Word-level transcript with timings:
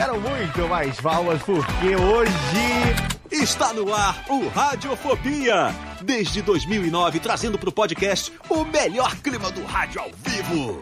Quero 0.00 0.18
muito 0.18 0.66
mais 0.66 0.98
palmas, 0.98 1.42
porque 1.42 1.94
hoje... 1.94 2.32
Está 3.30 3.74
no 3.74 3.94
ar 3.94 4.24
o 4.30 4.48
Radiofobia. 4.48 5.74
Desde 6.00 6.40
2009, 6.40 7.20
trazendo 7.20 7.58
para 7.58 7.68
o 7.68 7.72
podcast 7.72 8.32
o 8.48 8.64
melhor 8.64 9.14
clima 9.16 9.50
do 9.50 9.62
rádio 9.62 10.00
ao 10.00 10.10
vivo. 10.24 10.80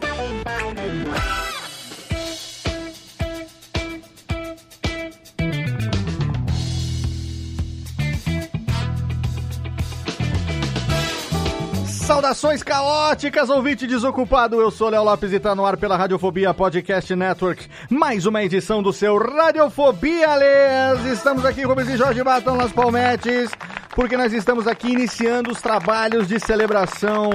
Saudações 12.09 12.63
caóticas, 12.63 13.51
ouvinte 13.51 13.85
desocupado. 13.85 14.59
Eu 14.59 14.71
sou 14.71 14.89
Léo 14.89 15.03
Lopes 15.03 15.31
e 15.31 15.39
tá 15.39 15.53
no 15.53 15.63
ar 15.63 15.77
pela 15.77 15.95
Radiofobia 15.95 16.51
Podcast 16.55 17.15
Network. 17.15 17.67
Mais 17.87 18.25
uma 18.25 18.41
edição 18.41 18.81
do 18.81 18.91
seu 18.91 19.15
Radiofobia, 19.15 20.35
Les. 20.35 21.05
Estamos 21.05 21.45
aqui, 21.45 21.61
Rubens 21.61 21.87
e 21.87 21.97
Jorge 21.97 22.23
Batam 22.23 22.57
Las 22.57 22.71
Palmetes, 22.71 23.51
porque 23.93 24.17
nós 24.17 24.33
estamos 24.33 24.67
aqui 24.67 24.87
iniciando 24.87 25.51
os 25.51 25.61
trabalhos 25.61 26.27
de 26.27 26.39
celebração 26.39 27.29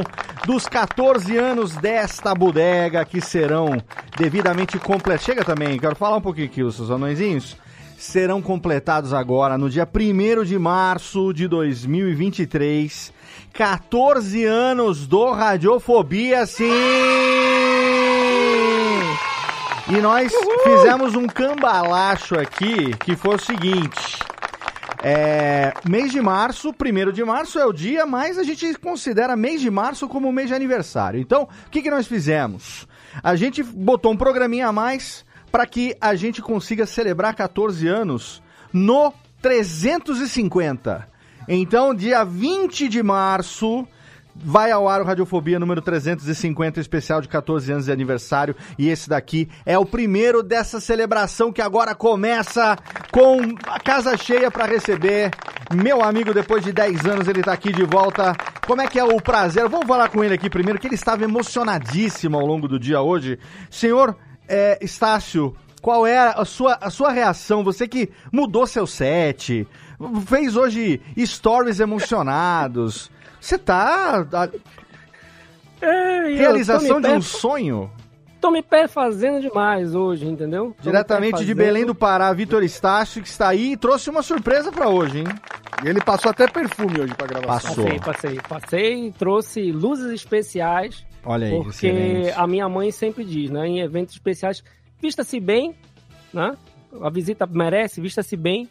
dos 0.44 0.66
14 0.66 1.38
anos 1.38 1.76
desta 1.76 2.34
bodega 2.34 3.04
que 3.04 3.20
serão 3.20 3.80
devidamente 4.18 4.76
completos. 4.80 5.24
Chega 5.24 5.44
também, 5.44 5.78
quero 5.78 5.94
falar 5.94 6.16
um 6.16 6.20
pouquinho 6.20 6.48
aqui, 6.48 6.64
os 6.64 6.74
seus 6.74 6.90
anõezinhos. 6.90 7.56
Serão 7.96 8.42
completados 8.42 9.12
agora 9.12 9.56
no 9.56 9.70
dia 9.70 9.88
1 9.88 10.42
de 10.42 10.58
março 10.58 11.32
de 11.32 11.46
2023. 11.46 13.13
14 13.54 14.44
anos 14.44 15.06
do 15.06 15.30
Radiofobia, 15.30 16.44
sim! 16.44 16.68
E 19.88 20.00
nós 20.00 20.32
fizemos 20.64 21.14
um 21.14 21.28
cambalacho 21.28 22.34
aqui 22.34 22.96
que 22.96 23.14
foi 23.14 23.36
o 23.36 23.38
seguinte. 23.38 24.18
É, 25.00 25.72
mês 25.88 26.10
de 26.10 26.20
março, 26.20 26.72
primeiro 26.72 27.12
de 27.12 27.22
março 27.22 27.56
é 27.60 27.64
o 27.64 27.72
dia, 27.72 28.04
mas 28.04 28.38
a 28.38 28.42
gente 28.42 28.74
considera 28.74 29.36
mês 29.36 29.60
de 29.60 29.70
março 29.70 30.08
como 30.08 30.32
mês 30.32 30.48
de 30.48 30.54
aniversário. 30.54 31.20
Então, 31.20 31.44
o 31.44 31.70
que, 31.70 31.80
que 31.80 31.90
nós 31.90 32.08
fizemos? 32.08 32.88
A 33.22 33.36
gente 33.36 33.62
botou 33.62 34.10
um 34.10 34.16
programinha 34.16 34.66
a 34.66 34.72
mais 34.72 35.24
para 35.52 35.64
que 35.64 35.96
a 36.00 36.16
gente 36.16 36.42
consiga 36.42 36.86
celebrar 36.86 37.36
14 37.36 37.86
anos 37.86 38.42
no 38.72 39.14
350. 39.40 41.13
Então, 41.48 41.94
dia 41.94 42.24
20 42.24 42.88
de 42.88 43.02
março, 43.02 43.86
vai 44.34 44.70
ao 44.70 44.88
ar 44.88 45.02
o 45.02 45.04
Radiofobia 45.04 45.58
número 45.58 45.82
350, 45.82 46.80
especial 46.80 47.20
de 47.20 47.28
14 47.28 47.70
anos 47.70 47.84
de 47.84 47.92
aniversário. 47.92 48.56
E 48.78 48.88
esse 48.88 49.08
daqui 49.08 49.48
é 49.66 49.78
o 49.78 49.84
primeiro 49.84 50.42
dessa 50.42 50.80
celebração 50.80 51.52
que 51.52 51.60
agora 51.60 51.94
começa 51.94 52.76
com 53.12 53.40
a 53.66 53.78
casa 53.78 54.16
cheia 54.16 54.50
para 54.50 54.66
receber. 54.66 55.30
Meu 55.74 56.02
amigo, 56.02 56.32
depois 56.32 56.64
de 56.64 56.72
10 56.72 57.04
anos, 57.04 57.28
ele 57.28 57.42
tá 57.42 57.52
aqui 57.52 57.72
de 57.72 57.84
volta. 57.84 58.34
Como 58.66 58.80
é 58.80 58.86
que 58.86 58.98
é 58.98 59.04
o 59.04 59.20
prazer? 59.20 59.68
Vamos 59.68 59.86
falar 59.86 60.08
com 60.08 60.24
ele 60.24 60.34
aqui 60.34 60.48
primeiro, 60.48 60.78
que 60.78 60.86
ele 60.86 60.94
estava 60.94 61.24
emocionadíssimo 61.24 62.38
ao 62.38 62.46
longo 62.46 62.66
do 62.66 62.78
dia 62.78 63.00
hoje. 63.02 63.38
Senhor 63.70 64.16
é, 64.48 64.78
Estácio, 64.82 65.54
qual 65.84 66.06
é 66.06 66.16
a 66.16 66.46
sua, 66.46 66.78
a 66.80 66.88
sua 66.88 67.12
reação? 67.12 67.62
Você 67.62 67.86
que 67.86 68.08
mudou 68.32 68.66
seu 68.66 68.86
set, 68.86 69.66
fez 70.26 70.56
hoje 70.56 71.00
stories 71.18 71.80
emocionados. 71.80 73.10
Você 73.40 73.58
tá. 73.58 74.26
a- 74.32 74.48
É, 75.80 76.34
realização 76.34 77.00
de 77.00 77.08
um 77.08 77.14
pé- 77.16 77.20
sonho? 77.20 77.90
Tô 78.40 78.50
me 78.50 78.62
pé 78.62 78.86
fazendo 78.86 79.40
demais 79.40 79.94
hoje, 79.94 80.26
entendeu? 80.26 80.66
Tô 80.66 80.76
me 80.76 80.82
Diretamente 80.82 81.44
de. 81.44 81.54
Belém 81.54 81.86
do 81.86 81.94
Pará, 81.94 82.30
Vitor 82.32 82.62
Estácio, 82.62 83.22
que 83.22 83.28
está 83.28 83.48
aí 83.48 83.72
e 83.72 83.76
trouxe 83.76 84.10
uma 84.10 84.22
surpresa 84.22 84.70
pra 84.70 84.88
hoje, 84.88 85.20
hein? 85.20 85.24
E 85.84 85.88
ele 85.88 86.00
passou 86.00 86.30
até 86.30 86.46
perfume 86.46 87.00
hoje 87.00 87.14
pra 87.14 87.26
gravação. 87.26 87.70
Passou. 87.70 87.84
Passei, 87.84 88.00
passei, 88.00 88.40
passei, 88.48 89.12
trouxe 89.18 89.72
luzes 89.72 90.10
especiais, 90.12 91.04
Olha 91.24 91.46
aí, 91.46 91.52
porque 91.62 91.86
excelente. 91.86 92.32
a 92.36 92.46
minha 92.46 92.68
mãe 92.68 92.90
sempre 92.90 93.24
diz, 93.24 93.50
né? 93.50 93.66
Em 93.66 93.80
eventos 93.80 94.14
especiais, 94.14 94.62
vista-se 95.00 95.40
bem, 95.40 95.74
né? 96.32 96.54
A 97.00 97.10
visita 97.10 97.46
merece, 97.46 98.00
vista-se 98.00 98.36
bem. 98.36 98.68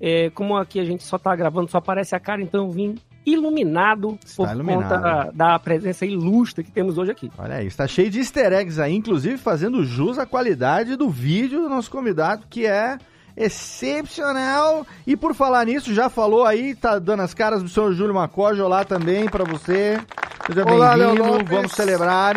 É, 0.00 0.30
como 0.30 0.56
aqui 0.56 0.78
a 0.78 0.84
gente 0.84 1.02
só 1.04 1.18
tá 1.18 1.34
gravando, 1.34 1.70
só 1.70 1.78
aparece 1.78 2.14
a 2.14 2.20
cara, 2.20 2.42
então 2.42 2.66
eu 2.66 2.70
vim 2.70 2.94
iluminado 3.24 4.18
Está 4.24 4.44
por 4.44 4.52
iluminado. 4.52 4.82
conta 4.82 5.32
da 5.34 5.58
presença 5.58 6.06
ilustre 6.06 6.62
que 6.62 6.70
temos 6.70 6.96
hoje 6.96 7.10
aqui. 7.10 7.30
Olha 7.36 7.56
aí, 7.56 7.66
está 7.66 7.86
cheio 7.86 8.08
de 8.08 8.18
easter 8.18 8.52
eggs 8.52 8.80
aí, 8.80 8.94
inclusive 8.94 9.36
fazendo 9.36 9.84
jus 9.84 10.18
à 10.18 10.24
qualidade 10.24 10.94
do 10.96 11.08
vídeo 11.10 11.62
do 11.62 11.68
nosso 11.68 11.90
convidado, 11.90 12.46
que 12.48 12.66
é 12.66 12.98
excepcional. 13.36 14.86
E 15.06 15.16
por 15.16 15.34
falar 15.34 15.66
nisso, 15.66 15.92
já 15.92 16.08
falou 16.08 16.44
aí, 16.44 16.74
tá 16.74 16.98
dando 16.98 17.22
as 17.22 17.34
caras 17.34 17.62
do 17.62 17.68
senhor 17.68 17.92
Júlio 17.92 18.14
Macojo 18.14 18.66
lá 18.68 18.84
também 18.84 19.28
pra 19.28 19.44
você. 19.44 19.98
Seja 20.46 20.64
Olá, 20.64 20.96
bem-vindo, 20.96 21.44
vamos 21.44 21.72
celebrar. 21.72 22.34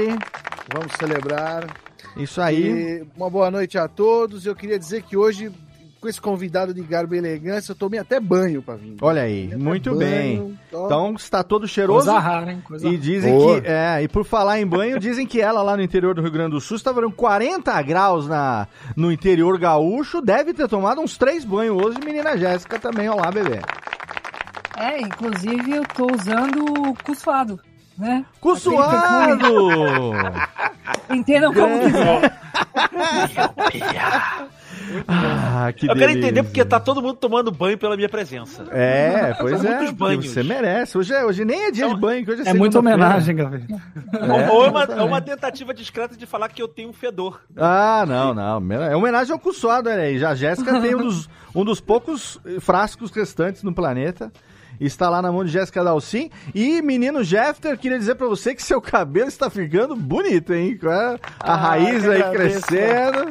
Vamos 0.74 0.94
celebrar. 1.00 1.68
Isso 2.18 2.41
aí. 2.41 2.64
E 2.64 3.08
uma 3.16 3.30
boa 3.30 3.52
noite 3.52 3.78
a 3.78 3.88
todos. 3.88 4.46
Eu 4.46 4.56
queria 4.56 4.80
dizer 4.80 5.03
que 5.03 5.16
hoje, 5.16 5.52
com 5.99 6.07
esse 6.07 6.19
convidado 6.21 6.73
de 6.73 6.81
garbo 6.81 7.13
e 7.13 7.17
elegância, 7.17 7.71
eu 7.71 7.75
tomei 7.75 7.99
até 7.99 8.19
banho 8.19 8.61
pra 8.61 8.75
vir. 8.75 8.95
Olha 9.01 9.21
aí, 9.23 9.53
muito 9.55 9.93
bem. 9.95 10.57
Então 10.71 11.13
está 11.13 11.43
todo 11.43 11.67
cheiroso. 11.67 12.05
Coisa 12.05 12.19
rara, 12.19 12.51
hein? 12.51 12.63
Coisa 12.65 12.87
E 12.87 12.97
dizem 12.97 13.33
Boa. 13.37 13.59
que, 13.61 13.67
é, 13.67 14.01
e 14.03 14.07
por 14.07 14.23
falar 14.23 14.59
em 14.61 14.65
banho, 14.65 14.97
dizem 15.01 15.27
que 15.27 15.41
ela 15.41 15.61
lá 15.61 15.75
no 15.75 15.83
interior 15.83 16.15
do 16.15 16.21
Rio 16.21 16.31
Grande 16.31 16.51
do 16.51 16.61
Sul 16.61 16.77
estava 16.77 17.01
dando 17.01 17.11
40 17.13 17.81
graus 17.81 18.27
na, 18.27 18.67
no 18.95 19.11
interior 19.11 19.57
gaúcho, 19.59 20.21
deve 20.21 20.53
ter 20.53 20.67
tomado 20.69 21.01
uns 21.01 21.17
três 21.17 21.43
banhos 21.43 21.75
hoje, 21.83 21.97
menina 22.03 22.37
Jéssica 22.37 22.79
também, 22.79 23.09
olá, 23.09 23.29
bebê. 23.29 23.59
É, 24.77 25.01
inclusive 25.01 25.71
eu 25.75 25.83
tô 25.93 26.07
usando 26.16 26.63
o 27.09 27.16
suado, 27.16 27.59
né? 27.97 28.23
Cusuado! 28.39 29.45
Entendam 31.11 31.53
como 31.53 31.73
É. 31.75 31.79
quiser. 31.79 32.39
Ah, 35.08 35.72
que 35.76 35.86
Eu 35.86 35.94
quero 35.96 36.00
delícia. 36.08 36.20
entender 36.20 36.44
porque 36.44 36.64
tá 36.66 36.80
todo 36.80 37.02
mundo 37.02 37.16
tomando 37.16 37.52
banho 37.52 37.78
pela 37.78 37.96
minha 37.96 38.09
presença. 38.09 38.66
É, 38.72 39.34
pois 39.40 39.59
São 39.62 39.72
é, 39.72 39.76
muitos 39.78 39.94
banhos. 39.94 40.30
você 40.30 40.44
merece. 40.44 40.97
Hoje, 40.97 41.14
é- 41.14 41.26
hoje 41.26 41.44
nem 41.46 41.66
é 41.66 41.72
dia 41.72 41.88
de 41.88 41.96
banho, 41.96 42.26
que 42.26 42.32
hoje 42.32 42.44
é 42.46 42.50
É 42.50 42.53
muita 42.53 42.80
homenagem, 42.80 43.36
galera. 43.36 43.64
É, 44.14 44.50
Ou 44.52 44.66
é 44.66 44.70
uma, 44.70 44.84
é 44.84 45.02
uma 45.03 45.22
tentativa 45.22 45.74
discreta 45.74 46.16
de 46.16 46.26
falar 46.26 46.50
que 46.50 46.62
eu 46.62 46.68
tenho 46.68 46.90
um 46.90 46.94
fedor. 46.94 47.40
Ah, 47.56 48.06
não, 48.08 48.34
não. 48.34 48.84
É 48.84 48.96
homenagem 48.96 49.34
ao 49.34 49.40
Cussuado, 49.40 49.90
olha 49.90 50.02
aí. 50.02 50.18
Já 50.20 50.30
a 50.32 50.36
Jéssica 50.36 50.80
tem 50.82 50.96
um 50.96 51.03
dos, 51.03 51.30
um 51.56 51.64
dos 51.66 51.80
poucos 51.80 52.40
frascos 52.59 53.12
restantes 53.12 53.64
no 53.64 53.74
planeta. 53.74 54.32
Está 54.80 55.09
lá 55.09 55.22
na 55.22 55.30
mão 55.30 55.44
de 55.44 55.52
Jéssica 55.52 55.84
Dalcin. 55.84 56.30
E, 56.56 56.82
menino 56.82 57.22
Jeffter, 57.22 57.78
queria 57.78 58.00
dizer 58.00 58.16
pra 58.16 58.28
você 58.28 58.56
que 58.56 58.64
seu 58.64 58.80
cabelo 58.82 59.28
está 59.28 59.50
ficando 59.50 59.94
bonito, 59.94 60.53
hein? 60.53 60.78
Com 60.78 60.88
a, 60.90 61.16
a 61.38 61.53
Ah, 61.53 61.56
raiz 61.58 62.08
aí 62.08 62.22
agradeço. 62.22 62.66
crescendo. 62.66 63.28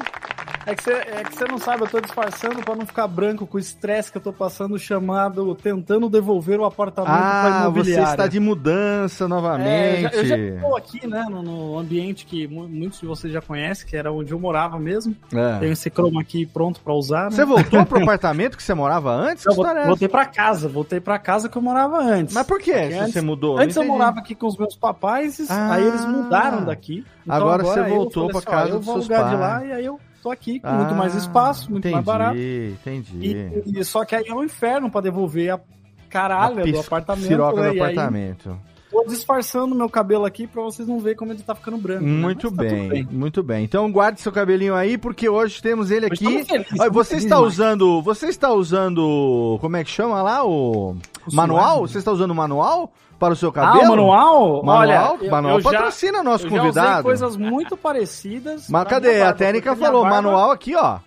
É 0.70 0.74
que, 0.74 0.82
você, 0.82 0.92
é 0.92 1.24
que 1.24 1.34
você 1.34 1.44
não 1.46 1.56
sabe, 1.56 1.82
eu 1.84 1.86
tô 1.88 1.98
disfarçando 1.98 2.62
pra 2.62 2.76
não 2.76 2.84
ficar 2.84 3.06
branco 3.08 3.46
com 3.46 3.56
o 3.56 3.60
estresse 3.60 4.12
que 4.12 4.18
eu 4.18 4.22
tô 4.22 4.34
passando, 4.34 4.78
chamado 4.78 5.54
tentando 5.54 6.10
devolver 6.10 6.60
o 6.60 6.64
apartamento 6.66 7.10
pra 7.10 7.26
Ah, 7.26 7.42
você 7.52 7.60
imobiliária. 7.78 8.10
está 8.10 8.26
de 8.26 8.38
mudança 8.38 9.24
É, 9.24 9.28
novamente. 9.28 10.02
já- 10.02 10.10
eu 10.10 10.24
já 10.26 10.36
estou 10.36 10.76
aqui, 10.76 11.06
né, 11.06 11.24
no, 11.30 11.42
no 11.42 11.78
ambiente 11.78 12.26
que 12.26 12.46
mu- 12.46 12.68
muitos 12.68 13.00
de 13.00 13.06
vocês 13.06 13.32
já 13.32 13.40
conhecem, 13.40 13.86
que 13.86 13.96
era 13.96 14.12
onde 14.12 14.32
eu 14.32 14.38
morava 14.38 14.78
mesmo. 14.78 15.16
É. 15.32 15.58
Tenho 15.58 15.72
esse 15.72 15.88
chroma 15.90 16.20
aqui 16.20 16.44
pronto 16.44 16.80
pra 16.80 16.92
usar. 16.92 17.24
né? 17.24 17.30
Você 17.30 17.46
voltou 17.46 17.86
pro 17.86 18.02
apartamento 18.04 18.54
que 18.54 18.62
você 18.62 18.74
morava 18.74 19.10
antes? 19.10 19.46
Eu 19.46 19.52
é 19.66 19.70
essa? 19.78 19.86
voltei 19.86 20.08
pra 20.08 20.26
casa, 20.26 20.68
voltei 20.68 21.00
pra 21.00 21.18
casa 21.18 21.48
que 21.48 21.56
eu 21.56 21.62
morava 21.62 21.98
antes. 21.98 22.34
Mas 22.34 22.46
por 22.46 22.60
que 22.60 22.72
antes- 22.72 23.14
você 23.14 23.22
mudou? 23.22 23.58
Antes 23.58 23.74
eu 23.74 23.84
morava 23.86 24.20
aqui 24.20 24.34
com 24.34 24.46
os 24.46 24.58
meus 24.58 24.76
papais, 24.76 25.46
Ah. 25.50 25.72
aí 25.76 25.86
eles 25.86 26.04
mudaram 26.04 26.62
daqui. 26.66 27.06
Então 27.22 27.36
Agora 27.36 27.62
você 27.64 27.80
eu 27.80 27.88
voltou 27.88 28.28
pra 28.28 28.38
assim, 28.38 28.46
casa 28.46 28.68
Eu 28.70 28.76
dos 28.76 28.84
vou 28.86 28.94
seus 29.02 29.10
alugar 29.10 29.30
de 29.30 29.36
pais. 29.38 29.60
lá 29.60 29.64
e 29.66 29.72
aí 29.72 29.84
eu 29.86 29.98
tô 30.22 30.30
aqui 30.30 30.60
com 30.60 30.68
Ah, 30.68 30.72
muito 30.74 30.94
mais 30.94 31.14
espaço, 31.14 31.70
muito 31.70 31.80
entendi, 31.88 31.94
mais 31.94 32.04
barato. 32.06 32.38
Entendi. 32.38 33.60
E, 33.66 33.80
e- 33.80 33.84
só 33.84 34.04
que 34.04 34.14
aí 34.14 34.24
é 34.26 34.34
um 34.34 34.44
inferno 34.44 34.90
pra 34.90 35.00
devolver 35.00 35.50
a 35.54 35.60
caralha 36.08 36.62
A 36.62 36.66
do 36.66 36.80
apartamento. 36.80 37.26
Siroca 37.26 37.60
né? 37.60 37.68
do 37.70 37.74
E 37.76 37.80
aí, 37.80 37.92
apartamento. 37.92 38.58
Tô 38.90 39.04
disfarçando 39.04 39.74
meu 39.74 39.88
cabelo 39.90 40.24
aqui 40.24 40.46
pra 40.46 40.62
vocês 40.62 40.88
não 40.88 40.98
verem 40.98 41.16
como 41.18 41.30
ele 41.30 41.42
tá 41.42 41.54
ficando 41.54 41.76
branco. 41.76 42.02
né? 42.04 42.10
Muito 42.10 42.50
Mas 42.50 42.56
tá 42.70 42.74
tudo 42.74 42.88
bem, 42.88 43.06
muito 43.10 43.42
bem. 43.42 43.62
Então 43.64 43.92
guarde 43.92 44.18
seu 44.18 44.32
cabelinho 44.32 44.74
aí, 44.74 44.96
porque 44.96 45.28
hoje 45.28 45.60
temos 45.60 45.90
ele 45.90 46.06
aqui. 46.06 46.24
felizes, 46.44 46.80
Olha, 46.80 46.90
você 46.90 47.16
está 47.16 47.36
demais. 47.36 47.52
usando. 47.52 48.00
Você 48.02 48.26
está 48.28 48.50
usando. 48.50 49.58
Como 49.60 49.76
é 49.76 49.84
que 49.84 49.90
chama 49.90 50.22
lá? 50.22 50.42
O. 50.42 50.96
manual? 51.32 51.76
suave. 51.80 51.92
Você 51.92 51.98
está 51.98 52.10
usando 52.10 52.30
o 52.30 52.34
manual 52.34 52.90
para 53.18 53.32
o 53.32 53.36
seu 53.36 53.48
Ah, 53.50 53.52
cabelo? 53.52 53.84
o 53.84 53.88
manual? 53.88 54.62
Manual? 54.62 54.78
Olha, 55.16 55.24
eu- 55.24 55.30
manual 55.30 55.54
eu 55.56 55.60
já- 55.60 55.70
patrocina 55.72 56.22
nosso 56.22 56.46
eu 56.46 56.50
já 56.50 56.56
convidado. 56.58 56.90
usei 56.90 57.02
coisas 57.02 57.36
muito 57.36 57.76
parecidas. 57.76 58.68
Mas 58.68 58.84
cadê? 58.88 59.14
minha 59.14 59.28
A 59.28 59.32
técnica 59.32 59.74
minha 59.74 59.86
falou, 59.86 60.02
barba- 60.02 60.22
manual 60.22 60.50
aqui, 60.50 60.74
ó. 60.76 60.98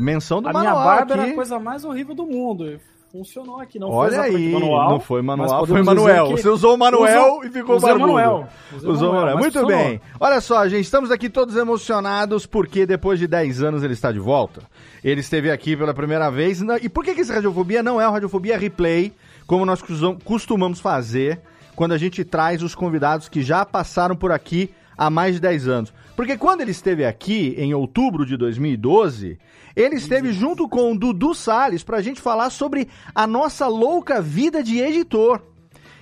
Menção 0.00 0.40
do 0.40 0.48
a 0.48 0.52
minha 0.52 0.64
manual 0.64 0.84
barba 0.84 1.14
aqui. 1.14 1.22
era 1.22 1.32
a 1.32 1.34
coisa 1.34 1.58
mais 1.58 1.84
horrível 1.84 2.14
do 2.14 2.24
mundo. 2.26 2.78
Funcionou 3.10 3.60
aqui, 3.60 3.78
não 3.78 3.88
foi 3.90 3.96
Olha 3.96 4.14
exatamente 4.14 4.36
aí, 4.44 4.52
manual. 4.52 4.90
não 4.90 4.98
foi 5.00 5.22
manual, 5.22 5.66
foi 5.66 5.82
Manuel. 5.84 6.30
Você 6.32 6.48
usou 6.48 6.74
o 6.74 6.76
Manuel 6.78 7.36
Usa- 7.38 7.46
e 7.46 7.50
ficou 7.52 7.76
usei 7.76 7.88
barbudo. 7.90 8.12
Manuel. 8.12 8.48
Usei 8.76 8.90
Usou 8.90 9.12
Manuel. 9.12 9.34
mas 9.36 9.44
Muito 9.44 9.60
funcionou. 9.60 9.84
bem. 9.86 10.00
Olha 10.18 10.40
só, 10.40 10.66
gente, 10.66 10.82
estamos 10.82 11.12
aqui 11.12 11.28
todos 11.30 11.56
emocionados 11.56 12.44
porque 12.44 12.84
depois 12.84 13.20
de 13.20 13.28
10 13.28 13.62
anos 13.62 13.84
ele 13.84 13.92
está 13.92 14.10
de 14.10 14.18
volta. 14.18 14.62
Ele 15.04 15.20
esteve 15.20 15.48
aqui 15.48 15.76
pela 15.76 15.94
primeira 15.94 16.28
vez. 16.28 16.60
E 16.82 16.88
por 16.88 17.04
que, 17.04 17.14
que 17.14 17.20
esse 17.20 17.32
Radiofobia 17.32 17.84
não 17.84 18.00
é 18.00 18.08
o 18.08 18.10
Radiofobia 18.10 18.58
Replay, 18.58 19.12
como 19.46 19.64
nós 19.66 19.80
costum- 19.82 20.18
costumamos 20.24 20.80
fazer 20.80 21.40
quando 21.76 21.92
a 21.92 21.98
gente 21.98 22.24
traz 22.24 22.62
os 22.62 22.74
convidados 22.74 23.28
que 23.28 23.42
já 23.42 23.64
passaram 23.64 24.16
por 24.16 24.30
aqui 24.32 24.70
há 24.96 25.10
mais 25.10 25.34
de 25.34 25.40
10 25.40 25.68
anos? 25.68 25.92
Porque 26.16 26.36
quando 26.36 26.60
ele 26.60 26.70
esteve 26.70 27.04
aqui, 27.04 27.54
em 27.58 27.74
outubro 27.74 28.24
de 28.24 28.36
2012, 28.36 29.38
ele 29.74 29.96
esteve 29.96 30.32
junto 30.32 30.68
com 30.68 30.92
o 30.92 30.98
Dudu 30.98 31.34
Salles 31.34 31.82
pra 31.82 32.00
gente 32.00 32.20
falar 32.20 32.50
sobre 32.50 32.88
a 33.14 33.26
nossa 33.26 33.66
louca 33.66 34.22
vida 34.22 34.62
de 34.62 34.78
editor. 34.78 35.40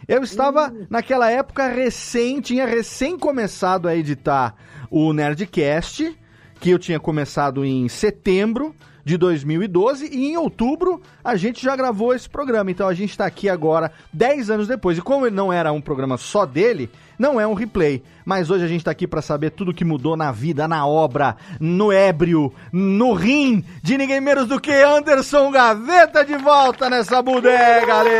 Eu 0.07 0.23
estava 0.23 0.71
naquela 0.91 1.31
época 1.31 1.69
recém, 1.69 2.41
tinha 2.41 2.67
recém 2.67 3.19
começado 3.19 3.89
a 3.89 3.97
editar 3.97 4.55
o 4.91 5.13
Nerdcast, 5.15 6.15
que 6.61 6.71
eu 6.71 6.79
tinha 6.79 7.01
começado 7.01 7.65
em 7.65 7.89
setembro 7.89 8.75
de 9.05 9.17
2012 9.17 10.07
e 10.07 10.31
em 10.31 10.37
outubro 10.37 11.01
a 11.25 11.37
gente 11.37 11.63
já 11.63 11.75
gravou 11.75 12.15
esse 12.15 12.29
programa. 12.29 12.71
Então 12.71 12.89
a 12.89 12.95
gente 12.95 13.11
está 13.11 13.27
aqui 13.27 13.49
agora 13.49 13.93
10 14.13 14.51
anos 14.51 14.69
depois. 14.69 14.99
E 14.99 15.03
como 15.03 15.27
ele 15.27 15.35
não 15.35 15.53
era 15.53 15.73
um 15.73 15.81
programa 15.81 16.17
só 16.17 16.47
dele, 16.47 16.91
não 17.19 17.41
é 17.41 17.47
um 17.47 17.55
replay. 17.55 18.03
Mas 18.25 18.51
hoje 18.51 18.65
a 18.65 18.69
gente 18.69 18.81
está 18.81 18.91
aqui 18.91 19.07
para 19.07 19.23
saber 19.23 19.51
tudo 19.51 19.75
que 19.75 19.85
mudou 19.85 20.17
na 20.17 20.31
vida, 20.33 20.69
na 20.69 20.87
obra, 20.87 21.37
no 21.61 21.93
ébrio, 21.93 22.53
no 22.73 23.13
rim 23.13 23.65
de 23.83 23.99
ninguém 23.99 24.21
menos 24.21 24.47
do 24.49 24.61
que 24.61 24.73
Anderson 24.73 25.51
Gaveta 25.51 26.25
de 26.25 26.37
volta 26.37 26.89
nessa 26.89 27.21
bodega, 27.23 27.95
Ale! 27.95 28.11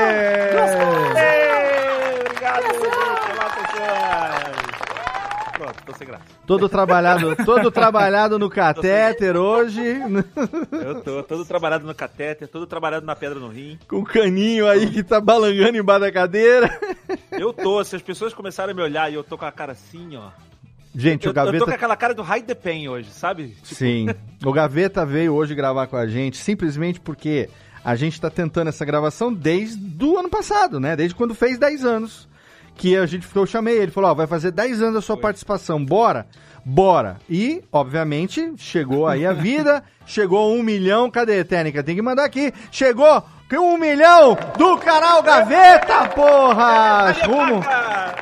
Obrigado, 2.27 2.65
Olá, 3.35 3.51
pessoal. 3.51 4.53
Pronto, 5.53 5.85
tô 5.87 5.95
sem 5.95 6.07
graça. 6.07 6.42
Todo 6.53 6.69
trabalhado, 6.69 7.35
todo 7.47 7.71
trabalhado 7.71 8.39
no 8.39 8.51
catéter 8.51 9.37
hoje, 9.39 9.81
Eu 10.71 11.01
tô 11.03 11.23
todo 11.23 11.47
trabalhado 11.47 11.87
no 11.87 11.95
catéter, 11.95 12.47
todo 12.47 12.67
trabalhado 12.67 13.07
na 13.07 13.17
pedra 13.17 13.41
no 13.41 13.49
rim. 13.49 13.79
com 13.89 13.97
o 14.01 14.05
caninho 14.05 14.69
aí 14.69 14.91
que 14.91 15.03
tá 15.03 15.19
balangando 15.19 15.79
embaixo 15.79 16.01
da 16.03 16.13
cadeira. 16.13 16.79
Eu 17.31 17.55
tô, 17.55 17.83
se 17.83 17.97
as 17.97 18.03
pessoas 18.03 18.35
começarem 18.35 18.73
a 18.73 18.77
me 18.77 18.83
olhar 18.83 19.11
e 19.11 19.15
eu 19.15 19.25
tô 19.25 19.39
com 19.39 19.47
a 19.47 19.51
cara 19.51 19.73
assim, 19.73 20.15
ó. 20.17 20.29
Gente, 20.95 21.25
Eu, 21.27 21.31
o 21.31 21.33
eu 21.33 21.35
tô 21.35 21.41
com 21.41 21.53
Gaveta. 21.59 21.75
aquela 21.75 21.97
cara 21.97 22.13
do 22.15 22.23
Hide 22.23 22.47
the 22.47 22.55
Pain 22.55 22.87
hoje, 22.87 23.11
sabe? 23.11 23.57
Tipo, 23.63 23.75
Sim. 23.75 24.09
O 24.45 24.53
Gaveta 24.53 25.07
veio 25.07 25.33
hoje 25.33 25.55
gravar 25.55 25.87
com 25.87 25.97
a 25.97 26.07
gente 26.07 26.37
simplesmente 26.37 27.01
porque 27.01 27.49
a 27.83 27.95
gente 27.97 28.21
tá 28.21 28.29
tentando 28.29 28.69
essa 28.69 28.85
gravação 28.85 29.33
desde 29.33 30.05
o 30.05 30.19
ano 30.19 30.29
passado, 30.29 30.79
né? 30.79 30.95
Desde 30.95 31.15
quando 31.15 31.35
fez 31.35 31.57
10 31.59 31.83
anos. 31.87 32.29
Que 32.75 32.97
a 32.97 33.07
gente 33.07 33.27
eu 33.35 33.47
chamei 33.47 33.79
ele, 33.79 33.93
falou: 33.93 34.11
Ó, 34.11 34.15
vai 34.15 34.27
fazer 34.27 34.51
10 34.51 34.83
anos 34.83 34.97
a 34.97 35.03
sua 35.03 35.17
participação, 35.17 35.85
bora? 35.85 36.27
Bora. 36.65 37.19
E, 37.29 37.63
obviamente, 37.73 38.53
chegou 38.57 39.07
aí 39.07 39.27
a 39.27 39.33
vida, 39.35 39.83
chegou 40.07 40.55
um 40.55 40.63
milhão, 40.63 41.11
cadê, 41.11 41.45
Técnica? 41.45 41.83
Tem 41.83 41.97
que 41.97 42.03
mandar 42.03 42.25
aqui. 42.25 42.53
Chegou 42.71 43.23
um 43.61 43.77
milhão 43.77 44.37
do 44.57 44.79
canal 44.79 45.23
Gaveta, 45.23 46.09
porra! 46.09 47.11
Rumo, 47.27 47.63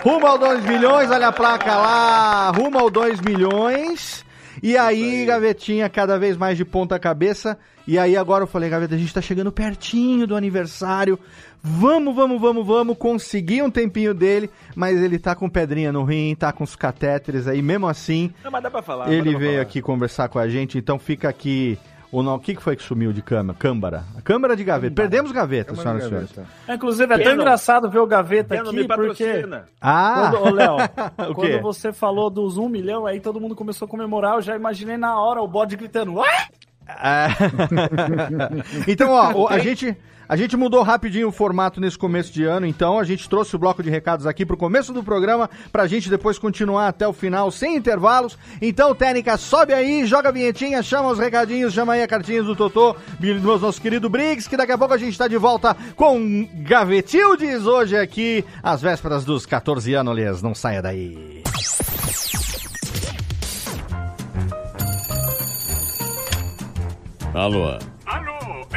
rumo 0.03 0.27
ao 0.27 0.39
2 0.39 0.65
milhões, 0.65 1.11
olha 1.11 1.29
a 1.29 1.33
placa 1.33 1.77
lá, 1.77 2.51
rumo 2.51 2.79
ao 2.79 2.91
2 2.91 3.21
milhões. 3.21 4.25
E 4.63 4.77
aí, 4.77 5.25
Gavetinha, 5.25 5.89
cada 5.89 6.19
vez 6.19 6.37
mais 6.37 6.57
de 6.57 6.65
ponta 6.65 6.99
cabeça. 6.99 7.57
E 7.87 7.99
aí, 7.99 8.17
agora 8.17 8.43
eu 8.43 8.49
falei, 8.49 8.69
Gaveta, 8.69 8.95
a 8.95 8.99
gente 8.99 9.15
tá 9.15 9.21
chegando 9.21 9.53
pertinho 9.53 10.27
do 10.27 10.37
aniversário. 10.37 11.19
Vamos, 11.63 12.15
vamos, 12.15 12.41
vamos, 12.41 12.67
vamos. 12.67 12.97
Consegui 12.97 13.63
um 13.63 13.71
tempinho 13.71 14.15
dele, 14.15 14.51
mas 14.75 15.01
ele 15.01 15.19
tá 15.19 15.35
com 15.35 15.49
pedrinha 15.49 15.93
no 15.93 16.05
rim, 16.05 16.35
tá 16.35 16.53
com 16.53 16.65
os 16.65 16.75
catéteres 16.75 17.47
aí. 17.47 17.61
Mesmo 17.61 17.87
assim, 17.87 18.33
Não, 18.43 18.51
mas 18.51 18.63
dá 18.63 18.71
pra 18.71 18.83
falar. 18.83 19.13
ele 19.13 19.25
dá 19.25 19.31
pra 19.31 19.39
veio 19.39 19.53
falar. 19.53 19.63
aqui 19.63 19.83
conversar 19.83 20.29
com 20.29 20.39
a 20.39 20.49
gente. 20.49 20.79
Então 20.79 20.99
fica 20.99 21.29
aqui. 21.29 21.79
O, 22.13 22.25
não, 22.25 22.35
o 22.35 22.41
que, 22.41 22.57
que 22.57 22.63
foi 22.63 22.75
que 22.75 22.83
sumiu 22.83 23.13
de 23.13 23.23
câmara? 23.23 23.57
Câmara. 23.57 24.05
A 24.19 24.21
câmara 24.21 24.57
de 24.57 24.65
gaveta. 24.65 24.95
Perdemos 24.97 25.31
gaveta, 25.31 25.75
Câmara 25.75 26.01
senhoras 26.01 26.05
e 26.05 26.09
senhores. 26.09 26.33
gaveta. 26.33 26.75
Inclusive, 26.75 27.15
é 27.15 27.19
tão 27.19 27.35
engraçado 27.35 27.89
ver 27.89 28.01
o 28.01 28.07
Gaveta 28.07 28.55
aqui, 28.57 28.65
porque... 28.65 28.89
patrocina. 28.89 29.67
Ah! 29.81 30.33
Quando, 30.33 30.49
ô, 30.49 30.51
Léo, 30.51 30.77
quando 31.37 31.61
você 31.63 31.93
falou 31.93 32.29
dos 32.29 32.57
um 32.57 32.69
milhão, 32.69 33.07
aí 33.07 33.21
todo 33.21 33.41
mundo 33.41 33.55
começou 33.55 33.87
a 33.87 33.89
comemorar, 33.89 34.35
eu 34.35 34.43
já 34.43 34.57
imaginei 34.57 34.97
na 34.97 35.21
hora 35.21 35.41
o 35.41 35.47
bode 35.47 35.77
gritando? 35.77 36.15
É. 36.89 37.29
então, 38.91 39.11
ó, 39.13 39.47
a 39.49 39.61
gente, 39.61 39.97
a 40.31 40.37
gente 40.37 40.57
mudou 40.57 40.85
rapidinho 40.85 41.27
o 41.27 41.33
formato 41.33 41.81
nesse 41.81 41.99
começo 41.99 42.33
de 42.33 42.45
ano, 42.45 42.65
então 42.65 43.01
a 43.01 43.03
gente 43.03 43.29
trouxe 43.29 43.57
o 43.57 43.59
bloco 43.59 43.83
de 43.83 43.91
recados 43.91 44.29
aqui 44.29 44.47
pro 44.47 44.57
começo 44.57 44.93
do 44.93 45.03
programa, 45.03 45.51
pra 45.73 45.89
gente 45.89 46.09
depois 46.09 46.39
continuar 46.39 46.87
até 46.87 47.05
o 47.09 47.13
final, 47.13 47.51
sem 47.51 47.75
intervalos. 47.75 48.39
Então, 48.63 48.95
Técnica, 48.95 49.37
sobe 49.37 49.75
aí, 49.75 50.07
joga 50.07 50.29
a 50.29 50.33
vinhetinha, 50.33 50.85
chama 50.85 51.11
os 51.11 51.19
recadinhos, 51.19 51.75
chama 51.75 51.95
aí 51.95 52.03
a 52.05 52.07
cartinha 52.07 52.45
do 52.45 52.55
Totô, 52.55 52.95
do 53.19 53.59
nosso 53.59 53.83
querido 53.83 54.09
Briggs, 54.09 54.49
que 54.49 54.57
daqui 54.57 54.71
a 54.71 54.79
pouco 54.79 54.95
a 54.95 54.99
gente 54.99 55.19
tá 55.19 55.27
de 55.27 55.37
volta 55.37 55.77
com 55.97 56.49
Gavetildes 56.63 57.67
hoje 57.67 57.97
aqui, 57.97 58.45
às 58.63 58.81
vésperas 58.81 59.25
dos 59.25 59.45
14 59.45 59.95
anos, 59.95 60.15
Lias, 60.15 60.43
não 60.43 60.55
saia 60.55 60.81
daí. 60.81 61.43
Alô, 67.35 67.77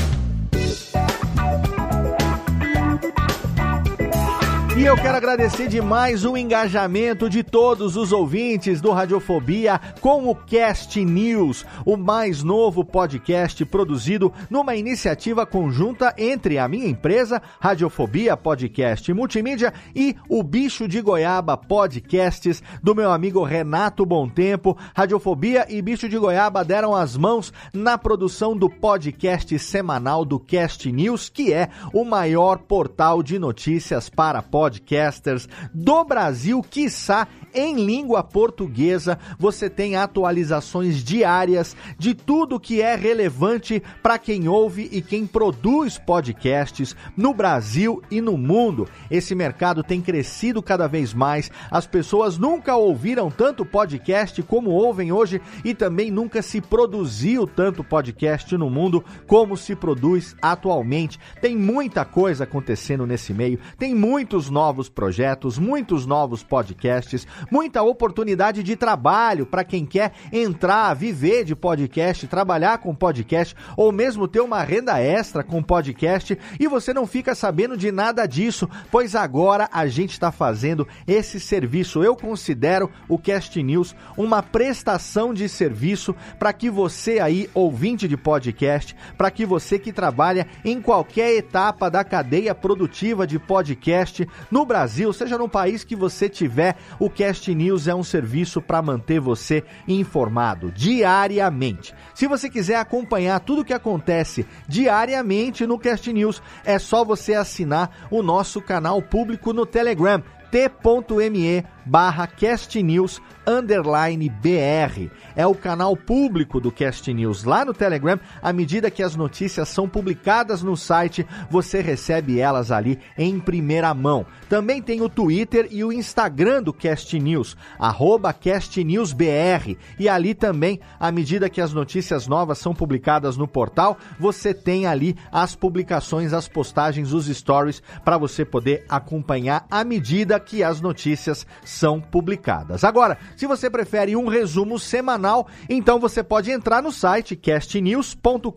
E 4.77 4.85
eu 4.85 4.95
quero 4.95 5.17
agradecer 5.17 5.67
demais 5.67 6.23
o 6.23 6.37
engajamento 6.37 7.27
de 7.27 7.41
todos 7.41 7.97
os 7.97 8.11
ouvintes 8.11 8.79
do 8.79 8.91
Radiofobia 8.91 9.81
com 9.99 10.29
o 10.29 10.35
Cast 10.35 11.03
News, 11.03 11.65
o 11.83 11.97
mais 11.97 12.43
novo 12.43 12.85
podcast 12.85 13.65
produzido 13.65 14.31
numa 14.51 14.75
iniciativa 14.75 15.47
conjunta 15.47 16.13
entre 16.15 16.59
a 16.59 16.67
minha 16.67 16.87
empresa, 16.87 17.41
Radiofobia 17.59 18.37
Podcast 18.37 19.11
Multimídia, 19.11 19.73
e 19.95 20.15
o 20.29 20.43
Bicho 20.43 20.87
de 20.87 21.01
Goiaba 21.01 21.57
Podcasts, 21.57 22.61
do 22.83 22.93
meu 22.93 23.11
amigo 23.11 23.43
Renato 23.43 24.05
Tempo. 24.29 24.77
Radiofobia 24.95 25.65
e 25.67 25.81
Bicho 25.81 26.07
de 26.07 26.19
Goiaba 26.19 26.63
deram 26.63 26.95
as 26.95 27.17
mãos 27.17 27.51
na 27.73 27.97
produção 27.97 28.55
do 28.55 28.69
podcast 28.69 29.57
semanal 29.57 30.23
do 30.23 30.39
Cast 30.39 30.91
News, 30.91 31.29
que 31.29 31.51
é 31.51 31.67
o 31.91 32.05
maior 32.05 32.59
portal 32.59 33.23
de 33.23 33.39
notícias 33.39 34.07
para 34.07 34.39
podcasts 34.43 34.66
podcasters 34.67 35.47
do 35.73 36.03
Brasil, 36.03 36.61
quiçá 36.61 37.25
em 37.53 37.75
língua 37.85 38.21
portuguesa. 38.21 39.17
Você 39.39 39.69
tem 39.69 39.95
atualizações 39.95 41.03
diárias 41.03 41.75
de 41.97 42.13
tudo 42.13 42.59
que 42.59 42.81
é 42.81 42.95
relevante 42.95 43.81
para 44.03 44.17
quem 44.17 44.47
ouve 44.49 44.89
e 44.91 45.01
quem 45.01 45.25
produz 45.25 45.97
podcasts 45.97 46.95
no 47.15 47.33
Brasil 47.33 48.03
e 48.11 48.19
no 48.19 48.37
mundo. 48.37 48.87
Esse 49.09 49.33
mercado 49.33 49.83
tem 49.83 50.01
crescido 50.01 50.61
cada 50.61 50.85
vez 50.85 51.13
mais. 51.13 51.49
As 51.71 51.87
pessoas 51.87 52.37
nunca 52.37 52.75
ouviram 52.75 53.31
tanto 53.31 53.65
podcast 53.65 54.43
como 54.43 54.71
ouvem 54.71 55.13
hoje 55.13 55.41
e 55.63 55.73
também 55.73 56.11
nunca 56.11 56.41
se 56.41 56.59
produziu 56.59 57.47
tanto 57.47 57.83
podcast 57.83 58.55
no 58.57 58.69
mundo 58.69 59.03
como 59.25 59.55
se 59.55 59.75
produz 59.75 60.35
atualmente. 60.41 61.17
Tem 61.41 61.55
muita 61.55 62.03
coisa 62.03 62.43
acontecendo 62.43 63.07
nesse 63.07 63.33
meio, 63.33 63.59
tem 63.77 63.95
muitos 63.95 64.49
novos 64.57 64.89
projetos, 64.89 65.59
muitos 65.59 66.07
novos 66.07 66.41
podcasts, 66.41 67.27
muita 67.51 67.83
oportunidade 67.83 68.63
de 68.63 68.75
trabalho 68.75 69.45
para 69.45 69.63
quem 69.63 69.85
quer 69.85 70.13
entrar, 70.33 70.95
viver 70.95 71.45
de 71.45 71.55
podcast, 71.55 72.25
trabalhar 72.25 72.79
com 72.79 72.95
podcast 72.95 73.55
ou 73.77 73.91
mesmo 73.91 74.27
ter 74.27 74.39
uma 74.39 74.63
renda 74.63 74.99
extra 74.99 75.43
com 75.43 75.61
podcast 75.61 76.35
e 76.59 76.67
você 76.67 76.91
não 76.91 77.05
fica 77.05 77.35
sabendo 77.35 77.77
de 77.77 77.91
nada 77.91 78.25
disso, 78.25 78.67
pois 78.89 79.13
agora 79.13 79.69
a 79.71 79.85
gente 79.85 80.13
está 80.13 80.31
fazendo 80.31 80.87
esse 81.05 81.39
serviço. 81.39 82.03
Eu 82.03 82.15
considero 82.15 82.89
o 83.07 83.19
Cast 83.19 83.61
News 83.61 83.95
uma 84.17 84.41
prestação 84.41 85.35
de 85.35 85.47
serviço 85.47 86.15
para 86.39 86.51
que 86.51 86.67
você 86.67 87.19
aí, 87.19 87.47
ouvinte 87.53 88.07
de 88.07 88.17
podcast, 88.17 88.95
para 89.15 89.29
que 89.29 89.45
você 89.45 89.77
que 89.77 89.93
trabalha 89.93 90.47
em 90.65 90.81
qualquer 90.81 91.35
etapa 91.35 91.91
da 91.91 92.03
cadeia 92.03 92.55
produtiva 92.55 93.27
de 93.27 93.37
podcast 93.37 94.27
no 94.49 94.65
Brasil, 94.65 95.11
seja 95.13 95.37
no 95.37 95.49
país 95.49 95.83
que 95.83 95.95
você 95.95 96.29
tiver, 96.29 96.75
o 96.99 97.09
Cast 97.09 97.53
News 97.53 97.87
é 97.87 97.95
um 97.95 98.03
serviço 98.03 98.61
para 98.61 98.81
manter 98.81 99.19
você 99.19 99.63
informado 99.87 100.71
diariamente. 100.71 101.93
Se 102.13 102.27
você 102.27 102.49
quiser 102.49 102.77
acompanhar 102.77 103.39
tudo 103.39 103.61
o 103.61 103.65
que 103.65 103.73
acontece 103.73 104.45
diariamente 104.67 105.65
no 105.65 105.79
Cast 105.79 106.11
News, 106.11 106.41
é 106.63 106.79
só 106.79 107.03
você 107.03 107.33
assinar 107.33 108.07
o 108.09 108.23
nosso 108.23 108.61
canal 108.61 109.01
público 109.01 109.53
no 109.53 109.65
Telegram 109.65 110.23
t.me 110.51 111.76
barra 111.87 112.27
castnews 112.27 113.21
underline 113.47 114.29
BR. 114.29 115.09
É 115.35 115.47
o 115.47 115.55
canal 115.55 115.95
público 115.95 116.59
do 116.59 116.71
Cast 116.71 117.11
News 117.13 117.45
lá 117.45 117.63
no 117.63 117.73
Telegram. 117.73 118.19
À 118.41 118.51
medida 118.51 118.91
que 118.91 119.01
as 119.01 119.15
notícias 119.15 119.69
são 119.69 119.87
publicadas 119.87 120.61
no 120.61 120.75
site, 120.75 121.25
você 121.49 121.79
recebe 121.79 122.39
elas 122.39 122.71
ali 122.71 122.99
em 123.17 123.39
primeira 123.39 123.93
mão. 123.93 124.25
Também 124.49 124.81
tem 124.81 125.01
o 125.01 125.07
Twitter 125.07 125.67
e 125.71 125.83
o 125.83 125.93
Instagram 125.93 126.61
do 126.61 126.73
Cast 126.73 127.17
News, 127.17 127.55
arroba 127.79 128.33
CastNewsBR. 128.33 129.77
E 129.97 130.09
ali 130.09 130.33
também, 130.33 130.81
à 130.99 131.11
medida 131.11 131.49
que 131.49 131.61
as 131.61 131.73
notícias 131.73 132.27
novas 132.27 132.57
são 132.57 132.75
publicadas 132.75 133.37
no 133.37 133.47
portal, 133.47 133.97
você 134.19 134.53
tem 134.53 134.85
ali 134.85 135.15
as 135.31 135.55
publicações, 135.55 136.33
as 136.33 136.49
postagens, 136.49 137.13
os 137.13 137.27
stories 137.27 137.81
para 138.03 138.17
você 138.17 138.43
poder 138.43 138.83
acompanhar 138.89 139.65
à 139.71 139.83
medida 139.85 140.39
que 140.39 140.63
as 140.63 140.81
notícias 140.81 141.47
são 141.63 141.76
publicadas. 141.99 142.83
Agora, 142.83 143.17
se 143.35 143.45
você 143.45 143.69
prefere 143.69 144.15
um 144.15 144.27
resumo 144.27 144.79
semanal, 144.79 145.47
então 145.69 145.99
você 145.99 146.23
pode 146.23 146.51
entrar 146.51 146.81
no 146.81 146.91
site 146.91 147.35
castnews.com.br 147.35 148.51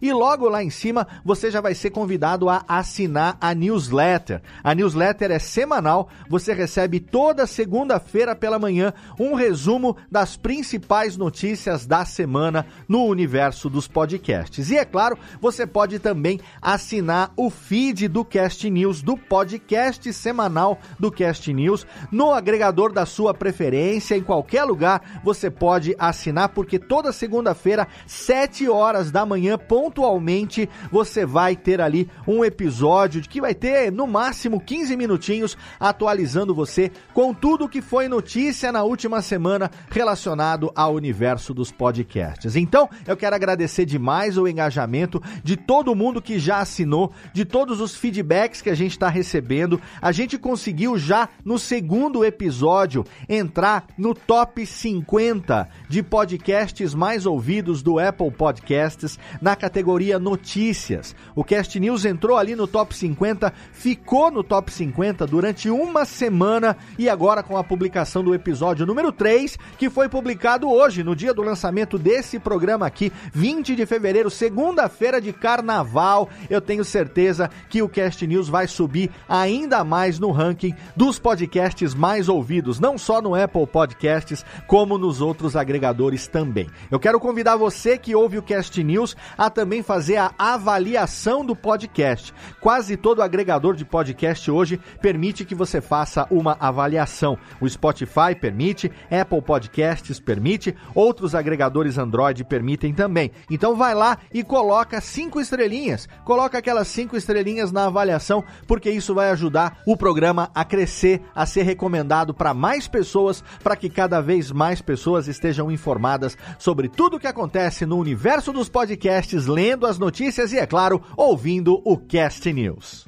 e 0.00 0.12
logo 0.12 0.48
lá 0.48 0.62
em 0.62 0.70
cima 0.70 1.06
você 1.24 1.50
já 1.50 1.60
vai 1.60 1.74
ser 1.74 1.90
convidado 1.90 2.48
a 2.48 2.64
assinar 2.66 3.36
a 3.40 3.54
newsletter. 3.54 4.40
A 4.62 4.74
newsletter 4.74 5.30
é 5.30 5.38
semanal, 5.38 6.08
você 6.28 6.52
recebe 6.52 7.00
toda 7.00 7.46
segunda-feira 7.46 8.34
pela 8.34 8.58
manhã 8.58 8.92
um 9.18 9.34
resumo 9.34 9.96
das 10.10 10.36
principais 10.36 11.16
notícias 11.16 11.86
da 11.86 12.04
semana 12.04 12.66
no 12.88 13.04
universo 13.04 13.68
dos 13.68 13.86
podcasts. 13.86 14.70
E 14.70 14.76
é 14.76 14.84
claro, 14.84 15.18
você 15.40 15.66
pode 15.66 15.98
também 15.98 16.40
assinar 16.60 17.32
o 17.36 17.50
feed 17.50 18.08
do 18.08 18.24
Cast 18.24 18.68
News, 18.70 19.02
do 19.02 19.16
podcast 19.16 20.12
semanal 20.12 20.78
do 20.98 21.10
Cast 21.10 21.52
News, 21.52 21.86
no 22.10 22.32
agregador 22.32 22.92
da 22.92 23.06
sua 23.06 23.32
preferência, 23.34 24.16
em 24.16 24.22
qualquer 24.22 24.64
lugar 24.64 25.20
você 25.22 25.50
pode 25.50 25.94
assinar, 25.98 26.50
porque 26.50 26.78
toda 26.78 27.12
segunda-feira, 27.12 27.86
7 28.06 28.68
horas 28.68 29.10
da 29.10 29.24
manhã, 29.24 29.58
pontualmente, 29.58 30.68
você 30.90 31.24
vai 31.24 31.56
ter 31.56 31.80
ali 31.80 32.08
um 32.26 32.44
episódio 32.44 33.22
que 33.22 33.40
vai 33.40 33.54
ter 33.54 33.92
no 33.92 34.06
máximo 34.06 34.60
15 34.60 34.96
minutinhos 34.96 35.56
atualizando 35.78 36.54
você 36.54 36.90
com 37.12 37.34
tudo 37.34 37.68
que 37.68 37.82
foi 37.82 38.08
notícia 38.08 38.72
na 38.72 38.82
última 38.82 39.22
semana 39.22 39.70
relacionado 39.90 40.72
ao 40.74 40.94
universo 40.94 41.52
dos 41.52 41.70
podcasts. 41.70 42.56
Então, 42.56 42.88
eu 43.06 43.16
quero 43.16 43.36
agradecer 43.36 43.84
demais 43.84 44.38
o 44.38 44.48
engajamento 44.48 45.22
de 45.42 45.56
todo 45.56 45.94
mundo 45.94 46.22
que 46.22 46.38
já 46.38 46.60
assinou, 46.60 47.12
de 47.32 47.44
todos 47.44 47.80
os 47.80 47.94
feedbacks 47.94 48.62
que 48.62 48.70
a 48.70 48.74
gente 48.74 48.92
está 48.92 49.08
recebendo. 49.08 49.80
A 50.00 50.12
gente 50.12 50.38
conseguiu 50.38 50.98
já 50.98 51.28
no 51.44 51.58
segundo 51.88 52.22
episódio 52.22 53.02
entrar 53.26 53.86
no 53.96 54.12
top 54.14 54.66
50 54.66 55.66
de 55.88 56.02
podcasts 56.02 56.92
mais 56.92 57.24
ouvidos 57.24 57.82
do 57.82 57.98
Apple 57.98 58.30
Podcasts 58.30 59.18
na 59.40 59.56
categoria 59.56 60.18
Notícias. 60.18 61.16
O 61.34 61.42
Cast 61.42 61.80
News 61.80 62.04
entrou 62.04 62.36
ali 62.36 62.54
no 62.54 62.66
top 62.66 62.94
50, 62.94 63.50
ficou 63.72 64.30
no 64.30 64.44
top 64.44 64.70
50 64.70 65.26
durante 65.26 65.70
uma 65.70 66.04
semana 66.04 66.76
e 66.98 67.08
agora 67.08 67.42
com 67.42 67.56
a 67.56 67.64
publicação 67.64 68.22
do 68.22 68.34
episódio 68.34 68.84
número 68.84 69.10
3, 69.10 69.56
que 69.78 69.88
foi 69.88 70.10
publicado 70.10 70.70
hoje, 70.70 71.02
no 71.02 71.16
dia 71.16 71.32
do 71.32 71.40
lançamento 71.40 71.96
desse 71.96 72.38
programa 72.38 72.86
aqui, 72.86 73.10
20 73.32 73.74
de 73.74 73.86
fevereiro, 73.86 74.28
segunda-feira 74.28 75.22
de 75.22 75.32
carnaval. 75.32 76.28
Eu 76.50 76.60
tenho 76.60 76.84
certeza 76.84 77.48
que 77.70 77.80
o 77.80 77.88
Cast 77.88 78.26
News 78.26 78.46
vai 78.46 78.66
subir 78.66 79.10
ainda 79.26 79.82
mais 79.84 80.18
no 80.18 80.30
ranking 80.30 80.74
dos 80.94 81.18
podcasts 81.18 81.67
mais 81.94 82.28
ouvidos, 82.28 82.80
não 82.80 82.96
só 82.96 83.20
no 83.20 83.34
Apple 83.34 83.66
Podcasts, 83.66 84.44
como 84.66 84.98
nos 84.98 85.20
outros 85.20 85.56
agregadores 85.56 86.26
também. 86.26 86.68
Eu 86.90 86.98
quero 86.98 87.20
convidar 87.20 87.56
você 87.56 87.98
que 87.98 88.14
ouve 88.14 88.38
o 88.38 88.42
Cast 88.42 88.82
News 88.82 89.16
a 89.36 89.50
também 89.50 89.82
fazer 89.82 90.16
a 90.16 90.32
avaliação 90.38 91.44
do 91.44 91.54
podcast. 91.54 92.32
Quase 92.60 92.96
todo 92.96 93.22
agregador 93.22 93.74
de 93.74 93.84
podcast 93.84 94.50
hoje 94.50 94.80
permite 95.00 95.44
que 95.44 95.54
você 95.54 95.80
faça 95.80 96.26
uma 96.30 96.56
avaliação. 96.58 97.38
O 97.60 97.68
Spotify 97.68 98.34
permite, 98.38 98.90
Apple 99.10 99.42
Podcasts 99.42 100.18
permite, 100.20 100.74
outros 100.94 101.34
agregadores 101.34 101.98
Android 101.98 102.44
permitem 102.44 102.92
também. 102.92 103.30
Então 103.50 103.76
vai 103.76 103.94
lá 103.94 104.18
e 104.32 104.42
coloca 104.42 105.00
cinco 105.00 105.40
estrelinhas, 105.40 106.08
coloca 106.24 106.58
aquelas 106.58 106.88
cinco 106.88 107.16
estrelinhas 107.16 107.72
na 107.72 107.86
avaliação, 107.86 108.44
porque 108.66 108.90
isso 108.90 109.14
vai 109.14 109.30
ajudar 109.30 109.78
o 109.86 109.96
programa 109.96 110.50
a 110.54 110.64
crescer, 110.64 111.22
a 111.34 111.46
ser 111.46 111.57
recomendado 111.62 112.32
para 112.34 112.54
mais 112.54 112.88
pessoas, 112.88 113.42
para 113.62 113.76
que 113.76 113.88
cada 113.88 114.20
vez 114.20 114.50
mais 114.50 114.80
pessoas 114.80 115.28
estejam 115.28 115.70
informadas 115.70 116.36
sobre 116.58 116.88
tudo 116.88 117.16
o 117.16 117.20
que 117.20 117.26
acontece 117.26 117.86
no 117.86 117.98
universo 117.98 118.52
dos 118.52 118.68
podcasts, 118.68 119.46
lendo 119.46 119.86
as 119.86 119.98
notícias 119.98 120.52
e, 120.52 120.58
é 120.58 120.66
claro, 120.66 121.02
ouvindo 121.16 121.80
o 121.84 121.96
Cast 121.96 122.52
News. 122.52 123.06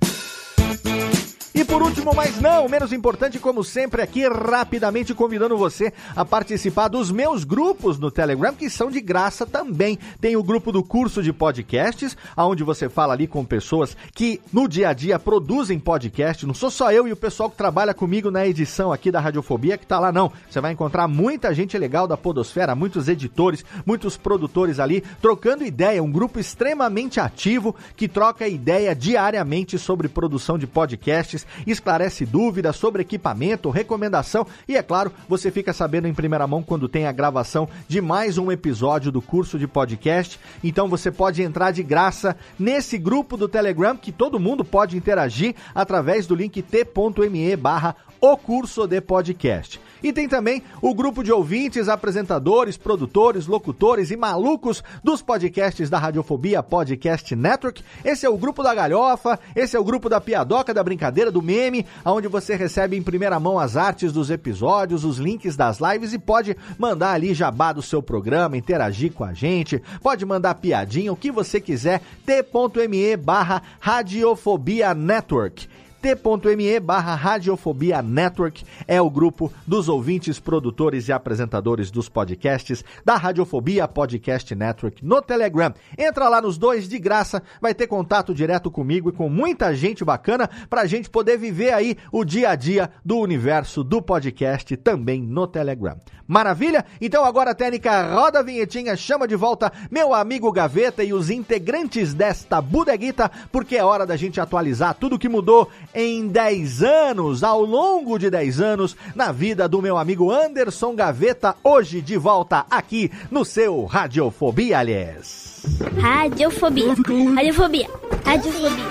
E 1.52 1.64
por 1.64 1.82
último, 1.82 2.14
mas 2.14 2.40
não 2.40 2.68
menos 2.68 2.92
importante, 2.92 3.40
como 3.40 3.64
sempre, 3.64 4.00
aqui 4.00 4.22
rapidamente 4.28 5.12
convidando 5.12 5.58
você 5.58 5.92
a 6.14 6.24
participar 6.24 6.86
dos 6.86 7.10
meus 7.10 7.42
grupos 7.42 7.98
no 7.98 8.08
Telegram, 8.08 8.54
que 8.54 8.70
são 8.70 8.88
de 8.88 9.00
graça 9.00 9.44
também. 9.44 9.98
Tem 10.20 10.36
o 10.36 10.44
grupo 10.44 10.70
do 10.70 10.82
curso 10.84 11.20
de 11.24 11.32
podcasts, 11.32 12.16
onde 12.36 12.62
você 12.62 12.88
fala 12.88 13.14
ali 13.14 13.26
com 13.26 13.44
pessoas 13.44 13.96
que 14.14 14.40
no 14.52 14.68
dia 14.68 14.90
a 14.90 14.92
dia 14.92 15.18
produzem 15.18 15.80
podcast. 15.80 16.46
Não 16.46 16.54
sou 16.54 16.70
só 16.70 16.92
eu 16.92 17.08
e 17.08 17.12
o 17.12 17.16
pessoal 17.16 17.50
que 17.50 17.56
trabalha 17.56 17.92
comigo 17.92 18.30
na 18.30 18.46
edição 18.46 18.92
aqui 18.92 19.10
da 19.10 19.18
Radiofobia 19.18 19.76
que 19.76 19.86
tá 19.86 19.98
lá, 19.98 20.12
não. 20.12 20.30
Você 20.48 20.60
vai 20.60 20.70
encontrar 20.72 21.08
muita 21.08 21.52
gente 21.52 21.76
legal 21.76 22.06
da 22.06 22.16
Podosfera, 22.16 22.76
muitos 22.76 23.08
editores, 23.08 23.64
muitos 23.84 24.16
produtores 24.16 24.78
ali, 24.78 25.02
trocando 25.20 25.64
ideia. 25.64 26.00
Um 26.00 26.12
grupo 26.12 26.38
extremamente 26.38 27.18
ativo 27.18 27.74
que 27.96 28.06
troca 28.06 28.46
ideia 28.46 28.94
diariamente 28.94 29.76
sobre 29.78 30.08
produção 30.08 30.56
de 30.56 30.68
podcasts 30.68 31.39
esclarece 31.66 32.24
dúvidas 32.24 32.76
sobre 32.76 33.02
equipamento, 33.02 33.70
recomendação 33.70 34.46
e, 34.68 34.76
é 34.76 34.82
claro, 34.82 35.12
você 35.28 35.50
fica 35.50 35.72
sabendo 35.72 36.08
em 36.08 36.14
primeira 36.14 36.46
mão 36.46 36.62
quando 36.62 36.88
tem 36.88 37.06
a 37.06 37.12
gravação 37.12 37.68
de 37.88 38.00
mais 38.00 38.38
um 38.38 38.50
episódio 38.50 39.12
do 39.12 39.20
curso 39.20 39.58
de 39.58 39.66
podcast. 39.66 40.38
Então 40.62 40.88
você 40.88 41.10
pode 41.10 41.42
entrar 41.42 41.70
de 41.70 41.82
graça 41.82 42.36
nesse 42.58 42.98
grupo 42.98 43.36
do 43.36 43.48
Telegram 43.48 43.96
que 43.96 44.12
todo 44.12 44.40
mundo 44.40 44.64
pode 44.64 44.96
interagir 44.96 45.54
através 45.74 46.26
do 46.26 46.34
link 46.34 46.62
t.me 46.62 47.56
barra 47.56 47.96
o 48.20 48.36
curso 48.36 48.86
de 48.86 49.00
podcast. 49.00 49.80
E 50.02 50.12
tem 50.12 50.28
também 50.28 50.62
o 50.80 50.94
grupo 50.94 51.22
de 51.22 51.32
ouvintes, 51.32 51.88
apresentadores, 51.88 52.76
produtores, 52.76 53.46
locutores 53.46 54.10
e 54.10 54.16
malucos 54.16 54.82
dos 55.04 55.22
podcasts 55.22 55.90
da 55.90 55.98
Radiofobia 55.98 56.62
Podcast 56.62 57.34
Network. 57.36 57.82
Esse 58.04 58.24
é 58.24 58.28
o 58.28 58.38
grupo 58.38 58.62
da 58.62 58.74
galhofa, 58.74 59.38
esse 59.54 59.76
é 59.76 59.80
o 59.80 59.84
grupo 59.84 60.08
da 60.08 60.20
piadoca, 60.20 60.72
da 60.72 60.82
brincadeira, 60.82 61.30
do 61.30 61.42
meme, 61.42 61.86
onde 62.04 62.28
você 62.28 62.54
recebe 62.54 62.96
em 62.96 63.02
primeira 63.02 63.38
mão 63.38 63.58
as 63.58 63.76
artes 63.76 64.12
dos 64.12 64.30
episódios, 64.30 65.04
os 65.04 65.18
links 65.18 65.56
das 65.56 65.78
lives 65.80 66.12
e 66.12 66.18
pode 66.18 66.56
mandar 66.78 67.12
ali 67.12 67.34
jabá 67.34 67.72
do 67.72 67.82
seu 67.82 68.02
programa, 68.02 68.56
interagir 68.56 69.12
com 69.12 69.24
a 69.24 69.32
gente, 69.32 69.82
pode 70.02 70.24
mandar 70.24 70.54
piadinha, 70.54 71.12
o 71.12 71.16
que 71.16 71.30
você 71.30 71.60
quiser, 71.60 72.00
t.me 72.24 73.16
barra 73.16 73.62
Radiofobia 73.80 74.94
Network 74.94 75.68
t.me 76.00 76.80
barra 76.80 77.14
Radiofobia 77.14 78.00
Network 78.00 78.64
é 78.88 79.00
o 79.02 79.10
grupo 79.10 79.52
dos 79.66 79.88
ouvintes, 79.88 80.40
produtores 80.40 81.08
e 81.08 81.12
apresentadores 81.12 81.90
dos 81.90 82.08
podcasts 82.08 82.82
da 83.04 83.16
Radiofobia 83.16 83.86
Podcast 83.86 84.54
Network 84.54 85.04
no 85.04 85.20
Telegram. 85.20 85.74
Entra 85.98 86.28
lá 86.28 86.40
nos 86.40 86.56
dois 86.56 86.88
de 86.88 86.98
graça, 86.98 87.42
vai 87.60 87.74
ter 87.74 87.86
contato 87.86 88.34
direto 88.34 88.70
comigo 88.70 89.10
e 89.10 89.12
com 89.12 89.28
muita 89.28 89.74
gente 89.74 90.04
bacana 90.04 90.48
pra 90.70 90.86
gente 90.86 91.10
poder 91.10 91.36
viver 91.36 91.74
aí 91.74 91.96
o 92.10 92.24
dia 92.24 92.50
a 92.50 92.56
dia 92.56 92.90
do 93.04 93.18
universo 93.18 93.84
do 93.84 94.00
podcast 94.00 94.76
também 94.78 95.20
no 95.20 95.46
Telegram. 95.46 96.00
Maravilha? 96.26 96.84
Então 97.00 97.24
agora, 97.24 97.56
Técnica, 97.56 98.14
roda 98.14 98.38
a 98.38 98.42
vinhetinha, 98.42 98.96
chama 98.96 99.26
de 99.26 99.34
volta 99.34 99.72
meu 99.90 100.14
amigo 100.14 100.52
Gaveta 100.52 101.02
e 101.02 101.12
os 101.12 101.28
integrantes 101.28 102.14
desta 102.14 102.60
bodeguita, 102.62 103.28
porque 103.50 103.76
é 103.76 103.84
hora 103.84 104.06
da 104.06 104.16
gente 104.16 104.40
atualizar 104.40 104.94
tudo 104.94 105.18
que 105.18 105.28
mudou 105.28 105.68
em 105.94 106.28
10 106.28 106.82
anos, 106.82 107.42
ao 107.42 107.64
longo 107.64 108.18
de 108.18 108.30
10 108.30 108.60
anos, 108.60 108.96
na 109.14 109.32
vida 109.32 109.68
do 109.68 109.82
meu 109.82 109.96
amigo 109.96 110.30
Anderson 110.30 110.94
Gaveta, 110.94 111.56
hoje 111.62 112.00
de 112.00 112.16
volta 112.16 112.66
aqui 112.70 113.10
no 113.30 113.44
seu 113.44 113.84
Radiofobia, 113.84 114.78
aliás. 114.78 115.62
Radiofobia. 115.98 116.94
Radiofobia. 117.34 117.88
Radiofobia. 118.24 118.86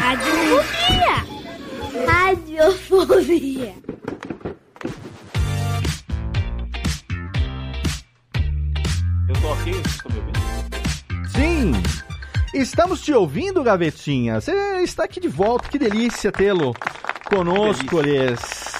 Radiofobia. 0.00 1.28
Radiofobia. 2.06 3.74
Eu 9.28 9.40
tô 9.40 9.52
aqui, 9.52 9.72
ouvindo? 10.04 10.38
Sim! 11.30 12.07
Estamos 12.54 13.02
te 13.02 13.12
ouvindo, 13.12 13.62
Gavetinha. 13.62 14.40
Você 14.40 14.52
está 14.82 15.04
aqui 15.04 15.20
de 15.20 15.28
volta, 15.28 15.68
que 15.68 15.78
delícia 15.78 16.32
tê-lo 16.32 16.74
conosco, 17.28 17.98
Aliás. 17.98 18.78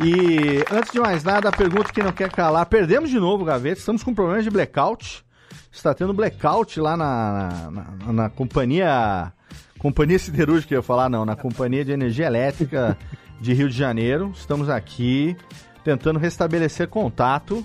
E 0.00 0.64
antes 0.72 0.92
de 0.92 0.98
mais 0.98 1.22
nada, 1.22 1.48
a 1.48 1.52
pergunta 1.52 1.92
que 1.92 2.02
não 2.02 2.12
quer 2.12 2.30
calar: 2.30 2.66
perdemos 2.66 3.10
de 3.10 3.18
novo, 3.18 3.44
Gaveta. 3.44 3.78
Estamos 3.78 4.02
com 4.02 4.14
problemas 4.14 4.44
de 4.44 4.50
blackout. 4.50 5.24
Está 5.70 5.94
tendo 5.94 6.12
blackout 6.12 6.80
lá 6.80 6.96
na, 6.96 7.70
na, 7.70 8.12
na, 8.12 8.30
companhia. 8.30 9.32
Companhia 9.78 10.18
Siderúrgica, 10.18 10.72
eu 10.72 10.78
ia 10.78 10.82
falar, 10.82 11.10
não, 11.10 11.26
na 11.26 11.36
Companhia 11.36 11.84
de 11.84 11.92
Energia 11.92 12.26
Elétrica 12.26 12.96
de 13.40 13.52
Rio 13.52 13.68
de 13.68 13.76
Janeiro. 13.76 14.32
Estamos 14.34 14.70
aqui 14.70 15.36
tentando 15.84 16.18
restabelecer 16.18 16.88
contato. 16.88 17.64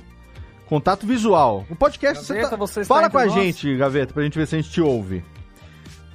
Contato 0.66 1.08
visual. 1.08 1.66
O 1.70 1.76
podcast 1.76 2.28
Gaveta, 2.28 2.58
você, 2.58 2.80
tá... 2.80 2.84
você 2.84 2.86
Fala 2.86 3.10
com 3.10 3.18
a 3.18 3.26
nós? 3.26 3.34
gente, 3.34 3.76
Gaveta, 3.76 4.14
pra 4.14 4.22
gente 4.24 4.38
ver 4.38 4.46
se 4.46 4.56
a 4.56 4.62
gente 4.62 4.72
te 4.72 4.82
ouve. 4.82 5.24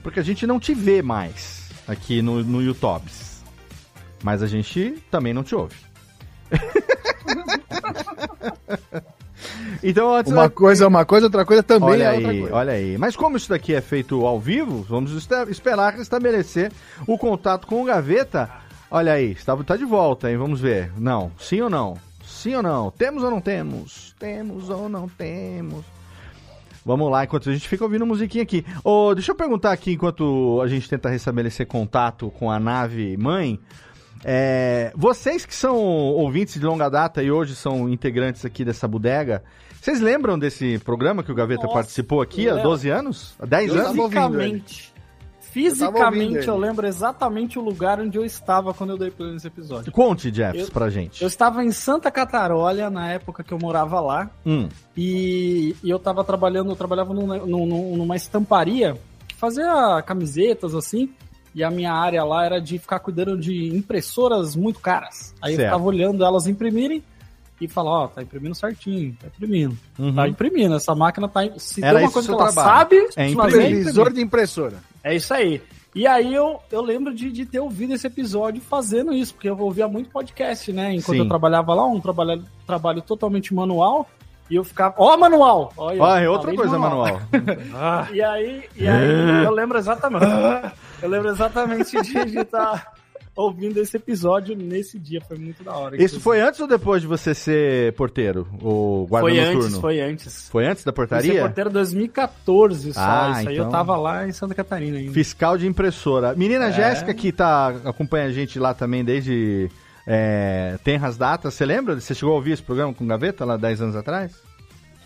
Porque 0.05 0.21
a 0.21 0.23
gente 0.23 0.47
não 0.47 0.61
te 0.61 0.75
vê 0.75 1.01
mais 1.01 1.71
aqui 1.88 2.21
no, 2.21 2.45
no 2.45 2.62
YouTube. 2.62 3.07
Mas 4.23 4.43
a 4.43 4.47
gente 4.47 5.03
também 5.11 5.33
não 5.33 5.43
te 5.43 5.55
ouve. 5.55 5.77
então, 9.83 10.11
Uma 10.27 10.51
coisa 10.51 10.85
é 10.85 10.87
uma 10.87 11.07
coisa, 11.07 11.27
outra 11.27 11.47
coisa 11.47 11.62
também 11.62 11.88
olha 11.88 12.05
é 12.05 12.09
aí, 12.09 12.17
outra 12.17 12.38
coisa. 12.38 12.55
olha 12.55 12.73
aí. 12.75 12.99
Mas 12.99 13.17
como 13.17 13.38
isso 13.38 13.49
daqui 13.49 13.75
é 13.75 13.81
feito 13.81 14.27
ao 14.27 14.38
vivo, 14.38 14.83
vamos 14.83 15.11
esperar 15.49 15.99
estabelecer 15.99 16.71
o 17.07 17.17
contato 17.17 17.67
com 17.67 17.81
o 17.81 17.87
Gaveta. 17.87 18.51
Olha 18.90 19.14
aí, 19.14 19.33
está, 19.33 19.57
tá 19.57 19.75
de 19.75 19.87
volta, 19.87 20.31
hein? 20.31 20.37
Vamos 20.37 20.61
ver. 20.61 20.93
Não, 20.99 21.33
sim 21.40 21.62
ou 21.62 21.71
não? 21.71 21.97
Sim 22.27 22.57
ou 22.57 22.62
não? 22.62 22.90
Temos 22.90 23.23
ou 23.23 23.31
não 23.31 23.40
temos? 23.40 24.14
Temos 24.19 24.69
ou 24.69 24.87
não 24.87 25.09
temos? 25.09 25.94
Vamos 26.85 27.11
lá, 27.11 27.25
enquanto 27.25 27.49
a 27.49 27.53
gente 27.53 27.66
fica 27.68 27.83
ouvindo 27.85 28.05
musiquinha 28.05 28.42
aqui. 28.42 28.64
Ô, 28.85 29.14
deixa 29.14 29.33
eu 29.33 29.35
perguntar 29.35 29.73
aqui, 29.73 29.92
enquanto 29.92 30.61
a 30.62 30.66
gente 30.68 30.88
tenta 30.88 31.09
restabelecer 31.09 31.66
contato 31.66 32.31
com 32.33 32.51
a 32.51 32.61
nave 32.61 33.16
mãe. 33.16 33.59
é, 34.23 34.92
vocês 34.94 35.47
que 35.47 35.55
são 35.55 35.77
ouvintes 35.77 36.55
de 36.61 36.64
longa 36.66 36.88
data 36.88 37.23
e 37.23 37.31
hoje 37.31 37.55
são 37.55 37.88
integrantes 37.88 38.44
aqui 38.44 38.64
dessa 38.64 38.87
bodega, 38.87 39.42
vocês 39.81 40.01
lembram 40.01 40.38
desse 40.38 40.79
programa 40.79 41.23
que 41.23 41.33
o 41.33 41.35
Gaveta 41.35 41.62
Nossa, 41.64 41.75
participou 41.75 42.20
aqui 42.23 42.49
há 42.49 42.55
lembro. 42.55 42.70
12 42.70 42.88
anos? 42.88 43.35
Há 43.38 43.47
10 43.47 43.75
Eu 43.75 43.87
anos? 43.87 43.97
ele. 44.42 44.94
Fisicamente, 45.55 46.47
Eu 46.49 46.55
eu, 46.55 46.59
lembro 46.59 46.87
exatamente 46.87 47.59
o 47.59 47.62
lugar 47.62 48.01
onde 48.01 48.19
eu 48.19 48.25
estava 48.25 48.75
quando 48.75 48.90
eu 48.90 48.99
dei 48.99 49.11
play 49.11 49.33
nesse 49.33 49.47
episódio. 49.47 49.93
Conte, 49.93 50.35
Jeffs, 50.35 50.67
Eu- 50.67 50.73
pra 50.73 50.90
gente. 50.90 51.23
Eu 51.23 51.29
estava 51.29 51.64
em 51.64 51.71
Santa 51.71 52.11
Catarolha 52.11 52.90
na 52.90 53.12
época 53.12 53.45
que 53.45 53.53
eu 53.53 53.59
morava 53.59 54.01
lá 54.01 54.29
Hum, 54.45 54.69
e, 54.97 55.77
e 55.83 55.88
eu 55.90 55.97
estava 55.97 56.25
trabalhando, 56.25 56.71
eu 56.71 56.77
trabalhava 56.77 57.14
numa, 57.14 57.38
num- 57.38 57.97
numa 57.97 58.17
estamparia 58.17 58.97
que 59.29 59.35
fazia 59.37 60.03
camisetas 60.05 60.75
assim. 60.75 61.09
E 61.55 61.62
a 61.62 61.71
minha 61.71 61.93
área 61.93 62.25
lá 62.25 62.45
era 62.45 62.61
de 62.61 62.79
ficar 62.81 62.99
cuidando 62.99 63.38
de 63.38 63.69
impressoras 63.77 64.57
muito 64.57 64.81
caras. 64.81 65.33
Aí 65.40 65.53
eu 65.53 65.57
Certo. 65.57 65.69
ficava 65.71 65.85
olhando 65.85 66.25
elas 66.25 66.49
imprimirem 66.49 67.01
e 67.64 67.68
falar, 67.68 67.90
ó, 67.90 68.09
tá 68.09 68.22
imprimindo 68.22 68.55
certinho, 68.55 69.16
tá 69.20 69.27
imprimindo. 69.27 69.77
Uhum. 69.98 70.14
Tá 70.14 70.29
imprimindo, 70.29 70.74
essa 70.74 70.94
máquina 70.94 71.29
tá. 71.29 71.40
Se 71.57 71.85
Era 71.85 71.98
tem 71.98 72.07
uma 72.07 72.12
coisa 72.12 72.29
que 72.29 72.35
ela 72.35 72.53
trabalho. 72.53 72.68
sabe, 72.77 73.09
É. 73.16 73.29
Supervisor 73.29 74.12
de 74.12 74.20
impressora. 74.20 74.77
É 75.03 75.14
isso 75.14 75.33
aí. 75.35 75.61
E 75.94 76.07
aí 76.09 76.35
eu, 76.35 76.59
eu 76.72 76.83
lembro 76.83 77.14
de, 77.14 77.31
de 77.31 77.46
ter 77.46 77.61
ouvido 77.61 77.94
esse 77.94 78.07
episódio 78.07 78.61
fazendo 78.61 79.12
isso, 79.12 79.33
porque 79.35 79.48
eu 79.48 79.57
ouvia 79.59 79.87
muito 79.87 80.11
podcast, 80.11 80.72
né? 80.72 80.92
Enquanto 80.92 81.16
Sim. 81.16 81.22
eu 81.22 81.29
trabalhava 81.29 81.72
lá, 81.72 81.87
um 81.87 82.00
trabalho, 82.00 82.42
trabalho 82.66 83.00
totalmente 83.00 83.55
manual, 83.55 84.09
e 84.50 84.57
eu 84.57 84.64
ficava. 84.64 84.94
Ó, 84.98 85.16
manual! 85.16 85.72
Olha, 85.77 86.03
Ó, 86.03 86.16
é 86.16 86.27
eu 86.27 86.33
outra 86.33 86.55
coisa 86.55 86.79
manual. 86.79 87.20
E 88.12 88.20
aí, 88.20 88.64
e 88.77 88.87
aí 88.88 89.44
eu 89.44 89.53
lembro 89.53 89.79
exatamente. 89.79 90.27
Eu 91.00 91.09
lembro 91.09 91.29
exatamente 91.31 92.00
de 92.03 92.38
estar 92.38 92.94
ouvindo 93.37 93.79
esse 93.81 93.97
episódio 93.97 94.57
nesse 94.57 94.99
dia. 94.99 95.20
Foi 95.20 95.37
muito 95.37 95.64
da 95.64 95.75
hora. 95.75 96.03
Isso 96.03 96.20
foi 96.20 96.40
antes 96.40 96.61
ou 96.61 96.66
depois 96.66 97.03
de 97.03 97.09
você 97.09 97.35
ser 97.35 97.92
porteiro? 97.94 98.47
O 98.62 99.07
guarda 99.09 99.29
Foi 99.29 99.40
noturno? 99.40 99.64
antes, 99.64 99.79
foi 99.79 100.01
antes. 100.01 100.49
Foi 100.49 100.66
antes 100.66 100.85
da 100.85 100.92
portaria? 100.92 101.40
porteiro 101.40 101.70
2014 101.70 102.92
só. 102.92 103.01
Ah, 103.01 103.31
isso 103.40 103.49
aí 103.49 103.55
então. 103.57 103.66
eu 103.66 103.70
tava 103.70 103.97
lá 103.97 104.27
em 104.27 104.33
Santa 104.33 104.55
Catarina 104.55 104.99
ainda. 104.99 105.12
Fiscal 105.12 105.59
de 105.59 105.66
impressora. 105.66 106.35
Menina 106.35 106.66
É. 106.66 106.73
Jéssica, 106.73 107.12
que 107.12 107.33
tá, 107.33 107.68
acompanha 107.85 108.27
a 108.27 108.33
gente 108.33 108.59
lá 108.59 108.73
também 108.75 109.05
desde 109.05 109.68
é, 110.07 110.79
Tenras 110.85 111.16
Datas, 111.16 111.55
você 111.55 111.64
lembra? 111.64 112.01
Você 112.01 112.14
chegou 112.14 112.33
a 112.33 112.37
ouvir 112.37 112.53
esse 112.53 112.62
programa 112.62 112.92
com 112.94 113.07
Gaveta 113.07 113.44
lá 113.44 113.57
10 113.57 113.83
anos 113.83 113.97
atrás? 113.97 114.33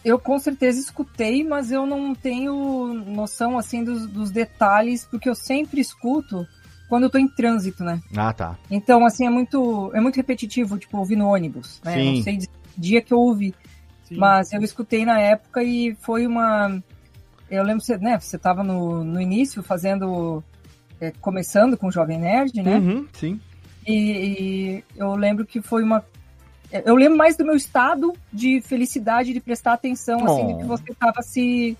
Eu 0.04 0.18
com 0.18 0.38
certeza 0.38 0.78
escutei, 0.80 1.42
mas 1.44 1.72
eu 1.72 1.84
não 1.84 2.14
tenho 2.14 2.94
noção 3.06 3.58
assim 3.58 3.82
dos, 3.82 4.06
dos 4.06 4.30
detalhes, 4.30 5.04
porque 5.04 5.28
eu 5.28 5.34
sempre 5.34 5.80
escuto 5.80 6.46
quando 6.88 7.04
eu 7.04 7.10
tô 7.10 7.18
em 7.18 7.28
trânsito, 7.28 7.84
né? 7.84 8.00
Ah, 8.16 8.32
tá. 8.32 8.56
Então, 8.70 9.04
assim, 9.04 9.26
é 9.26 9.30
muito, 9.30 9.90
é 9.94 10.00
muito 10.00 10.16
repetitivo, 10.16 10.78
tipo, 10.78 10.96
ouvir 10.98 11.16
no 11.16 11.28
ônibus, 11.28 11.80
né? 11.84 11.94
Sim. 11.94 12.16
Não 12.16 12.22
sei 12.22 12.36
de- 12.38 12.48
dia 12.76 13.00
que 13.02 13.12
eu 13.12 13.18
ouvi, 13.18 13.54
mas 14.10 14.52
eu 14.52 14.62
escutei 14.62 15.04
na 15.04 15.18
época 15.20 15.62
e 15.62 15.94
foi 16.00 16.26
uma... 16.26 16.82
Eu 17.50 17.62
lembro, 17.62 17.82
você, 17.82 17.96
né, 17.98 18.18
você 18.20 18.36
tava 18.38 18.62
no, 18.62 19.02
no 19.04 19.20
início 19.20 19.62
fazendo... 19.62 20.42
é, 21.00 21.10
começando 21.20 21.76
com 21.76 21.88
o 21.88 21.92
Jovem 21.92 22.18
Nerd, 22.18 22.62
né? 22.62 22.76
Uhum, 22.78 23.06
sim. 23.12 23.40
E, 23.86 23.94
e 23.94 24.84
eu 24.96 25.14
lembro 25.14 25.46
que 25.46 25.62
foi 25.62 25.82
uma. 25.82 26.04
Eu 26.70 26.94
lembro 26.94 27.16
mais 27.16 27.36
do 27.38 27.44
meu 27.46 27.56
estado 27.56 28.12
de 28.30 28.60
felicidade, 28.60 29.32
de 29.32 29.40
prestar 29.40 29.72
atenção, 29.72 30.18
assim, 30.26 30.42
Oh. 30.44 30.52
do 30.52 30.58
que 30.58 30.64
você 30.66 30.92
estava 30.92 31.22
se. 31.22 31.74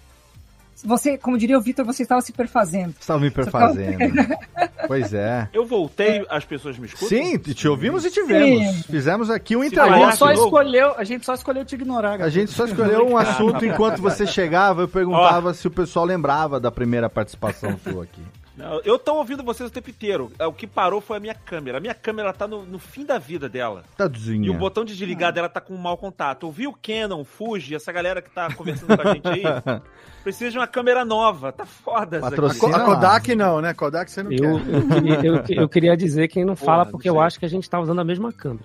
Você, 0.84 1.18
como 1.18 1.36
diria 1.36 1.58
o 1.58 1.60
Vitor, 1.60 1.84
você 1.84 2.02
estava 2.02 2.20
se 2.20 2.32
perfazendo. 2.32 2.92
Você 2.92 3.00
estava 3.00 3.20
me 3.20 3.30
perfazendo. 3.30 3.98
pois 4.86 5.12
é. 5.12 5.48
Eu 5.52 5.66
voltei, 5.66 6.24
as 6.28 6.44
pessoas 6.44 6.78
me 6.78 6.86
escutam? 6.86 7.08
Sim, 7.08 7.38
te 7.38 7.68
ouvimos 7.68 8.04
e 8.04 8.10
te 8.10 8.22
vemos. 8.22 8.76
Sim. 8.76 8.82
Fizemos 8.84 9.30
aqui 9.30 9.56
um 9.56 9.62
A 9.62 9.66
intervalo. 9.66 10.04
gente, 10.04 10.16
só 10.16 10.32
escolheu, 10.32 10.94
a 10.96 11.04
gente 11.04 11.26
só 11.26 11.34
escolheu 11.34 11.64
te 11.64 11.74
ignorar. 11.74 12.20
A 12.20 12.28
gente 12.28 12.50
só 12.50 12.64
escolheu 12.64 13.06
um 13.06 13.16
assunto 13.16 13.64
enquanto 13.64 14.00
você 14.00 14.26
chegava. 14.26 14.82
Eu 14.82 14.88
perguntava 14.88 15.52
se 15.54 15.66
o 15.66 15.70
pessoal 15.70 16.04
lembrava 16.04 16.60
da 16.60 16.70
primeira 16.70 17.08
participação 17.08 17.78
sua 17.78 18.04
aqui. 18.04 18.22
Não, 18.58 18.80
eu 18.84 18.98
tô 18.98 19.14
ouvindo 19.14 19.44
vocês 19.44 19.70
o 19.70 19.72
tempo 19.72 19.88
inteiro. 19.88 20.32
É, 20.36 20.44
O 20.44 20.52
que 20.52 20.66
parou 20.66 21.00
foi 21.00 21.16
a 21.16 21.20
minha 21.20 21.34
câmera. 21.34 21.78
A 21.78 21.80
minha 21.80 21.94
câmera 21.94 22.32
tá 22.32 22.48
no, 22.48 22.64
no 22.66 22.78
fim 22.80 23.04
da 23.06 23.16
vida 23.16 23.48
dela. 23.48 23.84
Tadinha. 23.96 24.48
E 24.48 24.50
o 24.50 24.54
botão 24.54 24.84
de 24.84 24.96
desligar 24.96 25.32
dela 25.32 25.48
tá 25.48 25.60
com 25.60 25.72
um 25.74 25.78
mau 25.78 25.96
contato. 25.96 26.42
Ouvi 26.42 26.66
o 26.66 26.72
Canon, 26.72 27.22
Fuji, 27.24 27.76
essa 27.76 27.92
galera 27.92 28.20
que 28.20 28.28
tá 28.30 28.52
conversando 28.52 28.96
com 28.96 29.08
a 29.08 29.14
gente 29.14 29.28
aí. 29.28 29.42
Precisa 30.24 30.50
de 30.50 30.58
uma 30.58 30.66
câmera 30.66 31.04
nova. 31.04 31.52
Tá 31.52 31.64
foda 31.64 32.18
Patrocina 32.20 32.76
a 32.78 32.84
Kodak 32.84 33.34
não, 33.36 33.60
né? 33.60 33.72
Kodak 33.72 34.10
você 34.10 34.22
não 34.24 34.32
Eu, 34.32 34.38
quer. 34.38 34.74
eu, 34.74 34.88
queria, 34.88 35.14
eu, 35.24 35.62
eu 35.62 35.68
queria 35.68 35.96
dizer 35.96 36.26
quem 36.26 36.44
não 36.44 36.56
Porra, 36.56 36.66
fala, 36.66 36.84
não 36.84 36.90
porque 36.90 37.08
eu 37.08 37.14
sei. 37.14 37.22
acho 37.22 37.38
que 37.38 37.46
a 37.46 37.48
gente 37.48 37.70
tá 37.70 37.78
usando 37.78 38.00
a 38.00 38.04
mesma 38.04 38.32
câmera. 38.32 38.64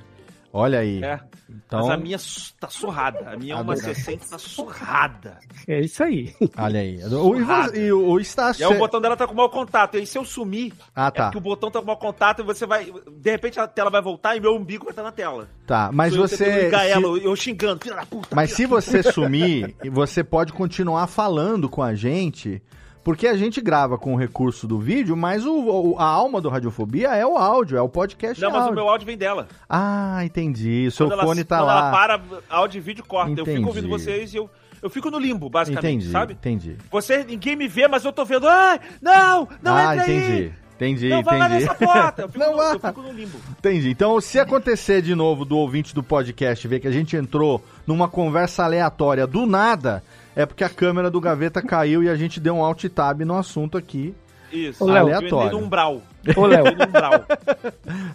Olha 0.55 0.79
aí. 0.79 1.03
É. 1.03 1.19
Então, 1.49 1.79
Mas 1.81 1.89
a 1.89 1.97
minha 1.97 2.17
tá 2.59 2.69
surrada. 2.69 3.31
A 3.31 3.35
minha 3.35 3.53
é 3.53 3.57
uma 3.57 3.73
Adorei. 3.73 3.95
60 3.95 4.25
tá 4.29 4.37
surrada. 4.37 5.39
É 5.67 5.79
isso 5.81 6.03
aí. 6.03 6.33
olha 6.57 6.79
aí. 6.79 6.99
O, 7.05 7.75
e, 7.75 7.91
o, 7.91 8.09
o 8.11 8.19
Estácio. 8.19 8.61
E 8.61 8.65
aí 8.65 8.73
o 8.75 8.77
botão 8.77 9.01
dela 9.01 9.17
tá 9.17 9.25
com 9.27 9.33
mau 9.33 9.49
contato. 9.49 9.95
E 9.95 10.01
aí 10.01 10.05
se 10.05 10.15
eu 10.17 10.23
sumir, 10.23 10.71
Ah, 10.95 11.07
é 11.07 11.11
tá. 11.11 11.23
porque 11.25 11.37
o 11.39 11.41
botão 11.41 11.71
tá 11.71 11.79
com 11.79 11.85
mau 11.87 11.97
contato 11.97 12.41
e 12.41 12.45
você 12.45 12.65
vai. 12.67 12.85
De 13.17 13.31
repente 13.31 13.59
a 13.59 13.67
tela 13.67 13.89
vai 13.89 14.01
voltar 14.01 14.35
e 14.35 14.39
meu 14.39 14.55
umbigo 14.55 14.85
vai 14.85 14.91
estar 14.91 15.03
na 15.03 15.11
tela. 15.11 15.47
Tá, 15.65 15.89
mas 15.91 16.13
eu 16.13 16.21
você. 16.21 16.37
se- 16.37 16.75
ela, 16.89 17.07
eu 17.17 17.35
xingando, 17.35 17.81
filha 17.83 17.95
da 17.95 18.05
puta. 18.05 18.29
Mas 18.35 18.51
se 18.53 18.65
você 18.67 19.01
sumir, 19.01 19.75
você 19.91 20.23
pode 20.23 20.53
continuar 20.53 21.07
falando 21.07 21.67
com 21.67 21.81
a 21.81 21.95
gente, 21.95 22.61
porque 23.03 23.27
a 23.27 23.35
gente 23.35 23.59
grava 23.59 23.97
com 23.97 24.13
o 24.13 24.17
recurso 24.17 24.65
do 24.67 24.79
vídeo, 24.79 25.15
mas 25.17 25.45
o, 25.45 25.95
a 25.99 26.05
alma 26.05 26.39
do 26.39 26.49
Radiofobia 26.49 27.09
é 27.09 27.25
o 27.25 27.37
áudio, 27.37 27.77
é 27.77 27.81
o 27.81 27.89
podcast 27.89 28.41
Não, 28.41 28.49
mas 28.49 28.61
áudio. 28.61 28.71
o 28.71 28.75
meu 28.75 28.89
áudio 28.89 29.05
vem 29.05 29.17
dela. 29.17 29.47
Ah, 29.69 30.21
entendi. 30.23 30.85
O 30.87 30.91
seu 30.91 31.07
Quando 31.07 31.13
ela- 31.13 31.23
fone 31.25 31.43
tá 31.43 31.57
quando 31.57 31.67
lá. 31.67 31.79
ela 31.79 31.91
para, 31.91 32.21
áudio 32.49 32.77
e 32.77 32.81
vídeo 32.81 33.03
corta. 33.05 33.29
Eu 33.31 33.33
Entendi. 33.43 33.57
fico 33.57 33.67
ouvindo 33.67 33.89
vocês 33.89 34.33
e 34.33 34.37
eu, 34.37 34.49
eu 34.81 34.89
fico 34.89 35.11
no 35.11 35.19
limbo, 35.19 35.49
basicamente, 35.49 35.95
Entendi, 36.05 36.11
sabe? 36.11 36.33
entendi. 36.33 36.77
Você, 36.91 37.23
ninguém 37.23 37.55
me 37.55 37.67
vê, 37.67 37.87
mas 37.87 38.05
eu 38.05 38.13
tô 38.13 38.23
vendo. 38.23 38.47
Ai, 38.47 38.79
não, 39.01 39.47
não 39.61 39.75
ah, 39.75 39.95
entra 39.95 40.09
entendi. 40.11 40.31
aí. 40.33 40.53
Entendi, 40.75 41.09
Não 41.09 41.21
vai 41.23 41.37
lá 41.37 41.45
entendi. 41.47 41.65
nessa 41.65 41.75
porta. 41.75 42.21
Eu 42.23 42.27
fico, 42.29 42.39
Não 42.43 42.51
no, 42.51 42.57
vai. 42.57 42.73
eu 42.75 42.79
fico 42.79 43.01
no 43.03 43.11
limbo. 43.13 43.37
Entendi. 43.59 43.89
Então, 43.91 44.19
se 44.19 44.39
acontecer 44.39 45.01
de 45.03 45.13
novo 45.13 45.45
do 45.45 45.55
ouvinte 45.55 45.93
do 45.93 46.01
podcast 46.03 46.67
ver 46.67 46.79
que 46.79 46.87
a 46.87 46.91
gente 46.91 47.15
entrou 47.15 47.63
numa 47.85 48.07
conversa 48.09 48.63
aleatória 48.65 49.25
do 49.27 49.45
nada, 49.45 50.03
é 50.35 50.45
porque 50.45 50.63
a 50.63 50.69
câmera 50.69 51.09
do 51.09 51.21
Gaveta 51.21 51.61
caiu 51.61 52.03
e 52.03 52.09
a 52.09 52.15
gente 52.15 52.39
deu 52.39 52.55
um 52.55 52.63
alt 52.63 52.83
tab 52.85 53.21
no 53.21 53.37
assunto 53.37 53.77
aqui. 53.77 54.15
Isso. 54.53 54.83
Ô, 54.83 54.87
Léo, 54.87 55.05
aleatório. 55.05 55.57
no 55.57 55.65
umbral. 55.65 56.01
Ô, 56.35 56.45
Léo, 56.45 56.65
umbral. 56.67 57.25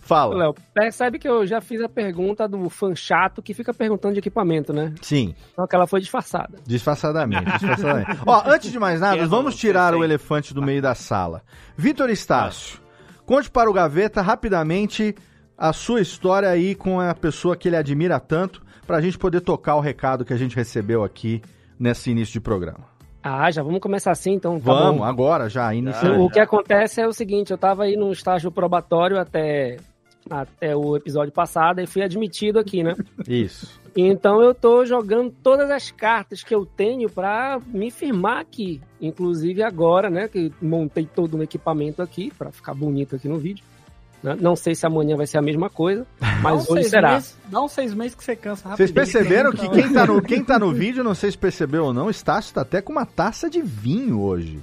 Fala. 0.01 0.37
Léo, 0.37 0.55
percebe 0.73 1.19
que 1.19 1.29
eu 1.29 1.45
já 1.45 1.61
fiz 1.61 1.81
a 1.81 1.89
pergunta 1.89 2.47
do 2.47 2.71
fã 2.71 2.95
chato 2.95 3.43
que 3.43 3.53
fica 3.53 3.75
perguntando 3.75 4.15
de 4.15 4.21
equipamento, 4.21 4.73
né? 4.73 4.95
Sim. 5.03 5.35
Só 5.57 5.67
que 5.67 5.75
ela 5.75 5.87
foi 5.87 6.01
disfarçada. 6.01 6.59
Disfarçadamente, 6.65 7.45
disfarçadamente. 7.59 8.21
Ó, 8.25 8.43
antes 8.47 8.71
de 8.71 8.79
mais 8.79 9.01
nada, 9.01 9.19
Quer, 9.19 9.27
vamos 9.27 9.53
não, 9.55 9.59
tirar 9.59 9.95
o 9.95 10.05
elefante 10.05 10.55
do 10.55 10.63
meio 10.63 10.81
da 10.81 10.95
sala. 10.95 11.43
Vitor 11.77 12.09
Estácio, 12.09 12.79
conte 13.27 13.51
para 13.51 13.69
o 13.69 13.73
Gaveta 13.73 14.23
rapidamente 14.23 15.15
a 15.57 15.73
sua 15.73 16.01
história 16.01 16.49
aí 16.49 16.77
com 16.77 17.01
a 17.01 17.13
pessoa 17.15 17.57
que 17.57 17.69
ele 17.69 17.77
admira 17.77 18.21
tanto, 18.21 18.63
pra 18.87 19.01
gente 19.01 19.19
poder 19.19 19.41
tocar 19.41 19.75
o 19.75 19.81
recado 19.81 20.25
que 20.25 20.33
a 20.33 20.37
gente 20.37 20.55
recebeu 20.55 21.03
aqui 21.03 21.43
nesse 21.79 22.11
início 22.11 22.33
de 22.33 22.41
programa. 22.41 22.85
Ah, 23.23 23.51
já 23.51 23.63
vamos 23.63 23.81
começar 23.81 24.11
assim, 24.13 24.33
então. 24.33 24.59
tá 24.59 24.65
Vamos, 24.73 24.99
bom. 24.99 25.05
agora 25.05 25.49
já, 25.49 25.75
iniciando. 25.75 26.23
O 26.23 26.31
que 26.31 26.39
acontece 26.41 27.01
é 27.01 27.07
o 27.07 27.13
seguinte, 27.13 27.51
eu 27.51 27.59
tava 27.59 27.85
aí 27.85 27.97
no 27.97 28.13
estágio 28.13 28.51
probatório 28.51 29.19
até, 29.19 29.77
até 30.31 30.75
o 30.77 30.97
episódio 30.97 31.33
passado 31.33 31.81
e 31.81 31.87
fui 31.87 32.03
admitido 32.03 32.59
aqui, 32.59 32.83
né? 32.83 32.95
Isso. 33.27 33.79
Então 33.97 34.41
eu 34.41 34.55
tô 34.55 34.85
jogando 34.87 35.35
todas 35.43 35.71
as 35.71 35.91
cartas 35.91 36.45
que 36.45 36.55
eu 36.55 36.65
tenho 36.65 37.11
pra 37.11 37.61
me 37.67 37.91
firmar 37.91 38.39
aqui. 38.39 38.81
Inclusive 39.01 39.63
agora, 39.63 40.09
né, 40.09 40.29
que 40.29 40.53
montei 40.63 41.05
todo 41.05 41.37
um 41.37 41.43
equipamento 41.43 42.01
aqui 42.01 42.33
pra 42.39 42.53
ficar 42.53 42.75
bonito 42.75 43.17
aqui 43.17 43.27
no 43.29 43.39
vídeo. 43.39 43.65
Né? 44.23 44.37
Não 44.41 44.55
sei 44.57 44.75
se 44.75 44.87
amanhã 44.87 45.17
vai 45.17 45.27
ser 45.27 45.39
a 45.39 45.43
mesma 45.43 45.69
coisa, 45.71 46.07
mas 46.43 46.69
hoje 46.69 46.89
será. 46.89 47.13
meses- 47.13 47.37
dá 47.47 47.61
uns 47.61 47.73
seis 47.73 47.95
meses 47.95 48.15
que 48.15 48.25
você 48.25 48.35
cansa 48.37 48.63
Vocês 48.69 48.91
rapidinho. 48.91 48.95
perceberam 48.95 49.53
que 49.53 49.69
quem 49.69 49.93
tá, 49.93 50.07
no, 50.07 50.23
quem 50.23 50.45
tá 50.45 50.59
no 50.59 50.73
vídeo, 50.73 51.05
não 51.05 51.15
sei 51.15 51.31
se 51.31 51.39
percebeu 51.39 51.85
ou 51.87 51.95
não, 51.95 52.11
Estácio 52.11 52.55
tá 52.55 52.63
até 52.63 52.81
com 52.83 52.93
uma 52.93 53.07
taça 53.07 53.49
de 53.49 53.63
vinho 53.63 54.21
hoje. 54.21 54.59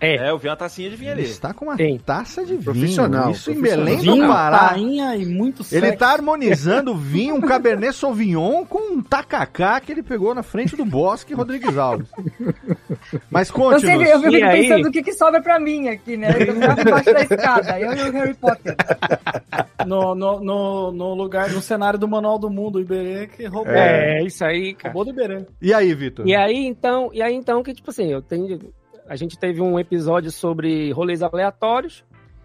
É, 0.00 0.28
eu 0.30 0.36
vi 0.38 0.48
uma 0.48 0.56
tacinha 0.56 0.90
de 0.90 0.96
vinho 0.96 1.12
ali. 1.12 1.22
Ele 1.22 1.30
está 1.30 1.54
com 1.54 1.64
uma 1.66 1.76
Tem. 1.76 1.98
taça 1.98 2.42
de 2.42 2.52
vinho. 2.52 2.64
Profissional, 2.64 3.30
Isso 3.30 3.50
em. 3.50 3.60
Belém 3.60 3.96
Vinho, 3.98 4.26
do 4.26 4.28
Pará. 4.28 4.68
tainha 4.70 5.16
e 5.16 5.24
muito 5.24 5.62
Ele 5.72 5.80
sexo. 5.86 5.98
tá 5.98 6.08
harmonizando 6.12 6.94
vinho, 6.96 7.36
um 7.36 7.40
Cabernet 7.40 7.94
Sauvignon 7.96 8.64
com 8.66 8.94
um 8.96 9.02
tacacá 9.02 9.80
que 9.80 9.92
ele 9.92 10.02
pegou 10.02 10.34
na 10.34 10.42
frente 10.42 10.76
do 10.76 10.84
Bosque 10.84 11.32
Rodrigues 11.34 11.76
Alves. 11.78 12.08
Mas 13.30 13.48
Eu 13.48 13.54
conte 13.54 13.80
sempre 13.86 14.10
eu 14.10 14.20
fico 14.20 14.34
E 14.36 14.42
aí? 14.42 14.62
pensando 14.62 14.88
o 14.88 14.92
que, 14.92 15.02
que 15.02 15.12
sobra 15.12 15.40
pra 15.40 15.58
mim 15.58 15.88
aqui, 15.88 16.16
né? 16.16 16.28
Eu 16.38 16.54
embaixo 16.56 17.12
da 17.12 17.20
escada, 17.22 17.80
eu 17.80 17.92
e 17.94 18.08
o 18.10 18.12
Harry 18.12 18.34
Potter. 18.34 18.76
No, 19.86 20.14
no, 20.14 20.40
no, 20.40 20.92
no 20.92 21.14
lugar, 21.14 21.50
no 21.50 21.60
cenário 21.62 21.98
do 21.98 22.08
Manual 22.08 22.38
do 22.38 22.50
Mundo, 22.50 22.76
o 22.76 22.80
Iberê 22.80 23.26
que 23.26 23.46
roubou. 23.46 23.72
É, 23.72 24.22
isso 24.22 24.44
aí, 24.44 24.74
cara. 24.74 24.92
Roubou 24.92 25.12
do 25.12 25.18
Iberê. 25.18 25.46
E 25.62 25.72
aí, 25.72 25.94
Vitor? 25.94 26.26
E 26.26 26.34
aí, 26.34 26.66
então, 26.66 27.10
e 27.12 27.22
aí, 27.22 27.34
então, 27.34 27.62
que, 27.62 27.72
tipo 27.72 27.90
assim, 27.90 28.10
eu 28.10 28.20
tenho. 28.22 28.58
A 29.08 29.16
gente 29.16 29.38
teve 29.38 29.60
um 29.60 29.78
episódio 29.78 30.30
sobre 30.30 30.90
rolês 30.92 31.22
aleatórios. 31.22 32.04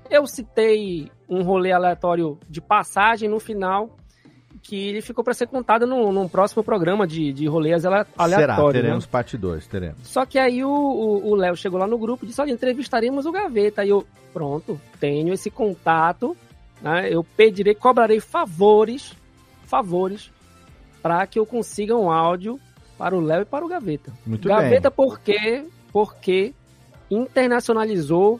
Eu 0.09 0.25
citei 0.27 1.09
um 1.29 1.41
rolê 1.43 1.71
aleatório 1.71 2.37
de 2.49 2.59
passagem 2.59 3.29
no 3.29 3.39
final, 3.39 3.95
que 4.61 4.89
ele 4.89 5.01
ficou 5.01 5.23
para 5.23 5.33
ser 5.33 5.47
contado 5.47 5.85
num, 5.87 6.11
num 6.11 6.27
próximo 6.27 6.63
programa 6.63 7.07
de, 7.07 7.31
de 7.31 7.47
rolês 7.47 7.85
ale- 7.85 8.03
Será? 8.05 8.13
aleatórios. 8.17 8.73
né? 8.73 8.81
Teremos 8.81 9.05
parte 9.05 9.37
2, 9.37 9.67
teremos. 9.67 9.99
Só 10.07 10.25
que 10.25 10.37
aí 10.37 10.63
o- 10.65 11.35
Léo 11.35 11.55
chegou 11.55 11.79
lá 11.79 11.87
no 11.87 11.97
grupo 11.97 12.25
e 12.25 12.27
disse: 12.27 12.41
Olha, 12.41 12.51
entrevistaremos 12.51 13.25
o 13.25 13.31
Gaveta. 13.31 13.81
Aí 13.83 13.89
eu, 13.89 14.05
pronto, 14.33 14.79
tenho 14.99 15.31
esse 15.33 15.49
contato, 15.49 16.35
né? 16.81 17.07
Eu 17.09 17.23
pedirei, 17.23 17.75
cobrarei 17.75 18.19
favores, 18.19 19.13
favores, 19.63 20.31
para 21.01 21.25
que 21.27 21.39
eu 21.39 21.45
consiga 21.45 21.95
um 21.95 22.11
áudio 22.11 22.59
para 22.97 23.15
o 23.15 23.21
Léo 23.21 23.43
e 23.43 23.45
para 23.45 23.63
o 23.63 23.67
Gaveta. 23.69 24.11
Muito 24.25 24.47
Gaveta 24.47 24.91
porque, 24.91 25.63
porque 25.91 26.53
internacionalizou 27.09 28.39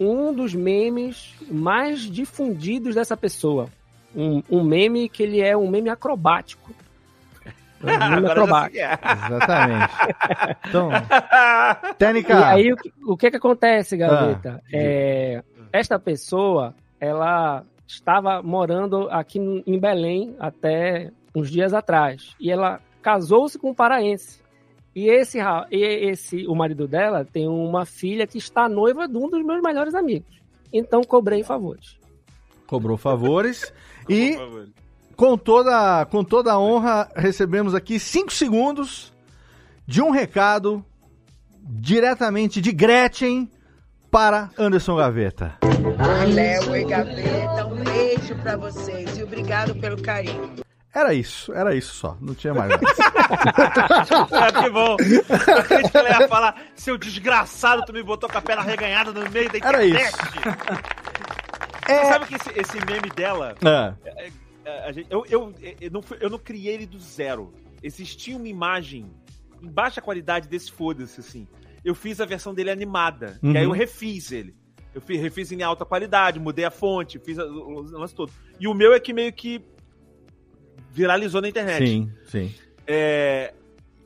um 0.00 0.32
dos 0.32 0.54
memes 0.54 1.34
mais 1.50 2.00
difundidos 2.00 2.94
dessa 2.94 3.16
pessoa. 3.16 3.68
Um, 4.14 4.42
um 4.50 4.62
meme 4.62 5.08
que 5.08 5.22
ele 5.22 5.40
é 5.40 5.56
um 5.56 5.68
meme 5.68 5.90
acrobático. 5.90 6.72
Um 7.80 8.10
meme 8.10 8.26
acrobático. 8.26 8.78
é. 8.78 8.98
Exatamente. 9.26 9.92
Então, 10.68 10.90
E 11.90 11.94
Técnica. 11.94 12.48
aí, 12.48 12.72
o 12.72 12.76
que, 12.76 12.92
o 13.06 13.16
que 13.16 13.30
que 13.30 13.36
acontece, 13.36 13.96
Gaveta? 13.96 14.60
Ah, 14.64 14.68
é, 14.72 15.44
esta 15.72 15.96
pessoa, 15.96 16.74
ela 16.98 17.64
estava 17.86 18.42
morando 18.42 19.08
aqui 19.10 19.38
em 19.64 19.78
Belém 19.78 20.34
até 20.40 21.10
uns 21.34 21.50
dias 21.50 21.72
atrás. 21.72 22.34
E 22.40 22.50
ela 22.50 22.80
casou-se 23.00 23.58
com 23.58 23.70
um 23.70 23.74
paraense. 23.74 24.40
E 24.94 25.08
esse, 25.08 25.38
e 25.70 25.82
esse, 26.10 26.46
o 26.46 26.54
marido 26.54 26.88
dela 26.88 27.24
tem 27.24 27.46
uma 27.46 27.84
filha 27.84 28.26
que 28.26 28.38
está 28.38 28.68
noiva 28.68 29.06
de 29.06 29.16
um 29.16 29.28
dos 29.28 29.44
meus 29.44 29.62
melhores 29.62 29.94
amigos. 29.94 30.40
Então, 30.72 31.02
cobrei 31.02 31.42
favores. 31.42 31.96
Cobrou 32.66 32.96
favores. 32.96 33.72
e 34.08 34.36
com 35.16 35.36
toda, 35.36 36.06
com 36.06 36.22
toda 36.24 36.52
a 36.52 36.58
honra, 36.60 37.08
recebemos 37.14 37.74
aqui 37.74 37.98
5 37.98 38.32
segundos 38.32 39.12
de 39.86 40.02
um 40.02 40.10
recado 40.10 40.84
diretamente 41.60 42.60
de 42.60 42.72
Gretchen 42.72 43.50
para 44.10 44.50
Anderson 44.58 44.96
Gaveta. 44.96 45.56
Léo 46.34 46.76
e 46.76 46.84
Gaveta, 46.84 47.66
um 47.66 47.84
beijo 47.84 48.34
pra 48.42 48.56
vocês 48.56 49.18
e 49.18 49.22
obrigado 49.22 49.74
pelo 49.76 50.00
carinho. 50.00 50.67
Era 50.98 51.14
isso, 51.14 51.52
era 51.52 51.74
isso 51.76 51.94
só. 51.94 52.16
Não 52.20 52.34
tinha 52.34 52.52
mais 52.52 52.70
nada. 52.70 52.84
Ah, 54.32 54.52
que 54.62 54.70
bom. 54.70 54.96
Ela 55.94 56.08
ia 56.22 56.28
falar, 56.28 56.62
seu 56.74 56.98
desgraçado, 56.98 57.84
tu 57.86 57.92
me 57.92 58.02
botou 58.02 58.28
com 58.28 58.36
a 58.38 58.42
perna 58.42 58.62
reganhada 58.62 59.12
no 59.12 59.30
meio 59.30 59.48
da 59.50 59.58
Era 59.58 59.86
internet. 59.86 60.16
É. 61.88 62.02
Você 62.02 62.04
sabe 62.12 62.26
que 62.26 62.34
esse, 62.34 62.50
esse 62.60 62.76
meme 62.86 63.08
dela... 63.14 63.54
É, 63.64 64.30
é, 64.64 64.88
a 64.88 64.92
gente- 64.92 65.06
eu, 65.10 65.24
eu, 65.30 65.54
eu, 65.80 65.90
não, 65.90 66.04
eu 66.20 66.28
não 66.30 66.38
criei 66.38 66.74
ele 66.74 66.86
do 66.86 66.98
zero. 66.98 67.52
Existia 67.82 68.36
uma 68.36 68.48
imagem 68.48 69.10
em 69.62 69.68
baixa 69.68 70.00
qualidade 70.00 70.48
desse 70.48 70.70
foda-se, 70.72 71.20
assim. 71.20 71.46
Eu 71.84 71.94
fiz 71.94 72.20
a 72.20 72.26
versão 72.26 72.52
dele 72.52 72.70
animada. 72.70 73.38
Uhum. 73.42 73.52
E 73.52 73.58
aí 73.58 73.64
eu 73.64 73.70
refiz 73.70 74.32
ele. 74.32 74.54
Eu 74.94 75.00
fiz, 75.00 75.20
refiz 75.20 75.52
em 75.52 75.62
alta 75.62 75.84
qualidade, 75.84 76.40
mudei 76.40 76.64
a 76.64 76.70
fonte, 76.70 77.18
fiz 77.20 77.38
a- 77.38 77.44
o 77.44 77.82
lance 77.82 78.14
todo. 78.14 78.32
E 78.58 78.66
o 78.66 78.74
meu 78.74 78.92
é 78.92 78.98
que 79.00 79.12
meio 79.12 79.32
que 79.32 79.64
viralizou 80.90 81.40
na 81.40 81.48
internet. 81.48 81.86
Sim, 81.86 82.12
sim. 82.26 82.54
É, 82.86 83.52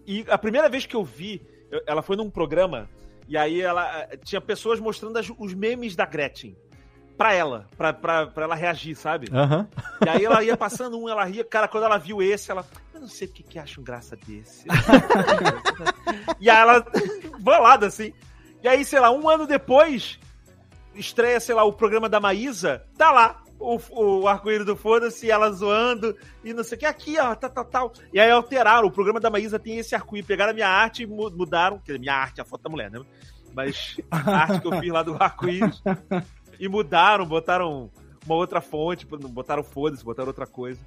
e 0.07 0.25
a 0.29 0.37
primeira 0.39 0.69
vez 0.69 0.85
que 0.87 0.97
eu 0.97 1.05
vi, 1.05 1.41
ela 1.87 2.03
foi 2.03 2.17
num 2.17 2.29
programa, 2.31 2.89
e 3.29 3.37
aí 3.37 3.61
ela 3.61 4.01
eh, 4.11 4.17
tinha 4.25 4.41
pessoas 4.41 4.81
mostrando 4.81 5.17
as- 5.19 5.31
os 5.39 5.55
memes 5.55 5.95
da 5.97 6.05
Gretchen. 6.05 6.57
Pra 7.17 7.35
ela, 7.35 7.69
pra, 7.77 7.93
pra, 7.93 8.27
pra 8.27 8.45
ela 8.45 8.55
reagir, 8.55 8.97
sabe? 8.97 9.29
Aham. 9.33 9.69
E 10.05 10.09
aí 10.09 10.25
ela 10.25 10.43
ia 10.43 10.57
passando 10.57 10.99
um, 10.99 11.09
ela 11.09 11.23
ria. 11.25 11.45
Cara, 11.45 11.69
quando 11.69 11.85
ela 11.85 11.99
viu 11.99 12.21
esse, 12.23 12.51
ela. 12.51 12.67
Eu 12.93 13.01
não 13.03 13.07
sei 13.07 13.29
porque 13.29 13.43
que 13.45 13.59
acham 13.59 13.85
graça 13.85 14.17
desse. 14.17 14.65
e 16.41 16.49
aí 16.51 16.57
ela. 16.59 16.85
bolada 17.39 17.87
assim. 17.87 18.13
E 18.63 18.67
aí, 18.69 18.85
sei 18.85 18.99
lá, 18.99 19.11
um 19.11 19.29
ano 19.29 19.47
depois, 19.47 20.19
estreia, 20.95 21.39
sei 21.39 21.55
lá, 21.55 21.65
o 21.65 21.73
programa 21.73 22.09
da 22.09 22.19
Maísa, 22.19 22.83
tá 22.97 23.11
lá. 23.13 23.42
O, 23.63 24.21
o 24.23 24.29
arco-íris 24.29 24.67
do 24.67 24.75
Foda-se, 24.75 25.31
ela 25.31 25.51
zoando, 25.53 26.17
e 26.43 26.53
não 26.53 26.65
sei 26.65 26.77
o 26.77 26.81
que, 26.81 26.87
aqui, 26.87 27.19
ó, 27.19 27.35
tal, 27.35 27.51
tal, 27.51 27.65
tal. 27.65 27.93
E 28.13 28.19
aí 28.19 28.31
alteraram, 28.31 28.87
o 28.89 28.91
programa 28.91 29.21
da 29.21 29.31
Maísa 29.31 29.59
tem 29.59 29.79
esse 29.79 29.95
arco-íris, 29.95 30.27
pegaram 30.27 30.51
a 30.51 30.55
minha 30.55 30.69
arte 30.69 31.05
e 31.05 31.07
mu- 31.07 31.31
mudaram, 31.31 31.79
quer 31.79 31.93
dizer, 31.93 31.99
minha 32.01 32.15
arte, 32.15 32.41
a 32.41 32.45
foto 32.45 32.63
da 32.63 32.71
mulher, 32.71 32.91
né? 32.91 33.01
Mas 33.55 34.01
a 34.11 34.17
arte 34.43 34.61
que 34.61 34.67
eu 34.67 34.81
fiz 34.81 34.91
lá 34.91 35.03
do 35.03 35.15
arco-íris, 35.19 35.83
e 36.59 36.69
mudaram, 36.69 37.25
botaram 37.25 37.89
uma 38.27 38.35
outra 38.35 38.61
fonte, 38.61 39.07
botaram 39.07 39.63
foda-se, 39.63 40.05
botaram 40.05 40.29
outra 40.29 40.47
coisa. 40.47 40.81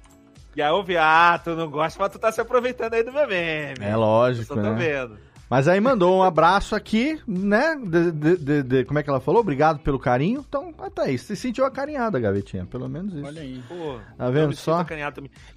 E 0.54 0.62
aí 0.62 0.70
eu 0.70 0.82
vi, 0.82 0.96
ah, 0.96 1.38
tu 1.42 1.54
não 1.54 1.70
gosta, 1.70 1.98
mas 2.02 2.10
tu 2.12 2.18
tá 2.18 2.32
se 2.32 2.40
aproveitando 2.40 2.94
aí 2.94 3.02
do 3.02 3.12
meu 3.12 3.26
meme. 3.28 3.76
É 3.84 3.94
lógico, 3.94 4.42
Eu 4.52 4.56
só 4.56 4.62
tô 4.62 4.70
né? 4.70 4.74
vendo. 4.74 5.18
Mas 5.48 5.68
aí 5.68 5.80
mandou 5.80 6.18
um 6.18 6.22
abraço 6.24 6.74
aqui, 6.74 7.20
né? 7.26 7.76
De, 7.76 8.10
de- 8.10 8.36
de- 8.36 8.62
de- 8.64 8.84
como 8.84 8.98
é 8.98 9.02
que 9.02 9.08
ela 9.08 9.20
falou? 9.20 9.40
Obrigado 9.40 9.78
pelo 9.78 9.98
carinho. 9.98 10.44
Então, 10.46 10.74
até 10.80 11.10
isso. 11.12 11.26
Se 11.26 11.36
sentiu 11.36 11.64
acarinhada, 11.64 12.18
Gavetinha. 12.18 12.66
Pelo 12.66 12.88
menos 12.88 13.14
isso. 13.14 13.24
Olha 13.24 13.42
aí. 13.42 13.62
Pô, 13.68 13.98
Tá 14.18 14.28
vendo 14.30 14.56
só? 14.56 14.78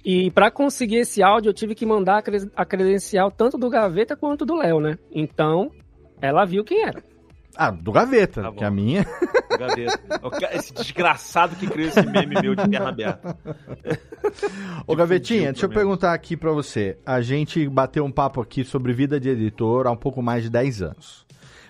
E 0.04 0.30
para 0.30 0.48
conseguir 0.50 0.98
esse 0.98 1.22
áudio, 1.22 1.50
eu 1.50 1.54
tive 1.54 1.74
que 1.74 1.84
mandar 1.84 2.22
a 2.54 2.64
credencial 2.64 3.30
tanto 3.32 3.58
do 3.58 3.68
Gaveta 3.68 4.16
quanto 4.16 4.46
do 4.46 4.54
Léo, 4.56 4.78
né? 4.80 4.96
Então, 5.10 5.72
ela 6.20 6.44
viu 6.44 6.62
quem 6.62 6.82
era. 6.84 7.02
Ah, 7.56 7.70
do 7.70 7.92
Gaveta, 7.92 8.42
Tá 8.42 8.52
que 8.52 8.64
a 8.64 8.70
minha. 8.70 9.06
O 9.50 9.58
Gaveta. 9.58 10.00
Esse 10.56 10.72
desgraçado 10.72 11.56
que 11.56 11.66
criou 11.66 11.88
esse 11.88 12.00
meme 12.06 12.40
meu 12.40 12.54
de 12.54 12.66
terra 12.68 12.88
aberta. 12.88 13.36
Ô, 14.86 14.94
Gavetinha, 14.94 15.52
deixa 15.52 15.66
eu 15.66 15.70
perguntar 15.70 16.14
aqui 16.14 16.36
pra 16.36 16.52
você. 16.52 16.96
A 17.04 17.20
gente 17.20 17.68
bateu 17.68 18.04
um 18.04 18.12
papo 18.12 18.40
aqui 18.40 18.64
sobre 18.64 18.92
vida 18.92 19.18
de 19.20 19.28
editor 19.28 19.86
há 19.86 19.90
um 19.90 19.96
pouco 19.96 20.22
mais 20.22 20.44
de 20.44 20.50
10 20.50 20.82
anos. 20.82 21.26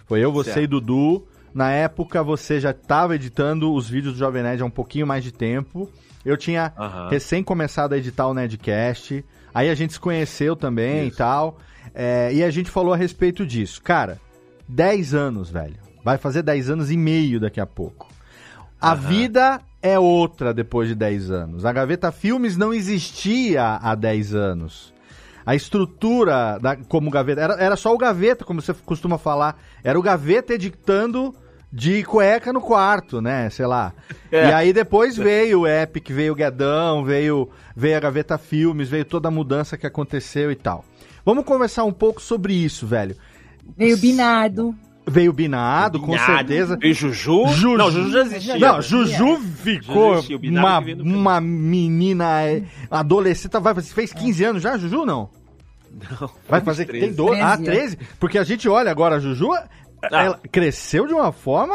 Foi 0.07 0.21
eu, 0.21 0.31
você 0.33 0.53
Certo. 0.53 0.65
e 0.65 0.67
Dudu. 0.67 1.27
Na 1.53 1.71
época, 1.73 2.23
você 2.23 2.61
já 2.61 2.71
estava 2.71 3.17
editando 3.17 3.73
os 3.75 3.89
vídeos 3.89 4.15
do 4.15 4.19
Jovem 4.19 4.43
Nerd 4.43 4.63
há 4.63 4.67
um 4.67 4.71
pouquinho 4.71 5.07
mais 5.07 5.25
de 5.25 5.33
tempo. 5.33 5.91
Eu 6.25 6.37
tinha 6.37 6.73
Aham. 6.79 7.09
recém 7.09 7.43
começado 7.43 7.93
a 7.95 7.99
editar 7.99 8.27
o 8.29 8.35
Nerdcast. 8.35 9.25
Aí 9.53 9.69
a 9.69 9.75
gente 9.75 9.95
se 9.95 10.01
conheceu 10.01 10.55
também 10.55 11.09
e 11.09 11.11
tal. 11.11 11.59
É, 11.95 12.31
e 12.33 12.45
a 12.45 12.51
gente 12.51 12.71
falou 12.71 12.93
a 12.93 12.97
respeito 12.97 13.45
disso. 13.45 13.83
Cara, 13.83 14.21
10 14.71 15.15
anos, 15.15 15.51
velho. 15.51 15.77
Vai 16.05 16.17
fazer 16.17 16.43
10 16.43 16.71
anos 16.71 16.91
e 16.91 16.97
meio 16.97 17.41
daqui 17.41 17.61
a 17.61 17.67
pouco. 17.67 18.09
A 18.81 18.95
vida 18.95 19.61
é 19.83 19.99
outra 19.99 20.55
depois 20.55 20.89
de 20.89 20.95
10 20.95 21.31
anos. 21.31 21.65
A 21.67 21.73
Gaveta 21.73 22.11
Filmes 22.11 22.57
não 22.57 22.73
existia 22.73 23.79
há 23.83 23.95
10 23.95 24.35
anos. 24.35 24.95
A 25.45 25.55
estrutura 25.55 26.59
da, 26.59 26.77
como 26.77 27.11
Gaveta. 27.11 27.41
Era, 27.41 27.55
era 27.55 27.77
só 27.77 27.95
o 27.95 27.99
Gaveta, 27.99 28.45
como 28.45 28.63
você 28.63 28.73
costuma 28.73 29.19
falar. 29.19 29.61
Era 29.85 29.99
o 29.99 30.03
Gaveta 30.03 30.55
editando 30.55 31.35
de 31.73 32.03
cueca 32.05 32.53
no 32.53 32.61
quarto, 32.61 33.21
né? 33.21 33.51
Sei 33.51 33.67
lá. 33.67 33.93
É. 34.33 34.51
E 34.51 34.53
aí 34.53 34.73
depois 34.73 35.17
veio 35.17 35.63
o 35.63 35.67
Epic, 35.67 36.09
veio 36.11 36.35
o 36.35 36.37
Guedão, 36.37 37.05
veio, 37.05 37.51
veio 37.75 37.97
a 37.97 38.01
Gaveta 38.01 38.39
Filmes, 38.39 38.89
veio 38.89 39.05
toda 39.05 39.27
a 39.27 39.31
mudança 39.31 39.77
que 39.77 39.89
aconteceu 39.89 40.53
e 40.53 40.55
tal. 40.55 40.85
Vamos 41.25 41.45
conversar 41.45 41.83
um 41.83 41.93
pouco 41.93 42.23
sobre 42.23 42.53
isso, 42.53 42.87
velho. 42.87 43.17
Veio 43.77 43.97
binado. 43.97 44.75
Veio 45.07 45.33
Binado, 45.33 45.99
com 45.99 46.13
Binado. 46.13 46.37
certeza. 46.37 46.77
Veio 46.77 46.95
Juju? 46.95 47.77
Não, 47.77 47.91
Juju 47.91 48.13
já 48.13 48.21
existia. 48.21 48.59
Não, 48.59 48.81
Juju 48.81 49.41
ficou 49.41 50.15
existia, 50.19 50.39
uma, 50.51 50.79
uma 50.79 51.41
menina 51.41 52.43
é, 52.43 52.63
adolescente. 52.89 53.59
Vai, 53.59 53.75
fez 53.83 54.13
15 54.13 54.45
anos 54.45 54.63
já, 54.63 54.79
Juju, 54.79 55.05
não? 55.05 55.29
Não, 56.21 56.31
Vai 56.49 56.61
fazer. 56.61 56.85
13. 56.85 57.07
Tem 57.07 57.15
12? 57.17 57.41
Ah, 57.41 57.57
13? 57.57 57.99
Porque 58.21 58.39
a 58.39 58.45
gente 58.45 58.69
olha 58.69 58.91
agora 58.91 59.17
a 59.17 59.19
Juju, 59.19 59.53
Ah. 59.53 59.69
ela 60.13 60.41
cresceu 60.53 61.07
de 61.09 61.13
uma 61.15 61.33
forma, 61.33 61.75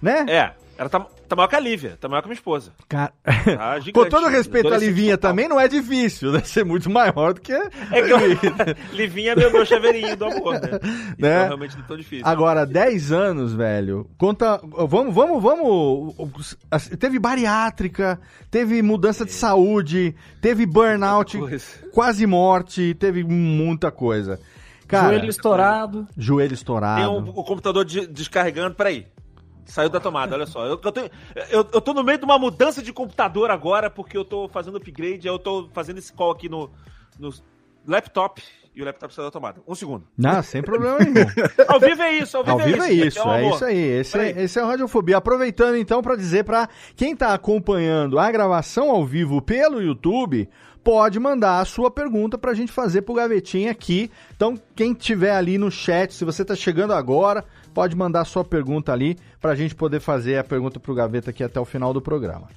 né? 0.00 0.24
É, 0.28 0.52
ela 0.78 0.88
tá. 0.88 1.04
Tá 1.28 1.34
maior 1.36 1.48
que 1.48 1.56
a 1.56 1.60
Lívia, 1.60 1.96
tá 2.00 2.08
maior 2.08 2.22
que 2.22 2.26
a 2.26 2.30
minha 2.30 2.38
esposa. 2.38 2.72
Cara, 2.88 3.12
Tá 3.24 3.80
com 3.92 4.08
todo 4.08 4.28
respeito 4.28 4.72
à 4.72 4.76
Livinha 4.78 5.18
também, 5.18 5.48
não 5.48 5.58
é 5.60 5.66
difícil. 5.68 6.32
Deve 6.32 6.48
ser 6.48 6.64
muito 6.64 6.88
maior 6.88 7.34
do 7.34 7.40
que. 7.40 7.52
É 7.52 8.02
que 8.02 8.10
eu... 8.12 8.18
Livinha 8.94 9.32
é 9.32 9.36
meu, 9.36 9.50
meu 9.52 9.66
chaveirinho 9.66 10.16
do 10.16 10.24
amor, 10.24 10.54
né? 10.54 10.70
Então 11.16 11.16
Né? 11.18 11.46
realmente 11.46 11.76
não 11.76 11.84
tão 11.84 11.96
difícil. 11.96 12.26
Agora, 12.26 12.64
10 12.64 13.12
anos, 13.12 13.52
velho. 13.54 14.08
Conta. 14.16 14.60
Vamos, 14.88 15.14
vamos, 15.14 15.42
vamos. 15.42 16.56
assim, 16.70 16.96
Teve 16.96 17.18
bariátrica, 17.18 18.20
teve 18.50 18.80
mudança 18.82 19.24
de 19.24 19.32
saúde, 19.32 20.14
teve 20.40 20.64
burnout, 20.66 21.38
quase 21.92 22.26
morte, 22.26 22.94
teve 22.94 23.24
muita 23.24 23.90
coisa. 23.90 24.38
Cara, 24.86 25.08
Joelho 25.14 25.28
estourado. 25.30 26.06
Joelho 26.16 26.48
Tem 26.50 26.54
estourado. 26.54 27.10
um, 27.10 27.28
o 27.30 27.42
computador 27.44 27.84
de- 27.84 28.06
descarregando, 28.06 28.74
peraí. 28.76 29.06
Saiu 29.66 29.88
da 29.90 30.00
tomada, 30.00 30.34
olha 30.34 30.46
só. 30.46 30.64
Eu, 30.64 30.80
eu, 30.82 30.92
tenho- 30.92 31.10
eu- 31.50 31.66
eu 31.72 31.80
tô 31.80 31.92
no 31.92 32.02
meio 32.02 32.18
de 32.18 32.24
uma 32.24 32.38
mudança 32.38 32.80
de 32.82 32.92
computador 32.92 33.50
agora, 33.50 33.90
porque 33.90 34.16
eu 34.16 34.24
tô 34.24 34.48
fazendo 34.48 34.76
upgrade, 34.78 35.26
eu 35.26 35.38
tô 35.38 35.68
fazendo 35.74 35.98
esse 35.98 36.12
call 36.12 36.30
aqui 36.30 36.48
no, 36.48 36.70
no 37.18 37.30
laptop 37.86 38.42
e 38.74 38.82
o 38.82 38.84
laptop 38.84 39.12
saiu 39.14 39.26
da 39.26 39.30
tomada. 39.30 39.60
Um 39.66 39.74
segundo. 39.74 40.04
Não, 40.16 40.42
sem 40.42 40.62
problema 40.62 40.98
nenhum. 40.98 41.26
Ao 41.68 41.80
vivo 41.80 42.02
é 42.02 42.12
isso, 42.12 42.36
ao 42.36 42.44
vivo, 42.44 42.58
Ao 42.60 42.64
vivo 42.66 42.82
é 42.82 42.92
isso, 42.92 43.20
Aqui 43.20 43.28
o 43.28 43.32
é 43.32 43.48
isso 43.48 43.64
aí. 43.64 43.78
Esse, 43.78 44.18
é, 44.18 44.42
esse 44.42 44.58
é 44.58 44.62
o 44.62 44.66
Radiofobia. 44.66 45.16
Aproveitando 45.16 45.76
então 45.76 46.02
para 46.02 46.14
dizer 46.16 46.44
para 46.44 46.68
quem 46.94 47.16
tá 47.16 47.32
acompanhando 47.32 48.18
a 48.18 48.30
gravação 48.30 48.90
ao 48.90 49.04
vivo 49.04 49.40
pelo 49.40 49.80
YouTube, 49.82 50.48
pode 50.84 51.18
mandar 51.18 51.60
a 51.60 51.64
sua 51.64 51.90
pergunta 51.90 52.36
pra 52.36 52.52
gente 52.54 52.70
fazer 52.70 53.02
pro 53.02 53.14
Gavetinha 53.14 53.70
aqui. 53.70 54.10
Então, 54.36 54.60
quem 54.74 54.92
tiver 54.92 55.32
ali 55.32 55.56
no 55.58 55.70
chat, 55.70 56.12
se 56.12 56.24
você 56.24 56.44
tá 56.44 56.54
chegando 56.54 56.92
agora, 56.92 57.44
pode 57.76 57.94
mandar 57.94 58.22
a 58.22 58.24
sua 58.24 58.42
pergunta 58.42 58.90
ali 58.90 59.18
pra 59.38 59.54
gente 59.54 59.74
poder 59.74 60.00
fazer 60.00 60.38
a 60.38 60.42
pergunta 60.42 60.80
pro 60.80 60.94
Gaveta 60.94 61.28
aqui 61.28 61.44
até 61.44 61.60
o 61.60 61.64
final 61.66 61.92
do 61.92 62.00
programa. 62.00 62.48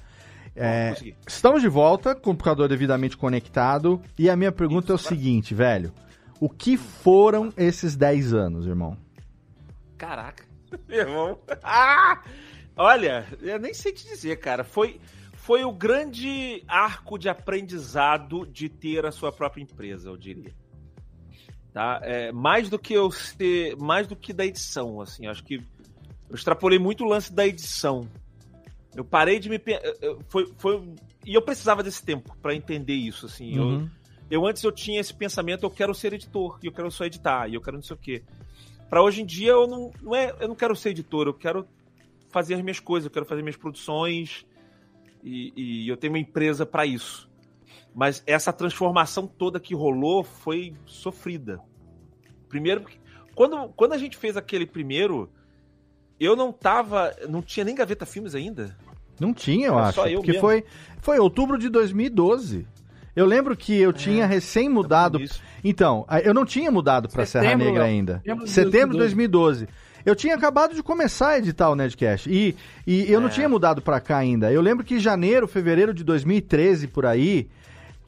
É, 0.56 0.94
estamos 1.28 1.60
de 1.60 1.68
volta, 1.68 2.14
computador 2.14 2.66
devidamente 2.66 3.18
conectado. 3.18 4.00
E 4.18 4.30
a 4.30 4.34
minha 4.34 4.50
pergunta 4.50 4.92
é 4.92 4.94
o 4.94 4.98
seguinte, 4.98 5.54
velho. 5.54 5.92
O 6.40 6.48
que 6.48 6.78
foram 6.78 7.52
esses 7.54 7.94
10 7.96 8.32
anos, 8.32 8.66
irmão? 8.66 8.96
Caraca. 9.98 10.42
Meu 10.88 11.00
irmão. 11.06 11.38
Ah! 11.62 12.22
Olha, 12.74 13.26
eu 13.42 13.58
nem 13.58 13.74
sei 13.74 13.92
te 13.92 14.06
dizer, 14.06 14.36
cara. 14.36 14.64
Foi, 14.64 14.98
foi 15.34 15.64
o 15.64 15.70
grande 15.72 16.64
arco 16.66 17.18
de 17.18 17.28
aprendizado 17.28 18.46
de 18.46 18.70
ter 18.70 19.04
a 19.04 19.12
sua 19.12 19.30
própria 19.30 19.62
empresa, 19.62 20.08
eu 20.08 20.16
diria. 20.16 20.54
Tá? 21.72 22.00
É, 22.02 22.32
mais 22.32 22.68
do 22.68 22.78
que 22.78 22.92
eu 22.94 23.10
ser. 23.10 23.76
Mais 23.76 24.06
do 24.06 24.16
que 24.16 24.32
da 24.32 24.44
edição, 24.44 25.00
assim. 25.00 25.26
Acho 25.26 25.44
que 25.44 25.54
eu 26.28 26.34
extrapolei 26.34 26.78
muito 26.78 27.04
o 27.04 27.08
lance 27.08 27.32
da 27.32 27.46
edição. 27.46 28.08
Eu 28.94 29.04
parei 29.04 29.38
de 29.38 29.48
me. 29.48 29.60
eu- 29.66 29.96
eu- 30.02 30.20
Foi, 30.28 30.52
foi, 30.58 30.82
e 31.24 31.32
eu 31.34 31.42
precisava 31.42 31.82
desse 31.82 32.04
tempo 32.04 32.36
pra 32.42 32.54
entender 32.54 32.94
isso, 32.94 33.26
assim. 33.26 33.54
Eu- 33.56 33.62
Uhum. 33.64 33.90
eu 34.28 34.44
antes 34.46 34.64
eu 34.64 34.72
tinha 34.72 35.00
esse 35.00 35.14
pensamento, 35.14 35.62
eu 35.64 35.70
quero 35.70 35.94
ser 35.94 36.12
editor, 36.12 36.58
e 36.62 36.66
eu 36.66 36.72
quero 36.72 36.90
só 36.90 37.04
editar, 37.04 37.48
e 37.48 37.54
eu 37.54 37.60
quero 37.60 37.76
não 37.76 37.84
sei 37.84 37.94
o 37.94 37.98
quê. 37.98 38.22
Pra 38.88 39.00
hoje 39.00 39.22
em 39.22 39.26
dia 39.26 39.52
eu 39.52 39.68
não, 39.68 39.92
não 40.02 40.16
é, 40.16 40.34
eu 40.40 40.48
não 40.48 40.56
quero 40.56 40.74
ser 40.74 40.90
editor, 40.90 41.28
eu 41.28 41.34
quero 41.34 41.64
fazer 42.30 42.54
as 42.54 42.60
minhas 42.62 42.80
coisas, 42.80 43.04
eu 43.06 43.10
quero 43.12 43.26
fazer 43.26 43.42
minhas 43.42 43.56
produções 43.56 44.44
e, 45.22 45.52
e 45.84 45.88
eu 45.88 45.96
tenho 45.96 46.12
uma 46.12 46.18
empresa 46.18 46.66
pra 46.66 46.84
isso. 46.84 47.29
Mas 47.94 48.22
essa 48.26 48.52
transformação 48.52 49.26
toda 49.26 49.58
que 49.60 49.74
rolou 49.74 50.22
foi 50.22 50.72
sofrida. 50.86 51.60
Primeiro, 52.48 52.82
porque 52.82 52.98
quando, 53.34 53.68
quando 53.70 53.92
a 53.92 53.98
gente 53.98 54.16
fez 54.16 54.36
aquele 54.36 54.66
primeiro, 54.66 55.28
eu 56.18 56.36
não 56.36 56.52
tava, 56.52 57.14
não 57.28 57.42
tinha 57.42 57.64
nem 57.64 57.74
Gaveta 57.74 58.06
Filmes 58.06 58.34
ainda. 58.34 58.76
Não 59.18 59.34
tinha, 59.34 59.68
eu 59.68 59.74
Era 59.78 59.86
acho. 59.88 59.94
só 59.96 60.06
eu 60.06 60.18
porque 60.20 60.32
mesmo. 60.32 60.40
foi, 60.40 60.64
foi 61.00 61.18
outubro 61.18 61.58
de 61.58 61.68
2012. 61.68 62.66
Eu 63.14 63.26
lembro 63.26 63.56
que 63.56 63.76
eu 63.76 63.92
tinha 63.92 64.24
recém 64.26 64.68
mudado. 64.68 65.20
Então, 65.64 66.06
eu 66.24 66.32
não 66.32 66.44
tinha 66.44 66.70
mudado 66.70 67.08
pra 67.08 67.26
Serra 67.26 67.54
Negra 67.56 67.84
ainda. 67.84 68.14
Setembro 68.24 68.44
de 68.44 68.50
Setembro 68.50 68.92
de 68.92 68.98
2012. 68.98 69.68
Eu 70.06 70.16
tinha 70.16 70.34
acabado 70.34 70.74
de 70.74 70.82
começar 70.82 71.30
a 71.30 71.38
editar 71.38 71.68
o 71.68 71.74
Nedcast. 71.74 72.30
E, 72.30 72.56
e 72.86 73.10
eu 73.12 73.20
não 73.20 73.26
É. 73.28 73.30
tinha 73.30 73.48
mudado 73.48 73.82
pra 73.82 74.00
cá 74.00 74.16
ainda. 74.16 74.50
Eu 74.50 74.62
lembro 74.62 74.84
que 74.84 74.94
em 74.94 75.00
janeiro, 75.00 75.46
fevereiro 75.46 75.92
de 75.92 76.02
2013, 76.04 76.86
por 76.86 77.04
aí, 77.04 77.50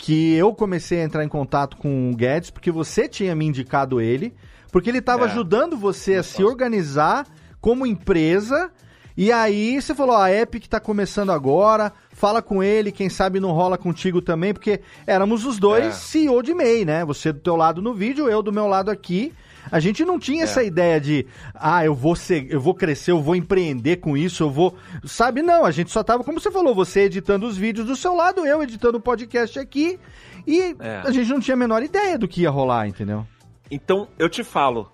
que 0.04 0.34
eu 0.34 0.52
comecei 0.52 1.00
a 1.00 1.04
entrar 1.04 1.22
em 1.24 1.28
contato 1.28 1.76
com 1.76 2.10
o 2.10 2.16
Guedes, 2.16 2.50
porque 2.50 2.72
você 2.72 3.06
tinha 3.08 3.36
me 3.36 3.46
indicado 3.46 4.00
ele, 4.00 4.34
porque 4.72 4.90
ele 4.90 4.98
estava 4.98 5.26
É. 5.26 5.28
ajudando 5.28 5.76
você 5.76 6.16
a 6.16 6.24
se 6.24 6.42
organizar 6.42 7.24
como 7.60 7.86
empresa. 7.86 8.68
E 9.16 9.30
aí 9.30 9.80
você 9.80 9.94
falou, 9.94 10.16
"Ó, 10.16 10.20
a 10.20 10.32
Epic 10.32 10.66
tá 10.66 10.80
começando 10.80 11.30
agora, 11.30 11.92
fala 12.12 12.42
com 12.42 12.64
ele, 12.64 12.90
quem 12.90 13.08
sabe 13.08 13.38
não 13.38 13.52
rola 13.52 13.78
contigo 13.78 14.20
também, 14.20 14.52
porque 14.52 14.80
éramos 15.06 15.44
os 15.46 15.56
dois 15.60 15.84
É. 15.86 15.90
CEO 15.92 16.42
de 16.42 16.52
MEI, 16.52 16.84
né? 16.84 17.04
Você 17.04 17.32
do 17.32 17.38
teu 17.38 17.54
lado 17.54 17.80
no 17.80 17.94
vídeo, 17.94 18.28
eu 18.28 18.42
do 18.42 18.52
meu 18.52 18.66
lado 18.66 18.90
aqui. 18.90 19.32
A 19.70 19.79
gente 19.81 20.05
não 20.05 20.18
tinha 20.18 20.40
É. 20.40 20.44
essa 20.44 20.62
ideia 20.62 21.01
de, 21.01 21.27
ah, 21.55 21.85
eu 21.85 21.94
vou 21.94 22.14
ser, 22.16 22.46
eu 22.53 22.61
vou 22.61 22.75
crescer, 22.75 23.12
eu 23.12 23.22
vou 23.22 23.37
empreender 23.37 23.96
com 23.96 24.16
isso, 24.16 24.42
eu 24.42 24.51
vou, 24.51 24.77
sabe? 25.05 25.40
Não, 25.42 25.64
a 25.64 25.70
gente 25.70 25.90
só 25.90 26.03
tava, 26.03 26.25
como 26.25 26.40
você 26.40 26.51
falou, 26.51 26.75
você 26.75 27.03
editando 27.03 27.46
os 27.46 27.57
vídeos 27.57 27.87
do 27.87 27.96
seu 27.96 28.14
lado, 28.14 28.44
eu 28.44 28.62
editando 28.62 28.98
o 28.98 29.01
podcast 29.01 29.59
aqui, 29.59 29.98
e 30.46 30.75
É. 30.81 31.03
a 31.05 31.11
gente 31.12 31.31
não 31.31 31.40
tinha 31.40 31.55
a 31.55 31.59
menor 31.59 31.83
ideia 31.83 32.18
do 32.18 32.27
que 32.29 32.42
ia 32.42 32.51
rolar, 32.51 32.87
entendeu? 32.88 33.27
Então, 33.70 34.09
eu 34.18 34.29
te 34.29 34.42
falo, 34.44 34.90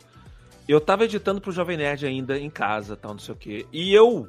eu 0.68 0.80
tava 0.80 1.04
editando 1.04 1.40
pro 1.40 1.50
Jovem 1.50 1.76
Nerd 1.76 2.04
ainda 2.06 2.38
em 2.38 2.50
casa, 2.50 2.96
tal, 2.96 3.12
não 3.12 3.18
sei 3.18 3.34
o 3.34 3.36
quê. 3.36 3.66
E 3.72 3.92
eu, 3.92 4.28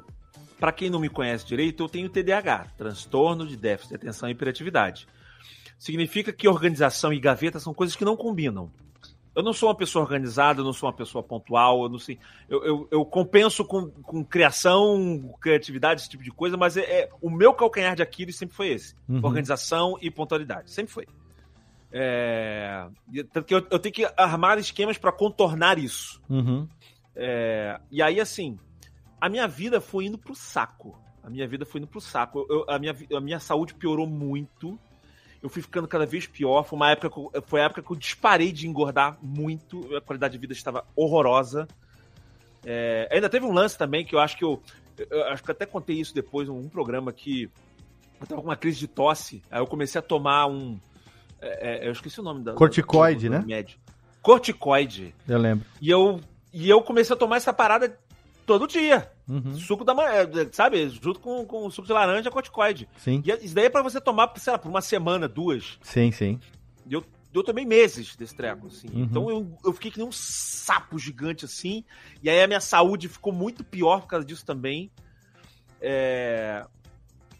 pra 0.58 0.72
quem 0.72 0.88
não 0.90 0.98
me 0.98 1.08
conhece 1.08 1.46
direito, 1.46 1.84
eu 1.84 1.88
tenho 1.88 2.08
TDAH, 2.08 2.66
transtorno 2.76 3.46
de 3.46 3.56
déficit 3.56 3.90
de 3.90 3.94
atenção 3.96 4.28
e 4.28 4.32
hiperatividade. 4.32 5.06
Significa 5.78 6.32
que 6.32 6.48
organização 6.48 7.12
e 7.12 7.20
gaveta 7.20 7.58
são 7.60 7.72
coisas 7.72 7.94
que 7.94 8.04
não 8.04 8.16
combinam. 8.16 8.70
Eu 9.40 9.44
não 9.44 9.52
sou 9.52 9.68
uma 9.68 9.74
pessoa 9.74 10.04
organizada, 10.04 10.60
eu 10.60 10.64
não 10.64 10.72
sou 10.72 10.86
uma 10.88 10.94
pessoa 10.94 11.22
pontual, 11.24 11.82
eu 11.84 11.88
não 11.88 11.98
sei. 11.98 12.18
Eu, 12.48 12.64
eu, 12.64 12.88
eu 12.90 13.04
compenso 13.04 13.64
com, 13.64 13.90
com 13.90 14.24
criação, 14.24 15.34
criatividade, 15.40 16.02
esse 16.02 16.10
tipo 16.10 16.22
de 16.22 16.30
coisa, 16.30 16.56
mas 16.56 16.76
é, 16.76 16.82
é- 16.82 17.08
o 17.22 17.30
meu 17.30 17.52
calcanhar 17.54 17.96
de 17.96 18.02
Aquiles 18.02 18.36
sempre 18.36 18.54
foi 18.54 18.68
esse: 18.68 18.94
Uhum. 19.08 19.20
organização 19.22 19.96
e 20.00 20.10
pontualidade. 20.10 20.70
Sempre 20.70 20.92
foi. 20.92 21.06
É, 21.92 22.86
e- 23.12 23.24
tanto 23.24 23.46
que 23.46 23.54
eu, 23.54 23.66
eu 23.70 23.78
tenho 23.78 23.94
que 23.94 24.04
armar 24.16 24.58
esquemas 24.58 24.96
para 24.98 25.10
contornar 25.10 25.78
isso. 25.78 26.20
Uhum. 26.28 26.68
É, 27.16 27.80
e 27.90 28.00
aí, 28.02 28.20
assim, 28.20 28.58
a 29.20 29.28
minha 29.28 29.48
vida 29.48 29.80
foi 29.80 30.04
indo 30.06 30.16
pro 30.18 30.34
saco. 30.34 30.96
A 31.22 31.28
minha 31.28 31.46
vida 31.48 31.66
foi 31.66 31.80
indo 31.80 31.86
pro 31.88 32.00
saco. 32.00 32.46
Eu- 32.48 32.64
a, 32.68 32.78
minha, 32.78 32.94
a 33.16 33.20
minha 33.20 33.40
saúde 33.40 33.74
piorou 33.74 34.06
muito. 34.06 34.78
Eu 35.42 35.48
fui 35.48 35.62
ficando 35.62 35.88
cada 35.88 36.04
vez 36.04 36.26
pior. 36.26 36.62
Foi 36.64 36.76
uma 36.76 36.90
época 36.90 37.08
que 37.10 37.18
eu, 37.18 37.42
foi 37.46 37.60
a 37.60 37.64
época 37.64 37.82
que 37.82 37.90
eu 37.90 37.96
disparei 37.96 38.52
de 38.52 38.68
engordar 38.68 39.18
muito. 39.22 39.96
A 39.96 40.00
qualidade 40.00 40.32
de 40.32 40.38
vida 40.38 40.52
estava 40.52 40.84
horrorosa. 40.94 41.66
É, 42.64 43.08
ainda 43.10 43.28
teve 43.28 43.46
um 43.46 43.52
lance 43.52 43.76
também 43.78 44.04
que 44.04 44.14
eu 44.14 44.18
acho 44.20 44.36
que 44.36 44.44
eu, 44.44 44.62
eu 45.08 45.24
acho 45.28 45.42
que 45.42 45.50
eu 45.50 45.54
até 45.54 45.64
contei 45.64 45.96
isso 45.98 46.14
depois 46.14 46.46
num 46.48 46.68
programa 46.68 47.10
que 47.12 47.50
eu 48.20 48.26
tava 48.26 48.42
com 48.42 48.48
uma 48.48 48.56
crise 48.56 48.78
de 48.80 48.86
tosse. 48.86 49.42
Aí 49.50 49.60
eu 49.60 49.66
comecei 49.66 49.98
a 49.98 50.02
tomar 50.02 50.46
um. 50.46 50.78
é, 51.40 51.84
é, 51.84 51.88
eu 51.88 51.92
esqueci 51.92 52.20
o 52.20 52.22
nome 52.22 52.44
da. 52.44 52.52
Corticoide, 52.52 53.28
do- 53.28 53.32
do 53.32 53.34
né? 53.36 53.40
remédio. 53.40 53.78
Corticoide. 54.20 55.14
Eu 55.26 55.38
lembro. 55.38 55.64
E 55.80 55.88
eu, 55.88 56.20
e 56.52 56.68
eu 56.68 56.82
comecei 56.82 57.14
a 57.14 57.18
tomar 57.18 57.36
essa 57.36 57.52
parada 57.52 57.98
todo 58.44 58.66
dia. 58.68 59.10
Uhum. 59.30 59.54
Suco 59.54 59.84
da 59.84 59.94
sabe? 60.50 60.88
Junto 60.88 61.20
com, 61.20 61.46
com 61.46 61.70
suco 61.70 61.86
de 61.86 61.92
laranja, 61.92 62.32
corticoide. 62.32 62.88
Sim. 62.98 63.22
E 63.24 63.44
isso 63.44 63.54
daí 63.54 63.66
é 63.66 63.70
pra 63.70 63.80
você 63.80 64.00
tomar, 64.00 64.32
sei 64.36 64.52
lá, 64.52 64.58
por 64.58 64.68
uma 64.68 64.80
semana, 64.80 65.28
duas. 65.28 65.78
Sim, 65.82 66.10
sim. 66.10 66.40
E 66.84 66.92
eu, 66.92 67.04
eu 67.32 67.44
tomei 67.44 67.64
meses 67.64 68.16
desse 68.16 68.34
treco, 68.34 68.66
assim. 68.66 68.88
Uhum. 68.88 69.02
Então 69.04 69.30
eu, 69.30 69.56
eu 69.64 69.72
fiquei 69.72 69.92
que 69.92 69.98
nem 69.98 70.08
um 70.08 70.10
sapo 70.10 70.98
gigante, 70.98 71.44
assim. 71.44 71.84
E 72.20 72.28
aí 72.28 72.42
a 72.42 72.46
minha 72.48 72.60
saúde 72.60 73.08
ficou 73.08 73.32
muito 73.32 73.62
pior 73.62 74.00
por 74.00 74.08
causa 74.08 74.26
disso 74.26 74.44
também. 74.44 74.90
É... 75.80 76.66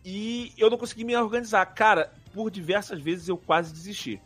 E 0.04 0.52
eu 0.56 0.70
não 0.70 0.78
consegui 0.78 1.02
me 1.02 1.16
organizar. 1.16 1.66
Cara, 1.66 2.12
por 2.32 2.52
diversas 2.52 3.00
vezes 3.02 3.28
eu 3.28 3.36
quase 3.36 3.72
desisti. 3.72 4.20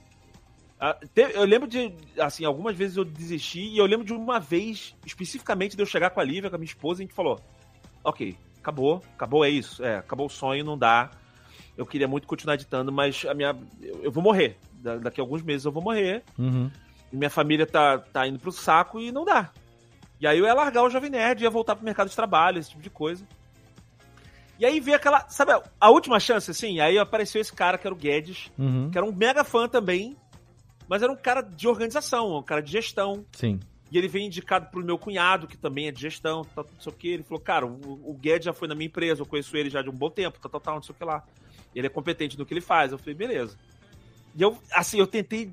Ah, 0.78 0.98
Eu 1.32 1.44
lembro 1.44 1.66
de, 1.66 1.94
assim, 2.18 2.44
algumas 2.44 2.76
vezes 2.76 2.98
eu 2.98 3.06
desisti 3.06 3.60
e 3.60 3.78
eu 3.78 3.86
lembro 3.86 4.04
de 4.04 4.12
uma 4.12 4.38
vez, 4.38 4.94
especificamente, 5.06 5.74
de 5.74 5.82
eu 5.82 5.86
chegar 5.86 6.10
com 6.10 6.20
a 6.20 6.24
Lívia, 6.24 6.50
com 6.50 6.56
a 6.56 6.58
minha 6.58 6.68
esposa, 6.68 7.00
e 7.00 7.04
a 7.04 7.06
gente 7.06 7.14
falou: 7.14 7.40
Ok, 8.04 8.36
acabou, 8.60 9.02
acabou, 9.14 9.44
é 9.44 9.48
isso, 9.48 9.82
é, 9.82 9.96
acabou 9.96 10.26
o 10.26 10.30
sonho, 10.30 10.62
não 10.64 10.76
dá. 10.78 11.10
Eu 11.76 11.84
queria 11.86 12.06
muito 12.06 12.26
continuar 12.28 12.54
editando, 12.54 12.92
mas 12.92 13.24
a 13.28 13.34
minha, 13.34 13.56
eu, 13.80 14.04
eu 14.04 14.12
vou 14.12 14.22
morrer. 14.22 14.56
Da- 14.74 14.96
daqui 14.98 15.20
a 15.20 15.24
alguns 15.24 15.42
meses 15.42 15.64
eu 15.64 15.72
vou 15.72 15.82
morrer. 15.82 16.22
Uhum. 16.38 16.70
Minha 17.12 17.30
família 17.30 17.66
tá, 17.66 17.98
tá 17.98 18.26
indo 18.28 18.38
pro 18.38 18.52
saco 18.52 19.00
e 19.00 19.10
não 19.10 19.24
dá. 19.24 19.50
E 20.20 20.26
aí 20.26 20.38
eu 20.38 20.44
ia 20.44 20.54
largar 20.54 20.82
o 20.84 20.90
Jovem 20.90 21.10
Nerd, 21.10 21.42
ia 21.42 21.50
voltar 21.50 21.74
pro 21.74 21.84
mercado 21.84 22.08
de 22.08 22.14
trabalho, 22.16 22.58
esse 22.58 22.70
tipo 22.70 22.82
de 22.82 22.90
coisa. 22.90 23.26
E 24.58 24.64
aí 24.64 24.78
veio 24.78 24.96
aquela, 24.96 25.28
sabe, 25.28 25.52
a- 25.52 25.62
a 25.80 25.90
última 25.90 26.20
chance, 26.20 26.50
assim, 26.50 26.78
aí 26.80 26.96
apareceu 26.98 27.40
esse 27.40 27.52
cara 27.52 27.76
que 27.76 27.86
era 27.86 27.94
o 27.94 27.98
Guedes, 27.98 28.50
Uhum. 28.58 28.90
que 28.90 28.96
era 28.98 29.04
um 29.06 29.12
mega 29.12 29.42
fã 29.42 29.68
também, 29.68 30.16
mas 30.88 31.02
era 31.02 31.10
um 31.10 31.16
cara 31.16 31.40
de 31.42 31.66
organização, 31.66 32.36
um 32.36 32.42
cara 32.42 32.62
de 32.62 32.70
gestão. 32.70 33.24
Sim. 33.32 33.58
E 33.94 33.98
ele 33.98 34.08
veio 34.08 34.26
indicado 34.26 34.66
pro 34.72 34.84
meu 34.84 34.98
cunhado, 34.98 35.46
que 35.46 35.56
também 35.56 35.86
é 35.86 35.92
de 35.92 36.00
gestão, 36.00 36.44
tal, 36.52 36.64
não 36.64 36.80
sei 36.80 36.92
o 36.92 36.96
que. 36.96 37.08
Ele 37.10 37.22
falou, 37.22 37.40
cara, 37.40 37.64
o, 37.64 38.10
o 38.10 38.12
Guedes 38.14 38.44
já 38.46 38.52
foi 38.52 38.66
na 38.66 38.74
minha 38.74 38.88
empresa, 38.88 39.22
eu 39.22 39.26
conheço 39.26 39.56
ele 39.56 39.70
já 39.70 39.82
de 39.82 39.88
um 39.88 39.92
bom 39.92 40.10
tempo, 40.10 40.36
tal, 40.40 40.50
tal, 40.50 40.60
tal, 40.60 40.74
não 40.74 40.82
sei 40.82 40.92
o 40.92 40.98
que 40.98 41.04
lá. 41.04 41.24
Ele 41.72 41.86
é 41.86 41.90
competente 41.90 42.36
no 42.36 42.44
que 42.44 42.52
ele 42.52 42.60
faz. 42.60 42.90
Eu 42.90 42.98
falei, 42.98 43.14
beleza. 43.14 43.56
E 44.34 44.42
eu, 44.42 44.58
assim, 44.72 44.98
eu 44.98 45.06
tentei, 45.06 45.52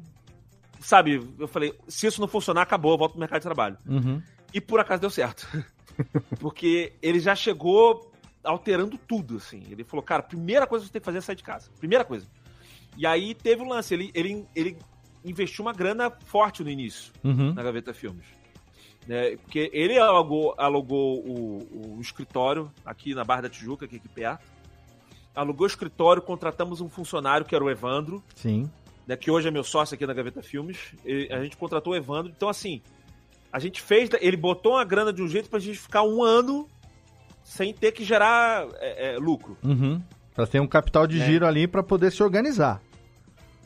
sabe, 0.79 1.21
eu 1.37 1.47
falei, 1.47 1.71
se 1.87 2.07
isso 2.07 2.19
não 2.19 2.27
funcionar, 2.27 2.63
acabou, 2.63 2.93
eu 2.93 2.97
volto 2.97 3.11
pro 3.11 3.19
mercado 3.19 3.41
de 3.41 3.45
trabalho. 3.45 3.77
Uhum. 3.85 4.19
E 4.51 4.59
por 4.59 4.79
acaso 4.79 5.01
deu 5.01 5.11
certo. 5.11 5.47
Porque 6.41 6.93
ele 6.99 7.19
já 7.19 7.35
chegou 7.35 8.11
alterando 8.43 8.97
tudo, 8.97 9.37
assim. 9.37 9.61
Ele 9.69 9.83
falou, 9.83 10.01
cara, 10.01 10.23
primeira 10.23 10.65
coisa 10.65 10.83
que 10.83 10.87
você 10.87 10.93
tem 10.93 10.99
que 10.99 11.05
fazer 11.05 11.19
é 11.19 11.21
sair 11.21 11.35
de 11.35 11.43
casa. 11.43 11.69
Primeira 11.77 12.03
coisa. 12.03 12.25
E 12.97 13.05
aí 13.05 13.35
teve 13.35 13.61
um 13.61 13.69
lance, 13.69 13.93
ele, 13.93 14.09
ele, 14.15 14.47
ele 14.55 14.77
investiu 15.23 15.65
uma 15.65 15.73
grana 15.73 16.11
forte 16.25 16.63
no 16.63 16.69
início, 16.69 17.11
Uhum. 17.23 17.53
na 17.53 17.61
Gaveta 17.63 17.93
Filmes. 17.93 18.25
Né, 19.07 19.35
porque 19.37 19.69
ele 19.73 19.97
alugou, 19.97 20.53
alugou 20.57 21.19
o, 21.25 21.95
o 21.97 22.01
escritório 22.01 22.71
aqui 22.85 23.15
na 23.15 23.23
Barra 23.23 23.41
da 23.41 23.49
Tijuca, 23.49 23.85
aqui, 23.85 23.95
aqui 23.95 24.07
perto. 24.07 24.43
Alugou 25.33 25.63
o 25.63 25.67
escritório, 25.67 26.21
contratamos 26.21 26.81
um 26.81 26.89
funcionário 26.89 27.45
que 27.45 27.55
era 27.55 27.63
o 27.63 27.69
Evandro, 27.69 28.21
Sim. 28.35 28.69
né, 29.07 29.15
que 29.15 29.31
hoje 29.31 29.47
é 29.47 29.51
meu 29.51 29.63
sócio 29.63 29.95
aqui 29.95 30.05
na 30.05 30.13
Gaveta 30.13 30.41
Filmes. 30.43 30.77
E 31.05 31.27
a 31.31 31.41
gente 31.41 31.57
contratou 31.57 31.93
o 31.93 31.95
Evandro. 31.95 32.31
Então, 32.35 32.47
assim, 32.49 32.81
a 33.51 33.57
gente 33.57 33.81
fez. 33.81 34.09
Ele 34.19 34.37
botou 34.37 34.73
uma 34.73 34.83
grana 34.85 35.11
de 35.11 35.21
um 35.23 35.27
jeito 35.27 35.49
pra 35.49 35.59
gente 35.59 35.79
ficar 35.79 36.03
um 36.03 36.21
ano 36.21 36.67
sem 37.43 37.73
ter 37.73 37.91
que 37.93 38.03
gerar 38.03 38.67
é, 38.75 39.13
é, 39.13 39.17
lucro. 39.17 39.57
Uhum. 39.63 39.99
Pra 40.35 40.45
ter 40.45 40.59
um 40.59 40.67
capital 40.67 41.07
de 41.07 41.19
É. 41.21 41.25
giro 41.25 41.45
ali 41.47 41.67
pra 41.67 41.81
poder 41.81 42.11
se 42.11 42.21
organizar. 42.21 42.81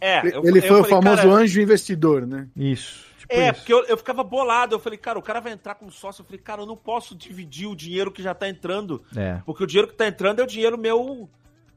É, 0.06 0.20
eu- 0.38 0.44
Ele 0.46 0.60
eu 0.60 0.62
foi 0.62 0.80
o 0.80 0.84
falei, 0.84 0.90
famoso 0.90 1.22
cara, 1.24 1.30
anjo 1.34 1.62
investidor, 1.62 2.26
né? 2.28 2.48
Isso. 2.56 3.06
Tipo 3.20 3.34
É, 3.34 3.50
isso. 3.50 3.60
porque 3.60 3.74
eu, 3.74 3.84
eu 3.86 3.98
ficava 3.98 4.24
bolado. 4.24 4.76
Eu 4.76 4.80
falei, 4.80 4.98
cara, 5.00 5.18
o 5.18 5.22
cara 5.22 5.40
vai 5.40 5.52
entrar 5.54 5.74
como 5.76 5.92
sócio. 5.92 6.22
Eu 6.22 6.26
falei, 6.26 6.40
cara, 6.40 6.62
eu 6.62 6.66
não 6.68 6.78
posso 6.78 7.16
dividir 7.16 7.68
o 7.68 7.76
dinheiro 7.76 8.12
que 8.12 8.22
já 8.22 8.34
tá 8.36 8.48
entrando. 8.48 9.02
É. 9.16 9.42
Porque 9.46 9.64
o 9.64 9.68
dinheiro 9.68 9.88
que 9.88 9.96
tá 9.96 10.06
entrando 10.08 10.40
é 10.42 10.44
o 10.44 10.48
dinheiro 10.48 10.78
meu 10.78 11.28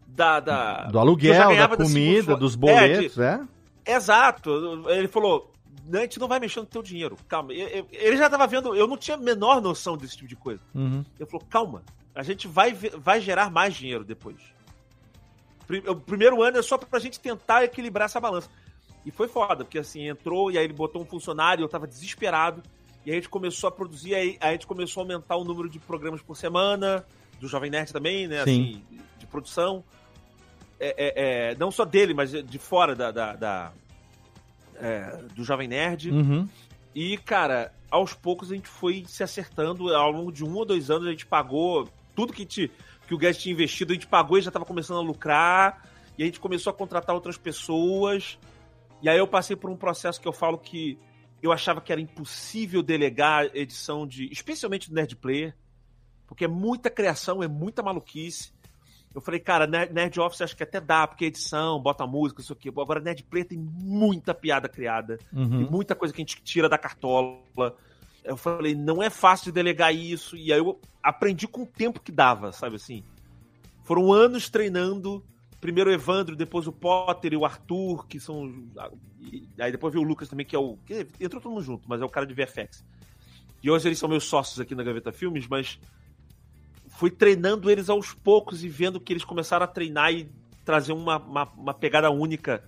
da. 0.06 0.40
da 0.40 0.84
Do 0.88 0.98
aluguel, 0.98 1.56
da 1.56 1.68
comida, 1.76 2.36
dos 2.36 2.54
É, 2.54 2.56
boletos, 2.58 3.14
de- 3.14 3.22
é? 3.22 3.40
Exato. 3.86 4.84
Ele 4.88 5.08
falou: 5.08 5.50
"Não, 5.86 6.00
a 6.00 6.02
gente 6.02 6.20
não 6.20 6.28
vai 6.28 6.38
mexer 6.38 6.60
no 6.60 6.66
teu 6.66 6.82
dinheiro. 6.82 7.16
Calma. 7.26 7.52
Ele 7.52 8.16
já 8.18 8.28
tava 8.28 8.46
vendo, 8.46 8.74
eu 8.76 8.86
não 8.86 8.96
tinha 8.98 9.16
a 9.16 9.20
menor 9.20 9.62
noção 9.62 9.96
desse 9.96 10.16
tipo 10.16 10.28
de 10.28 10.36
coisa. 10.36 10.60
Uhum. 10.74 11.02
Ele 11.18 11.30
falou: 11.30 11.46
calma, 11.48 11.82
a 12.14 12.22
gente 12.22 12.46
vai, 12.46 12.74
vai 12.74 13.20
gerar 13.22 13.50
mais 13.50 13.74
dinheiro 13.74 14.04
depois. 14.04 14.36
O 15.88 15.96
primeiro 15.96 16.42
ano 16.42 16.58
é 16.58 16.62
só 16.62 16.78
pra 16.78 16.98
gente 16.98 17.20
tentar 17.20 17.64
equilibrar 17.64 18.06
essa 18.06 18.18
balança. 18.20 18.48
E 19.04 19.10
foi 19.10 19.28
foda, 19.28 19.64
porque 19.64 19.78
assim, 19.78 20.08
entrou 20.08 20.50
e 20.50 20.58
aí 20.58 20.64
ele 20.64 20.72
botou 20.72 21.02
um 21.02 21.04
funcionário, 21.06 21.62
eu 21.62 21.68
tava 21.68 21.86
desesperado. 21.86 22.62
E 23.04 23.10
aí 23.10 23.16
a 23.16 23.20
gente 23.20 23.28
começou 23.28 23.68
a 23.68 23.70
produzir, 23.70 24.14
aí 24.14 24.36
a 24.40 24.52
gente 24.52 24.66
começou 24.66 25.00
a 25.02 25.04
aumentar 25.04 25.36
o 25.36 25.44
número 25.44 25.68
de 25.68 25.78
programas 25.78 26.20
por 26.20 26.36
semana, 26.36 27.04
do 27.40 27.46
Jovem 27.48 27.70
Nerd 27.70 27.92
também, 27.92 28.26
né? 28.26 28.44
Sim. 28.44 28.82
Assim, 28.90 29.00
de 29.18 29.26
produção. 29.26 29.84
É, 30.80 30.94
é, 30.96 31.50
é, 31.52 31.54
não 31.56 31.70
só 31.70 31.84
dele, 31.84 32.12
mas 32.14 32.30
de 32.30 32.58
fora 32.58 32.94
da, 32.94 33.10
da- 33.10 33.34
da- 33.34 33.72
é, 34.76 35.22
do 35.34 35.42
Jovem 35.44 35.68
Nerd. 35.68 36.10
Uhum. 36.10 36.48
E, 36.94 37.16
cara, 37.18 37.72
aos 37.90 38.12
poucos 38.14 38.50
a 38.52 38.54
gente 38.54 38.68
foi 38.68 39.04
se 39.06 39.22
acertando. 39.22 39.94
Ao 39.94 40.10
longo 40.10 40.32
de 40.32 40.44
um 40.44 40.54
ou 40.54 40.64
dois 40.64 40.90
anos 40.90 41.06
a 41.06 41.10
gente 41.10 41.26
pagou 41.26 41.88
tudo 42.14 42.32
que, 42.32 42.44
te, 42.44 42.70
que 43.09 43.14
o 43.14 43.18
Guedes 43.18 43.40
tinha 43.40 43.54
investido, 43.54 43.92
a 43.92 43.94
gente 43.94 44.06
pagou 44.06 44.36
e 44.36 44.42
já 44.42 44.50
estava 44.50 44.66
começando 44.66 44.98
a 44.98 45.02
lucrar. 45.02 45.88
E 46.18 46.22
a 46.22 46.26
gente 46.26 46.38
começou 46.38 46.70
a 46.70 46.74
contratar 46.74 47.14
outras 47.14 47.38
pessoas. 47.38 48.38
E 49.00 49.09
aí 49.09 49.16
eu 49.16 49.26
passei 49.26 49.56
por 49.56 49.70
um 49.70 49.76
processo 49.76 50.20
que 50.20 50.28
eu 50.28 50.32
falo 50.32 50.59
que 50.59 50.98
eu 51.42 51.50
achava 51.50 51.80
que 51.80 51.90
era 51.90 52.00
impossível 52.00 52.82
delegar 52.82 53.46
edição 53.54 54.06
de. 54.06 54.30
especialmente 54.30 54.90
do 54.90 54.94
Nerd 54.94 55.16
Player. 55.16 55.56
Porque 56.26 56.44
é 56.44 56.48
muita 56.48 56.90
criação, 56.90 57.42
é 57.42 57.48
muita 57.48 57.82
maluquice. 57.82 58.52
Eu 59.14 59.22
falei, 59.22 59.40
cara, 59.40 59.66
Nerd 59.66 60.20
Office 60.20 60.42
acho 60.42 60.54
que 60.54 60.62
até 60.62 60.78
dá, 60.78 61.06
porque 61.06 61.24
é 61.24 61.28
edição, 61.28 61.80
bota 61.80 62.06
música, 62.06 62.42
isso 62.42 62.52
aqui. 62.52 62.68
Agora, 62.68 63.00
Nerd 63.00 63.24
Player 63.24 63.48
tem 63.48 63.59
muita 63.59 64.34
piada 64.34 64.68
criada. 64.68 65.18
Uhum. 65.32 65.48
Tem 65.48 65.70
muita 65.70 65.94
coisa 65.94 66.12
que 66.12 66.20
a 66.20 66.24
gente 66.24 66.42
tira 66.42 66.68
da 66.68 66.76
cartola. 66.76 67.38
Eu 68.28 68.36
falei, 68.36 68.74
não 68.74 69.02
é 69.02 69.08
fácil 69.08 69.46
de 69.46 69.52
delegar 69.52 69.94
isso. 69.94 70.36
E 70.36 70.52
aí 70.52 70.58
eu 70.58 70.78
aprendi 71.02 71.48
com 71.48 71.62
o 71.62 71.66
tempo 71.66 71.98
que 71.98 72.12
dava, 72.12 72.52
sabe 72.52 72.76
assim? 72.76 73.02
Foram 73.84 74.12
anos 74.12 74.50
treinando. 74.50 75.24
Primeiro 75.60 75.90
o 75.90 75.92
Evandro, 75.92 76.36
depois 76.36 76.66
o 76.66 76.72
Potter 76.72 77.32
e 77.32 77.36
o 77.36 77.44
Arthur, 77.44 78.06
que 78.06 78.20
são. 78.20 78.68
Aí 79.58 79.72
depois 79.72 79.92
veio 79.92 80.04
o 80.04 80.08
Lucas 80.08 80.28
também, 80.28 80.44
que 80.44 80.54
é 80.54 80.58
o. 80.58 80.78
Entrou 81.18 81.42
todo 81.42 81.52
mundo 81.52 81.64
junto, 81.64 81.88
mas 81.88 82.00
é 82.00 82.04
o 82.04 82.08
cara 82.08 82.26
de 82.26 82.34
VFX. 82.34 82.84
E 83.62 83.70
hoje 83.70 83.88
eles 83.88 83.98
são 83.98 84.08
meus 84.08 84.24
sócios 84.24 84.60
aqui 84.60 84.74
na 84.74 84.84
Gaveta 84.84 85.10
Filmes, 85.10 85.48
mas 85.48 85.80
fui 86.88 87.10
treinando 87.10 87.70
eles 87.70 87.88
aos 87.88 88.12
poucos 88.12 88.62
e 88.62 88.68
vendo 88.68 89.00
que 89.00 89.12
eles 89.12 89.24
começaram 89.24 89.64
a 89.64 89.68
treinar 89.68 90.12
e 90.12 90.30
trazer 90.64 90.92
uma, 90.92 91.16
uma, 91.16 91.44
uma 91.56 91.74
pegada 91.74 92.10
única 92.10 92.62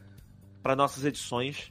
para 0.62 0.74
nossas 0.74 1.04
edições. 1.04 1.70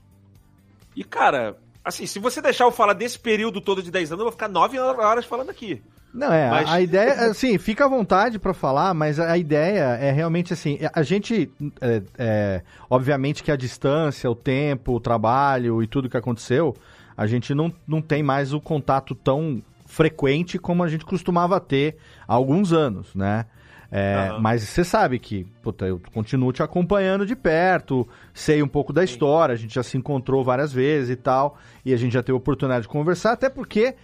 E, 0.95 1.03
cara, 1.03 1.59
assim, 1.89 2.05
se 2.05 2.19
você 2.19 2.41
deixar 2.41 2.63
eu 2.63 2.71
falar 2.71 2.93
desse 2.93 3.19
período 3.19 3.59
todo 3.61 3.83
de 3.83 3.91
10 3.91 4.11
anos, 4.11 4.19
eu 4.19 4.25
vou 4.25 4.31
ficar 4.31 4.47
9 4.47 4.79
horas 4.79 5.25
falando 5.25 5.49
aqui. 5.49 5.81
Não, 6.13 6.33
é, 6.33 6.49
Mas- 6.49 6.69
a 6.69 6.81
ideia, 6.81 7.11
assim, 7.29 7.57
fica 7.57 7.85
à 7.85 7.87
vontade 7.87 8.39
pra 8.39 8.53
falar, 8.53 8.93
mas 8.93 9.19
a 9.19 9.37
ideia 9.37 9.97
é 10.01 10.11
realmente 10.11 10.53
assim, 10.53 10.79
a 10.91 11.03
gente, 11.03 11.51
é, 11.81 12.01
é, 12.17 12.61
obviamente 12.89 13.43
que 13.43 13.51
a 13.51 13.55
distância, 13.55 14.29
o 14.29 14.35
tempo, 14.35 14.93
o 14.93 14.99
trabalho 14.99 15.83
e 15.83 15.87
tudo 15.87 16.09
que 16.09 16.17
aconteceu, 16.17 16.75
a 17.15 17.27
gente 17.27 17.53
não, 17.53 17.71
não 17.87 18.01
tem 18.01 18.23
mais 18.23 18.53
o 18.53 18.59
contato 18.61 19.13
tão 19.13 19.61
frequente 19.85 20.57
como 20.57 20.83
a 20.83 20.87
gente 20.87 21.05
costumava 21.05 21.59
ter 21.59 21.97
há 22.27 22.33
alguns 22.33 22.71
anos, 22.71 23.13
né? 23.13 23.45
É, 23.91 24.29
Aham. 24.31 24.39
Mas 24.39 24.61
você 24.63 24.83
sabe 24.83 25.17
que, 25.17 25.45
puta, 25.63 25.85
eu 25.85 25.99
continuo 26.13 26.51
te 26.53 26.61
acompanhando 26.61 27.25
de 27.25 27.35
perto, 27.35 28.07
sei 28.33 28.61
um 28.61 28.67
pouco 28.67 28.93
da 28.93 29.03
história, 29.03 29.53
a 29.53 29.57
gente 29.57 29.73
já 29.73 29.81
se 29.83 29.97
encontrou 29.97 30.43
várias 30.43 30.71
vezes 30.71 31.09
e 31.09 31.15
tal, 31.15 31.57
e 31.83 31.93
a 31.93 31.97
gente 31.97 32.13
já 32.13 32.21
teve 32.21 32.33
a 32.33 32.37
oportunidade 32.37 32.83
de 32.83 32.87
conversar, 32.87 33.31
até 33.31 33.49
porque 33.49 33.95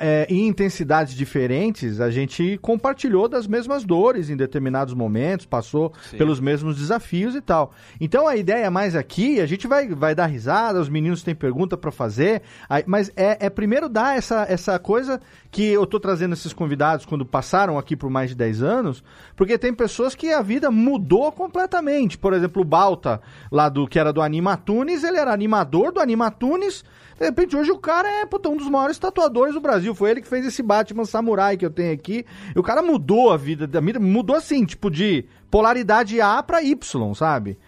é, 0.00 0.26
em 0.28 0.48
intensidades 0.48 1.14
diferentes, 1.14 2.00
a 2.00 2.10
gente 2.10 2.58
compartilhou 2.60 3.28
das 3.28 3.46
mesmas 3.46 3.84
dores 3.84 4.28
em 4.28 4.36
determinados 4.36 4.92
momentos, 4.94 5.46
passou 5.46 5.92
Sim. 6.10 6.16
pelos 6.16 6.40
mesmos 6.40 6.76
desafios 6.76 7.36
e 7.36 7.40
tal. 7.40 7.72
Então 8.00 8.26
a 8.26 8.34
ideia 8.34 8.68
mais 8.68 8.96
aqui, 8.96 9.40
a 9.40 9.46
gente 9.46 9.68
vai, 9.68 9.86
vai 9.88 10.12
dar 10.12 10.26
risada, 10.26 10.80
os 10.80 10.88
meninos 10.88 11.22
têm 11.22 11.36
pergunta 11.36 11.76
pra 11.76 11.92
fazer, 11.92 12.42
aí- 12.68 12.82
mas 12.84 13.12
é, 13.14 13.46
é 13.46 13.48
primeiro 13.48 13.88
dar 13.88 14.18
essa, 14.18 14.44
essa 14.48 14.76
coisa 14.76 15.20
que 15.50 15.64
eu 15.64 15.84
tô 15.84 15.98
trazendo 15.98 16.32
esses 16.32 16.52
convidados 16.52 17.04
quando 17.04 17.26
passaram 17.26 17.76
aqui 17.76 17.96
por 17.96 18.08
mais 18.08 18.30
de 18.30 18.36
10 18.36 18.62
anos, 18.62 19.02
porque 19.34 19.58
tem 19.58 19.74
pessoas 19.74 20.14
que 20.14 20.32
a 20.32 20.40
vida 20.42 20.70
mudou 20.70 21.32
completamente. 21.32 22.16
Por 22.16 22.32
exemplo, 22.32 22.62
o 22.62 22.64
Balta, 22.64 23.20
lá 23.50 23.68
do 23.68 23.86
que 23.88 23.98
era 23.98 24.12
do 24.12 24.22
Animatunes, 24.22 25.02
ele 25.02 25.18
era 25.18 25.32
animador 25.32 25.92
do 25.92 26.00
Animatunes. 26.00 26.84
De 27.18 27.24
repente, 27.24 27.56
hoje 27.56 27.70
o 27.70 27.78
cara 27.78 28.08
é 28.08 28.26
puta, 28.26 28.48
um 28.48 28.56
dos 28.56 28.68
maiores 28.68 28.98
tatuadores 28.98 29.54
do 29.54 29.60
Brasil. 29.60 29.94
Foi 29.94 30.10
ele 30.10 30.22
que 30.22 30.28
fez 30.28 30.46
esse 30.46 30.62
Batman 30.62 31.04
Samurai 31.04 31.56
que 31.56 31.66
eu 31.66 31.70
tenho 31.70 31.92
aqui. 31.92 32.24
E 32.54 32.58
o 32.58 32.62
cara 32.62 32.80
mudou 32.80 33.32
a 33.32 33.36
vida 33.36 33.66
da 33.66 33.80
vida, 33.80 33.98
mudou 33.98 34.36
assim, 34.36 34.64
tipo, 34.64 34.88
de 34.88 35.24
polaridade 35.50 36.20
A 36.20 36.42
pra 36.42 36.62
Y, 36.62 37.14
sabe? 37.14 37.58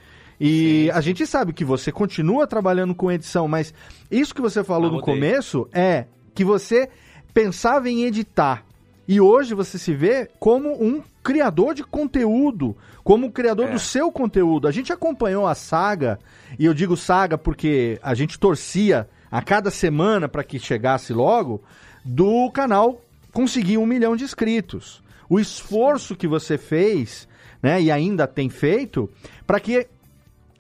E 0.41 0.91
a 0.93 1.01
gente 1.01 1.27
sabe 1.27 1.53
que 1.53 1.65
você 1.65 1.93
continua 1.93 2.47
trabalhando 2.47 2.95
com 2.95 3.13
edição, 3.13 3.47
mas 3.47 3.75
isso 4.11 4.35
que 4.35 4.41
você 4.41 4.65
falou 4.65 4.91
Ah, 4.91 4.95
no 4.95 5.01
começo 5.01 5.69
é 5.73 6.07
que 6.35 6.45
você 6.45 6.89
pensava 7.33 7.89
em 7.89 8.05
editar. 8.05 8.65
E 9.07 9.21
hoje 9.21 9.55
você 9.55 9.79
se 9.79 9.95
vê 9.95 10.31
como 10.39 10.83
um 10.83 11.03
criador 11.23 11.75
de 11.75 11.83
conteúdo, 11.85 12.77
como 13.05 13.27
um 13.27 13.31
criador 13.31 13.69
É. 13.69 13.73
do 13.73 13.79
seu 13.79 14.11
conteúdo. 14.13 14.69
A 14.69 14.71
gente 14.71 14.93
acompanhou 14.93 15.47
a 15.47 15.55
saga, 15.55 16.19
e 16.59 16.65
eu 16.65 16.73
digo 16.75 16.97
saga 16.97 17.37
porque 17.37 17.99
a 18.03 18.15
gente 18.15 18.39
torcia 18.39 19.09
a 19.31 19.43
cada 19.43 19.71
semana 19.71 20.29
para 20.29 20.45
que 20.45 20.59
chegasse 20.59 21.13
logo, 21.13 21.63
do 22.05 22.51
canal 22.51 23.01
conseguir 23.33 23.79
um 23.79 23.87
milhão 23.87 24.15
de 24.17 24.25
inscritos. 24.25 25.03
O 25.29 25.41
esforço 25.41 26.15
que 26.15 26.29
você 26.29 26.59
fez, 26.59 27.27
né, 27.63 27.81
e 27.81 27.91
ainda 27.91 28.27
tem 28.27 28.51
feito, 28.51 29.09
para 29.47 29.59
que 29.59 29.87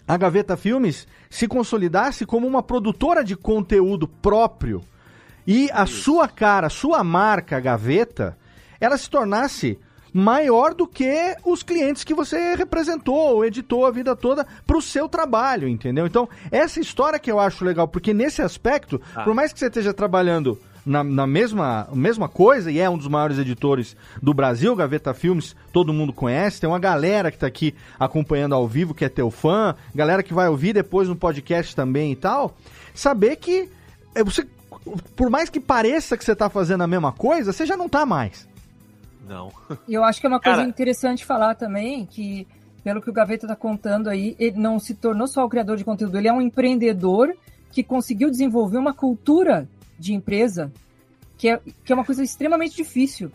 a 0.06 0.16
Gaveta 0.16 0.56
Filmes 0.56 1.06
se 1.30 1.46
consolidasse 1.46 2.24
como 2.26 2.46
uma 2.46 2.62
produtora 2.62 3.22
de 3.22 3.36
conteúdo 3.36 4.08
próprio 4.08 4.82
e 5.46 5.68
a 5.72 5.86
sua 5.86 6.28
cara, 6.28 6.66
a 6.66 6.70
sua 6.70 7.02
marca 7.02 7.58
Gaveta, 7.60 8.36
ela 8.80 8.96
se 8.96 9.08
tornasse 9.08 9.78
maior 10.12 10.74
do 10.74 10.86
que 10.86 11.34
os 11.44 11.62
clientes 11.62 12.04
que 12.04 12.12
você 12.14 12.54
representou 12.54 13.36
ou 13.36 13.44
editou 13.44 13.86
a 13.86 13.90
vida 13.90 14.14
toda 14.14 14.46
para 14.66 14.76
o 14.76 14.82
seu 14.82 15.08
trabalho, 15.08 15.66
entendeu? 15.66 16.06
Então, 16.06 16.28
essa 16.50 16.78
história 16.80 17.18
que 17.18 17.30
eu 17.30 17.40
acho 17.40 17.64
legal, 17.64 17.88
porque 17.88 18.12
nesse 18.12 18.42
aspecto, 18.42 19.00
Ah. 19.16 19.22
por 19.22 19.34
mais 19.34 19.52
que 19.52 19.58
você 19.58 19.66
esteja 19.66 19.94
trabalhando 19.94 20.58
na, 20.84 21.02
na 21.02 21.26
mesma, 21.26 21.88
mesma 21.94 22.28
coisa, 22.28 22.70
e 22.70 22.78
é 22.78 22.90
um 22.90 22.98
dos 22.98 23.08
maiores 23.08 23.38
editores 23.38 23.96
do 24.20 24.34
Brasil, 24.34 24.76
Gaveta 24.76 25.14
Filmes, 25.14 25.56
todo 25.72 25.92
mundo 25.94 26.12
conhece, 26.12 26.60
tem 26.60 26.68
uma 26.68 26.78
galera 26.78 27.30
que 27.30 27.38
tá 27.38 27.46
aqui 27.46 27.74
acompanhando 27.98 28.54
ao 28.54 28.68
vivo, 28.68 28.92
que 28.92 29.04
é 29.04 29.08
teu 29.08 29.30
fã, 29.30 29.74
galera 29.94 30.22
que 30.22 30.34
vai 30.34 30.48
ouvir 30.48 30.74
depois 30.74 31.08
no 31.08 31.16
podcast 31.16 31.74
também 31.74 32.12
e 32.12 32.16
tal, 32.16 32.54
saber 32.94 33.36
que 33.36 33.70
é, 34.14 34.22
você 34.22 34.46
por 35.16 35.30
mais 35.30 35.48
que 35.48 35.60
pareça 35.60 36.16
que 36.16 36.24
você 36.24 36.34
tá 36.34 36.48
fazendo 36.48 36.82
a 36.82 36.86
mesma 36.86 37.12
coisa, 37.12 37.52
você 37.52 37.64
já 37.66 37.76
não 37.76 37.88
tá 37.88 38.04
mais. 38.04 38.48
Não. 39.28 39.52
E 39.86 39.94
eu 39.94 40.04
acho 40.04 40.20
que 40.20 40.26
é 40.26 40.28
uma 40.28 40.40
coisa 40.40 40.58
Cara- 40.58 40.68
interessante 40.68 41.24
falar 41.24 41.54
também, 41.54 42.04
que 42.04 42.46
pelo 42.82 43.00
que 43.00 43.08
o 43.08 43.12
Gaveta 43.12 43.46
está 43.46 43.54
contando 43.56 44.08
aí, 44.08 44.34
ele 44.38 44.58
não 44.58 44.78
se 44.78 44.94
tornou 44.94 45.28
só 45.28 45.44
o 45.44 45.48
criador 45.48 45.76
de 45.76 45.84
conteúdo, 45.84 46.18
ele 46.18 46.28
é 46.28 46.32
um 46.32 46.40
empreendedor 46.40 47.32
que 47.70 47.82
conseguiu 47.82 48.28
desenvolver 48.30 48.76
uma 48.78 48.92
cultura 48.92 49.68
de 49.98 50.12
empresa 50.12 50.72
que 51.38 51.48
é, 51.48 51.60
que 51.84 51.92
é 51.92 51.94
uma 51.94 52.04
coisa 52.04 52.22
extremamente 52.22 52.76
difícil. 52.76 53.30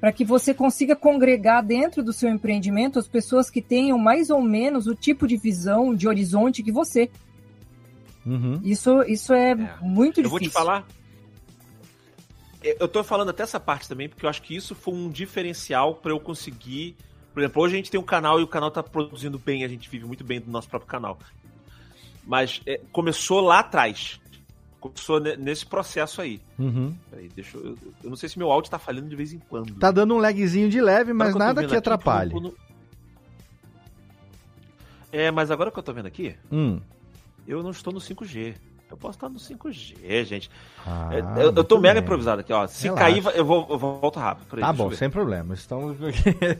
Para 0.00 0.12
que 0.12 0.24
você 0.24 0.54
consiga 0.54 0.96
congregar 0.96 1.62
dentro 1.62 2.02
do 2.02 2.12
seu 2.12 2.30
empreendimento 2.30 2.98
as 2.98 3.06
pessoas 3.06 3.50
que 3.50 3.60
tenham 3.60 3.98
mais 3.98 4.30
ou 4.30 4.40
menos 4.40 4.86
o 4.86 4.94
tipo 4.94 5.26
de 5.26 5.36
visão, 5.36 5.94
de 5.94 6.08
horizonte 6.08 6.62
que 6.62 6.72
você. 6.72 7.10
Uhum. 8.32 8.60
Isso, 8.62 9.02
isso 9.04 9.32
é, 9.32 9.54
muito 9.80 10.20
Eu 10.20 10.24
difícil. 10.24 10.30
vou 10.30 10.38
te 10.40 10.48
falar. 10.50 10.86
Eu 12.62 12.76
eu 12.80 12.88
tô 12.88 13.02
falando 13.02 13.30
até 13.30 13.42
essa 13.42 13.58
parte 13.58 13.88
também, 13.88 14.08
porque 14.08 14.24
eu 14.24 14.30
acho 14.30 14.42
que 14.42 14.54
isso 14.54 14.74
foi 14.74 14.94
um 14.94 15.08
diferencial 15.10 15.94
pra 15.94 16.12
eu 16.12 16.20
conseguir. 16.20 16.94
Por 17.32 17.40
exemplo, 17.40 17.62
hoje 17.62 17.74
a 17.74 17.76
gente 17.78 17.90
tem 17.90 17.98
um 18.00 18.04
canal 18.04 18.38
e 18.38 18.42
o 18.42 18.46
canal 18.46 18.70
tá 18.70 18.82
produzindo 18.82 19.38
bem, 19.38 19.64
a 19.64 19.68
gente 19.68 19.88
vive 19.88 20.04
muito 20.04 20.22
bem 20.24 20.40
do 20.40 20.50
nosso 20.50 20.68
próprio 20.68 20.88
canal. 20.90 21.18
Mas 22.26 22.60
é, 22.66 22.80
começou 22.92 23.40
lá 23.40 23.60
atrás. 23.60 24.20
Começou 24.78 25.20
ne- 25.20 25.36
nesse 25.36 25.64
processo 25.66 26.20
aí. 26.22 26.40
Uhum. 26.58 26.94
Peraí, 27.10 27.28
deixa 27.34 27.56
eu. 27.56 27.76
Eu 28.04 28.10
não 28.10 28.16
sei 28.16 28.28
se 28.28 28.38
meu 28.38 28.50
áudio 28.50 28.70
tá 28.70 28.78
falhando 28.78 29.08
de 29.08 29.16
vez 29.16 29.32
em 29.32 29.38
quando. 29.38 29.74
Tá 29.74 29.90
dando 29.90 30.14
um 30.14 30.18
lagzinho 30.18 30.68
de 30.68 30.80
leve, 30.80 31.12
mas 31.12 31.32
eu 31.32 31.38
nada 31.38 31.60
que 31.60 31.66
aqui, 31.66 31.76
atrapalhe. 31.76 32.32
eu 32.34 32.40
não- 32.40 32.54
É, 35.12 35.30
mas 35.30 35.50
agora 35.50 35.70
que 35.70 35.78
eu 35.78 35.82
tô 35.82 35.92
vendo 35.92 36.06
aqui, 36.06 36.34
Hum. 36.52 36.80
Eu 37.46 37.62
não 37.62 37.70
estou 37.70 37.92
no 37.92 38.00
5G. 38.00 38.54
Eu 38.90 38.96
posso 38.96 39.16
estar 39.16 39.28
no 39.28 39.38
5G, 39.38 40.24
gente. 40.24 40.50
Ah, 40.84 41.10
É, 41.12 41.44
eu, 41.44 41.52
eu 41.54 41.62
tô 41.62 41.78
mega 41.78 41.94
bem. 41.94 42.02
improvisado 42.02 42.40
aqui, 42.40 42.52
ó. 42.52 42.66
Se 42.66 42.88
Relaxa. 42.88 43.04
cair, 43.04 43.24
eu, 43.36 43.44
vou, 43.44 43.64
eu 43.70 43.78
volto 43.78 44.18
rápido. 44.18 44.46
Peraí, 44.50 44.64
Tá 44.64 44.72
bom, 44.72 44.90
sem 44.90 45.08
problema. 45.08 45.54
Estamos 45.54 45.96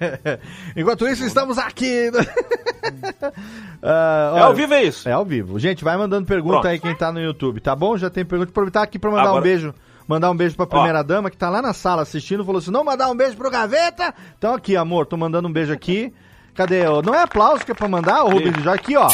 Enquanto 0.76 1.08
isso, 1.08 1.24
estamos 1.24 1.58
aqui. 1.58 2.08
Ah, 3.82 4.34
É 4.36 4.40
ao 4.40 4.54
vivo, 4.54 4.74
é 4.74 4.84
isso? 4.84 5.08
É 5.08 5.12
ao 5.12 5.24
vivo. 5.24 5.58
Gente, 5.58 5.82
vai 5.84 5.96
mandando 5.96 6.26
pergunta 6.26 6.54
Pronto. 6.60 6.68
aí 6.68 6.78
quem 6.78 6.94
tá 6.94 7.12
no 7.12 7.20
YouTube, 7.20 7.60
tá 7.60 7.74
bom? 7.74 7.96
Já 7.96 8.10
tem 8.10 8.24
pergunta. 8.24 8.50
Aproveitar 8.50 8.82
aqui 8.82 8.98
pra 8.98 9.10
mandar 9.10 9.24
um 9.24 9.28
Agora- 9.28 9.42
beijo. 9.42 9.74
Mandar 10.06 10.30
um 10.30 10.36
beijo 10.36 10.56
pra 10.56 10.66
primeira 10.66 11.02
dama 11.04 11.30
que 11.30 11.36
tá 11.36 11.48
lá 11.48 11.62
na 11.62 11.72
sala 11.72 12.02
assistindo. 12.02 12.44
Falou 12.44 12.58
assim: 12.58 12.70
não 12.72 12.82
mandar 12.84 13.08
um 13.10 13.16
beijo 13.16 13.36
pro 13.36 13.50
Gaveta. 13.50 14.12
Então 14.36 14.54
aqui, 14.54 14.76
amor, 14.76 15.06
tô 15.06 15.16
mandando 15.16 15.46
um 15.46 15.52
beijo 15.52 15.72
aqui. 15.72 16.12
Cadê? 16.54 16.84
Não 17.04 17.14
é 17.14 17.22
aplauso 17.22 17.64
que 17.64 17.72
é 17.72 17.74
pra 17.74 17.88
mandar, 17.88 18.24
ô 18.24 18.30
Rubens? 18.30 18.62
Já 18.62 18.74
aqui, 18.74 18.96
ó. 18.96 19.08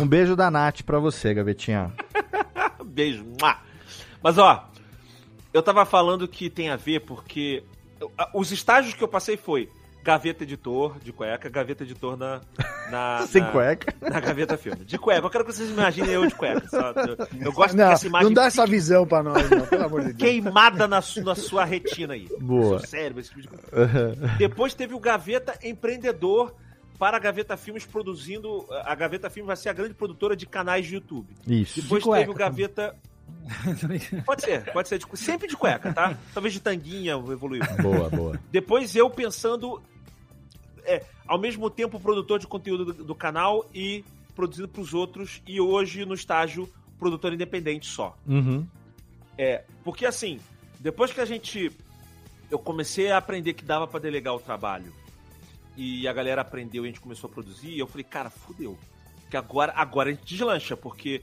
Um 0.00 0.06
beijo 0.06 0.34
da 0.36 0.50
Nath 0.50 0.82
pra 0.82 0.98
você, 0.98 1.32
Gavetinha. 1.32 1.92
Beijo. 2.84 3.24
Mas, 4.22 4.38
ó, 4.38 4.68
eu 5.52 5.62
tava 5.62 5.84
falando 5.84 6.26
que 6.26 6.48
tem 6.48 6.70
a 6.70 6.76
ver 6.76 7.00
porque 7.00 7.62
os 8.34 8.52
estágios 8.52 8.94
que 8.94 9.02
eu 9.02 9.08
passei 9.08 9.36
foi 9.36 9.68
gaveta 10.06 10.44
editor 10.44 10.98
de 11.00 11.12
cueca, 11.12 11.48
gaveta 11.48 11.82
editor 11.82 12.16
na. 12.16 12.40
na 12.90 13.26
Sem 13.28 13.42
na- 13.42 13.50
cueca. 13.50 13.92
Na 14.00 14.20
gaveta 14.20 14.56
filme. 14.56 14.84
De 14.84 14.96
cueca. 14.96 15.26
Eu 15.26 15.30
quero 15.30 15.44
que 15.44 15.52
vocês 15.52 15.68
imaginem 15.68 16.10
eu 16.10 16.24
de 16.26 16.34
cueca. 16.34 16.66
só. 16.68 16.92
Eu, 16.92 17.16
eu 17.46 17.52
gosto 17.52 17.76
não, 17.76 17.88
dessa 17.88 18.06
imagem 18.06 18.26
não 18.28 18.32
dá 18.34 18.44
essa 18.44 18.64
visão 18.66 19.04
pra 19.06 19.22
nós, 19.22 19.50
não, 19.50 19.66
pelo 19.66 19.84
amor 19.84 20.00
de 20.02 20.12
Deus. 20.12 20.18
queimada 20.18 20.86
na, 20.86 21.00
na 21.24 21.34
sua 21.34 21.64
retina 21.64 22.14
aí. 22.14 22.28
Boa. 22.40 22.74
No 22.74 22.78
seu 22.78 22.88
cérebro, 22.88 23.20
esse 23.20 23.30
tipo 23.30 23.42
de 23.42 23.48
coisa. 23.48 24.16
Depois 24.38 24.72
teve 24.74 24.94
o 24.94 25.00
Gaveta 25.00 25.58
Empreendedor 25.62 26.54
para 26.98 27.16
a 27.16 27.20
Gaveta 27.20 27.56
Filmes 27.56 27.84
produzindo. 27.84 28.64
A 28.84 28.94
Gaveta 28.94 29.28
Filmes 29.28 29.48
vai 29.48 29.56
ser 29.56 29.68
a 29.70 29.72
grande 29.72 29.94
produtora 29.94 30.36
de 30.36 30.46
canais 30.46 30.86
de 30.86 30.94
YouTube. 30.94 31.34
Isso. 31.46 31.82
Depois 31.82 32.04
De 32.04 32.10
teve 32.10 32.30
o 32.30 32.34
Gaveta. 32.34 32.94
Pode 34.24 34.42
ser, 34.42 34.72
pode 34.72 34.88
ser. 34.88 34.98
de 34.98 35.06
sempre 35.16 35.46
de 35.48 35.56
cueca, 35.56 35.92
tá? 35.92 36.16
Talvez 36.34 36.52
de 36.52 36.60
tanguinha 36.60 37.12
evoluiu. 37.12 37.62
Boa, 37.80 38.08
boa. 38.08 38.40
Depois 38.50 38.94
eu 38.96 39.08
pensando. 39.10 39.82
É, 40.86 41.04
ao 41.26 41.38
mesmo 41.38 41.68
tempo 41.68 41.98
produtor 41.98 42.38
de 42.38 42.46
conteúdo 42.46 42.92
do, 42.92 43.04
do 43.04 43.14
canal 43.14 43.68
e 43.74 44.04
produzindo 44.34 44.68
para 44.68 44.82
os 44.82 44.94
outros. 44.94 45.42
E 45.46 45.60
hoje 45.60 46.04
no 46.04 46.14
estágio 46.14 46.68
produtor 46.98 47.32
independente 47.32 47.86
só. 47.86 48.16
Uhum. 48.26 48.66
É, 49.36 49.64
porque 49.84 50.06
assim, 50.06 50.40
depois 50.78 51.12
que 51.12 51.20
a 51.20 51.24
gente. 51.24 51.72
Eu 52.48 52.60
comecei 52.60 53.10
a 53.10 53.16
aprender 53.16 53.54
que 53.54 53.64
dava 53.64 53.88
pra 53.88 53.98
delegar 53.98 54.34
o 54.34 54.38
trabalho. 54.38 54.92
E 55.76 56.06
a 56.06 56.12
galera 56.12 56.40
aprendeu 56.40 56.84
e 56.84 56.88
a 56.88 56.90
gente 56.90 57.00
começou 57.00 57.28
a 57.28 57.32
produzir. 57.32 57.70
E 57.70 57.78
eu 57.78 57.86
falei, 57.86 58.04
cara, 58.04 58.30
fudeu. 58.30 58.78
Que 59.28 59.36
agora, 59.36 59.72
agora 59.74 60.10
a 60.10 60.12
gente 60.12 60.24
deslancha, 60.24 60.76
porque 60.76 61.22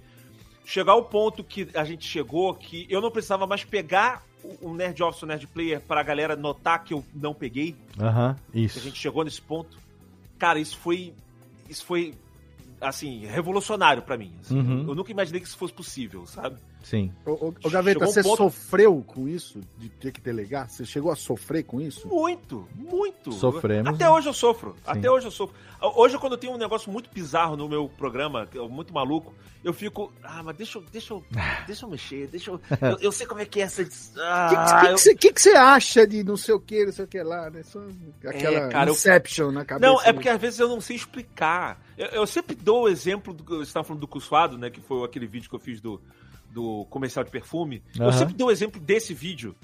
chegar 0.65 0.91
ao 0.91 1.05
ponto 1.05 1.43
que 1.43 1.69
a 1.73 1.85
gente 1.85 2.05
chegou, 2.05 2.53
que 2.53 2.85
eu 2.89 3.01
não 3.01 3.09
precisava 3.09 3.47
mais 3.47 3.63
pegar 3.63 4.21
o 4.61 4.73
Nerd 4.73 5.01
Office, 5.03 5.23
o 5.23 5.25
Nerd 5.25 5.47
Player, 5.47 5.79
pra 5.81 6.03
galera 6.03 6.35
notar 6.35 6.83
que 6.83 6.93
eu 6.93 7.03
não 7.13 7.33
peguei. 7.33 7.75
Aham, 7.99 8.35
a 8.53 8.57
isso. 8.57 8.79
gente 8.79 8.97
chegou 8.99 9.23
nesse 9.23 9.41
ponto. 9.41 9.77
Cara, 10.37 10.59
isso 10.59 10.77
foi. 10.77 11.13
Isso 11.69 11.85
foi, 11.85 12.13
assim, 12.81 13.25
revolucionário 13.25 14.03
pra 14.03 14.17
mim. 14.17 14.33
assim. 14.41 14.59
Uhum. 14.59 14.85
Eu 14.87 14.95
nunca 14.95 15.11
imaginei 15.11 15.39
que 15.41 15.47
isso 15.47 15.57
fosse 15.57 15.73
possível, 15.73 16.25
sabe? 16.27 16.57
Sim. 16.83 17.11
Ô, 17.25 17.31
ô, 17.31 17.53
ô, 17.63 17.69
Gaveta, 17.69 17.99
Chegou 17.99 18.09
um 18.09 18.11
você 18.13 18.21
ponto- 18.23 18.37
sofreu 18.37 19.03
com 19.07 19.27
isso 19.27 19.61
de 19.77 19.87
ter 19.89 20.11
que 20.11 20.19
delegar? 20.21 20.69
Você 20.69 20.85
chegou 20.85 21.11
a 21.11 21.15
sofrer 21.15 21.63
com 21.63 21.79
isso? 21.81 22.07
Muito, 22.07 22.67
muito. 22.75 23.31
Sofremos. 23.31 23.95
Até 23.95 24.09
hoje 24.09 24.27
eu 24.27 24.33
sofro. 24.33 24.73
Sim. 24.75 24.81
Até 24.85 25.09
hoje 25.09 25.25
eu 25.27 25.31
sofro. 25.31 25.55
Hoje, 25.81 26.17
quando 26.17 26.33
eu 26.33 26.37
tenho 26.37 26.53
um 26.53 26.57
negócio 26.57 26.91
muito 26.91 27.09
bizarro 27.09 27.55
no 27.57 27.67
meu 27.67 27.89
programa, 27.89 28.45
que 28.45 28.57
é 28.57 28.61
muito 28.67 28.93
maluco, 28.93 29.33
eu 29.63 29.73
fico. 29.73 30.13
Ah, 30.23 30.41
mas 30.43 30.55
deixa 30.57 30.77
eu. 30.77 30.83
Deixa 30.91 31.13
eu, 31.13 31.23
deixa 31.67 31.85
eu 31.85 31.89
mexer, 31.89 32.27
deixa 32.27 32.51
eu. 32.51 32.61
Eu, 32.81 32.97
eu 32.99 33.11
sei 33.11 33.25
como 33.25 33.39
é 33.41 33.45
que 33.45 33.59
é 33.61 33.63
essa. 33.63 33.81
O 33.81 33.85
Ah, 34.19 34.47
que, 34.49 34.55
eu- 34.87 34.95
que, 34.95 35.01
você- 35.01 35.15
que, 35.15 35.33
que 35.33 35.41
você 35.41 35.51
acha 35.55 36.05
de 36.05 36.23
não 36.23 36.35
sei 36.37 36.53
o 36.53 36.59
que, 36.59 36.85
não 36.85 36.91
sei 36.91 37.05
o 37.05 37.07
que 37.07 37.21
lá, 37.23 37.49
né? 37.49 37.63
Só 37.63 37.79
aquela 38.25 38.57
É, 38.59 38.69
cara, 38.69 38.89
eu- 38.89 38.93
Inception 38.93 39.51
na 39.51 39.63
cabeça. 39.63 39.89
Não, 39.91 40.01
é 40.01 40.11
porque 40.11 40.27
às 40.29 40.39
vezes 40.39 40.59
eu 40.59 40.67
não 40.67 40.81
sei 40.81 40.95
explicar. 40.97 41.81
Eu, 41.97 42.07
eu 42.07 42.27
sempre 42.27 42.55
dou 42.55 42.83
o 42.83 42.89
exemplo 42.89 43.33
do. 43.33 43.43
Você 43.43 43.63
estava 43.63 43.85
falando 43.85 44.01
do 44.01 44.07
Cusfado, 44.07 44.57
né? 44.57 44.69
Que 44.69 44.81
foi 44.81 45.03
aquele 45.05 45.27
vídeo 45.27 45.49
que 45.49 45.55
eu 45.55 45.59
fiz 45.59 45.79
do, 45.81 46.01
do 46.53 46.85
comercial 46.89 47.25
de 47.25 47.31
perfume. 47.31 47.81
Eu 47.97 48.03
Aham. 48.07 48.17
sempre 48.17 48.33
dou 48.35 48.47
o 48.47 48.51
exemplo 48.51 48.79
desse 48.79 49.13
vídeo. 49.13 49.55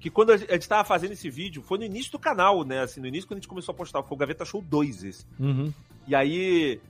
Que 0.00 0.08
quando 0.10 0.30
a 0.30 0.36
gente 0.36 0.52
estava 0.58 0.84
fazendo 0.84 1.12
esse 1.12 1.28
vídeo, 1.28 1.60
foi 1.60 1.76
no 1.78 1.84
início 1.84 2.12
do 2.12 2.18
canal, 2.20 2.64
né? 2.64 2.80
Assim, 2.82 3.00
no 3.00 3.06
início 3.06 3.26
quando 3.26 3.38
a 3.38 3.40
gente 3.40 3.48
começou 3.48 3.72
a 3.72 3.76
postar. 3.76 4.02
Foi 4.04 4.14
o 4.14 4.18
Gaveta 4.18 4.44
Show 4.44 4.62
2 4.62 5.02
esse. 5.04 5.26
Uhum. 5.40 5.72
E 6.06 6.14
aí, 6.14 6.80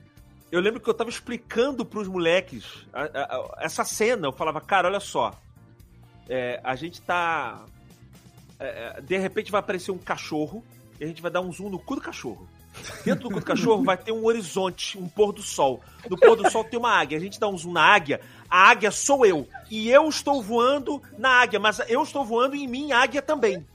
eu 0.52 0.60
lembro 0.60 0.78
que 0.78 0.88
eu 0.88 0.94
tava 0.94 1.08
explicando 1.08 1.84
pros 1.86 2.06
moleques 2.06 2.86
a- 2.92 3.02
a- 3.02 3.36
a- 3.36 3.54
essa 3.60 3.82
cena. 3.84 4.26
Eu 4.28 4.32
falava, 4.32 4.60
cara, 4.60 4.88
olha 4.88 5.00
só. 5.00 5.34
é, 6.28 6.60
a 6.62 6.76
gente 6.76 7.00
tá. 7.00 7.64
é, 8.60 8.96
é, 8.98 9.00
de 9.00 9.16
repente 9.16 9.50
vai 9.50 9.60
aparecer 9.60 9.90
um 9.90 9.96
cachorro 9.98 10.62
e 11.00 11.04
a 11.04 11.06
gente 11.06 11.22
vai 11.22 11.30
dar 11.30 11.40
um 11.40 11.50
zoom 11.50 11.70
no 11.70 11.78
cu 11.78 11.94
do 11.94 12.02
cachorro. 12.02 12.46
Dentro 13.04 13.28
do 13.28 13.34
cu 13.34 13.40
do 13.40 13.46
cachorro 13.46 13.84
vai 13.84 13.96
ter 13.96 14.12
um 14.12 14.24
horizonte, 14.24 14.98
um 14.98 15.08
pôr 15.08 15.32
do 15.32 15.42
sol. 15.42 15.82
No 16.08 16.18
pôr 16.18 16.36
do 16.36 16.50
sol 16.50 16.64
tem 16.64 16.78
uma 16.78 16.92
águia. 16.92 17.18
A 17.18 17.20
gente 17.20 17.38
dá 17.38 17.48
um 17.48 17.56
zoom 17.56 17.72
na 17.72 17.82
águia, 17.82 18.20
a 18.48 18.70
águia 18.70 18.90
sou 18.90 19.24
eu. 19.24 19.48
E 19.70 19.90
eu 19.90 20.08
estou 20.08 20.42
voando 20.42 21.02
na 21.16 21.30
águia, 21.30 21.58
mas 21.58 21.80
eu 21.88 22.02
estou 22.02 22.24
voando 22.24 22.54
em 22.54 22.66
mim, 22.66 22.92
águia 22.92 23.22
também. 23.22 23.66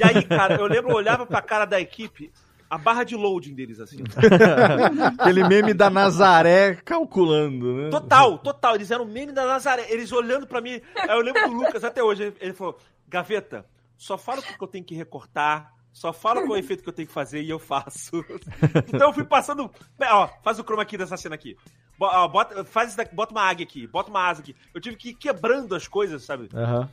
E 0.00 0.04
aí, 0.04 0.22
cara, 0.24 0.56
eu 0.56 0.66
lembro, 0.66 0.90
eu 0.90 0.96
olhava 0.96 1.26
pra 1.26 1.40
cara 1.40 1.64
da 1.64 1.80
equipe, 1.80 2.30
a 2.68 2.76
barra 2.76 3.04
de 3.04 3.16
loading 3.16 3.54
deles, 3.54 3.80
assim. 3.80 3.98
Aquele 5.18 5.44
meme 5.44 5.72
da 5.72 5.88
Nazaré 5.88 6.76
calculando, 6.84 7.74
né? 7.74 7.90
Total, 7.90 8.38
total. 8.38 8.74
Eles 8.74 8.90
eram 8.90 9.04
meme 9.04 9.32
da 9.32 9.46
Nazaré. 9.46 9.86
Eles 9.88 10.10
olhando 10.12 10.46
pra 10.46 10.60
mim. 10.60 10.80
Aí 10.96 11.16
eu 11.16 11.20
lembro 11.20 11.48
do 11.48 11.54
Lucas 11.54 11.84
até 11.84 12.02
hoje. 12.02 12.24
Ele, 12.24 12.36
ele 12.40 12.52
falou: 12.52 12.76
Gaveta, 13.08 13.64
só 13.96 14.18
fala 14.18 14.40
o 14.40 14.42
que 14.42 14.62
eu 14.62 14.68
tenho 14.68 14.84
que 14.84 14.94
recortar. 14.94 15.72
Só 15.96 16.12
fala 16.12 16.42
qual 16.42 16.56
é 16.56 16.60
o 16.60 16.62
efeito 16.62 16.82
que 16.82 16.88
eu 16.90 16.92
tenho 16.92 17.08
que 17.08 17.14
fazer 17.14 17.40
e 17.40 17.48
eu 17.48 17.58
faço. 17.58 18.22
Então 18.86 19.08
eu 19.08 19.14
fui 19.14 19.24
passando. 19.24 19.70
Ó, 19.98 20.28
faz 20.44 20.58
o 20.58 20.62
chroma 20.62 20.82
aqui 20.82 20.98
dessa 20.98 21.16
cena 21.16 21.34
aqui. 21.34 21.56
Bota, 21.98 22.66
faz 22.66 22.88
isso 22.88 22.98
daqui, 22.98 23.14
bota 23.14 23.32
uma 23.32 23.40
águia 23.40 23.64
aqui, 23.64 23.86
bota 23.86 24.10
uma 24.10 24.28
asa 24.28 24.42
aqui. 24.42 24.54
Eu 24.74 24.80
tive 24.80 24.94
que 24.94 25.08
ir 25.08 25.14
quebrando 25.14 25.74
as 25.74 25.88
coisas, 25.88 26.22
sabe? 26.22 26.50
Aham. 26.52 26.90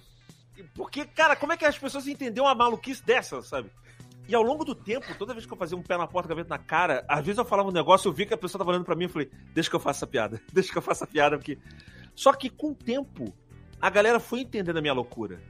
Porque, 0.73 1.03
cara, 1.03 1.35
como 1.35 1.51
é 1.51 1.57
que 1.57 1.65
as 1.65 1.77
pessoas 1.77 2.07
entenderam 2.07 2.47
uma 2.47 2.55
maluquice 2.55 3.03
dessa, 3.05 3.41
sabe? 3.41 3.69
E 4.25 4.33
ao 4.33 4.41
longo 4.41 4.63
do 4.63 4.73
tempo, 4.73 5.13
toda 5.17 5.33
vez 5.33 5.45
que 5.45 5.51
eu 5.51 5.57
fazia 5.57 5.77
um 5.77 5.83
pé 5.83 5.97
na 5.97 6.07
porta, 6.07 6.29
gaveta 6.29 6.47
na 6.47 6.57
cara, 6.57 7.03
às 7.09 7.25
vezes 7.25 7.37
eu 7.37 7.43
falava 7.43 7.67
um 7.67 7.73
negócio, 7.73 8.07
eu 8.07 8.13
vi 8.13 8.25
que 8.25 8.33
a 8.33 8.37
pessoa 8.37 8.59
tava 8.59 8.71
olhando 8.71 8.85
pra 8.85 8.95
mim 8.95 9.05
e 9.05 9.09
falei, 9.09 9.29
deixa 9.53 9.69
que 9.69 9.75
eu 9.75 9.81
faça 9.81 9.99
essa 9.99 10.07
piada, 10.07 10.41
deixa 10.53 10.71
que 10.71 10.77
eu 10.77 10.81
faça 10.81 11.03
a 11.03 11.07
piada, 11.07 11.37
porque. 11.37 11.57
Só 12.15 12.31
que 12.31 12.49
com 12.49 12.71
o 12.71 12.75
tempo, 12.75 13.33
a 13.81 13.89
galera 13.89 14.17
foi 14.17 14.39
entendendo 14.39 14.77
a 14.77 14.81
minha 14.81 14.93
loucura. 14.93 15.41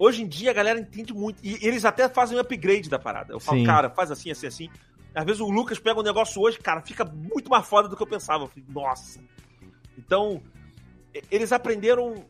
Hoje 0.00 0.22
em 0.22 0.26
dia 0.26 0.50
a 0.50 0.54
galera 0.54 0.80
entende 0.80 1.12
muito. 1.12 1.44
E 1.44 1.58
eles 1.60 1.84
até 1.84 2.08
fazem 2.08 2.34
um 2.34 2.40
upgrade 2.40 2.88
da 2.88 2.98
parada. 2.98 3.34
Eu 3.34 3.38
falo, 3.38 3.58
Sim. 3.58 3.66
cara, 3.66 3.90
faz 3.90 4.10
assim, 4.10 4.30
assim, 4.30 4.46
assim. 4.46 4.70
Às 5.14 5.26
vezes 5.26 5.42
o 5.42 5.50
Lucas 5.50 5.78
pega 5.78 6.00
um 6.00 6.02
negócio 6.02 6.40
hoje, 6.40 6.58
cara, 6.58 6.80
fica 6.80 7.04
muito 7.04 7.50
mais 7.50 7.66
foda 7.66 7.86
do 7.86 7.94
que 7.94 8.02
eu 8.02 8.06
pensava. 8.06 8.44
Eu 8.44 8.48
falei, 8.48 8.64
nossa. 8.66 9.20
Então, 9.98 10.40
eles 11.30 11.52
aprenderam. 11.52 12.24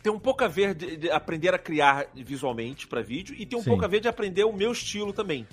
Tem 0.00 0.12
um 0.12 0.18
pouco 0.20 0.44
a 0.44 0.46
ver 0.46 0.76
de, 0.76 0.96
de 0.96 1.10
aprender 1.10 1.52
a 1.52 1.58
criar 1.58 2.06
visualmente 2.14 2.86
pra 2.86 3.02
vídeo 3.02 3.34
e 3.36 3.44
tem 3.44 3.58
um 3.58 3.62
Sim. 3.62 3.70
pouco 3.70 3.84
a 3.84 3.88
ver 3.88 3.98
de 3.98 4.06
aprender 4.06 4.44
o 4.44 4.52
meu 4.52 4.70
estilo 4.70 5.12
também. 5.12 5.44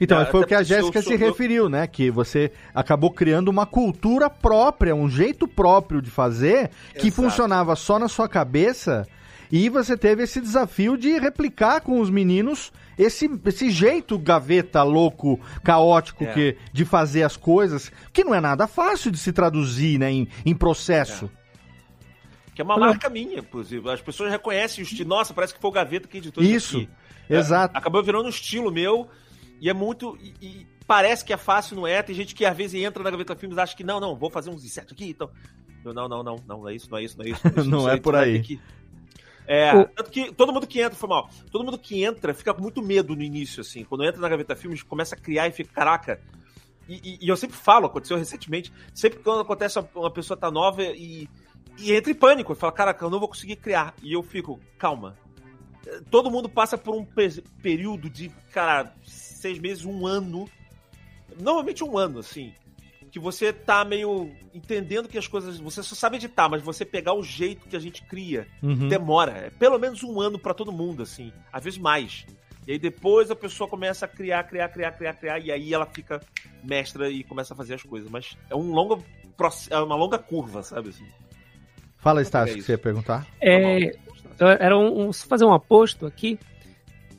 Então, 0.00 0.18
Ah, 0.18 0.26
foi 0.26 0.40
o 0.40 0.46
que 0.46 0.54
a 0.54 0.64
Jéssica 0.64 1.00
se 1.00 1.14
referiu, 1.14 1.68
né? 1.68 1.86
Que 1.86 2.10
você 2.10 2.50
acabou 2.74 3.12
criando 3.12 3.48
uma 3.48 3.66
cultura 3.66 4.28
própria, 4.28 4.96
um 4.96 5.08
jeito 5.08 5.46
próprio 5.46 6.02
de 6.02 6.10
fazer 6.10 6.70
que 6.94 7.06
Exato. 7.06 7.22
funcionava 7.22 7.76
só 7.76 8.00
na 8.00 8.08
sua 8.08 8.28
cabeça 8.28 9.06
E 9.50 9.68
você 9.68 9.96
teve 9.96 10.22
esse 10.22 10.40
desafio 10.40 10.96
de 10.96 11.18
replicar 11.18 11.80
com 11.80 12.00
os 12.00 12.10
meninos 12.10 12.72
esse, 12.98 13.28
esse 13.44 13.70
jeito 13.70 14.18
gaveta 14.18 14.82
louco, 14.82 15.38
caótico 15.62 16.24
É. 16.24 16.32
que, 16.32 16.56
de 16.72 16.84
fazer 16.84 17.22
as 17.22 17.36
coisas, 17.36 17.92
que 18.12 18.24
não 18.24 18.34
é 18.34 18.40
nada 18.40 18.66
fácil 18.66 19.10
de 19.10 19.18
se 19.18 19.32
traduzir 19.32 19.98
né, 19.98 20.10
em, 20.10 20.28
em 20.44 20.54
processo. 20.54 21.30
Que 22.54 22.62
é 22.62 22.64
uma 22.64 22.78
marca 22.78 23.10
minha, 23.10 23.38
inclusive. 23.40 23.88
As 23.90 24.00
pessoas 24.00 24.30
reconhecem 24.30 24.82
o 24.82 24.86
estilo. 24.86 25.10
Nossa, 25.10 25.34
parece 25.34 25.52
que 25.54 25.60
foi 25.60 25.68
o 25.68 25.72
Gaveta 25.72 26.08
que 26.08 26.16
editou 26.18 26.42
Isso, 26.42 26.78
aqui. 26.78 26.88
exato. 27.28 27.74
É, 27.76 27.78
acabou 27.78 28.02
virando 28.02 28.24
um 28.24 28.30
estilo 28.30 28.72
meu 28.72 29.06
e 29.60 29.68
é 29.68 29.74
muito. 29.74 30.16
E, 30.22 30.32
e 30.40 30.66
parece 30.86 31.22
que 31.22 31.34
é 31.34 31.36
fácil, 31.36 31.76
não 31.76 31.86
é? 31.86 32.02
Tem 32.02 32.14
gente 32.16 32.34
que 32.34 32.46
às 32.46 32.56
vezes 32.56 32.82
entra 32.82 33.02
na 33.02 33.10
Gaveta 33.10 33.36
Filmes 33.36 33.58
e 33.58 33.60
acha 33.60 33.76
que 33.76 33.84
não, 33.84 34.00
não, 34.00 34.16
vou 34.16 34.30
fazer 34.30 34.48
uns 34.48 34.64
insetos 34.64 34.92
aqui 34.94 35.10
então. 35.10 35.28
Eu, 35.84 35.92
não, 35.92 36.08
não, 36.08 36.22
não, 36.22 36.36
não, 36.48 36.58
não 36.60 36.68
é 36.68 36.74
isso, 36.74 36.90
não 36.90 36.96
é 36.96 37.04
isso, 37.04 37.18
não 37.18 37.26
é 37.26 37.28
isso. 37.28 37.40
Não, 37.44 37.50
é, 37.52 37.60
isso, 37.60 37.70
Não 37.70 37.88
é 37.90 37.96
tu 37.98 38.02
por 38.02 38.14
vai 38.14 38.24
aí. 38.24 38.40
que- 38.40 38.60
É, 39.46 39.74
O- 39.74 39.84
tanto 39.86 40.10
que 40.10 40.32
todo 40.34 40.52
mundo 40.52 40.66
que 40.66 40.80
entra, 40.80 40.96
foi 40.98 41.08
mal, 41.08 41.30
todo 41.52 41.64
mundo 41.64 41.78
que 41.78 42.02
entra 42.04 42.34
fica 42.34 42.52
com 42.52 42.60
muito 42.62 42.82
medo 42.82 43.14
no 43.14 43.22
início, 43.22 43.60
assim. 43.60 43.84
Quando 43.84 44.04
entra 44.04 44.20
na 44.20 44.28
Gaveta 44.28 44.56
Filmes, 44.56 44.82
começa 44.82 45.14
a 45.14 45.18
criar 45.18 45.46
e 45.48 45.52
fica, 45.52 45.72
caraca. 45.72 46.20
E, 46.88 46.94
e- 47.02 47.18
e 47.26 47.28
eu 47.28 47.36
sempre 47.36 47.56
falo, 47.56 47.86
aconteceu 47.86 48.16
recentemente, 48.16 48.72
sempre 48.94 49.18
quando 49.20 49.40
acontece 49.40 49.78
uma, 49.78 49.88
uma 49.94 50.10
pessoa 50.10 50.36
tá 50.36 50.50
nova 50.50 50.82
e, 50.82 51.28
e 51.78 51.92
entra 51.92 52.10
em 52.10 52.14
pânico, 52.14 52.52
e 52.52 52.56
fala, 52.56 52.72
caraca, 52.72 53.04
eu 53.04 53.10
não 53.10 53.18
vou 53.20 53.28
conseguir 53.28 53.56
criar. 53.56 53.94
E 54.02 54.12
eu 54.12 54.22
fico, 54.22 54.58
calma. 54.78 55.16
Eh, 55.86 56.00
Todo 56.10 56.30
mundo 56.30 56.48
passa 56.48 56.76
por 56.78 56.94
um 56.94 57.04
pe- 57.04 57.42
período 57.62 58.08
de, 58.10 58.28
cara, 58.52 58.92
seis 59.04 59.58
meses, 59.58 59.84
um 59.84 60.06
ano. 60.06 60.48
Normalmente 61.40 61.82
um 61.84 61.98
ano, 61.98 62.20
assim. 62.20 62.52
Que 63.16 63.20
você 63.20 63.50
tá 63.50 63.82
meio 63.82 64.30
entendendo 64.52 65.08
que 65.08 65.16
as 65.16 65.26
coisas. 65.26 65.58
Você 65.58 65.82
só 65.82 65.94
sabe 65.94 66.16
editar, 66.16 66.50
mas 66.50 66.60
você 66.62 66.84
pegar 66.84 67.14
o 67.14 67.22
jeito 67.22 67.66
que 67.66 67.74
a 67.74 67.80
gente 67.80 68.02
cria 68.02 68.46
Uhum. 68.62 68.88
demora. 68.88 69.32
É 69.46 69.48
pelo 69.58 69.78
menos 69.78 70.02
um 70.02 70.20
ano 70.20 70.38
pra 70.38 70.52
todo 70.52 70.70
mundo, 70.70 71.02
assim. 71.02 71.32
Às 71.50 71.64
vezes 71.64 71.78
mais. 71.78 72.26
E 72.66 72.72
aí 72.72 72.78
depois 72.78 73.30
a 73.30 73.34
pessoa 73.34 73.70
começa 73.70 74.04
a 74.04 74.08
criar, 74.08 74.44
criar, 74.44 74.68
criar, 74.68 74.92
criar, 74.92 75.14
criar, 75.14 75.38
e 75.38 75.50
aí 75.50 75.72
ela 75.72 75.86
fica 75.86 76.20
mestra 76.62 77.08
e 77.08 77.24
começa 77.24 77.54
a 77.54 77.56
fazer 77.56 77.72
as 77.72 77.82
coisas. 77.82 78.10
Mas 78.10 78.36
é 78.50 78.54
um 78.54 78.70
longo 78.70 79.02
é 79.70 79.78
uma 79.78 79.96
longa 79.96 80.18
curva, 80.18 80.62
sabe 80.62 80.90
assim? 80.90 81.06
Fala, 81.96 82.20
Estácio, 82.20 82.52
o 82.52 82.58
que 82.58 82.64
você 82.64 82.72
ia 82.72 82.78
perguntar? 82.78 83.26
É, 83.40 83.96
era 84.60 84.76
um, 84.76 85.08
um- 85.08 85.12
fazer 85.14 85.46
um 85.46 85.54
aposto 85.54 86.04
aqui. 86.04 86.38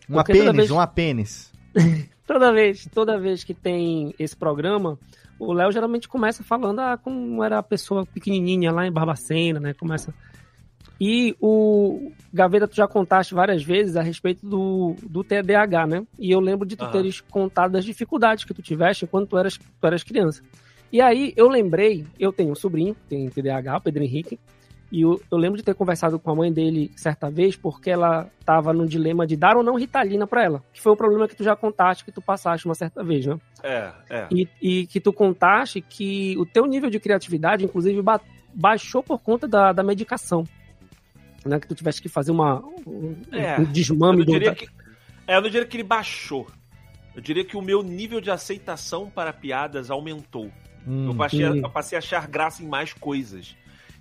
Um 0.08 0.20
apênis, 0.20 0.56
vez- 0.56 0.70
um 0.70 0.80
apênis. 0.80 1.52
Toda 2.28 2.52
vez, 2.54 2.86
toda 2.94 3.18
vez 3.18 3.44
que 3.46 3.54
tem 3.54 4.14
esse 4.20 4.36
programa, 4.36 5.00
o 5.40 5.54
Léo 5.54 5.72
geralmente 5.72 6.08
começa 6.08 6.44
falando 6.44 6.80
ah, 6.80 6.98
como 6.98 7.44
era 7.44 7.60
a 7.60 7.64
pessoa 7.64 8.06
pequenininha 8.06 8.72
lá 8.72 8.86
em 8.86 8.92
Barbacena, 8.92 9.60
né? 9.60 9.74
Começa. 9.74 10.14
E 11.00 11.36
o 11.40 12.12
Gaveta, 12.34 12.68
tu 12.68 12.76
já 12.76 12.88
contaste 12.88 13.34
várias 13.34 13.64
vezes 13.64 13.96
a 13.96 14.02
respeito 14.02 14.48
do, 14.48 14.96
do 15.04 15.24
TDAH, 15.24 15.86
né? 15.86 16.04
E 16.18 16.32
eu 16.32 16.40
lembro 16.40 16.68
de 16.68 16.76
tu 16.76 16.84
Aham. 16.84 16.92
teres 16.92 17.22
contado 17.22 17.72
das 17.72 17.86
dificuldades 17.86 18.46
que 18.46 18.54
tu 18.54 18.62
tiveste 18.62 19.06
enquanto 19.06 19.30
tu 19.30 19.38
eras, 19.38 19.58
tu 19.58 19.88
eras 19.88 20.04
criança. 20.04 20.42
E 20.92 21.02
aí 21.02 21.34
eu 21.36 21.50
lembrei, 21.50 22.06
eu 22.20 22.32
tenho 22.32 22.52
um 22.52 22.56
sobrinho 22.56 22.96
tem 23.08 23.30
TDAH, 23.30 23.78
o 23.78 23.82
Pedro 23.82 24.04
Henrique, 24.04 24.40
e 24.92 25.02
eu, 25.02 25.22
eu 25.32 25.38
lembro 25.38 25.58
de 25.58 25.64
ter 25.64 25.76
conversado 25.76 26.18
com 26.18 26.32
a 26.32 26.36
mãe 26.36 26.52
dele 26.52 26.92
certa 26.96 27.30
vez, 27.30 27.56
porque 27.56 27.90
ela 27.90 28.30
estava 28.40 28.72
no 28.74 28.88
dilema 28.88 29.28
de 29.28 29.36
dar 29.36 29.58
ou 29.58 29.64
não 29.64 29.76
Ritalina 29.76 30.26
para 30.26 30.44
ela, 30.44 30.64
que 30.74 30.82
foi 30.82 30.92
o 30.94 30.96
problema 30.96 31.28
que 31.28 31.36
tu 31.36 31.44
já 31.44 31.56
contaste, 31.56 32.06
que 32.06 32.12
tu 32.12 32.22
passaste 32.22 32.66
uma 32.66 32.76
certa 32.76 33.04
vez, 33.04 33.26
né? 33.26 33.38
É, 33.64 33.92
é. 34.10 34.28
E, 34.32 34.48
e 34.62 34.88
que 34.88 35.00
tu 35.00 35.12
contaste 35.12 35.82
que 35.82 36.36
o 36.38 36.46
teu 36.46 36.66
nível 36.66 36.90
de 36.90 37.00
criatividade, 37.00 37.66
inclusive, 37.66 38.02
ba- 38.02 38.22
baixou 38.54 39.04
por 39.04 39.20
conta 39.20 39.48
da, 39.48 39.74
da 39.74 39.84
medicação. 39.84 40.46
Né? 41.46 41.60
Que 41.60 41.68
tu 41.68 41.76
tivesse 41.76 42.02
que 42.02 42.10
fazer 42.10 42.32
uma, 42.32 42.64
um, 42.86 43.16
É, 43.32 43.60
um 43.60 43.66
desmame 43.66 44.20
eu 44.20 44.26
do. 44.26 44.32
não 44.32 44.40
diria 44.40 44.56
que, 44.56 44.68
é, 45.28 45.36
eu 45.38 45.42
não 45.42 45.50
diria 45.50 45.66
que 45.68 45.78
ele 45.78 45.84
baixou. 45.84 46.48
Eu 47.16 47.22
diria 47.22 47.44
que 47.44 47.58
o 47.58 47.62
meu 47.62 47.82
nível 47.82 48.22
de 48.22 48.30
aceitação 48.30 49.10
para 49.10 49.34
piadas 49.34 49.90
aumentou. 49.90 50.52
Hum. 50.88 51.08
eu, 51.10 51.16
passei 51.16 51.44
a, 51.44 51.50
eu 51.50 51.70
passei 51.70 51.98
a 51.98 52.00
achar 52.00 52.28
graça 52.28 52.64
em 52.64 52.68
mais 52.68 52.94
coisas. 52.94 53.56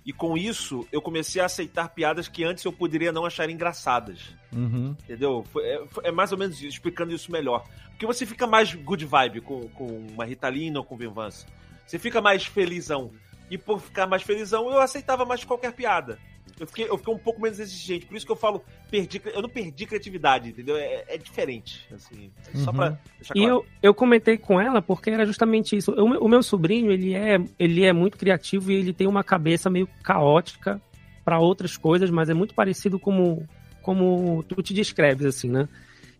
E 0.07 0.13
com 0.13 0.37
isso, 0.37 0.87
eu 0.89 1.01
comecei 1.01 1.41
a 1.41 1.47
aceitar 1.47 1.89
piadas 1.89 2.29
que 2.29 2.41
antes 2.41 2.63
eu 2.63 2.71
poderia 2.71 3.11
não 3.11 3.25
achar 3.25 3.49
engraçadas. 3.49 4.33
Uhum. 4.55 4.95
Entendeu? 5.03 5.43
É, 5.59 5.83
é 6.05 6.11
mais 6.13 6.31
ou 6.31 6.37
menos 6.37 6.55
isso, 6.55 6.69
explicando 6.69 7.13
isso 7.13 7.29
melhor. 7.29 7.67
Porque 7.89 8.05
você 8.05 8.25
fica 8.25 8.47
mais 8.47 8.73
good 8.73 9.05
vibe 9.05 9.41
com, 9.41 9.67
com 9.67 9.85
uma 9.85 10.23
Ritalina 10.23 10.79
ou 10.79 10.85
com 10.85 10.95
Vinvance. 10.95 11.45
Você 11.85 11.99
fica 11.99 12.21
mais 12.21 12.45
felizão. 12.45 13.11
E 13.51 13.57
por 13.57 13.81
ficar 13.81 14.07
mais 14.07 14.23
felizão, 14.23 14.71
eu 14.71 14.79
aceitava 14.79 15.25
mais 15.25 15.43
qualquer 15.43 15.73
piada. 15.73 16.17
Eu 16.59 16.65
fiquei, 16.67 16.89
eu 16.89 16.97
fiquei 16.97 17.13
um 17.13 17.17
pouco 17.19 17.41
menos 17.41 17.59
exigente. 17.59 18.05
Por 18.07 18.17
isso 18.17 18.25
que 18.25 18.31
eu 18.31 18.35
falo, 18.35 18.63
perdi, 18.89 19.21
eu 19.33 19.41
não 19.41 19.49
perdi 19.49 19.85
criatividade, 19.85 20.49
entendeu? 20.49 20.75
É, 20.75 21.03
é 21.07 21.17
diferente. 21.17 21.87
Assim, 21.93 22.31
só 22.55 22.71
Uhum. 22.71 22.77
pra 22.77 22.89
deixar 23.17 23.33
E 23.35 23.41
claro. 23.41 23.55
eu, 23.55 23.65
eu 23.83 23.93
comentei 23.93 24.37
com 24.37 24.59
ela 24.59 24.81
porque 24.81 25.09
era 25.11 25.25
justamente 25.25 25.75
isso. 25.77 25.91
O, 25.91 26.09
meu- 26.09 26.21
o 26.21 26.27
meu 26.27 26.41
sobrinho, 26.41 26.91
ele 26.91 27.13
é, 27.13 27.37
ele 27.59 27.85
é 27.85 27.93
muito 27.93 28.17
criativo 28.17 28.71
e 28.71 28.75
ele 28.75 28.91
tem 28.93 29.05
uma 29.07 29.23
cabeça 29.23 29.69
meio 29.69 29.87
caótica 30.03 30.81
para 31.23 31.39
outras 31.39 31.77
coisas, 31.77 32.09
mas 32.09 32.29
é 32.29 32.33
muito 32.33 32.55
parecido 32.55 32.97
como, 32.97 33.47
como 33.81 34.43
tu 34.43 34.61
te 34.63 34.73
descreves, 34.73 35.25
assim, 35.25 35.49
né? 35.49 35.67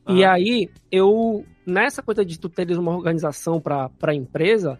E 0.09 0.23
aí, 0.23 0.69
eu, 0.89 1.45
nessa 1.65 2.01
coisa 2.01 2.23
de 2.23 2.39
tu 2.39 2.47
teres 2.47 2.77
uma 2.77 2.95
organização 2.95 3.59
para 3.59 3.89
a 4.03 4.13
empresa, 4.15 4.79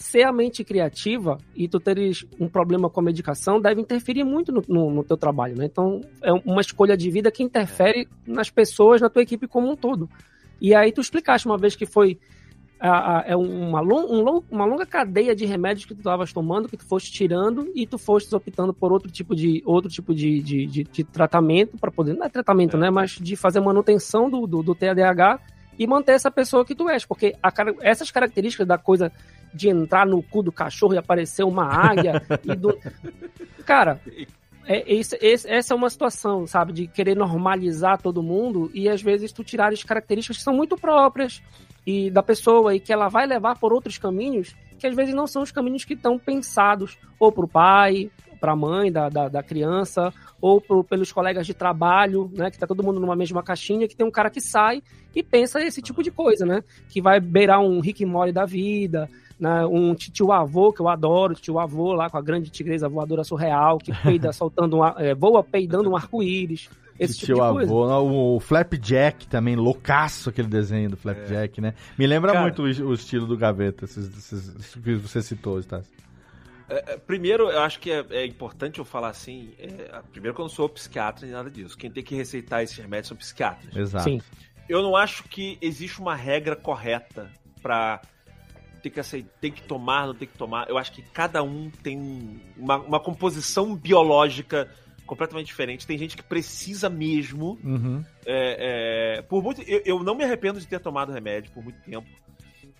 ser 0.00 0.22
a 0.22 0.32
mente 0.32 0.62
criativa 0.62 1.38
e 1.56 1.66
tu 1.66 1.80
teres 1.80 2.24
um 2.38 2.48
problema 2.48 2.88
com 2.88 3.00
a 3.00 3.02
medicação 3.02 3.60
deve 3.60 3.80
interferir 3.80 4.22
muito 4.22 4.52
no, 4.52 4.62
no, 4.68 4.90
no 4.92 5.02
teu 5.02 5.16
trabalho, 5.16 5.56
né? 5.56 5.64
Então, 5.64 6.00
é 6.22 6.32
uma 6.32 6.60
escolha 6.60 6.96
de 6.96 7.10
vida 7.10 7.32
que 7.32 7.42
interfere 7.42 8.08
nas 8.24 8.48
pessoas, 8.48 9.00
na 9.00 9.10
tua 9.10 9.22
equipe 9.22 9.48
como 9.48 9.68
um 9.68 9.74
todo. 9.74 10.08
E 10.60 10.72
aí 10.72 10.92
tu 10.92 11.00
explicaste 11.00 11.48
uma 11.48 11.58
vez 11.58 11.74
que 11.74 11.84
foi 11.84 12.16
é 13.26 13.34
uma, 13.34 13.80
lon- 13.80 14.06
um 14.08 14.20
lon- 14.22 14.42
uma 14.48 14.64
longa 14.64 14.86
cadeia 14.86 15.34
de 15.34 15.44
remédios 15.44 15.84
que 15.84 15.94
tu 15.94 15.98
estavas 15.98 16.32
tomando, 16.32 16.68
que 16.68 16.76
tu 16.76 16.84
foste 16.86 17.10
tirando 17.10 17.68
e 17.74 17.84
tu 17.84 17.98
foste 17.98 18.32
optando 18.32 18.72
por 18.72 18.92
outro 18.92 19.10
tipo 19.10 19.34
de, 19.34 19.60
outro 19.66 19.90
tipo 19.90 20.14
de, 20.14 20.40
de, 20.40 20.64
de- 20.66 20.84
de 20.84 21.02
tratamento 21.02 21.76
para 21.76 21.90
poder, 21.90 22.14
não 22.14 22.24
é 22.24 22.28
tratamento, 22.28 22.76
né? 22.78 22.88
Mas 22.88 23.18
de 23.20 23.34
fazer 23.34 23.58
manutenção 23.58 24.30
do, 24.30 24.46
do, 24.46 24.62
do 24.62 24.74
TDAH 24.76 25.40
e 25.76 25.88
manter 25.88 26.12
essa 26.12 26.30
pessoa 26.30 26.64
que 26.64 26.72
tu 26.72 26.88
és. 26.88 27.04
Porque 27.04 27.34
a 27.42 27.52
essas 27.82 28.12
características 28.12 28.64
da 28.66 28.78
coisa 28.78 29.10
de 29.52 29.68
entrar 29.68 30.06
no 30.06 30.22
cu 30.22 30.42
do 30.42 30.52
cachorro 30.52 30.94
e 30.94 30.98
aparecer 30.98 31.44
uma 31.44 31.64
águia 31.64 32.22
e 32.44 32.54
do. 32.54 32.78
Cara, 33.64 34.00
é, 34.66 34.84
esse, 34.92 35.18
esse- 35.20 35.48
essa 35.48 35.74
é 35.74 35.76
uma 35.76 35.90
situação, 35.90 36.46
sabe, 36.46 36.72
de 36.72 36.86
querer 36.86 37.16
normalizar 37.16 38.00
todo 38.00 38.22
mundo 38.22 38.70
e 38.74 38.88
às 38.88 39.02
vezes 39.02 39.32
tu 39.32 39.42
tirar 39.44 39.72
as 39.72 39.82
características 39.82 40.38
que 40.38 40.42
são 40.42 40.54
muito 40.54 40.76
próprias 40.76 41.42
e 41.86 42.10
da 42.10 42.22
pessoa 42.22 42.74
e 42.74 42.80
que 42.80 42.92
ela 42.92 43.08
vai 43.08 43.26
levar 43.26 43.58
por 43.58 43.72
outros 43.72 43.98
caminhos 43.98 44.54
que 44.78 44.86
às 44.86 44.94
vezes 44.94 45.12
não 45.12 45.26
são 45.26 45.42
os 45.42 45.50
caminhos 45.50 45.84
que 45.84 45.94
estão 45.94 46.16
pensados 46.18 46.96
ou 47.18 47.32
para 47.32 47.44
o 47.44 47.48
pai, 47.48 48.10
para 48.38 48.52
a 48.52 48.56
mãe 48.56 48.92
da, 48.92 49.08
da, 49.08 49.28
da 49.28 49.42
criança 49.42 50.12
ou 50.40 50.60
pro, 50.60 50.84
pelos 50.84 51.10
colegas 51.10 51.44
de 51.46 51.52
trabalho, 51.52 52.30
né, 52.32 52.48
que 52.48 52.58
tá 52.58 52.64
todo 52.64 52.84
mundo 52.84 53.00
numa 53.00 53.16
mesma 53.16 53.42
caixinha, 53.42 53.88
que 53.88 53.96
tem 53.96 54.06
um 54.06 54.10
cara 54.10 54.30
que 54.30 54.40
sai 54.40 54.80
e 55.16 55.20
pensa 55.20 55.60
esse 55.60 55.82
tipo 55.82 56.00
de 56.00 56.12
coisa, 56.12 56.46
né, 56.46 56.62
que 56.88 57.02
vai 57.02 57.18
beirar 57.18 57.58
um 57.60 57.80
Rick 57.80 58.06
Morty 58.06 58.30
da 58.30 58.44
vida, 58.44 59.10
né, 59.38 59.64
um 59.66 59.94
tio 59.94 60.32
avô 60.32 60.72
que 60.72 60.80
eu 60.80 60.88
adoro, 60.88 61.34
tio 61.34 61.58
avô 61.58 61.92
lá 61.92 62.08
com 62.10 62.16
a 62.18 62.22
grande 62.22 62.50
tigresa 62.50 62.88
voadora 62.88 63.22
surreal 63.24 63.78
que 63.78 63.92
peida 64.02 64.32
soltando 64.32 64.76
um, 64.78 64.82
ar- 64.82 64.96
é, 64.98 65.14
voa 65.14 65.42
peidando 65.44 65.90
um 65.90 65.96
arco-íris, 65.96 66.68
esse 66.98 67.14
tipo 67.14 67.34
Tio 67.34 67.42
avô, 67.44 67.86
não, 67.86 68.34
o 68.34 68.40
Flapjack 68.40 69.28
também, 69.28 69.54
loucaço 69.54 70.30
aquele 70.30 70.48
desenho 70.48 70.90
do 70.90 70.96
Flapjack, 70.96 71.60
né? 71.60 71.74
Me 71.96 72.06
lembra 72.08 72.32
Cara. 72.32 72.42
muito 72.42 72.62
o, 72.62 72.64
o 72.88 72.94
estilo 72.94 73.24
do 73.24 73.36
Gaveta, 73.36 73.84
esses, 73.84 74.08
esses- 74.18 74.54
isso 74.56 74.80
que 74.80 74.96
você 74.96 75.22
citou, 75.22 75.60
Stassi. 75.60 75.88
É, 76.68 76.94
é, 76.94 76.96
primeiro, 76.98 77.48
eu 77.50 77.60
acho 77.60 77.78
que 77.78 77.90
é, 77.90 78.04
é 78.10 78.26
importante 78.26 78.78
eu 78.80 78.84
falar 78.84 79.08
assim. 79.10 79.52
é, 79.58 80.00
primeiro, 80.10 80.34
que 80.34 80.40
eu 80.40 80.44
não 80.44 80.50
sou 80.50 80.68
psiquiatra 80.68 81.24
nem 81.24 81.34
nada 81.34 81.48
disso. 81.48 81.78
Quem 81.78 81.90
tem 81.90 82.02
que 82.02 82.14
receitar 82.14 82.62
esses 82.64 82.76
remédios 82.76 83.08
são 83.08 83.16
psiquiatras. 83.16 83.74
Exato. 83.76 84.04
Sim. 84.04 84.20
Eu 84.68 84.82
não 84.82 84.94
acho 84.96 85.22
que 85.24 85.56
existe 85.62 85.98
uma 86.00 86.14
regra 86.14 86.54
correta 86.56 87.30
pra 87.62 88.02
ter 88.78 88.90
que 88.90 89.00
aceitar, 89.00 89.30
tem 89.40 89.52
que 89.52 89.62
tomar, 89.62 90.06
não 90.06 90.14
tem 90.14 90.26
que 90.28 90.36
tomar. 90.38 90.68
Eu 90.68 90.78
acho 90.78 90.92
que 90.92 91.02
cada 91.02 91.42
um 91.42 91.70
tem 91.82 91.98
um- 91.98 92.38
uma, 92.56 92.76
uma 92.78 93.00
composição 93.00 93.74
biológica 93.76 94.68
completamente 95.06 95.46
diferente. 95.46 95.86
Tem 95.86 95.96
gente 95.98 96.16
que 96.16 96.22
precisa 96.22 96.88
mesmo. 96.88 97.58
Uhum. 97.64 98.04
É, 98.26 99.16
é, 99.18 99.22
por 99.22 99.42
muito, 99.42 99.62
eu, 99.62 99.82
eu 99.84 100.02
não 100.02 100.14
me 100.14 100.24
arrependo 100.24 100.60
de 100.60 100.66
ter 100.66 100.78
tomado 100.80 101.12
remédio 101.12 101.50
por 101.52 101.62
muito 101.64 101.80
tempo. 101.82 102.06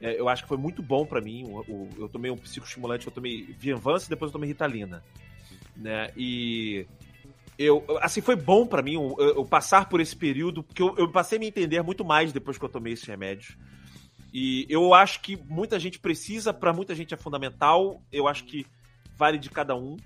É, 0.01 0.19
eu 0.21 0.29
acho 0.29 0.43
que 0.43 0.49
foi 0.49 0.59
muito 0.59 0.83
bom 0.83 1.05
pra 1.07 1.21
mim. 1.21 1.45
O, 1.45 1.61
o- 1.61 1.89
eu 1.99 2.09
tomei 2.09 2.31
um 2.31 2.37
psicoestimulante, 2.37 3.07
eu 3.07 3.13
tomei 3.13 3.45
Vianvance 3.59 4.07
e 4.07 4.11
depois 4.11 4.29
eu 4.29 4.33
tomei 4.35 4.49
Ritalina. 4.49 5.03
Né? 5.77 6.11
E 6.17 6.87
eu, 7.59 7.85
assim, 8.01 8.21
foi 8.21 8.37
bom 8.37 8.67
pra 8.67 8.83
mim 8.83 8.95
eu, 8.95 9.17
eu 9.19 9.45
passar 9.45 9.89
por 9.89 10.01
esse 10.01 10.15
período, 10.15 10.63
porque 10.63 10.83
eu, 10.83 10.95
eu 10.99 11.11
passei 11.11 11.39
a 11.39 11.41
me 11.41 11.49
entender 11.49 11.83
muito 11.83 12.05
mais 12.05 12.33
depois 12.33 12.59
que 12.59 12.65
eu 12.65 12.69
tomei 12.69 12.93
esses 12.93 13.07
remédios. 13.07 13.57
E 14.33 14.67
eu 14.69 14.93
acho 14.93 15.21
que 15.21 15.37
muita 15.37 15.79
gente 15.79 15.99
precisa, 15.99 16.53
pra 16.53 16.73
muita 16.73 16.95
gente 16.95 17.15
é 17.15 17.17
fundamental. 17.17 18.03
Eu 18.13 18.29
acho 18.29 18.45
que 18.45 18.67
vale 19.17 19.39
de 19.39 19.51
cada 19.51 19.75
um. 19.75 19.97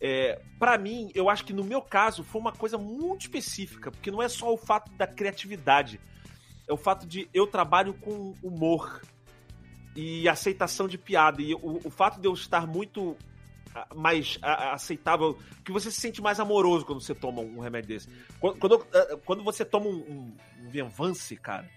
É, 0.00 0.40
para 0.58 0.78
mim, 0.78 1.10
eu 1.14 1.28
acho 1.28 1.44
que 1.44 1.52
no 1.52 1.62
meu 1.62 1.82
caso 1.82 2.24
foi 2.24 2.40
uma 2.40 2.52
coisa 2.52 2.78
muito 2.78 3.22
específica, 3.22 3.90
porque 3.90 4.10
não 4.10 4.22
é 4.22 4.28
só 4.28 4.52
o 4.52 4.56
fato 4.56 4.90
da 4.92 5.06
criatividade, 5.06 6.00
é 6.66 6.72
o 6.72 6.76
fato 6.76 7.06
de 7.06 7.28
eu 7.34 7.46
trabalho 7.46 7.92
com 7.92 8.34
humor 8.42 9.02
e 9.94 10.26
aceitação 10.26 10.88
de 10.88 10.96
piada. 10.96 11.42
E 11.42 11.54
o, 11.54 11.80
o 11.84 11.90
fato 11.90 12.18
de 12.18 12.26
eu 12.26 12.32
estar 12.32 12.66
muito 12.66 13.14
ah, 13.74 13.86
mais 13.94 14.38
ah, 14.40 14.72
aceitável, 14.72 15.38
que 15.64 15.70
você 15.70 15.90
se 15.90 16.00
sente 16.00 16.22
mais 16.22 16.40
amoroso 16.40 16.86
quando 16.86 17.00
você 17.00 17.14
toma 17.14 17.42
um 17.42 17.60
remédio 17.60 17.88
desse. 17.88 18.08
Quando, 18.40 18.58
quando, 18.58 18.86
ah, 18.94 19.18
quando 19.24 19.44
você 19.44 19.64
toma 19.66 19.86
um, 19.86 19.98
um, 19.98 20.72
um 20.72 21.36
cara, 21.42 21.68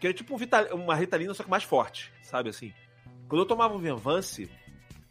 que 0.00 0.08
é 0.08 0.12
tipo 0.12 0.34
um 0.34 0.36
Vital, 0.36 0.64
uma 0.72 0.94
Ritalina, 0.94 1.32
só 1.34 1.42
que 1.42 1.50
mais 1.50 1.62
forte, 1.64 2.12
sabe 2.22 2.50
assim? 2.50 2.72
Quando 3.28 3.42
eu 3.42 3.46
tomava 3.46 3.74
um 3.74 3.78
Venvance, 3.78 4.50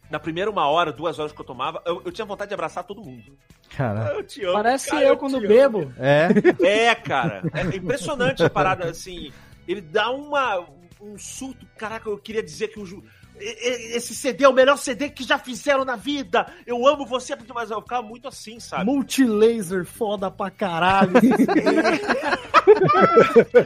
na 0.10 0.20
primeira 0.20 0.50
uma 0.52 0.68
hora, 0.68 0.92
duas 0.92 1.18
horas 1.18 1.32
que 1.32 1.42
eu 1.42 1.46
tomava, 1.46 1.82
eu, 1.86 2.02
eu 2.06 2.12
tinha 2.12 2.26
vontade 2.26 2.50
de 2.50 2.54
abraçar 2.54 2.84
todo 2.84 3.02
mundo. 3.02 3.38
Cara. 3.76 4.14
Eu 4.14 4.24
te 4.24 4.44
amo, 4.44 4.54
Parece 4.54 4.90
cara, 4.92 5.06
eu 5.06 5.18
quando 5.18 5.40
te 5.40 5.46
amo. 5.46 5.80
bebo. 5.80 5.94
É. 5.98 6.90
É, 6.90 6.96
cara. 6.96 7.42
É 7.54 7.76
impressionante 7.76 8.44
a 8.44 8.50
parada, 8.50 8.90
assim. 8.90 9.32
Ele 9.68 9.82
dá 9.82 10.12
uma, 10.12 10.66
um 11.02 11.18
surto. 11.18 11.66
Caraca, 11.78 12.10
eu 12.10 12.18
queria 12.18 12.44
dizer 12.44 12.68
que 12.68 12.80
o. 12.80 13.04
Esse 13.40 14.14
CD 14.16 14.44
é 14.46 14.50
o 14.50 14.54
melhor 14.54 14.78
CD 14.78 15.10
que 15.10 15.24
já 15.24 15.38
fizeram 15.38 15.84
na 15.84 15.96
vida. 15.96 16.46
Eu 16.66 16.88
amo 16.88 17.06
você, 17.06 17.36
mas 17.54 17.72
eu 17.72 17.82
ficava 17.82 18.02
muito 18.02 18.28
assim, 18.28 18.60
sabe? 18.60 18.86
Multilaser 18.86 19.86
foda 19.86 20.30
pra 20.32 20.50
caralho. 20.50 21.14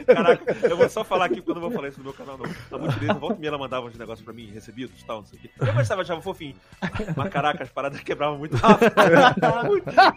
Caraca, 0.06 0.56
eu 0.68 0.76
vou 0.76 0.88
só 0.88 1.04
falar 1.04 1.26
aqui 1.26 1.40
quando 1.40 1.58
eu 1.58 1.62
vou 1.62 1.70
falar 1.70 1.88
isso 1.88 1.98
no 1.98 2.04
meu 2.04 2.12
canal. 2.12 2.38
A 2.72 2.78
Multilaser, 2.78 3.18
volta 3.18 3.36
e 3.36 3.40
meia, 3.40 3.50
ela 3.50 3.58
mandava 3.58 3.86
uns 3.86 3.96
negócios 3.96 4.24
pra 4.24 4.34
mim, 4.34 4.50
recebidos 4.52 5.02
tal, 5.04 5.18
não 5.18 5.26
sei 5.26 5.38
o 5.38 5.42
quê. 5.42 5.50
Eu 5.58 5.72
gostava, 5.72 6.02
achava 6.02 6.20
fofinho. 6.20 6.56
Mas 7.16 7.28
caraca, 7.30 7.62
as 7.62 7.70
paradas 7.70 8.00
quebravam 8.00 8.38
muito 8.38 8.56
rápido. 8.56 8.90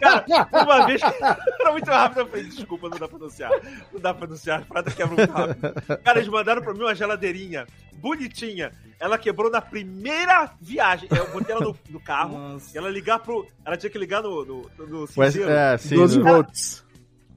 Cara, 0.00 0.24
uma 0.52 0.86
vez, 0.86 1.00
era 1.02 1.72
muito 1.72 1.90
rápido, 1.90 2.20
eu 2.20 2.26
falei, 2.26 2.44
desculpa, 2.44 2.88
não 2.88 2.98
dá 2.98 3.06
pra 3.08 3.16
anunciar. 3.16 3.50
Não 3.92 4.00
dá 4.00 4.14
pra 4.14 4.26
anunciar, 4.26 4.60
as 4.60 4.66
paradas 4.66 4.94
quebram 4.94 5.16
muito 5.16 5.32
rápido. 5.32 5.74
Cara, 6.02 6.18
eles 6.18 6.28
mandaram 6.28 6.62
pra 6.62 6.72
mim 6.74 6.80
uma 6.80 6.94
geladeirinha, 6.94 7.66
bonitinha. 7.98 8.72
Ela 9.00 9.18
quebrou 9.18 9.50
na 9.50 9.60
primeira 9.60 10.50
viagem. 10.60 11.08
Eu 11.10 11.28
botei 11.32 11.54
ela 11.54 11.64
no, 11.64 11.76
no 11.90 12.00
carro, 12.00 12.60
e 12.72 12.78
ela 12.78 12.88
ligar 12.88 13.18
pro... 13.18 13.46
Ela 13.64 13.76
tinha 13.76 13.90
que 13.90 13.98
ligar 13.98 14.22
no, 14.22 14.44
no, 14.44 14.62
no 14.78 15.08
Mas, 15.16 15.32
cinzeiro. 15.34 15.50
é, 15.50 15.76
sim, 15.78 15.96
12 15.96 16.18
no- 16.18 16.24
volts. 16.24 16.84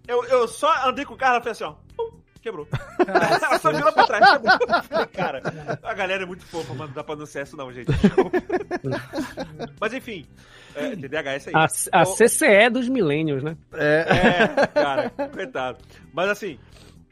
Eu, 0.08 0.24
eu 0.26 0.48
só 0.48 0.88
andei 0.88 1.04
com 1.06 1.16
o 1.16 1.18
carro 1.18 1.38
e 1.38 1.40
falei 1.40 1.52
assim, 1.54 1.64
ó. 1.64 1.74
pum, 1.98 2.20
Quebrou. 2.40 2.68
Ela 3.08 3.58
só 3.58 3.72
virou 3.72 3.92
pra 3.92 4.06
trás. 4.06 4.24
Quebrou. 4.34 5.08
Cara, 5.12 5.42
a 5.82 5.94
galera 5.96 6.22
é 6.22 6.26
muito 6.28 6.46
fofa, 6.46 6.76
mas 6.76 6.88
não 6.90 6.94
dá 6.94 7.04
pra 7.04 7.16
anunciar 7.16 7.44
isso 7.44 7.58
não, 7.58 7.74
gente. 7.74 7.88
Mas 9.82 9.94
enfim, 9.94 10.26
é, 10.76 10.96
TDAH 10.96 11.34
é 11.34 11.38
isso 11.38 11.50
aí. 11.50 11.56
A, 11.56 11.68
a 12.00 12.04
O- 12.04 12.16
CCE 12.16 12.70
dos 12.72 12.88
milênios, 12.88 13.44
né? 13.44 13.58
é, 13.74 14.68
cara, 14.68 15.10
coitado. 15.34 15.80
Mas 16.14 16.30
assim, 16.30 16.60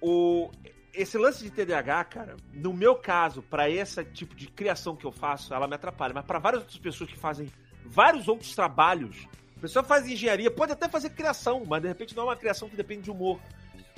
o, 0.02 0.52
esse 0.94 1.18
lance 1.18 1.44
de 1.44 1.50
TDAH, 1.50 2.04
cara, 2.06 2.36
no 2.54 2.74
meu 2.74 2.96
caso, 2.96 3.42
pra 3.42 3.70
esse 3.70 4.04
tipo 4.06 4.36
de 4.36 4.48
criação 4.48 4.96
que 4.96 5.06
eu 5.06 5.12
faço, 5.12 5.54
ela 5.54 5.68
me 5.68 5.76
atrapalha. 5.76 6.14
Mas 6.14 6.26
pra 6.26 6.40
várias 6.40 6.62
outras 6.64 6.80
pessoas 6.80 7.10
que 7.10 7.18
fazem 7.18 7.52
vários 7.86 8.28
outros 8.28 8.54
trabalhos, 8.56 9.28
a 9.58 9.60
pessoa 9.60 9.84
faz 9.84 10.08
engenharia, 10.08 10.52
pode 10.52 10.72
até 10.72 10.88
fazer 10.88 11.10
criação, 11.12 11.64
mas 11.68 11.82
de 11.82 11.88
repente 11.88 12.16
não 12.16 12.24
é 12.24 12.26
uma 12.28 12.36
criação 12.36 12.70
que 12.70 12.76
depende 12.76 13.04
de 13.04 13.12
humor. 13.12 13.40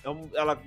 É 0.03 0.09
um- 0.09 0.29
ela. 0.33 0.61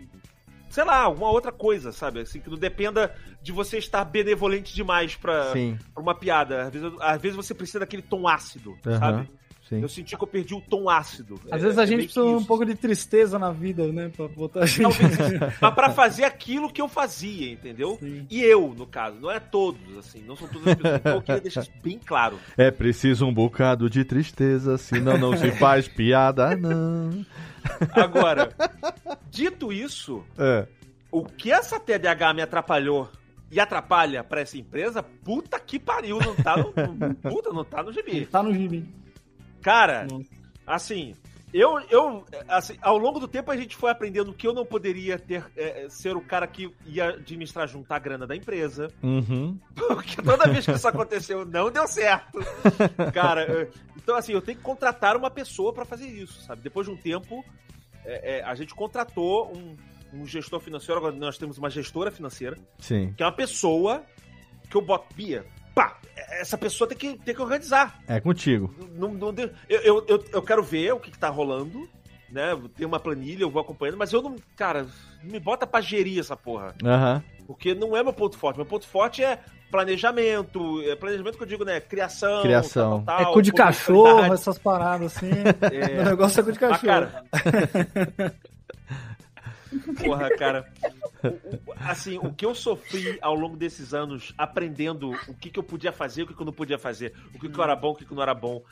Sei 0.70 0.84
lá, 0.84 0.98
alguma 1.04 1.30
outra 1.30 1.50
coisa, 1.50 1.92
sabe? 1.92 2.20
Assim, 2.20 2.40
que 2.40 2.50
não 2.50 2.58
dependa 2.58 3.14
de 3.40 3.52
você 3.52 3.78
estar 3.78 4.04
benevolente 4.04 4.74
demais 4.74 5.16
pra, 5.16 5.50
pra 5.94 6.02
uma 6.02 6.14
piada. 6.14 6.64
Às 6.64 6.70
vezes, 6.72 6.92
às 7.00 7.22
vezes 7.22 7.36
você 7.36 7.54
precisa 7.54 7.78
daquele 7.78 8.02
tom 8.02 8.28
ácido, 8.28 8.76
Aham, 8.86 8.98
sabe? 8.98 9.30
Sim. 9.68 9.80
Eu 9.82 9.88
senti 9.88 10.16
que 10.16 10.22
eu 10.22 10.26
perdi 10.28 10.54
o 10.54 10.60
tom 10.60 10.88
ácido. 10.88 11.40
Às 11.50 11.60
É- 11.60 11.64
vezes 11.64 11.78
a 11.78 11.82
é 11.82 11.86
gente 11.86 12.04
precisa 12.04 12.24
um 12.24 12.44
pouco 12.44 12.64
de 12.64 12.74
tristeza 12.74 13.38
na 13.38 13.50
vida, 13.52 13.86
né? 13.92 14.10
Pra 14.16 14.26
botar 14.28 14.60
a 14.62 14.66
gente. 14.66 14.82
Mas 15.60 15.74
pra 15.74 15.90
fazer 15.90 16.24
aquilo 16.24 16.72
que 16.72 16.80
eu 16.80 16.88
fazia, 16.88 17.52
entendeu? 17.52 17.98
E 18.30 18.40
eu, 18.42 18.74
no 18.76 18.86
caso, 18.86 19.18
não 19.20 19.30
é 19.30 19.38
todos, 19.40 19.96
assim, 19.98 20.22
não 20.26 20.36
são 20.36 20.48
todas 20.48 20.68
as 20.68 20.74
pessoas. 20.74 20.96
Então 21.00 21.14
eu 21.16 21.22
queria 21.22 21.40
deixar 21.40 21.60
isso 21.62 21.72
bem 21.82 21.98
claro. 22.04 22.38
É 22.56 22.70
preciso 22.70 23.26
um 23.26 23.32
bocado 23.32 23.88
de 23.90 24.04
tristeza, 24.04 24.76
senão 24.78 25.16
não 25.18 25.36
se 25.36 25.50
faz 25.52 25.86
piada, 25.88 26.56
não. 26.56 27.24
Agora, 27.92 28.50
dito 29.30 29.72
isso, 29.72 30.22
É. 30.38 30.66
o 31.10 31.24
que 31.24 31.50
essa 31.52 31.78
TDAH 31.78 32.34
me 32.34 32.42
atrapalhou 32.42 33.08
e 33.50 33.58
atrapalha 33.58 34.22
pra 34.22 34.40
essa 34.42 34.56
empresa, 34.58 35.02
puta 35.02 35.58
que 35.58 35.78
pariu, 35.78 36.18
não 36.18 36.34
tá 36.34 36.56
no. 36.56 36.64
no- 36.66 37.14
puta, 37.14 37.50
não 37.52 37.64
tá 37.64 37.82
no 37.82 37.92
gibi. 37.92 38.26
Tá 38.26 38.42
no 38.42 38.52
gibi. 38.54 38.84
Cara, 39.62 40.06
assim, 40.66 41.14
eu, 41.52 41.80
eu 41.90 42.24
assim, 42.46 42.76
ao 42.82 42.98
longo 42.98 43.18
do 43.18 43.26
tempo 43.26 43.50
a 43.50 43.56
gente 43.56 43.74
foi 43.76 43.90
aprendendo 43.90 44.32
que 44.34 44.46
eu 44.46 44.52
não 44.52 44.64
poderia 44.66 45.18
ter 45.18 45.44
é, 45.56 45.86
ser 45.88 46.16
o 46.16 46.20
cara 46.20 46.46
que 46.46 46.70
ia 46.86 47.08
administrar 47.10 47.66
juntar 47.66 47.96
a 47.96 47.98
grana 48.00 48.26
da 48.26 48.36
empresa. 48.36 48.88
Uhum. 49.02 49.58
Porque 49.74 50.20
toda 50.22 50.48
vez 50.48 50.64
que 50.64 50.72
isso 50.72 50.88
aconteceu, 50.88 51.44
não 51.46 51.70
deu 51.70 51.86
certo. 51.88 52.38
Cara, 53.12 53.44
eu- 53.46 53.70
então 53.96 54.16
assim, 54.16 54.32
eu 54.32 54.40
tenho 54.42 54.58
que 54.58 54.64
contratar 54.64 55.16
uma 55.16 55.30
pessoa 55.30 55.72
pra 55.72 55.84
fazer 55.84 56.06
isso, 56.06 56.40
sabe? 56.42 56.62
Depois 56.62 56.86
de 56.86 56.92
um 56.92 56.96
tempo, 56.96 57.44
é, 58.04 58.38
é, 58.38 58.44
a 58.44 58.54
gente 58.54 58.74
contratou 58.74 59.52
um, 59.54 59.76
um 60.12 60.26
gestor 60.26 60.60
financeiro, 60.60 60.98
agora 60.98 61.14
nós 61.14 61.36
temos 61.38 61.58
uma 61.58 61.68
gestora 61.70 62.10
financeira, 62.10 62.56
Sim. 62.78 63.12
que 63.16 63.22
é 63.22 63.26
uma 63.26 63.32
pessoa 63.32 64.02
que 64.70 64.76
eu 64.76 64.82
boto, 64.82 65.14
Bia, 65.14 65.44
pá, 65.78 65.96
essa 66.40 66.58
pessoa 66.58 66.88
tem 66.88 66.98
que, 66.98 67.16
tem 67.18 67.32
que 67.32 67.40
organizar. 67.40 68.00
É 68.08 68.18
contigo. 68.18 68.74
Não, 68.96 69.14
não 69.14 69.32
eu, 69.68 69.80
eu, 69.80 70.04
eu, 70.08 70.24
eu 70.32 70.42
quero 70.42 70.60
ver 70.60 70.92
o 70.92 70.98
que, 70.98 71.12
que 71.12 71.18
tá 71.18 71.28
rolando, 71.28 71.88
né? 72.28 72.58
Tem 72.76 72.84
uma 72.84 72.98
planilha, 72.98 73.44
eu 73.44 73.50
vou 73.50 73.62
acompanhando, 73.62 73.96
mas 73.96 74.12
eu 74.12 74.20
não, 74.20 74.34
cara, 74.56 74.88
não 75.22 75.30
me 75.30 75.38
bota 75.38 75.68
pra 75.68 75.80
gerir 75.80 76.18
essa 76.18 76.36
porra. 76.36 76.74
Aham. 76.84 77.22
Porque 77.46 77.74
não 77.74 77.96
é 77.96 78.02
meu 78.02 78.12
ponto 78.12 78.36
forte. 78.36 78.56
Meu 78.56 78.66
ponto 78.66 78.88
forte 78.88 79.22
é 79.22 79.38
planejamento. 79.70 80.82
É 80.82 80.96
planejamento 80.96 81.38
que 81.38 81.44
eu 81.44 81.48
digo, 81.48 81.64
né? 81.64 81.80
Criação. 81.80 82.42
Criação. 82.42 83.04
tal, 83.04 83.20
É 83.20 83.22
tal, 83.22 83.32
cu 83.32 83.40
de 83.40 83.52
cachorro, 83.52 84.34
essas 84.34 84.58
paradas 84.58 85.16
assim. 85.16 85.30
É. 85.72 86.00
O 86.02 86.04
negócio 86.06 86.40
é 86.40 86.42
cu 86.42 86.52
de 86.52 86.58
cachorro. 86.58 86.86
cara, 86.86 87.24
Porra, 90.04 90.30
cara. 90.36 90.66
O- 91.22 91.28
o- 91.28 91.74
Assim, 91.76 92.18
o 92.18 92.32
que 92.32 92.44
eu 92.46 92.54
sofri 92.54 93.18
ao 93.20 93.34
longo 93.34 93.56
desses 93.56 93.92
anos 93.94 94.32
aprendendo 94.36 95.10
o 95.28 95.34
que, 95.34 95.50
que 95.50 95.58
eu 95.58 95.62
podia 95.62 95.92
fazer, 95.92 96.22
o 96.22 96.26
que, 96.26 96.34
que 96.34 96.40
eu 96.40 96.46
não 96.46 96.52
podia 96.52 96.78
fazer, 96.78 97.12
o 97.34 97.38
que, 97.38 97.48
que 97.48 97.60
era 97.60 97.74
bom, 97.74 97.90
o 97.90 97.94
que, 97.94 98.04
que 98.04 98.14
não 98.14 98.22
era 98.22 98.34
bom. 98.34 98.62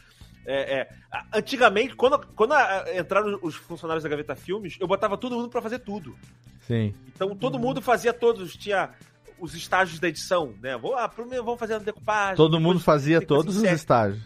É, 0.44 0.80
é, 0.80 0.88
Antigamente, 1.34 1.97
quando, 1.97 2.18
quando 2.36 2.55
entraram 2.97 3.38
os 3.42 3.57
funcionários 3.57 4.05
da 4.05 4.09
Gaveta 4.09 4.36
Filmes, 4.36 4.76
eu 4.78 4.86
botava 4.86 5.16
todo 5.18 5.34
mundo 5.34 5.49
pra 5.49 5.61
fazer 5.61 5.80
tudo. 5.80 6.16
Sim. 6.61 6.94
Então 7.09 7.34
todo 7.34 7.59
mundo 7.59 7.82
fazia 7.82 8.12
todos, 8.12 8.57
tinha 8.57 8.90
os 9.40 9.55
estágios 9.55 9.99
da 9.99 10.09
edição, 10.09 10.55
né? 10.62 10.76
Vou, 10.76 10.97
ah, 10.97 11.09
primeiro 11.09 11.44
vamos 11.44 11.59
fazer 11.59 11.74
a 11.74 11.78
decupagem. 11.78 12.36
Todo 12.36 12.61
mundo 12.61 12.78
fazia 12.80 13.20
todos 13.20 13.57
os 13.57 13.62
estágios. 13.64 14.22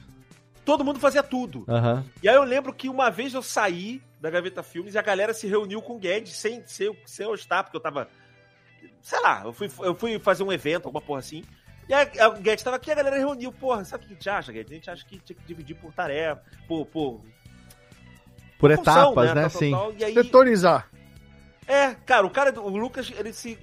Todo 0.64 0.84
mundo 0.84 1.00
fazia 1.00 1.22
tudo. 1.22 1.64
Aham. 1.68 2.04
E 2.22 2.28
aí 2.28 2.34
eu 2.34 2.44
lembro 2.44 2.72
que 2.72 2.88
uma 2.88 3.10
vez 3.10 3.34
eu 3.34 3.42
saí 3.42 4.02
da 4.20 4.30
Gaveta 4.30 4.62
Filmes 4.62 4.94
e 4.94 4.98
a 4.98 5.02
galera 5.02 5.32
se 5.32 5.46
reuniu 5.46 5.80
com 5.80 5.94
o 5.96 5.98
Guedes 5.98 6.34
sem, 6.36 6.62
sem, 6.66 6.94
sem 7.06 7.26
eu 7.26 7.34
estar, 7.34 7.62
porque 7.64 7.76
eu 7.76 7.80
tava. 7.80 8.08
Sei 9.02 9.20
lá, 9.20 9.42
eu 9.44 9.52
fui, 9.52 9.70
eu 9.80 9.94
fui 9.94 10.18
fazer 10.18 10.42
um 10.42 10.52
evento, 10.52 10.86
alguma 10.86 11.00
porra 11.00 11.20
assim. 11.20 11.42
E 11.88 11.94
a, 11.94 12.02
a- 12.24 12.28
o 12.28 12.34
Guedes 12.40 12.62
tava 12.62 12.76
aqui, 12.76 12.90
a 12.90 12.94
galera 12.94 13.16
reuniu, 13.16 13.50
porra, 13.50 13.84
sabe 13.84 14.04
o 14.04 14.06
que 14.06 14.12
a 14.12 14.16
gente 14.16 14.28
acha, 14.30 14.52
Guedes? 14.52 14.70
A 14.70 14.74
gente 14.74 14.90
acha 14.90 15.04
que 15.06 15.18
tinha 15.18 15.36
que 15.36 15.44
dividir 15.46 15.74
por 15.76 15.92
tarefa, 15.92 16.42
por. 16.68 16.84
por 16.86 17.20
Por 18.58 18.76
função, 18.76 19.12
etapas, 19.12 19.34
né? 19.34 19.42
Tal, 19.42 19.50
tal, 19.50 19.60
Sim. 19.60 19.70
tal. 19.70 19.92
E 19.98 20.04
aí, 20.04 20.14
Setorizar. 20.14 20.90
é, 21.66 21.94
cara, 22.06 22.26
o 22.26 22.30
cara, 22.30 22.60
o 22.60 22.68
Lucas, 22.68 23.10
ele 23.18 23.32
se. 23.32 23.58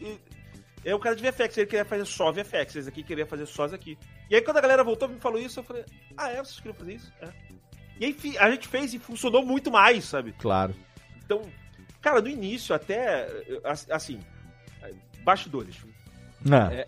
É 0.90 0.96
o 0.96 1.00
cara 1.00 1.16
de 1.16 1.22
VFX, 1.24 1.58
ele 1.58 1.68
queria 1.68 1.84
fazer 1.86 2.06
só 2.06 2.32
VFX, 2.32 2.76
esse 2.78 2.88
aqui 2.90 3.04
queria 3.04 3.26
fazer 3.26 3.46
só 3.46 3.66
isso 3.66 3.76
aqui. 3.76 3.98
E 4.30 4.36
aí 4.36 4.42
quando 4.42 4.58
a 4.58 4.62
galera 4.62 4.84
voltou 4.84 5.10
e 5.10 5.14
me 5.14 5.20
falou 5.20 5.38
isso, 5.40 5.60
eu 5.60 5.64
falei, 5.64 5.84
ah, 6.16 6.32
é, 6.32 6.38
vocês 6.38 6.58
queriam 6.58 6.74
fazer 6.76 6.94
isso? 6.94 7.12
É. 7.22 7.28
E 8.00 8.06
aí 8.06 8.38
a 8.40 8.52
gente 8.52 8.68
fez 8.68 8.94
e 8.94 9.00
funcionou 9.00 9.46
muito 9.46 9.70
mais, 9.70 10.06
sabe? 10.06 10.32
Claro. 10.40 10.74
Então, 11.26 11.42
cara, 12.02 12.22
no 12.22 12.30
início 12.30 12.74
até, 12.74 13.28
assim, 13.90 14.20
bastidores. 15.24 15.76
Não. 16.46 16.70
É, 16.72 16.86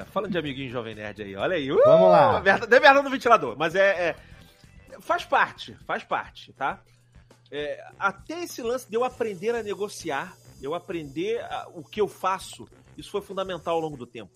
é, 0.00 0.04
falando 0.12 0.30
de 0.32 0.38
amiguinho 0.38 0.70
Jovem 0.70 0.94
Nerd 0.94 1.22
aí, 1.22 1.34
olha 1.34 1.56
aí. 1.56 1.72
Uh, 1.72 1.82
Vamos 1.84 2.10
lá. 2.10 2.40
Merda, 2.40 2.66
deu 2.66 2.80
merda 2.80 3.02
no 3.02 3.10
ventilador, 3.10 3.56
mas 3.58 3.74
é, 3.74 4.10
é- 4.10 4.16
Faz 5.00 5.24
parte, 5.24 5.74
faz 5.86 6.04
parte, 6.04 6.52
tá? 6.52 6.80
É, 7.50 7.82
até 7.98 8.44
esse 8.44 8.62
lance 8.62 8.88
de 8.88 8.94
eu 8.94 9.02
aprender 9.02 9.52
a 9.54 9.62
negociar, 9.62 10.36
eu 10.62 10.74
aprender 10.74 11.40
a- 11.42 11.66
o 11.74 11.82
que 11.82 12.00
eu 12.00 12.06
faço, 12.06 12.68
isso 12.96 13.10
foi 13.10 13.20
fundamental 13.20 13.74
ao 13.74 13.80
longo 13.80 13.96
do 13.96 14.06
tempo. 14.06 14.32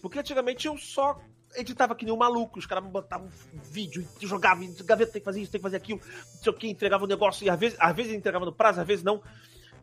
Porque 0.00 0.18
antigamente 0.18 0.66
eu 0.66 0.76
só 0.76 1.20
editava 1.56 1.94
que 1.94 2.04
nem 2.04 2.12
um 2.12 2.18
maluco, 2.18 2.58
os 2.58 2.66
caras 2.66 2.84
me 2.84 2.90
botavam 2.90 3.26
um 3.26 3.58
vídeo 3.70 4.06
jogavam, 4.20 4.68
gaveta 4.84 5.12
tem 5.12 5.20
que 5.20 5.24
fazer 5.24 5.40
isso, 5.40 5.50
tem 5.50 5.58
que 5.58 5.62
fazer 5.62 5.76
aquilo, 5.76 6.00
não 6.00 6.42
sei 6.42 6.52
o 6.52 6.54
que, 6.54 6.68
entregava 6.68 7.04
o 7.04 7.08
negócio, 7.08 7.44
e 7.44 7.50
às 7.50 7.58
vezes, 7.58 7.76
às 7.80 7.96
vezes 7.96 8.12
entregava 8.12 8.44
no 8.44 8.52
prazo, 8.52 8.80
às 8.80 8.86
vezes 8.86 9.02
não. 9.02 9.22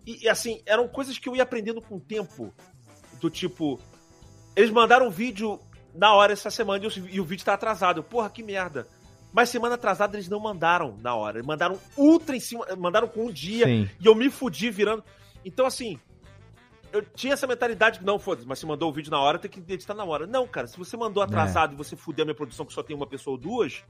E, 0.06 0.26
e, 0.26 0.30
assim, 0.30 0.62
eram 0.66 0.88
coisas 0.88 1.18
que 1.18 1.28
eu 1.28 1.36
ia 1.36 1.43
aprendendo 1.43 1.82
com 1.82 1.96
o 1.96 2.00
tempo. 2.00 2.54
Do 3.20 3.30
tipo, 3.30 3.80
eles 4.56 4.70
mandaram 4.70 5.08
um 5.08 5.12
vídeo 5.12 5.60
na 5.93 6.14
hora 6.14 6.34
essa 6.34 6.52
semana 6.52 6.84
e 6.84 6.88
o, 6.88 7.08
e 7.10 7.20
o 7.20 7.26
vídeo 7.26 7.46
tá 7.46 7.54
atrasado. 7.54 8.00
Eu, 8.00 8.04
Porra, 8.04 8.30
que 8.30 8.43
merda. 8.43 8.88
Mas 9.34 9.50
semana 9.50 9.76
atrasada 9.76 10.16
eles 10.16 10.30
não 10.30 10.39
mandaram 10.39 10.98
na 11.02 11.16
hora. 11.16 11.38
Eles 11.38 11.48
mandaram 11.48 11.80
ultra 11.98 12.36
em 12.36 12.39
cima, 12.39 12.66
mandaram 12.78 13.08
com 13.08 13.26
um 13.26 13.32
dia. 13.32 13.66
Sim. 13.66 13.89
E 14.00 14.06
eu 14.06 14.14
me 14.14 14.30
fudi 14.30 14.70
virando. 14.70 15.04
Então, 15.43 15.66
assim, 15.66 16.00
eu 16.92 17.02
tinha 17.02 17.34
essa 17.34 17.46
mentalidade 17.48 18.00
que 18.00 18.06
não, 18.06 18.18
foda-se, 18.20 18.48
mas 18.48 18.60
se 18.60 18.66
mandou 18.66 18.90
o 18.90 18.94
vídeo 18.94 19.12
na 19.12 19.20
hora, 19.20 19.38
tem 19.40 19.50
que 19.52 19.60
editar 19.74 19.94
na 19.94 20.04
hora. 20.04 20.26
Não, 20.26 20.48
cara, 20.48 20.68
se 20.68 20.78
você 20.78 20.96
mandou 20.96 21.22
atrasado 21.22 21.74
e 21.74 21.76
você 21.76 21.96
fuder 21.96 22.24
a 22.24 22.26
minha 22.26 22.36
produção 22.36 22.66
que 22.66 22.74
só 22.74 22.82
tem 22.84 22.96
uma 22.96 23.08
pessoa 23.08 23.36
ou 23.36 23.38
duas, 23.42 23.84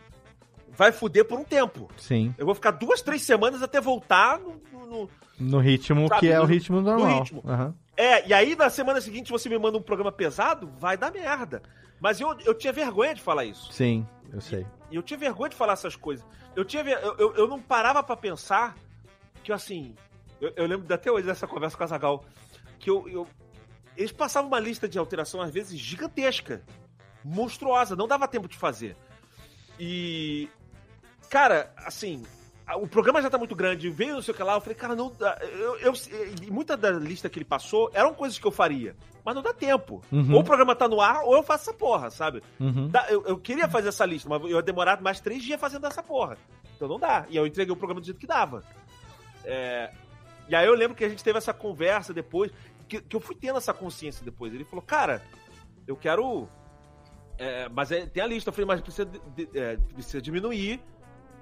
vai 0.71 0.91
fuder 0.91 1.25
por 1.25 1.39
um 1.39 1.43
tempo. 1.43 1.87
Sim. 1.97 2.33
Eu 2.37 2.45
vou 2.45 2.55
ficar 2.55 2.71
duas, 2.71 3.01
três 3.01 3.21
semanas 3.21 3.61
até 3.61 3.79
voltar 3.79 4.39
no. 4.39 4.61
no- 4.71 4.85
no- 4.87 5.09
No 5.37 5.59
ritmo 5.59 6.07
Sabe, 6.07 6.19
que 6.21 6.29
é 6.31 6.37
no- 6.37 6.43
o 6.43 6.45
ritmo 6.45 6.77
no 6.81 6.83
normal. 6.91 7.19
ritmo. 7.19 7.43
Aham. 7.45 7.73
É, 7.97 8.27
e 8.27 8.33
aí 8.33 8.55
na 8.55 8.69
semana 8.69 8.99
seguinte 9.01 9.31
você 9.31 9.47
me 9.49 9.57
manda 9.57 9.77
um 9.77 9.81
programa 9.81 10.11
pesado, 10.11 10.69
vai 10.79 10.97
dar 10.97 11.11
merda. 11.11 11.61
Mas 11.99 12.19
eu, 12.21 12.35
eu 12.45 12.53
tinha 12.53 12.71
vergonha 12.73 13.13
de 13.15 13.21
falar 13.21 13.45
isso. 13.45 13.71
Sim, 13.71 14.05
eu 14.33 14.39
sei. 14.41 14.65
E 14.91 14.95
eu 14.95 15.01
tinha 15.03 15.17
vergonha 15.17 15.49
de 15.49 15.55
falar 15.55 15.73
essas 15.73 15.95
coisas. 15.95 16.25
Eu 16.55 16.63
tinha 16.65 16.83
eu, 16.83 17.15
eu, 17.17 17.35
eu 17.35 17.47
não 17.47 17.59
parava 17.59 18.01
pra 18.03 18.15
pensar 18.15 18.75
que, 19.43 19.51
assim. 19.51 19.93
Eu, 20.41 20.51
eu 20.55 20.67
lembro 20.67 20.93
até 20.93 21.09
hoje 21.11 21.25
dessa 21.25 21.47
conversa 21.47 21.75
com 21.77 21.83
a 21.83 21.87
Zagal. 21.87 22.23
Que 22.79 22.89
eu, 22.89 23.07
eu- 23.09 23.27
Eles 23.97 24.11
passavam 24.11 24.49
uma 24.49 24.59
lista 24.59 24.87
de 24.87 24.97
alteração, 24.99 25.41
às 25.41 25.51
vezes, 25.51 25.79
gigantesca. 25.79 26.61
Monstruosa. 27.23 27.95
Não 27.95 28.07
dava 28.07 28.27
tempo 28.27 28.47
de 28.47 28.57
fazer. 28.57 28.95
E. 29.79 30.49
Cara, 31.29 31.73
assim. 31.77 32.23
O 32.79 32.87
programa 32.87 33.21
já 33.21 33.29
tá 33.29 33.37
muito 33.37 33.55
grande, 33.55 33.91
veio 33.91 34.15
não 34.15 34.23
sei 34.23 34.33
o 34.33 34.37
que 34.37 34.41
lá, 34.41 34.55
eu 34.55 34.59
falei, 34.61 34.73
cara, 34.75 34.95
não 34.95 35.11
dá. 35.11 35.37
Eu, 35.39 35.77
eu, 35.77 35.93
muita 36.51 36.75
da 36.75 36.89
lista 36.89 37.29
que 37.29 37.37
ele 37.37 37.45
passou 37.45 37.91
eram 37.93 38.11
coisas 38.11 38.39
que 38.39 38.47
eu 38.47 38.49
faria, 38.51 38.95
mas 39.23 39.35
não 39.35 39.43
dá 39.43 39.53
tempo. 39.53 40.01
Uhum. 40.11 40.33
Ou 40.33 40.39
o 40.39 40.43
programa 40.43 40.75
tá 40.75 40.87
no 40.87 40.99
ar, 40.99 41.21
ou 41.25 41.35
eu 41.35 41.43
faço 41.43 41.69
essa 41.69 41.77
porra, 41.77 42.09
sabe? 42.09 42.41
Uhum. 42.59 42.89
Eu, 43.07 43.23
eu 43.27 43.37
queria 43.37 43.69
fazer 43.69 43.89
essa 43.89 44.03
lista, 44.03 44.27
mas 44.27 44.41
eu 44.41 44.49
ia 44.57 44.63
demorar 44.63 44.99
mais 44.99 45.19
três 45.19 45.43
dias 45.43 45.59
fazendo 45.61 45.85
essa 45.85 46.01
porra. 46.01 46.39
Então 46.75 46.87
não 46.87 46.97
dá. 46.97 47.27
E 47.29 47.37
eu 47.37 47.45
entreguei 47.45 47.71
o 47.71 47.75
programa 47.77 48.01
do 48.01 48.05
jeito 48.05 48.19
que 48.19 48.25
dava. 48.25 48.63
É, 49.43 49.91
E 50.47 50.55
aí 50.55 50.65
eu 50.65 50.73
lembro 50.75 50.95
que 50.95 51.03
a 51.03 51.09
gente 51.09 51.23
teve 51.23 51.37
essa 51.37 51.53
conversa 51.53 52.13
depois, 52.13 52.51
que, 52.87 53.01
que 53.01 53.15
eu 53.15 53.19
fui 53.19 53.35
tendo 53.35 53.57
essa 53.57 53.73
consciência 53.73 54.23
depois. 54.23 54.53
Ele 54.53 54.63
falou, 54.65 54.83
cara, 54.85 55.21
eu 55.87 55.95
quero. 55.95 56.47
é, 57.37 57.67
mas 57.69 57.91
é- 57.91 58.05
tem 58.05 58.23
a 58.23 58.27
lista. 58.27 58.49
Eu 58.49 58.53
falei, 58.53 58.65
mas 58.67 58.81
precisa, 58.81 59.05
de- 59.05 59.19
de- 59.45 59.59
é, 59.59 59.75
precisa 59.93 60.21
diminuir 60.21 60.79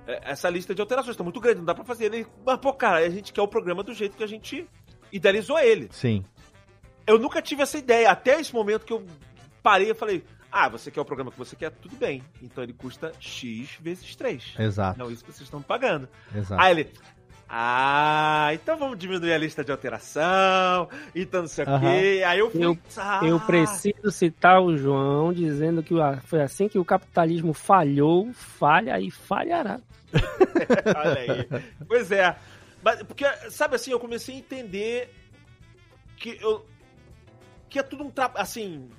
é, 0.07 0.31
essa 0.31 0.49
lista 0.49 0.73
de 0.73 0.81
alterações. 0.81 1.15
Tá 1.15 1.23
muito 1.23 1.39
grande, 1.39 1.57
não 1.59 1.65
dá 1.65 1.75
pra 1.75 1.83
fazer. 1.83 2.05
Ele, 2.05 2.25
mas, 2.45 2.57
pô, 2.59 2.73
cara, 2.73 2.97
a 3.05 3.09
gente 3.09 3.31
quer 3.31 3.41
o 3.41 3.47
programa 3.47 3.83
do 3.83 3.93
jeito 3.93 4.17
que 4.17 4.23
a 4.23 4.27
gente 4.27 4.67
idealizou 5.11 5.59
ele. 5.59 5.87
Sim. 5.91 6.23
Eu 7.05 7.19
nunca 7.19 7.41
tive 7.41 7.61
essa 7.61 7.77
ideia. 7.77 8.09
Até 8.09 8.39
esse 8.39 8.53
momento 8.53 8.85
que 8.85 8.93
eu 8.93 9.05
parei 9.61 9.91
e 9.91 9.93
falei: 9.93 10.23
Ah, 10.51 10.67
você 10.69 10.89
quer 10.89 11.01
o 11.01 11.05
programa 11.05 11.31
que 11.31 11.37
você 11.37 11.55
quer? 11.55 11.69
Tudo 11.71 11.95
bem. 11.95 12.23
Então 12.41 12.63
ele 12.63 12.73
custa 12.73 13.11
X 13.19 13.77
vezes 13.81 14.15
3. 14.15 14.55
Exato. 14.59 14.97
Não, 14.99 15.11
isso 15.11 15.23
que 15.23 15.31
vocês 15.31 15.43
estão 15.47 15.61
pagando. 15.61 16.07
Exato. 16.35 16.61
Aí 16.61 16.71
ele. 16.71 16.91
Ah, 17.55 18.49
então 18.51 18.75
vamos 18.75 18.97
diminuir 18.97 19.31
a 19.31 19.37
lista 19.37 19.63
de 19.63 19.71
alteração, 19.71 20.89
então 21.13 21.41
não 21.41 21.47
sei 21.47 21.63
o 21.65 21.79
quê. 21.79 22.23
Aí 22.25 22.39
eu 22.39 22.49
fui. 22.49 22.65
Eu, 22.65 22.75
ah, 22.97 23.21
eu 23.23 23.39
preciso 23.39 24.09
citar 24.09 24.59
o 24.59 24.75
João 24.75 25.31
dizendo 25.31 25.83
que 25.83 25.93
foi 26.25 26.41
assim 26.41 26.67
que 26.67 26.79
o 26.79 26.85
capitalismo 26.85 27.53
falhou, 27.53 28.33
falha 28.33 28.99
e 28.99 29.11
falhará. 29.11 29.79
Olha 30.97 31.19
aí. 31.19 31.63
Pois 31.87 32.11
é. 32.11 32.35
Mas, 32.81 33.03
porque, 33.03 33.23
sabe 33.51 33.75
assim, 33.75 33.91
eu 33.91 33.99
comecei 33.99 34.33
a 34.33 34.39
entender 34.39 35.13
que 36.17 36.39
eu. 36.41 36.65
Que 37.69 37.77
é 37.77 37.83
tudo 37.83 38.03
um 38.03 38.09
trabalho. 38.09 38.41
Assim. 38.41 38.89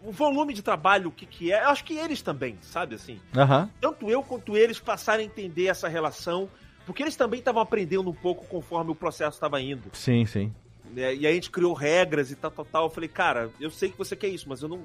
O 0.00 0.12
volume 0.12 0.54
de 0.54 0.62
trabalho, 0.62 1.08
o 1.08 1.12
que, 1.12 1.26
que 1.26 1.52
é. 1.52 1.64
Eu 1.64 1.70
acho 1.70 1.82
que 1.82 1.98
eles 1.98 2.22
também, 2.22 2.56
sabe 2.60 2.94
assim? 2.94 3.20
Aham. 3.36 3.68
Tanto 3.80 4.08
eu 4.08 4.22
quanto 4.22 4.56
eles 4.56 4.78
passaram 4.78 5.22
a 5.22 5.26
entender 5.26 5.66
essa 5.66 5.88
relação. 5.88 6.48
Porque 6.86 7.02
eles 7.02 7.16
também 7.16 7.40
estavam 7.40 7.60
aprendendo 7.60 8.08
um 8.08 8.14
pouco 8.14 8.46
conforme 8.46 8.92
o 8.92 8.94
processo 8.94 9.36
estava 9.36 9.60
indo. 9.60 9.90
Sim, 9.92 10.24
sim. 10.24 10.54
né? 10.92 11.14
E 11.14 11.26
aí 11.26 11.26
a 11.26 11.32
gente 11.32 11.50
criou 11.50 11.74
regras 11.74 12.30
e 12.30 12.36
tal, 12.36 12.50
tal, 12.50 12.64
tal. 12.64 12.84
Eu 12.84 12.90
falei, 12.90 13.08
cara, 13.08 13.50
eu 13.60 13.70
sei 13.70 13.90
que 13.90 13.98
você 13.98 14.14
quer 14.16 14.28
isso, 14.28 14.48
mas 14.48 14.62
eu 14.62 14.68
não. 14.68 14.84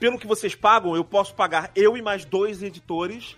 Pelo 0.00 0.18
que 0.18 0.26
vocês 0.26 0.54
pagam, 0.54 0.96
eu 0.96 1.04
posso 1.04 1.32
pagar 1.34 1.70
eu 1.76 1.96
e 1.96 2.02
mais 2.02 2.24
dois 2.24 2.60
editores. 2.62 3.36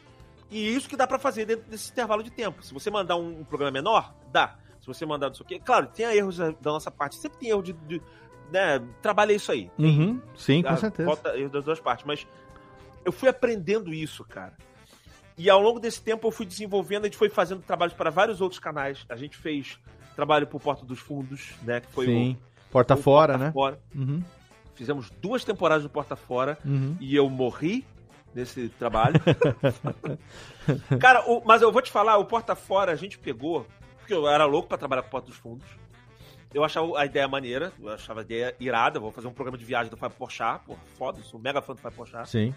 E 0.50 0.74
isso 0.74 0.88
que 0.88 0.96
dá 0.96 1.06
pra 1.06 1.18
fazer 1.18 1.44
dentro 1.44 1.68
desse 1.70 1.90
intervalo 1.92 2.22
de 2.22 2.30
tempo. 2.30 2.62
Se 2.64 2.72
você 2.72 2.90
mandar 2.90 3.16
um, 3.16 3.40
um 3.40 3.44
programa 3.44 3.70
menor, 3.72 4.14
dá. 4.32 4.56
Se 4.80 4.86
você 4.86 5.04
mandar 5.04 5.28
não 5.28 5.34
sei 5.34 5.44
o 5.44 5.46
quê. 5.46 5.60
Claro, 5.62 5.86
tem 5.88 6.06
erros 6.06 6.38
da 6.38 6.50
da 6.50 6.70
nossa 6.72 6.90
parte. 6.90 7.16
Sempre 7.16 7.38
tem 7.38 7.50
erro 7.50 7.62
de. 7.62 7.72
de 7.72 8.00
né? 8.50 8.80
Trabalha 9.02 9.32
isso 9.32 9.52
aí. 9.52 9.70
Uhum. 9.78 10.20
Sim, 10.36 10.62
com 10.62 10.68
Ah, 10.68 10.76
certeza. 10.76 11.06
Falta 11.06 11.36
erro 11.38 11.50
das 11.50 11.64
duas 11.64 11.80
partes. 11.80 12.06
Mas 12.06 12.26
eu 13.04 13.12
fui 13.12 13.28
aprendendo 13.28 13.92
isso, 13.92 14.24
cara. 14.24 14.54
E 15.36 15.50
ao 15.50 15.60
longo 15.60 15.80
desse 15.80 16.00
tempo 16.00 16.26
eu 16.28 16.30
fui 16.30 16.46
desenvolvendo, 16.46 17.02
a 17.04 17.06
gente 17.08 17.16
foi 17.16 17.28
fazendo 17.28 17.60
trabalhos 17.62 17.94
para 17.94 18.10
vários 18.10 18.40
outros 18.40 18.58
canais. 18.60 19.04
A 19.08 19.16
gente 19.16 19.36
fez 19.36 19.78
trabalho 20.14 20.46
pro 20.46 20.60
Porta 20.60 20.84
dos 20.86 20.98
Fundos, 21.00 21.54
né? 21.62 21.80
Que 21.80 21.88
foi 21.92 22.06
Sim. 22.06 22.36
o, 22.68 22.70
Porta 22.70 22.94
o 22.94 22.96
fora, 22.96 23.32
Porta 23.32 23.44
né? 23.46 23.52
Fora. 23.52 23.80
Uhum. 23.94 24.22
Fizemos 24.74 25.10
duas 25.20 25.44
temporadas 25.44 25.82
do 25.82 25.90
Porta 25.90 26.14
Fora 26.16 26.58
Uhum. 26.64 26.96
e 27.00 27.14
eu 27.16 27.28
morri 27.28 27.84
nesse 28.34 28.68
trabalho. 28.70 29.14
Cara, 31.00 31.24
o- 31.30 31.42
mas 31.44 31.62
eu 31.62 31.70
vou 31.72 31.82
te 31.82 31.90
falar, 31.90 32.16
o 32.18 32.24
Porta 32.24 32.54
Fora 32.54 32.92
a 32.92 32.96
gente 32.96 33.18
pegou, 33.18 33.66
porque 33.98 34.14
eu 34.14 34.28
era 34.28 34.44
louco 34.44 34.68
pra 34.68 34.78
trabalhar 34.78 35.02
com 35.02 35.08
o 35.08 35.10
Porta 35.10 35.28
dos 35.28 35.36
Fundos. 35.36 35.66
Eu 36.52 36.62
achava 36.62 36.96
a 36.98 37.04
ideia 37.04 37.26
maneira, 37.26 37.72
eu 37.80 37.88
achava 37.88 38.20
a 38.20 38.22
ideia 38.22 38.54
irada. 38.60 39.00
Vou 39.00 39.10
fazer 39.10 39.26
um 39.26 39.32
programa 39.32 39.58
de 39.58 39.64
viagem 39.64 39.90
do 39.90 39.96
Fábio 39.96 40.16
Porchat, 40.16 40.64
porra, 40.64 40.78
foda, 40.96 41.20
sou 41.22 41.40
mega 41.40 41.60
fã 41.60 41.74
do 41.74 41.80
Fábio 41.80 41.96
Porchat. 41.96 42.28
Sim. 42.30 42.54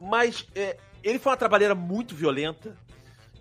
Mas 0.00 0.46
é, 0.54 0.76
ele 1.02 1.18
foi 1.18 1.30
uma 1.32 1.36
trabalheira 1.38 1.74
muito 1.74 2.14
violenta, 2.14 2.76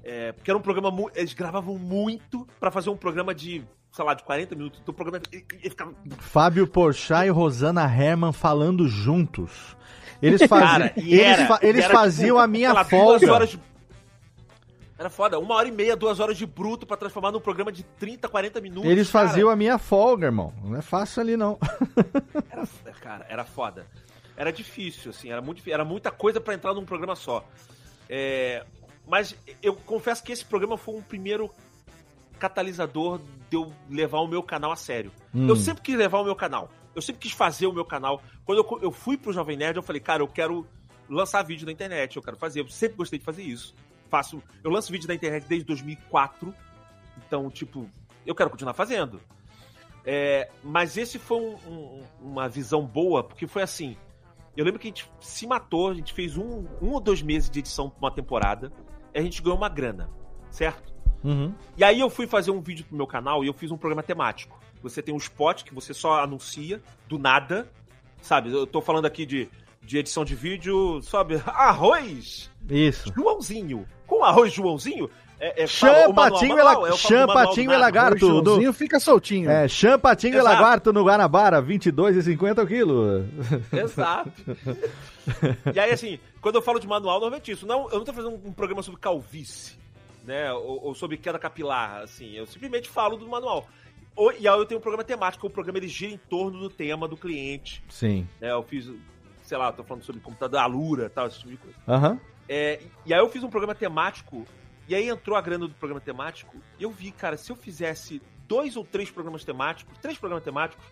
é, 0.04 0.32
porque 0.32 0.50
era 0.52 0.58
um 0.58 0.62
programa. 0.62 0.92
Eles 1.16 1.34
gravavam 1.34 1.78
muito 1.78 2.48
pra 2.60 2.70
fazer 2.72 2.90
um 2.90 2.98
programa 2.98 3.34
de, 3.34 3.64
sei 3.92 4.06
lá, 4.06 4.14
de 4.14 4.24
40 4.24 4.56
minutos. 4.56 4.80
Então 4.82 4.94
programa 4.94 5.22
ele, 5.32 5.46
ele 5.54 5.70
ficava. 5.70 5.94
Fábio 6.20 6.68
Porchat 6.68 7.26
e 7.28 7.30
Rosana 7.30 7.84
Herman 7.84 8.32
falando 8.34 8.88
juntos. 8.88 9.76
Eles 10.22 10.42
faziam, 10.48 10.68
Cara, 10.70 10.94
eles, 10.96 11.20
era- 11.20 11.48
fa- 11.48 11.60
eles 11.62 11.84
era, 11.84 11.94
faziam 11.94 12.36
tipo, 12.38 12.40
a 12.40 12.48
minha 12.48 12.72
lá, 12.72 12.86
folga. 12.86 13.32
horas 13.34 13.58
Era 14.98 15.10
foda, 15.10 15.38
uma 15.40 15.56
hora 15.56 15.68
e 15.68 15.72
meia, 15.72 15.98
duas 15.98 16.20
horas 16.22 16.38
de 16.38 16.46
bruto 16.46 16.86
pra 16.86 16.96
transformar 16.96 17.32
num 17.32 17.42
programa 17.42 17.72
de 17.74 17.84
30, 17.84 18.30
40 18.30 18.62
minutos. 18.62 18.90
Eles 18.90 19.12
cara. 19.12 19.28
faziam 19.28 19.50
a 19.50 19.56
minha 19.56 19.78
folga, 19.78 20.28
irmão. 20.28 20.54
Não 20.64 20.78
é 20.78 20.82
fácil 20.82 21.22
ali, 21.22 21.36
não. 21.36 21.58
Era, 22.50 22.66
cara, 23.02 23.26
era 23.28 23.44
foda. 23.44 23.86
Era 24.36 24.52
difícil, 24.52 25.12
assim, 25.12 25.32
era, 25.32 25.42
muito, 25.42 25.62
era 25.70 25.86
muita 25.86 26.12
coisa 26.12 26.42
pra 26.42 26.54
entrar 26.54 26.74
num 26.74 26.86
programa 26.86 27.16
só. 27.16 27.48
É, 28.10 28.66
mas 29.08 29.36
eu 29.62 29.76
confesso 29.76 30.24
que 30.24 30.32
esse 30.32 30.44
programa 30.46 30.78
foi 30.78 30.96
um 30.96 31.02
primeiro 31.02 31.52
catalisador 32.40 33.20
de 33.50 33.56
eu 33.58 33.72
levar 33.90 34.20
o 34.20 34.28
meu 34.28 34.42
canal 34.44 34.72
a 34.72 34.76
sério. 34.76 35.12
Hum. 35.34 35.48
Eu 35.48 35.56
sempre 35.56 35.82
quis 35.84 35.96
levar 35.96 36.20
o 36.20 36.24
meu 36.24 36.36
canal. 36.36 36.70
Eu 36.96 37.02
sempre 37.02 37.22
quis 37.22 37.32
fazer 37.32 37.68
o 37.68 37.74
meu 37.74 37.86
canal. 37.86 38.22
Quando 38.46 38.60
eu, 38.60 38.80
eu 38.82 38.92
fui 38.92 39.18
pro 39.18 39.34
Jovem 39.34 39.58
Nerd, 39.58 39.78
eu 39.78 39.84
falei, 39.84 40.02
cara, 40.02 40.22
eu 40.22 40.28
quero 40.28 40.68
lançar 41.10 41.42
vídeo 41.44 41.66
na 41.66 41.72
internet, 41.72 42.16
eu 42.16 42.22
quero 42.24 42.38
fazer. 42.38 42.60
Eu 42.62 42.68
sempre 42.68 42.98
gostei 42.98 43.20
de 43.20 43.26
fazer 43.26 43.44
isso. 43.44 43.74
Faço, 44.10 44.42
eu 44.64 44.70
lanço 44.72 44.92
vídeo 44.92 45.08
na 45.08 45.16
internet 45.16 45.46
desde 45.48 45.66
2004. 45.66 46.54
Então, 47.26 47.50
tipo, 47.50 47.90
eu 48.26 48.36
quero 48.36 48.50
continuar 48.50 48.74
fazendo. 48.74 49.20
É, 50.06 50.50
mas 50.64 50.98
esse 50.98 51.18
foi 51.18 51.38
um- 51.40 51.56
um- 51.68 52.04
uma 52.22 52.50
visão 52.50 52.86
boa, 52.86 53.24
porque 53.24 53.48
foi 53.48 53.62
assim. 53.62 53.96
Eu 54.56 54.64
lembro 54.64 54.80
que 54.80 54.88
a 54.88 54.90
gente 54.90 55.10
se 55.20 55.48
matou, 55.48 55.90
a 55.90 55.94
gente 55.94 56.14
fez 56.14 56.38
um, 56.38 56.66
um 56.82 56.92
ou 56.92 57.00
dois 57.00 57.22
meses 57.22 57.50
de 57.50 57.60
edição 57.60 57.90
pra 57.90 58.00
uma 58.00 58.12
temporada, 58.12 58.72
e 59.14 59.20
a 59.20 59.22
gente 59.22 59.42
ganhou 59.42 59.58
uma 59.58 59.70
grana, 59.70 60.10
certo? 60.50 60.94
Uhum. 61.24 61.54
E 61.78 61.84
aí 61.84 62.00
eu 62.00 62.10
fui 62.10 62.28
fazer 62.28 62.52
um 62.52 62.62
vídeo 62.62 62.86
pro 62.86 62.96
meu 62.96 63.08
canal 63.08 63.44
e 63.44 63.48
eu 63.48 63.54
fiz 63.54 63.72
um 63.72 63.78
programa 63.78 64.04
temático. 64.04 64.60
Você 64.82 65.02
tem 65.02 65.14
um 65.14 65.18
spot 65.18 65.64
que 65.64 65.74
você 65.74 65.94
só 65.94 66.22
anuncia 66.22 66.82
do 67.08 67.18
nada, 67.18 67.72
sabe? 68.22 68.52
Eu 68.52 68.68
tô 68.68 68.82
falando 68.82 69.06
aqui 69.06 69.26
de, 69.26 69.50
de 69.82 69.98
edição 69.98 70.26
de 70.26 70.36
vídeo, 70.36 71.02
sabe? 71.02 71.42
Arroz 71.48 72.52
Isso. 72.70 73.12
Joãozinho. 73.16 73.88
Com 74.06 74.24
arroz 74.24 74.54
Joãozinho, 74.54 75.10
é, 75.46 75.64
é, 75.64 75.68
fala 75.68 75.94
o 75.94 75.96
Chã, 75.96 76.08
manual, 76.08 76.14
patinho 76.32 76.52
e 76.54 76.56
manual, 76.64 76.82
la- 76.82 76.88
eu 76.90 76.98
falo 76.98 76.98
chã, 76.98 77.22
do 77.22 77.28
manual 77.28 77.44
do 77.46 77.48
patinho 77.50 77.72
e 77.74 77.78
lagarto. 77.78 78.26
O 78.38 78.42
do- 78.42 78.74
fica 78.74 79.00
soltinho. 79.00 79.50
É, 79.50 79.68
chã, 79.68 80.00
patinho 80.00 80.38
e 80.38 80.42
lagarto 80.42 80.94
no 80.94 81.04
Guanabara, 81.04 81.62
22,50 81.62 82.64
o 82.64 82.68
quilo. 82.68 83.26
Exato. 83.72 84.32
E 85.74 85.80
aí, 85.80 85.92
assim, 85.92 86.20
quando 86.42 86.56
eu 86.56 86.62
falo 86.62 86.80
de 86.80 86.88
manual, 86.88 87.20
normalmente 87.20 87.52
isso. 87.52 87.66
Não, 87.66 87.90
eu 87.90 87.98
não 87.98 88.06
tô 88.06 88.14
fazendo 88.14 88.36
um 88.46 88.52
programa 88.52 88.82
sobre 88.84 89.00
calvície, 89.00 89.76
né? 90.26 90.52
Ou, 90.54 90.86
ou 90.88 90.96
sobre 90.96 91.18
queda 91.18 91.40
capilar, 91.40 92.02
assim. 92.04 92.34
Eu 92.36 92.46
simplesmente 92.46 92.90
falo 92.90 93.16
do 93.18 93.28
manual. 93.28 93.68
Ou- 94.16 94.32
e 94.34 94.48
aí 94.48 94.58
eu 94.58 94.66
tenho 94.66 94.80
um 94.80 94.82
programa 94.82 95.04
temático, 95.04 95.48
o 95.48 95.50
programa 95.50 95.80
ele 95.80 95.88
gira 95.88 96.12
em 96.14 96.18
torno 96.18 96.60
do 96.60 96.70
tema 96.70 97.08
do 97.08 97.18
cliente. 97.18 97.84
Sim. 97.90 98.28
Né? 98.40 98.52
Eu 98.52 98.64
fiz, 98.64 98.90
sei 99.44 99.58
lá, 99.58 99.68
eu 99.70 99.74
tô 99.74 99.84
falando 99.84 100.04
sobre 100.04 100.22
computador 100.22 100.60
Alura 100.60 101.10
tal, 101.10 101.28
esse 101.28 101.40
tipo 101.40 101.52
de 101.52 101.58
coisa. 101.58 101.78
Aham. 101.88 102.20
É, 102.48 102.80
e 103.06 103.14
aí 103.14 103.20
eu 103.20 103.30
fiz 103.30 103.42
um 103.44 103.50
programa 103.50 103.74
temático, 103.74 104.46
e 104.88 104.96
aí 104.96 105.10
entrou 105.10 105.38
a 105.38 105.42
grana 105.42 105.68
do 105.68 105.74
programa 105.74 106.02
temático, 106.02 106.56
e 106.80 106.84
eu 106.84 106.92
vi, 106.92 107.12
cara, 107.12 107.38
se 107.38 107.52
eu 107.52 107.56
fizesse 107.56 108.22
dois 108.48 108.76
ou 108.76 108.84
três 108.84 109.10
programas 109.10 109.44
temáticos, 109.44 109.98
três 110.00 110.18
programas 110.18 110.44
temáticos, 110.44 110.86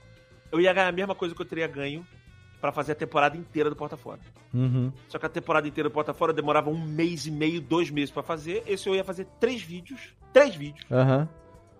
eu 0.52 0.60
ia 0.60 0.72
ganhar 0.74 0.88
a 0.88 0.92
mesma 0.92 1.16
coisa 1.16 1.34
que 1.36 1.42
eu 1.42 1.46
teria 1.46 1.68
ganho 1.68 2.06
pra 2.60 2.72
fazer 2.72 2.92
a 2.92 2.96
temporada 2.96 3.36
inteira 3.36 3.70
do 3.70 3.76
Porta 3.76 3.98
Fora. 3.98 4.20
Uhum. 4.54 4.92
Só 5.08 5.18
que 5.18 5.26
a 5.26 5.30
temporada 5.30 5.68
inteira 5.68 5.90
do 5.90 5.94
Porta 5.94 6.14
Fora 6.14 6.32
demorava 6.32 6.70
um 6.70 6.78
mês 6.80 7.26
e 7.26 7.32
meio, 7.32 7.60
dois 7.60 7.90
meses 7.90 8.12
pra 8.12 8.22
fazer. 8.22 8.62
Esse 8.68 8.88
eu 8.88 8.94
ia 8.96 9.04
fazer 9.04 9.26
três 9.40 9.62
vídeos. 9.64 10.14
Três 10.32 10.56
vídeos. 10.56 10.86
Aham. 10.92 11.28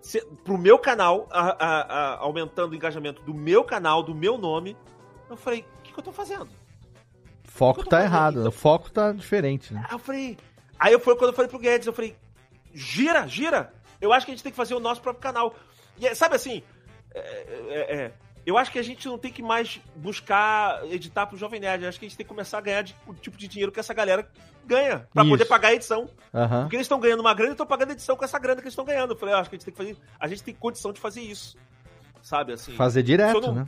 se- 0.00 0.26
pro 0.42 0.58
meu 0.58 0.80
canal, 0.80 1.28
a- 1.30 1.56
a- 1.64 1.82
a- 1.82 2.16
aumentando 2.18 2.72
o 2.72 2.74
engajamento 2.74 3.22
do 3.22 3.32
meu 3.32 3.62
canal, 3.62 4.02
do 4.02 4.12
meu 4.12 4.36
nome. 4.36 4.76
Eu 5.30 5.36
falei, 5.36 5.60
o 5.78 5.82
que, 5.82 5.92
que 5.92 5.98
eu 6.00 6.02
tô 6.02 6.10
fazendo? 6.10 6.48
Foco 7.44 7.84
tá 7.84 8.02
errado, 8.02 8.46
o 8.48 8.50
foco 8.50 8.90
tá 8.90 9.12
diferente, 9.12 9.72
né? 9.72 9.86
Eu 9.92 9.98
falei. 10.00 10.36
Aí 10.82 10.98
foi 10.98 11.14
quando 11.16 11.30
eu 11.30 11.36
falei 11.36 11.48
pro 11.48 11.58
Guedes, 11.60 11.86
eu 11.86 11.92
falei, 11.92 12.16
gira, 12.74 13.26
gira. 13.28 13.72
Eu 14.00 14.12
acho 14.12 14.26
que 14.26 14.32
a 14.32 14.34
gente 14.34 14.42
tem 14.42 14.50
que 14.50 14.56
fazer 14.56 14.74
o 14.74 14.80
nosso 14.80 15.00
próprio 15.00 15.22
canal. 15.22 15.54
E 15.96 16.06
é- 16.08 16.14
sabe 16.14 16.34
assim, 16.34 16.60
é, 17.14 17.20
é, 17.20 17.96
é, 17.96 18.12
eu 18.44 18.58
acho 18.58 18.72
que 18.72 18.78
a 18.78 18.82
gente 18.82 19.06
não 19.06 19.16
tem 19.16 19.32
que 19.32 19.42
mais 19.42 19.80
buscar 19.94 20.84
editar 20.90 21.26
pro 21.26 21.36
Jovem 21.38 21.60
Nerd. 21.60 21.84
Eu 21.84 21.88
acho 21.88 22.00
que 22.00 22.06
a 22.06 22.08
gente 22.08 22.16
tem 22.16 22.24
que 22.26 22.28
começar 22.28 22.58
a 22.58 22.60
ganhar 22.60 22.82
de- 22.82 22.96
o 23.06 23.14
tipo 23.14 23.36
de 23.36 23.46
dinheiro 23.46 23.70
que 23.70 23.78
essa 23.78 23.94
galera 23.94 24.28
ganha 24.66 25.06
pra 25.14 25.22
Isso. 25.22 25.30
poder 25.30 25.44
pagar 25.44 25.68
a 25.68 25.74
edição. 25.74 26.08
Aham. 26.34 26.62
Porque 26.62 26.74
eles 26.76 26.86
estão 26.86 26.98
ganhando 26.98 27.20
uma 27.20 27.32
grana 27.32 27.50
e 27.50 27.54
estão 27.54 27.66
pagando 27.66 27.92
edição 27.92 28.16
com 28.16 28.24
essa 28.24 28.38
grana 28.40 28.56
que 28.60 28.64
eles 28.66 28.72
estão 28.72 28.84
ganhando. 28.84 29.12
Eu 29.12 29.16
falei, 29.16 29.34
eu 29.34 29.38
acho 29.38 29.48
que 29.50 29.54
a 29.54 29.58
gente 29.58 29.64
tem 29.66 29.72
que 29.74 29.78
fazer. 29.78 29.96
A 30.18 30.26
gente 30.26 30.42
tem 30.42 30.54
condição 30.54 30.92
de 30.92 31.00
fazer 31.00 31.20
isso. 31.20 31.56
Sabe, 32.22 32.52
assim. 32.54 32.74
Fazer 32.74 33.02
direto, 33.04 33.40
não- 33.40 33.54
né? 33.54 33.66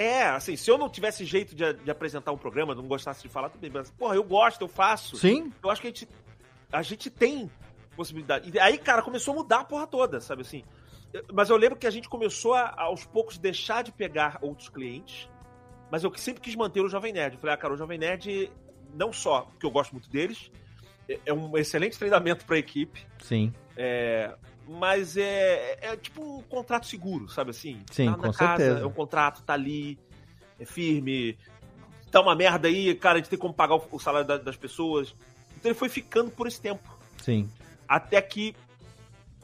É, 0.00 0.22
assim, 0.26 0.54
se 0.56 0.70
eu 0.70 0.78
não 0.78 0.88
tivesse 0.88 1.24
jeito 1.24 1.54
de, 1.54 1.72
de 1.72 1.90
apresentar 1.90 2.30
um 2.32 2.38
programa, 2.38 2.74
não 2.74 2.84
gostasse 2.86 3.22
de 3.22 3.28
falar, 3.28 3.48
tudo 3.50 3.60
bem. 3.60 3.70
Mas, 3.72 3.90
porra, 3.90 4.14
eu 4.14 4.22
gosto, 4.22 4.60
eu 4.62 4.68
faço. 4.68 5.16
Sim. 5.16 5.52
Eu 5.62 5.70
acho 5.70 5.80
que 5.80 5.88
a 5.88 5.90
gente, 5.90 6.08
a 6.72 6.82
gente 6.82 7.10
tem 7.10 7.50
possibilidade. 7.96 8.50
E 8.54 8.60
aí, 8.60 8.78
cara, 8.78 9.02
começou 9.02 9.34
a 9.34 9.36
mudar 9.38 9.60
a 9.60 9.64
porra 9.64 9.86
toda, 9.88 10.20
sabe 10.20 10.42
assim? 10.42 10.62
Mas 11.32 11.50
eu 11.50 11.56
lembro 11.56 11.76
que 11.76 11.86
a 11.86 11.90
gente 11.90 12.08
começou 12.08 12.54
a, 12.54 12.74
aos 12.82 13.04
poucos, 13.04 13.38
deixar 13.38 13.82
de 13.82 13.90
pegar 13.90 14.38
outros 14.40 14.68
clientes. 14.68 15.28
Mas 15.90 16.04
eu 16.04 16.14
sempre 16.16 16.42
quis 16.42 16.54
manter 16.54 16.80
o 16.80 16.88
Jovem 16.88 17.12
Nerd. 17.12 17.34
Eu 17.34 17.40
falei, 17.40 17.54
ah, 17.54 17.58
cara, 17.58 17.74
o 17.74 17.76
Jovem 17.76 17.98
Nerd, 17.98 18.52
não 18.94 19.12
só 19.12 19.40
porque 19.42 19.66
eu 19.66 19.70
gosto 19.70 19.92
muito 19.92 20.08
deles, 20.10 20.50
é- 21.08 21.18
é 21.26 21.32
um 21.32 21.56
excelente 21.58 21.98
treinamento 21.98 22.44
pra 22.44 22.56
equipe. 22.58 23.04
Sim. 23.22 23.52
É, 23.76 24.32
mas 24.68 25.16
é, 25.16 25.78
é 25.80 25.96
tipo 25.96 26.22
um 26.38 26.42
contrato 26.42 26.86
seguro, 26.86 27.28
sabe 27.28 27.50
assim? 27.50 27.80
Sim, 27.90 28.06
tá 28.06 28.10
na 28.12 28.16
com 28.18 28.32
casa, 28.32 28.56
certeza. 28.64 28.80
é 28.80 28.86
um 28.86 28.92
contrato, 28.92 29.42
tá 29.42 29.54
ali, 29.54 29.98
é 30.60 30.64
firme, 30.64 31.36
tá 32.10 32.20
uma 32.20 32.34
merda 32.34 32.68
aí, 32.68 32.94
cara, 32.94 33.14
a 33.16 33.18
gente 33.18 33.30
tem 33.30 33.38
como 33.38 33.54
pagar 33.54 33.76
o, 33.76 33.88
o 33.92 33.98
salário 33.98 34.26
da- 34.28 34.36
das 34.36 34.56
pessoas. 34.56 35.14
Então 35.56 35.70
ele 35.70 35.78
foi 35.78 35.88
ficando 35.88 36.30
por 36.30 36.46
esse 36.46 36.60
tempo. 36.60 36.88
Sim. 37.22 37.50
Até 37.88 38.20
que 38.20 38.54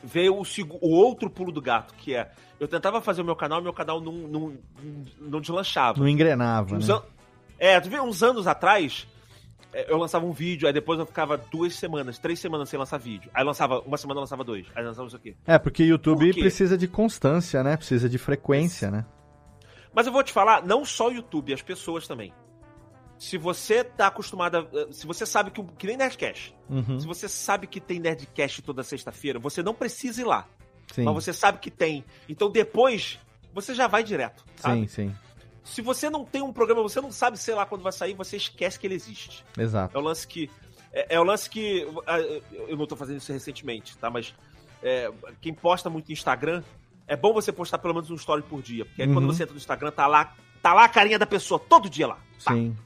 veio 0.03 0.35
o, 0.37 0.43
o 0.81 0.91
outro 0.91 1.31
pulo 1.31 1.51
do 1.51 1.61
gato, 1.63 1.95
que 1.95 2.15
é, 2.15 2.31
eu 2.61 2.69
tentava 2.69 3.01
fazer 3.01 3.23
o 3.23 3.25
meu 3.25 3.35
canal 3.35 3.61
meu 3.63 3.73
canal 3.73 4.01
não, 4.01 4.13
não, 4.13 4.57
não 5.19 5.41
deslanchava. 5.41 5.99
Não 5.99 6.09
engrenava, 6.09 6.77
Uns 6.77 6.89
né? 6.89 6.95
an- 6.95 7.03
É, 7.59 7.81
tu 7.81 7.89
vê, 7.89 7.99
uns 8.01 8.23
anos 8.23 8.47
atrás, 8.47 9.07
é, 9.07 9.14
eu 9.89 9.97
lançava 9.97 10.25
um 10.25 10.33
vídeo, 10.33 10.67
aí 10.67 10.73
depois 10.73 10.99
eu 10.99 11.07
ficava 11.07 11.37
duas 11.37 11.75
semanas, 11.75 12.19
três 12.19 12.39
semanas 12.39 12.69
sem 12.69 12.79
lançar 12.79 12.99
vídeo. 12.99 13.31
Aí 13.35 13.45
lançava, 13.45 13.81
uma 13.81 13.97
semana 13.97 14.19
eu 14.19 14.23
lançava 14.23 14.45
dois, 14.45 14.67
aí 14.75 14.85
lançava 14.85 15.07
isso 15.07 15.17
aqui. 15.17 15.37
É, 15.47 15.59
porque 15.59 15.83
o 15.83 15.87
YouTube 15.87 16.33
Por 16.33 16.41
precisa 16.41 16.79
de 16.79 16.89
constância, 16.89 17.63
né? 17.63 17.77
Precisa 17.77 18.09
de 18.09 18.19
frequência, 18.19 18.91
né? 18.91 19.05
Mas 19.95 20.07
eu 20.07 20.13
vou 20.13 20.23
te 20.23 20.33
falar, 20.33 20.65
não 20.65 20.85
só 20.85 21.09
o 21.09 21.13
YouTube, 21.13 21.53
as 21.53 21.63
pessoas 21.63 22.07
também. 22.07 22.33
Se 23.17 23.39
você 23.39 23.85
tá 23.85 24.09
acostumado 24.09 24.57
a, 24.57 24.93
Se 24.93 25.07
você 25.07 25.25
sabe 25.25 25.51
que. 25.51 25.63
Que 25.79 25.87
nem 25.87 25.97
Nerdcast. 25.97 26.55
Uhum. 26.69 26.99
Se 26.99 27.07
você 27.07 27.29
sabe 27.29 27.67
que 27.67 27.81
tem 27.81 28.01
Nerdcast 28.01 28.61
toda 28.63 28.83
sexta-feira, 28.83 29.39
você 29.39 29.63
não 29.63 29.73
precisa 29.73 30.21
ir 30.21 30.25
lá. 30.25 30.47
Sim. 30.93 31.05
Mas 31.05 31.15
você 31.15 31.33
sabe 31.33 31.59
que 31.59 31.71
tem. 31.71 32.05
Então 32.29 32.51
depois, 32.51 33.19
você 33.53 33.75
já 33.75 33.87
vai 33.87 34.03
direto. 34.03 34.45
Sabe? 34.57 34.81
Sim, 34.81 34.89
sim. 34.89 35.15
Se 35.65 35.81
você 35.83 36.09
não 36.11 36.25
tem 36.25 36.43
um 36.43 36.53
programa, 36.53 36.83
você 36.83 37.01
não 37.01 37.11
sabe, 37.11 37.39
sei 37.39 37.55
lá, 37.55 37.65
quando 37.67 37.83
vai 37.83 37.91
sair, 37.93 38.15
você 38.15 38.37
esquece 38.37 38.79
que 38.79 38.87
ele 38.87 38.95
existe. 38.95 39.45
Exato. 39.59 39.97
É 39.97 40.01
o 40.01 40.03
lance 40.03 40.27
que. 40.29 40.51
É, 40.93 41.15
é 41.17 41.21
o 41.21 41.25
lance 41.25 41.49
que. 41.51 41.89
ah, 42.07 42.19
Eu 42.69 42.77
não 42.77 42.87
tô 42.87 42.95
fazendo 42.95 43.17
isso 43.17 43.33
recentemente, 43.33 43.97
tá? 43.99 44.11
Mas 44.11 44.35
é, 44.83 45.11
quem 45.41 45.53
posta 45.55 45.89
muito 45.91 46.07
no 46.09 46.13
Instagram, 46.13 46.63
é 47.09 47.17
bom 47.17 47.33
você 47.33 47.51
postar 47.51 47.79
pelo 47.79 47.95
menos 47.95 48.11
um 48.11 48.15
story 48.15 48.43
por 48.43 48.61
dia. 48.63 48.85
Porque 48.85 49.03
aí 49.03 49.09
quando 49.09 49.25
Uhum. 49.25 49.33
você 49.33 49.43
entra 49.45 49.55
no 49.55 49.59
Instagram, 49.59 49.91
tá 49.91 50.07
lá, 50.07 50.35
tá 50.63 50.75
lá 50.75 50.85
a 50.85 50.89
carinha 50.89 51.19
da 51.19 51.27
pessoa, 51.27 51.59
todo 51.59 51.89
dia 51.89 52.07
lá. 52.07 52.19
Sim. 52.39 52.77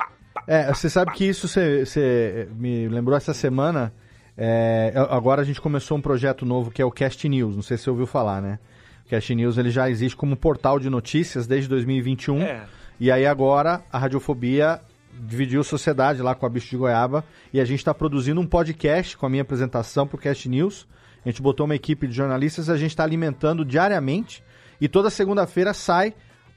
É, 0.47 0.73
você 0.73 0.89
sabe 0.89 1.13
que 1.13 1.25
isso 1.25 1.49
você, 1.49 1.85
você 1.85 2.49
me 2.53 2.89
lembrou 2.89 3.17
essa 3.17 3.35
semana. 3.35 3.93
é, 4.37 4.93
agora 5.11 5.43
a 5.43 5.45
gente 5.45 5.61
começou 5.61 5.99
um 5.99 6.01
projeto 6.01 6.47
novo 6.47 6.71
que 6.71 6.81
é 6.81 6.85
o 6.85 6.93
Cast 6.93 7.29
News. 7.29 7.57
Não 7.57 7.63
sei 7.63 7.77
se 7.77 7.83
você 7.83 7.91
ouviu 7.91 8.07
falar, 8.07 8.41
né? 8.41 8.61
O 9.09 9.11
Cast 9.11 9.35
News 9.35 9.57
ele 9.57 9.71
já 9.71 9.89
existe 9.89 10.15
como 10.15 10.37
portal 10.37 10.79
de 10.79 10.91
notícias 10.91 11.47
desde 11.47 11.67
2021. 11.67 12.43
É. 12.43 12.67
E 13.01 13.11
aí 13.11 13.25
agora 13.25 13.83
a 13.91 13.99
Radiofobia 13.99 14.83
dividiu 15.19 15.65
sociedade 15.65 16.21
lá 16.21 16.35
com 16.35 16.45
a 16.45 16.49
Bicho 16.51 16.69
de 16.69 16.77
Goiaba 16.77 17.25
e 17.51 17.59
a 17.59 17.65
gente 17.65 17.79
está 17.79 17.95
produzindo 17.95 18.39
um 18.39 18.47
podcast 18.47 19.17
com 19.17 19.25
a 19.25 19.31
minha 19.31 19.41
apresentação 19.41 20.07
pro 20.07 20.19
Cast 20.19 20.47
News. 20.47 20.87
A 21.25 21.29
gente 21.31 21.41
botou 21.41 21.65
uma 21.65 21.75
equipe 21.75 22.07
de 22.07 22.13
jornalistas, 22.13 22.69
a 22.69 22.77
gente 22.77 22.91
está 22.91 23.03
alimentando 23.03 23.65
diariamente 23.65 24.45
e 24.79 24.87
toda 24.87 25.09
segunda-feira 25.09 25.73
sai 25.73 26.13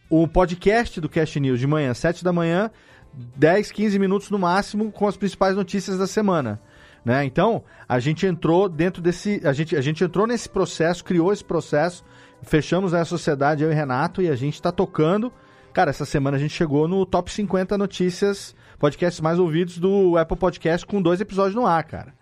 o 0.09 0.27
podcast 0.27 0.99
do 0.99 1.07
Cast 1.07 1.39
News 1.39 1.57
de 1.57 1.65
manhã, 1.65 1.93
7 1.93 2.21
da 2.21 2.33
manhã, 2.33 2.69
10, 3.13 3.71
15 3.71 3.97
minutos 3.97 4.29
no 4.29 4.37
máximo 4.37 4.91
com 4.91 5.07
as 5.07 5.15
principais 5.15 5.55
notícias 5.55 5.97
da 5.97 6.05
semana. 6.05 6.59
Né? 7.03 7.25
Então, 7.25 7.63
a 7.87 7.99
gente 7.99 8.25
entrou 8.25 8.69
dentro 8.69 9.01
desse. 9.01 9.41
A 9.43 9.53
gente, 9.53 9.75
a 9.75 9.81
gente 9.81 10.03
entrou 10.03 10.27
nesse 10.27 10.47
processo, 10.47 11.03
criou 11.03 11.33
esse 11.33 11.43
processo, 11.43 12.03
fechamos 12.43 12.93
a 12.93 13.05
sociedade, 13.05 13.63
eu 13.63 13.71
e 13.71 13.75
Renato, 13.75 14.21
e 14.21 14.29
a 14.29 14.35
gente 14.35 14.55
está 14.55 14.71
tocando. 14.71 15.31
Cara, 15.73 15.89
essa 15.89 16.05
semana 16.05 16.37
a 16.37 16.39
gente 16.39 16.53
chegou 16.53 16.87
no 16.87 17.05
top 17.05 17.31
50 17.31 17.77
notícias, 17.77 18.55
podcasts 18.77 19.21
mais 19.21 19.39
ouvidos 19.39 19.77
do 19.77 20.17
Apple 20.17 20.37
Podcast 20.37 20.85
com 20.85 21.01
dois 21.01 21.21
episódios 21.21 21.55
no 21.55 21.65
ar, 21.65 21.83
cara. 21.83 22.13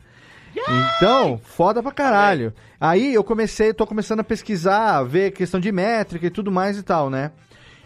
Então, 0.97 1.39
foda 1.43 1.81
pra 1.81 1.91
caralho. 1.91 2.53
Aí 2.79 3.13
eu 3.13 3.23
comecei, 3.23 3.73
tô 3.73 3.85
começando 3.85 4.19
a 4.19 4.23
pesquisar, 4.23 5.03
ver 5.03 5.31
questão 5.31 5.59
de 5.59 5.71
métrica 5.71 6.27
e 6.27 6.29
tudo 6.29 6.51
mais 6.51 6.77
e 6.77 6.83
tal, 6.83 7.09
né? 7.09 7.31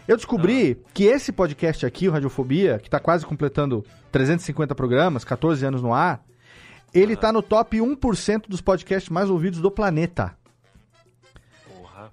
Eu 0.06 0.16
descobri 0.16 0.82
que 0.92 1.04
esse 1.04 1.32
podcast 1.32 1.86
aqui, 1.86 2.08
o 2.08 2.12
Radiofobia, 2.12 2.78
que 2.78 2.90
tá 2.90 3.00
quase 3.00 3.24
completando 3.24 3.84
350 4.12 4.74
programas, 4.74 5.24
14 5.24 5.64
anos 5.64 5.80
no 5.80 5.94
ar, 5.94 6.22
ele 6.92 7.16
tá 7.16 7.32
no 7.32 7.42
top 7.42 7.78
1% 7.78 8.48
dos 8.48 8.60
podcasts 8.60 9.08
mais 9.08 9.30
ouvidos 9.30 9.60
do 9.60 9.70
planeta. 9.70 10.36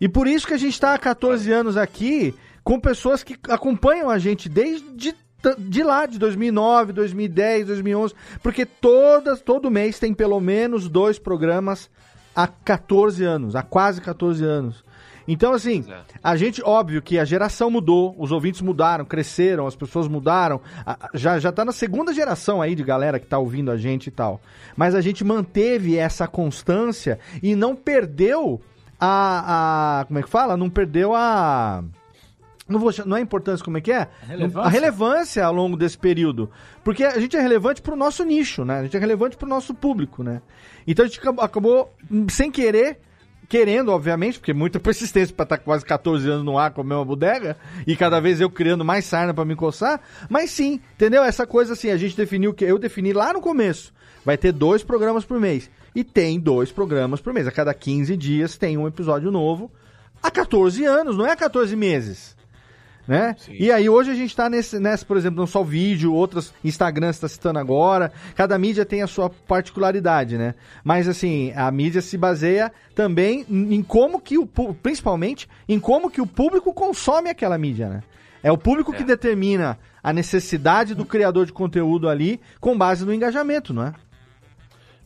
E 0.02 0.10
por 0.10 0.28
isso 0.28 0.48
que 0.48 0.56
a 0.56 0.58
gente 0.58 0.80
tá 0.80 0.96
há 0.96 0.98
14 0.98 1.52
anos 1.52 1.78
aqui 1.78 2.34
com 2.64 2.80
pessoas 2.80 3.24
que 3.24 3.38
acompanham 3.48 4.10
a 4.10 4.18
gente 4.18 4.50
desde 4.50 5.16
de 5.58 5.82
lá, 5.82 6.06
de 6.06 6.20
2009, 6.20 6.94
2010, 6.94 7.68
2011, 7.68 8.14
porque 8.44 8.64
todas, 8.66 9.42
todo 9.42 9.72
mês 9.72 9.98
tem 9.98 10.14
pelo 10.14 10.40
menos 10.40 10.88
dois 10.88 11.18
programas 11.18 11.90
há 12.36 12.48
14 12.48 13.24
anos, 13.24 13.56
há 13.56 13.64
quase 13.64 14.02
14 14.02 14.44
anos. 14.44 14.84
Então, 15.28 15.54
assim, 15.54 15.86
a 16.24 16.36
gente, 16.36 16.62
óbvio 16.64 17.02
que 17.02 17.18
a 17.18 17.26
geração 17.26 17.70
mudou, 17.70 18.16
os 18.18 18.32
ouvintes 18.32 18.62
mudaram, 18.62 19.06
cresceram, 19.06 19.66
as 19.66 19.76
pessoas 19.76 20.08
mudaram, 20.08 20.62
já, 21.14 21.40
já 21.40 21.52
tá 21.52 21.64
na 21.64 21.72
segunda 21.72 22.14
geração 22.14 22.62
aí 22.62 22.76
de 22.76 22.84
galera 22.84 23.20
que 23.20 23.28
tá 23.28 23.38
ouvindo 23.38 23.72
a 23.72 23.78
gente 23.78 24.08
e 24.08 24.12
tal. 24.12 24.42
Mas 24.76 24.94
a 24.94 25.02
gente 25.02 25.24
manteve 25.24 25.98
essa 25.98 26.28
constância 26.28 27.20
e 27.42 27.56
não 27.56 27.76
perdeu 27.76 28.62
a, 29.02 30.02
a 30.02 30.06
como 30.06 30.20
é 30.20 30.24
que 30.24 30.30
fala? 30.30 30.56
Não 30.56 30.70
perdeu 30.70 31.16
a... 31.16 31.84
Não, 32.70 32.80
vou, 32.80 32.92
não 33.06 33.18
é 33.18 33.22
importância, 33.22 33.66
como 33.66 33.78
é 33.78 33.82
que 33.82 33.92
é? 33.92 34.08
relevância. 34.28 34.62
A 34.62 34.70
relevância 34.70 35.46
ao 35.46 35.54
longo 35.54 35.76
desse 35.76 35.98
período. 35.98 36.50
Porque 36.84 37.04
a 37.04 37.20
gente 37.20 37.36
é 37.36 37.42
relevante 37.42 37.82
pro 37.82 37.98
nosso 37.98 38.24
nicho, 38.24 38.64
né? 38.64 38.80
A 38.80 38.84
gente 38.84 38.96
é 38.96 39.00
relevante 39.00 39.36
pro 39.36 39.50
nosso 39.50 39.74
público, 39.74 40.24
né? 40.24 40.42
Então 40.88 41.04
a 41.04 41.08
gente 41.08 41.20
acabou, 41.40 41.94
hum, 42.10 42.28
sem 42.30 42.50
querer, 42.50 43.00
querendo, 43.50 43.92
obviamente, 43.92 44.40
porque 44.40 44.54
muita 44.54 44.80
persistência 44.80 45.36
pra 45.36 45.44
estar 45.44 45.58
quase 45.58 45.84
14 45.84 46.30
anos 46.30 46.46
no 46.46 46.58
ar 46.58 46.72
com 46.72 46.80
a 46.80 46.84
mesma 46.84 47.04
bodega, 47.04 47.58
e 47.86 47.96
cada 47.96 48.22
vez 48.22 48.40
eu 48.40 48.50
criando 48.50 48.86
mais 48.86 49.04
sarna 49.04 49.34
pra 49.34 49.44
me 49.44 49.56
coçar, 49.56 50.00
mas 50.30 50.52
sim, 50.52 50.80
entendeu? 50.94 51.24
Essa 51.24 51.46
coisa 51.46 51.74
assim, 51.74 51.90
a 51.90 51.98
gente 51.98 52.16
definiu 52.16 52.54
que 52.54 52.64
eu 52.64 52.80
defini 52.80 53.12
lá 53.12 53.34
no 53.34 53.42
começo. 53.42 53.94
Vai 54.24 54.38
ter 54.38 54.54
dois 54.54 54.84
programas 54.84 55.26
por 55.26 55.40
mês. 55.40 55.70
E 55.94 56.04
tem 56.04 56.40
dois 56.40 56.72
programas 56.72 57.20
por 57.20 57.34
mês. 57.34 57.48
A 57.48 57.52
cada 57.52 57.74
15 57.74 58.16
dias 58.16 58.58
tem 58.58 58.78
um 58.78 58.88
episódio 58.88 59.32
novo. 59.32 59.72
Há 60.22 60.32
14 60.32 60.86
anos, 60.86 61.18
não 61.18 61.26
é 61.26 61.32
há 61.32 61.36
14 61.36 61.76
meses 61.76 62.36
né? 63.08 63.36
E 63.50 63.72
aí 63.72 63.90
hoje 63.90 64.12
a 64.12 64.16
gente 64.16 64.36
tá 64.36 64.50
nesse, 64.50 64.80
nessa, 64.80 65.06
por 65.06 65.18
exemplo, 65.18 65.40
não 65.40 65.48
só 65.48 65.64
vídeo, 65.64 66.14
outros 66.14 66.54
Instagram 66.64 67.10
está 67.10 67.28
citando 67.28 67.60
agora. 67.60 68.12
Cada 68.36 68.58
mídia 68.58 68.86
tem 68.86 69.02
a 69.02 69.08
sua 69.08 69.30
particularidade, 69.30 70.38
né? 70.38 70.56
Mas 70.84 71.08
assim, 71.08 71.52
a 71.56 71.70
mídia 71.72 72.02
se 72.02 72.18
baseia 72.18 72.72
também 72.96 73.46
em 73.50 73.82
como 73.84 74.20
que 74.20 74.38
o 74.38 74.46
principalmente 74.46 75.50
em 75.68 75.80
como 75.80 76.10
que 76.10 76.22
o 76.22 76.28
público 76.28 76.74
consome 76.74 77.30
aquela 77.30 77.58
mídia, 77.58 77.90
né? 77.90 78.04
É 78.44 78.52
o 78.52 78.58
público 78.58 78.92
que 78.92 79.04
determina 79.04 79.78
a 80.02 80.12
necessidade 80.12 80.96
do 80.96 81.06
criador 81.06 81.46
de 81.46 81.54
conteúdo 81.54 82.10
ali 82.10 82.40
com 82.60 82.76
base 82.76 83.06
no 83.06 83.14
engajamento, 83.14 83.72
não 83.72 83.84
é? 83.84 83.94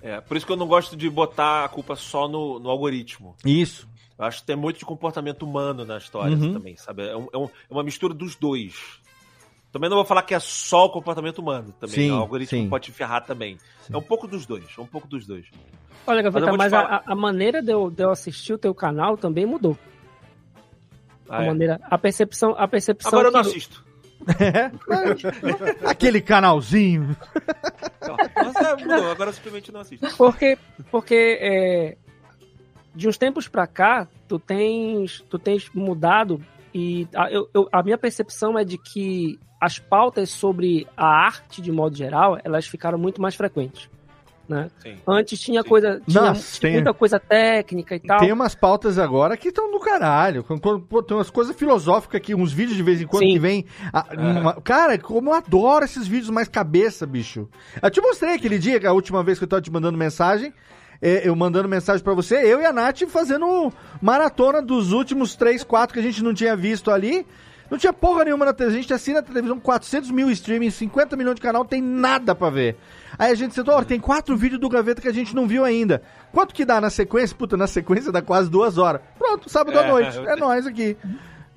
É, 0.07 0.21
por 0.21 0.37
isso 0.37 0.45
que 0.45 0.51
eu 0.51 0.55
não 0.55 0.67
gosto 0.67 0.95
de 0.95 1.09
botar 1.09 1.65
a 1.65 1.69
culpa 1.69 1.95
só 1.95 2.27
no, 2.27 2.59
no 2.59 2.69
algoritmo. 2.69 3.35
Isso. 3.43 3.87
Eu 4.19 4.25
acho 4.25 4.41
que 4.41 4.45
tem 4.45 4.55
muito 4.55 4.77
de 4.77 4.85
comportamento 4.85 5.41
humano 5.43 5.83
na 5.83 5.97
história 5.97 6.37
Uhum. 6.37 6.53
também, 6.53 6.77
sabe? 6.77 7.07
É, 7.07 7.17
um- 7.17 7.27
é 7.33 7.37
um- 7.37 7.45
é 7.45 7.49
uma 7.73 7.83
mistura 7.83 8.13
dos 8.13 8.35
dois. 8.35 8.99
Também 9.71 9.89
não 9.89 9.97
vou 9.97 10.05
falar 10.05 10.21
que 10.21 10.33
é 10.35 10.39
só 10.39 10.85
o 10.85 10.89
comportamento 10.89 11.39
humano. 11.39 11.73
Também 11.79 11.95
Sim, 11.95 12.11
o 12.11 12.15
algoritmo 12.17 12.59
sim. 12.59 12.69
pode 12.69 12.85
te 12.85 12.91
ferrar 12.91 13.25
também. 13.25 13.57
É 13.91 13.97
um 13.97 14.01
pouco 14.01 14.27
dos 14.27 14.45
dois. 14.45 14.63
É 14.77 14.81
um 14.81 14.85
pouco 14.85 15.07
dos 15.07 15.25
dois. 15.25 15.47
Olha, 16.07 16.17
Mas 16.21 16.25
eu 16.25 16.31
Gaveta, 16.31 16.45
vou 16.45 16.55
te 16.55 16.57
mas, 16.59 16.71
falar- 16.71 17.03
a, 17.05 17.11
a 17.11 17.15
maneira 17.15 17.61
de 17.63 17.71
eu, 17.71 17.89
de 17.89 18.03
eu 18.03 18.11
assistir 18.11 18.53
o 18.53 18.57
teu 18.59 18.73
canal 18.75 19.17
também 19.17 19.45
mudou. 19.45 19.75
Ah, 21.27 21.39
a 21.39 21.43
é? 21.43 21.47
maneira, 21.47 21.81
a 21.83 21.97
percepção, 21.97 22.53
a 22.57 22.67
percepção. 22.67 23.09
Agora 23.09 23.29
eu 23.29 23.31
não 23.31 23.41
que- 23.41 23.59
assisto. 24.27 25.87
Aquele 25.87 26.21
canalzinho. 26.21 27.15
Mas 28.35 28.55
é, 28.55 28.75
mudou, 28.75 29.11
agora 29.11 29.31
simplesmente 29.33 29.71
não 29.71 29.81
assisto. 29.81 30.07
Porque, 30.17 30.57
porque 30.91 31.37
é, 31.41 31.97
de 32.93 33.07
uns 33.07 33.17
tempos 33.17 33.47
pra 33.47 33.67
cá, 33.67 34.07
tu 34.27 34.39
tens, 34.39 35.23
tu 35.29 35.37
tens 35.39 35.69
mudado 35.73 36.41
e 36.73 37.07
a, 37.15 37.29
eu- 37.31 37.49
eu- 37.53 37.69
a 37.71 37.81
minha 37.83 37.97
percepção 37.97 38.57
é 38.57 38.63
de 38.63 38.77
que 38.77 39.39
as 39.59 39.79
pautas 39.79 40.29
sobre 40.29 40.87
a 40.95 41.05
arte, 41.07 41.61
de 41.61 41.71
modo 41.71 41.95
geral, 41.95 42.37
elas 42.43 42.67
ficaram 42.67 42.97
muito 42.97 43.21
mais 43.21 43.35
frequentes. 43.35 43.89
Né? 44.47 44.69
Sim. 44.77 44.95
Antes 45.07 45.39
tinha 45.39 45.63
coisa, 45.63 45.99
tinha, 46.07 46.21
Nossa, 46.21 46.59
tinha 46.59 46.61
tem- 46.61 46.73
muita 46.73 46.93
coisa 46.93 47.19
técnica 47.19 47.95
e 47.95 47.99
tal. 47.99 48.19
Tem 48.19 48.31
umas 48.31 48.53
pautas 48.53 48.99
agora 48.99 49.35
que 49.35 49.47
estão 49.47 49.71
do 49.71 49.79
caralho. 49.79 50.43
Pô, 50.43 51.01
Tem 51.01 51.17
umas 51.17 51.31
coisas 51.31 51.55
filosóficas 51.55 52.17
aqui, 52.21 52.35
uns 52.35 52.53
vídeos 52.53 52.77
de 52.77 52.83
vez 52.83 53.01
em 53.01 53.07
quando 53.07 53.23
Sim. 53.23 53.33
que 53.33 53.39
vem. 53.39 53.65
ah, 53.91 54.05
uma- 54.15 54.61
Cara, 54.61 54.97
como 54.99 55.31
eu 55.31 55.33
adoro 55.33 55.83
esses 55.85 56.07
vídeos 56.07 56.29
mais 56.29 56.47
cabeça, 56.47 57.07
bicho. 57.07 57.49
Eu 57.81 57.89
te 57.89 57.99
mostrei 58.01 58.35
aquele 58.35 58.59
dia, 58.59 58.79
que 58.79 58.85
a 58.85 58.93
última 58.93 59.23
vez 59.23 59.37
que 59.39 59.43
eu 59.45 59.47
tava 59.49 59.61
te 59.63 59.71
mandando 59.71 59.97
mensagem. 59.97 60.53
é, 61.01 61.27
Eu 61.27 61.35
mandando 61.35 61.67
mensagem 61.67 62.03
pra 62.03 62.13
você, 62.13 62.35
eu 62.35 62.61
e 62.61 62.65
a 62.65 62.71
Nath 62.71 63.01
fazendo 63.09 63.71
maratona 64.01 64.61
dos 64.61 64.91
últimos 64.93 65.35
3, 65.35 65.63
4 65.63 65.93
que 65.93 65.99
a 65.99 66.03
gente 66.03 66.23
não 66.23 66.33
tinha 66.33 66.55
visto 66.55 66.89
ali. 66.91 67.25
Não 67.69 67.77
tinha 67.79 67.91
porra 67.91 68.23
nenhuma 68.25 68.45
na 68.45 68.53
televisão. 68.53 68.79
A 68.79 68.81
gente 68.83 68.93
assina 68.93 69.19
a 69.19 69.23
televisão, 69.23 69.59
400 69.59 70.11
mil 70.11 70.29
streaming, 70.29 70.69
50 70.69 71.15
milhões 71.17 71.35
de 71.35 71.41
canal, 71.41 71.65
tem 71.65 71.81
nada 71.81 72.35
pra 72.35 72.49
ver. 72.51 72.77
Aí 73.17 73.31
a 73.31 73.35
gente 73.35 73.53
sentou, 73.55 73.83
tem 73.85 73.99
quatro 73.99 74.35
vídeos 74.37 74.59
do 74.59 74.69
Gaveta 74.69 75.01
que 75.01 75.07
a 75.07 75.13
gente 75.13 75.35
não 75.35 75.47
viu 75.47 75.63
ainda. 75.63 76.01
Quanto 76.31 76.53
que 76.53 76.65
dá 76.65 76.79
na 76.81 76.89
sequência? 76.89 77.35
Puta, 77.35 77.55
na 77.57 77.67
sequência 77.67 78.11
dá 78.11 78.21
quase 78.21 78.49
duas 78.49 78.77
horas. 78.77 79.01
Pronto, 79.17 79.49
sábado 79.49 79.77
à 79.79 79.83
É. 79.83 79.87
noite. 79.89 80.19
É 80.19 80.35
nós 80.35 80.65
aqui. 80.67 80.97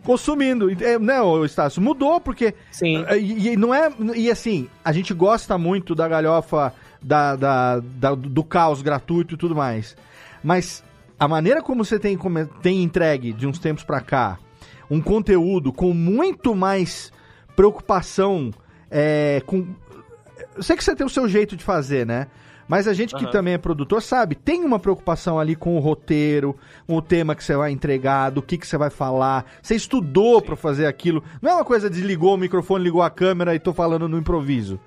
Consumindo. 0.05 0.71
É, 0.83 0.99
né, 0.99 1.21
ô, 1.21 1.45
Estácio? 1.45 1.83
Mudou, 1.83 2.21
porque. 2.21 2.55
Sim. 2.71 3.05
E, 3.19 3.51
e 3.51 3.57
não 3.57 3.75
é. 3.75 3.91
E 4.15 4.31
assim, 4.31 4.69
a 4.85 4.93
gente 4.93 5.13
gosta 5.13 5.59
muito 5.59 5.95
da 5.95 6.07
galhofa, 6.09 6.73
da, 7.03 7.35
da, 7.37 7.81
da- 7.81 8.15
do 8.15 8.45
caos 8.45 8.81
gratuito 8.81 9.35
e 9.35 9.37
tudo 9.37 9.55
mais. 9.57 9.97
Mas 10.43 10.85
a 11.19 11.27
maneira 11.27 11.61
como 11.61 11.85
você 11.85 11.99
tem, 11.99 12.17
come- 12.17 12.47
tem 12.63 12.83
entregue 12.83 13.33
de 13.33 13.47
uns 13.47 13.59
tempos 13.59 13.83
pra 13.85 14.01
cá 14.01 14.39
um 14.91 15.01
conteúdo 15.01 15.73
com 15.73 15.93
muito 15.93 16.55
mais 16.55 17.13
preocupação 17.57 18.51
é, 18.91 19.43
com. 19.45 19.67
Eu 20.59 20.63
sei 20.65 20.77
que 20.77 20.83
você 20.83 20.95
tem 20.95 21.07
o 21.07 21.11
seu 21.11 21.29
jeito 21.29 21.57
de 21.57 21.63
fazer, 21.63 22.05
né? 22.05 22.27
Mas 22.67 22.87
a 22.87 22.93
gente 22.93 23.15
que 23.15 23.23
Aham. 23.23 23.31
também 23.31 23.55
é 23.55 23.59
produtor 23.59 24.03
sabe, 24.03 24.35
tem 24.35 24.63
uma 24.65 24.79
preocupação 24.79 25.39
ali 25.39 25.57
com 25.57 25.77
o 25.77 25.81
roteiro, 25.81 26.55
com 26.87 26.97
o 26.97 27.01
tema 27.01 27.35
que 27.35 27.43
você 27.43 27.57
vai 27.57 27.71
entregar, 27.71 28.31
do 28.31 28.43
que, 28.43 28.59
que 28.59 28.67
você 28.67 28.77
vai 28.77 28.91
falar. 28.91 29.47
Você 29.63 29.77
estudou 29.77 30.43
pra 30.43 30.57
fazer 30.57 30.87
aquilo. 30.87 31.25
Não 31.41 31.53
é 31.53 31.55
uma 31.55 31.65
coisa 31.65 31.89
de 31.89 32.03
ligou 32.03 32.35
o 32.35 32.37
microfone, 32.37 32.85
ligou 32.85 33.01
a 33.01 33.09
câmera 33.09 33.55
e 33.55 33.59
tô 33.59 33.73
falando 33.73 34.07
no 34.07 34.19
improviso. 34.19 34.79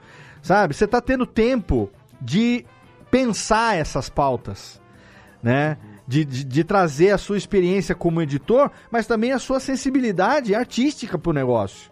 Sabe? 0.44 0.76
Você 0.76 0.86
tá 0.86 1.02
tendo 1.02 1.26
tempo 1.26 1.90
de 2.22 2.66
pensar 3.10 3.78
essas 3.78 4.10
pautas, 4.10 4.80
né? 5.42 5.78
De, 6.08 6.26
de, 6.26 6.44
de 6.44 6.64
trazer 6.66 7.12
a 7.12 7.18
sua 7.18 7.38
experiência 7.38 7.96
como 7.96 8.22
editor, 8.22 8.70
mas 8.92 9.08
também 9.08 9.32
a 9.32 9.40
sua 9.40 9.60
sensibilidade 9.60 10.54
artística 10.54 11.18
pro 11.18 11.32
negócio. 11.34 11.90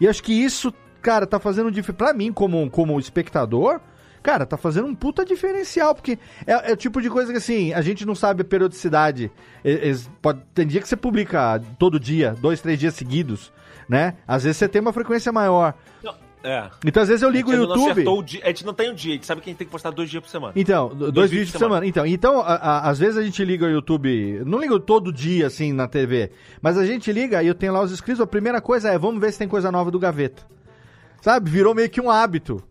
E 0.00 0.06
acho 0.06 0.22
que 0.22 0.32
isso, 0.32 0.72
cara, 1.06 1.24
tá 1.24 1.38
fazendo 1.38 1.70
pra 1.94 2.12
mim, 2.12 2.32
como, 2.32 2.68
como 2.68 2.98
espectador, 2.98 3.80
cara, 4.24 4.44
tá 4.44 4.56
fazendo 4.56 4.88
um 4.88 4.94
puta 4.94 5.24
diferencial, 5.24 5.94
porque 5.94 6.18
é, 6.44 6.70
é 6.70 6.72
o 6.72 6.76
tipo 6.76 7.00
de 7.00 7.08
coisa 7.08 7.30
que, 7.30 7.38
assim, 7.38 7.72
a 7.72 7.80
gente 7.80 8.04
não 8.04 8.16
sabe 8.16 8.42
a 8.42 8.44
periodicidade. 8.44 9.30
E- 9.64 9.88
es- 9.90 10.10
pode, 10.20 10.40
tem 10.52 10.66
dia 10.66 10.80
que 10.80 10.88
você 10.88 10.96
publica 10.96 11.62
todo 11.78 12.00
dia, 12.00 12.34
dois, 12.40 12.60
três 12.60 12.76
dias 12.76 12.94
seguidos, 12.94 13.52
né? 13.88 14.14
Às 14.26 14.42
vezes 14.42 14.56
você 14.56 14.68
tem 14.68 14.80
uma 14.82 14.92
frequência 14.92 15.30
maior. 15.30 15.74
É. 16.42 16.68
Então, 16.84 17.02
às 17.02 17.08
vezes 17.08 17.22
eu 17.22 17.30
ligo 17.30 17.50
o 17.50 17.52
não 17.52 17.60
YouTube. 17.62 17.90
acertou 17.90 18.18
o 18.18 18.22
dia- 18.22 18.40
a 18.44 18.48
gente 18.48 18.66
não 18.66 18.74
tem 18.74 18.90
um 18.90 18.94
dia, 18.94 19.12
a 19.12 19.14
gente 19.14 19.26
sabe 19.26 19.40
que 19.40 19.48
a 19.48 19.50
gente 19.50 19.58
tem 19.58 19.66
que 19.66 19.70
postar 19.72 19.90
dois 19.90 20.10
dias 20.10 20.22
por 20.22 20.28
semana. 20.28 20.52
Então, 20.56 20.88
do- 20.88 21.10
dois, 21.12 21.30
vídeos 21.30 21.50
por 21.52 21.58
semana. 21.58 21.86
Então, 21.86 22.04
então 22.06 22.40
a- 22.40 22.54
a- 22.54 22.88
às 22.90 22.98
vezes 22.98 23.16
a 23.16 23.22
gente 23.22 23.44
liga 23.44 23.66
o 23.66 23.70
YouTube, 23.70 24.42
não 24.44 24.58
liga 24.60 24.78
todo 24.80 25.12
dia 25.12 25.46
assim 25.48 25.72
na 25.72 25.86
TV, 25.88 26.30
mas 26.62 26.76
a 26.78 26.84
gente 26.84 27.10
liga 27.12 27.42
e 27.42 27.46
eu 27.48 27.54
tenho 27.54 27.72
lá 27.72 27.80
os 27.80 27.90
inscritos, 27.92 28.20
a 28.20 28.26
primeira 28.26 28.60
coisa 28.60 28.90
é, 28.90 28.98
vamos 28.98 29.20
ver 29.20 29.32
se 29.32 29.38
tem 29.38 29.46
coisa 29.48 29.70
nova 29.72 29.88
do 29.90 29.98
Gaveta. 30.00 30.44
Sabe? 31.20 31.50
Virou 31.50 31.74
meio 31.74 31.90
que 31.90 32.00
um 32.00 32.10
hábito, 32.10 32.62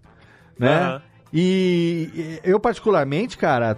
né? 0.57 0.79
Aham. 0.79 1.01
E 1.33 2.39
eu 2.43 2.59
particularmente, 2.59 3.37
cara, 3.37 3.77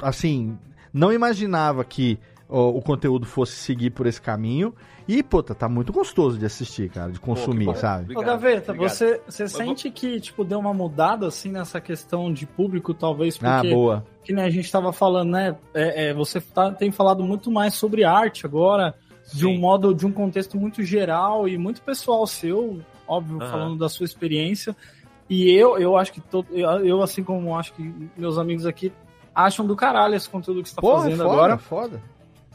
assim, 0.00 0.56
não 0.92 1.12
imaginava 1.12 1.84
que 1.84 2.18
ó, 2.48 2.68
o 2.70 2.80
conteúdo 2.80 3.26
fosse 3.26 3.52
seguir 3.56 3.90
por 3.90 4.06
esse 4.06 4.20
caminho. 4.20 4.72
E, 5.08 5.22
puta, 5.22 5.54
tá 5.54 5.68
muito 5.68 5.92
gostoso 5.92 6.36
de 6.38 6.44
assistir, 6.46 6.90
cara, 6.90 7.12
de 7.12 7.20
consumir, 7.20 7.72
sabe? 7.76 8.16
Ô, 8.16 8.22
Gaveta, 8.22 8.72
você, 8.72 9.20
você 9.24 9.48
sente 9.48 9.88
que, 9.90 10.20
tipo, 10.20 10.42
deu 10.44 10.58
uma 10.58 10.74
mudada, 10.74 11.26
assim, 11.28 11.50
nessa 11.50 11.80
questão 11.80 12.32
de 12.32 12.44
público, 12.44 12.92
talvez, 12.92 13.38
Ah, 13.42 13.60
porque... 13.60 13.72
boa. 13.74 14.04
Que 14.24 14.32
nem 14.32 14.44
a 14.44 14.50
gente 14.50 14.70
tava 14.70 14.92
falando, 14.92 15.30
né? 15.30 15.56
é, 15.72 16.08
é, 16.08 16.14
você 16.14 16.40
tá- 16.40 16.72
tem 16.72 16.90
falado 16.90 17.22
muito 17.22 17.52
mais 17.52 17.74
sobre 17.74 18.02
arte 18.02 18.46
agora, 18.46 18.94
de 19.32 19.46
um 19.46 19.56
modo, 19.58 19.94
de 19.94 20.04
um 20.06 20.10
contexto 20.12 20.56
muito 20.58 20.82
geral 20.82 21.48
e 21.48 21.56
muito 21.56 21.82
pessoal 21.82 22.26
seu, 22.26 22.80
óbvio, 23.06 23.38
Aham. 23.40 23.50
falando 23.50 23.78
da 23.78 23.88
sua 23.88 24.04
experiência. 24.04 24.74
E 25.28 25.50
eu, 25.50 25.76
eu 25.78 25.96
acho 25.96 26.12
que 26.12 26.20
todo, 26.20 26.46
eu, 26.54 27.02
assim 27.02 27.24
como 27.24 27.56
acho 27.58 27.72
que 27.74 27.92
meus 28.16 28.38
amigos 28.38 28.64
aqui 28.64 28.92
acham 29.34 29.66
do 29.66 29.74
caralho 29.74 30.14
esse 30.14 30.28
conteúdo 30.30 30.62
que 30.62 30.68
você 30.68 30.76
tá 30.76 30.80
Porra, 30.80 31.02
fazendo 31.02 31.18
foda, 31.22 31.32
agora. 31.32 31.58
foda. 31.58 32.02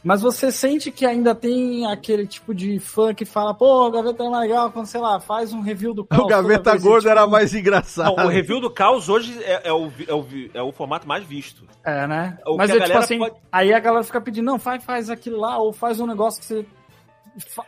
Mas 0.03 0.21
você 0.23 0.51
sente 0.51 0.89
que 0.89 1.05
ainda 1.05 1.35
tem 1.35 1.85
aquele 1.85 2.25
tipo 2.25 2.55
de 2.55 2.79
fã 2.79 3.13
que 3.13 3.23
fala, 3.23 3.53
pô, 3.53 3.85
o 3.87 3.91
Gaveta 3.91 4.23
é 4.23 4.29
mais 4.29 4.49
legal 4.49 4.71
quando, 4.71 4.87
sei 4.87 4.99
lá, 4.99 5.19
faz 5.19 5.53
um 5.53 5.61
review 5.61 5.93
do 5.93 6.03
caos 6.07 6.23
O 6.23 6.27
Gaveta 6.27 6.75
Gordo 6.75 7.01
tipo, 7.01 7.11
era 7.11 7.27
mais 7.27 7.53
engraçado. 7.53 8.15
Não, 8.17 8.25
o 8.25 8.27
review 8.29 8.59
do 8.59 8.71
caos 8.71 9.09
hoje 9.09 9.37
é, 9.43 9.67
é 9.67 9.71
o, 9.73 9.91
é, 10.07 10.13
o, 10.15 10.25
é 10.55 10.61
o 10.63 10.71
formato 10.71 11.07
mais 11.07 11.23
visto. 11.23 11.67
É, 11.83 12.07
né? 12.07 12.39
O 12.47 12.57
Mas 12.57 12.71
é 12.71 12.73
tipo 12.73 12.79
galera 12.87 13.03
assim, 13.03 13.19
pode- 13.19 13.35
aí 13.51 13.71
a 13.73 13.79
galera 13.79 14.03
fica 14.03 14.19
pedindo, 14.19 14.45
não, 14.45 14.57
faz, 14.57 14.83
faz 14.83 15.07
aquilo 15.09 15.39
lá, 15.39 15.59
ou 15.59 15.71
faz 15.71 15.99
um 15.99 16.07
negócio 16.07 16.39
que 16.41 16.47
você 16.47 16.65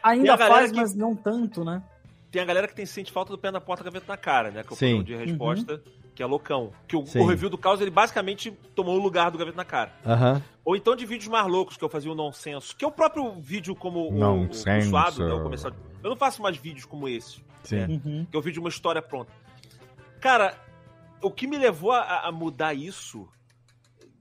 ainda 0.01 0.35
faz, 0.35 0.71
que- 0.71 0.77
mas 0.77 0.95
não 0.95 1.15
tanto, 1.15 1.63
né? 1.63 1.83
Tem 2.33 2.41
a 2.41 2.45
galera 2.45 2.67
que 2.67 2.73
tem 2.73 2.83
sente 2.83 3.11
falta 3.11 3.31
do 3.31 3.37
pé 3.37 3.51
na 3.51 3.61
porta, 3.61 3.83
gaveta 3.83 4.07
na 4.07 4.17
cara, 4.17 4.49
né? 4.49 4.63
Que 4.63 4.69
é 4.69 4.73
o 4.73 4.75
Sim. 4.75 5.03
de 5.03 5.15
resposta, 5.15 5.83
que 6.15 6.23
é 6.23 6.25
loucão. 6.25 6.71
Que 6.87 6.95
o, 6.95 7.01
o 7.01 7.27
review 7.27 7.47
do 7.47 7.59
caos, 7.59 7.79
ele 7.79 7.91
basicamente 7.91 8.49
tomou 8.73 8.97
o 8.97 9.03
lugar 9.03 9.29
do 9.29 9.37
gaveta 9.37 9.55
na 9.55 9.63
cara. 9.63 9.93
Aham. 10.03 10.41
Ou 10.65 10.75
então 10.75 10.95
de 10.95 11.05
vídeos 11.05 11.27
mais 11.27 11.45
loucos, 11.45 11.77
que 11.77 11.83
eu 11.83 11.89
fazia 11.89 12.11
o 12.11 12.15
nonsenso. 12.15 12.75
Que 12.75 12.83
é 12.83 12.87
o 12.87 12.91
próprio 12.91 13.39
vídeo 13.39 13.75
como 13.75 14.11
o, 14.11 14.47
o, 14.49 14.51
suado, 14.51 15.23
né? 15.23 15.31
O 15.31 15.43
comercial. 15.43 15.73
Eu 16.03 16.09
não 16.09 16.17
faço 16.17 16.41
mais 16.41 16.57
vídeos 16.57 16.85
como 16.85 17.07
esse. 17.07 17.43
Sim. 17.61 17.75
né? 17.75 18.01
Uhum. 18.03 18.25
Que 18.25 18.35
é 18.35 18.39
o 18.39 18.41
vídeo 18.41 18.53
de 18.55 18.59
uma 18.61 18.69
história 18.69 18.99
pronta. 18.99 19.31
Cara, 20.19 20.57
o 21.21 21.29
que 21.29 21.45
me 21.45 21.59
levou 21.59 21.91
a, 21.91 22.21
a 22.21 22.31
mudar 22.31 22.73
isso 22.73 23.29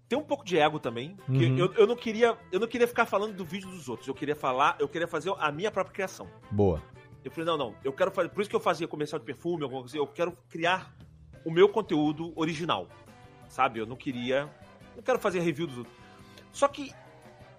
tem 0.06 0.18
um 0.18 0.22
pouco 0.22 0.44
de 0.44 0.58
ego 0.58 0.78
também. 0.78 1.16
Que 1.24 1.46
Uhum. 1.46 1.56
eu, 1.56 1.72
eu 1.76 1.86
não 1.86 1.96
queria, 1.96 2.36
eu 2.52 2.60
não 2.60 2.68
queria 2.68 2.86
ficar 2.86 3.06
falando 3.06 3.32
do 3.34 3.44
vídeo 3.46 3.70
dos 3.70 3.88
outros. 3.88 4.06
Eu 4.06 4.14
queria 4.14 4.36
falar, 4.36 4.76
eu 4.78 4.86
queria 4.86 5.08
fazer 5.08 5.32
a 5.38 5.50
minha 5.50 5.70
própria 5.70 5.94
criação. 5.94 6.28
Boa. 6.50 6.82
Eu 7.24 7.30
falei, 7.30 7.46
não, 7.46 7.56
não, 7.56 7.74
eu 7.84 7.92
quero 7.92 8.10
fazer. 8.10 8.28
Por 8.30 8.40
isso 8.40 8.50
que 8.50 8.56
eu 8.56 8.60
fazia 8.60 8.88
comercial 8.88 9.18
de 9.18 9.24
perfume, 9.24 9.62
alguma 9.62 9.82
coisa 9.82 9.92
assim, 9.96 9.98
eu 9.98 10.06
quero 10.06 10.36
criar 10.48 10.92
o 11.44 11.50
meu 11.50 11.68
conteúdo 11.68 12.32
original. 12.36 12.88
Sabe? 13.48 13.78
Eu 13.80 13.86
não 13.86 13.96
queria. 13.96 14.48
Não 14.96 15.02
quero 15.02 15.18
fazer 15.18 15.40
review 15.40 15.66
dos 15.66 15.78
outros. 15.78 15.96
Só 16.52 16.66
que 16.68 16.92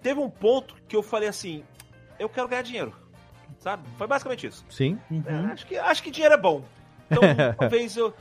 teve 0.02 0.20
um 0.20 0.28
ponto 0.30 0.74
que 0.88 0.94
eu 0.96 1.02
falei 1.02 1.28
assim, 1.28 1.64
eu 2.18 2.28
quero 2.28 2.48
ganhar 2.48 2.62
dinheiro. 2.62 2.92
Sabe? 3.58 3.82
Foi 3.96 4.06
basicamente 4.06 4.46
isso. 4.46 4.64
Sim. 4.68 4.98
É, 5.26 5.34
acho, 5.52 5.66
que, 5.66 5.76
acho 5.78 6.02
que 6.02 6.10
dinheiro 6.10 6.34
é 6.34 6.38
bom. 6.38 6.64
Então, 7.10 7.22
talvez 7.58 7.96
eu. 7.96 8.12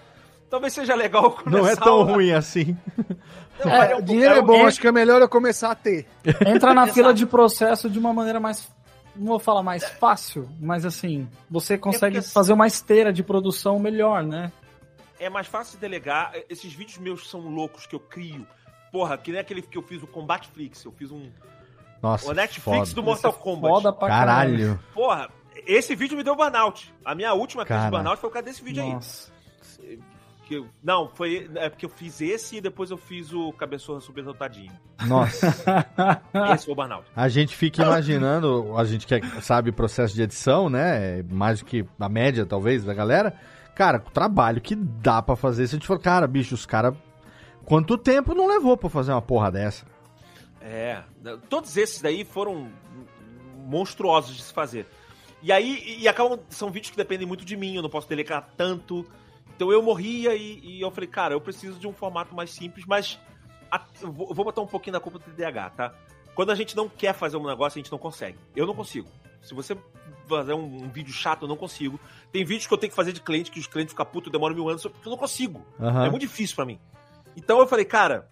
Talvez 0.49 0.71
seja 0.71 0.93
legal 0.93 1.31
começar 1.31 1.57
Não 1.63 1.67
é 1.67 1.75
tão 1.75 2.01
a- 2.01 2.03
ruim 2.03 2.31
assim. 2.31 2.77
Não, 3.65 3.71
É, 3.71 3.95
um- 3.95 4.01
dinheiro 4.01 4.35
é, 4.35 4.41
bom, 4.41 4.65
acho 4.67 4.79
que 4.79 4.87
é 4.87 4.91
melhor 4.91 5.19
eu 5.21 5.27
começar 5.27 5.71
a 5.71 5.75
ter. 5.75 6.05
Entra 6.45 6.73
na 6.75 6.85
fila 6.93 7.11
de 7.13 7.25
processo 7.25 7.89
de 7.89 7.97
uma 7.97 8.13
maneira 8.13 8.39
mais. 8.39 8.71
Não 9.15 9.27
vou 9.27 9.39
falar 9.39 9.61
mais 9.61 9.83
fácil, 9.83 10.49
mas 10.59 10.85
assim, 10.85 11.29
você 11.49 11.77
consegue 11.77 12.17
porque- 12.17 12.29
fazer 12.31 12.53
uma 12.53 12.65
esteira 12.67 13.13
de 13.13 13.23
produção 13.23 13.77
melhor, 13.79 14.23
né? 14.23 14.51
é 15.19 15.29
mais 15.29 15.47
fácil 15.47 15.75
de 15.75 15.81
delegar. 15.81 16.33
Esses 16.49 16.73
vídeos 16.73 16.97
meus 16.97 17.29
são 17.29 17.39
loucos 17.41 17.85
que 17.85 17.95
eu 17.95 17.99
crio. 17.99 18.45
Porra, 18.91 19.17
que 19.17 19.31
nem 19.31 19.39
aquele 19.39 19.61
que 19.61 19.77
eu 19.77 19.81
fiz 19.81 20.03
o 20.03 20.07
Combat 20.07 20.45
Flix. 20.49 20.83
Eu 20.83 20.91
fiz 20.91 21.11
um. 21.11 21.31
Nossa, 22.01 22.29
o 22.29 22.33
Netflix 22.33 22.89
foda. 22.89 22.93
do 22.95 23.03
Mortal 23.03 23.31
é 23.31 23.41
Kombat. 23.41 23.73
foda 23.73 23.93
pra 23.93 24.07
Caralho. 24.09 24.77
Porra, 24.93 25.29
esse 25.65 25.95
vídeo 25.95 26.17
me 26.17 26.23
deu 26.25 26.35
burnout. 26.35 26.93
A 27.05 27.15
minha 27.15 27.33
última 27.33 27.63
crise 27.65 27.85
de 27.85 27.89
burnout 27.89 28.19
foi 28.19 28.29
por 28.29 28.33
causa 28.33 28.45
desse 28.49 28.61
vídeo 28.61 28.83
Nossa. 28.85 29.31
aí. 29.31 29.32
Que 30.45 30.55
eu- 30.55 30.67
não, 30.83 31.07
foi. 31.07 31.49
É 31.55 31.69
porque 31.69 31.85
eu 31.85 31.89
fiz 31.89 32.19
esse 32.19 32.57
e 32.57 32.61
depois 32.61 32.91
eu 32.91 32.97
fiz 32.97 33.31
o 33.31 33.53
Cabeçorra 33.53 34.01
Super 34.01 34.25
Tadinho. 34.33 34.73
Nossa. 35.07 35.47
Esse 36.53 36.65
foi 36.65 36.73
o 36.73 36.75
Burnout. 36.75 37.05
A 37.15 37.29
gente 37.29 37.55
fica 37.55 37.81
imaginando, 37.83 38.75
a 38.77 38.83
gente 38.83 39.07
que 39.07 39.41
sabe 39.41 39.69
o 39.69 39.73
processo 39.73 40.13
de 40.13 40.21
edição, 40.21 40.69
né? 40.69 41.23
Mais 41.29 41.59
do 41.59 41.65
que 41.65 41.85
a 41.99 42.09
média, 42.09 42.45
talvez, 42.45 42.83
da 42.83 42.93
galera. 42.93 43.33
Cara, 43.73 44.03
o 44.05 44.11
trabalho 44.11 44.59
que 44.59 44.75
dá 44.75 45.21
pra 45.21 45.35
fazer. 45.37 45.65
Se 45.67 45.75
a 45.75 45.77
gente 45.77 45.87
for, 45.87 45.97
cara, 45.99 46.27
bicho, 46.27 46.53
os 46.55 46.65
caras. 46.65 46.93
Quanto 47.65 47.97
tempo 47.97 48.35
não 48.35 48.45
levou 48.45 48.75
pra 48.75 48.89
fazer 48.89 49.13
uma 49.13 49.21
porra 49.21 49.49
dessa? 49.49 49.85
É, 50.61 51.01
todos 51.49 51.75
esses 51.77 52.01
daí 52.01 52.25
foram 52.25 52.69
monstruosos 53.65 54.35
de 54.35 54.43
se 54.43 54.53
fazer. 54.53 54.85
E 55.41 55.51
aí, 55.51 55.97
e 55.99 56.07
acabam, 56.07 56.39
são 56.49 56.69
vídeos 56.69 56.91
que 56.91 56.97
dependem 56.97 57.27
muito 57.27 57.43
de 57.45 57.55
mim, 57.57 57.75
eu 57.75 57.81
não 57.81 57.89
posso 57.89 58.07
delegar 58.07 58.49
tanto. 58.57 59.05
Então 59.55 59.71
eu 59.71 59.81
morria 59.81 60.35
e, 60.35 60.59
e 60.63 60.81
eu 60.81 60.89
falei, 60.91 61.07
cara, 61.07 61.33
eu 61.33 61.41
preciso 61.41 61.79
de 61.79 61.87
um 61.87 61.93
formato 61.93 62.33
mais 62.35 62.49
simples, 62.51 62.85
mas 62.85 63.19
a- 63.71 63.85
vou, 64.01 64.33
vou 64.33 64.45
botar 64.45 64.61
um 64.61 64.67
pouquinho 64.67 64.93
da 64.93 64.99
culpa 64.99 65.19
do 65.19 65.25
TDAH, 65.25 65.69
tá? 65.71 65.93
Quando 66.35 66.51
a 66.51 66.55
gente 66.55 66.75
não 66.75 66.89
quer 66.89 67.13
fazer 67.13 67.37
um 67.37 67.45
negócio, 67.45 67.77
a 67.79 67.81
gente 67.81 67.91
não 67.91 67.99
consegue. 67.99 68.37
Eu 68.55 68.65
não 68.65 68.73
consigo. 68.73 69.07
Se 69.41 69.53
você 69.53 69.77
fazer 70.27 70.53
um, 70.53 70.83
um 70.85 70.89
vídeo 70.89 71.13
chato, 71.13 71.43
eu 71.43 71.47
não 71.47 71.57
consigo. 71.57 71.99
Tem 72.31 72.43
vídeos 72.43 72.65
que 72.65 72.73
eu 72.73 72.77
tenho 72.77 72.89
que 72.89 72.95
fazer 72.95 73.11
de 73.13 73.21
cliente, 73.21 73.51
que 73.51 73.59
os 73.59 73.67
clientes 73.67 73.91
ficam 73.93 74.05
putos, 74.05 74.31
demoram 74.31 74.55
mil 74.55 74.67
anos, 74.69 74.81
porque 74.81 75.07
eu 75.07 75.11
não 75.11 75.17
consigo. 75.17 75.63
Aham. 75.79 76.05
É 76.05 76.09
muito 76.09 76.21
difícil 76.21 76.55
pra 76.55 76.65
mim. 76.65 76.79
Então 77.35 77.59
eu 77.59 77.67
falei, 77.67 77.85
cara, 77.85 78.27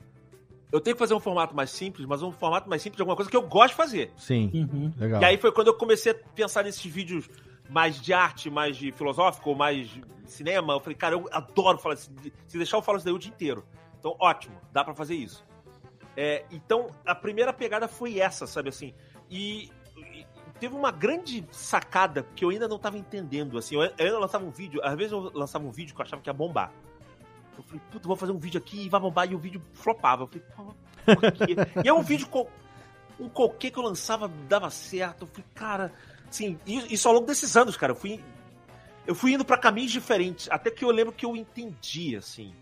eu 0.71 0.79
tenho 0.79 0.95
que 0.95 0.99
fazer 0.99 1.13
um 1.13 1.19
formato 1.19 1.53
mais 1.55 1.69
simples, 1.69 2.07
mas 2.07 2.23
um 2.23 2.31
formato 2.31 2.67
mais 2.69 2.81
simples 2.81 2.95
de 2.97 3.01
alguma 3.01 3.15
coisa 3.15 3.29
que 3.29 3.37
eu 3.37 3.41
gosto 3.43 3.71
de 3.71 3.75
fazer. 3.75 4.11
Sim. 4.17 4.49
Legal. 4.97 5.21
E 5.21 5.25
aí 5.25 5.37
foi 5.37 5.51
quando 5.51 5.67
eu 5.67 5.73
comecei 5.75 6.13
a 6.13 6.15
pensar 6.33 6.63
nesses 6.63 6.83
vídeos 6.85 7.29
mais 7.71 8.01
de 8.01 8.11
arte, 8.11 8.49
mais 8.49 8.75
de 8.75 8.91
filosófico, 8.91 9.55
mais 9.55 9.87
de 9.87 10.03
cinema. 10.25 10.73
Eu 10.73 10.79
falei, 10.81 10.95
cara, 10.95 11.15
eu 11.15 11.29
adoro 11.31 11.77
falar 11.77 11.95
isso. 11.95 12.11
Se 12.45 12.57
deixar, 12.57 12.77
eu 12.77 12.81
falo 12.81 12.97
isso 12.97 13.05
daí 13.05 13.13
o 13.13 13.17
dia 13.17 13.31
inteiro. 13.31 13.65
Então, 13.97 14.13
ótimo, 14.19 14.59
dá 14.73 14.83
pra 14.83 14.93
fazer 14.93 15.15
isso. 15.15 15.45
É, 16.17 16.43
então, 16.51 16.87
a 17.05 17.15
primeira 17.15 17.53
pegada 17.53 17.87
foi 17.87 18.19
essa, 18.19 18.45
sabe 18.45 18.67
assim? 18.67 18.93
E, 19.29 19.71
e 19.95 20.25
teve 20.59 20.75
uma 20.75 20.91
grande 20.91 21.47
sacada 21.49 22.27
que 22.35 22.43
eu 22.43 22.49
ainda 22.49 22.67
não 22.67 22.77
tava 22.77 22.97
entendendo, 22.97 23.57
assim. 23.57 23.75
Eu, 23.75 23.89
eu 23.97 24.19
lançava 24.19 24.43
um 24.43 24.51
vídeo, 24.51 24.81
às 24.83 24.97
vezes 24.97 25.13
eu 25.13 25.31
lançava 25.33 25.65
um 25.65 25.71
vídeo 25.71 25.95
que 25.95 26.01
eu 26.01 26.05
achava 26.05 26.21
que 26.21 26.29
ia 26.29 26.33
bombar. 26.33 26.73
Eu 27.57 27.63
falei, 27.63 27.81
puta, 27.89 28.05
vou 28.05 28.17
fazer 28.17 28.33
um 28.33 28.37
vídeo 28.37 28.57
aqui 28.57 28.85
e 28.85 28.89
vai 28.89 28.99
bombar, 28.99 29.31
e 29.31 29.35
o 29.35 29.39
vídeo 29.39 29.61
flopava. 29.73 30.23
Eu 30.23 30.27
falei, 30.27 31.15
por 31.15 31.31
quê? 31.31 31.55
e 31.85 31.87
é 31.87 31.93
um 31.93 32.01
vídeo 32.01 32.27
com 32.27 32.45
um 33.17 33.29
qualquer 33.29 33.71
que 33.71 33.79
eu 33.79 33.83
lançava 33.83 34.27
dava 34.49 34.69
certo. 34.69 35.21
Eu 35.21 35.27
falei, 35.27 35.45
cara, 35.55 35.93
e- 36.39 36.93
isso 36.93 37.07
ao 37.07 37.13
longo 37.13 37.27
desses 37.27 37.55
anos, 37.57 37.75
cara, 37.77 37.91
eu 37.91 37.95
fui, 37.95 38.19
eu 39.05 39.13
fui 39.15 39.33
indo 39.33 39.43
pra 39.45 39.57
caminhos 39.57 39.91
diferentes, 39.91 40.47
até 40.51 40.71
que 40.71 40.83
eu 40.85 40.91
lembro 40.91 41.13
que 41.13 41.25
eu 41.25 41.35
entendi, 41.35 42.15
assim. 42.15 42.53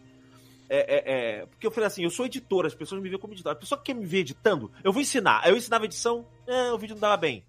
É, 0.71 0.77
é, 0.77 1.03
é, 1.41 1.45
porque 1.47 1.65
eu 1.65 1.71
falei 1.71 1.87
assim, 1.87 2.03
eu 2.03 2.11
sou 2.11 2.25
editor, 2.27 2.65
as 2.65 2.75
pessoas 2.75 3.01
me 3.01 3.09
veem 3.09 3.19
como 3.19 3.33
editor. 3.33 3.51
A 3.51 3.55
pessoa 3.55 3.79
que 3.79 3.85
quer 3.85 3.95
me 3.95 4.05
ver 4.05 4.19
editando, 4.19 4.71
eu 4.83 4.93
vou 4.93 5.01
ensinar. 5.01 5.41
Aí 5.43 5.51
eu 5.51 5.57
ensinava 5.57 5.85
edição, 5.85 6.25
é, 6.45 6.71
o 6.71 6.77
vídeo 6.77 6.93
não 6.95 7.01
dava 7.01 7.17
bem. 7.17 7.43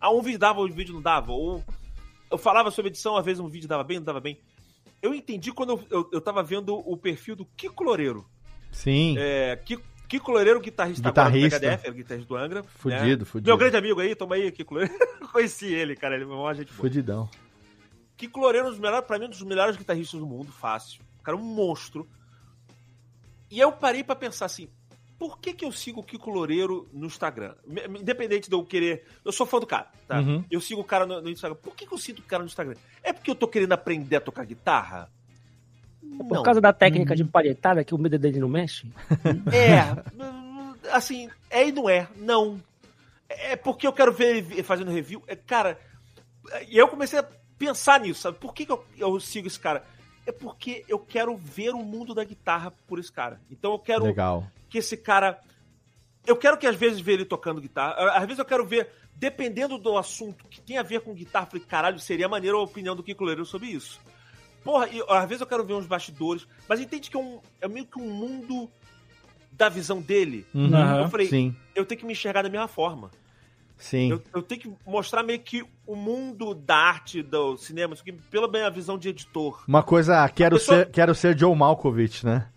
Ah, 0.00 0.10
um 0.12 0.20
vídeo 0.20 0.38
dava, 0.40 0.60
o 0.60 0.68
vídeo 0.68 0.92
não 0.92 1.00
dava. 1.00 1.30
Ou 1.30 1.62
eu 2.30 2.36
falava 2.36 2.70
sobre 2.72 2.88
edição, 2.90 3.16
às 3.16 3.24
vezes 3.24 3.38
um 3.40 3.48
vídeo 3.48 3.68
dava 3.68 3.84
bem, 3.84 3.98
não 3.98 4.04
dava 4.04 4.20
bem. 4.20 4.40
Eu 5.00 5.14
entendi 5.14 5.52
quando 5.52 5.70
eu, 5.70 5.84
eu, 5.88 6.10
eu 6.14 6.20
tava 6.20 6.42
vendo 6.42 6.74
o 6.74 6.96
perfil 6.96 7.36
do 7.36 7.44
Kiko 7.56 7.84
Loureiro. 7.84 8.26
Sim. 8.72 9.14
É, 9.18 9.54
Kiko, 9.64 9.84
Kiko 10.14 10.30
Loureiro, 10.30 10.60
guitarrista, 10.60 11.08
Guitarrista. 11.08 11.56
agora 11.56 11.72
do 11.72 11.76
PHDF, 11.76 11.86
era 11.86 11.94
guitarrista 11.96 12.28
do 12.28 12.36
Angra. 12.36 12.62
Fudido, 12.62 13.24
né? 13.24 13.24
fudido. 13.24 13.48
Meu 13.48 13.56
grande 13.56 13.76
amigo 13.76 14.00
aí, 14.00 14.14
toma 14.14 14.36
aí, 14.36 14.52
Kiko 14.52 14.74
Loureiro. 14.74 14.96
Conheci 15.32 15.66
ele, 15.66 15.96
cara, 15.96 16.14
ele 16.14 16.22
é 16.22 16.26
uma 16.28 16.54
gente 16.54 16.68
boa. 16.68 16.76
Fudidão. 16.76 17.28
Kiko 18.16 18.38
Loureiro 18.38 18.68
é 18.68 18.70
um 18.70 18.76
melhores, 18.76 19.06
pra 19.08 19.18
mim, 19.18 19.26
um 19.26 19.30
dos 19.30 19.42
melhores 19.42 19.76
guitarristas 19.76 20.20
do 20.20 20.24
mundo, 20.24 20.52
fácil. 20.52 21.02
O 21.18 21.22
cara 21.24 21.36
é 21.36 21.40
um 21.40 21.42
monstro. 21.42 22.08
E 23.50 23.58
eu 23.58 23.72
parei 23.72 24.04
pra 24.04 24.14
pensar 24.14 24.46
assim, 24.46 24.68
por 25.18 25.40
que 25.40 25.52
que 25.52 25.64
eu 25.64 25.72
sigo 25.72 25.98
o 25.98 26.04
Kiko 26.04 26.30
Loureiro 26.30 26.88
no 26.92 27.06
Instagram? 27.06 27.56
Independente 27.98 28.48
de 28.48 28.54
eu 28.54 28.64
querer... 28.64 29.04
Eu 29.24 29.32
sou 29.32 29.44
fã 29.44 29.58
do 29.58 29.66
cara, 29.66 29.90
tá? 30.06 30.20
Uhum. 30.20 30.44
Eu 30.48 30.60
sigo 30.60 30.80
o 30.80 30.84
cara 30.84 31.06
no, 31.06 31.20
no 31.20 31.28
Instagram. 31.28 31.58
Por 31.60 31.74
que 31.74 31.88
que 31.88 31.92
eu 31.92 31.98
sigo 31.98 32.20
o 32.20 32.22
cara 32.22 32.44
no 32.44 32.46
Instagram? 32.46 32.76
É 33.02 33.12
porque 33.12 33.32
eu 33.32 33.34
tô 33.34 33.48
querendo 33.48 33.72
aprender 33.72 34.14
a 34.14 34.20
tocar 34.20 34.44
guitarra? 34.44 35.10
Por 36.18 36.42
causa 36.42 36.60
da 36.60 36.72
técnica 36.72 37.14
de 37.14 37.24
palhetada 37.24 37.84
que 37.84 37.94
o 37.94 37.98
medo 37.98 38.18
dele 38.18 38.38
não 38.38 38.48
mexe? 38.48 38.86
É, 39.52 40.90
assim, 40.90 41.28
é 41.50 41.68
e 41.68 41.72
não 41.72 41.88
é, 41.88 42.08
não. 42.16 42.60
É 43.28 43.56
porque 43.56 43.86
eu 43.86 43.92
quero 43.92 44.12
ver 44.12 44.36
ele 44.36 44.62
fazendo 44.62 44.90
review. 44.90 45.22
É, 45.26 45.34
cara, 45.34 45.78
e 46.68 46.76
eu 46.76 46.88
comecei 46.88 47.18
a 47.18 47.26
pensar 47.58 48.00
nisso, 48.00 48.22
sabe? 48.22 48.38
Por 48.38 48.52
que, 48.54 48.66
que 48.66 48.72
eu, 48.72 48.84
eu 48.98 49.18
sigo 49.20 49.46
esse 49.46 49.58
cara? 49.58 49.84
É 50.26 50.32
porque 50.32 50.84
eu 50.88 50.98
quero 50.98 51.36
ver 51.36 51.70
o 51.70 51.82
mundo 51.82 52.14
da 52.14 52.24
guitarra 52.24 52.72
por 52.86 52.98
esse 52.98 53.12
cara. 53.12 53.40
Então 53.50 53.72
eu 53.72 53.78
quero 53.78 54.04
Legal. 54.04 54.46
que 54.68 54.78
esse 54.78 54.96
cara. 54.96 55.38
Eu 56.26 56.36
quero 56.36 56.56
que 56.56 56.66
às 56.66 56.76
vezes 56.76 57.00
ver 57.00 57.14
ele 57.14 57.24
tocando 57.24 57.60
guitarra. 57.60 58.12
Às 58.12 58.24
vezes 58.24 58.38
eu 58.38 58.44
quero 58.44 58.66
ver, 58.66 58.88
dependendo 59.14 59.76
do 59.76 59.98
assunto 59.98 60.46
que 60.48 60.60
tem 60.60 60.78
a 60.78 60.82
ver 60.82 61.00
com 61.00 61.12
guitarra, 61.12 61.46
eu 61.46 61.50
falei, 61.50 61.66
caralho, 61.66 61.98
seria 61.98 62.28
maneiro 62.28 62.58
a 62.58 62.62
opinião 62.62 62.96
do 62.96 63.02
Kiko 63.02 63.24
Loureiro 63.24 63.44
sobre 63.44 63.68
isso. 63.68 64.00
Porra, 64.64 64.88
e, 64.88 65.02
às 65.08 65.28
vezes 65.28 65.42
eu 65.42 65.46
quero 65.46 65.64
ver 65.64 65.74
uns 65.74 65.86
bastidores, 65.86 66.46
mas 66.66 66.80
entende 66.80 67.10
que 67.10 67.16
é, 67.16 67.20
um, 67.20 67.38
é 67.60 67.68
meio 67.68 67.86
que 67.86 67.98
um 67.98 68.10
mundo 68.10 68.70
da 69.52 69.68
visão 69.68 70.00
dele. 70.00 70.46
Uhum, 70.54 71.00
eu 71.00 71.08
falei, 71.08 71.28
sim. 71.28 71.54
eu 71.74 71.84
tenho 71.84 72.00
que 72.00 72.06
me 72.06 72.12
enxergar 72.12 72.42
da 72.42 72.48
mesma 72.48 72.66
forma. 72.66 73.10
Sim. 73.76 74.10
Eu, 74.10 74.22
eu 74.34 74.42
tenho 74.42 74.60
que 74.60 74.72
mostrar 74.86 75.22
meio 75.22 75.38
que 75.40 75.64
o 75.86 75.94
mundo 75.94 76.54
da 76.54 76.76
arte, 76.76 77.22
do 77.22 77.56
cinema, 77.56 77.92
isso 77.92 78.02
aqui, 78.02 78.12
pela 78.12 78.48
minha 78.48 78.70
visão 78.70 78.96
de 78.96 79.08
editor. 79.10 79.62
Uma 79.68 79.82
coisa, 79.82 80.26
quero, 80.28 80.56
pessoa- 80.56 80.78
ser, 80.78 80.90
quero 80.90 81.14
ser 81.14 81.38
Joe 81.38 81.54
Malkovich, 81.54 82.24
né? 82.24 82.48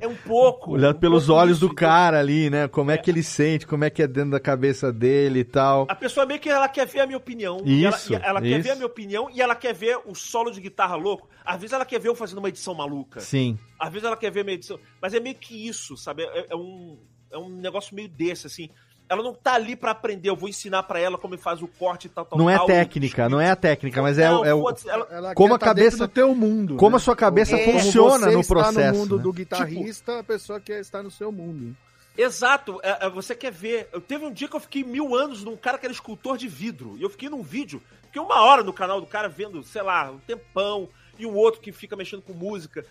É 0.00 0.06
um 0.06 0.14
pouco. 0.14 0.72
Olhando 0.78 0.96
um 0.96 1.00
pelos 1.00 1.26
pouco 1.26 1.40
olhos 1.40 1.58
do 1.60 1.74
cara 1.74 2.18
ali, 2.18 2.48
né? 2.50 2.68
Como 2.68 2.90
é 2.90 2.98
que 2.98 3.10
ele 3.10 3.22
sente, 3.22 3.66
como 3.66 3.84
é 3.84 3.90
que 3.90 4.02
é 4.02 4.06
dentro 4.06 4.30
da 4.30 4.40
cabeça 4.40 4.92
dele 4.92 5.40
e 5.40 5.44
tal. 5.44 5.86
A 5.88 5.94
pessoa 5.94 6.24
meio 6.26 6.40
que 6.40 6.48
ela 6.48 6.68
quer 6.68 6.86
ver 6.86 7.00
a 7.00 7.06
minha 7.06 7.18
opinião. 7.18 7.58
ela- 7.58 7.96
Isso, 7.96 8.14
ela, 8.14 8.40
quer 8.40 8.48
isso. 8.48 8.62
ver 8.62 8.70
a 8.70 8.74
minha 8.76 8.86
opinião 8.86 9.28
e 9.32 9.40
ela 9.42 9.54
quer 9.54 9.74
ver 9.74 9.98
o 10.06 10.14
solo 10.14 10.50
de 10.50 10.60
guitarra 10.60 10.94
louco. 10.96 11.28
Às 11.44 11.60
vezes 11.60 11.72
ela 11.72 11.84
quer 11.84 11.98
ver 11.98 12.08
eu 12.08 12.14
fazendo 12.14 12.38
uma 12.38 12.48
edição 12.48 12.74
maluca. 12.74 13.20
Sim. 13.20 13.58
Às 13.78 13.90
vezes 13.92 14.06
ela 14.06 14.16
quer 14.16 14.30
ver 14.30 14.40
a 14.40 14.44
minha 14.44 14.54
edição. 14.54 14.78
Mas 15.00 15.14
é 15.14 15.20
meio 15.20 15.34
que 15.36 15.66
isso, 15.66 15.96
sabe? 15.96 16.22
É, 16.24 16.46
é 16.50 16.56
um, 16.56 16.98
é 17.30 17.38
um 17.38 17.48
negócio 17.48 17.94
meio 17.94 18.08
desse, 18.08 18.46
assim. 18.46 18.68
Ela 19.08 19.22
não 19.22 19.32
tá 19.32 19.54
ali 19.54 19.74
pra 19.74 19.92
aprender, 19.92 20.28
eu 20.28 20.36
vou 20.36 20.48
ensinar 20.48 20.82
pra 20.82 20.98
ela 21.00 21.16
como 21.16 21.36
faz 21.38 21.62
o 21.62 21.66
corte 21.68 22.06
e 22.06 22.10
tal, 22.10 22.24
tal, 22.26 22.38
Não 22.38 22.50
é 22.50 22.56
tal. 22.56 22.66
técnica, 22.66 23.28
não 23.28 23.40
é 23.40 23.50
a 23.50 23.56
técnica, 23.56 24.02
mas 24.02 24.18
é, 24.18 24.30
o- 24.30 24.34
Não, 24.34 24.44
é 24.44 24.52
o. 24.54 24.60
foda-se, 24.60 24.88
ela- 24.88 25.08
Ela 25.10 25.34
Como 25.34 25.48
quer 25.50 25.54
a 25.54 25.58
tá 25.58 25.66
cabeça. 25.66 25.96
do 26.06 26.08
teu 26.08 26.34
mundo. 26.34 26.76
Como 26.76 26.90
né? 26.90 26.96
a 26.96 27.00
sua 27.00 27.16
cabeça 27.16 27.56
Como 27.58 27.72
funciona 27.80 28.26
você 28.26 28.34
no 28.34 28.40
está 28.40 28.54
processo. 28.54 28.92
no 28.92 28.98
mundo 28.98 29.16
né? 29.16 29.22
do 29.22 29.32
guitarrista, 29.32 30.18
a 30.18 30.22
pessoa 30.22 30.60
quer 30.60 30.80
estar 30.80 31.02
no 31.02 31.10
seu 31.10 31.32
mundo. 31.32 31.74
Exato, 32.16 32.80
é, 32.82 33.06
é, 33.06 33.10
você 33.10 33.34
quer 33.34 33.52
ver. 33.52 33.88
Eu 33.92 34.00
teve 34.00 34.24
um 34.26 34.32
dia 34.32 34.48
que 34.48 34.56
eu 34.56 34.60
fiquei 34.60 34.82
mil 34.82 35.14
anos 35.14 35.44
num 35.44 35.56
cara 35.56 35.78
que 35.78 35.86
era 35.86 35.92
escultor 35.92 36.36
de 36.36 36.48
vidro. 36.48 36.96
E 36.98 37.02
eu 37.02 37.08
fiquei 37.08 37.28
num 37.28 37.42
vídeo, 37.42 37.80
fiquei 38.06 38.20
uma 38.20 38.42
hora 38.42 38.62
no 38.64 38.72
canal 38.72 39.00
do 39.00 39.06
cara 39.06 39.28
vendo, 39.28 39.62
sei 39.62 39.82
lá, 39.82 40.10
um 40.10 40.18
tempão, 40.18 40.88
e 41.18 41.24
um 41.24 41.34
outro 41.34 41.60
que 41.60 41.70
fica 41.72 41.94
mexendo 41.96 42.22
com 42.22 42.32
música. 42.32 42.84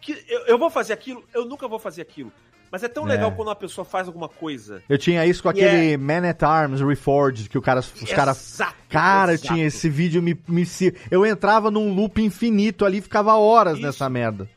Que 0.00 0.24
eu, 0.28 0.40
eu 0.46 0.58
vou 0.58 0.68
fazer 0.68 0.92
aquilo, 0.92 1.24
eu 1.32 1.44
nunca 1.44 1.66
vou 1.68 1.78
fazer 1.78 2.02
aquilo. 2.02 2.32
Mas 2.70 2.82
é 2.82 2.88
tão 2.88 3.04
É. 3.06 3.10
legal 3.12 3.32
quando 3.32 3.48
uma 3.48 3.56
pessoa 3.56 3.84
faz 3.84 4.06
alguma 4.06 4.28
coisa. 4.28 4.82
Eu 4.88 4.98
tinha 4.98 5.24
isso 5.24 5.42
com 5.42 5.48
aquele 5.48 5.92
é- 5.92 5.96
Man 5.96 6.28
at 6.28 6.42
Arms 6.42 6.80
Reforged, 6.80 7.48
que 7.48 7.56
o 7.58 7.62
cara, 7.62 7.80
os 7.80 8.12
caras. 8.12 8.58
Cara, 8.88 9.32
eu 9.32 9.34
exato. 9.34 9.54
tinha 9.54 9.66
esse 9.66 9.88
vídeo 9.88 10.22
me, 10.22 10.38
me. 10.48 10.64
Eu 11.10 11.24
entrava 11.24 11.70
num 11.70 11.94
loop 11.94 12.20
infinito 12.22 12.84
ali 12.84 12.98
e 12.98 13.02
ficava 13.02 13.34
horas 13.36 13.78
nessa 13.80 14.08
merda. 14.08 14.48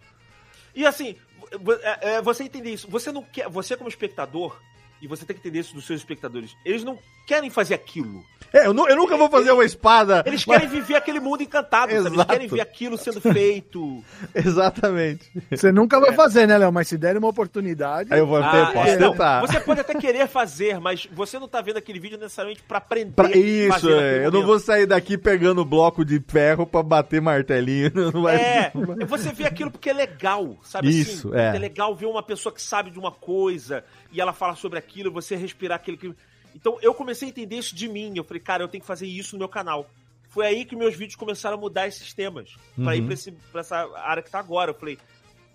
E 0.75 0.85
assim, 0.85 1.15
é, 1.81 2.15
é, 2.15 2.21
você 2.21 2.43
entender 2.43 2.71
isso. 2.71 2.87
Você 2.89 3.11
não 3.11 3.23
quer. 3.23 3.49
Você, 3.49 3.75
como 3.75 3.89
espectador, 3.89 4.59
e 5.01 5.07
você 5.07 5.25
tem 5.25 5.35
que 5.35 5.41
entender 5.41 5.59
isso 5.59 5.73
dos 5.73 5.85
seus 5.85 5.99
espectadores, 5.99 6.55
eles 6.65 6.83
não 6.83 6.97
querem 7.27 7.49
fazer 7.49 7.73
aquilo. 7.75 8.23
É, 8.51 8.65
eu, 8.65 8.73
nu- 8.73 8.87
eu 8.87 8.95
nunca 8.95 9.15
vou 9.15 9.29
fazer 9.29 9.51
uma 9.51 9.63
espada. 9.63 10.23
Eles 10.25 10.43
mas- 10.45 10.57
querem 10.57 10.69
viver 10.73 10.95
aquele 10.95 11.19
mundo 11.19 11.43
encantado, 11.43 11.91
sabe? 11.91 12.01
Eles 12.05 12.13
Exato. 12.13 12.31
querem 12.33 12.47
ver 12.47 12.61
aquilo 12.61 12.97
sendo 12.97 13.21
feito. 13.21 14.03
Exatamente. 14.33 15.31
Você 15.51 15.71
nunca 15.71 15.99
vai 15.99 16.13
fazer, 16.13 16.47
né, 16.47 16.57
Léo? 16.57 16.71
Mas 16.71 16.87
se 16.87 16.97
der 16.97 17.15
uma 17.17 17.27
oportunidade. 17.27 18.11
Aí 18.11 18.19
eu 18.19 18.25
vou 18.25 18.37
Ah, 18.37 18.71
posso 18.73 18.89
é, 18.89 18.97
não, 18.97 19.11
tentar. 19.11 19.41
Você 19.41 19.59
pode 19.59 19.79
até 19.81 19.93
querer 19.93 20.27
fazer, 20.27 20.79
mas 20.79 21.07
você 21.13 21.37
não 21.37 21.47
tá 21.47 21.61
vendo 21.61 21.77
aquele 21.77 21.99
vídeo 21.99 22.17
necessariamente 22.17 22.63
pra 22.63 22.79
aprender. 22.79 23.11
Pra- 23.13 23.27
a 23.27 23.31
isso, 23.37 23.89
é. 23.91 24.25
Eu 24.25 24.31
não 24.31 24.43
vou 24.43 24.59
sair 24.59 24.87
daqui 24.87 25.15
pegando 25.17 25.63
bloco 25.63 26.03
de 26.03 26.19
ferro 26.27 26.65
pra 26.65 26.81
bater 26.81 27.21
martelinho. 27.21 27.91
Não 28.11 28.23
vai... 28.23 28.35
É, 28.37 28.71
você 29.07 29.31
vê 29.31 29.45
aquilo 29.45 29.69
porque 29.69 29.89
é 29.89 29.93
legal, 29.93 30.57
sabe 30.63 30.89
Isso, 30.89 31.29
assim? 31.33 31.37
é. 31.57 31.59
legal 31.59 31.95
ver 31.95 32.05
uma 32.07 32.23
pessoa 32.23 32.53
que 32.53 32.61
sabe 32.61 32.89
de 32.89 32.97
uma 32.97 33.11
coisa 33.11 33.83
e 34.11 34.19
ela 34.21 34.33
fala 34.33 34.55
sobre 34.55 34.77
aquilo, 34.79 35.11
você 35.11 35.35
respirar 35.35 35.75
aquele 35.77 35.97
que... 35.97 36.13
Então 36.55 36.77
eu 36.81 36.93
comecei 36.93 37.27
a 37.27 37.31
entender 37.31 37.57
isso 37.57 37.75
de 37.75 37.87
mim. 37.87 38.13
Eu 38.15 38.23
falei, 38.23 38.41
cara, 38.41 38.63
eu 38.63 38.67
tenho 38.67 38.81
que 38.81 38.87
fazer 38.87 39.05
isso 39.07 39.35
no 39.35 39.39
meu 39.39 39.49
canal. 39.49 39.89
Foi 40.29 40.45
aí 40.45 40.65
que 40.65 40.75
meus 40.75 40.95
vídeos 40.95 41.15
começaram 41.15 41.57
a 41.57 41.59
mudar 41.59 41.87
esses 41.87 42.13
temas. 42.13 42.55
Pra 42.75 42.95
ir 42.95 42.99
Uhum. 43.01 43.05
pra, 43.05 43.13
esse- 43.13 43.31
pra 43.51 43.61
essa 43.61 43.77
área 43.99 44.21
que 44.23 44.29
tá 44.31 44.39
agora. 44.39 44.71
Eu 44.71 44.75
falei, 44.75 44.97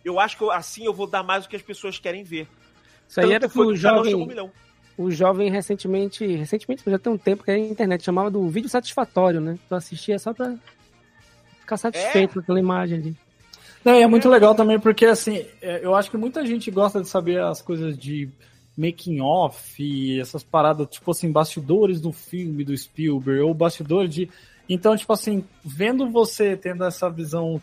eu 0.04 0.18
acho 0.20 0.36
que 0.36 0.42
eu- 0.42 0.50
assim 0.50 0.84
eu 0.84 0.92
vou 0.94 1.06
dar 1.06 1.22
mais 1.22 1.44
do 1.44 1.48
que 1.48 1.56
as 1.56 1.62
pessoas 1.62 1.98
querem 1.98 2.22
ver. 2.24 2.46
Isso 3.08 3.20
aí 3.20 3.32
era 3.32 3.46
que 3.48 3.54
foi 3.54 3.66
o 3.66 3.70
o 3.70 3.76
jovem, 3.76 4.14
um 4.14 4.26
milhão. 4.26 4.50
o 4.96 5.10
jovem 5.10 5.50
recentemente, 5.50 6.24
recentemente 6.26 6.82
já 6.86 6.98
tem 6.98 7.12
um 7.12 7.18
tempo 7.18 7.44
que 7.44 7.50
a 7.50 7.58
internet 7.58 8.02
chamava 8.04 8.30
do 8.30 8.48
vídeo 8.48 8.68
satisfatório, 8.68 9.40
né? 9.40 9.58
Tu 9.68 9.74
assistia 9.74 10.18
só 10.18 10.32
pra 10.32 10.56
ficar 11.60 11.76
satisfeito 11.76 12.34
com 12.34 12.40
aquela 12.40 12.58
imagem 12.60 12.98
ali. 12.98 13.16
Não, 13.84 13.94
e 13.94 14.02
é 14.02 14.06
muito 14.06 14.28
legal 14.28 14.54
também 14.54 14.80
porque, 14.80 15.04
assim, 15.04 15.44
é, 15.60 15.84
eu 15.84 15.94
acho 15.94 16.10
que 16.10 16.16
muita 16.16 16.44
gente 16.46 16.70
gosta 16.70 17.02
de 17.02 17.08
saber 17.08 17.40
as 17.42 17.60
coisas 17.60 17.98
de 17.98 18.28
making 18.76 19.20
off 19.20 19.82
e 19.82 20.18
essas 20.18 20.42
paradas, 20.42 20.88
tipo 20.88 21.10
assim, 21.10 21.30
bastidores 21.30 22.00
do 22.00 22.10
filme 22.12 22.64
do 22.64 22.76
Spielberg 22.76 23.42
ou 23.42 23.54
bastidores 23.54 24.10
de. 24.10 24.30
Então, 24.68 24.96
tipo 24.96 25.12
assim, 25.12 25.44
vendo 25.62 26.10
você 26.10 26.56
tendo 26.56 26.84
essa 26.84 27.10
visão 27.10 27.60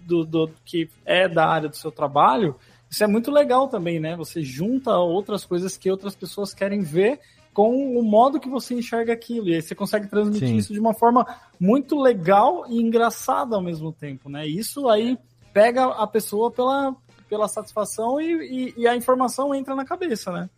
do, 0.00 0.24
do 0.24 0.50
que 0.64 0.88
é 1.04 1.26
da 1.26 1.46
área 1.46 1.68
do 1.68 1.76
seu 1.76 1.90
trabalho, 1.90 2.54
isso 2.90 3.02
é 3.02 3.06
muito 3.06 3.30
legal 3.30 3.66
também, 3.66 3.98
né? 3.98 4.14
Você 4.16 4.42
junta 4.42 4.96
outras 4.96 5.44
coisas 5.44 5.76
que 5.76 5.90
outras 5.90 6.14
pessoas 6.14 6.52
querem 6.52 6.82
ver 6.82 7.18
com 7.52 7.98
o 7.98 8.02
modo 8.02 8.38
que 8.38 8.48
você 8.48 8.74
enxerga 8.74 9.12
aquilo. 9.12 9.48
E 9.48 9.54
aí 9.54 9.62
você 9.62 9.74
consegue 9.74 10.08
transmitir 10.08 10.48
Sim. 10.48 10.56
isso 10.56 10.72
de 10.72 10.80
uma 10.80 10.92
forma 10.92 11.26
muito 11.58 11.98
legal 11.98 12.66
e 12.68 12.80
engraçada 12.80 13.56
ao 13.56 13.62
mesmo 13.62 13.92
tempo, 13.92 14.28
né? 14.28 14.46
Isso 14.46 14.88
aí 14.88 15.16
pega 15.54 15.86
a 15.86 16.06
pessoa 16.06 16.50
pela, 16.50 16.94
pela 17.30 17.48
satisfação 17.48 18.20
e, 18.20 18.72
e, 18.76 18.82
e 18.82 18.86
a 18.86 18.94
informação 18.94 19.54
entra 19.54 19.74
na 19.74 19.84
cabeça, 19.86 20.30
né? 20.30 20.50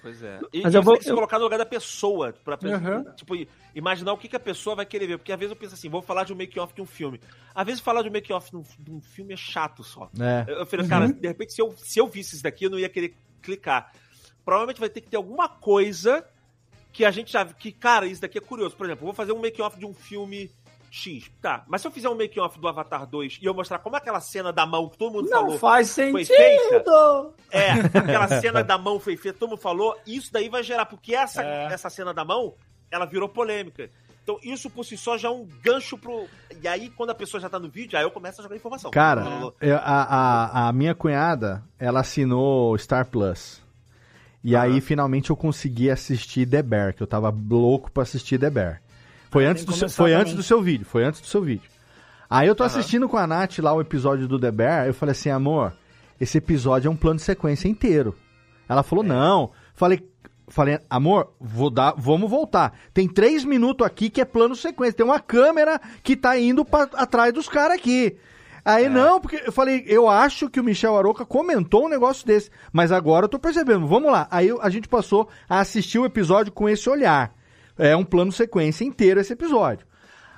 Pois 0.00 0.22
é. 0.22 0.38
E, 0.52 0.60
Mas 0.62 0.74
eu 0.74 0.80
você 0.82 0.84
vou- 0.84 0.94
tem 0.94 0.98
que 1.00 1.04
se 1.04 1.10
eu- 1.10 1.14
colocar 1.14 1.38
no 1.38 1.44
lugar 1.44 1.56
da 1.58 1.64
pessoa. 1.66 2.32
Pra, 2.44 2.56
pe- 2.58 2.68
Uhum. 2.68 3.04
tipo, 3.14 3.34
imaginar 3.74 4.12
o 4.12 4.18
que, 4.18 4.28
que 4.28 4.36
a 4.36 4.40
pessoa 4.40 4.76
vai 4.76 4.84
querer 4.86 5.06
ver. 5.06 5.16
Porque 5.18 5.32
às 5.32 5.38
vezes 5.38 5.50
eu 5.50 5.56
penso 5.56 5.74
assim, 5.74 5.88
vou 5.88 6.02
falar 6.02 6.24
de 6.24 6.32
um 6.32 6.36
make-off 6.36 6.74
de 6.74 6.82
um 6.82 6.86
filme. 6.86 7.18
Às 7.54 7.64
vezes 7.66 7.80
falar 7.80 8.02
de 8.02 8.08
um 8.08 8.12
make-off 8.12 8.50
de, 8.50 8.56
um- 8.58 8.64
de 8.78 8.90
um 8.92 9.00
filme 9.00 9.32
é 9.32 9.36
chato 9.36 9.82
só. 9.82 10.10
É. 10.20 10.44
Eu, 10.46 10.58
eu 10.60 10.66
falei, 10.66 10.84
Uhum. 10.84 10.90
cara, 10.90 11.08
de 11.12 11.26
repente 11.26 11.52
se 11.54 11.60
eu, 11.62 11.74
se 11.76 11.98
eu 11.98 12.06
visse 12.06 12.34
isso 12.34 12.42
daqui, 12.44 12.64
eu 12.66 12.70
não 12.70 12.78
ia 12.78 12.88
querer 12.88 13.16
clicar. 13.42 13.92
Provavelmente 14.44 14.78
vai 14.78 14.90
ter 14.90 15.00
que 15.00 15.08
ter 15.08 15.16
alguma 15.16 15.48
coisa 15.48 16.22
que 16.92 17.02
a 17.04 17.10
gente 17.10 17.32
já... 17.32 17.44
Que, 17.46 17.72
cara, 17.72 18.06
isso 18.06 18.20
daqui 18.20 18.36
é 18.36 18.40
curioso. 18.42 18.76
Por 18.76 18.84
exemplo, 18.86 19.02
eu 19.02 19.06
vou 19.06 19.14
fazer 19.14 19.32
um 19.32 19.40
make-off 19.40 19.78
de 19.78 19.86
um 19.86 19.94
filme... 19.94 20.50
X, 20.96 21.28
tá. 21.42 21.64
Mas 21.66 21.80
se 21.80 21.88
eu 21.88 21.90
fizer 21.90 22.08
um 22.08 22.14
make-off 22.14 22.56
do 22.60 22.68
Avatar 22.68 23.04
2 23.04 23.40
e 23.42 23.46
eu 23.46 23.52
mostrar 23.52 23.80
como 23.80 23.96
aquela 23.96 24.20
cena 24.20 24.52
da 24.52 24.64
mão 24.64 24.88
que 24.88 24.96
todo 24.96 25.12
mundo 25.12 25.28
Não 25.28 25.40
falou 25.42 25.58
faz 25.58 25.92
foi 25.92 26.24
sentido! 26.24 26.36
feita, 26.36 27.30
é, 27.50 27.70
aquela 27.98 28.28
cena 28.40 28.62
da 28.62 28.78
mão 28.78 29.00
foi 29.00 29.16
feita, 29.16 29.38
todo 29.38 29.50
mundo 29.50 29.60
falou, 29.60 29.96
isso 30.06 30.32
daí 30.32 30.48
vai 30.48 30.62
gerar, 30.62 30.86
porque 30.86 31.12
essa, 31.14 31.42
É. 31.42 31.64
essa 31.72 31.90
cena 31.90 32.14
da 32.14 32.24
mão, 32.24 32.54
ela 32.92 33.06
virou 33.06 33.28
polêmica. 33.28 33.90
Então 34.22 34.38
isso 34.42 34.70
por 34.70 34.84
si 34.84 34.96
só 34.96 35.18
já 35.18 35.28
é 35.28 35.30
um 35.32 35.46
gancho 35.62 35.98
pro. 35.98 36.26
E 36.62 36.66
aí, 36.68 36.88
quando 36.90 37.10
a 37.10 37.14
pessoa 37.14 37.40
já 37.40 37.48
tá 37.50 37.58
no 37.58 37.68
vídeo, 37.68 37.98
aí 37.98 38.04
eu 38.04 38.10
começo 38.10 38.40
a 38.40 38.44
jogar 38.44 38.54
informação. 38.56 38.90
Cara, 38.90 39.52
eu- 39.60 39.76
a, 39.76 39.80
a, 39.80 40.68
a 40.68 40.72
minha 40.72 40.94
cunhada, 40.94 41.62
ela 41.78 42.00
assinou 42.00 42.78
Star 42.78 43.04
Plus. 43.10 43.60
E 44.42 44.54
aí, 44.54 44.80
finalmente, 44.80 45.30
eu 45.30 45.36
consegui 45.36 45.90
assistir 45.90 46.46
The 46.46 46.62
Bear, 46.62 46.94
que 46.94 47.02
eu 47.02 47.06
tava 47.06 47.34
louco 47.50 47.90
pra 47.90 48.02
assistir 48.04 48.38
The 48.38 48.48
Bear. 48.50 48.80
Foi, 49.34 49.44
antes 49.46 49.64
do, 49.64 49.72
seu, 49.72 49.88
foi 49.88 50.10
também. 50.10 50.22
antes 50.22 50.34
do 50.34 50.42
seu 50.44 50.62
vídeo, 50.62 50.86
foi 50.86 51.02
antes 51.04 51.20
do 51.20 51.26
seu 51.26 51.42
vídeo. 51.42 51.68
Aí 52.30 52.46
eu 52.46 52.54
tô 52.54 52.62
Aham. 52.62 52.70
assistindo 52.72 53.08
com 53.08 53.16
a 53.16 53.26
Nath 53.26 53.58
lá 53.58 53.72
o 53.72 53.80
episódio 53.80 54.28
do 54.28 54.38
The 54.38 54.52
Bear, 54.52 54.86
eu 54.86 54.94
falei 54.94 55.10
assim, 55.10 55.28
amor, 55.28 55.72
esse 56.20 56.38
episódio 56.38 56.86
é 56.86 56.90
um 56.90 56.94
plano 56.94 57.16
de 57.16 57.24
sequência 57.24 57.66
inteiro. 57.66 58.14
Ela 58.68 58.84
falou, 58.84 59.04
não. 59.04 59.50
Falei, 59.74 60.08
falei, 60.46 60.78
amor, 60.88 61.32
vou 61.40 61.68
dar, 61.68 61.94
vamos 61.98 62.30
voltar. 62.30 62.78
Tem 62.94 63.08
três 63.08 63.44
minutos 63.44 63.84
aqui 63.84 64.08
que 64.08 64.20
é 64.20 64.24
plano 64.24 64.54
sequência. 64.54 64.94
Tem 64.94 65.04
uma 65.04 65.18
câmera 65.18 65.80
que 66.04 66.14
tá 66.14 66.38
indo 66.38 66.64
pra, 66.64 66.84
atrás 66.94 67.32
dos 67.32 67.48
caras 67.48 67.76
aqui. 67.76 68.16
Aí 68.64 68.88
não, 68.88 69.20
porque 69.20 69.42
eu 69.44 69.52
falei, 69.52 69.84
eu 69.88 70.08
acho 70.08 70.48
que 70.48 70.60
o 70.60 70.64
Michel 70.64 70.96
Aroca 70.96 71.26
comentou 71.26 71.86
um 71.86 71.88
negócio 71.88 72.24
desse, 72.24 72.50
mas 72.72 72.92
agora 72.92 73.24
eu 73.24 73.28
tô 73.28 73.38
percebendo. 73.38 73.84
Vamos 73.88 74.12
lá. 74.12 74.28
Aí 74.30 74.48
a 74.60 74.70
gente 74.70 74.86
passou 74.86 75.28
a 75.48 75.58
assistir 75.58 75.98
o 75.98 76.06
episódio 76.06 76.52
com 76.52 76.68
esse 76.68 76.88
olhar. 76.88 77.34
É 77.78 77.96
um 77.96 78.04
plano 78.04 78.30
sequência 78.32 78.84
inteiro 78.84 79.20
esse 79.20 79.32
episódio. 79.32 79.86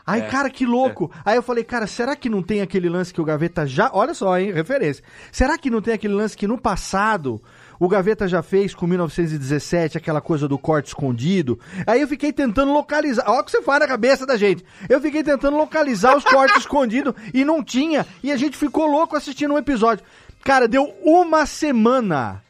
Aí, 0.07 0.21
É. 0.21 0.27
cara, 0.27 0.49
que 0.49 0.65
louco. 0.65 1.11
Aí 1.25 1.35
eu 1.37 1.43
falei, 1.43 1.65
cara, 1.65 1.85
será 1.87 2.15
que 2.15 2.29
não 2.29 2.41
tem 2.41 2.61
aquele 2.61 2.89
lance 2.89 3.13
que 3.13 3.21
o 3.21 3.25
Gaveta 3.25 3.67
já. 3.67 3.91
Olha 3.93 4.15
só, 4.15 4.39
hein, 4.39 4.53
referência. 4.53 5.03
Será 5.33 5.59
que 5.59 5.69
não 5.69 5.83
tem 5.83 5.93
aquele 5.95 6.15
lance 6.15 6.37
que 6.37 6.47
no 6.47 6.57
passado 6.57 7.43
o 7.81 7.89
Gaveta 7.89 8.29
já 8.29 8.41
fez 8.41 8.73
com 8.73 8.87
1917, 8.87 9.99
aquela 9.99 10.21
coisa 10.21 10.47
do 10.47 10.57
corte 10.57 10.87
escondido? 10.87 11.59
Aí 11.85 12.01
eu 12.01 12.07
fiquei 12.07 12.33
tentando 12.33 12.73
localizar. 12.73 13.25
Olha 13.29 13.41
o 13.41 13.45
que 13.45 13.51
você 13.51 13.61
faz 13.63 13.81
na 13.81 13.89
cabeça 13.89 14.25
da 14.25 14.37
gente. 14.37 14.65
Eu 14.89 15.01
fiquei 15.01 15.25
tentando 15.25 15.57
localizar 15.57 16.17
os 16.17 16.23
cortes 16.23 16.59
escondidos 16.63 17.13
e 17.35 17.45
não 17.45 17.61
tinha. 17.65 18.07
E 18.23 18.31
a 18.31 18.37
gente 18.37 18.57
ficou 18.57 18.87
louco 18.87 19.17
assistindo 19.17 19.55
um 19.55 19.59
episódio. 19.59 20.05
Cara, 20.45 20.69
deu 20.69 20.95
uma 21.03 21.47
semana. 21.47 22.43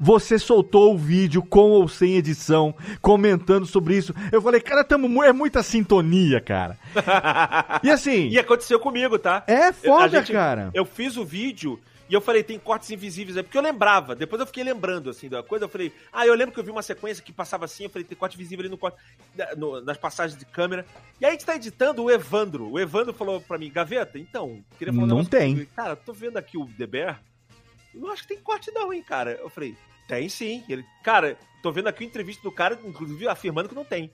Você 0.00 0.38
soltou 0.38 0.94
o 0.94 0.98
vídeo 0.98 1.42
com 1.42 1.70
ou 1.70 1.88
sem 1.88 2.14
edição, 2.16 2.74
comentando 3.02 3.66
sobre 3.66 3.96
isso. 3.96 4.14
Eu 4.30 4.40
falei, 4.40 4.60
cara, 4.60 4.84
tamo, 4.84 5.22
é 5.24 5.32
muita 5.32 5.62
sintonia, 5.62 6.40
cara. 6.40 6.78
E 7.82 7.90
assim. 7.90 8.28
E 8.28 8.38
aconteceu 8.38 8.78
comigo, 8.78 9.18
tá? 9.18 9.44
É 9.46 9.72
foda, 9.72 10.20
A 10.20 10.24
cara. 10.24 10.70
Eu 10.74 10.84
fiz 10.84 11.16
o 11.16 11.24
vídeo 11.24 11.78
e 12.08 12.14
eu 12.14 12.20
falei, 12.20 12.42
tem 12.42 12.58
cortes 12.58 12.90
invisíveis 12.90 13.36
aí, 13.36 13.42
porque 13.42 13.58
eu 13.58 13.62
lembrava. 13.62 14.14
Depois 14.14 14.40
eu 14.40 14.46
fiquei 14.46 14.64
lembrando, 14.64 15.10
assim, 15.10 15.28
da 15.28 15.42
coisa. 15.42 15.64
Eu 15.66 15.68
falei, 15.68 15.92
ah, 16.12 16.26
eu 16.26 16.34
lembro 16.34 16.54
que 16.54 16.60
eu 16.60 16.64
vi 16.64 16.70
uma 16.70 16.82
sequência 16.82 17.22
que 17.22 17.32
passava 17.32 17.64
assim. 17.66 17.84
Eu 17.84 17.90
falei, 17.90 18.04
tem 18.04 18.16
corte 18.16 18.36
visível 18.36 18.62
ali 18.62 18.68
no 18.70 18.78
corte, 18.78 18.96
no- 19.56 19.80
nas 19.82 19.96
passagens 19.98 20.38
de 20.38 20.46
câmera. 20.46 20.86
E 21.20 21.24
aí 21.24 21.30
a 21.30 21.32
gente 21.32 21.44
tá 21.44 21.54
editando 21.56 22.02
o 22.02 22.10
Evandro. 22.10 22.70
O 22.70 22.78
Evandro 22.78 23.12
falou 23.12 23.40
pra 23.40 23.58
mim, 23.58 23.70
Gaveta, 23.70 24.18
então, 24.18 24.62
queria 24.78 24.92
falar 24.92 25.04
um 25.04 25.08
Não 25.08 25.16
negócio 25.18 25.30
tem. 25.38 25.54
contigo." 25.54 25.70
Cara, 25.76 25.96
tô 25.96 26.12
vendo 26.12 26.36
aqui 26.38 26.56
o 26.56 26.66
The 26.78 26.86
Bear. 26.86 27.20
Eu 27.94 28.00
não 28.00 28.10
acho 28.12 28.22
que 28.22 28.28
tem 28.28 28.38
corte, 28.38 28.70
não, 28.72 28.92
hein, 28.92 29.02
cara. 29.02 29.32
Eu 29.32 29.48
falei, 29.50 29.76
tem 30.08 30.28
sim. 30.28 30.64
Ele, 30.68 30.84
cara, 31.04 31.38
tô 31.62 31.70
vendo 31.70 31.86
aqui 31.86 32.02
a 32.02 32.06
entrevista 32.06 32.42
do 32.42 32.50
cara, 32.50 32.76
inclusive 32.84 33.28
afirmando 33.28 33.68
que 33.68 33.74
não 33.74 33.84
tem. 33.84 34.10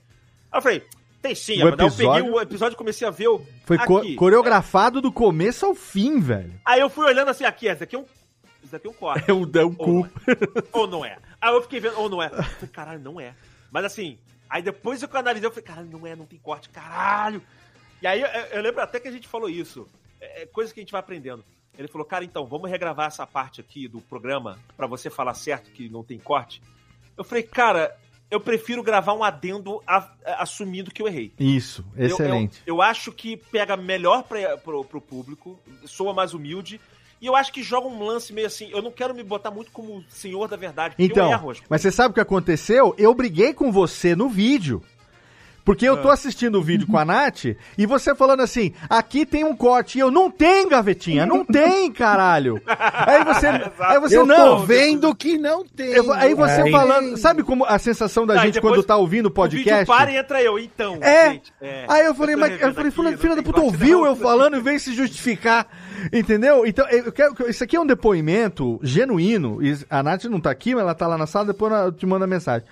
Aí 0.51 0.57
eu 0.59 0.61
falei, 0.61 0.83
tem 1.21 1.33
sim, 1.33 1.53
O 1.63 1.71
daí 1.75 1.87
eu 1.87 1.91
peguei 1.91 2.05
episódio- 2.05 2.33
o 2.33 2.41
episódio 2.41 2.75
e 2.75 2.77
comecei 2.77 3.07
a 3.07 3.11
ver 3.11 3.29
o. 3.29 3.41
Foi 3.65 3.77
co- 3.79 4.15
coreografado 4.15 5.01
do 5.01 5.11
começo 5.11 5.65
ao 5.65 5.73
fim, 5.73 6.19
velho. 6.19 6.53
Aí 6.63 6.79
eu 6.81 6.89
fui 6.89 7.05
olhando 7.05 7.29
assim, 7.29 7.45
aqui, 7.45 7.67
esse 7.67 7.83
aqui 7.83 7.95
é 7.95 7.99
um. 7.99 8.05
Esse 8.63 8.71
daqui 8.71 8.87
é 8.87 8.89
um 8.89 8.93
corte. 8.93 9.23
É 9.29 9.33
o, 9.33 9.49
é 9.57 9.63
o 9.63 9.71
cu. 9.75 10.07
Ou 10.71 10.87
não 10.87 11.03
é. 11.05 11.17
Aí 11.41 11.53
eu 11.53 11.61
fiquei 11.61 11.79
vendo, 11.79 11.97
ou 11.99 12.09
não 12.09 12.21
é. 12.21 12.27
Eu 12.27 12.43
falei, 12.43 12.69
caralho, 12.71 12.99
não 12.99 13.19
é. 13.19 13.33
Mas 13.71 13.85
assim, 13.85 14.17
aí 14.49 14.61
depois 14.61 15.01
eu 15.01 15.09
analisei, 15.13 15.47
eu 15.47 15.51
falei, 15.51 15.63
caralho, 15.65 15.89
não 15.89 16.05
é, 16.07 16.15
não 16.15 16.25
tem 16.25 16.39
corte, 16.39 16.69
caralho. 16.69 17.41
E 18.01 18.07
aí 18.07 18.21
eu, 18.21 18.27
eu 18.27 18.61
lembro 18.61 18.81
até 18.81 18.99
que 18.99 19.07
a 19.07 19.11
gente 19.11 19.27
falou 19.27 19.49
isso. 19.49 19.87
É, 20.19 20.43
é 20.43 20.45
coisa 20.45 20.73
que 20.73 20.79
a 20.79 20.83
gente 20.83 20.91
vai 20.91 20.99
aprendendo. 20.99 21.43
Ele 21.77 21.87
falou, 21.87 22.05
cara, 22.05 22.23
então, 22.25 22.45
vamos 22.45 22.69
regravar 22.69 23.07
essa 23.07 23.25
parte 23.27 23.61
aqui 23.61 23.87
do 23.87 23.99
programa 24.01 24.57
pra 24.77 24.87
você 24.87 25.09
falar 25.09 25.33
certo 25.33 25.69
que 25.71 25.89
não 25.89 26.03
tem 26.03 26.17
corte. 26.19 26.61
Eu 27.17 27.23
falei, 27.23 27.43
cara, 27.43 27.95
eu 28.29 28.39
prefiro 28.39 28.81
gravar 28.83 29.13
um 29.13 29.23
adendo 29.23 29.81
a- 29.85 30.09
a- 30.25 30.43
assumindo 30.43 30.91
que 30.91 31.01
eu 31.01 31.07
errei. 31.07 31.31
Isso, 31.39 31.85
Eu- 31.95 32.07
excelente. 32.07 32.61
Eu, 32.65 32.75
eu 32.75 32.81
acho 32.81 33.11
que 33.11 33.37
pega 33.37 33.77
melhor 33.77 34.23
pra, 34.23 34.57
pro, 34.57 34.83
pro 34.83 34.99
público, 35.01 35.59
soa 35.85 36.13
mais 36.13 36.33
humilde. 36.33 36.79
E 37.21 37.27
eu 37.27 37.35
acho 37.35 37.51
que 37.53 37.63
joga 37.63 37.87
um 37.87 38.03
lance 38.03 38.33
meio 38.33 38.45
assim. 38.45 38.69
Eu 38.71 38.81
não 38.81 38.91
quero 38.91 39.15
me 39.15 39.23
botar 39.23 39.49
muito 39.49 39.71
como 39.71 40.03
senhor 40.09 40.47
da 40.49 40.57
verdade, 40.57 40.95
porque 40.95 41.03
eu 41.03 41.07
Então, 41.07 41.31
erro 41.31 41.49
as 41.49 41.61
mas 41.69 41.81
você 41.81 41.91
sabe 41.91 42.11
o 42.11 42.13
que 42.13 42.19
aconteceu? 42.19 42.93
Eu 42.97 43.13
briguei 43.15 43.53
com 43.53 43.71
você 43.71 44.15
no 44.15 44.27
vídeo. 44.29 44.83
Porque 45.65 45.83
eu 45.89 45.97
tô 45.99 46.09
Ah. 46.09 46.13
assistindo 46.13 46.59
o 46.59 46.61
vídeo 46.61 46.85
com 46.85 46.95
a 46.95 47.03
Nath 47.03 47.45
e 47.75 47.85
você 47.87 48.13
falando 48.13 48.41
assim, 48.41 48.71
aqui 48.87 49.25
tem 49.25 49.43
um 49.43 49.55
corte. 49.55 49.97
E 49.97 50.01
eu, 50.01 50.11
não 50.11 50.29
tem, 50.29 50.69
gavetinha, 50.69 51.25
não 51.25 51.43
tem, 51.43 51.91
caralho. 51.91 52.61
Aí 52.67 53.23
você, 53.25 53.47
aí 53.81 53.99
você 53.99 54.15
Eu 54.17 54.21
tô 54.21 54.25
não. 54.27 54.65
vendo 54.65 55.13
que 55.15 55.39
não 55.39 55.65
tem. 55.65 55.87
Eu- 55.87 56.13
aí 56.13 56.35
você 56.35 56.61
É. 56.69 56.71
falando, 56.71 57.17
sabe 57.17 57.41
como 57.41 57.65
a 57.65 57.79
sensação 57.79 58.27
da 58.27 58.35
e 58.35 58.39
gente 58.41 58.61
quando 58.61 58.83
tá 58.83 58.95
ouvindo 58.95 59.25
o 59.25 59.29
O 59.29 59.31
podcast? 59.31 59.71
vídeo 59.79 59.85
para 59.87 60.11
e 60.11 60.17
entra 60.17 60.41
eu, 60.43 60.59
então. 60.59 60.99
É. 61.01 61.31
gente, 61.31 61.51
é. 61.59 61.85
Aí 61.89 62.05
eu 62.05 62.13
falei, 62.13 62.35
tô 62.35 62.41
mas 62.41 62.51
eu 62.61 62.73
falei, 62.73 62.91
aqui, 63.13 63.17
filha, 63.21 63.35
da 63.35 63.41
puta, 63.41 63.61
ouviu 63.61 64.05
eu 64.05 64.15
falando 64.15 64.57
e 64.57 64.61
veio 64.61 64.79
se 64.79 64.93
justificar. 64.93 65.65
Entendeu? 66.13 66.65
Então, 66.67 66.87
eu 66.89 67.11
quero. 67.11 67.33
que- 67.33 67.49
Isso 67.49 67.63
aqui 67.63 67.75
é 67.75 67.79
um 67.79 67.85
depoimento 67.87 68.79
genuíno. 68.83 69.63
e 69.63 69.75
A 69.89 70.03
Nath 70.03 70.25
não 70.25 70.39
tá 70.39 70.51
aqui, 70.51 70.75
mas 70.75 70.83
ela 70.83 70.93
tá 70.93 71.07
lá 71.07 71.17
na 71.17 71.25
sala, 71.25 71.45
depois 71.45 71.73
eu 71.73 71.91
te 71.91 72.05
mando 72.05 72.23
a 72.23 72.27
mensagem. 72.27 72.67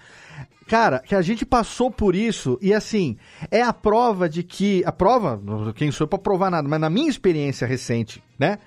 Cara, 0.67 0.99
que 0.99 1.13
a 1.13 1.21
gente 1.21 1.45
passou 1.45 1.91
por 1.91 2.15
isso 2.15 2.57
e 2.61 2.73
assim, 2.73 3.17
é 3.51 3.61
a 3.61 3.73
prova 3.73 4.29
de 4.29 4.43
que. 4.43 4.81
A 4.85 4.91
prova, 4.91 5.39
quem 5.75 5.91
sou 5.91 6.05
eu 6.05 6.09
pra 6.09 6.17
provar 6.19 6.49
nada, 6.49 6.67
mas 6.67 6.79
na 6.79 6.89
minha 6.89 7.09
experiência 7.09 7.67
recente, 7.67 8.23
né? 8.39 8.57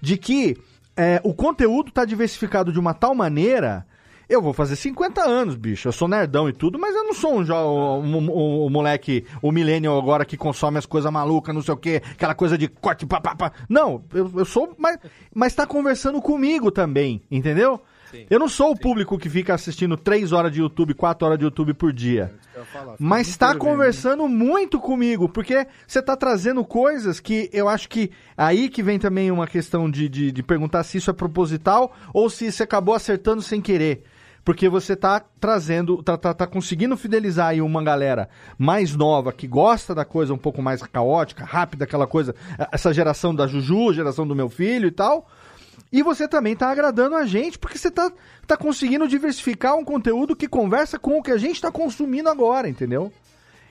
De 0.00 0.16
que 0.16 0.56
é, 0.96 1.20
o 1.24 1.32
conteúdo 1.32 1.90
tá 1.92 2.04
diversificado 2.04 2.72
de 2.72 2.78
uma 2.78 2.92
tal 2.92 3.14
maneira. 3.14 3.86
Eu 4.26 4.40
vou 4.40 4.54
fazer 4.54 4.74
50 4.74 5.20
anos, 5.22 5.54
bicho. 5.54 5.86
Eu 5.86 5.92
sou 5.92 6.08
nerdão 6.08 6.48
e 6.48 6.52
tudo, 6.52 6.78
mas 6.78 6.94
eu 6.94 7.04
não 7.04 7.12
sou 7.12 7.34
um, 7.38 7.42
um, 7.42 8.16
um- 8.16 8.66
um 8.66 8.70
moleque, 8.70 9.24
o 9.42 9.52
millennial 9.52 9.98
agora 9.98 10.24
que 10.24 10.34
consome 10.36 10.78
as 10.78 10.86
coisas 10.86 11.12
malucas, 11.12 11.54
não 11.54 11.60
sei 11.60 11.74
o 11.74 11.76
quê, 11.76 12.00
aquela 12.10 12.34
coisa 12.34 12.56
de 12.56 12.66
corte, 12.66 13.04
pá, 13.04 13.20
pá, 13.20 13.36
pá. 13.36 13.52
Não, 13.68 14.02
eu, 14.14 14.30
eu 14.36 14.44
sou, 14.46 14.74
mas, 14.78 14.98
mas 15.34 15.54
tá 15.54 15.66
conversando 15.66 16.22
comigo 16.22 16.70
também, 16.70 17.22
entendeu? 17.30 17.80
Eu 18.30 18.38
não 18.38 18.48
sou 18.48 18.72
o 18.72 18.78
público 18.78 19.18
que 19.18 19.28
fica 19.28 19.54
assistindo 19.54 19.96
3 19.96 20.32
horas 20.32 20.52
de 20.52 20.60
YouTube, 20.60 20.94
4 20.94 21.26
horas 21.26 21.38
de 21.38 21.44
YouTube 21.44 21.74
por 21.74 21.92
dia. 21.92 22.34
Mas 22.98 23.28
está 23.28 23.54
conversando 23.54 24.28
muito 24.28 24.78
comigo, 24.78 25.28
porque 25.28 25.66
você 25.86 25.98
está 25.98 26.16
trazendo 26.16 26.64
coisas 26.64 27.20
que 27.20 27.50
eu 27.52 27.68
acho 27.68 27.88
que 27.88 28.10
aí 28.36 28.68
que 28.68 28.82
vem 28.82 28.98
também 28.98 29.30
uma 29.30 29.46
questão 29.46 29.90
de, 29.90 30.08
de, 30.08 30.32
de 30.32 30.42
perguntar 30.42 30.82
se 30.84 30.98
isso 30.98 31.10
é 31.10 31.14
proposital 31.14 31.94
ou 32.12 32.30
se 32.30 32.50
você 32.50 32.62
acabou 32.62 32.94
acertando 32.94 33.42
sem 33.42 33.60
querer. 33.60 34.04
porque 34.44 34.68
você 34.68 34.94
tá 34.94 35.22
trazendo, 35.40 36.02
tá, 36.02 36.18
tá, 36.18 36.34
tá 36.34 36.46
conseguindo 36.46 36.96
fidelizar 36.96 37.48
aí 37.48 37.62
uma 37.62 37.82
galera 37.82 38.28
mais 38.58 38.94
nova, 38.94 39.32
que 39.32 39.46
gosta 39.46 39.94
da 39.94 40.04
coisa 40.04 40.34
um 40.34 40.38
pouco 40.38 40.60
mais 40.60 40.82
caótica, 40.82 41.44
rápida, 41.44 41.84
aquela 41.84 42.06
coisa, 42.06 42.34
essa 42.70 42.92
geração 42.92 43.34
da 43.34 43.46
Juju, 43.46 43.94
geração 43.94 44.26
do 44.26 44.34
meu 44.34 44.50
filho 44.50 44.86
e 44.86 44.90
tal. 44.92 45.26
E 45.96 46.02
você 46.02 46.26
também 46.26 46.56
tá 46.56 46.68
agradando 46.70 47.14
a 47.14 47.24
gente, 47.24 47.56
porque 47.56 47.78
você 47.78 47.88
tá, 47.88 48.10
tá 48.48 48.56
conseguindo 48.56 49.06
diversificar 49.06 49.76
um 49.76 49.84
conteúdo 49.84 50.34
que 50.34 50.48
conversa 50.48 50.98
com 50.98 51.18
o 51.18 51.22
que 51.22 51.30
a 51.30 51.36
gente 51.36 51.60
tá 51.60 51.70
consumindo 51.70 52.28
agora, 52.28 52.68
entendeu? 52.68 53.12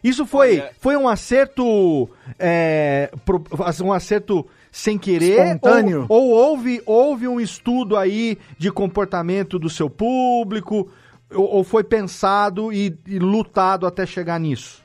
Isso 0.02 0.26
foi, 0.26 0.60
Olha- 0.62 0.72
foi 0.80 0.96
um 0.96 1.10
acerto. 1.10 2.10
é, 2.40 3.12
pro- 3.26 3.44
um 3.84 3.92
acerto 3.92 4.48
sem 4.72 4.98
querer? 4.98 5.34
Espontâneo. 5.48 6.06
Ou, 6.08 6.30
ou 6.30 6.32
houve, 6.32 6.82
houve 6.86 7.28
um 7.28 7.42
estudo 7.42 7.98
aí 7.98 8.38
de 8.58 8.72
comportamento 8.72 9.60
do 9.60 9.70
seu 9.70 9.90
público? 9.90 10.90
Ou, 11.30 11.56
ou 11.58 11.64
foi 11.66 11.84
pensado 11.84 12.72
e, 12.72 12.98
e 13.06 13.20
lutado 13.20 13.86
até 13.86 14.06
chegar 14.06 14.40
nisso? 14.40 14.82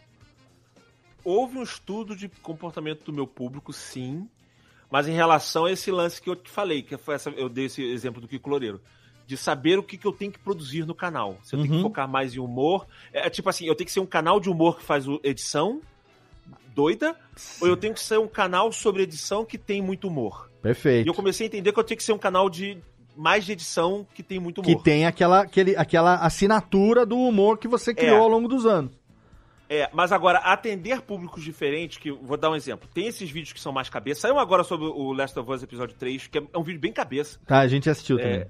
Houve 1.25 1.59
um 1.59 1.63
estudo 1.63 2.17
de 2.17 2.29
comportamento 2.43 3.05
do 3.05 3.13
meu 3.13 3.27
público, 3.29 3.73
sim. 3.73 4.29
Mas 4.91 5.07
em 5.07 5.13
relação 5.13 5.67
a 5.67 5.73
esse 5.73 5.91
lance 5.91 6.21
que 6.21 6.31
eu 6.31 6.37
te 6.37 6.51
falei, 6.51 6.83
que 6.83 6.97
foi 6.97 7.15
essa, 7.15 7.31
eu 7.31 7.49
dei 7.49 7.67
esse 7.67 7.83
exemplo 7.85 8.21
do 8.21 8.29
Kiko 8.29 8.49
Loureiro, 8.49 8.81
de 9.27 9.37
saber 9.37 9.79
o 9.79 9.83
que, 9.83 9.99
que 9.99 10.07
eu 10.07 10.13
tenho 10.13 10.33
que 10.33 10.39
produzir 10.39 10.87
no 10.87 10.95
canal. 10.95 11.39
Se 11.43 11.55
eu 11.55 11.59
tenho 11.61 11.71
que 11.73 11.77
Uhum. 11.77 11.83
focar 11.83 12.09
mais 12.09 12.35
em 12.35 12.39
humor. 12.39 12.87
É, 13.13 13.27
é 13.27 13.31
tipo 13.31 13.49
assim, 13.51 13.67
eu 13.67 13.75
tenho 13.75 13.87
que 13.87 13.93
ser 13.93 14.01
um 14.01 14.07
canal 14.07 14.41
de 14.41 14.49
humor 14.49 14.79
que 14.79 14.83
faz 14.85 15.05
edição 15.23 15.83
doida, 16.75 17.15
ou 17.61 17.69
eu 17.69 17.77
tenho 17.77 17.93
que 17.93 18.01
ser 18.01 18.19
um 18.19 18.29
canal 18.29 18.71
sobre 18.73 19.03
edição 19.03 19.45
que 19.45 19.59
tem 19.59 19.83
muito 19.83 20.09
humor. 20.09 20.49
E 20.61 20.63
Perfeito. 20.63 21.07
eu 21.09 21.15
comecei 21.15 21.47
a 21.47 21.49
entender 21.49 21.73
que 21.73 21.79
eu 21.79 21.85
tenho 21.85 21.99
que 21.99 22.05
ser 22.05 22.13
um 22.13 22.19
canal 22.19 22.49
de 22.49 22.79
mais 23.17 23.45
de 23.45 23.53
edição 23.53 24.07
que 24.15 24.23
tem 24.23 24.39
muito 24.39 24.63
Que 24.63 24.71
humor. 24.73 24.83
tem 24.83 25.05
aquela, 25.05 25.41
aquele, 25.43 25.77
aquela 25.77 26.15
assinatura 26.17 27.05
do 27.05 27.19
humor 27.19 27.59
que 27.59 27.67
você 27.67 27.93
criou 27.93 28.17
É. 28.17 28.21
ao 28.21 28.29
longo 28.29 28.47
dos 28.49 28.65
anos. 28.65 28.93
É, 29.71 29.91
mas 29.93 30.13
agora, 30.13 30.39
atender 30.39 31.03
públicos 31.03 31.45
diferentes, 31.45 31.99
que 31.99 32.11
vou 32.11 32.37
dar 32.39 32.51
um 32.51 32.57
exemplo. 32.57 32.89
Tem 32.93 33.07
esses 33.07 33.31
vídeos 33.31 33.53
que 33.53 33.61
são 33.61 33.71
mais 33.71 33.91
cabeça. 33.91 34.23
Saiu 34.23 34.39
agora 34.39 34.65
sobre 34.65 34.87
o 34.87 35.13
Last 35.13 35.39
of 35.39 35.51
Us 35.51 35.63
episódio 35.63 35.95
3, 35.99 36.27
que 36.27 36.39
é 36.39 36.59
um 36.59 36.63
vídeo 36.63 36.81
bem 36.81 36.93
cabeça. 36.93 37.39
Tá, 37.47 37.59
a 37.59 37.69
gente 37.69 37.91
assistiu 37.91 38.19
É, 38.19 38.23
também. 38.23 38.47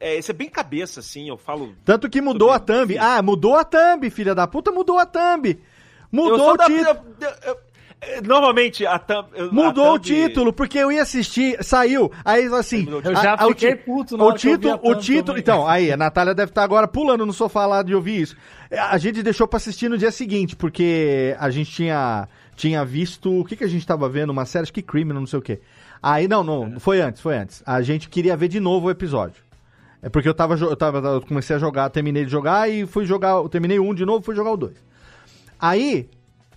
É, 0.00 0.14
esse 0.16 0.30
é 0.30 0.34
bem 0.34 0.48
cabeça, 0.48 1.00
assim, 1.00 1.28
eu 1.28 1.36
falo. 1.36 1.74
Tanto 1.84 2.08
que 2.08 2.20
mudou 2.20 2.52
a 2.52 2.60
thumb. 2.60 2.96
Ah, 2.98 3.20
mudou 3.20 3.56
a 3.56 3.64
thumb, 3.64 4.08
filha 4.10 4.32
da 4.32 4.46
puta, 4.46 4.70
mudou 4.70 4.98
a 4.98 5.06
thumb. 5.06 5.58
Mudou 6.10 6.54
o 6.54 6.56
título. 6.56 7.04
Normalmente, 8.24 8.86
a 8.86 8.98
thumb. 8.98 9.26
Mudou 9.50 9.84
a 9.86 9.92
o 9.94 9.98
thumb- 9.98 10.00
título, 10.02 10.52
porque 10.52 10.78
eu 10.78 10.90
ia 10.92 11.02
assistir, 11.02 11.56
saiu, 11.64 12.10
aí 12.24 12.46
assim... 12.54 12.86
Eu 12.88 13.14
já 13.16 13.34
a- 13.34 13.42
a- 13.42 13.46
o 13.46 13.50
fiquei 13.50 13.74
ti- 13.74 13.82
puto 13.84 14.16
na 14.16 14.24
o 14.24 14.32
título, 14.34 14.74
a 14.74 14.88
o 14.88 14.94
título, 14.94 15.38
então, 15.38 15.66
aí, 15.66 15.90
a 15.90 15.96
Natália 15.96 16.34
deve 16.34 16.50
estar 16.50 16.62
agora 16.62 16.86
pulando 16.86 17.26
no 17.26 17.32
sofá 17.32 17.66
lá 17.66 17.82
de 17.82 17.94
ouvir 17.94 18.20
isso. 18.22 18.36
A 18.70 18.96
gente 18.98 19.22
deixou 19.22 19.48
pra 19.48 19.56
assistir 19.56 19.88
no 19.88 19.98
dia 19.98 20.12
seguinte, 20.12 20.54
porque 20.54 21.34
a 21.40 21.50
gente 21.50 21.72
tinha, 21.72 22.28
tinha 22.54 22.84
visto, 22.84 23.40
o 23.40 23.44
que 23.44 23.56
que 23.56 23.64
a 23.64 23.68
gente 23.68 23.84
tava 23.86 24.08
vendo? 24.08 24.30
Uma 24.30 24.44
série, 24.44 24.62
acho 24.62 24.72
que 24.72 24.82
Criminal, 24.82 25.20
não 25.20 25.26
sei 25.26 25.38
o 25.38 25.42
quê. 25.42 25.60
Aí, 26.00 26.28
não, 26.28 26.44
não, 26.44 26.78
foi 26.78 27.00
antes, 27.00 27.20
foi 27.20 27.36
antes. 27.36 27.62
A 27.66 27.82
gente 27.82 28.08
queria 28.08 28.36
ver 28.36 28.46
de 28.48 28.60
novo 28.60 28.86
o 28.86 28.90
episódio. 28.90 29.42
É 30.00 30.08
porque 30.08 30.28
eu 30.28 30.34
tava, 30.34 30.54
eu 30.54 30.76
tava, 30.76 30.98
eu 31.08 31.20
comecei 31.22 31.56
a 31.56 31.58
jogar, 31.58 31.90
terminei 31.90 32.24
de 32.24 32.30
jogar 32.30 32.70
e 32.70 32.86
fui 32.86 33.04
jogar, 33.04 33.30
eu 33.30 33.48
terminei 33.48 33.80
um 33.80 33.92
de 33.92 34.04
novo, 34.06 34.24
fui 34.24 34.36
jogar 34.36 34.52
o 34.52 34.56
dois. 34.56 34.76
Aí, 35.58 36.08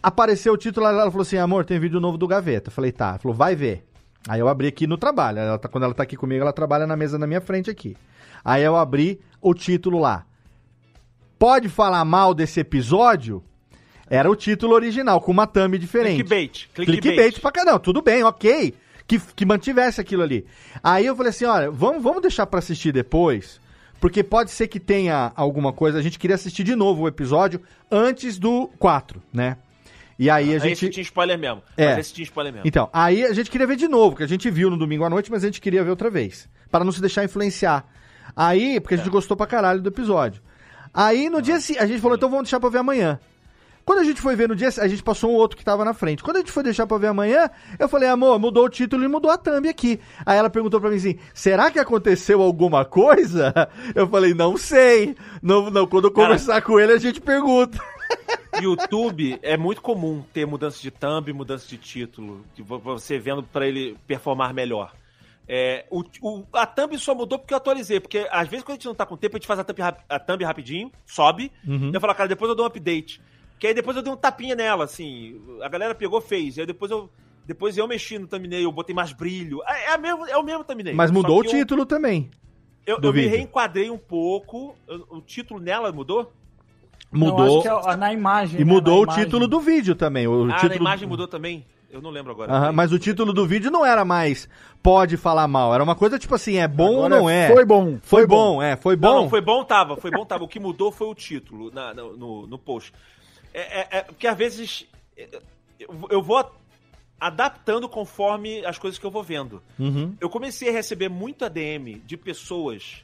apareceu 0.01 0.53
o 0.53 0.57
título, 0.57 0.85
ela 0.87 1.09
falou 1.11 1.21
assim, 1.21 1.37
amor, 1.37 1.65
tem 1.65 1.79
vídeo 1.79 1.99
novo 1.99 2.17
do 2.17 2.27
Gaveta. 2.27 2.69
Eu 2.69 2.73
falei, 2.73 2.91
tá. 2.91 3.09
Ela 3.09 3.19
falou, 3.19 3.35
vai 3.35 3.55
ver. 3.55 3.85
Aí 4.27 4.39
eu 4.39 4.47
abri 4.47 4.67
aqui 4.67 4.85
no 4.87 4.97
trabalho. 4.97 5.39
Ela 5.39 5.57
tá- 5.57 5.67
quando 5.67 5.83
ela 5.85 5.93
tá 5.93 6.03
aqui 6.03 6.15
comigo, 6.15 6.41
ela 6.41 6.53
trabalha 6.53 6.85
na 6.85 6.95
mesa 6.95 7.17
na 7.17 7.25
minha 7.27 7.41
frente 7.41 7.69
aqui. 7.69 7.95
Aí 8.43 8.63
eu 8.63 8.75
abri 8.75 9.19
o 9.41 9.53
título 9.53 9.99
lá. 9.99 10.25
Pode 11.39 11.69
falar 11.69 12.03
mal 12.05 12.33
desse 12.33 12.59
episódio? 12.59 13.43
Era 14.07 14.29
o 14.29 14.35
título 14.35 14.73
original, 14.73 15.21
com 15.21 15.31
uma 15.31 15.47
thumb 15.47 15.77
diferente. 15.79 16.15
Clickbait. 16.23 16.69
Clickbait, 16.73 17.01
Clickbait. 17.01 17.39
pra 17.39 17.51
cá. 17.51 17.63
Não, 17.65 17.79
tudo 17.79 18.01
bem, 18.01 18.23
ok. 18.23 18.75
Que, 19.07 19.19
que 19.19 19.45
mantivesse 19.45 19.99
aquilo 19.99 20.21
ali. 20.21 20.45
Aí 20.83 21.05
eu 21.05 21.15
falei 21.15 21.29
assim: 21.31 21.45
olha, 21.45 21.71
vamos, 21.71 22.03
vamos 22.03 22.21
deixar 22.21 22.45
pra 22.45 22.59
assistir 22.59 22.91
depois. 22.91 23.59
Porque 23.99 24.23
pode 24.23 24.51
ser 24.51 24.67
que 24.67 24.79
tenha 24.79 25.31
alguma 25.35 25.71
coisa. 25.71 25.97
A 25.97 26.01
gente 26.01 26.19
queria 26.19 26.35
assistir 26.35 26.63
de 26.63 26.75
novo 26.75 27.03
o 27.03 27.07
episódio 27.07 27.61
antes 27.89 28.37
do 28.37 28.67
4, 28.79 29.21
né? 29.33 29.57
E 30.21 30.29
aí 30.29 30.53
a 30.53 30.59
gente. 30.59 30.73
esse 30.73 30.89
tinha 30.89 31.01
spoiler 31.01 31.35
mesmo. 31.39 31.63
É. 31.75 31.87
Mas 31.95 31.97
esse 32.05 32.13
tinha 32.13 32.23
spoiler 32.25 32.53
mesmo. 32.53 32.67
Então, 32.67 32.87
aí 32.93 33.23
a 33.25 33.33
gente 33.33 33.49
queria 33.49 33.65
ver 33.65 33.75
de 33.75 33.87
novo, 33.87 34.15
que 34.15 34.21
a 34.21 34.27
gente 34.27 34.51
viu 34.51 34.69
no 34.69 34.77
domingo 34.77 35.03
à 35.03 35.09
noite, 35.09 35.31
mas 35.31 35.43
a 35.43 35.47
gente 35.47 35.59
queria 35.59 35.83
ver 35.83 35.89
outra 35.89 36.11
vez. 36.11 36.47
Para 36.69 36.85
não 36.85 36.91
se 36.91 37.01
deixar 37.01 37.23
influenciar. 37.23 37.83
Aí, 38.35 38.79
porque 38.79 38.93
a 38.93 38.97
gente 38.97 39.09
gostou 39.09 39.35
pra 39.35 39.47
caralho 39.47 39.81
do 39.81 39.89
episódio. 39.89 40.39
Aí 40.93 41.27
no 41.27 41.41
dia 41.41 41.59
seguinte, 41.59 41.83
a 41.83 41.87
gente 41.87 41.99
falou, 42.01 42.15
então 42.15 42.29
vamos 42.29 42.43
deixar 42.43 42.59
pra 42.59 42.69
ver 42.69 42.77
amanhã. 42.77 43.19
Quando 43.83 43.97
a 43.97 44.03
gente 44.03 44.21
foi 44.21 44.35
ver 44.35 44.47
no 44.47 44.55
dia, 44.55 44.69
a 44.77 44.87
gente 44.87 45.01
passou 45.01 45.31
um 45.31 45.33
outro 45.33 45.57
que 45.57 45.65
tava 45.65 45.83
na 45.83 45.93
frente. 45.93 46.21
Quando 46.21 46.35
a 46.37 46.39
gente 46.39 46.51
foi 46.51 46.61
deixar 46.61 46.85
pra 46.85 46.99
ver 46.99 47.07
amanhã, 47.07 47.49
eu 47.79 47.89
falei, 47.89 48.07
amor, 48.07 48.37
mudou 48.37 48.65
o 48.65 48.69
título 48.69 49.03
e 49.03 49.07
mudou 49.07 49.31
a 49.31 49.37
thumb 49.39 49.67
aqui. 49.67 49.99
Aí 50.23 50.37
ela 50.37 50.51
perguntou 50.51 50.79
pra 50.79 50.91
mim 50.91 50.97
assim, 50.97 51.17
será 51.33 51.71
que 51.71 51.79
aconteceu 51.79 52.43
alguma 52.43 52.85
coisa? 52.85 53.51
Eu 53.95 54.07
falei, 54.07 54.35
não 54.35 54.55
sei. 54.55 55.15
Não, 55.41 55.71
não, 55.71 55.87
quando 55.87 56.05
eu 56.05 56.11
Cara- 56.11 56.27
conversar 56.27 56.61
com 56.61 56.79
ele, 56.79 56.93
a 56.93 56.99
gente 56.99 57.19
pergunta. 57.19 57.79
YouTube 58.61 59.39
é 59.41 59.57
muito 59.57 59.81
comum 59.81 60.23
ter 60.33 60.45
mudança 60.45 60.81
de 60.81 60.91
thumb, 60.91 61.31
mudança 61.33 61.67
de 61.67 61.77
título, 61.77 62.45
que 62.53 62.61
vo- 62.61 62.79
você 62.79 63.17
vendo 63.17 63.41
pra 63.43 63.67
ele 63.67 63.97
performar 64.05 64.53
melhor. 64.53 64.93
É, 65.47 65.85
o, 65.89 66.03
o- 66.21 66.45
a 66.53 66.65
thumb 66.65 66.97
só 66.97 67.13
mudou 67.15 67.39
porque 67.39 67.53
eu 67.53 67.57
atualizei, 67.57 67.99
porque 67.99 68.27
às 68.31 68.47
vezes 68.47 68.63
quando 68.63 68.73
a 68.73 68.75
gente 68.75 68.85
não 68.85 68.95
tá 68.95 69.05
com 69.05 69.17
tempo, 69.17 69.35
a 69.35 69.39
gente 69.39 69.47
faz 69.47 69.59
a 69.59 69.63
thumb, 69.63 69.81
rap- 69.81 70.03
a 70.07 70.19
thumb 70.19 70.43
rapidinho, 70.43 70.91
sobe, 71.05 71.51
Uhum. 71.67 71.89
e 71.91 71.93
eu 71.95 71.99
falo, 72.01 72.13
cara, 72.15 72.29
depois 72.29 72.49
eu 72.49 72.55
dou 72.55 72.65
um 72.65 72.67
update. 72.67 73.21
Que 73.59 73.67
aí 73.67 73.73
depois 73.73 73.95
eu 73.97 74.03
dei 74.03 74.11
um 74.11 74.17
tapinha 74.17 74.55
nela, 74.55 74.85
assim, 74.85 75.39
a 75.61 75.67
galera 75.69 75.93
pegou, 75.95 76.19
fez, 76.21 76.57
e 76.57 76.61
aí 76.61 76.65
depois 76.67 76.89
eu, 76.91 77.09
depois 77.45 77.77
eu 77.77 77.87
mexi 77.87 78.17
no 78.17 78.27
thumbnail, 78.27 78.63
eu 78.63 78.71
botei 78.71 78.93
mais 78.95 79.11
brilho, 79.13 79.61
é, 79.67 79.93
é, 79.93 79.97
mesmo, 79.97 80.25
é 80.27 80.37
o 80.37 80.43
mesmo 80.43 80.63
thumbnail. 80.63 80.95
Mas 80.95 81.11
mudou 81.11 81.39
o 81.39 81.41
que 81.41 81.47
eu- 81.47 81.51
título 81.59 81.85
também. 81.85 82.29
Eu, 82.85 82.97
eu 83.01 83.13
me 83.13 83.27
reenquadrei 83.27 83.89
um 83.91 83.97
pouco, 83.97 84.75
eu- 84.87 85.05
o 85.09 85.21
título 85.21 85.59
nela 85.59 85.91
mudou? 85.91 86.31
Não, 87.11 87.27
Mudou. 87.27 87.59
acho 87.67 87.83
que 87.83 87.89
é 87.89 87.95
na 87.97 88.13
imagem. 88.13 88.61
E 88.61 88.63
né, 88.63 88.71
mudou 88.71 88.95
na 88.95 88.99
o 89.01 89.03
imagem. 89.03 89.23
título 89.25 89.47
do 89.47 89.59
vídeo 89.59 89.95
também. 89.95 90.27
O 90.27 90.49
ah, 90.49 90.55
título... 90.55 90.73
a 90.73 90.75
imagem 90.77 91.07
mudou 91.07 91.27
também? 91.27 91.65
Eu 91.91 92.01
não 92.01 92.09
lembro 92.09 92.31
agora. 92.31 92.53
Aham, 92.53 92.71
mas 92.71 92.93
o 92.93 92.97
título 92.99 93.33
do 93.33 93.45
vídeo 93.45 93.69
não 93.69 93.85
era 93.85 94.05
mais 94.05 94.47
pode 94.81 95.17
falar 95.17 95.45
mal. 95.45 95.73
Era 95.73 95.83
uma 95.83 95.93
coisa 95.95 96.17
tipo 96.17 96.33
assim, 96.33 96.55
é 96.57 96.65
bom 96.67 96.99
Agora 97.03 97.15
ou 97.15 97.21
não 97.23 97.29
é? 97.29 97.51
foi 97.53 97.65
bom, 97.65 97.85
Foi, 98.01 98.21
foi 98.21 98.27
bom, 98.27 98.61
é. 98.63 98.77
Foi 98.77 98.95
Não, 98.95 99.01
bom. 99.01 99.21
não, 99.23 99.29
foi 99.29 99.41
bom, 99.41 99.63
tava. 99.65 99.97
Foi 99.97 100.09
bom, 100.09 100.25
tava. 100.25 100.45
O 100.45 100.47
que 100.47 100.57
mudou 100.59 100.89
foi 100.89 101.07
o 101.07 101.13
título 101.13 101.69
na- 101.69 101.93
no, 101.93 102.15
no, 102.15 102.47
no 102.47 102.57
post. 102.57 102.93
É, 103.53 103.81
é- 103.81 103.87
é- 103.91 104.01
porque 104.03 104.25
às 104.25 104.37
vezes 104.37 104.87
eu, 105.77 106.07
eu 106.09 106.21
vou 106.21 106.49
adaptando 107.19 107.87
conforme 107.89 108.65
as 108.65 108.77
coisas 108.79 108.97
que 108.97 109.05
eu 109.05 109.11
vou 109.11 109.21
vendo. 109.21 109.61
Uhum. 109.77 110.15
Eu 110.19 110.29
comecei 110.29 110.69
a 110.69 110.71
receber 110.71 111.09
muito 111.09 111.43
ADM 111.45 112.01
de 112.05 112.15
pessoas 112.17 113.03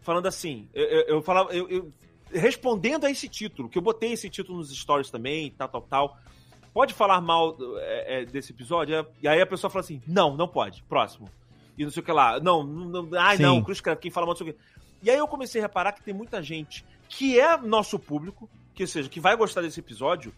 falando 0.00 0.26
assim. 0.26 0.66
Eu, 0.74 0.84
eu, 0.84 1.00
eu 1.16 1.22
falava. 1.22 1.52
eu- 1.52 1.68
eu- 1.68 1.92
respondendo 2.32 3.04
a 3.04 3.10
esse 3.10 3.28
título, 3.28 3.68
que 3.68 3.78
eu 3.78 3.82
botei 3.82 4.12
esse 4.12 4.28
título 4.28 4.58
nos 4.58 4.70
stories 4.74 5.10
também, 5.10 5.50
tal, 5.50 5.68
tal, 5.68 5.82
tal. 5.82 6.18
Pode 6.72 6.92
falar 6.92 7.20
mal 7.20 7.56
é, 7.78 8.22
é, 8.22 8.24
desse 8.24 8.52
episódio? 8.52 9.06
E 9.22 9.28
aí 9.28 9.40
a 9.40 9.46
pessoa 9.46 9.70
fala 9.70 9.84
assim: 9.84 10.02
não, 10.06 10.36
não 10.36 10.48
pode. 10.48 10.82
Próximo. 10.84 11.28
E 11.78 11.84
não 11.84 11.90
sei 11.90 12.02
o 12.02 12.04
que 12.04 12.12
lá. 12.12 12.40
Não, 12.40 12.64
não, 12.64 13.02
não 13.02 13.18
ai, 13.18 13.36
Sim. 13.36 13.42
não, 13.44 13.62
Cruz 13.62 13.80
quem 14.00 14.10
fala 14.10 14.26
mal, 14.26 14.34
não 14.34 14.38
sei 14.38 14.50
o 14.50 14.52
que. 14.52 14.60
E 15.02 15.10
aí 15.10 15.18
eu 15.18 15.28
comecei 15.28 15.60
a 15.60 15.64
reparar 15.64 15.92
que 15.92 16.02
tem 16.02 16.14
muita 16.14 16.42
gente 16.42 16.84
que 17.08 17.38
é 17.38 17.56
nosso 17.56 17.98
público, 17.98 18.48
que 18.74 18.82
ou 18.82 18.86
seja, 18.86 19.08
que 19.08 19.20
vai 19.20 19.36
gostar 19.36 19.60
desse 19.60 19.78
episódio, 19.78 20.34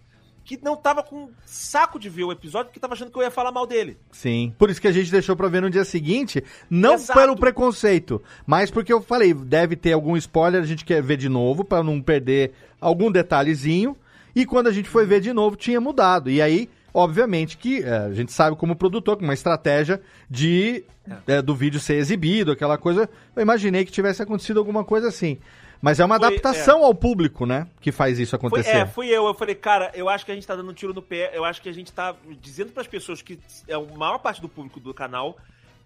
que 0.46 0.58
não 0.62 0.76
tava 0.76 1.02
com 1.02 1.28
saco 1.44 1.98
de 1.98 2.08
ver 2.08 2.22
o 2.22 2.30
episódio 2.30 2.66
porque 2.66 2.78
tava 2.78 2.94
achando 2.94 3.10
que 3.10 3.18
eu 3.18 3.22
ia 3.22 3.30
falar 3.32 3.50
mal 3.50 3.66
dele. 3.66 3.98
Sim. 4.12 4.54
Por 4.56 4.70
isso 4.70 4.80
que 4.80 4.86
a 4.86 4.92
gente 4.92 5.10
deixou 5.10 5.34
pra 5.34 5.48
ver 5.48 5.60
no 5.60 5.68
dia 5.68 5.84
seguinte, 5.84 6.42
não 6.70 6.94
Exato. 6.94 7.18
pelo 7.18 7.36
preconceito, 7.36 8.22
mas 8.46 8.70
porque 8.70 8.92
eu 8.92 9.02
falei, 9.02 9.34
deve 9.34 9.74
ter 9.74 9.92
algum 9.92 10.16
spoiler, 10.16 10.62
a 10.62 10.66
gente 10.66 10.84
quer 10.84 11.02
ver 11.02 11.16
de 11.16 11.28
novo 11.28 11.64
pra 11.64 11.82
não 11.82 12.00
perder 12.00 12.52
algum 12.80 13.10
detalhezinho. 13.10 13.96
E 14.36 14.46
quando 14.46 14.68
a 14.68 14.72
gente 14.72 14.88
foi 14.88 15.04
ver 15.04 15.20
de 15.20 15.32
novo, 15.32 15.56
tinha 15.56 15.80
mudado. 15.80 16.30
E 16.30 16.40
aí, 16.40 16.68
obviamente 16.94 17.56
que 17.56 17.82
eh, 17.82 18.06
a 18.06 18.12
gente 18.12 18.30
sabe 18.32 18.54
como 18.56 18.76
produtor, 18.76 19.16
com 19.16 19.24
uma 19.24 19.34
estratégia 19.34 20.00
de 20.30 20.84
eh, 21.26 21.42
do 21.42 21.54
vídeo 21.54 21.80
ser 21.80 21.94
exibido, 21.94 22.52
aquela 22.52 22.78
coisa. 22.78 23.08
Eu 23.34 23.42
imaginei 23.42 23.84
que 23.84 23.90
tivesse 23.90 24.22
acontecido 24.22 24.58
alguma 24.58 24.84
coisa 24.84 25.08
assim. 25.08 25.38
Mas 25.80 26.00
é 26.00 26.04
uma 26.04 26.18
Foi, 26.18 26.26
adaptação 26.28 26.84
ao 26.84 26.94
público, 26.94 27.44
né? 27.46 27.66
Que 27.80 27.92
faz 27.92 28.18
isso 28.18 28.36
Foi, 28.38 28.48
acontecer. 28.48 28.76
é, 28.76 28.86
fui 28.86 29.08
eu. 29.08 29.26
Eu 29.26 29.34
falei, 29.34 29.54
cara, 29.54 29.90
eu 29.94 30.08
acho 30.08 30.24
que 30.24 30.32
a 30.32 30.34
gente 30.34 30.46
tá 30.46 30.56
dando 30.56 30.70
um 30.70 30.74
tiro 30.74 30.94
no 30.94 31.02
pé. 31.02 31.30
Eu 31.34 31.44
acho 31.44 31.60
que 31.60 31.68
a 31.68 31.72
gente 31.72 31.92
tá 31.92 32.14
dizendo 32.40 32.72
pras 32.72 32.86
pessoas 32.86 33.20
que 33.22 33.38
é 33.68 33.74
a 33.74 33.80
maior 33.80 34.18
parte 34.18 34.40
do 34.40 34.48
público 34.48 34.80
do 34.80 34.92
canal 34.94 35.36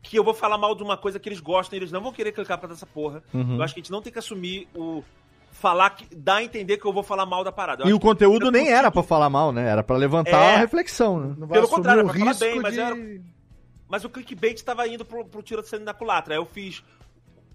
que 0.03 0.19
eu 0.19 0.25
vou 0.25 0.33
falar 0.33 0.57
mal 0.57 0.75
de 0.75 0.83
uma 0.83 0.97
coisa 0.97 1.19
que 1.19 1.29
eles 1.29 1.41
gostam 1.41 1.77
e 1.77 1.81
eles 1.81 1.93
não 1.93 2.01
vão 2.01 2.11
querer 2.13 2.33
clicar 2.33 2.57
pra 2.57 2.73
essa 2.73 2.87
porra. 2.87 3.23
Uhum. 3.35 3.57
Eu 3.57 3.63
acho 3.63 3.75
que 3.75 3.81
a 3.81 3.83
gente 3.83 3.91
não 3.93 4.01
tem 4.01 4.13
que 4.13 4.19
assumir 4.19 4.67
o. 4.75 5.03
Falar 5.53 5.91
que. 5.91 6.07
dá 6.15 6.37
a 6.37 6.43
entender 6.45 6.79
que 6.79 6.87
eu 6.87 6.93
vou 6.93 7.03
falar 7.03 7.27
mal 7.27 7.45
da 7.45 7.53
parada. 7.53 7.83
Eu 7.83 7.89
E 7.89 7.93
o 7.93 8.01
conteúdo 8.01 8.51
nem 8.51 8.63
consigo- 8.63 8.79
era 8.79 8.91
pra 8.91 9.03
falar 9.03 9.29
mal, 9.29 9.53
né? 9.53 9.69
Era 9.69 9.83
pra 9.83 9.97
levantar 9.97 10.31
É. 10.43 10.55
a 10.55 10.59
reflexão, 10.59 11.19
né? 11.21 11.35
Não 11.37 11.47
vai 11.47 11.57
Pelo 11.57 11.65
assumir 11.65 11.77
contrário, 11.77 12.03
o 12.03 12.05
pra 12.07 12.15
falar 12.15 12.31
risco 12.31 12.45
bem, 12.45 12.61
mas 12.61 12.73
de... 12.75 12.81
era- 12.81 12.97
Mas 13.89 14.05
o 14.05 14.09
clickbait 14.09 14.63
tava 14.63 14.87
indo 14.89 15.05
pro, 15.05 15.25
pro 15.25 15.43
tiro 15.43 15.63
saindo 15.67 15.85
da 15.85 15.93
culatra. 15.93 16.33
Aí 16.35 16.39
eu 16.41 16.47
fiz. 16.47 16.83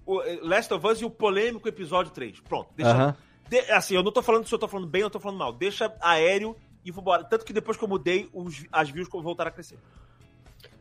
O 0.05 0.21
eh, 0.21 0.39
Last 0.41 0.73
of 0.73 0.85
Us 0.87 1.01
e 1.01 1.05
o 1.05 1.09
polêmico 1.09 1.67
episódio 1.67 2.11
3. 2.11 2.39
Pronto, 2.41 2.69
deixa. 2.75 2.91
Aham. 2.91 3.15
de- 3.49 3.71
assim, 3.71 3.95
eu 3.95 4.03
não 4.03 4.11
tô 4.11 4.21
falando 4.21 4.47
se 4.47 4.53
eu 4.53 4.59
tô 4.59 4.67
falando 4.67 4.87
bem 4.87 5.01
ou 5.03 5.07
eu 5.07 5.11
tô 5.11 5.19
falando 5.19 5.37
mal. 5.37 5.51
Deixa 5.53 5.93
aéreo 6.01 6.55
e 6.83 6.91
vambora. 6.91 7.23
Tanto 7.23 7.45
que 7.45 7.53
depois 7.53 7.77
que 7.77 7.83
eu 7.83 7.87
mudei, 7.87 8.29
os, 8.33 8.65
as 8.71 8.89
views 8.89 9.07
voltaram 9.11 9.49
a 9.49 9.51
crescer. 9.51 9.77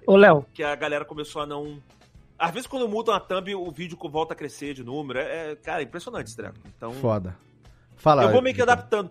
Ô, 0.06 0.16
Léo, 0.16 0.44
Que 0.52 0.62
a 0.62 0.74
galera 0.74 1.05
começou 1.05 1.42
a 1.42 1.46
não. 1.46 1.82
Às 2.38 2.51
vezes, 2.51 2.66
quando 2.66 2.88
muda 2.88 3.12
uma 3.12 3.20
thumb, 3.20 3.55
o 3.55 3.70
vídeo 3.70 3.96
volta 4.10 4.34
a 4.34 4.36
crescer 4.36 4.74
de 4.74 4.82
número. 4.84 5.18
É, 5.18 5.52
é, 5.52 5.56
cara, 5.56 5.80
é 5.80 5.84
impressionante 5.84 6.26
esse 6.26 6.36
treco. 6.36 6.56
Então, 6.76 6.92
Foda. 6.94 7.36
Fala. 7.96 8.24
eu 8.24 8.32
vou 8.32 8.42
meio 8.42 8.55
que 8.55 8.60
adaptando. 8.62 9.10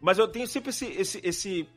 Mas 0.00 0.18
eu 0.18 0.26
tenho 0.28 0.46
sempre 0.46 0.70
esse, 0.70 0.86
esse, 0.86 1.20
esse, 1.22 1.68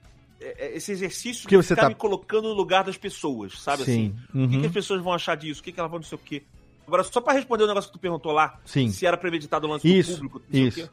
é, 0.41 0.65
é, 0.67 0.75
esse 0.77 0.91
exercício 0.91 1.43
Que 1.47 1.55
de 1.55 1.63
você 1.63 1.69
ficar 1.75 1.83
tá- 1.83 1.89
me 1.89 1.95
colocando 1.95 2.47
no 2.49 2.53
lugar 2.53 2.83
das 2.83 2.97
pessoas, 2.97 3.59
sabe 3.61 3.83
Sim. 3.83 3.91
assim? 3.91 4.15
O 4.29 4.31
que, 4.31 4.55
Uhum. 4.55 4.61
que 4.61 4.67
as 4.67 4.71
pessoas 4.73 5.01
vão 5.01 5.13
achar 5.13 5.35
disso? 5.37 5.61
O 5.61 5.63
que, 5.63 5.71
que 5.71 5.79
elas 5.79 5.91
vão 5.91 5.99
não 5.99 6.05
sei 6.05 6.17
o 6.17 6.21
quê? 6.21 6.43
Agora, 6.85 7.03
só 7.03 7.21
pra 7.21 7.33
responder 7.33 7.63
o 7.63 7.67
negócio 7.67 7.89
que 7.89 7.97
tu 7.97 8.01
perguntou 8.01 8.31
lá, 8.31 8.59
Sim. 8.65 8.89
se 8.89 9.05
era 9.05 9.17
premeditado 9.17 9.67
o 9.67 9.69
lance 9.69 9.87
Isso, 9.87 10.21
do 10.21 10.29
público, 10.29 10.41
isso. 10.51 10.89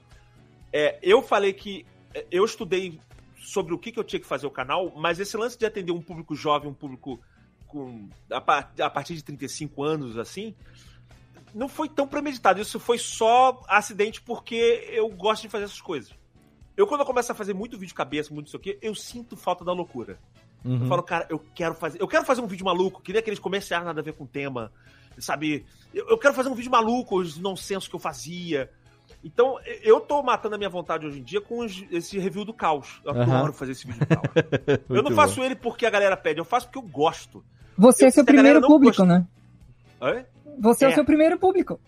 É, 0.72 0.98
eu 1.02 1.20
falei 1.22 1.52
que 1.52 1.84
é, 2.14 2.26
eu 2.30 2.44
estudei 2.44 3.00
sobre 3.36 3.74
o 3.74 3.78
que, 3.78 3.90
que 3.90 3.98
eu 3.98 4.04
tinha 4.04 4.20
que 4.20 4.26
fazer 4.26 4.46
o 4.46 4.50
canal, 4.50 4.92
mas 4.96 5.18
esse 5.18 5.36
lance 5.36 5.58
de 5.58 5.66
atender 5.66 5.92
um 5.92 6.00
público 6.00 6.34
jovem, 6.34 6.70
um 6.70 6.74
público 6.74 7.20
com 7.66 8.08
a, 8.30 8.36
a 8.36 8.90
partir 8.90 9.14
de 9.14 9.24
35 9.24 9.82
anos, 9.82 10.18
assim, 10.18 10.54
não 11.54 11.68
foi 11.68 11.88
tão 11.88 12.06
premeditado. 12.06 12.60
Isso 12.60 12.78
foi 12.78 12.98
só 12.98 13.60
acidente 13.68 14.20
porque 14.20 14.88
eu 14.92 15.08
gosto 15.08 15.42
de 15.42 15.48
fazer 15.48 15.64
essas 15.64 15.80
coisas. 15.80 16.12
Eu, 16.76 16.86
quando 16.86 17.00
eu 17.00 17.06
começo 17.06 17.30
a 17.30 17.34
fazer 17.34 17.54
muito 17.54 17.78
vídeo 17.78 17.94
cabeça, 17.94 18.32
muito 18.32 18.46
não 18.46 18.50
sei 18.50 18.58
o 18.58 18.62
quê, 18.62 18.78
eu 18.80 18.94
sinto 18.94 19.36
falta 19.36 19.64
da 19.64 19.72
loucura. 19.72 20.18
Uhum. 20.64 20.82
Eu 20.82 20.86
falo, 20.86 21.02
cara, 21.02 21.26
eu 21.28 21.38
quero 21.54 21.74
fazer. 21.74 22.00
Eu 22.00 22.08
quero 22.08 22.24
fazer 22.24 22.40
um 22.40 22.46
vídeo 22.46 22.64
maluco, 22.64 23.02
queria 23.02 23.20
aqueles 23.20 23.38
comerciais 23.38 23.84
nada 23.84 24.00
a 24.00 24.04
ver 24.04 24.14
com 24.14 24.24
o 24.24 24.26
tema. 24.28 24.72
Sabe? 25.20 25.64
Eu, 25.94 26.08
eu 26.08 26.18
quero 26.18 26.34
fazer 26.34 26.48
um 26.48 26.54
vídeo 26.54 26.70
maluco, 26.70 27.18
os 27.20 27.36
nonsensos 27.38 27.88
que 27.88 27.94
eu 27.94 28.00
fazia. 28.00 28.70
Então, 29.22 29.58
eu 29.82 30.00
tô 30.00 30.22
matando 30.22 30.54
a 30.54 30.58
minha 30.58 30.70
vontade 30.70 31.06
hoje 31.06 31.18
em 31.18 31.22
dia 31.22 31.40
com 31.40 31.58
os- 31.60 31.84
esse 31.90 32.18
review 32.18 32.44
do 32.44 32.54
caos. 32.54 33.00
Eu 33.04 33.10
Aham. 33.12 33.22
adoro 33.36 33.52
fazer 33.52 33.72
esse 33.72 33.86
vídeo 33.86 34.00
do 34.00 34.06
caos. 34.06 34.22
eu 34.88 35.02
não 35.02 35.10
faço 35.12 35.36
bom. 35.36 35.44
ele 35.44 35.54
porque 35.56 35.84
a 35.84 35.90
galera 35.90 36.16
pede, 36.16 36.40
eu 36.40 36.44
faço 36.44 36.66
porque 36.66 36.78
eu 36.78 36.90
gosto. 36.90 37.44
Você 37.76 38.04
Eu- 38.04 38.08
é 38.08 38.10
seu 38.10 38.24
primeiro 38.24 38.60
público, 38.60 38.96
gosta- 38.96 39.04
né? 39.06 39.26
Hã? 40.00 40.24
Você 40.60 40.84
é. 40.84 40.88
É. 40.88 40.90
o 40.92 40.94
seu 40.94 41.04
primeiro 41.04 41.38
público. 41.38 41.78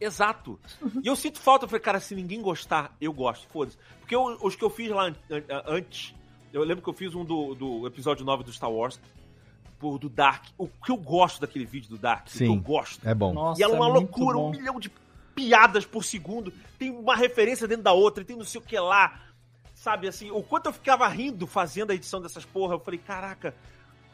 Exato. 0.00 0.58
E 1.02 1.06
eu 1.06 1.14
sinto 1.16 1.38
falta, 1.38 1.64
eu 1.64 1.68
falei, 1.68 1.80
cara, 1.82 2.00
se 2.00 2.14
ninguém 2.14 2.40
gostar, 2.42 2.94
eu 3.00 3.12
gosto, 3.12 3.46
foda-se. 3.48 3.76
Porque 4.00 4.14
eu- 4.14 4.38
os 4.42 4.56
que 4.56 4.64
eu 4.64 4.70
fiz 4.70 4.90
lá 4.90 5.06
an- 5.06 5.14
an- 5.30 5.62
antes, 5.66 6.14
eu 6.52 6.62
lembro 6.64 6.82
que 6.82 6.88
eu 6.90 6.94
fiz 6.94 7.14
um 7.14 7.24
do, 7.24 7.54
do 7.54 7.86
episódio 7.86 8.24
9 8.24 8.42
do 8.44 8.52
Star 8.52 8.70
Wars, 8.70 9.00
por, 9.84 9.98
do 9.98 10.08
Dark. 10.08 10.46
O 10.56 10.66
que 10.66 10.90
eu 10.90 10.96
gosto 10.96 11.42
daquele 11.42 11.66
vídeo 11.66 11.90
do 11.90 11.98
Dark, 11.98 12.28
Sim. 12.28 12.46
eu 12.46 12.56
gosto. 12.56 13.06
É 13.06 13.14
bom. 13.14 13.34
Nossa, 13.34 13.60
e 13.60 13.62
ela 13.62 13.74
é 13.74 13.76
uma 13.76 13.88
é 13.90 13.92
loucura, 13.92 14.38
bom. 14.38 14.48
um 14.48 14.50
milhão 14.50 14.80
de 14.80 14.90
piadas 15.34 15.84
por 15.84 16.02
segundo, 16.02 16.50
tem 16.78 16.90
uma 16.90 17.14
referência 17.14 17.68
dentro 17.68 17.84
da 17.84 17.92
outra, 17.92 18.24
tem 18.24 18.34
não 18.34 18.46
sei 18.46 18.60
o 18.60 18.64
que 18.64 18.78
lá. 18.78 19.20
Sabe, 19.74 20.08
assim, 20.08 20.30
o 20.30 20.42
quanto 20.42 20.66
eu 20.66 20.72
ficava 20.72 21.06
rindo 21.08 21.46
fazendo 21.46 21.90
a 21.90 21.94
edição 21.94 22.22
dessas 22.22 22.46
porra, 22.46 22.74
eu 22.74 22.80
falei, 22.80 22.98
caraca, 22.98 23.54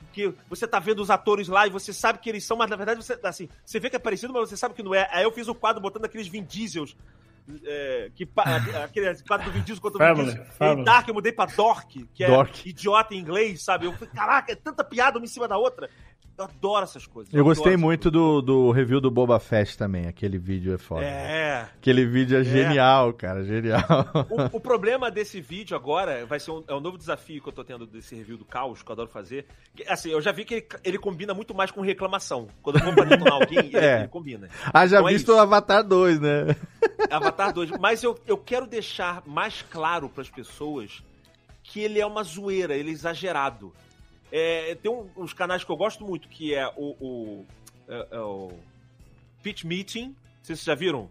porque 0.00 0.34
você 0.48 0.66
tá 0.66 0.80
vendo 0.80 1.00
os 1.00 1.10
atores 1.10 1.46
lá 1.46 1.68
e 1.68 1.70
você 1.70 1.92
sabe 1.92 2.18
que 2.18 2.28
eles 2.28 2.44
são, 2.44 2.56
mas 2.56 2.68
na 2.68 2.74
verdade 2.74 3.04
você, 3.04 3.16
assim, 3.22 3.48
você 3.64 3.78
vê 3.78 3.88
que 3.88 3.94
é 3.94 3.98
parecido, 4.00 4.32
mas 4.32 4.48
você 4.48 4.56
sabe 4.56 4.74
que 4.74 4.82
não 4.82 4.92
é. 4.92 5.08
Aí 5.12 5.22
eu 5.22 5.30
fiz 5.30 5.46
o 5.46 5.54
quadro 5.54 5.80
botando 5.80 6.06
aqueles 6.06 6.26
Vin 6.26 6.42
Diesels, 6.42 6.96
é, 7.64 8.10
que, 8.14 8.28
aquele 8.84 9.14
quadro 9.22 9.46
do 9.46 9.52
Vin 9.52 9.62
Diesel 9.62 9.82
contra 9.82 10.12
o 10.12 10.16
Vin 10.16 10.32
Family, 10.32 10.46
family. 10.52 10.84
Dark 10.84 11.08
eu 11.08 11.14
mudei 11.14 11.32
pra 11.32 11.46
Dork, 11.46 12.08
que 12.14 12.24
é 12.24 12.28
Dork. 12.28 12.68
idiota 12.68 13.14
em 13.14 13.18
inglês, 13.18 13.62
sabe? 13.62 13.86
Eu 13.86 13.92
falei, 13.92 14.08
caraca, 14.14 14.52
é 14.52 14.54
tanta 14.54 14.84
piada 14.84 15.18
uma 15.18 15.24
em 15.24 15.28
cima 15.28 15.48
da 15.48 15.56
outra. 15.56 15.88
Eu 16.40 16.44
adoro 16.44 16.84
essas 16.84 17.06
coisas. 17.06 17.32
Eu 17.34 17.44
gostei 17.44 17.74
adoro 17.74 17.74
essas 17.74 17.82
muito 17.82 18.10
do, 18.10 18.40
do 18.40 18.70
review 18.70 18.98
do 18.98 19.10
Boba 19.10 19.38
Fett 19.38 19.76
também. 19.76 20.06
Aquele 20.06 20.38
vídeo 20.38 20.72
é 20.74 20.78
foda. 20.78 21.04
É. 21.04 21.68
Aquele 21.76 22.06
vídeo 22.06 22.38
é, 22.38 22.44
genial, 22.44 23.12
cara. 23.12 23.44
Genial. 23.44 23.82
O, 24.30 24.56
o 24.56 24.60
problema 24.60 25.10
desse 25.10 25.38
vídeo 25.40 25.76
agora 25.76 26.24
vai 26.24 26.40
ser 26.40 26.50
um, 26.50 26.64
é 26.66 26.74
um 26.74 26.80
novo 26.80 26.96
desafio 26.96 27.42
que 27.42 27.48
eu 27.48 27.52
tô 27.52 27.62
tendo 27.62 27.86
desse 27.86 28.14
review 28.14 28.38
do 28.38 28.44
caos, 28.46 28.82
que 28.82 28.88
eu 28.90 28.92
adoro 28.94 29.10
fazer. 29.10 29.44
Que, 29.76 29.84
assim, 29.86 30.10
eu 30.10 30.20
já 30.22 30.32
vi 30.32 30.46
que 30.46 30.54
ele, 30.54 30.66
ele 30.82 30.98
combina 30.98 31.34
muito 31.34 31.54
mais 31.54 31.70
com 31.70 31.82
reclamação. 31.82 32.48
Quando 32.62 32.78
eu 32.78 32.84
vou 32.86 32.94
pra 32.94 33.04
detonar 33.04 33.34
alguém, 33.34 33.58
ele, 33.58 33.76
É. 33.80 33.98
ele 34.00 34.08
combina. 34.08 34.48
Ah, 34.72 34.86
já 34.86 34.96
Então 34.96 35.08
é 35.08 35.12
visto 35.12 35.30
isso. 35.32 35.36
o 35.36 35.40
Avatar 35.40 35.84
2, 35.84 36.20
né? 36.20 36.56
Avatar 37.10 37.52
2. 37.52 37.72
Mas 37.78 38.02
eu, 38.02 38.18
eu 38.26 38.38
quero 38.38 38.66
deixar 38.66 39.22
mais 39.26 39.60
claro 39.70 40.08
pras 40.08 40.30
pessoas 40.30 41.02
que 41.62 41.80
ele 41.80 42.00
é 42.00 42.06
uma 42.06 42.22
zoeira, 42.22 42.74
ele 42.74 42.88
é 42.88 42.92
exagerado. 42.92 43.72
É, 44.32 44.74
tem 44.76 44.90
um- 44.90 45.08
uns 45.16 45.32
canais 45.32 45.64
que 45.64 45.70
eu 45.70 45.76
gosto 45.76 46.04
muito, 46.04 46.28
que 46.28 46.54
é 46.54 46.66
o, 46.76 46.94
o, 47.00 47.46
é- 47.88 48.06
é 48.12 48.20
o 48.20 48.52
Pitch 49.42 49.64
Meeting. 49.64 50.14
Vocês 50.42 50.62
já 50.62 50.74
viram. 50.74 51.08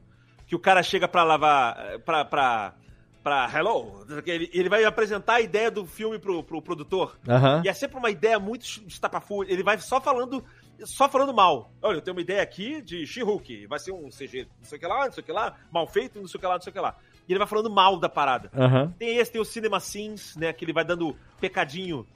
Que 0.47 0.55
o 0.55 0.59
cara 0.59 0.81
chega 0.83 1.07
pra 1.07 1.23
lavar. 1.23 1.99
Pra. 2.05 2.25
pra 2.25 2.73
Pra 3.21 3.51
Hello, 3.53 4.05
ele, 4.25 4.49
ele 4.53 4.69
vai 4.69 4.85
apresentar 4.85 5.35
a 5.35 5.41
ideia 5.41 5.69
do 5.69 5.85
filme 5.85 6.17
pro, 6.17 6.41
pro 6.41 6.61
produtor. 6.61 7.19
Aham. 7.27 7.61
E 7.65 7.67
é 7.67 7.73
sempre 7.73 7.97
uma 7.97 8.09
ideia 8.09 8.39
muito 8.39 8.63
estapafúrdia. 8.87 9.53
Ele 9.53 9.61
vai 9.61 9.77
só 9.77 9.99
falando 9.99 10.41
só 10.85 11.09
falando 11.09 11.33
mal. 11.33 11.69
Olha, 11.81 11.97
eu 11.97 12.01
tenho 12.01 12.15
uma 12.15 12.21
ideia 12.21 12.41
aqui 12.41 12.81
de 12.81 13.05
She-Hulk. 13.05 13.67
Vai 13.67 13.77
ser 13.77 13.91
um 13.91 14.07
CG 14.09 14.47
não 14.59 14.63
sei 14.63 14.77
o 14.77 14.79
que 14.79 14.87
lá, 14.87 15.05
não 15.05 15.11
sei 15.11 15.21
o 15.21 15.25
que 15.25 15.31
lá, 15.33 15.53
mal 15.69 15.85
feito, 15.85 16.17
não 16.17 16.27
sei 16.29 16.37
o 16.37 16.41
que 16.41 16.47
lá, 16.47 16.53
não 16.55 16.61
sei 16.61 16.71
o 16.71 16.73
que 16.73 16.79
lá. 16.79 16.95
E 17.27 17.31
ele 17.33 17.39
vai 17.39 17.47
falando 17.47 17.69
mal 17.69 17.99
da 17.99 18.07
parada. 18.07 18.49
Aham. 18.55 18.95
Tem 18.97 19.17
esse, 19.17 19.33
tem 19.33 19.41
o 19.41 19.45
Cinema 19.45 19.81
Sins, 19.81 20.37
né? 20.37 20.53
Que 20.53 20.63
ele 20.63 20.71
vai 20.73 20.85
dando 20.85 21.13
pecadinho. 21.41 22.07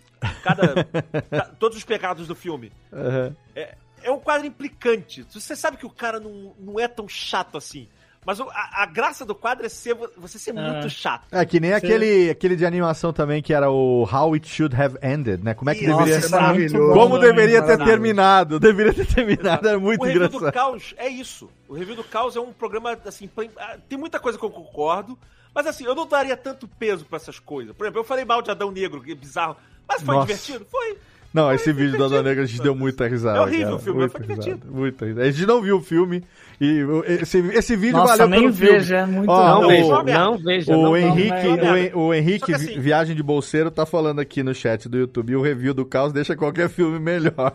Cada. 0.44 0.84
ca- 0.84 1.52
todos 1.60 1.78
os 1.78 1.84
pecados 1.84 2.28
do 2.28 2.36
filme. 2.36 2.72
Aham. 2.92 3.36
É, 3.56 3.76
é 4.04 4.12
um 4.12 4.20
quadro 4.20 4.46
implicante. 4.48 5.26
Você 5.30 5.56
sabe 5.56 5.78
que 5.78 5.86
o 5.86 5.90
cara 5.90 6.20
não, 6.20 6.54
não 6.60 6.80
é 6.80 6.88
tão 6.88 7.08
chato 7.08 7.58
assim. 7.58 7.88
Mas 8.26 8.40
a, 8.40 8.46
a 8.84 8.86
graça 8.86 9.26
do 9.26 9.36
quadro 9.36 9.66
é 9.66 9.70
ser, 9.70 9.98
você 10.18 10.40
ser 10.40 10.54
muito 10.54 10.90
chato. 10.90 11.26
É 11.30 11.46
que 11.46 11.60
nem 11.60 11.74
aquele, 11.74 12.30
aquele 12.30 12.56
de 12.56 12.66
animação 12.66 13.12
também 13.12 13.42
que 13.42 13.54
era 13.54 13.70
o 13.70 14.04
How 14.10 14.34
It 14.36 14.48
Should 14.48 14.74
Have 14.82 14.98
Ended, 15.04 15.44
né? 15.44 15.54
Como 15.54 15.70
é 15.70 15.76
que 15.76 15.86
Nossa, 15.86 16.06
deveria 16.06 16.20
isso 16.66 16.78
é. 16.78 16.94
Como 16.94 17.20
deveria 17.20 17.62
ter 17.64 17.78
terminado? 17.84 18.62
Deveria 18.62 18.94
ter 18.94 19.06
terminado, 19.08 19.68
é 19.68 19.76
muito 19.76 20.00
o 20.02 20.06
Review 20.06 20.24
engraçado. 20.28 20.46
do 20.46 20.54
Caos 20.54 20.96
é 20.98 21.10
isso. 21.10 21.50
O 21.68 21.74
Review 21.74 21.98
do 21.98 22.04
Caos 22.06 22.38
é 22.38 22.40
um 22.40 22.54
programa, 22.54 22.98
assim, 23.06 23.28
pra- 23.28 23.44
ah, 23.58 23.78
tem 23.90 23.98
muita 24.00 24.22
coisa 24.22 24.40
que 24.40 24.46
eu 24.46 24.50
concordo, 24.52 25.20
mas 25.54 25.68
assim, 25.68 25.84
eu 25.84 25.94
não 25.94 26.08
daria 26.08 26.38
tanto 26.38 26.66
peso 26.66 27.04
pra 27.04 27.18
essas 27.18 27.40
coisas. 27.40 27.76
Por 27.76 27.84
exemplo, 27.84 28.00
eu 28.00 28.06
falei 28.06 28.24
mal 28.24 28.42
de 28.42 28.50
Adão 28.50 28.72
Negro, 28.72 29.04
que 29.04 29.12
é 29.12 29.16
bizarro, 29.16 29.58
mas 29.88 30.02
foi 30.02 30.16
Nossa. 30.16 30.28
divertido? 30.28 30.66
Foi. 30.70 30.98
Não, 31.34 31.52
esse 31.52 31.74
vídeo 31.74 31.98
do 31.98 32.06
Adão 32.06 32.22
Negra 32.22 32.44
a 32.44 32.46
gente 32.46 32.62
deu 32.62 32.76
muita 32.76 33.08
risada. 33.08 33.40
É 33.40 33.42
horrível 33.42 33.66
cara. 33.66 33.76
o 33.76 33.80
filme, 33.80 34.00
mas 34.02 34.12
Muita 34.14 34.28
foi 34.28 34.36
risada, 34.36 34.66
Muita 34.70 35.06
risada. 35.06 35.28
A 35.28 35.32
gente 35.32 35.46
não 35.48 35.62
viu 35.62 35.78
o 35.78 35.82
filme 35.82 36.24
e 36.66 36.84
o- 36.84 37.04
esse, 37.06 37.40
esse 37.50 37.76
vídeo 37.76 37.98
Nossa, 37.98 38.18
valeu 38.18 38.28
nem 38.30 38.42
pelo 38.42 38.54
veja, 38.54 38.98
filme. 39.00 39.14
é 39.14 39.16
muito 39.18 39.30
Ó, 39.30 39.48
Não 39.48 39.64
o, 39.64 39.68
veja, 39.68 40.04
não 40.04 40.38
veja, 40.38 40.76
O 40.78 40.82
não, 40.84 40.98
Henrique, 40.98 41.48
não, 41.58 41.72
o, 41.74 41.78
Hen- 41.78 41.92
o 41.94 42.14
Henrique 42.14 42.46
que 42.46 42.54
assim- 42.54 42.80
Viagem 42.80 43.16
de 43.16 43.24
Bolseiro 43.24 43.70
tá 43.72 43.86
falando 43.86 44.20
aqui 44.20 44.42
no 44.44 44.54
chat 44.54 44.88
do 44.90 44.98
YouTube. 44.98 45.32
E 45.32 45.36
o 45.36 45.42
review 45.42 45.74
do 45.74 45.86
Caos 45.86 46.14
deixa 46.14 46.36
qualquer 46.36 46.70
filme 46.70 47.00
melhor. 47.00 47.54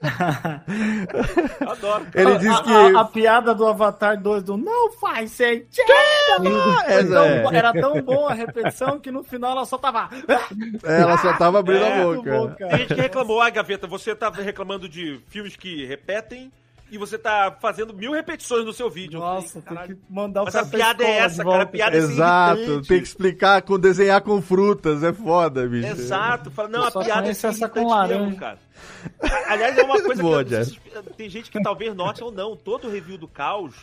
Adoro. 1.66 2.06
Ele 2.14 2.32
A- 2.32 2.36
diz 2.38 2.50
a- 2.50 2.62
que- 2.62 2.70
A, 2.96 3.00
a 3.00 3.04
piada 3.04 3.54
do 3.54 3.66
Avatar 3.66 4.20
2 4.20 4.42
do 4.42 4.56
não 4.56 4.92
faz 4.92 5.30
sentido! 5.32 5.86
Foi 6.36 6.46
Essa 6.86 7.06
tão 7.12 7.24
é. 7.24 7.56
Era 7.56 7.72
tão 7.72 8.00
boa 8.02 8.30
a 8.30 8.34
repetição 8.34 8.98
que 8.98 9.10
no 9.10 9.22
final 9.22 9.52
ela 9.52 9.64
só 9.64 9.76
tava. 9.78 10.08
Ela 10.84 11.18
só 11.18 11.32
tava 11.34 11.58
abrindo 11.60 11.82
É, 11.84 12.02
a 12.02 12.04
boca. 12.04 12.66
Tem 12.68 12.78
gente 12.78 12.94
que 12.94 13.00
reclamou, 13.00 13.40
ah, 13.40 13.50
Gaveta, 13.50 13.86
você 13.86 14.14
tá 14.14 14.30
reclamando 14.30 14.88
de 14.88 15.20
filmes 15.28 15.56
que 15.56 15.84
repetem 15.86 16.50
e 16.90 16.98
você 16.98 17.16
tá 17.18 17.56
fazendo 17.60 17.94
mil 17.94 18.12
repetições 18.12 18.64
no 18.64 18.72
seu 18.72 18.90
vídeo. 18.90 19.18
Nossa, 19.20 19.60
tem 19.62 19.76
que 19.78 19.96
mandar 20.08 20.42
o 20.42 20.44
Mas 20.44 20.54
cara 20.54 20.66
a 20.66 20.68
pra 20.68 20.78
piada 20.78 21.04
é 21.04 21.16
essa, 21.18 21.44
cara, 21.44 21.62
a 21.62 21.66
piada 21.66 21.96
é 21.96 21.98
Exato, 21.98 22.82
tem 22.82 22.98
que 22.98 23.04
explicar 23.06 23.62
com 23.62 23.78
desenhar 23.78 24.20
com 24.20 24.40
frutas, 24.42 25.02
é 25.02 25.12
foda, 25.12 25.66
bicho. 25.68 25.86
Exato, 25.88 26.50
fala, 26.50 26.68
não, 26.68 26.80
Eu 26.80 26.86
a 27.00 27.04
piada 27.04 27.26
é 27.28 27.30
essa 27.30 27.48
com 27.68 27.80
irritante 27.80 27.84
mesmo, 27.84 27.88
laranja. 27.90 28.36
cara. 28.36 28.58
Aliás, 29.48 29.78
é 29.78 29.82
uma 29.82 30.00
coisa 30.02 30.22
Boa, 30.22 30.44
que 30.44 30.54
eu- 30.54 31.02
tem 31.16 31.28
gente 31.28 31.50
que 31.50 31.62
talvez 31.62 31.94
note 31.94 32.22
ou 32.22 32.30
não. 32.32 32.56
Todo 32.56 32.88
review 32.90 33.16
do 33.18 33.28
Caos, 33.28 33.74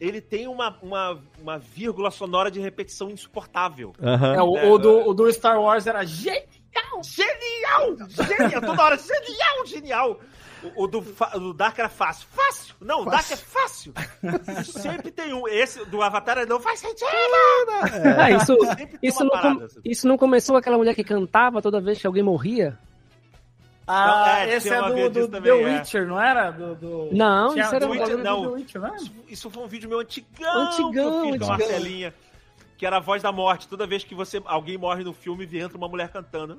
ele 0.00 0.20
tem 0.20 0.46
uma, 0.46 0.76
uma, 0.82 1.18
uma 1.40 1.58
vírgula 1.58 2.10
sonora 2.10 2.50
de 2.50 2.60
repetição 2.60 3.10
insuportável. 3.10 3.94
É, 4.00 4.42
o, 4.42 4.72
o 4.72 4.78
do, 4.78 5.08
o 5.08 5.14
do 5.14 5.30
Star 5.32 5.60
Wars 5.60 5.86
era 5.86 6.04
genial! 6.04 6.42
Genial! 7.02 7.96
Genial! 8.08 8.60
Toda 8.60 8.82
hora, 8.82 8.98
genial, 8.98 9.66
genial! 9.66 10.20
O, 10.74 10.84
o 10.84 10.86
do, 10.86 11.00
do 11.34 11.52
Dark 11.54 11.78
era 11.78 11.88
fácil. 11.88 12.26
Fácil! 12.32 12.74
Não, 12.80 13.02
o 13.02 13.04
Dark 13.04 13.30
é 13.30 13.36
fácil! 13.36 13.92
Sempre 14.64 15.10
tem 15.10 15.32
um. 15.32 15.46
Esse 15.46 15.84
do 15.86 16.02
Avatar 16.02 16.46
não 16.46 16.58
faz 16.60 16.80
sentido! 16.80 17.06
Ah, 18.18 18.30
isso, 18.30 18.56
isso, 19.02 19.24
não 19.24 19.30
com- 19.30 19.64
assim. 19.64 19.80
isso 19.84 20.08
não 20.08 20.16
começou 20.18 20.54
com 20.54 20.58
aquela 20.58 20.76
mulher 20.76 20.94
que 20.94 21.04
cantava 21.04 21.60
toda 21.62 21.80
vez 21.80 22.00
que 22.00 22.06
alguém 22.06 22.22
morria? 22.22 22.78
Ah, 23.88 24.06
Não, 24.06 24.26
é, 24.50 24.56
esse 24.56 24.68
é 24.68 24.82
do, 24.82 24.88
do 24.88 25.10
disso 25.10 25.28
The 25.28 25.36
também, 25.38 25.52
é. 25.62 25.78
Witcher, 25.78 26.08
não 26.08 26.20
era? 26.20 26.50
Do, 26.50 26.74
do... 26.74 27.08
Não, 27.12 27.50
Tinha- 27.50 27.64
isso 27.64 27.74
era 27.76 27.86
do 27.86 27.92
um 27.92 27.94
Witcher, 27.94 28.18
não. 28.18 28.42
do 28.42 28.48
The 28.50 28.54
Witcher, 28.56 28.80
não 28.80 28.88
é? 28.88 28.96
Isso, 28.96 29.12
isso 29.28 29.50
foi 29.50 29.62
um 29.62 29.66
vídeo 29.68 29.88
meu 29.88 30.00
antigão. 30.00 30.58
Antigão, 30.58 30.90
que 30.92 30.98
eu 30.98 31.12
fiz 31.12 31.38
com 31.38 31.52
a 31.52 31.54
antigão. 31.54 31.68
Marcelinha. 31.68 32.14
Que 32.76 32.84
era 32.84 32.98
a 32.98 33.00
voz 33.00 33.22
da 33.22 33.32
morte. 33.32 33.66
Toda 33.66 33.86
vez 33.86 34.04
que 34.04 34.14
você, 34.14 34.40
alguém 34.44 34.76
morre 34.76 35.02
no 35.02 35.12
filme, 35.14 35.48
entra 35.58 35.78
uma 35.78 35.88
mulher 35.88 36.08
cantando. 36.10 36.58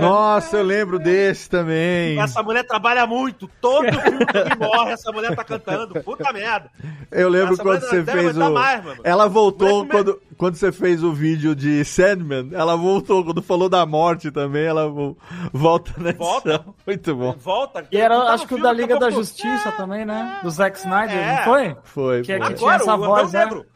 Nossa, 0.00 0.56
eu 0.58 0.62
lembro 0.64 0.98
desse 0.98 1.48
também. 1.48 2.18
Essa 2.20 2.42
mulher 2.42 2.64
trabalha 2.66 3.06
muito. 3.06 3.48
Todo 3.60 3.84
filme 3.92 4.26
que 4.26 4.58
morre, 4.58 4.92
essa 4.92 5.12
mulher 5.12 5.34
tá 5.36 5.44
cantando. 5.44 6.02
Puta 6.02 6.32
merda. 6.32 6.70
Eu 7.10 7.28
lembro 7.28 7.54
Essa 7.54 7.62
quando 7.62 7.80
você 7.80 8.02
fez 8.02 8.36
o. 8.36 8.50
mais, 8.50 8.82
ela 9.04 9.28
voltou 9.28 9.86
quando, 9.86 10.20
quando 10.36 10.54
você 10.56 10.72
fez 10.72 11.02
o 11.02 11.12
vídeo 11.12 11.54
de 11.54 11.84
Sandman. 11.84 12.48
Ela 12.52 12.76
voltou 12.76 13.24
quando 13.24 13.42
falou 13.42 13.68
da 13.68 13.84
morte 13.84 14.30
também. 14.30 14.64
Ela 14.64 14.88
vo- 14.88 15.16
volta 15.52 15.92
nessa. 15.98 16.16
Volta. 16.18 16.64
Muito 16.86 17.14
bom. 17.14 17.34
Volta. 17.38 17.86
E 17.90 17.96
era, 17.98 18.18
tá 18.18 18.32
acho 18.32 18.46
que 18.46 18.54
o 18.54 18.62
da 18.62 18.72
Liga 18.72 18.98
da. 18.98 19.10
Justiça 19.10 19.70
também, 19.72 20.06
né? 20.06 20.38
Do 20.42 20.50
Zack 20.50 20.78
Snyder, 20.78 21.14
É. 21.16 21.36
não 21.36 21.44
foi? 21.44 21.76
Foi, 21.82 22.22
Que, 22.22 22.38
foi. 22.38 22.48
que 22.48 22.54
tinha 22.54 22.74
essa 22.74 22.92
Agora, 22.94 23.22
voz, 23.22 23.32
né? 23.32 23.40
Negro. 23.44 23.66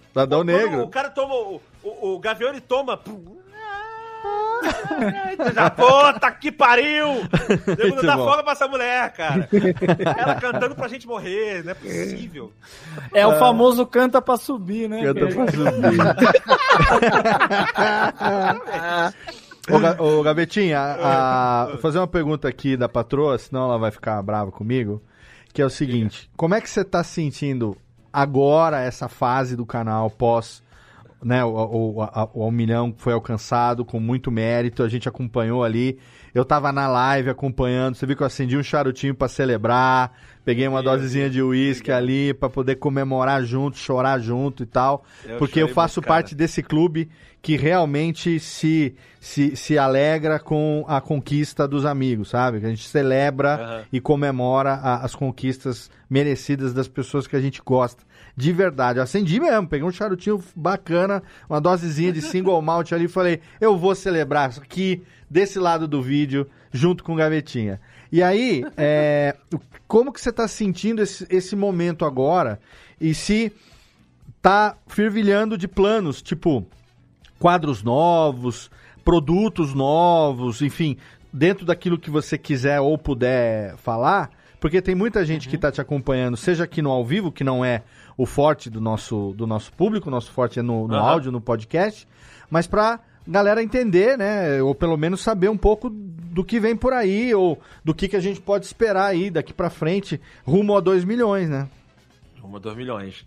Negro. 0.44 0.82
O 0.84 0.88
cara 0.88 1.10
toma. 1.10 1.34
O, 1.34 1.60
o, 1.82 2.14
o 2.14 2.18
Gavião 2.18 2.51
ele 2.51 2.60
toma. 2.60 2.97
pum, 2.97 3.36
Já, 5.55 5.70
puta 5.70 6.30
que 6.32 6.51
pariu! 6.51 7.06
Dá 8.02 8.16
bom. 8.16 8.24
folga 8.24 8.43
pra 8.43 8.52
essa 8.52 8.66
mulher, 8.66 9.12
cara. 9.12 9.48
Ela 10.18 10.34
cantando 10.36 10.74
pra 10.74 10.88
gente 10.88 11.06
morrer, 11.06 11.62
não 11.62 11.72
é 11.72 11.74
possível. 11.74 12.51
É 13.12 13.22
Ah. 13.22 13.28
o 13.28 13.38
famoso 13.38 13.86
canta 13.86 14.20
pra 14.22 14.36
subir, 14.36 14.88
né? 14.88 15.02
Canta 15.05 15.26
pra 19.68 19.80
Ga- 19.80 19.97
ô, 20.01 20.22
Gavetinha, 20.22 20.78
a- 20.78 21.62
a- 21.62 21.66
vou 21.70 21.78
fazer 21.78 21.98
uma 21.98 22.06
pergunta 22.06 22.47
aqui 22.48 22.76
da 22.76 22.88
patroa, 22.88 23.36
senão 23.38 23.64
ela 23.64 23.78
vai 23.78 23.90
ficar 23.90 24.22
brava 24.22 24.51
comigo. 24.52 25.02
Que 25.52 25.60
é 25.62 25.66
o 25.66 25.70
seguinte: 25.70 26.30
como 26.36 26.55
é 26.55 26.60
que 26.60 26.70
você 26.70 26.84
tá 26.84 27.02
sentindo 27.02 27.76
agora 28.12 28.81
essa 28.81 29.09
fase 29.09 29.57
do 29.57 29.66
canal 29.66 30.11
pós 30.11 30.62
né, 31.23 31.45
o, 31.45 31.51
o, 31.97 32.03
a- 32.03 32.28
o 32.35 32.51
milhão 32.51 32.95
foi 32.97 33.12
alcançado 33.12 33.85
com 33.85 33.99
muito 33.99 34.31
mérito, 34.31 34.83
a 34.83 34.89
gente 34.89 35.09
acompanhou 35.09 35.65
ali. 35.65 35.99
Eu 36.36 36.44
tava 36.44 36.70
na 36.70 36.86
live 36.86 37.30
acompanhando, 37.30 37.94
você 37.94 38.04
viu 38.04 38.14
que 38.14 38.22
eu 38.22 38.26
acendi 38.26 38.58
um 38.58 38.62
charutinho 38.62 39.14
pra 39.14 39.26
celebrar, 39.26 40.12
peguei 40.44 40.68
uma 40.68 40.82
dosezinha 40.82 41.30
de 41.30 41.40
uísque 41.40 41.90
ali 41.90 42.34
pra 42.34 42.50
poder 42.50 42.74
comemorar 42.76 43.42
junto, 43.42 43.78
chorar 43.78 44.18
junto 44.20 44.62
e 44.62 44.66
tal, 44.66 45.02
Eu 45.24 45.38
porque 45.38 45.62
eu 45.62 45.68
faço 45.68 46.02
parte 46.02 46.34
desse 46.34 46.62
clube 46.62 47.08
que 47.40 47.56
realmente 47.56 48.38
se, 48.38 48.94
se, 49.18 49.56
se 49.56 49.78
alegra 49.78 50.38
com 50.38 50.84
a 50.86 51.00
conquista 51.00 51.66
dos 51.66 51.86
amigos, 51.86 52.28
sabe? 52.28 52.60
Que 52.60 52.66
a 52.66 52.68
gente 52.68 52.86
celebra 52.86 53.54
Aham. 53.54 53.84
e 53.90 53.98
comemora 53.98 54.74
a- 54.74 55.04
as 55.06 55.14
conquistas 55.14 55.90
merecidas 56.10 56.74
das 56.74 56.86
pessoas 56.86 57.26
que 57.26 57.34
a 57.34 57.40
gente 57.40 57.62
gosta. 57.64 58.02
De 58.36 58.52
verdade. 58.52 58.98
Eu 58.98 59.02
acendi 59.02 59.40
mesmo, 59.40 59.66
peguei 59.66 59.86
um 59.86 59.90
charutinho 59.90 60.42
bacana, 60.54 61.22
uma 61.48 61.60
dosezinha 61.60 62.12
de 62.12 62.20
single 62.20 62.60
malt 62.60 62.92
ali 62.92 63.06
e 63.06 63.08
falei, 63.08 63.40
eu 63.60 63.78
vou 63.78 63.94
celebrar 63.94 64.50
aqui, 64.58 65.02
desse 65.28 65.58
lado 65.58 65.88
do 65.88 66.02
vídeo, 66.02 66.46
junto 66.70 67.02
com 67.02 67.14
o 67.14 67.16
Gavetinha. 67.16 67.80
E 68.12 68.22
aí, 68.22 68.64
é, 68.76 69.34
como 69.88 70.12
que 70.12 70.20
você 70.20 70.30
tá 70.30 70.46
sentindo 70.46 71.02
esse, 71.02 71.26
esse 71.30 71.56
momento 71.56 72.04
agora? 72.04 72.60
E 73.00 73.14
se 73.14 73.52
tá 74.42 74.76
fervilhando 74.86 75.56
de 75.56 75.66
planos, 75.66 76.20
tipo 76.20 76.66
quadros 77.38 77.82
novos, 77.82 78.70
produtos 79.04 79.74
novos, 79.74 80.62
enfim, 80.62 80.96
dentro 81.32 81.64
daquilo 81.64 81.98
que 81.98 82.10
você 82.10 82.36
quiser 82.38 82.80
ou 82.80 82.96
puder 82.96 83.76
falar, 83.78 84.30
porque 84.66 84.82
tem 84.82 84.97
muita 84.97 85.24
gente 85.24 85.48
que 85.48 85.55
está 85.55 85.70
te 85.70 85.80
acompanhando, 85.80 86.36
seja 86.36 86.64
aqui 86.64 86.82
no 86.82 86.90
ao 86.90 87.05
vivo, 87.05 87.30
que 87.30 87.44
não 87.44 87.64
é 87.64 87.84
o 88.16 88.26
forte 88.26 88.68
do 88.68 88.80
nosso, 88.80 89.32
do 89.36 89.47
nosso 89.47 89.72
público, 89.72 90.09
o 90.09 90.10
nosso 90.10 90.32
forte 90.32 90.59
é 90.59 90.62
no, 90.62 90.88
no 90.88 90.94
Aham. 90.97 91.09
áudio, 91.09 91.30
no 91.30 91.40
podcast, 91.40 92.05
mas 92.51 92.66
para 92.66 92.98
galera 93.24 93.62
entender, 93.62 94.18
né, 94.18 94.60
ou 94.60 94.74
pelo 94.74 94.97
menos 94.97 95.20
saber 95.20 95.48
um 95.48 95.56
pouco 95.56 95.88
do 95.88 96.43
que 96.43 96.59
vem 96.59 96.74
por 96.74 96.93
aí, 96.93 97.32
ou 97.32 97.60
do 97.84 97.94
que, 97.94 98.09
que 98.09 98.16
a 98.16 98.20
gente 98.20 98.40
pode 98.40 98.66
esperar 98.66 99.05
aí 99.06 99.30
daqui 99.30 99.52
para 99.52 99.70
frente, 99.70 100.20
rumo 100.44 100.76
a 100.76 100.80
2 100.80 101.05
milhões, 101.05 101.48
né? 101.48 101.68
Rumo 102.40 102.56
a 102.56 102.59
2 102.59 102.76
milhões. 102.76 103.24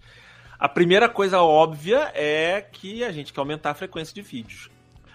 A 0.60 0.68
primeira 0.68 1.08
coisa 1.08 1.40
óbvia 1.42 2.12
é 2.16 2.60
que 2.60 3.02
a 3.06 3.14
gente 3.14 3.32
quer 3.32 3.40
aumentar 3.40 3.70
a 3.70 3.76
frequência 3.76 4.14
de 4.14 4.22
vídeos. 4.22 4.70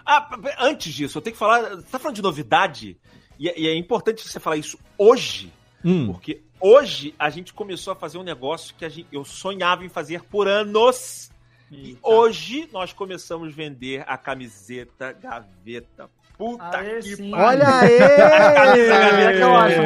Ah, 0.06 0.26
antes 0.58 0.90
disso, 0.90 1.18
eu 1.18 1.22
tenho 1.22 1.34
que 1.34 1.38
falar. 1.38 1.68
Você 1.76 1.82
tá 1.82 1.98
falando 1.98 2.16
de 2.16 2.22
novidade? 2.22 2.96
E, 3.38 3.46
é- 3.46 3.60
e 3.60 3.66
é 3.68 3.76
importante 3.76 4.26
você 4.26 4.40
falar 4.40 4.56
isso 4.56 4.78
hoje, 4.96 5.52
Hum. 5.84 6.06
porque 6.06 6.42
hoje 6.60 7.14
a 7.18 7.28
gente 7.28 7.52
começou 7.52 7.92
a 7.92 7.96
fazer 7.96 8.16
um 8.18 8.22
negócio 8.22 8.74
que 8.76 8.84
a 8.84 8.88
gente, 8.88 9.06
eu 9.12 9.24
sonhava 9.24 9.84
em 9.84 9.88
fazer 9.88 10.22
por 10.22 10.48
anos. 10.48 11.30
E 11.70 11.98
hoje 12.02 12.68
nós 12.72 12.92
começamos 12.92 13.48
a 13.52 13.56
vender 13.56 14.04
a 14.06 14.16
camiseta 14.16 15.12
gaveta. 15.12 16.08
Puta 16.38 16.78
Aê, 16.78 17.00
que 17.00 17.16
pariu. 17.30 17.36
Olha 17.36 17.66
aí! 17.80 18.02
A 18.02 18.52
camisa 18.52 18.98
gaveta 18.98 19.32
que 19.32 19.40
eu 19.40 19.56
acho 19.56 19.80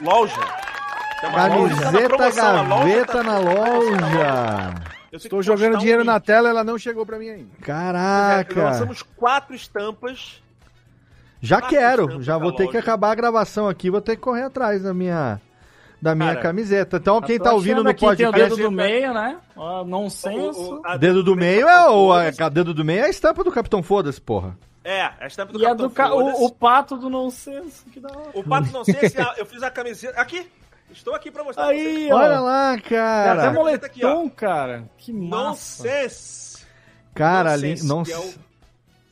uma 0.00 1.48
loja, 1.48 1.78
Camiseta 1.82 2.08
promoção, 2.08 2.46
a 2.46 2.62
loja 2.62 2.84
gaveta 2.84 3.12
tá- 3.12 3.22
na 3.22 3.38
loja. 3.38 4.74
Estou 5.12 5.42
jogando 5.42 5.76
um 5.76 5.78
dinheiro 5.78 6.04
na 6.04 6.20
tela, 6.20 6.48
ela 6.50 6.62
não 6.62 6.78
chegou 6.78 7.06
pra 7.06 7.18
mim 7.18 7.30
ainda. 7.30 7.50
Caraca! 7.62 8.62
Lançamos 8.64 9.02
quatro 9.02 9.54
estampas. 9.54 10.42
Já 11.46 11.60
quatro 11.60 11.76
quero, 11.78 12.22
já 12.22 12.36
vou 12.38 12.52
ter 12.52 12.68
que 12.68 12.76
acabar 12.76 13.12
a 13.12 13.14
gravação 13.14 13.68
aqui, 13.68 13.90
vou 13.90 14.00
ter 14.00 14.16
que 14.16 14.22
correr 14.22 14.42
atrás 14.42 14.82
da 14.82 14.92
minha 14.92 15.40
da 16.00 16.14
minha 16.14 16.28
Cara, 16.34 16.40
camiseta. 16.42 16.98
Então, 16.98 17.20
quem 17.22 17.38
tá 17.38 17.52
ouvindo 17.54 17.82
no 17.82 17.88
aqui, 17.90 18.00
tem 18.00 18.08
o 18.08 18.30
podcast, 18.30 18.38
dedo 18.56 18.56
do 18.56 18.70
meio, 18.70 19.14
né? 19.14 19.38
Ó, 19.56 19.82
nonsenso. 19.84 20.80
O- 20.84 20.98
dedo 20.98 21.22
do 21.22 21.34
meio 21.34 21.66
é 21.66 21.88
o 21.90 22.12
a, 22.12 22.48
dedo 22.50 22.74
do 22.74 22.84
meio 22.84 23.00
é 23.00 23.04
a 23.06 23.08
estampa 23.08 23.42
do 23.42 23.50
Capitão 23.50 23.82
Foda-se, 23.82 24.20
porra. 24.20 24.56
É, 24.84 25.02
a 25.18 25.26
estampa 25.26 25.52
do 25.54 25.58
E 25.60 25.64
a 25.64 25.70
Capitão 25.70 25.88
do 25.88 25.94
ca... 25.94 26.08
Foda-se. 26.10 26.42
o, 26.42 26.44
o 26.46 26.52
pato 26.52 26.96
do 26.96 27.08
nonsenso. 27.08 27.84
Que 27.90 27.98
da 27.98 28.08
hora. 28.10 28.30
O 28.34 28.44
pato 28.44 28.70
não 28.72 28.84
sei 28.84 29.08
se 29.08 29.18
a- 29.20 29.34
eu 29.38 29.46
fiz 29.46 29.62
a 29.62 29.70
camiseta. 29.70 30.20
Aqui! 30.20 30.46
Estou 30.92 31.14
aqui 31.14 31.30
pra 31.30 31.42
mostrar 31.42 31.64
pra 31.64 31.72
Aí, 31.72 31.82
vocês. 31.82 32.12
ó. 32.12 32.16
Olha 32.16 32.40
lá, 32.40 32.68
Tem 32.72 32.78
até 32.78 32.88
cara. 32.90 33.52
Camiseta 33.52 33.86
aqui, 33.86 34.04
ó. 34.04 34.08
moletom, 34.08 34.30
cara. 34.30 34.84
Que 34.98 35.12
massa. 35.12 35.82
Nonsense. 35.82 36.64
Cara, 37.14 37.52
ali, 37.54 37.70
Nonsense, 37.70 37.86
não 37.88 38.02
que 38.04 38.12
é 38.12 38.18
o- 38.18 38.34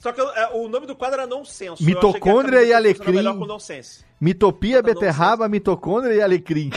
Só 0.04 0.12
que 0.12 0.20
eu- 0.20 0.28
é, 0.34 0.50
o 0.52 0.68
nome 0.68 0.86
do 0.86 0.94
quadro 0.94 1.18
era 1.18 1.26
Nonsenso. 1.26 1.82
Eu 1.82 1.86
Mitocôndria 1.86 2.62
e 2.62 2.74
alecrim. 2.74 3.14
melhor 3.14 3.38
com 3.38 3.46
Nonsense. 3.46 4.04
mitopia, 4.20 4.82
Bota 4.82 4.92
beterraba, 4.92 5.48
mitocôndria 5.48 6.12
e 6.12 6.20
alecrim. 6.20 6.70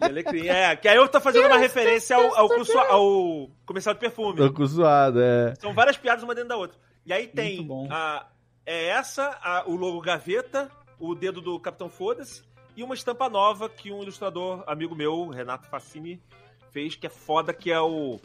E 0.00 0.04
alecrim. 0.06 0.48
É, 0.48 0.74
que 0.74 0.88
aí 0.88 0.96
eu 0.96 1.06
tô 1.08 1.20
fazendo 1.20 1.46
uma 1.46 1.58
referência 1.58 2.16
ao, 2.16 2.34
ao, 2.34 2.48
curso- 2.48 2.78
ao 2.78 3.50
comercial 3.66 3.92
de 3.94 4.00
perfume. 4.00 4.50
Tô 4.50 4.64
zoado, 4.66 5.20
é. 5.20 5.52
São 5.60 5.74
várias 5.74 5.98
piadas 5.98 6.24
uma 6.24 6.34
dentro 6.34 6.48
da 6.48 6.56
outra. 6.56 6.74
E 7.04 7.12
aí 7.12 7.26
tem 7.26 7.68
a, 7.90 8.24
é 8.64 8.86
essa, 8.86 9.38
a- 9.42 9.64
o 9.66 9.76
logo 9.76 10.00
gaveta, 10.00 10.70
o 10.98 11.14
dedo 11.14 11.42
do 11.42 11.60
Capitão 11.60 11.90
Foda-se 11.90 12.42
e 12.74 12.82
uma 12.82 12.94
estampa 12.94 13.28
nova 13.28 13.68
que 13.68 13.92
um 13.92 14.02
ilustrador 14.02 14.64
amigo 14.66 14.94
meu, 14.94 15.28
Renato 15.28 15.68
Facini, 15.68 16.18
fez, 16.70 16.96
que 16.96 17.06
é 17.06 17.10
foda, 17.10 17.52
que 17.52 17.70
é 17.70 17.78
o 17.78 18.18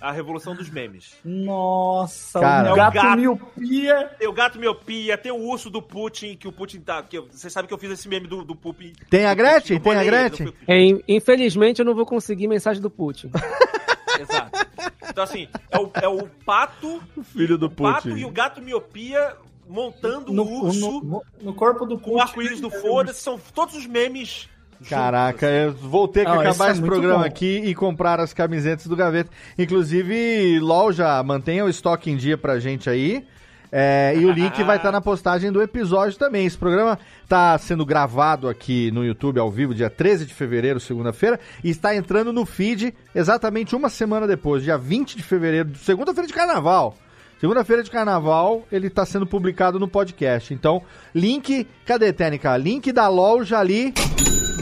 a 0.00 0.10
revolução 0.12 0.54
dos 0.54 0.70
memes. 0.70 1.14
Nossa, 1.24 2.40
Cara. 2.40 2.72
o 2.72 2.76
gato, 2.76 2.96
É 2.96 3.00
o 3.00 3.02
gato. 3.04 3.18
miopia. 3.20 4.10
Tem 4.18 4.28
o 4.28 4.32
gato 4.32 4.58
miopia, 4.58 5.18
tem 5.18 5.32
o 5.32 5.36
urso 5.36 5.68
do 5.68 5.82
Putin, 5.82 6.36
que 6.36 6.48
o 6.48 6.52
Putin 6.52 6.80
tá. 6.80 7.02
Que, 7.02 7.20
você 7.20 7.50
sabe 7.50 7.68
que 7.68 7.74
eu 7.74 7.78
fiz 7.78 7.90
esse 7.90 8.08
meme 8.08 8.26
do, 8.26 8.44
do 8.44 8.56
Putin. 8.56 8.92
Tem 9.10 9.26
a 9.26 9.34
do 9.34 9.38
Gretchen? 9.38 9.78
Putin, 9.78 9.90
Tem 9.90 9.98
a 9.98 10.04
Gretchen? 10.04 10.54
É, 10.66 10.78
in- 10.80 11.02
infelizmente 11.06 11.80
eu 11.80 11.84
não 11.84 11.94
vou 11.94 12.06
conseguir 12.06 12.48
mensagem 12.48 12.80
do 12.82 12.90
Putin. 12.90 13.30
Exato. 14.20 14.66
Então, 15.08 15.24
assim, 15.24 15.48
é 15.70 15.78
o, 15.78 15.90
é 15.94 16.08
o 16.08 16.26
pato, 16.44 17.02
Filho 17.32 17.56
do 17.58 17.66
o 17.66 17.70
pato 17.70 18.08
Putin. 18.08 18.20
e 18.20 18.24
o 18.24 18.30
gato 18.30 18.60
miopia 18.60 19.34
montando 19.68 20.32
No, 20.32 20.42
o 20.42 20.64
urso 20.66 21.00
no, 21.02 21.22
no 21.40 21.54
corpo 21.54 21.86
do 21.86 21.98
com 21.98 22.12
o 22.12 22.20
arco-íris 22.20 22.60
do 22.60 22.70
foda-se. 22.70 23.20
São 23.20 23.38
todos 23.54 23.74
os 23.74 23.86
memes. 23.86 24.48
Caraca, 24.88 25.46
eu 25.46 25.72
vou 25.72 26.08
ter 26.08 26.24
que 26.24 26.30
Não, 26.30 26.40
acabar 26.40 26.52
esse 26.52 26.62
é 26.62 26.70
esse 26.72 26.82
programa 26.82 27.18
bom. 27.20 27.26
aqui 27.26 27.62
e 27.64 27.74
comprar 27.74 28.18
as 28.18 28.32
camisetas 28.32 28.86
do 28.86 28.96
Gaveta. 28.96 29.30
Inclusive, 29.58 30.58
LOL 30.60 30.92
já 30.92 31.22
mantenha 31.22 31.64
o 31.64 31.68
estoque 31.68 32.10
em 32.10 32.16
dia 32.16 32.38
pra 32.38 32.58
gente 32.58 32.88
aí. 32.88 33.24
É, 33.72 34.14
e 34.16 34.26
o 34.26 34.32
link 34.32 34.62
vai 34.64 34.78
estar 34.78 34.90
na 34.90 35.00
postagem 35.00 35.52
do 35.52 35.62
episódio 35.62 36.18
também. 36.18 36.44
Esse 36.44 36.58
programa 36.58 36.98
está 37.22 37.56
sendo 37.58 37.86
gravado 37.86 38.48
aqui 38.48 38.90
no 38.90 39.04
YouTube 39.04 39.38
ao 39.38 39.50
vivo, 39.50 39.74
dia 39.74 39.88
13 39.88 40.26
de 40.26 40.34
fevereiro, 40.34 40.80
segunda-feira, 40.80 41.38
e 41.62 41.70
está 41.70 41.94
entrando 41.94 42.32
no 42.32 42.44
feed 42.44 42.92
exatamente 43.14 43.76
uma 43.76 43.88
semana 43.88 44.26
depois, 44.26 44.64
dia 44.64 44.76
20 44.76 45.16
de 45.16 45.22
fevereiro, 45.22 45.70
segunda-feira 45.76 46.26
de 46.26 46.34
carnaval. 46.34 46.96
Segunda-feira 47.40 47.82
de 47.82 47.90
carnaval, 47.90 48.64
ele 48.70 48.88
está 48.88 49.06
sendo 49.06 49.26
publicado 49.26 49.78
no 49.80 49.88
podcast. 49.88 50.52
Então, 50.52 50.82
link, 51.14 51.66
cadê, 51.86 52.12
Técnica? 52.12 52.54
Link 52.56 52.92
da 52.92 53.08
LOL 53.08 53.42
já 53.44 53.58
ali 53.60 53.94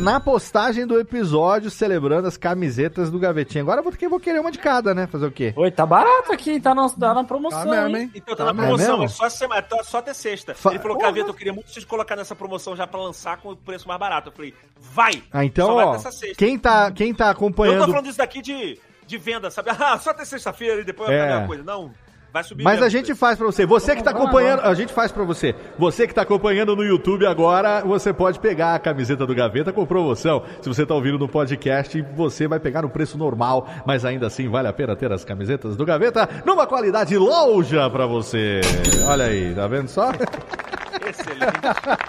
na 0.00 0.20
postagem 0.20 0.86
do 0.86 0.96
episódio, 1.00 1.72
celebrando 1.72 2.28
as 2.28 2.36
camisetas 2.36 3.10
do 3.10 3.18
Gavetinha. 3.18 3.62
Agora 3.64 3.80
eu 3.80 3.82
vou, 3.84 3.92
vou 4.08 4.20
querer 4.20 4.38
uma 4.38 4.52
de 4.52 4.60
cada, 4.60 4.94
né? 4.94 5.08
Fazer 5.08 5.26
o 5.26 5.32
quê? 5.32 5.52
Oi, 5.56 5.72
tá 5.72 5.84
barato 5.84 6.32
aqui, 6.32 6.60
tá 6.60 6.72
na, 6.72 6.88
tá 6.88 7.12
na 7.14 7.24
promoção. 7.24 7.64
Tá 7.64 7.68
mesmo, 7.68 7.96
hein? 7.96 8.02
hein? 8.04 8.10
Então 8.14 8.36
tá, 8.36 8.44
Tá 8.46 8.52
na 8.52 8.62
promoção, 8.62 9.02
é 9.02 9.08
só, 9.08 9.28
semana, 9.28 9.60
tá 9.62 9.82
só 9.82 9.98
até 9.98 10.14
sexta. 10.14 10.54
Fa- 10.54 10.70
Ele 10.70 10.78
falou, 10.78 10.96
Porra. 10.98 11.08
Caveta, 11.08 11.30
eu 11.30 11.34
queria 11.34 11.52
muito 11.52 11.68
vocês 11.72 11.84
colocar 11.84 12.14
nessa 12.14 12.36
promoção 12.36 12.76
já 12.76 12.86
pra 12.86 13.00
lançar 13.00 13.38
com 13.38 13.50
o 13.50 13.56
preço 13.56 13.88
mais 13.88 13.98
barato. 13.98 14.28
Eu 14.28 14.32
falei, 14.32 14.54
vai! 14.80 15.20
Ah, 15.32 15.44
então, 15.44 15.68
ó, 15.74 15.98
quem 16.36 16.56
tá, 16.56 16.92
quem 16.92 17.12
tá 17.12 17.24
Eu 17.24 17.26
não 17.26 17.32
acompanhando... 17.32 17.84
tô 17.86 17.90
falando 17.90 18.06
isso 18.06 18.18
daqui 18.18 18.40
de, 18.40 18.78
de 19.04 19.18
venda, 19.18 19.50
sabe? 19.50 19.70
Ah, 19.76 19.98
só 19.98 20.10
até 20.10 20.24
sexta-feira 20.24 20.80
e 20.82 20.84
depois 20.84 21.10
É. 21.10 21.20
a 21.22 21.26
mesma 21.26 21.46
coisa. 21.48 21.64
Não. 21.64 21.90
Vai 22.32 22.44
subir 22.44 22.62
Mas 22.62 22.74
mesmo, 22.74 22.86
a 22.86 22.88
gente 22.90 23.14
faz 23.14 23.38
pra 23.38 23.46
você. 23.46 23.64
Você 23.64 23.96
que 23.96 24.02
tá 24.02 24.10
acompanhando, 24.10 24.60
a 24.60 24.74
gente 24.74 24.92
faz 24.92 25.10
pra 25.10 25.24
você. 25.24 25.54
Você 25.78 26.06
que 26.06 26.14
tá 26.14 26.22
acompanhando 26.22 26.76
no 26.76 26.84
YouTube 26.84 27.26
agora, 27.26 27.80
você 27.82 28.12
pode 28.12 28.38
pegar 28.38 28.74
a 28.74 28.78
camiseta 28.78 29.26
do 29.26 29.34
Gaveta 29.34 29.72
com 29.72 29.86
promoção. 29.86 30.42
Se 30.60 30.68
você 30.68 30.84
tá 30.84 30.94
ouvindo 30.94 31.18
no 31.18 31.26
podcast, 31.28 32.00
você 32.14 32.46
vai 32.46 32.60
pegar 32.60 32.82
no 32.82 32.90
preço 32.90 33.16
normal, 33.16 33.66
mas 33.86 34.04
ainda 34.04 34.26
assim 34.26 34.48
vale 34.48 34.68
a 34.68 34.72
pena 34.72 34.94
ter 34.94 35.10
as 35.10 35.24
camisetas 35.24 35.74
do 35.76 35.84
Gaveta 35.86 36.28
numa 36.44 36.66
qualidade 36.66 37.16
loja 37.16 37.88
pra 37.88 38.06
você. 38.06 38.60
Olha 39.08 39.24
aí, 39.24 39.54
tá 39.54 39.66
vendo 39.66 39.88
só? 39.88 40.10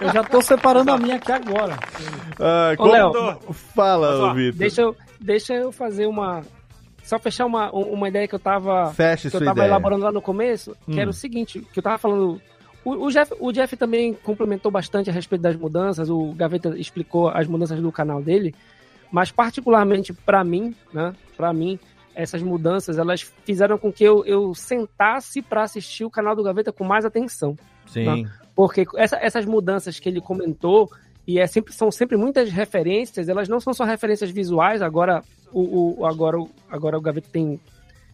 Eu 0.00 0.12
já 0.12 0.22
tô 0.22 0.42
separando 0.42 0.90
a 0.92 0.98
minha 0.98 1.16
aqui 1.16 1.32
agora. 1.32 1.78
Ah, 2.38 2.72
Ô, 2.74 2.76
como- 2.76 2.92
Léo. 2.92 3.38
Fala, 3.74 4.34
Vitor. 4.34 4.58
Deixa 4.58 4.82
eu, 4.82 4.96
deixa 5.18 5.54
eu 5.54 5.72
fazer 5.72 6.06
uma. 6.06 6.42
Só 7.10 7.18
fechar 7.18 7.44
uma, 7.44 7.72
uma 7.72 8.08
ideia 8.08 8.28
que 8.28 8.34
eu 8.36 8.38
tava. 8.38 8.92
Feche 8.94 9.28
que 9.28 9.36
eu 9.36 9.40
tava 9.40 9.58
ideia. 9.58 9.66
elaborando 9.68 10.04
lá 10.04 10.12
no 10.12 10.22
começo, 10.22 10.76
Hum. 10.86 10.92
que 10.94 11.00
era 11.00 11.10
o 11.10 11.12
seguinte, 11.12 11.58
que 11.72 11.80
eu 11.80 11.82
tava 11.82 11.98
falando. 11.98 12.40
O, 12.84 13.10
Jeff, 13.10 13.34
o 13.40 13.50
Jeff 13.50 13.76
também 13.76 14.14
complementou 14.14 14.70
bastante 14.70 15.10
a 15.10 15.12
respeito 15.12 15.42
das 15.42 15.56
mudanças, 15.56 16.08
o 16.08 16.32
Gaveta 16.34 16.78
explicou 16.78 17.28
as 17.28 17.48
mudanças 17.48 17.80
do 17.80 17.90
canal 17.90 18.22
dele, 18.22 18.54
mas 19.10 19.32
particularmente 19.32 20.12
pra 20.12 20.44
mim, 20.44 20.72
né? 20.94 21.12
Para 21.36 21.52
mim, 21.52 21.80
essas 22.14 22.42
mudanças 22.42 22.96
elas 22.96 23.22
fizeram 23.44 23.76
com 23.76 23.92
que 23.92 24.04
eu, 24.04 24.24
eu 24.24 24.54
sentasse 24.54 25.42
pra 25.42 25.64
assistir 25.64 26.04
o 26.04 26.10
canal 26.10 26.36
do 26.36 26.44
Gaveta 26.44 26.72
com 26.72 26.84
mais 26.84 27.04
atenção. 27.04 27.56
Sim. 27.86 28.04
né? 28.22 28.30
Porque 28.54 28.86
essa- 28.96 29.18
essas 29.20 29.44
mudanças 29.44 29.98
que 29.98 30.08
ele 30.08 30.20
comentou, 30.20 30.88
e 31.26 31.38
é 31.38 31.46
sempre, 31.46 31.72
são 31.72 31.90
sempre 31.90 32.16
muitas 32.16 32.50
referências, 32.50 33.28
elas 33.28 33.48
não 33.48 33.60
são 33.60 33.72
só 33.74 33.84
referências 33.84 34.30
visuais, 34.30 34.82
agora 34.82 35.22
o, 35.52 36.00
o- 36.00 36.06
agora, 36.06 36.38
o- 36.40 36.50
agora 36.68 36.96
o 36.98 37.00
Gaveta 37.00 37.28
tem, 37.30 37.60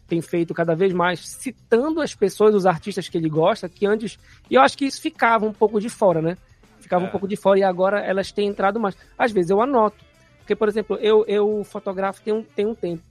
tem 0.09 0.21
feito 0.21 0.53
cada 0.55 0.75
vez 0.75 0.93
mais 0.93 1.21
citando 1.27 2.01
as 2.01 2.15
pessoas, 2.15 2.55
os 2.55 2.67
artistas 2.67 3.09
que 3.09 3.17
ele 3.19 3.29
gosta, 3.29 3.69
que 3.69 3.87
antes. 3.87 4.19
E 4.51 4.55
eu 4.55 4.61
acho 4.63 4.77
que 4.77 4.85
isso 4.85 5.01
ficava 5.01 5.47
um 5.47 5.53
pouco 5.53 5.81
de 5.81 5.89
fora, 5.89 6.21
né? 6.23 6.37
Ficava 6.81 7.05
um 7.05 7.09
pouco 7.09 7.27
de 7.27 7.37
fora 7.37 7.59
e 7.59 7.63
agora 7.65 8.01
elas 8.01 8.31
têm 8.31 8.47
entrado 8.49 8.79
mais. 8.79 8.97
Às 9.19 9.33
vezes 9.33 9.51
eu 9.51 9.61
anoto. 9.61 10.05
Porque, 10.39 10.55
por 10.55 10.69
exemplo, 10.69 10.97
eu, 11.01 11.25
eu 11.27 11.65
fotografo 11.65 12.23
tem 12.23 12.33
um, 12.33 12.43
tem 12.43 12.65
um 12.67 12.75
tempo. 12.75 13.03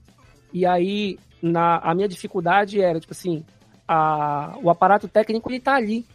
E 0.52 0.64
aí, 0.64 1.18
na, 1.42 1.76
a 1.78 1.94
minha 1.94 2.08
dificuldade 2.08 2.80
era, 2.80 2.98
tipo 2.98 3.12
assim, 3.12 3.44
a, 3.86 4.56
o 4.62 4.70
aparato 4.70 5.06
técnico 5.06 5.50
ele 5.50 5.60
tá 5.60 5.74
ali, 5.74 6.06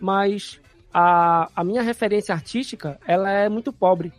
mas 0.00 0.58
a, 0.92 1.48
a 1.54 1.64
minha 1.64 1.82
referência 1.82 2.34
artística, 2.34 2.98
ela 3.06 3.30
é 3.30 3.48
muito 3.48 3.72
pobre. 3.72 4.12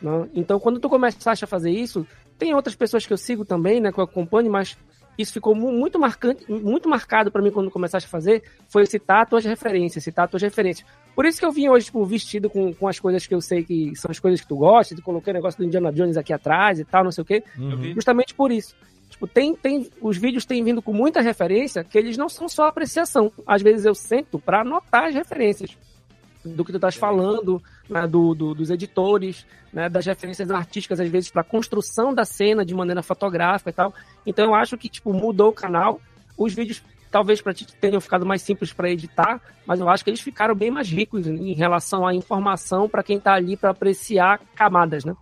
né? 0.00 0.28
Então, 0.34 0.58
quando 0.60 0.78
tu 0.80 0.88
começaste 0.88 1.44
a 1.44 1.48
fazer 1.48 1.70
isso, 1.70 2.06
tem 2.38 2.54
outras 2.54 2.74
pessoas 2.74 3.04
que 3.06 3.12
eu 3.12 3.16
sigo 3.18 3.44
também, 3.44 3.80
né, 3.80 3.92
que 3.92 3.98
eu 3.98 4.04
acompanho, 4.04 4.50
mas 4.50 4.76
isso 5.18 5.32
ficou 5.32 5.54
mu- 5.54 5.72
muito 5.72 5.98
marcante, 5.98 6.50
muito 6.50 6.88
marcado 6.88 7.30
para 7.30 7.42
mim 7.42 7.50
quando 7.50 7.70
começaste 7.70 8.06
a 8.06 8.10
fazer, 8.10 8.42
foi 8.68 8.86
citar 8.86 9.26
tuas 9.28 9.44
referências, 9.44 10.02
citar 10.04 10.26
tuas 10.28 10.42
referências. 10.42 10.86
Por 11.14 11.26
isso 11.26 11.38
que 11.38 11.44
eu 11.44 11.52
vim 11.52 11.68
hoje, 11.68 11.86
tipo, 11.86 12.02
vestido 12.06 12.48
com, 12.48 12.72
com 12.72 12.88
as 12.88 12.98
coisas 12.98 13.26
que 13.26 13.34
eu 13.34 13.40
sei 13.40 13.62
que 13.62 13.94
são 13.96 14.10
as 14.10 14.18
coisas 14.18 14.40
que 14.40 14.46
tu 14.46 14.56
gosta, 14.56 14.94
tu 14.96 15.02
coloquei 15.02 15.32
o 15.32 15.34
negócio 15.34 15.58
do 15.58 15.66
Indiana 15.66 15.92
Jones 15.92 16.16
aqui 16.16 16.32
atrás 16.32 16.78
e 16.80 16.84
tal, 16.84 17.04
não 17.04 17.12
sei 17.12 17.22
o 17.22 17.24
quê. 17.26 17.42
Uhum. 17.58 17.92
Justamente 17.94 18.32
por 18.34 18.50
isso. 18.50 18.74
Tipo, 19.10 19.26
tem, 19.26 19.54
tem, 19.54 19.90
os 20.00 20.16
vídeos 20.16 20.46
têm 20.46 20.62
vindo 20.64 20.80
com 20.80 20.94
muita 20.94 21.20
referência, 21.20 21.82
que 21.84 21.98
eles 21.98 22.16
não 22.16 22.28
são 22.28 22.48
só 22.48 22.66
apreciação. 22.68 23.30
Às 23.46 23.60
vezes 23.60 23.84
eu 23.84 23.94
sento 23.94 24.38
para 24.38 24.60
anotar 24.60 25.06
as 25.06 25.14
referências 25.14 25.76
do 26.44 26.64
que 26.64 26.72
tu 26.72 26.76
estás 26.76 26.96
falando, 26.96 27.62
né, 27.88 28.06
do, 28.06 28.34
do- 28.34 28.54
dos 28.54 28.70
editores, 28.70 29.46
né, 29.72 29.88
das 29.88 30.06
referências 30.06 30.50
artísticas, 30.50 30.98
às 31.00 31.08
vezes, 31.08 31.30
para 31.30 31.44
construção 31.44 32.14
da 32.14 32.24
cena 32.24 32.64
de 32.64 32.74
maneira 32.74 33.02
fotográfica 33.02 33.70
e 33.70 33.72
tal. 33.72 33.94
Então 34.26 34.44
eu 34.46 34.54
acho 34.54 34.78
que, 34.78 34.88
tipo, 34.88 35.12
mudou 35.12 35.50
o 35.50 35.52
canal. 35.52 36.00
Os 36.38 36.54
vídeos, 36.54 36.82
talvez 37.10 37.42
para 37.42 37.52
ti 37.52 37.66
tenham 37.80 38.00
ficado 38.00 38.24
mais 38.24 38.40
simples 38.40 38.72
para 38.72 38.88
editar, 38.90 39.40
mas 39.66 39.80
eu 39.80 39.88
acho 39.88 40.02
que 40.02 40.08
eles 40.10 40.20
ficaram 40.20 40.54
bem 40.54 40.70
mais 40.70 40.88
ricos 40.88 41.26
em 41.26 41.52
relação 41.52 42.06
à 42.06 42.14
informação 42.14 42.88
para 42.88 43.02
quem 43.02 43.20
tá 43.20 43.34
ali 43.34 43.56
para 43.56 43.70
apreciar 43.70 44.40
camadas, 44.54 45.04
né? 45.04 45.14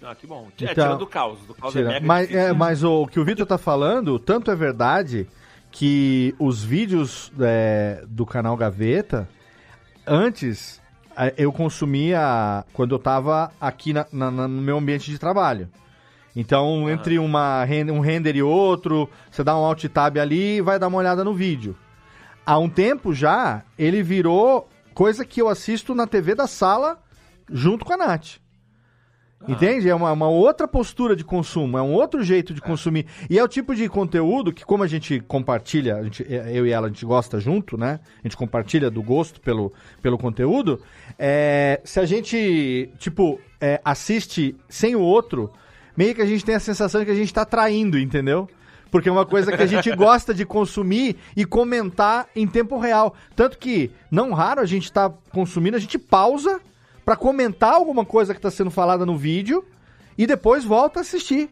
Ah, 0.00 0.14
que 0.14 0.28
bom. 0.28 0.46
É, 0.60 0.64
Então, 0.70 0.74
tirando 0.84 1.02
o 1.02 1.06
caos. 1.08 1.40
Do 1.40 1.54
caos 1.54 1.72
Tira. 1.72 1.94
é 1.94 2.00
mas, 2.00 2.32
é, 2.32 2.52
mas 2.52 2.84
o 2.84 3.04
que 3.08 3.18
o 3.18 3.24
Vitor 3.24 3.44
tá 3.44 3.58
falando, 3.58 4.16
tanto 4.20 4.48
é 4.52 4.54
verdade 4.54 5.26
que 5.72 6.32
os 6.38 6.62
vídeos 6.62 7.32
é, 7.40 8.04
do 8.06 8.24
canal 8.24 8.56
Gaveta, 8.56 9.28
antes 10.08 10.80
eu 11.36 11.52
consumia 11.52 12.64
quando 12.72 12.94
eu 12.94 12.98
tava 12.98 13.50
aqui 13.60 13.92
na- 13.92 14.06
na- 14.12 14.30
no 14.30 14.62
meu 14.62 14.78
ambiente 14.78 15.10
de 15.10 15.18
trabalho. 15.18 15.68
Então, 16.36 16.88
entre 16.88 17.18
uma, 17.18 17.64
um 17.92 18.00
render 18.00 18.36
e 18.36 18.42
outro, 18.42 19.08
você 19.30 19.42
dá 19.42 19.56
um 19.58 19.64
alt 19.64 19.84
tab 19.86 20.18
ali 20.18 20.58
e 20.58 20.60
vai 20.60 20.78
dar 20.78 20.86
uma 20.86 20.98
olhada 20.98 21.24
no 21.24 21.34
vídeo. 21.34 21.76
Há 22.46 22.58
um 22.58 22.68
tempo 22.68 23.12
já, 23.12 23.62
ele 23.76 24.02
virou 24.02 24.68
coisa 24.94 25.24
que 25.24 25.42
eu 25.42 25.48
assisto 25.48 25.94
na 25.94 26.06
TV 26.06 26.34
da 26.34 26.46
sala 26.46 26.98
junto 27.50 27.84
com 27.84 27.92
a 27.92 27.96
Nath. 27.96 28.36
Entende? 29.46 29.88
É 29.88 29.94
uma, 29.94 30.10
uma 30.10 30.28
outra 30.28 30.66
postura 30.66 31.14
de 31.14 31.24
consumo, 31.24 31.78
é 31.78 31.82
um 31.82 31.92
outro 31.92 32.22
jeito 32.24 32.52
de 32.52 32.60
consumir. 32.60 33.06
E 33.30 33.38
é 33.38 33.44
o 33.44 33.46
tipo 33.46 33.74
de 33.74 33.88
conteúdo 33.88 34.52
que, 34.52 34.64
como 34.64 34.82
a 34.82 34.86
gente 34.86 35.20
compartilha, 35.20 35.96
a 35.96 36.02
gente, 36.02 36.26
eu 36.28 36.66
e 36.66 36.72
ela, 36.72 36.86
a 36.86 36.90
gente 36.90 37.04
gosta 37.04 37.38
junto, 37.38 37.76
né? 37.76 38.00
A 38.18 38.22
gente 38.22 38.36
compartilha 38.36 38.90
do 38.90 39.02
gosto 39.02 39.40
pelo, 39.40 39.72
pelo 40.02 40.18
conteúdo. 40.18 40.82
é, 41.18 41.80
se 41.84 42.00
a 42.00 42.04
gente, 42.04 42.90
tipo, 42.98 43.40
é, 43.60 43.80
assiste 43.84 44.56
sem 44.68 44.96
o 44.96 45.00
outro, 45.00 45.52
meio 45.96 46.14
que 46.14 46.22
a 46.22 46.26
gente 46.26 46.44
tem 46.44 46.56
a 46.56 46.60
sensação 46.60 47.00
de 47.00 47.06
que 47.06 47.12
a 47.12 47.16
gente 47.16 47.32
tá 47.32 47.44
traindo, 47.44 47.98
entendeu? 47.98 48.48
Porque 48.90 49.08
é 49.08 49.12
uma 49.12 49.26
coisa 49.26 49.56
que 49.56 49.62
a 49.62 49.66
gente 49.66 49.90
gosta 49.94 50.34
de 50.34 50.44
consumir 50.44 51.16
e 51.36 51.44
comentar 51.44 52.26
em 52.34 52.46
tempo 52.46 52.78
real. 52.78 53.14
Tanto 53.36 53.56
que, 53.56 53.90
não 54.10 54.32
raro, 54.32 54.60
a 54.60 54.66
gente 54.66 54.92
tá 54.92 55.10
consumindo, 55.32 55.76
a 55.76 55.80
gente 55.80 55.98
pausa 55.98 56.60
pra 57.08 57.16
comentar 57.16 57.72
alguma 57.72 58.04
coisa 58.04 58.34
que 58.34 58.40
tá 58.40 58.50
sendo 58.50 58.70
falada 58.70 59.06
no 59.06 59.16
vídeo 59.16 59.64
e 60.18 60.26
depois 60.26 60.62
volta 60.62 61.00
a 61.00 61.02
assistir. 61.02 61.48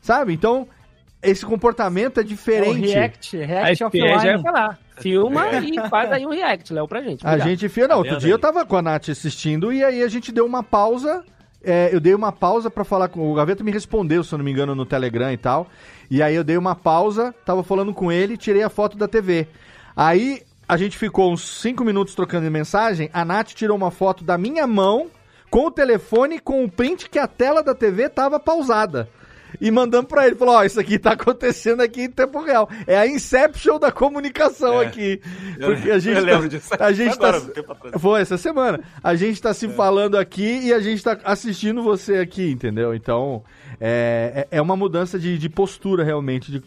Sabe? 0.00 0.32
Então, 0.32 0.68
esse 1.20 1.44
comportamento 1.44 2.20
é 2.20 2.22
diferente. 2.22 2.92
É 2.92 2.92
o 2.92 2.94
react, 2.94 3.36
react 3.36 3.82
offline. 3.84 4.04
offline. 4.06 4.22
já 4.22 4.36
ia 4.36 4.38
falar. 4.40 4.78
Filma 5.00 5.48
É. 5.48 5.60
e 5.64 5.88
faz 5.88 6.12
aí 6.12 6.24
um 6.24 6.30
react, 6.30 6.72
Léo, 6.72 6.86
pra 6.86 7.02
gente. 7.02 7.26
A 7.26 7.30
Obrigado. 7.30 7.48
gente 7.48 7.68
fez. 7.68 7.88
Não, 7.88 7.98
outro 7.98 8.18
dia 8.18 8.30
eu 8.30 8.38
tava 8.38 8.64
com 8.64 8.76
a 8.76 8.82
Nath 8.82 9.08
assistindo 9.08 9.72
e 9.72 9.82
aí 9.82 10.00
a 10.00 10.08
gente 10.08 10.30
deu 10.30 10.46
uma 10.46 10.62
pausa. 10.62 11.24
é, 11.64 11.90
eu 11.92 11.98
dei 11.98 12.14
uma 12.14 12.30
pausa 12.30 12.70
pra 12.70 12.84
falar 12.84 13.08
com. 13.08 13.32
O 13.32 13.34
Gaveta 13.34 13.64
me 13.64 13.72
respondeu, 13.72 14.22
se 14.22 14.32
eu 14.32 14.38
não 14.38 14.44
me 14.44 14.52
engano, 14.52 14.76
no 14.76 14.86
Telegram 14.86 15.32
e 15.32 15.36
tal. 15.36 15.66
E 16.08 16.22
aí 16.22 16.36
eu 16.36 16.44
dei 16.44 16.56
uma 16.56 16.76
pausa, 16.76 17.34
tava 17.44 17.64
falando 17.64 17.92
com 17.92 18.12
ele, 18.12 18.36
tirei 18.36 18.62
a 18.62 18.68
foto 18.70 18.96
da 18.96 19.08
TV. 19.08 19.48
Aí 19.96 20.40
a 20.72 20.76
gente 20.76 20.96
ficou 20.96 21.32
uns 21.32 21.42
5 21.60 21.84
minutos 21.84 22.14
trocando 22.14 22.50
mensagem. 22.50 23.10
A 23.12 23.24
Nath 23.24 23.48
tirou 23.48 23.76
uma 23.76 23.90
foto 23.90 24.24
da 24.24 24.38
minha 24.38 24.66
mão 24.66 25.08
com 25.50 25.66
o 25.66 25.70
telefone 25.70 26.38
com 26.38 26.64
o 26.64 26.70
print 26.70 27.08
que 27.10 27.18
a 27.18 27.26
tela 27.26 27.62
da 27.62 27.74
TV 27.74 28.08
tava 28.08 28.38
pausada. 28.38 29.08
E 29.60 29.68
mandando 29.68 30.06
pra 30.06 30.28
ele, 30.28 30.36
falou, 30.36 30.54
ó, 30.54 30.62
isso 30.64 30.78
aqui 30.78 30.96
tá 30.96 31.10
acontecendo 31.14 31.80
aqui 31.80 32.02
em 32.02 32.10
tempo 32.10 32.40
real. 32.40 32.68
É 32.86 32.96
a 32.96 33.04
Inception 33.04 33.80
da 33.80 33.90
comunicação 33.90 34.80
É. 34.80 34.86
aqui. 34.86 35.20
Eu- 35.58 35.74
Porque 35.74 35.90
a 35.90 35.98
gente 35.98 36.18
eu 36.18 36.24
lembro 36.24 36.42
tá, 36.42 36.48
disso. 36.48 36.70
a 36.78 36.92
gente 36.92 37.14
Agora, 37.14 37.40
tá, 37.40 37.48
tempo 37.50 37.72
atrás. 37.72 38.00
foi 38.00 38.20
essa 38.20 38.38
semana. 38.38 38.78
A 39.02 39.16
gente 39.16 39.42
tá 39.42 39.52
se 39.52 39.66
falando 39.70 40.16
aqui 40.16 40.60
e 40.66 40.72
a 40.72 40.78
gente 40.78 41.02
tá 41.02 41.18
assistindo 41.24 41.82
você 41.82 42.18
aqui, 42.18 42.48
entendeu? 42.48 42.94
Então, 42.94 43.42
é, 43.80 44.46
é 44.52 44.58
é 44.58 44.62
uma 44.62 44.76
mudança 44.76 45.18
de, 45.18 45.36
de 45.36 45.48
postura 45.48 46.04
realmente, 46.04 46.52
de, 46.52 46.62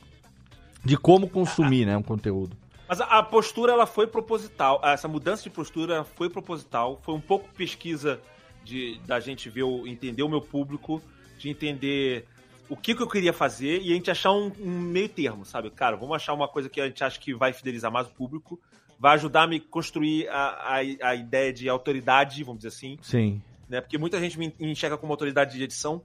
de 0.83 0.97
como 0.97 1.29
consumir, 1.29 1.85
né, 1.85 1.95
um 1.95 2.03
conteúdo. 2.03 2.57
Mas 2.87 3.01
a, 3.01 3.05
a 3.05 3.23
postura 3.23 3.71
ela 3.71 3.85
foi 3.85 4.07
proposital. 4.07 4.81
Essa 4.83 5.07
mudança 5.07 5.43
de 5.43 5.49
postura 5.49 6.03
foi 6.03 6.29
proposital. 6.29 6.99
Foi 7.03 7.15
um 7.15 7.21
pouco 7.21 7.47
pesquisa 7.53 8.19
de 8.63 8.99
da 9.05 9.19
gente 9.19 9.49
ver, 9.49 9.63
o, 9.63 9.85
entender 9.87 10.23
o 10.23 10.29
meu 10.29 10.41
público, 10.41 11.01
de 11.37 11.49
entender 11.49 12.25
o 12.69 12.77
que, 12.77 12.95
que 12.95 13.01
eu 13.01 13.07
queria 13.07 13.33
fazer 13.33 13.81
e 13.81 13.91
a 13.91 13.95
gente 13.95 14.09
achar 14.09 14.31
um, 14.31 14.51
um 14.59 14.79
meio 14.79 15.09
termo, 15.09 15.45
sabe? 15.45 15.69
Cara, 15.69 15.95
vamos 15.95 16.15
achar 16.15 16.33
uma 16.33 16.47
coisa 16.47 16.69
que 16.69 16.79
a 16.79 16.87
gente 16.87 17.03
acha 17.03 17.19
que 17.19 17.33
vai 17.33 17.53
fidelizar 17.53 17.91
mais 17.91 18.07
o 18.07 18.11
público, 18.11 18.59
vai 18.99 19.15
ajudar 19.15 19.43
a 19.43 19.47
me 19.47 19.59
construir 19.59 20.27
a, 20.29 20.35
a, 20.35 20.75
a 21.09 21.15
ideia 21.15 21.51
de 21.51 21.67
autoridade, 21.67 22.43
vamos 22.43 22.63
dizer 22.63 22.69
assim. 22.69 22.97
Sim, 23.01 23.41
Né? 23.67 23.81
Porque 23.81 23.97
muita 23.97 24.19
gente 24.19 24.39
me 24.39 24.53
enxerga 24.59 24.97
como 24.97 25.11
autoridade 25.11 25.57
de 25.57 25.63
edição. 25.63 26.01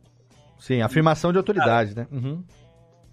sim, 0.58 0.82
afirmação 0.82 1.30
de 1.30 1.38
autoridade, 1.38 1.94
né? 1.94 2.06
Uhum. 2.10 2.42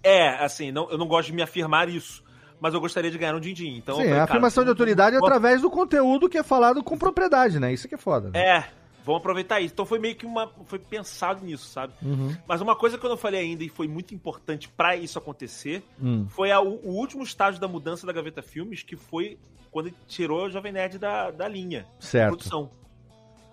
É, 0.02 0.28
assim, 0.44 0.70
não, 0.70 0.90
eu 0.90 0.98
não 0.98 1.06
gosto 1.06 1.28
de 1.28 1.34
me 1.34 1.42
afirmar 1.42 1.88
isso, 1.88 2.22
mas 2.60 2.72
eu 2.74 2.80
gostaria 2.80 3.10
de 3.10 3.18
ganhar 3.18 3.34
um 3.34 3.40
din-din. 3.40 3.76
Então, 3.76 3.96
Sim, 3.96 4.04
falei, 4.04 4.18
a 4.18 4.24
afirmação 4.24 4.64
de 4.64 4.70
autoridade 4.70 5.16
é 5.16 5.18
através 5.18 5.60
do 5.62 5.70
conteúdo 5.70 6.28
que 6.28 6.38
é 6.38 6.42
falado 6.42 6.82
com 6.82 6.96
propriedade, 6.98 7.58
né? 7.60 7.72
Isso 7.72 7.86
que 7.88 7.94
é 7.94 7.98
foda. 7.98 8.30
né? 8.30 8.38
É, 8.40 8.68
vamos 9.04 9.20
aproveitar 9.20 9.60
isso. 9.60 9.72
Então 9.74 9.84
foi 9.86 9.98
meio 9.98 10.16
que 10.16 10.24
uma. 10.26 10.50
Foi 10.64 10.78
pensado 10.78 11.44
nisso, 11.44 11.66
sabe? 11.68 11.92
Uhum. 12.02 12.34
Mas 12.46 12.60
uma 12.60 12.74
coisa 12.74 12.96
que 12.98 13.04
eu 13.04 13.10
não 13.10 13.16
falei 13.16 13.40
ainda 13.40 13.62
e 13.64 13.68
foi 13.68 13.86
muito 13.86 14.14
importante 14.14 14.68
pra 14.68 14.96
isso 14.96 15.18
acontecer 15.18 15.82
Hum. 16.02 16.26
foi 16.28 16.50
a- 16.50 16.60
o, 16.60 16.80
último 16.88 17.22
estágio 17.22 17.60
da 17.60 17.68
mudança 17.68 18.06
da 18.06 18.12
Gaveta 18.12 18.42
Filmes, 18.42 18.82
que 18.82 18.96
foi 18.96 19.38
quando 19.70 19.92
tirou 20.08 20.46
o 20.46 20.50
Jovem 20.50 20.72
Nerd 20.72 20.98
da, 20.98 21.30
da 21.30 21.46
linha 21.46 21.86
Certo. 22.00 22.28
produção. 22.30 22.70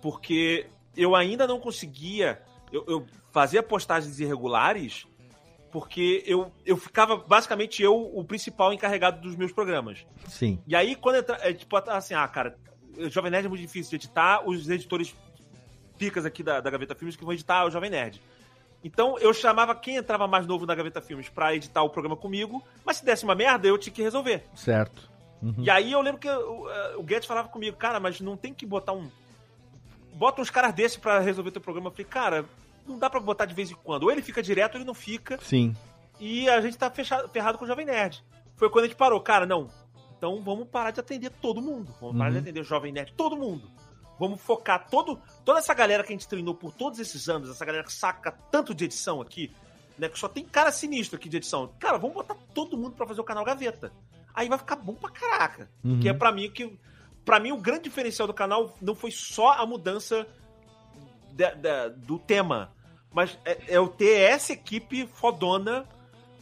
Porque 0.00 0.66
eu 0.96 1.14
ainda 1.14 1.46
não 1.46 1.58
conseguia. 1.60 2.40
Eu, 2.72 2.84
eu 2.86 3.06
fazia 3.32 3.62
postagens 3.62 4.18
irregulares 4.20 5.06
porque 5.74 6.22
eu, 6.24 6.52
eu 6.64 6.76
ficava, 6.76 7.16
basicamente, 7.16 7.82
eu, 7.82 7.96
o 7.96 8.22
principal 8.22 8.72
encarregado 8.72 9.20
dos 9.20 9.34
meus 9.34 9.50
programas. 9.50 10.06
Sim. 10.28 10.62
E 10.68 10.76
aí, 10.76 10.94
quando 10.94 11.16
entra, 11.16 11.36
é, 11.42 11.52
tipo, 11.52 11.76
assim, 11.76 12.14
ah, 12.14 12.28
cara, 12.28 12.56
Jovem 13.10 13.28
Nerd 13.28 13.46
é 13.46 13.48
muito 13.48 13.60
difícil 13.60 13.90
de 13.90 13.96
editar, 13.96 14.48
os 14.48 14.70
editores 14.70 15.12
picas 15.98 16.24
aqui 16.24 16.44
da, 16.44 16.60
da 16.60 16.70
Gaveta 16.70 16.94
Filmes 16.94 17.16
que 17.16 17.24
vão 17.24 17.32
editar 17.32 17.66
o 17.66 17.72
Jovem 17.72 17.90
Nerd. 17.90 18.22
Então 18.84 19.18
eu 19.18 19.34
chamava 19.34 19.74
quem 19.74 19.96
entrava 19.96 20.28
mais 20.28 20.46
novo 20.46 20.64
na 20.64 20.76
Gaveta 20.76 21.00
Filmes 21.00 21.28
pra 21.28 21.52
editar 21.52 21.82
o 21.82 21.90
programa 21.90 22.16
comigo, 22.16 22.62
mas 22.84 22.98
se 22.98 23.04
desse 23.04 23.24
uma 23.24 23.34
merda, 23.34 23.66
eu 23.66 23.76
tinha 23.76 23.92
que 23.92 24.00
resolver. 24.00 24.44
Certo. 24.54 25.10
Uhum. 25.42 25.56
E 25.58 25.68
aí 25.68 25.90
eu 25.90 26.00
lembro 26.00 26.20
que 26.20 26.30
o, 26.30 26.68
o 26.98 27.02
Guedes 27.02 27.26
falava 27.26 27.48
comigo, 27.48 27.76
cara, 27.76 27.98
mas 27.98 28.20
não 28.20 28.36
tem 28.36 28.54
que 28.54 28.64
botar 28.64 28.92
um. 28.92 29.10
Bota 30.12 30.40
uns 30.40 30.50
caras 30.50 30.72
desses 30.72 30.96
pra 30.96 31.18
resolver 31.18 31.50
teu 31.50 31.60
programa. 31.60 31.88
Eu 31.88 31.90
falei, 31.90 32.06
cara, 32.06 32.44
não 32.86 32.98
dá 32.98 33.08
pra 33.10 33.20
botar 33.20 33.44
de 33.44 33.54
vez 33.54 33.70
em 33.70 33.74
quando. 33.74 34.04
Ou 34.04 34.10
ele 34.10 34.22
fica 34.22 34.42
direto 34.42 34.74
ou 34.74 34.78
ele 34.78 34.86
não 34.86 34.94
fica. 34.94 35.38
Sim. 35.42 35.74
E 36.20 36.48
a 36.48 36.60
gente 36.60 36.76
tá 36.78 36.90
fechado, 36.90 37.28
ferrado 37.28 37.58
com 37.58 37.64
o 37.64 37.68
Jovem 37.68 37.86
Nerd. 37.86 38.24
Foi 38.56 38.70
quando 38.70 38.84
a 38.84 38.88
gente 38.88 38.96
parou, 38.96 39.20
cara, 39.20 39.44
não. 39.46 39.68
Então 40.16 40.42
vamos 40.42 40.68
parar 40.68 40.90
de 40.92 41.00
atender 41.00 41.30
todo 41.30 41.60
mundo. 41.60 41.94
Vamos 42.00 42.16
parar 42.16 42.28
Uhum. 42.28 42.34
de 42.34 42.38
atender 42.38 42.60
o 42.60 42.64
Jovem 42.64 42.92
Nerd, 42.92 43.12
todo 43.16 43.36
mundo. 43.36 43.68
Vamos 44.18 44.40
focar 44.40 44.88
todo, 44.88 45.20
toda 45.44 45.58
essa 45.58 45.74
galera 45.74 46.04
que 46.04 46.12
a 46.12 46.16
gente 46.16 46.28
treinou 46.28 46.54
por 46.54 46.72
todos 46.72 47.00
esses 47.00 47.28
anos, 47.28 47.50
essa 47.50 47.64
galera 47.64 47.82
que 47.84 47.92
saca 47.92 48.30
tanto 48.30 48.72
de 48.72 48.84
edição 48.84 49.20
aqui, 49.20 49.50
né? 49.98 50.08
Que 50.08 50.16
só 50.18 50.28
tem 50.28 50.44
cara 50.44 50.70
sinistro 50.70 51.16
aqui 51.16 51.28
de 51.28 51.38
edição. 51.38 51.72
Cara, 51.80 51.98
vamos 51.98 52.14
botar 52.14 52.36
todo 52.54 52.76
mundo 52.78 52.94
pra 52.94 53.06
fazer 53.08 53.20
o 53.20 53.24
canal 53.24 53.44
Gaveta. 53.44 53.92
Aí 54.32 54.48
vai 54.48 54.56
ficar 54.58 54.76
bom 54.76 54.94
pra 54.94 55.10
caraca. 55.10 55.68
Uhum. 55.82 55.98
Que 56.00 56.08
é 56.08 56.12
pra 56.12 56.30
mim 56.30 56.48
que. 56.50 56.78
Pra 57.24 57.40
mim, 57.40 57.50
o 57.52 57.56
grande 57.56 57.84
diferencial 57.84 58.28
do 58.28 58.34
canal 58.34 58.76
não 58.80 58.94
foi 58.94 59.10
só 59.10 59.52
a 59.52 59.66
mudança 59.66 60.26
da- 61.34 61.54
da- 61.54 61.88
do 61.88 62.18
tema, 62.18 62.72
mas 63.12 63.38
é, 63.44 63.52
é 63.52 63.76
eu 63.76 63.88
ter 63.88 64.20
essa 64.20 64.52
equipe 64.52 65.06
fodona 65.06 65.84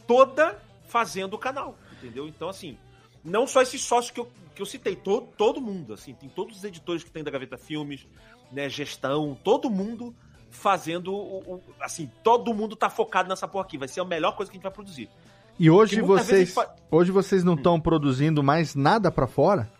toda 0.07 0.57
fazendo 0.87 1.33
o 1.33 1.37
canal, 1.37 1.77
entendeu? 1.93 2.27
Então, 2.27 2.49
assim, 2.49 2.77
não 3.23 3.47
só 3.47 3.61
esses 3.61 3.81
sócios 3.83 4.11
que 4.11 4.19
eu, 4.19 4.31
que 4.55 4.61
eu 4.61 4.65
citei, 4.65 4.95
todo, 4.95 5.27
todo 5.37 5.59
mundo, 5.61 5.93
assim, 5.93 6.13
tem 6.13 6.29
todos 6.29 6.57
os 6.57 6.63
editores 6.63 7.03
que 7.03 7.11
tem 7.11 7.23
da 7.23 7.31
Gaveta 7.31 7.57
Filmes, 7.57 8.07
né, 8.51 8.69
gestão, 8.69 9.37
todo 9.43 9.69
mundo 9.69 10.13
fazendo 10.51 11.11
o, 11.13 11.55
o- 11.55 11.63
assim, 11.81 12.11
todo 12.23 12.53
mundo 12.53 12.75
tá 12.75 12.89
focado 12.89 13.27
nessa 13.29 13.47
porra 13.47 13.65
aqui, 13.65 13.77
vai 13.77 13.87
ser 13.87 14.01
a 14.01 14.05
melhor 14.05 14.35
coisa 14.35 14.51
que 14.51 14.55
a 14.55 14.59
gente 14.59 14.63
vai 14.63 14.71
produzir. 14.71 15.09
E 15.57 15.69
hoje 15.69 16.01
vocês, 16.01 16.53
hoje 16.91 17.11
vocês 17.11 17.43
não 17.43 17.53
estão 17.55 17.79
produzindo 17.79 18.43
mais 18.43 18.75
nada 18.75 19.11
pra 19.11 19.25
fora? 19.27 19.71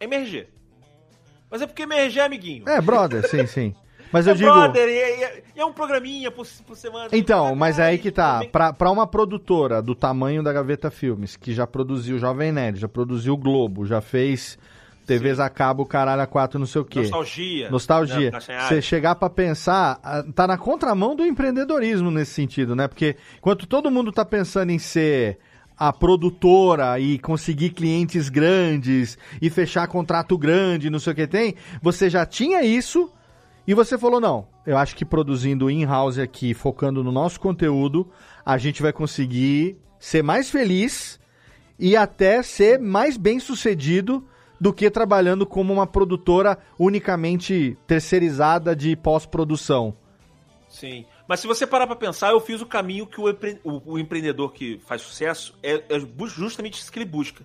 MRG. 0.00 0.48
Mas 1.50 1.62
é 1.62 1.66
porque 1.66 1.82
MRG 1.84 2.18
é 2.20 2.24
amiguinho. 2.24 2.68
É, 2.68 2.80
brother, 2.80 3.28
sim, 3.28 3.46
sim. 3.46 3.74
Mas 4.14 4.28
eu 4.28 4.32
é 4.32 4.36
digo. 4.36 4.52
brother, 4.52 4.88
e 4.88 4.92
é, 4.92 5.42
é 5.56 5.64
um 5.64 5.72
programinha 5.72 6.30
por, 6.30 6.46
por 6.64 6.76
semana. 6.76 7.08
Então, 7.10 7.56
mas 7.56 7.80
é 7.80 7.86
aí 7.86 7.98
que 7.98 8.12
tá. 8.12 8.44
Pra, 8.44 8.72
pra 8.72 8.88
uma 8.88 9.08
produtora 9.08 9.82
do 9.82 9.92
tamanho 9.92 10.40
da 10.40 10.52
Gaveta 10.52 10.88
Filmes, 10.88 11.34
que 11.34 11.52
já 11.52 11.66
produziu 11.66 12.16
Jovem 12.16 12.52
Nerd, 12.52 12.78
já 12.78 12.86
produziu 12.86 13.36
Globo, 13.36 13.84
já 13.84 14.00
fez 14.00 14.56
TVs 15.04 15.40
a 15.40 15.50
cabo, 15.50 15.84
caralho, 15.84 16.22
a 16.22 16.28
quatro, 16.28 16.60
não 16.60 16.66
sei 16.66 16.80
o 16.80 16.84
quê. 16.84 17.00
Nostalgia. 17.00 17.70
Nostalgia. 17.70 18.30
Você 18.68 18.80
chegar 18.80 19.16
pra 19.16 19.28
pensar, 19.28 19.98
tá 20.32 20.46
na 20.46 20.56
contramão 20.56 21.16
do 21.16 21.26
empreendedorismo 21.26 22.08
nesse 22.08 22.34
sentido, 22.34 22.76
né? 22.76 22.86
Porque 22.86 23.16
enquanto 23.36 23.66
todo 23.66 23.90
mundo 23.90 24.12
tá 24.12 24.24
pensando 24.24 24.70
em 24.70 24.78
ser 24.78 25.38
a 25.76 25.92
produtora 25.92 27.00
e 27.00 27.18
conseguir 27.18 27.70
clientes 27.70 28.28
grandes 28.28 29.18
e 29.42 29.50
fechar 29.50 29.88
contrato 29.88 30.38
grande, 30.38 30.88
não 30.88 31.00
sei 31.00 31.12
o 31.12 31.16
que 31.16 31.26
tem, 31.26 31.56
você 31.82 32.08
já 32.08 32.24
tinha 32.24 32.62
isso 32.62 33.10
e 33.66 33.74
você 33.74 33.96
falou, 33.98 34.20
não, 34.20 34.46
eu 34.66 34.76
acho 34.76 34.94
que 34.96 35.04
produzindo 35.04 35.70
in-house 35.70 36.18
aqui, 36.18 36.52
focando 36.54 37.02
no 37.02 37.10
nosso 37.12 37.40
conteúdo, 37.40 38.10
a 38.44 38.58
gente 38.58 38.82
vai 38.82 38.92
conseguir 38.92 39.76
ser 39.98 40.22
mais 40.22 40.50
feliz 40.50 41.18
e 41.78 41.96
até 41.96 42.42
ser 42.42 42.78
mais 42.78 43.16
bem 43.16 43.40
sucedido 43.40 44.26
do 44.60 44.72
que 44.72 44.88
trabalhando 44.90 45.46
como 45.46 45.72
uma 45.72 45.86
produtora 45.86 46.58
unicamente 46.78 47.76
terceirizada 47.86 48.74
de 48.76 48.94
pós-produção. 48.96 49.96
Sim. 50.68 51.04
Mas 51.26 51.40
se 51.40 51.46
você 51.46 51.66
parar 51.66 51.86
pra 51.86 51.96
pensar, 51.96 52.30
eu 52.30 52.40
fiz 52.40 52.60
o 52.60 52.66
caminho 52.66 53.06
que 53.06 53.20
o, 53.20 53.28
empre- 53.28 53.60
o- 53.64 53.98
empreendedor 53.98 54.52
que 54.52 54.80
faz 54.86 55.00
sucesso 55.02 55.58
é, 55.62 55.82
é 55.88 56.00
justamente 56.26 56.80
isso 56.80 56.90
que 56.92 56.98
ele 56.98 57.06
busca. 57.08 57.44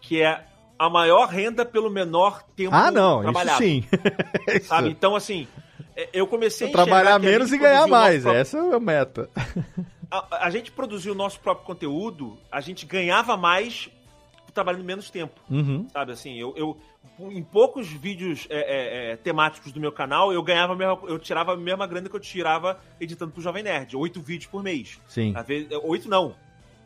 Que 0.00 0.22
é 0.22 0.46
a 0.78 0.88
maior 0.88 1.28
renda 1.28 1.64
pelo 1.64 1.90
menor 1.90 2.42
tempo 2.54 2.74
Ah, 2.74 2.90
não, 2.90 3.16
isso 3.16 3.22
trabalhado. 3.32 3.58
sim. 3.58 3.84
Sabe? 4.62 4.90
Então, 4.90 5.16
assim, 5.16 5.48
é, 5.96 6.08
eu 6.12 6.26
comecei 6.26 6.68
a 6.68 6.72
Trabalhar 6.72 7.14
a 7.14 7.18
menos 7.18 7.50
gente 7.50 7.58
e 7.58 7.62
ganhar 7.62 7.86
mais, 7.86 8.22
próprio- 8.22 8.40
essa 8.40 8.58
é 8.58 8.74
a 8.74 8.80
meta. 8.80 9.28
a, 10.10 10.46
a 10.46 10.50
gente 10.50 10.70
produziu 10.70 11.12
o 11.12 11.16
nosso 11.16 11.40
próprio 11.40 11.66
conteúdo, 11.66 12.38
a 12.50 12.60
gente 12.60 12.86
ganhava 12.86 13.36
mais 13.36 13.90
trabalhando 14.54 14.84
menos 14.84 15.10
tempo. 15.10 15.40
Uhum. 15.50 15.86
Sabe 15.92 16.12
assim, 16.12 16.36
eu, 16.36 16.54
eu 16.56 16.76
em 17.30 17.42
poucos 17.42 17.88
vídeos 17.88 18.46
é, 18.48 18.58
é, 18.58 19.12
é, 19.12 19.16
temáticos 19.16 19.72
do 19.72 19.80
meu 19.80 19.90
canal, 19.90 20.32
eu 20.32 20.42
ganhava 20.42 20.72
a 20.72 20.76
mesma, 20.76 20.98
eu 21.08 21.18
tirava 21.18 21.52
a 21.54 21.56
mesma 21.56 21.86
grana 21.86 22.08
que 22.08 22.14
eu 22.14 22.20
tirava 22.20 22.78
editando 23.00 23.32
pro 23.32 23.42
Jovem 23.42 23.62
Nerd. 23.62 23.96
Oito 23.96 24.20
vídeos 24.20 24.48
por 24.50 24.62
mês. 24.62 25.00
Sim. 25.08 25.32
Às 25.36 25.46
vezes, 25.46 25.68
oito 25.82 26.08
não. 26.08 26.34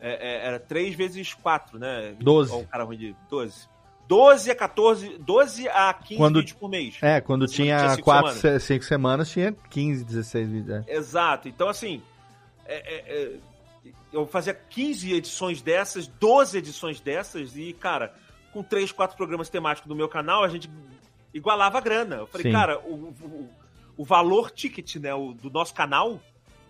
É, 0.01 0.11
é, 0.43 0.47
era 0.47 0.59
três 0.59 0.95
vezes 0.95 1.33
quatro, 1.33 1.79
né? 1.79 2.13
Doze. 2.19 2.51
O 2.53 2.65
cara 2.67 2.83
ruim 2.83 2.97
de 2.97 3.15
12. 3.29 3.67
12 4.07 4.51
a 4.51 4.55
14, 4.55 5.17
12 5.17 5.67
a 5.69 5.93
15 5.93 6.17
Quando- 6.17 6.39
vídeos 6.39 6.57
por 6.57 6.69
mês. 6.69 6.97
É, 7.01 7.21
quando 7.21 7.41
Quando 7.41 7.51
tinha 7.51 7.89
cinco 7.91 8.03
4, 8.03 8.31
semanas. 8.33 8.63
5 8.63 8.83
semanas, 8.85 9.29
tinha 9.31 9.51
15, 9.69 10.03
16 10.03 10.49
vídeos. 10.49 10.83
é. 10.87 10.93
Exato. 10.95 11.47
Então, 11.47 11.67
assim, 11.69 12.01
é- 12.65 12.75
é- 12.95 13.23
é, 13.23 13.89
eu 14.11 14.27
fazia 14.27 14.53
15 14.53 15.13
edições 15.13 15.61
dessas, 15.61 16.07
12 16.07 16.57
edições 16.57 16.99
dessas, 16.99 17.55
e, 17.55 17.73
cara, 17.73 18.13
com 18.51 18.61
3, 18.61 18.91
4 18.91 19.15
programas 19.17 19.49
temáticos 19.49 19.87
do 19.87 19.95
meu 19.95 20.07
canal, 20.09 20.43
a 20.43 20.49
gente 20.49 20.69
igualava 21.33 21.77
a 21.77 21.81
grana. 21.81 22.17
Eu 22.17 22.27
falei, 22.27 22.47
Sim. 22.47 22.51
cara, 22.51 22.79
o, 22.79 22.93
o, 23.21 23.49
o 23.97 24.03
valor 24.05 24.51
ticket 24.51 24.95
né, 24.97 25.13
o, 25.13 25.33
do 25.33 25.49
nosso 25.49 25.73
canal, 25.73 26.19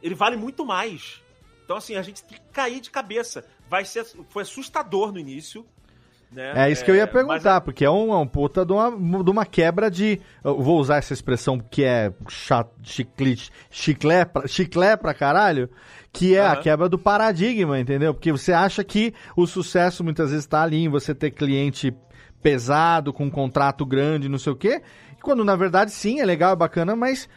ele 0.02 0.16
vale 0.16 0.38
muito 0.38 0.66
mais. 0.66 1.22
Então, 1.66 1.78
assim, 1.78 1.96
a 1.96 2.02
gente 2.02 2.24
tem 2.24 2.38
que 2.38 2.44
cair 2.52 2.80
de 2.80 2.90
cabeça. 2.92 3.46
Vai 3.70 3.86
ser, 3.86 4.06
foi 4.30 4.44
assustador 4.44 5.12
no 5.12 5.20
início. 5.20 5.66
Né? 6.34 6.52
É 6.56 6.72
isso 6.72 6.84
que 6.84 6.90
eu 6.90 6.96
ia 6.96 7.06
mas 7.06 7.14
perguntar, 7.14 7.62
porque 7.62 7.86
é 7.86 7.90
um, 7.92 8.12
é 8.12 8.18
um 8.18 8.26
puta 8.28 8.66
de 8.66 8.74
uma, 8.74 9.24
de 9.24 9.30
uma 9.30 9.46
quebra 9.46 9.90
de. 9.92 10.20
Vou 10.44 10.80
usar 10.80 10.98
essa 10.98 11.14
expressão 11.14 11.60
que 11.60 11.84
é 11.84 12.12
cha- 12.28 12.66
chiclete, 12.82 13.52
chiclé, 13.70 14.26
pra, 14.26 14.48
chiclé 14.48 14.98
pra 14.98 15.14
caralho, 15.14 15.70
que 16.12 16.36
é 16.36 16.42
a 16.42 16.54
Aham. 16.54 16.62
quebra 16.62 16.90
do 16.90 16.98
paradigma, 16.98 17.80
entendeu? 17.80 18.14
Porque 18.14 18.32
você 18.32 18.52
acha 18.52 18.84
que 18.84 19.14
o 19.36 19.46
sucesso 19.46 20.04
muitas 20.04 20.32
vezes 20.32 20.46
tá 20.46 20.64
ali 20.64 20.84
em 20.84 20.90
você 20.90 21.14
ter 21.14 21.32
cliente 21.32 21.94
pesado, 22.42 23.14
com 23.14 23.26
um 23.26 23.30
contrato 23.30 23.86
grande, 23.86 24.28
não 24.28 24.38
sei 24.38 24.52
o 24.52 24.56
quê, 24.56 24.82
quando 25.22 25.46
na 25.46 25.56
verdade 25.56 25.92
sim, 25.92 26.20
é 26.20 26.26
legal, 26.26 26.52
é 26.54 26.56
bacana, 26.58 26.96
mas 26.96 27.30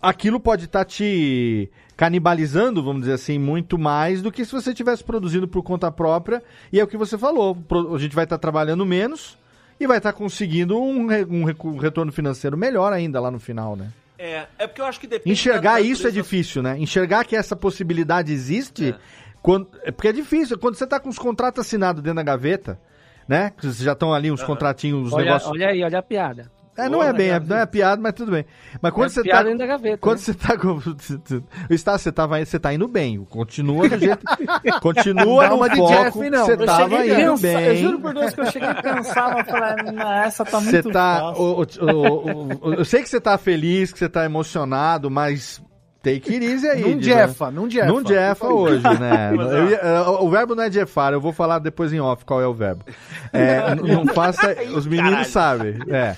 aquilo 0.00 0.40
pode 0.40 0.64
estar 0.64 0.84
te 0.84 1.70
canibalizando, 2.00 2.82
vamos 2.82 3.02
dizer 3.02 3.12
assim, 3.12 3.38
muito 3.38 3.78
mais 3.78 4.22
do 4.22 4.32
que 4.32 4.42
se 4.42 4.52
você 4.52 4.72
tivesse 4.72 5.04
produzindo 5.04 5.46
por 5.46 5.62
conta 5.62 5.92
própria. 5.92 6.42
E 6.72 6.80
é 6.80 6.82
o 6.82 6.86
que 6.86 6.96
você 6.96 7.18
falou, 7.18 7.58
a 7.94 7.98
gente 7.98 8.14
vai 8.14 8.24
estar 8.24 8.38
trabalhando 8.38 8.86
menos 8.86 9.36
e 9.78 9.86
vai 9.86 9.98
estar 9.98 10.14
conseguindo 10.14 10.80
um, 10.80 11.08
um 11.28 11.76
retorno 11.76 12.10
financeiro 12.10 12.56
melhor 12.56 12.90
ainda 12.90 13.20
lá 13.20 13.30
no 13.30 13.38
final, 13.38 13.76
né? 13.76 13.92
É, 14.18 14.46
é 14.58 14.66
porque 14.66 14.80
eu 14.80 14.86
acho 14.86 14.98
que 14.98 15.06
depende. 15.06 15.30
Enxergar 15.30 15.74
da 15.74 15.80
isso 15.82 16.08
é 16.08 16.10
difícil, 16.10 16.62
né? 16.62 16.74
Enxergar 16.78 17.22
que 17.26 17.36
essa 17.36 17.54
possibilidade 17.54 18.32
existe, 18.32 18.94
quando, 19.42 19.68
é 19.82 19.90
porque 19.90 20.08
é 20.08 20.12
difícil. 20.12 20.58
Quando 20.58 20.76
você 20.76 20.86
tá 20.86 20.98
com 20.98 21.10
os 21.10 21.18
contratos 21.18 21.66
assinados 21.66 22.02
dentro 22.02 22.16
da 22.16 22.22
gaveta, 22.22 22.80
né? 23.28 23.52
Já 23.60 23.92
estão 23.92 24.14
ali 24.14 24.32
uns 24.32 24.42
contratinhos, 24.42 25.08
os 25.08 25.12
Olha, 25.12 25.24
negócios. 25.26 25.52
olha 25.52 25.68
aí, 25.68 25.84
olha 25.84 25.98
a 25.98 26.02
piada. 26.02 26.50
É, 26.86 26.88
não 26.88 27.02
é 27.02 27.12
bem, 27.12 27.30
é, 27.30 27.40
não 27.40 27.56
é 27.56 27.66
piada, 27.66 28.00
mas 28.00 28.12
tudo 28.12 28.32
bem. 28.32 28.44
Mas 28.80 28.92
quando 28.92 29.06
É 29.06 29.10
você 29.10 29.22
piada 29.22 29.38
tá. 29.38 29.44
dentro 29.44 29.58
da 29.58 29.66
gaveta, 29.66 29.98
Quando 29.98 30.18
né? 30.18 30.24
você 30.24 30.34
tá 30.34 30.56
com. 30.58 30.70
O 31.70 31.74
Estácio, 31.74 32.04
você, 32.04 32.12
tava, 32.12 32.44
você 32.44 32.58
tá 32.58 32.72
indo 32.74 32.88
bem. 32.88 33.24
Continua 33.28 33.88
do 33.88 33.98
jeito. 33.98 34.24
continua 34.82 35.48
Não, 35.48 35.56
no 35.58 35.76
foco. 35.76 35.88
Jeff, 35.92 36.30
não. 36.30 36.44
Você 36.44 36.52
Eu 36.52 36.66
tava 36.66 37.06
indo 37.06 37.14
cansa- 37.16 37.42
bem. 37.42 37.66
Eu 37.66 37.76
juro 37.76 38.00
por 38.00 38.14
Deus 38.14 38.34
que 38.34 38.40
eu 38.40 38.46
cheguei 38.46 38.74
cansado 38.74 39.40
e 39.40 39.44
falei, 39.44 39.92
"Não, 39.92 40.12
essa 40.22 40.44
tá 40.44 40.60
Você 40.60 40.72
muito 40.82 40.90
tá. 40.90 41.20
fácil." 41.20 41.42
o- 41.42 41.60
o- 41.62 42.58
o- 42.70 42.74
eu 42.74 42.84
sei 42.84 43.02
que 43.02 43.08
você 43.08 43.20
tá 43.20 43.36
feliz, 43.38 43.92
que 43.92 43.98
você 43.98 44.08
tá 44.08 44.24
emocionado, 44.24 45.10
mas. 45.10 45.62
Take 46.02 46.32
it 46.32 46.42
easy 46.46 46.66
aí. 46.66 46.94
Não 46.94 47.02
jefa, 47.02 47.50
não 47.50 47.68
jefa. 47.68 47.86
Não 47.86 48.34
favor. 48.34 48.70
hoje, 48.70 48.82
né? 48.98 49.32
Eu 49.34 49.68
ia- 49.68 50.10
o 50.22 50.30
verbo 50.30 50.54
não 50.54 50.62
é 50.64 50.70
jeffar, 50.70 51.12
eu 51.12 51.20
vou 51.20 51.30
falar 51.30 51.58
depois 51.58 51.92
em 51.92 52.00
off 52.00 52.24
qual 52.24 52.40
é 52.40 52.46
o 52.46 52.54
verbo. 52.54 52.86
É, 53.34 53.72
n- 53.72 53.82
não 53.96 54.06
faça. 54.06 54.56
Os 54.74 54.86
meninos 54.86 55.26
sabem. 55.26 55.74
É. 55.90 56.16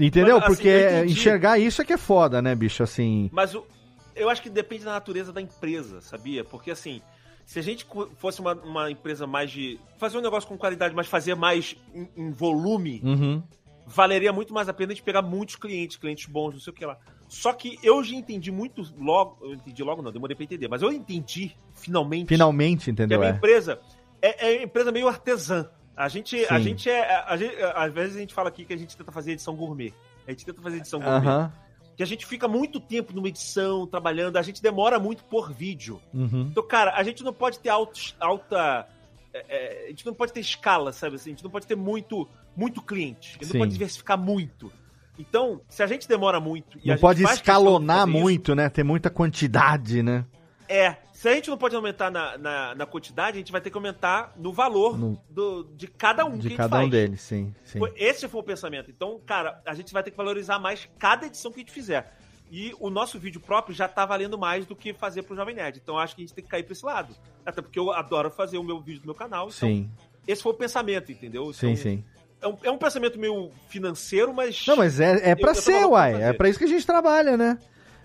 Entendeu? 0.00 0.36
Mas, 0.40 0.44
assim, 0.52 0.54
Porque 0.54 1.04
enxergar 1.06 1.58
isso 1.58 1.82
é 1.82 1.84
que 1.84 1.92
é 1.92 1.98
foda, 1.98 2.40
né, 2.42 2.54
bicho? 2.54 2.82
Assim. 2.82 3.28
Mas 3.32 3.54
o- 3.54 3.66
eu 4.14 4.28
acho 4.28 4.42
que 4.42 4.50
depende 4.50 4.84
da 4.84 4.92
natureza 4.92 5.32
da 5.32 5.40
empresa, 5.40 6.00
sabia? 6.00 6.42
Porque 6.44 6.70
assim, 6.70 7.00
se 7.46 7.58
a 7.58 7.62
gente 7.62 7.86
fosse 8.16 8.40
uma, 8.40 8.54
uma 8.54 8.90
empresa 8.90 9.26
mais 9.26 9.50
de. 9.50 9.78
fazer 9.98 10.18
um 10.18 10.20
negócio 10.20 10.48
com 10.48 10.56
qualidade, 10.58 10.94
mas 10.94 11.06
fazer 11.06 11.34
mais 11.34 11.76
em, 11.94 12.08
em 12.16 12.30
volume, 12.30 13.00
Uhum. 13.04 13.42
valeria 13.86 14.32
muito 14.32 14.52
mais 14.54 14.68
a 14.68 14.72
pena 14.72 14.92
a 14.92 14.94
gente 14.94 15.04
pegar 15.04 15.22
muitos 15.22 15.56
clientes, 15.56 15.96
clientes 15.96 16.26
bons, 16.26 16.52
não 16.54 16.60
sei 16.60 16.72
o 16.72 16.74
que 16.76 16.84
lá. 16.86 16.96
Só 17.28 17.52
que 17.52 17.78
eu 17.82 18.02
já 18.02 18.14
entendi 18.16 18.50
muito 18.50 18.82
logo. 18.98 19.38
Eu 19.42 19.54
entendi 19.54 19.82
logo, 19.82 20.02
não, 20.02 20.10
demorei 20.12 20.34
pra 20.34 20.44
entender, 20.44 20.68
mas 20.68 20.82
eu 20.82 20.90
entendi 20.92 21.52
finalmente. 21.74 22.26
Finalmente, 22.28 22.84
que 22.84 22.90
a 22.90 22.92
entendeu? 22.92 23.18
minha 23.20 23.30
É. 23.32 23.34
empresa 23.36 23.80
é, 24.20 24.54
é 24.54 24.56
uma 24.58 24.64
empresa 24.64 24.90
meio 24.92 25.08
artesã. 25.08 25.68
A 25.96 26.08
gente, 26.08 26.46
a 26.48 26.58
gente 26.58 26.88
é. 26.88 27.24
a 27.26 27.36
gente- 27.36 27.56
às 27.74 27.92
vezes 27.92 28.16
a 28.16 28.20
gente 28.20 28.32
fala 28.34 28.48
aqui 28.48 28.64
que 28.64 28.72
a 28.72 28.76
gente 28.76 28.96
tenta 28.96 29.12
fazer 29.12 29.32
edição 29.32 29.54
gourmet. 29.54 29.92
A 30.26 30.30
gente 30.30 30.46
tenta 30.46 30.62
fazer 30.62 30.78
edição 30.78 31.00
gourmet. 31.00 31.26
Aham. 31.28 31.52
Que 31.96 32.02
a 32.02 32.06
gente 32.06 32.24
fica 32.24 32.48
muito 32.48 32.80
tempo 32.80 33.12
numa 33.12 33.28
edição, 33.28 33.86
trabalhando, 33.86 34.38
a 34.38 34.42
gente 34.42 34.62
demora 34.62 34.98
muito 34.98 35.22
por 35.24 35.52
vídeo. 35.52 36.00
Uhum. 36.14 36.48
Então, 36.50 36.66
cara, 36.66 36.94
a 36.96 37.02
gente 37.02 37.22
não 37.22 37.32
pode 37.34 37.58
ter 37.58 37.68
alta. 37.68 38.86
é, 39.34 39.44
é, 39.48 39.84
a 39.86 39.88
gente 39.90 40.06
não 40.06 40.14
pode 40.14 40.32
ter 40.32 40.40
escala, 40.40 40.92
sabe 40.92 41.16
assim? 41.16 41.30
A 41.30 41.34
gente 41.34 41.44
não 41.44 41.50
pode 41.50 41.66
ter 41.66 41.76
muito, 41.76 42.26
muito 42.56 42.80
cliente. 42.80 43.30
A 43.30 43.44
gente 43.44 43.46
Sim. 43.48 43.52
não 43.58 43.60
pode 43.60 43.72
diversificar 43.72 44.16
muito. 44.18 44.72
Então, 45.18 45.60
se 45.68 45.82
a 45.82 45.86
gente 45.86 46.08
demora 46.08 46.40
muito 46.40 46.78
a 46.78 46.80
Não 46.80 46.92
gente 46.94 47.00
pode 47.00 47.22
escalonar 47.22 48.06
fazer 48.06 48.10
isso, 48.12 48.20
muito, 48.20 48.54
né? 48.54 48.70
Ter 48.70 48.82
muita 48.82 49.10
quantidade, 49.10 50.02
né? 50.02 50.24
é, 50.66 50.96
se 51.20 51.28
a 51.28 51.34
gente 51.34 51.50
não 51.50 51.58
pode 51.58 51.76
aumentar 51.76 52.10
na, 52.10 52.38
na, 52.38 52.74
na 52.74 52.86
quantidade, 52.86 53.36
a 53.36 53.40
gente 53.40 53.52
vai 53.52 53.60
ter 53.60 53.68
que 53.70 53.76
aumentar 53.76 54.32
no 54.38 54.52
valor 54.54 54.98
No- 54.98 55.22
do, 55.28 55.64
de 55.76 55.86
cada 55.86 56.24
um 56.24 56.30
que 56.30 56.36
a 56.36 56.40
De 56.40 56.48
gente 56.48 56.56
cada 56.56 56.76
um 56.76 56.80
faz. 56.80 56.90
deles, 56.90 57.20
sim. 57.20 57.54
sim. 57.64 57.78
Esse 57.96 58.26
foi 58.26 58.40
o 58.40 58.44
pensamento. 58.44 58.90
Então, 58.90 59.20
cara, 59.26 59.60
a 59.66 59.74
gente 59.74 59.92
vai 59.92 60.02
ter 60.02 60.10
que 60.12 60.16
valorizar 60.16 60.58
mais 60.58 60.88
cada 60.98 61.26
edição 61.26 61.50
que 61.52 61.58
a 61.58 61.60
gente 61.60 61.72
fizer. 61.72 62.16
E 62.50 62.74
o 62.80 62.88
nosso 62.88 63.18
vídeo 63.18 63.38
próprio 63.40 63.74
já 63.74 63.86
tá 63.86 64.06
valendo 64.06 64.38
mais 64.38 64.64
do 64.64 64.74
que 64.74 64.94
fazer 64.94 65.22
pro 65.22 65.36
Jovem 65.36 65.54
Nerd. 65.54 65.78
Então, 65.82 65.98
acho 65.98 66.16
que 66.16 66.22
a 66.22 66.24
gente 66.24 66.34
tem 66.34 66.42
que 66.42 66.48
cair 66.50 66.62
pra 66.64 66.72
esse 66.72 66.86
lado. 66.86 67.14
Até 67.44 67.60
porque 67.60 67.78
eu 67.78 67.92
adoro 67.92 68.30
fazer 68.30 68.56
o 68.56 68.64
meu 68.64 68.80
vídeo 68.80 69.02
do 69.02 69.06
meu 69.06 69.14
canal. 69.14 69.48
Então, 69.48 69.68
Sim, 69.68 69.90
esse 70.26 70.42
foi 70.42 70.52
o 70.52 70.56
pensamento, 70.56 71.12
entendeu? 71.12 71.52
sim, 71.52 71.72
Então, 71.72 71.82
sim. 71.82 72.04
É 72.42 72.48
um, 72.48 72.56
é 72.64 72.70
um 72.70 72.78
pensamento 72.78 73.18
meio 73.18 73.50
financeiro, 73.68 74.32
mas. 74.32 74.64
Não, 74.66 74.74
mas 74.76 74.98
é, 74.98 75.30
é 75.32 75.34
pra 75.34 75.50
eu 75.50 75.54
ser, 75.54 75.84
uai. 75.84 76.22
É 76.22 76.32
pra 76.32 76.48
isso 76.48 76.58
que 76.58 76.64
a 76.64 76.68
gente 76.68 76.86
trabalha, 76.86 77.36
né? 77.36 77.58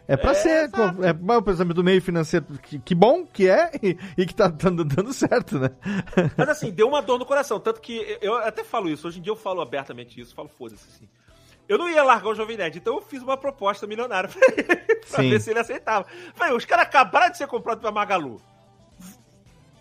É 0.07 0.15
pra 0.15 0.31
É, 0.31 0.35
ser. 0.35 0.63
exato. 0.65 1.03
É 1.03 1.37
o 1.37 1.41
pensamento 1.41 1.75
do 1.75 1.83
meio 1.83 2.01
financeiro. 2.01 2.45
Que, 2.61 2.77
que 2.79 2.93
bom 2.95 3.25
que 3.25 3.49
é 3.49 3.71
e, 3.81 3.97
e 4.17 4.25
que 4.25 4.35
tá 4.35 4.47
dando, 4.47 4.83
dando 4.85 5.11
certo, 5.13 5.57
né? 5.59 5.71
Mas 6.37 6.49
assim, 6.49 6.71
deu 6.71 6.87
uma 6.87 7.01
dor 7.01 7.17
no 7.17 7.25
coração. 7.25 7.59
Tanto 7.59 7.81
que 7.81 8.17
eu 8.21 8.35
até 8.35 8.63
falo 8.63 8.89
isso. 8.89 9.07
Hoje 9.07 9.19
em 9.19 9.21
dia 9.21 9.31
eu 9.31 9.35
falo 9.35 9.61
abertamente 9.61 10.19
isso. 10.21 10.35
Falo, 10.35 10.47
foda-se, 10.49 10.85
assim. 10.95 11.09
Eu 11.67 11.79
não 11.79 11.89
ia 11.89 12.03
largar 12.03 12.29
o 12.29 12.35
Jovem 12.35 12.55
Nerd, 12.57 12.77
então 12.77 12.93
eu 12.95 13.01
fiz 13.01 13.23
uma 13.23 13.35
proposta 13.35 13.87
milionária 13.87 14.29
pra 14.29 14.39
ele, 14.55 14.95
pra 15.09 15.21
ver 15.23 15.41
se 15.41 15.49
ele 15.49 15.57
aceitava. 15.59 16.05
Falei, 16.35 16.55
os 16.55 16.63
caras 16.65 16.85
acabaram 16.85 17.31
de 17.31 17.37
ser 17.37 17.47
comprados 17.47 17.81
pela 17.81 17.91
Magalu. 17.91 18.39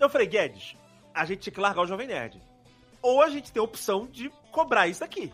Eu 0.01 0.09
falei, 0.09 0.27
Guedes, 0.27 0.75
a 1.15 1.25
gente 1.27 1.41
tinha 1.41 1.53
que 1.53 1.61
largar 1.61 1.83
o 1.83 1.87
Jovem 1.87 2.07
Nerd. 2.07 2.41
Ou 3.03 3.23
a 3.23 3.29
gente 3.29 3.53
tem 3.53 3.61
a 3.61 3.65
opção 3.65 4.07
de 4.11 4.31
cobrar 4.51 4.89
isso 4.89 5.05
aqui. 5.05 5.31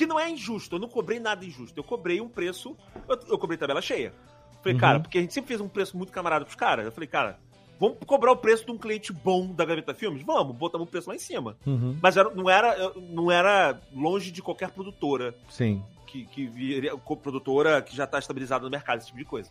Que 0.00 0.06
não 0.06 0.18
é 0.18 0.30
injusto, 0.30 0.76
eu 0.76 0.80
não 0.80 0.88
cobrei 0.88 1.20
nada 1.20 1.44
injusto. 1.44 1.78
Eu 1.78 1.84
cobrei 1.84 2.22
um 2.22 2.28
preço, 2.28 2.74
eu, 3.06 3.18
eu 3.28 3.38
cobrei 3.38 3.58
tabela 3.58 3.82
cheia. 3.82 4.14
Falei, 4.62 4.72
Uhum. 4.72 4.80
cara, 4.80 4.98
porque 4.98 5.18
a 5.18 5.20
gente 5.20 5.34
sempre 5.34 5.48
fez 5.48 5.60
um 5.60 5.68
preço 5.68 5.94
muito 5.94 6.10
camarada 6.10 6.42
pros 6.42 6.56
caras. 6.56 6.86
Eu 6.86 6.92
falei, 6.92 7.06
cara, 7.06 7.38
vamos 7.78 7.98
cobrar 8.06 8.32
o 8.32 8.36
preço 8.38 8.64
de 8.64 8.72
um 8.72 8.78
cliente 8.78 9.12
bom 9.12 9.48
da 9.52 9.62
Gaveta 9.62 9.92
Filmes? 9.92 10.22
Vamos, 10.22 10.56
botamos 10.56 10.88
o 10.88 10.90
preço 10.90 11.10
lá 11.10 11.14
em 11.14 11.18
cima. 11.18 11.54
Uhum. 11.66 11.98
Mas 12.00 12.16
era- 12.16 12.30
não, 12.30 12.48
era, 12.48 12.94
não 13.10 13.30
era 13.30 13.78
longe 13.92 14.30
de 14.30 14.40
qualquer 14.40 14.70
produtora 14.70 15.34
Sim. 15.50 15.84
que, 16.06 16.24
que 16.24 16.46
viria, 16.46 16.96
produtora 16.96 17.82
que 17.82 17.94
já 17.94 18.06
tá 18.06 18.18
estabilizada 18.18 18.64
no 18.64 18.70
mercado, 18.70 19.00
esse 19.00 19.08
tipo 19.08 19.18
de 19.18 19.26
coisa. 19.26 19.50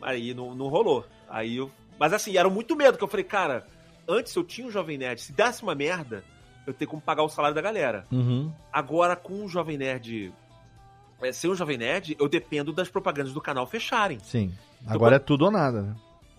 Aí 0.00 0.32
não, 0.32 0.54
não 0.54 0.68
rolou. 0.68 1.04
Aí 1.28 1.56
eu, 1.58 1.70
mas 1.98 2.14
assim, 2.14 2.38
era 2.38 2.48
muito 2.48 2.74
medo, 2.74 2.96
que 2.96 3.04
eu 3.04 3.08
falei, 3.08 3.24
cara, 3.24 3.66
antes 4.08 4.34
eu 4.34 4.42
tinha 4.44 4.66
um 4.66 4.70
Jovem 4.70 4.96
Nerd, 4.96 5.20
se 5.20 5.30
desse 5.32 5.62
uma 5.62 5.74
merda, 5.74 6.24
eu 6.66 6.72
tenho 6.72 6.90
como 6.90 7.02
pagar 7.02 7.22
o 7.22 7.28
salário 7.28 7.54
da 7.54 7.62
galera. 7.62 8.06
Uhum. 8.10 8.52
Agora, 8.72 9.16
com 9.16 9.44
o 9.44 9.48
Jovem 9.48 9.76
Nerd. 9.76 10.32
É, 11.20 11.32
sem 11.32 11.50
o 11.50 11.54
Jovem 11.54 11.78
Nerd, 11.78 12.16
eu 12.18 12.28
dependo 12.28 12.72
das 12.72 12.88
propagandas 12.88 13.32
do 13.32 13.40
canal 13.40 13.66
fecharem. 13.66 14.18
Sim. 14.20 14.52
Então, 14.80 14.94
Agora 14.94 15.16
é 15.16 15.18
tudo 15.20 15.44
ou 15.44 15.50
nada, 15.50 15.82
né? 15.82 15.94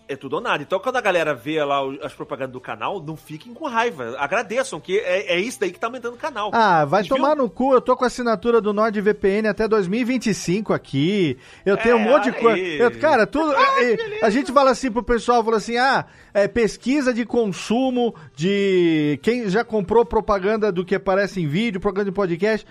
É 0.06 0.16
tudo 0.16 0.34
ou 0.36 0.40
nada. 0.42 0.62
Então, 0.62 0.78
quando 0.78 0.96
a 0.96 1.00
galera 1.00 1.34
vê 1.34 1.64
lá 1.64 1.78
as 2.02 2.12
propagandas 2.12 2.52
do 2.52 2.60
canal, 2.60 3.00
não 3.02 3.16
fiquem 3.16 3.54
com 3.54 3.66
raiva. 3.66 4.14
Agradeçam, 4.18 4.78
que 4.78 4.98
é, 4.98 5.32
é 5.34 5.40
isso 5.40 5.58
daí 5.58 5.72
que 5.72 5.78
tá 5.80 5.86
aumentando 5.86 6.12
o 6.14 6.18
canal. 6.18 6.50
Ah, 6.52 6.84
vai 6.84 7.04
tomar 7.04 7.34
no 7.34 7.48
cu. 7.48 7.72
Eu 7.72 7.80
tô 7.80 7.96
com 7.96 8.04
a 8.04 8.08
assinatura 8.08 8.60
do 8.60 8.74
NordVPN 8.74 9.48
até 9.48 9.66
2025 9.66 10.74
aqui. 10.74 11.38
Eu 11.64 11.78
tenho 11.78 11.96
um 11.96 12.00
É, 12.00 12.04
monte 12.04 12.24
de 12.24 12.32
coisa. 12.32 12.58
Eu- 12.58 12.98
Cara, 13.00 13.26
tudo. 13.26 13.54
a 14.22 14.28
gente 14.28 14.52
fala 14.52 14.72
assim 14.72 14.90
pro 14.90 15.02
pessoal, 15.02 15.42
fala 15.42 15.56
assim: 15.56 15.78
ah, 15.78 16.04
é, 16.34 16.46
pesquisa 16.46 17.12
de 17.14 17.24
consumo 17.24 18.14
de 18.36 19.18
quem 19.22 19.48
já 19.48 19.64
comprou 19.64 20.04
propaganda 20.04 20.70
do 20.70 20.84
que 20.84 20.94
aparece 20.94 21.40
em 21.40 21.46
vídeo, 21.46 21.80
propaganda 21.80 22.10
de 22.10 22.14
podcast. 22.14 22.66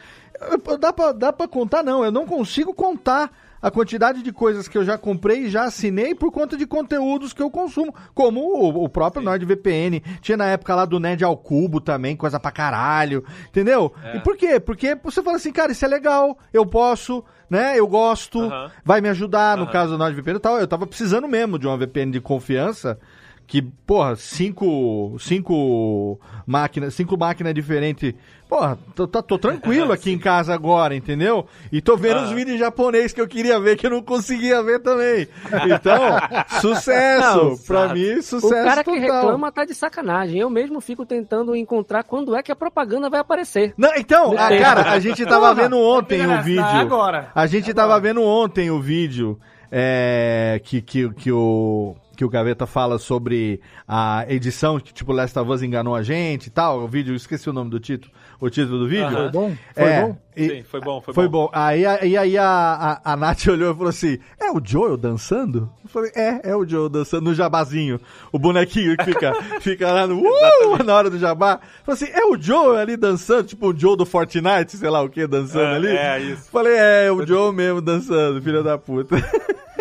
Dá 0.79 0.93
pra, 0.93 1.11
dá 1.11 1.33
pra 1.33 1.47
contar, 1.47 1.81
não. 1.81 2.05
Eu 2.05 2.11
não 2.11 2.27
consigo 2.27 2.73
contar. 2.75 3.31
A 3.63 3.71
quantidade 3.71 4.21
de 4.21 4.33
coisas 4.33 4.67
que 4.67 4.77
eu 4.77 4.83
já 4.83 4.97
comprei 4.97 5.43
e 5.43 5.49
já 5.49 5.63
assinei 5.63 6.13
por 6.13 6.33
conta 6.33 6.57
de 6.57 6.67
conteúdos 6.67 7.31
que 7.31 7.41
eu 7.41 7.49
consumo, 7.49 7.95
como 8.13 8.41
o, 8.41 8.83
o 8.83 8.89
próprio 8.89 9.23
NordVPN. 9.23 10.01
Tinha 10.19 10.35
na 10.35 10.47
época 10.47 10.75
lá 10.75 10.83
do 10.83 10.99
Nerd 10.99 11.23
ao 11.23 11.37
Cubo 11.37 11.79
também, 11.79 12.13
coisa 12.13 12.37
pra 12.41 12.51
caralho, 12.51 13.23
entendeu? 13.47 13.93
É. 14.03 14.17
E 14.17 14.19
por 14.19 14.35
quê? 14.35 14.59
Porque 14.59 14.95
você 15.01 15.23
fala 15.23 15.37
assim, 15.37 15.53
cara, 15.53 15.71
isso 15.71 15.85
é 15.85 15.87
legal, 15.87 16.37
eu 16.51 16.65
posso, 16.65 17.23
né? 17.49 17.79
Eu 17.79 17.87
gosto, 17.87 18.41
Aham. 18.41 18.69
vai 18.83 18.99
me 18.99 19.07
ajudar, 19.07 19.55
no 19.55 19.63
Aham. 19.63 19.71
caso 19.71 19.91
do 19.93 19.97
NordVPN 19.97 20.35
e 20.35 20.39
tal. 20.41 20.59
Eu 20.59 20.67
tava 20.67 20.85
precisando 20.85 21.25
mesmo 21.25 21.57
de 21.57 21.65
uma 21.65 21.77
VPN 21.77 22.11
de 22.11 22.19
confiança. 22.19 22.99
Que, 23.45 23.61
porra, 23.61 24.15
cinco, 24.15 25.15
cinco 25.19 26.19
máquinas, 26.47 26.93
cinco 26.95 27.17
máquinas 27.17 27.53
diferentes. 27.53 28.13
Porra, 28.49 28.77
tô, 28.95 29.07
tô, 29.07 29.21
tô 29.21 29.37
tranquilo 29.37 29.91
aqui 29.93 30.11
em 30.11 30.17
casa 30.17 30.53
agora, 30.53 30.95
entendeu? 30.95 31.45
E 31.71 31.81
tô 31.81 31.97
vendo 31.97 32.17
os 32.21 32.27
Aham. 32.27 32.35
vídeos 32.35 32.57
japonês 32.59 33.11
que 33.13 33.19
eu 33.21 33.27
queria 33.27 33.59
ver, 33.59 33.75
que 33.77 33.85
eu 33.85 33.91
não 33.91 34.01
conseguia 34.01 34.61
ver 34.63 34.79
também. 34.79 35.27
Então, 35.65 35.99
sucesso! 36.61 37.37
Não, 37.37 37.57
pra 37.57 37.87
sabe. 37.87 37.99
mim, 37.99 38.13
O 38.19 38.23
sucesso 38.23 38.53
cara 38.63 38.83
que 38.83 38.91
total. 38.91 39.21
reclama 39.21 39.51
tá 39.51 39.65
de 39.65 39.73
sacanagem. 39.75 40.39
Eu 40.39 40.49
mesmo 40.49 40.79
fico 40.81 41.05
tentando 41.05 41.55
encontrar 41.55 42.03
quando 42.03 42.35
é 42.35 42.41
que 42.43 42.51
a 42.51 42.55
propaganda 42.55 43.09
vai 43.09 43.19
aparecer. 43.19 43.73
Não, 43.77 43.93
então, 43.95 44.35
a, 44.37 44.53
É. 44.53 44.59
cara, 44.59 44.91
a 44.91 44.99
gente 44.99 45.23
tava 45.25 45.49
Porra, 45.49 45.63
vendo 45.63 45.77
ontem 45.79 46.25
o 46.25 46.41
vídeo. 46.41 46.63
agora. 46.63 47.29
A 47.35 47.45
gente 47.45 47.73
tava 47.73 47.99
vendo 47.99 48.21
ontem 48.23 48.71
o 48.71 48.79
vídeo 48.79 49.39
é, 49.71 50.61
que, 50.63 50.81
que, 50.81 51.09
que 51.13 51.31
o. 51.31 51.95
Que 52.15 52.23
o 52.23 52.29
Gaveta 52.29 52.67
fala 52.67 52.99
sobre 52.99 53.59
a 53.87 54.23
edição, 54.29 54.79
que 54.79 54.93
tipo, 54.93 55.11
Last 55.11 55.37
of 55.39 55.49
Us 55.49 55.63
enganou 55.63 55.95
a 55.95 56.03
gente 56.03 56.45
e 56.47 56.49
tal. 56.51 56.81
O 56.81 56.87
vídeo, 56.87 57.11
eu 57.13 57.15
esqueci 57.15 57.49
o 57.49 57.53
nome 57.53 57.71
do 57.71 57.79
título. 57.79 58.13
O 58.39 58.49
título 58.51 58.77
do 58.79 58.87
vídeo. 58.87 59.05
Aham. 59.07 59.15
Foi 59.23 59.31
bom? 59.31 59.55
Foi 59.73 59.83
É, 59.83 60.01
bom? 60.03 60.17
e- 60.37 60.49
Sim, 60.49 60.63
foi 60.63 60.79
bom, 60.81 61.01
foi, 61.01 61.13
Foi 61.13 61.27
bom. 61.27 61.45
bom. 61.45 61.49
Aí, 61.53 61.83
aí, 61.85 62.15
aí 62.17 62.37
a, 62.37 62.99
a, 63.03 63.13
a 63.13 63.15
Nath 63.17 63.45
olhou 63.49 63.71
e 63.71 63.75
falou 63.75 63.89
assim: 63.89 64.19
É 64.39 64.51
o 64.51 64.61
Joel 64.63 64.95
dançando? 64.95 65.71
Eu 65.83 65.89
falei: 65.89 66.11
É, 66.15 66.51
é 66.51 66.55
o 66.55 66.63
Joel 66.67 66.87
dançando 66.89 67.23
no 67.23 67.33
jabazinho. 67.33 67.99
O 68.31 68.37
bonequinho 68.37 68.95
que 68.95 69.05
fica, 69.05 69.33
fica 69.61 69.91
lá 69.91 70.05
no. 70.05 70.19
Uh, 70.19 70.83
na 70.85 70.93
hora 70.93 71.09
do 71.09 71.17
jabá. 71.17 71.59
Falei 71.83 72.03
assim: 72.03 72.11
É 72.13 72.25
o 72.25 72.37
Joel 72.39 72.77
ali 72.77 72.95
dançando? 72.95 73.45
Tipo 73.45 73.71
o 73.73 73.75
Joel 73.75 73.95
do 73.95 74.05
Fortnite, 74.05 74.77
sei 74.77 74.89
lá 74.89 75.01
o 75.01 75.09
que, 75.09 75.25
dançando 75.25 75.63
É, 75.65 75.75
ali? 75.75 75.87
é, 75.87 76.19
isso. 76.19 76.51
Falei: 76.51 76.73
É, 76.77 77.11
o 77.11 77.25
Joel 77.25 77.51
mesmo 77.53 77.81
dançando, 77.81 78.39
filho 78.39 78.63
da 78.63 78.77
puta. 78.77 79.15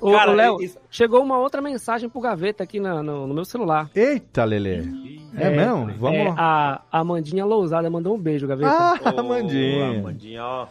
Ô, 0.00 0.10
Léo, 0.32 0.60
isso- 0.62 0.78
chegou 0.90 1.22
uma 1.22 1.38
outra 1.38 1.60
mensagem 1.60 2.08
pro 2.08 2.20
Gaveta 2.20 2.62
aqui 2.64 2.80
na- 2.80 3.02
no, 3.02 3.26
no 3.26 3.34
meu 3.34 3.44
celular. 3.44 3.90
Eita, 3.94 4.44
Lelê. 4.44 4.78
É, 5.36 5.50
mesmo? 5.50 5.86
Vamos 5.98 6.18
É, 6.18 6.28
lá. 6.28 6.34
a 6.38 6.82
a 6.92 7.00
Amandinha 7.00 7.44
Lousada 7.44 7.90
mandou 7.90 8.14
um 8.14 8.18
beijo, 8.18 8.46
Gaveta. 8.46 8.70
Ah, 8.70 9.12
Ô, 9.14 9.20
Amandinha. 9.20 9.98
Amandinha, 9.98 10.44
ó. 10.44 10.68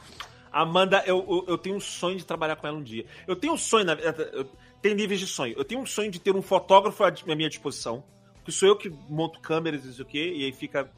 Amanda, 0.51 1.03
eu, 1.05 1.17
eu, 1.27 1.45
eu 1.49 1.57
tenho 1.57 1.75
um 1.75 1.79
sonho 1.79 2.15
de 2.17 2.25
trabalhar 2.25 2.55
com 2.55 2.67
ela 2.67 2.77
um 2.77 2.83
dia. 2.83 3.05
Eu 3.27 3.35
tenho 3.35 3.53
um 3.53 3.57
sonho, 3.57 3.85
na 3.85 3.95
verdade, 3.95 4.29
eu- 4.33 4.45
tem 4.81 4.93
níveis 4.93 5.19
de 5.19 5.27
sonho. 5.27 5.55
Eu 5.57 5.65
tenho 5.65 5.81
um 5.81 5.85
sonho 5.85 6.11
de 6.11 6.19
ter 6.19 6.35
um 6.35 6.41
fotógrafo 6.41 7.03
à 7.03 7.11
minha 7.35 7.49
disposição, 7.49 8.03
que 8.45 8.51
sou 8.51 8.67
eu 8.69 8.75
que 8.77 8.91
monto 9.09 9.39
câmeras 9.39 9.83
e 9.83 9.87
não 9.87 9.93
sei 9.93 10.03
o 10.03 10.07
quê, 10.07 10.33
e 10.35 10.45
aí 10.45 10.51
fica 10.51 10.89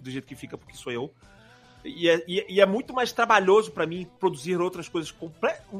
do 0.00 0.10
jeito 0.10 0.26
que 0.26 0.34
fica, 0.34 0.56
porque 0.56 0.74
sou 0.76 0.92
eu. 0.92 1.10
E 1.84 2.08
é, 2.08 2.24
e 2.26 2.40
é- 2.40 2.46
e 2.48 2.60
é 2.60 2.66
muito 2.66 2.94
mais 2.94 3.12
trabalhoso 3.12 3.70
pra 3.70 3.86
mim 3.86 4.08
produzir 4.18 4.56
outras 4.60 4.88
coisas 4.88 5.14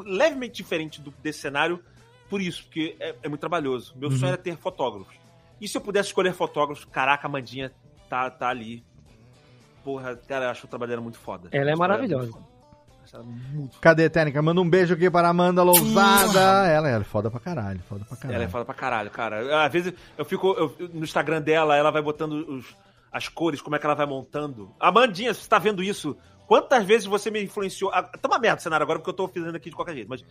levemente 0.04 0.54
diferentes 0.54 0.98
do, 1.00 1.12
desse 1.22 1.38
cenário, 1.40 1.80
por 2.28 2.40
isso, 2.42 2.64
porque 2.64 2.94
é, 3.00 3.14
é 3.22 3.28
muito 3.28 3.40
trabalhoso. 3.40 3.94
Meu 3.96 4.10
Uhum. 4.10 4.16
sonho 4.16 4.28
era 4.28 4.36
ter 4.36 4.56
fotógrafos. 4.56 5.14
E 5.60 5.66
se 5.66 5.76
eu 5.76 5.80
pudesse 5.80 6.08
escolher 6.08 6.34
fotógrafos, 6.34 6.84
caraca, 6.84 7.26
a 7.26 7.28
Amandinha 7.28 7.72
tá, 8.08 8.28
tá 8.30 8.48
ali. 8.48 8.84
Porra, 9.82 10.16
cara, 10.28 10.46
eu 10.46 10.50
acho 10.50 10.66
o 10.66 10.68
trabalho 10.68 10.90
dela 10.90 11.02
muito 11.02 11.18
foda. 11.18 11.48
Ela 11.52 11.62
é 11.62 11.66
dela 11.66 11.76
maravilhosa. 11.78 12.30
muito 12.32 12.54
ela 13.12 13.22
muito 13.22 13.78
Cadê, 13.80 14.08
Técnica? 14.10 14.42
Manda 14.42 14.60
um 14.60 14.68
beijo 14.68 14.94
aqui 14.94 15.08
para 15.10 15.28
a 15.28 15.30
Amanda 15.30 15.62
Lousada. 15.62 16.40
Ela, 16.66 16.88
ela 16.88 17.00
é 17.02 17.04
foda 17.04 17.30
pra 17.30 17.38
caralho, 17.38 17.80
foda 17.88 18.04
pra 18.04 18.16
caralho. 18.16 18.34
Ela 18.34 18.44
é 18.44 18.48
foda 18.48 18.64
pra 18.64 18.74
caralho, 18.74 19.10
cara. 19.10 19.64
Às 19.64 19.72
vezes 19.72 19.92
eu 20.18 20.24
fico 20.24 20.48
eu- 20.54 20.74
no 20.92 21.04
Instagram 21.04 21.40
dela, 21.40 21.76
ela 21.76 21.90
vai 21.90 22.02
botando 22.02 22.32
os- 22.48 22.74
as 23.14 23.28
cores, 23.28 23.62
como 23.62 23.76
é 23.76 23.78
que 23.78 23.86
ela 23.86 23.94
vai 23.94 24.06
montando. 24.06 24.70
Amandinha, 24.80 25.32
você 25.32 25.48
tá 25.48 25.58
vendo 25.58 25.82
isso? 25.82 26.16
Quantas 26.46 26.84
vezes 26.84 27.06
você 27.06 27.30
me 27.30 27.42
influenciou? 27.42 27.90
Ah, 27.94 28.02
tá 28.02 28.28
uma 28.28 28.38
merda 28.38 28.58
o 28.60 28.62
cenário 28.62 28.84
agora, 28.84 28.98
porque 28.98 29.08
eu 29.08 29.14
tô 29.14 29.26
fazendo 29.28 29.56
aqui 29.56 29.70
de 29.70 29.76
qualquer 29.76 29.94
jeito, 29.94 30.08
mas. 30.08 30.22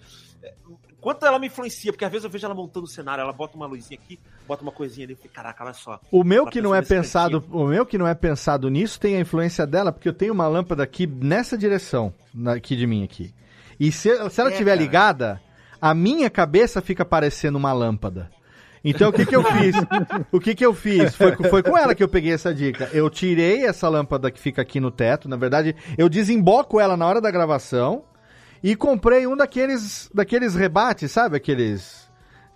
é, 0.43 0.53
Quanto 1.01 1.25
ela 1.25 1.39
me 1.39 1.47
influencia? 1.47 1.91
Porque 1.91 2.05
às 2.05 2.11
vezes 2.11 2.23
eu 2.23 2.29
vejo 2.29 2.45
ela 2.45 2.53
montando 2.53 2.85
o 2.85 2.89
cenário, 2.89 3.21
ela 3.23 3.33
bota 3.33 3.57
uma 3.57 3.65
luzinha 3.65 3.99
aqui, 4.01 4.19
bota 4.47 4.61
uma 4.63 4.71
coisinha 4.71 5.05
ali, 5.07 5.13
eu 5.13 5.17
falei, 5.17 5.31
caraca, 5.33 5.63
olha 5.63 5.73
só. 5.73 5.99
O 6.11 6.23
meu 6.23 6.43
Ela 6.43 6.51
que 6.51 6.61
não 6.61 6.69
pensou 6.71 6.75
é 6.75 6.81
pensado, 7.01 7.41
cantinho. 7.41 7.61
o 7.61 7.67
meu 7.67 7.85
que 7.85 7.97
não 7.97 8.07
é 8.07 8.13
pensado 8.13 8.69
nisso 8.69 8.99
tem 8.99 9.17
a 9.17 9.19
influência 9.19 9.65
dela, 9.65 9.91
porque 9.91 10.07
eu 10.07 10.13
tenho 10.13 10.33
uma 10.33 10.47
lâmpada 10.47 10.83
aqui 10.83 11.07
nessa 11.07 11.57
direção, 11.57 12.13
aqui 12.47 12.75
de 12.75 12.85
mim 12.87 13.03
aqui. 13.03 13.33
E 13.79 13.91
se, 13.91 14.09
se 14.29 14.39
ela 14.39 14.49
É, 14.49 14.53
estiver 14.53 14.71
cara. 14.71 14.81
ligada, 14.81 15.41
a 15.81 15.93
minha 15.93 16.29
cabeça 16.29 16.79
fica 16.81 17.03
parecendo 17.03 17.57
uma 17.57 17.73
lâmpada. 17.73 18.29
Então 18.83 19.09
o 19.09 19.13
que 19.13 19.25
que 19.25 19.35
eu 19.35 19.43
fiz? 19.43 19.75
O 20.31 20.39
que 20.39 20.53
que 20.55 20.65
eu 20.65 20.73
fiz? 20.73 21.15
Foi, 21.15 21.31
com- 21.35 21.43
foi 21.45 21.63
com 21.63 21.77
ela 21.77 21.95
que 21.95 22.03
eu 22.03 22.07
peguei 22.09 22.33
essa 22.33 22.53
dica. 22.53 22.89
Eu 22.91 23.09
tirei 23.09 23.65
essa 23.65 23.87
lâmpada 23.87 24.29
que 24.29 24.39
fica 24.39 24.61
aqui 24.61 24.79
no 24.79 24.91
teto. 24.91 25.29
Na 25.29 25.37
verdade, 25.37 25.75
eu 25.97 26.09
desemboco 26.09 26.79
ela 26.79 26.97
na 26.97 27.05
hora 27.05 27.21
da 27.21 27.31
gravação 27.31 28.03
e 28.61 28.75
comprei 28.75 29.25
um 29.25 29.37
daqueles, 29.37 30.09
daqueles 30.13 30.53
rebates, 30.55 31.11
sabe? 31.11 31.37
Aqueles 31.37 32.09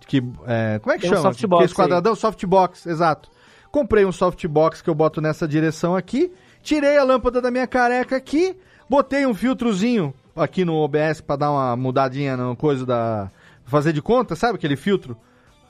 que 0.06 0.22
é, 0.46 0.78
como 0.78 0.92
é 0.94 0.96
que 0.96 1.02
Tem 1.02 1.10
um 1.10 1.16
chama? 1.16 1.32
softbox 1.32 1.62
Aqueles 1.64 1.76
quadradão, 1.76 2.14
softbox, 2.14 2.86
exato. 2.86 3.30
Comprei 3.70 4.04
um 4.06 4.12
softbox 4.12 4.80
que 4.82 4.88
eu 4.88 4.94
boto 4.94 5.20
nessa 5.20 5.46
direção 5.46 5.94
aqui, 5.94 6.32
tirei 6.62 6.96
a 6.96 7.04
lâmpada 7.04 7.40
da 7.42 7.50
minha 7.50 7.66
careca 7.66 8.16
aqui, 8.16 8.56
botei 8.88 9.26
um 9.26 9.34
filtrozinho 9.34 10.14
aqui 10.34 10.64
no 10.64 10.74
OBS 10.76 11.20
pra 11.20 11.36
dar 11.36 11.50
uma 11.50 11.76
mudadinha 11.76 12.36
no 12.36 12.56
coisa 12.56 12.86
da 12.86 13.30
fazer 13.66 13.92
de 13.92 14.00
conta, 14.00 14.34
sabe 14.34 14.56
aquele 14.56 14.76
filtro? 14.76 15.14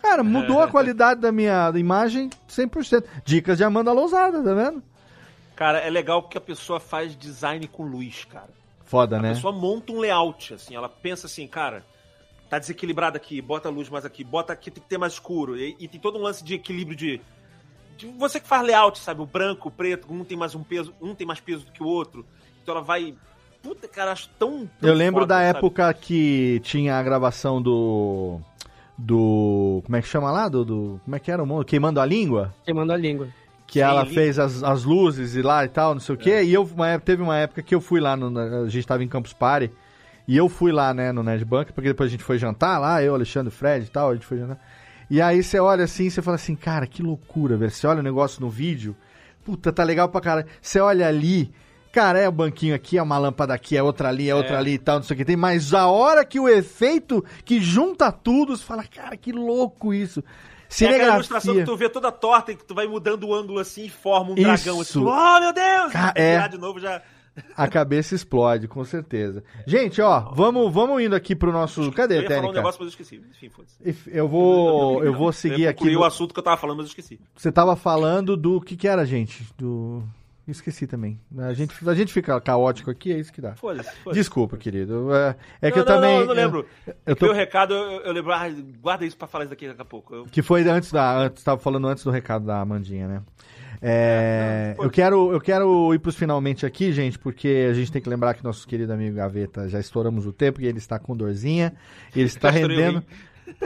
Cara, 0.02 0.22
mudou 0.22 0.60
a 0.62 0.68
qualidade 0.70 1.20
da 1.20 1.32
minha 1.32 1.70
imagem 1.76 2.30
100%. 2.48 3.04
Dicas 3.24 3.58
de 3.58 3.64
Amanda 3.64 3.92
Lousada, 3.92 4.42
tá 4.42 4.54
vendo? 4.54 4.82
Cara, 5.56 5.78
é 5.78 5.90
legal 5.90 6.22
porque 6.22 6.38
a 6.38 6.40
pessoa 6.40 6.78
faz 6.78 7.16
design 7.16 7.66
com 7.66 7.82
luz, 7.84 8.24
cara. 8.24 8.50
Foda, 8.84 9.18
A 9.18 9.20
né? 9.20 9.34
pessoa 9.34 9.52
monta 9.52 9.92
um 9.92 9.98
layout, 9.98 10.54
assim, 10.54 10.74
ela 10.74 10.88
pensa 10.88 11.26
assim, 11.26 11.46
cara, 11.46 11.84
tá 12.48 12.58
desequilibrado 12.58 13.16
aqui, 13.16 13.42
bota 13.42 13.68
a 13.68 13.70
luz 13.72 13.88
mais 13.90 14.04
aqui, 14.04 14.24
bota 14.24 14.52
aqui, 14.52 14.70
tem 14.70 14.82
que 14.82 14.88
ter 14.88 14.96
mais 14.96 15.12
escuro. 15.14 15.58
E, 15.58 15.76
e 15.78 15.86
tem 15.88 16.00
todo 16.00 16.18
um 16.18 16.22
lance 16.22 16.42
de 16.42 16.54
equilíbrio 16.54 16.96
de, 16.96 17.20
de 17.96 18.06
Você 18.18 18.40
que 18.40 18.48
faz 18.48 18.62
layout, 18.64 18.98
sabe? 18.98 19.20
O 19.20 19.26
branco, 19.26 19.68
o 19.68 19.70
preto, 19.70 20.06
um 20.10 20.24
tem 20.24 20.38
mais 20.38 20.54
um 20.54 20.62
peso, 20.62 20.94
um 21.02 21.14
tem 21.14 21.26
mais 21.26 21.40
peso 21.40 21.66
do 21.66 21.72
que 21.72 21.82
o 21.82 21.86
outro. 21.86 22.24
Então 22.62 22.74
ela 22.76 22.82
vai. 22.84 23.14
Puta, 23.62 23.88
cara, 23.88 24.12
acho 24.12 24.30
tão. 24.38 24.66
tão 24.80 24.88
Eu 24.88 24.94
lembro 24.94 25.22
foda, 25.22 25.34
da 25.34 25.44
sabe? 25.44 25.58
época 25.58 25.92
que 25.92 26.60
tinha 26.62 26.96
a 26.98 27.02
gravação 27.02 27.60
do. 27.60 28.40
Do. 28.98 29.80
Como 29.84 29.96
é 29.96 30.02
que 30.02 30.08
chama 30.08 30.30
lá? 30.32 30.48
Do. 30.48 30.64
do- 30.64 31.00
como 31.04 31.14
é 31.16 31.18
que 31.20 31.30
era 31.30 31.42
o 31.42 31.46
mundo? 31.46 31.64
Queimando 31.64 32.00
a 32.00 32.04
língua? 32.04 32.52
Queimando 32.64 32.92
a 32.92 32.96
língua. 32.96 33.28
Que 33.66 33.74
Sim, 33.80 33.84
ela 33.84 34.00
língua. 34.02 34.14
fez 34.14 34.38
as, 34.38 34.62
as 34.64 34.82
luzes 34.84 35.34
e 35.36 35.42
lá 35.42 35.64
e 35.64 35.68
tal, 35.68 35.94
não 35.94 36.00
sei 36.00 36.14
o 36.14 36.18
quê. 36.18 36.42
E 36.42 36.52
eu, 36.52 36.64
uma 36.64 36.98
teve 36.98 37.22
uma 37.22 37.36
época 37.36 37.62
que 37.62 37.74
eu 37.74 37.80
fui 37.80 38.00
lá, 38.00 38.16
no, 38.16 38.36
a 38.64 38.68
gente 38.68 38.86
tava 38.86 39.04
em 39.04 39.08
Campus 39.08 39.32
Party. 39.32 39.70
E 40.26 40.36
eu 40.36 40.48
fui 40.48 40.72
lá, 40.72 40.92
né, 40.92 41.10
no 41.12 41.22
Nerd 41.22 41.44
Bunker, 41.44 41.72
porque 41.72 41.88
depois 41.88 42.08
a 42.08 42.10
gente 42.10 42.22
foi 42.24 42.36
jantar 42.38 42.78
lá, 42.78 43.02
eu, 43.02 43.14
Alexandre, 43.14 43.50
Fred 43.50 43.86
e 43.86 43.90
tal, 43.90 44.10
a 44.10 44.14
gente 44.14 44.26
foi 44.26 44.36
jantar. 44.38 44.58
E 45.08 45.22
aí 45.22 45.42
você 45.42 45.58
olha 45.58 45.84
assim, 45.84 46.04
e 46.04 46.10
você 46.10 46.20
fala 46.20 46.34
assim, 46.34 46.54
cara, 46.54 46.86
que 46.86 47.02
loucura, 47.02 47.56
velho. 47.56 47.70
Você 47.70 47.86
olha 47.86 48.00
o 48.00 48.02
negócio 48.02 48.40
no 48.42 48.50
vídeo, 48.50 48.94
puta, 49.44 49.72
tá 49.72 49.82
legal 49.84 50.08
pra 50.10 50.20
caralho. 50.20 50.46
Você 50.60 50.80
olha 50.80 51.06
ali, 51.08 51.50
cara, 51.92 52.18
é 52.18 52.28
o 52.28 52.32
banquinho 52.32 52.74
aqui, 52.74 52.98
é 52.98 53.02
uma 53.02 53.18
lâmpada 53.18 53.54
aqui, 53.54 53.76
é 53.76 53.82
outra 53.82 54.08
ali, 54.08 54.28
é 54.28 54.34
outra 54.34 54.58
ali 54.58 54.72
e 54.74 54.78
tal, 54.78 54.96
não 54.96 55.02
sei 55.02 55.14
o 55.14 55.18
que 55.18 55.24
tem. 55.24 55.36
Mas 55.36 55.72
a 55.74 55.86
hora 55.88 56.24
que 56.24 56.38
o 56.40 56.48
efeito 56.48 57.24
que 57.44 57.60
junta 57.60 58.10
tudo, 58.12 58.56
você 58.56 58.64
fala, 58.64 58.84
cara, 58.84 59.16
que 59.16 59.32
louco 59.32 59.92
isso. 59.94 60.22
É 60.82 60.86
aquela 60.86 61.14
ilustração 61.14 61.54
que 61.54 61.64
tu 61.64 61.76
vê 61.76 61.88
toda 61.88 62.12
torta 62.12 62.52
e 62.52 62.56
que 62.56 62.64
tu 62.64 62.74
vai 62.74 62.86
mudando 62.86 63.24
o 63.24 63.34
ângulo 63.34 63.58
assim 63.58 63.86
e 63.86 63.88
forma 63.90 64.32
um 64.32 64.34
Isso. 64.34 64.42
dragão 64.42 64.80
assim. 64.82 64.98
Oh, 65.02 65.40
meu 65.40 65.52
Deus! 65.52 65.92
Ca- 65.92 66.12
é. 66.14 66.46
de 66.46 66.58
novo 66.58 66.78
já. 66.78 67.00
A 67.56 67.68
cabeça 67.68 68.14
explode, 68.16 68.66
com 68.68 68.84
certeza. 68.84 69.42
Gente, 69.66 70.02
ó, 70.02 70.20
vamos, 70.34 70.70
vamos 70.74 71.00
indo 71.00 71.14
aqui 71.14 71.34
pro 71.36 71.52
nosso. 71.52 71.90
Cadê 71.92 72.16
eu 72.16 72.18
a 72.18 72.22
ia 72.22 72.28
falar 72.28 72.38
um 72.38 72.42
técnica? 72.42 72.58
negócio, 72.60 72.80
mas 72.84 72.86
eu 72.92 73.00
esqueci. 73.00 73.22
Enfim, 73.30 73.48
foda-se. 73.48 74.10
Eu 74.10 74.28
vou, 74.28 75.02
eu 75.04 75.14
vou 75.14 75.32
seguir 75.32 75.62
eu 75.62 75.70
aqui. 75.70 75.90
no- 75.90 76.00
o 76.00 76.04
assunto 76.04 76.34
que 76.34 76.40
eu 76.40 76.44
tava 76.44 76.56
falando, 76.56 76.78
mas 76.78 76.86
eu 76.86 76.90
esqueci. 76.90 77.18
Você 77.36 77.50
tava 77.52 77.74
falando 77.76 78.36
do 78.36 78.60
que 78.60 78.76
que 78.76 78.88
era, 78.88 79.06
gente? 79.06 79.46
Do 79.56 80.02
esqueci 80.50 80.86
também. 80.86 81.20
A 81.38 81.52
gente, 81.52 81.74
a 81.88 81.94
gente 81.94 82.12
fica 82.12 82.40
caótico 82.40 82.90
aqui, 82.90 83.12
é 83.12 83.18
isso 83.18 83.32
que 83.32 83.40
dá. 83.40 83.54
Foda-se. 83.54 83.90
Desculpa, 84.12 84.56
querido. 84.56 85.08
É, 85.14 85.36
é 85.62 85.70
que 85.70 85.76
Não, 85.78 85.82
eu 85.82 85.86
também. 85.86 86.14
Não, 86.14 86.20
eu 86.20 86.26
não 86.26 86.34
lembro. 86.34 86.66
Eu, 86.86 86.92
Eu 86.92 86.96
eu 87.06 87.16
tô, 87.16 87.26
o 87.28 87.32
recado, 87.32 87.74
eu, 87.74 88.00
eu 88.02 88.12
lembro. 88.12 88.32
Ah, 88.32 88.48
guarda 88.80 89.04
isso 89.04 89.16
pra 89.16 89.26
falar 89.28 89.44
isso 89.44 89.50
daqui 89.50 89.68
daqui 89.68 89.82
a 89.82 89.84
pouco. 89.84 90.14
Eu- 90.14 90.24
que 90.26 90.42
foi 90.42 90.62
antes 90.68 90.90
da, 90.92 91.18
antes, 91.18 91.42
tava 91.42 91.60
falando 91.60 91.86
antes 91.88 92.04
do 92.04 92.10
recado 92.10 92.44
da 92.46 92.60
Amandinha, 92.60 93.06
né? 93.08 93.22
É, 93.80 94.74
eu 94.78 94.90
quero, 94.90 95.32
eu 95.32 95.40
quero 95.40 95.94
ir 95.94 96.00
pros 96.00 96.16
finalmente 96.16 96.66
aqui, 96.66 96.90
gente, 96.92 97.16
porque 97.16 97.68
a 97.70 97.72
gente 97.72 97.92
tem 97.92 98.02
que 98.02 98.08
lembrar 98.08 98.34
que 98.34 98.42
nosso 98.42 98.66
querido 98.66 98.92
amigo 98.92 99.14
Gaveta 99.16 99.68
já 99.68 99.78
estouramos 99.78 100.26
o 100.26 100.32
tempo 100.32 100.60
e 100.60 100.66
ele 100.66 100.78
está 100.78 100.98
com 100.98 101.16
dorzinha. 101.16 101.72
Ele 102.14 102.26
está 102.26 102.50
rendendo. 102.50 103.04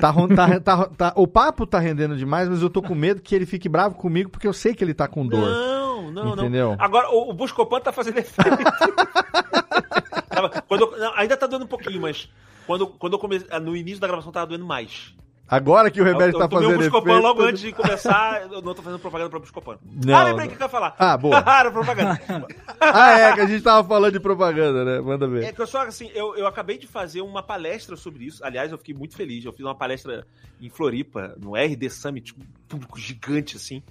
Tá, 0.01 0.13
tá- 0.35 0.61
tá- 0.61 0.87
tá- 0.89 1.13
o 1.17 1.27
papo 1.27 1.67
tá 1.67 1.79
rendendo 1.79 2.17
demais, 2.17 2.49
mas 2.49 2.63
eu 2.63 2.71
tô 2.71 2.83
com 2.83 2.95
medo 2.95 3.21
que 3.23 3.35
ele 3.35 3.47
fique 3.47 3.69
bravo 3.69 3.95
comigo, 3.97 4.31
porque 4.31 4.47
eu 4.47 4.53
sei 4.53 4.75
que 4.75 4.83
ele 4.83 4.95
tá 4.95 5.07
com 5.09 5.27
dor. 5.27 5.41
Não, 5.49 6.11
não, 6.11 6.33
Entendeu? 6.35 6.71
não. 6.71 6.77
Agora, 6.85 7.11
o, 7.11 7.31
o 7.31 7.33
Buscopan 7.33 7.81
tá 7.81 7.93
fazendo 7.93 8.19
efeito. 8.19 8.51
Quando 10.69 10.83
eu- 10.83 10.99
não, 10.99 11.13
ainda 11.17 11.37
tá 11.37 11.47
doendo 11.47 11.65
um 11.65 11.69
pouquinho, 11.69 12.01
mas 12.01 12.29
quando, 12.67 12.87
quando 12.87 13.13
eu 13.15 13.19
comecei. 13.19 13.49
No 13.61 13.77
início 13.77 14.01
da 14.01 14.07
gravação 14.07 14.33
tava 14.33 14.47
doendo 14.47 14.65
mais. 14.65 15.15
Agora 15.49 15.91
que 15.91 16.01
o 16.01 16.05
Rebelde 16.05 16.33
eu, 16.35 16.39
tá 16.39 16.45
eu 16.47 16.49
tomei 16.49 16.65
fazendo 16.65 16.79
um 16.81 16.83
Buscopan 16.83 17.11
efeito- 17.11 17.23
logo 17.27 17.43
antes 17.43 17.61
de 17.61 17.73
começar. 17.73 18.43
Eu 18.51 18.63
não 18.63 18.75
tô 18.75 18.81
fazendo 18.81 19.01
propaganda 19.01 19.29
pra 19.29 19.39
Buscopan. 19.39 19.79
Não, 20.05 20.15
ah, 20.17 20.25
lembrei 20.25 20.47
o 20.47 20.51
que 20.51 20.57
eu 20.57 20.61
ia 20.63 20.69
falar. 20.69 20.95
Ah, 20.99 21.17
boa. 21.17 21.39
Era 21.47 21.71
propaganda. 21.71 22.21
Ah, 22.81 23.13
é, 23.19 23.35
que 23.35 23.41
a 23.41 23.47
gente 23.47 23.63
tava 23.63 23.87
falando 23.87 24.13
de 24.13 24.19
propaganda, 24.21 24.85
né? 24.85 25.01
Manda 25.01 25.29
ver. 25.29 25.45
É 25.45 25.53
que 25.53 25.61
eu 25.63 25.67
só, 25.67 25.83
assim, 25.83 26.11
eu, 26.15 26.35
eu 26.37 26.47
acabei 26.49 26.77
de 26.79 26.87
fazer 26.87 27.21
uma 27.21 27.43
palestra 27.43 27.95
sobre 27.97 28.25
isso. 28.25 28.45
Aliás, 28.45 28.73
eu 28.73 28.79
fiquei 28.79 28.93
muito 28.95 29.15
feliz. 29.15 29.45
Eu 29.45 29.53
fiz 29.53 29.65
uma 29.65 29.75
palestra 29.75 30.27
em 30.61 30.69
Floripa, 30.69 31.35
no 31.39 31.55
RD 31.55 31.89
Summit, 31.91 32.35
um 32.35 32.43
público 32.69 32.99
gigante, 32.99 33.57
assim. 33.57 33.83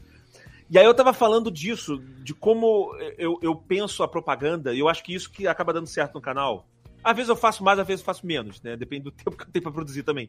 E 0.69 0.77
aí 0.79 0.85
eu 0.85 0.93
tava 0.93 1.13
falando 1.13 1.49
disso, 1.51 1.99
de 2.23 2.33
como 2.33 2.93
eu, 3.17 3.37
eu 3.41 3.55
penso 3.55 4.03
a 4.03 4.07
propaganda, 4.07 4.73
e 4.73 4.79
eu 4.79 4.89
acho 4.89 5.03
que 5.03 5.13
isso 5.13 5.29
que 5.31 5.47
acaba 5.47 5.71
dando 5.73 5.87
certo 5.87 6.15
no 6.15 6.21
canal. 6.21 6.65
Às 7.03 7.15
vezes 7.15 7.29
eu 7.29 7.35
faço 7.35 7.63
mais, 7.63 7.77
às 7.79 7.87
vezes 7.87 8.01
eu 8.01 8.05
faço 8.05 8.25
menos, 8.25 8.61
né? 8.61 8.75
Depende 8.75 9.03
do 9.03 9.11
tempo 9.15 9.31
que 9.37 9.43
eu 9.43 9.47
tenho 9.51 9.63
pra 9.63 9.71
produzir 9.71 10.03
também. 10.03 10.27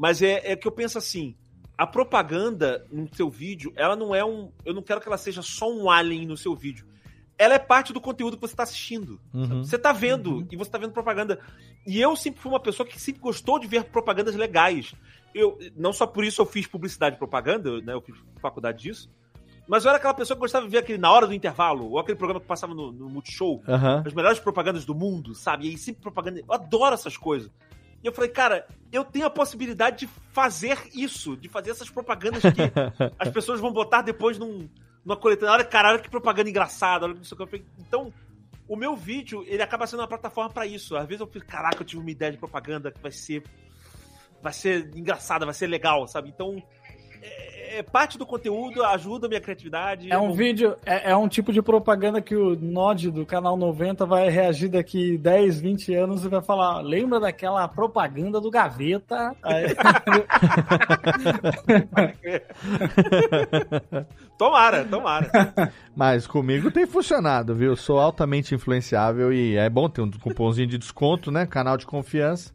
Mas 0.00 0.22
é, 0.22 0.52
é 0.52 0.56
que 0.56 0.66
eu 0.66 0.72
penso 0.72 0.96
assim, 0.96 1.34
a 1.76 1.86
propaganda 1.86 2.86
no 2.90 3.06
seu 3.14 3.28
vídeo, 3.28 3.70
ela 3.76 3.94
não 3.94 4.14
é 4.14 4.24
um... 4.24 4.50
Eu 4.64 4.72
não 4.72 4.80
quero 4.80 4.98
que 4.98 5.06
ela 5.06 5.18
seja 5.18 5.42
só 5.42 5.70
um 5.70 5.90
alien 5.90 6.26
no 6.26 6.38
seu 6.38 6.56
vídeo. 6.56 6.86
Ela 7.36 7.52
é 7.52 7.58
parte 7.58 7.92
do 7.92 8.00
conteúdo 8.00 8.38
que 8.38 8.40
você 8.40 8.56
tá 8.56 8.62
assistindo. 8.62 9.20
Uhum. 9.34 9.62
Você 9.62 9.78
tá 9.78 9.92
vendo, 9.92 10.48
e 10.50 10.56
você 10.56 10.70
tá 10.70 10.78
vendo 10.78 10.92
propaganda. 10.92 11.38
E 11.86 12.00
eu 12.00 12.16
sempre 12.16 12.40
fui 12.40 12.50
uma 12.50 12.58
pessoa 12.58 12.88
que 12.88 12.98
sempre 12.98 13.20
gostou 13.20 13.58
de 13.58 13.66
ver 13.66 13.84
propagandas 13.84 14.34
legais. 14.34 14.94
Eu, 15.34 15.58
não 15.76 15.92
só 15.92 16.06
por 16.06 16.24
isso 16.24 16.40
eu 16.40 16.46
fiz 16.46 16.66
publicidade 16.66 17.16
e 17.16 17.18
propaganda, 17.18 17.82
né? 17.82 17.92
Eu 17.92 18.00
fiz 18.00 18.16
faculdade 18.40 18.82
disso. 18.82 19.10
Mas 19.68 19.84
eu 19.84 19.90
era 19.90 19.98
aquela 19.98 20.14
pessoa 20.14 20.34
que 20.34 20.40
gostava 20.40 20.64
de 20.64 20.72
ver 20.72 20.78
aquele 20.78 20.98
na 20.98 21.12
hora 21.12 21.26
do 21.26 21.34
intervalo, 21.34 21.90
ou 21.90 21.98
aquele 21.98 22.16
programa 22.16 22.40
que 22.40 22.46
passava 22.46 22.74
no, 22.74 22.90
no 22.90 23.10
Multishow. 23.10 23.62
Aham. 23.68 24.02
As 24.06 24.14
melhores 24.14 24.38
propagandas 24.38 24.86
do 24.86 24.94
mundo, 24.94 25.34
sabe? 25.34 25.66
E 25.66 25.70
aí 25.70 25.76
sempre 25.76 26.00
propaganda. 26.00 26.40
Eu 26.40 26.54
adoro 26.54 26.94
essas 26.94 27.18
coisas. 27.18 27.50
E 28.02 28.06
eu 28.06 28.12
falei, 28.12 28.30
cara, 28.30 28.66
eu 28.90 29.04
tenho 29.04 29.26
a 29.26 29.30
possibilidade 29.30 30.06
de 30.06 30.12
fazer 30.32 30.78
isso, 30.94 31.36
de 31.36 31.48
fazer 31.48 31.70
essas 31.70 31.90
propagandas 31.90 32.42
que 32.42 32.62
as 33.18 33.28
pessoas 33.30 33.60
vão 33.60 33.72
botar 33.72 34.02
depois 34.02 34.38
num, 34.38 34.68
numa 35.04 35.16
coletânea. 35.16 35.54
Olha, 35.54 35.64
cara, 35.64 35.90
olha 35.90 35.98
que 35.98 36.08
propaganda 36.08 36.48
engraçada, 36.48 37.04
olha 37.04 37.14
que 37.14 37.20
não 37.20 37.24
sei 37.24 37.34
o 37.34 37.36
que. 37.36 37.42
Eu 37.42 37.46
falei, 37.46 37.64
Então, 37.78 38.12
o 38.66 38.76
meu 38.76 38.96
vídeo, 38.96 39.44
ele 39.46 39.62
acaba 39.62 39.86
sendo 39.86 40.00
uma 40.00 40.08
plataforma 40.08 40.50
pra 40.50 40.66
isso. 40.66 40.96
Às 40.96 41.06
vezes 41.06 41.20
eu 41.20 41.26
fico, 41.26 41.46
caraca, 41.46 41.82
eu 41.82 41.86
tive 41.86 42.00
uma 42.00 42.10
ideia 42.10 42.32
de 42.32 42.38
propaganda 42.38 42.90
que 42.90 43.00
vai 43.00 43.10
ser. 43.10 43.42
Vai 44.42 44.52
ser 44.54 44.90
engraçada, 44.96 45.44
vai 45.44 45.52
ser 45.52 45.66
legal, 45.66 46.06
sabe? 46.06 46.30
Então, 46.30 46.62
é, 47.70 47.78
é 47.78 47.82
parte 47.82 48.18
do 48.18 48.26
conteúdo, 48.26 48.84
ajuda 48.84 49.26
a 49.26 49.28
minha 49.28 49.40
criatividade. 49.40 50.10
É 50.12 50.18
um 50.18 50.28
bom. 50.28 50.34
vídeo, 50.34 50.76
é, 50.84 51.10
é 51.10 51.16
um 51.16 51.28
tipo 51.28 51.52
de 51.52 51.62
propaganda 51.62 52.20
que 52.20 52.34
o 52.34 52.56
Nod 52.56 53.10
do 53.10 53.24
canal 53.24 53.56
90 53.56 54.04
vai 54.06 54.28
reagir 54.28 54.68
daqui 54.68 55.16
10, 55.18 55.60
20 55.60 55.94
anos 55.94 56.24
e 56.24 56.28
vai 56.28 56.42
falar: 56.42 56.80
lembra 56.80 57.20
daquela 57.20 57.66
propaganda 57.68 58.40
do 58.40 58.50
Gaveta? 58.50 59.34
Aí- 59.42 59.74
Tomara, 64.36 64.84
tomara. 64.84 65.30
Mas 65.94 66.26
comigo 66.26 66.70
tem 66.70 66.86
funcionado, 66.86 67.54
viu? 67.54 67.70
Eu 67.72 67.76
sou 67.76 67.98
altamente 67.98 68.54
influenciável 68.54 69.32
e 69.32 69.56
é 69.56 69.68
bom 69.68 69.88
ter 69.88 70.00
um 70.00 70.10
cupomzinho 70.10 70.66
de 70.66 70.78
desconto, 70.78 71.30
né? 71.30 71.44
Canal 71.46 71.76
de 71.76 71.84
confiança. 71.86 72.50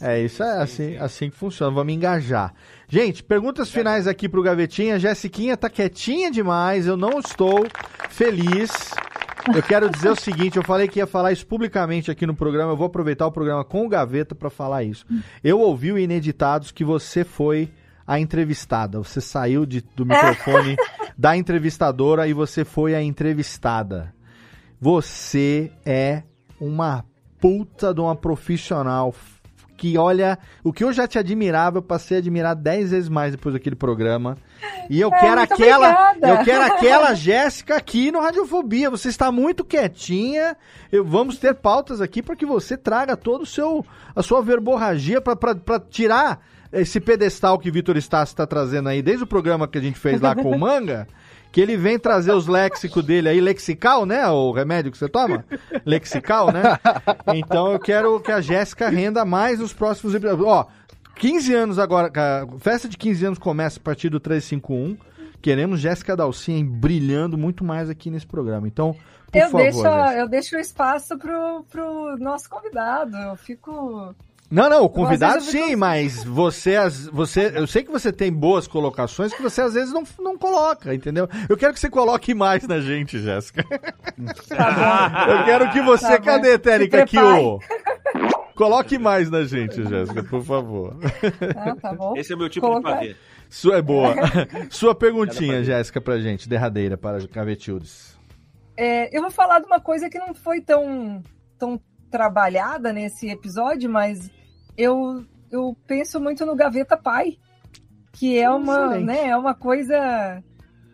É 0.00 0.22
isso, 0.22 0.42
é 0.42 0.62
assim, 0.62 0.96
assim 0.96 1.28
que 1.30 1.36
funciona. 1.36 1.72
Vamos 1.74 1.92
engajar. 1.92 2.54
Gente, 2.88 3.22
perguntas 3.22 3.70
finais 3.70 4.06
aqui 4.06 4.28
pro 4.28 4.42
Gavetinha. 4.42 4.98
Jessiquinha 4.98 5.56
tá 5.56 5.68
quietinha 5.68 6.30
demais, 6.30 6.86
eu 6.86 6.96
não 6.96 7.18
estou 7.18 7.66
feliz. 8.08 8.70
Eu 9.54 9.62
quero 9.62 9.88
dizer 9.88 10.10
o 10.10 10.16
seguinte, 10.16 10.56
eu 10.56 10.62
falei 10.62 10.86
que 10.88 10.98
ia 10.98 11.06
falar 11.06 11.32
isso 11.32 11.46
publicamente 11.46 12.10
aqui 12.10 12.26
no 12.26 12.34
programa, 12.34 12.72
eu 12.72 12.76
vou 12.76 12.86
aproveitar 12.86 13.26
o 13.26 13.32
programa 13.32 13.64
com 13.64 13.86
o 13.86 13.88
Gaveta 13.88 14.34
para 14.34 14.50
falar 14.50 14.82
isso. 14.84 15.06
Eu 15.42 15.60
ouvi 15.60 15.90
o 15.90 15.98
Ineditados 15.98 16.70
que 16.70 16.84
você 16.84 17.24
foi 17.24 17.70
a 18.06 18.18
entrevistada, 18.20 18.98
você 18.98 19.20
saiu 19.20 19.64
de- 19.66 19.80
do 19.96 20.04
microfone 20.06 20.76
da 21.16 21.36
entrevistadora 21.36 22.26
e 22.28 22.32
você 22.32 22.64
foi 22.64 22.94
a 22.94 23.02
entrevistada. 23.02 24.12
Você 24.80 25.72
é 25.84 26.22
uma 26.60 27.04
puta 27.40 27.92
de 27.94 28.00
uma 28.00 28.14
profissional 28.16 29.14
que, 29.78 29.96
olha, 29.96 30.38
o 30.64 30.72
que 30.72 30.82
eu 30.84 30.92
já 30.92 31.06
te 31.06 31.18
admirava, 31.18 31.78
eu 31.78 31.82
passei 31.82 32.18
a 32.18 32.20
admirar 32.20 32.54
10 32.56 32.90
vezes 32.90 33.08
mais 33.08 33.32
depois 33.32 33.54
daquele 33.54 33.76
programa. 33.76 34.36
E 34.90 35.00
eu 35.00 35.08
É, 35.14 35.18
quero 35.20 35.40
aquela. 35.40 36.10
obrigada. 36.10 36.28
Eu 36.28 36.44
quero 36.44 36.64
aquela 36.64 37.14
Jéssica 37.16 37.76
aqui 37.76 38.10
no 38.10 38.20
Radiofobia. 38.20 38.90
Você 38.90 39.08
está 39.08 39.30
muito 39.30 39.64
quietinha. 39.64 40.56
Eu, 40.90 41.04
vamos 41.04 41.38
ter 41.38 41.54
pautas 41.54 42.00
aqui 42.00 42.22
para 42.22 42.34
que 42.36 42.44
você 42.44 42.76
traga 42.76 43.16
todo 43.16 43.42
o 43.42 43.46
seu 43.46 43.86
a 44.14 44.22
sua 44.22 44.42
verborragia 44.42 45.20
para 45.20 45.36
tirar 45.88 46.40
esse 46.72 47.00
pedestal 47.00 47.58
que 47.58 47.70
Vitor 47.70 47.96
Stassi 47.96 48.32
está 48.32 48.46
trazendo 48.46 48.88
aí 48.90 49.00
desde 49.00 49.24
o 49.24 49.26
programa 49.26 49.66
que 49.68 49.78
a 49.78 49.80
gente 49.80 49.98
fez 49.98 50.20
lá 50.20 50.34
com 50.34 50.50
o 50.50 50.58
Manga. 50.60 51.06
Que 51.50 51.60
ele 51.60 51.76
vem 51.76 51.98
trazer 51.98 52.32
os 52.32 52.46
léxicos 52.46 53.02
dele 53.04 53.28
aí, 53.28 53.40
lexical, 53.40 54.04
né? 54.04 54.26
O 54.28 54.52
remédio 54.52 54.92
que 54.92 54.98
você 54.98 55.08
toma? 55.08 55.44
Lexical, 55.84 56.52
né? 56.52 56.62
Então 57.34 57.72
eu 57.72 57.78
quero 57.78 58.20
que 58.20 58.30
a 58.30 58.40
Jéssica 58.40 58.88
renda 58.88 59.24
mais 59.24 59.58
nos 59.58 59.72
próximos 59.72 60.14
episódios. 60.14 60.46
Ó, 60.46 60.66
15 61.16 61.54
anos 61.54 61.78
agora, 61.78 62.12
festa 62.60 62.88
de 62.88 62.96
15 62.96 63.24
anos 63.26 63.38
começa 63.38 63.78
a 63.80 63.82
partir 63.82 64.08
do 64.08 64.20
351. 64.20 64.96
Queremos 65.40 65.80
Jéssica 65.80 66.16
Dalcin 66.16 66.64
brilhando 66.64 67.38
muito 67.38 67.64
mais 67.64 67.88
aqui 67.88 68.10
nesse 68.10 68.26
programa. 68.26 68.66
Então, 68.68 68.94
por 69.32 69.38
Eu 69.38 69.44
favor. 69.50 69.58
deixo, 69.62 69.82
Jéssica. 69.82 70.12
eu 70.14 70.28
deixo 70.28 70.56
o 70.56 70.60
espaço 70.60 71.16
pro, 71.18 71.64
pro 71.70 72.16
nosso 72.18 72.48
convidado. 72.50 73.16
Eu 73.16 73.36
fico. 73.36 74.14
Não, 74.50 74.70
não, 74.70 74.82
o 74.84 74.88
convidado 74.88 75.42
fico- 75.42 75.52
sim, 75.66 75.76
mas 75.76 76.24
você, 76.24 76.74
as- 76.76 77.06
você, 77.08 77.52
eu 77.54 77.66
sei 77.66 77.82
que 77.84 77.90
você 77.90 78.10
tem 78.10 78.32
boas 78.32 78.66
colocações 78.66 79.34
que 79.34 79.42
você 79.42 79.60
às 79.60 79.74
vezes 79.74 79.92
não, 79.92 80.04
não 80.18 80.38
coloca, 80.38 80.94
entendeu? 80.94 81.28
Eu 81.50 81.56
quero 81.56 81.74
que 81.74 81.80
você 81.80 81.90
coloque 81.90 82.32
mais 82.34 82.66
na 82.66 82.80
gente, 82.80 83.18
Jéssica. 83.18 83.62
eu 84.18 85.44
quero 85.44 85.70
que 85.70 85.80
você, 85.82 86.06
Tá 86.08 86.18
cadê, 86.20 86.58
Térica, 86.58 87.02
aqui, 87.02 87.18
ô? 87.18 87.58
Coloque 88.54 88.98
mais 88.98 89.30
na 89.30 89.44
gente, 89.44 89.86
Jéssica, 89.86 90.24
por 90.24 90.42
favor. 90.42 90.96
Ah, 91.56 91.76
tá 91.80 91.92
bom. 91.92 92.14
Esse 92.16 92.32
é 92.32 92.36
o 92.36 92.38
meu 92.38 92.48
tipo 92.48 92.66
Colocar- 92.66 92.92
de 93.00 93.08
pavê. 93.08 93.16
Sua 93.50 93.76
é 93.78 93.82
boa. 93.82 94.14
Sua 94.70 94.94
perguntinha. 94.94 95.62
Jéssica, 95.62 96.00
pra 96.00 96.18
gente, 96.18 96.48
derradeira 96.48 96.96
para 96.98 97.26
Cavetildes. 97.28 98.16
É, 98.76 99.14
eu 99.16 99.22
vou 99.22 99.30
falar 99.30 99.58
de 99.60 99.66
uma 99.66 99.80
coisa 99.80 100.08
que 100.10 100.18
não 100.18 100.34
foi 100.34 100.60
tão, 100.60 101.22
tão 101.58 101.80
trabalhada 102.10 102.92
nesse 102.92 103.28
episódio, 103.30 103.88
mas 103.90 104.30
eu, 104.78 105.26
eu 105.50 105.76
penso 105.86 106.20
muito 106.20 106.46
no 106.46 106.54
Gaveta 106.54 106.96
Pai, 106.96 107.36
que 108.12 108.38
é 108.38 108.48
uma, 108.48 108.86
Excelente. 108.86 109.04
né, 109.04 109.28
é 109.28 109.36
uma 109.36 109.54
coisa. 109.54 110.42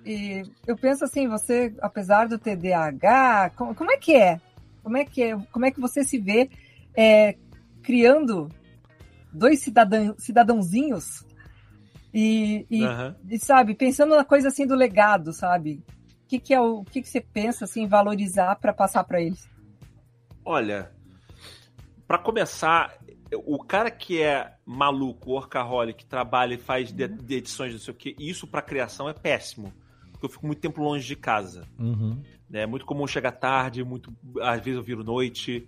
e 0.05 0.43
eu 0.67 0.77
penso 0.77 1.05
assim, 1.05 1.29
você, 1.29 1.75
apesar 1.83 2.27
do 2.27 2.39
TDAH, 2.39 3.53
como, 3.55 3.75
como 3.75 3.93
é 3.93 3.99
que 3.99 4.17
é? 4.17 4.41
Como 4.83 4.97
é 4.97 5.05
que 5.05 5.23
é? 5.23 5.37
Como 5.53 5.67
é 5.67 5.71
que 5.71 5.81
você 5.81 6.03
se 6.03 6.19
vê 6.19 6.51
é, 6.97 7.37
criando 7.83 8.49
dois 9.31 9.61
cidadão, 9.61 10.15
cidadãozinhos 10.19 11.27
e, 12.13 12.67
e, 12.71 12.85
Aham. 12.85 13.17
e, 13.29 13.39
sabe, 13.39 13.75
pensando 13.75 14.17
na 14.17 14.25
coisa 14.25 14.49
assim 14.49 14.67
do 14.67 14.75
legado, 14.75 15.33
sabe? 15.33 15.83
O 16.25 16.27
que, 16.29 16.39
que 16.39 16.55
é 16.55 16.61
o, 16.61 16.81
o 16.81 16.85
que, 16.85 17.03
que 17.03 17.09
você 17.09 17.21
pensa 17.21 17.65
assim, 17.65 17.83
em 17.83 17.89
valorizar 17.89 18.57
para 18.57 18.73
passar 18.73 19.05
para 19.05 19.21
eles? 19.21 19.47
Olha, 20.45 20.91
pra 22.07 22.19
começar, 22.19 22.95
o 23.33 23.59
cara 23.63 23.91
que 23.91 24.23
é 24.23 24.55
maluco, 24.65 25.31
workaholic, 25.31 26.05
trabalha 26.07 26.55
e 26.55 26.59
faz 26.59 26.93
de, 26.93 27.09
de 27.09 27.35
edições, 27.35 27.73
não 27.73 27.81
sei 27.81 27.93
o 27.93 27.97
que, 27.97 28.15
isso 28.19 28.47
pra 28.47 28.63
criação 28.63 29.09
é 29.09 29.13
péssimo. 29.13 29.73
Porque 30.13 30.27
eu 30.27 30.31
fico 30.31 30.47
muito 30.47 30.61
tempo 30.61 30.83
longe 30.83 31.07
de 31.07 31.17
casa. 31.17 31.67
Uhum. 31.79 32.23
É 32.53 32.67
muito 32.67 32.85
comum 32.85 33.07
chegar 33.07 33.33
tarde, 33.33 33.83
muito 33.83 34.13
às 34.41 34.61
vezes 34.61 34.77
eu 34.77 34.83
viro 34.83 35.03
noite. 35.03 35.67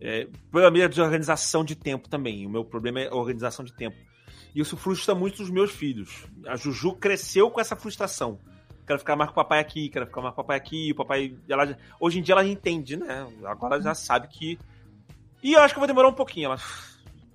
É, 0.00 0.26
pela 0.50 0.70
minha 0.70 0.88
desorganização 0.88 1.64
de 1.64 1.76
tempo 1.76 2.08
também. 2.08 2.44
O 2.46 2.50
meu 2.50 2.64
problema 2.64 3.00
é 3.00 3.08
a 3.08 3.14
organização 3.14 3.64
de 3.64 3.72
tempo. 3.72 3.96
E 4.54 4.60
isso 4.60 4.76
frustra 4.76 5.14
muito 5.14 5.42
os 5.42 5.50
meus 5.50 5.70
filhos. 5.70 6.26
A 6.46 6.56
Juju 6.56 6.94
cresceu 6.94 7.50
com 7.50 7.60
essa 7.60 7.76
frustração. 7.76 8.40
Quero 8.86 8.98
ficar 8.98 9.16
mais 9.16 9.30
com 9.30 9.40
o 9.40 9.42
papai 9.42 9.60
aqui, 9.60 9.88
quero 9.88 10.06
ficar 10.06 10.20
mais 10.20 10.34
com 10.34 10.40
o 10.40 10.44
papai 10.44 10.56
aqui. 10.56 10.92
O 10.92 10.96
papai. 10.96 11.36
Ela, 11.48 11.76
hoje 11.98 12.18
em 12.18 12.22
dia 12.22 12.34
ela 12.34 12.44
entende, 12.44 12.96
né? 12.96 13.26
Agora 13.44 13.80
já 13.80 13.94
sabe 13.94 14.28
que. 14.28 14.58
E 15.42 15.52
eu 15.52 15.60
acho 15.60 15.72
que 15.72 15.78
eu 15.78 15.80
vou 15.80 15.88
demorar 15.88 16.08
um 16.08 16.14
pouquinho. 16.14 16.46
Ela 16.46 16.58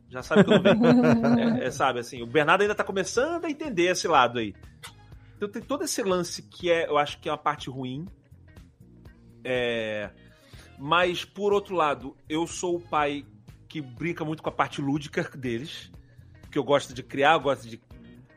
já 0.10 0.24
sabe 0.24 0.44
que 0.44 0.52
eu 0.52 0.60
não 0.60 0.64
venho. 0.64 1.60
É, 1.62 1.66
é, 1.66 1.72
sabe, 1.72 2.00
assim, 2.00 2.22
o 2.22 2.28
Bernardo 2.28 2.62
ainda 2.62 2.76
tá 2.76 2.84
começando 2.84 3.46
a 3.46 3.50
entender 3.50 3.84
esse 3.92 4.08
lado 4.08 4.40
aí. 4.40 4.54
Então 5.38 5.48
tem 5.48 5.62
todo 5.62 5.84
esse 5.84 6.02
lance 6.04 6.42
que 6.42 6.70
é, 6.72 6.88
eu 6.90 6.98
acho 6.98 7.20
que 7.20 7.30
é 7.30 7.32
uma 7.32 7.38
parte 7.38 7.70
ruim. 7.70 8.06
É, 9.44 10.10
mas, 10.78 11.24
por 11.26 11.54
outro 11.54 11.76
lado, 11.76 12.16
eu 12.28 12.46
sou 12.48 12.76
o 12.76 12.80
pai 12.80 13.26
que 13.68 13.82
brinca 13.82 14.26
muito 14.26 14.42
com 14.42 14.50
a 14.50 14.52
parte 14.52 14.82
lúdica 14.82 15.24
deles. 15.38 15.92
Que 16.52 16.58
eu 16.58 16.64
gosto 16.64 16.94
de 16.94 17.04
criar, 17.04 17.34
eu 17.34 17.40
gosto 17.42 17.68
de 17.70 17.80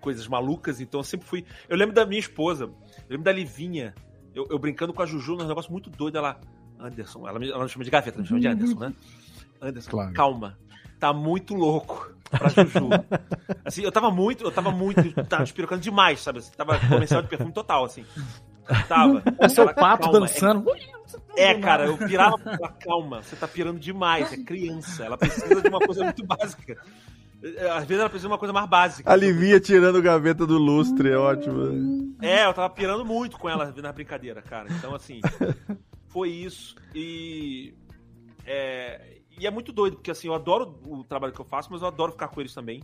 coisas 0.01 0.27
malucas, 0.29 0.81
então 0.81 1.01
eu 1.01 1.05
sempre 1.05 1.27
fui. 1.27 1.45
Eu 1.69 1.77
lembro 1.77 1.95
da 1.95 2.05
minha 2.05 2.21
esposa, 2.21 2.65
eu 2.65 2.75
lembro 3.09 3.25
da 3.25 3.33
Livinha, 3.33 3.95
eu, 4.35 4.47
eu 4.51 4.59
brincando 4.59 4.93
com 4.93 5.01
a 5.03 5.07
Juju 5.07 5.37
num 5.37 5.47
negócio 5.47 5.71
muito 5.73 5.89
doido. 5.89 6.19
Ela, 6.19 6.39
Anderson, 6.79 7.27
ela 7.27 7.39
me, 7.39 7.51
ela 7.51 7.63
me 7.65 7.69
chama 7.71 7.85
de 7.85 7.91
gaveta, 7.91 8.17
não 8.19 8.23
me 8.23 8.29
chama 8.29 8.41
de 8.41 8.47
Anderson, 8.49 8.79
né? 8.79 8.95
Anderson, 9.61 9.91
Claro. 9.91 10.13
calma. 10.13 10.59
Tá 11.03 11.13
muito 11.13 11.53
louco 11.57 12.15
pra 12.31 12.49
Juju. 12.49 12.89
assim, 13.67 13.83
eu 13.83 13.91
tava 13.91 14.09
muito, 14.09 14.45
eu 14.45 14.53
tava 14.53 14.71
muito, 14.71 15.13
tava 15.25 15.43
despirocando 15.43 15.83
demais, 15.83 16.21
sabe? 16.21 16.39
Assim, 16.39 16.53
tava 16.57 16.79
comercial 16.79 17.21
de 17.23 17.29
perfume 17.29 17.51
total, 17.51 17.87
assim. 17.87 18.07
Tava. 18.87 19.21
O 19.37 19.49
seu 19.51 19.65
Ela, 19.65 19.75
pato 19.75 20.05
calma, 20.05 20.21
dançando. 20.21 20.65
É, 21.37 21.47
é, 21.47 21.59
cara, 21.59 21.87
eu 21.87 21.99
pirava 21.99 22.39
pra 22.39 22.53
ela, 22.53 22.69
calma, 22.69 23.21
você 23.21 23.35
tá 23.35 23.49
pirando 23.49 23.81
demais, 23.81 24.33
é 24.33 24.37
criança, 24.37 25.05
ela 25.05 25.19
precisa 25.19 25.61
de 25.61 25.69
uma 25.69 25.81
coisa 25.81 26.05
muito 26.05 26.25
básica. 26.25 26.81
É, 27.43 27.71
Às 27.71 27.85
vezes 27.85 27.99
ela 27.99 28.09
precisa 28.09 28.29
de 28.29 28.33
uma 28.33 28.39
coisa 28.39 28.53
mais 28.53 28.69
básica. 28.69 29.11
Alivia 29.11 29.59
tirando 29.59 30.01
gaveta 30.01 30.47
do 30.47 30.57
lustre, 30.57 31.11
é 31.11 31.17
ótimo. 31.17 32.15
É, 32.23 32.47
eu 32.47 32.55
tava 32.55 32.73
pirando 32.73 33.05
muito 33.05 33.37
com 33.41 33.51
ela 33.51 33.75
na 33.77 33.93
brincadeira, 33.93 34.41
cara. 34.41 34.69
Então, 34.71 34.95
assim, 34.95 35.21
foi 36.07 36.29
isso. 36.31 36.77
E. 36.95 37.75
É, 38.47 39.22
e 39.39 39.47
é 39.47 39.51
muito 39.51 39.73
doido, 39.73 39.97
porque 39.97 40.11
assim, 40.11 40.29
eu 40.29 40.35
adoro 40.35 40.79
o 40.87 41.03
trabalho 41.05 41.33
que 41.33 41.41
eu 41.41 41.45
faço, 41.45 41.69
mas 41.73 41.83
eu 41.83 41.89
adoro 41.89 42.13
ficar 42.13 42.29
com 42.29 42.41
eles 42.41 42.55
também. 42.55 42.83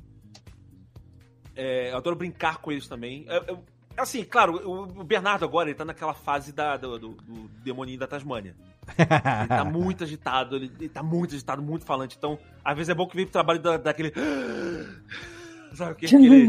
É, 1.54 1.90
eu 1.92 1.96
adoro 1.96 2.16
brincar 2.16 2.58
com 2.58 2.70
eles 2.70 2.86
também. 2.86 3.24
Eu- 3.28 3.42
eu- 3.44 3.64
assim, 3.96 4.22
claro, 4.24 4.56
o, 4.68 5.00
o 5.00 5.04
Bernardo 5.04 5.44
agora, 5.44 5.68
ele 5.68 5.76
tá 5.76 5.84
naquela 5.84 6.14
fase 6.14 6.52
da, 6.52 6.76
do, 6.76 6.98
do, 6.98 7.08
do 7.14 7.48
demoninho 7.62 7.98
da 7.98 8.06
Tasmânia. 8.06 8.54
Ele 8.96 9.48
tá 9.48 9.64
muito 9.66 10.04
agitado, 10.04 10.56
ele, 10.56 10.70
ele 10.78 10.88
tá 10.88 11.02
muito 11.02 11.34
agitado, 11.34 11.60
muito 11.62 11.84
falante. 11.84 12.16
Então, 12.16 12.38
às 12.64 12.76
vezes 12.76 12.88
é 12.90 12.94
bom 12.94 13.06
que 13.06 13.16
vem 13.16 13.24
pro 13.26 13.32
trabalho 13.32 13.60
da, 13.60 13.76
daquele. 13.76 14.12
Sabe, 15.74 15.96
que, 15.96 16.06
que 16.06 16.16
ele, 16.16 16.48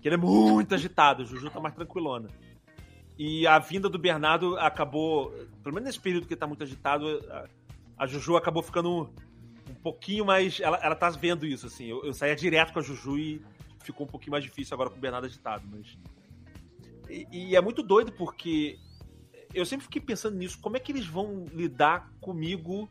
que 0.00 0.08
ele 0.08 0.14
é 0.14 0.18
muito 0.18 0.74
agitado, 0.74 1.22
o 1.22 1.26
Juju 1.26 1.50
tá 1.50 1.60
mais 1.60 1.74
tranquilona. 1.74 2.28
E 3.18 3.46
a 3.46 3.58
vinda 3.58 3.88
do 3.90 3.98
Bernardo 3.98 4.56
acabou, 4.58 5.30
pelo 5.62 5.74
menos 5.74 5.86
nesse 5.88 6.00
período 6.00 6.26
que 6.26 6.32
ele 6.32 6.40
tá 6.40 6.46
muito 6.46 6.62
agitado, 6.62 7.06
a, 7.96 8.06
Juju 8.06 8.36
acabou 8.36 8.62
ficando 8.62 9.12
um 9.68 9.74
pouquinho 9.82 10.24
mais. 10.24 10.60
Ela, 10.60 10.78
ela 10.78 10.94
tá 10.94 11.10
vendo 11.10 11.46
isso, 11.46 11.66
assim. 11.66 11.86
Eu, 11.86 12.04
eu 12.04 12.12
saía 12.12 12.34
direto 12.34 12.72
com 12.72 12.78
a 12.78 12.82
Juju 12.82 13.18
e 13.18 13.42
ficou 13.82 14.06
um 14.06 14.10
pouquinho 14.10 14.32
mais 14.32 14.44
difícil 14.44 14.74
agora 14.74 14.90
com 14.90 14.96
o 14.96 15.00
Bernardo 15.00 15.26
agitado, 15.26 15.64
mas. 15.70 15.98
E, 17.08 17.26
e 17.30 17.56
é 17.56 17.60
muito 17.60 17.82
doido 17.82 18.12
porque 18.12 18.78
eu 19.54 19.66
sempre 19.66 19.84
fiquei 19.84 20.00
pensando 20.00 20.36
nisso, 20.36 20.58
como 20.60 20.76
é 20.76 20.80
que 20.80 20.92
eles 20.92 21.06
vão 21.06 21.44
lidar 21.52 22.10
comigo? 22.20 22.88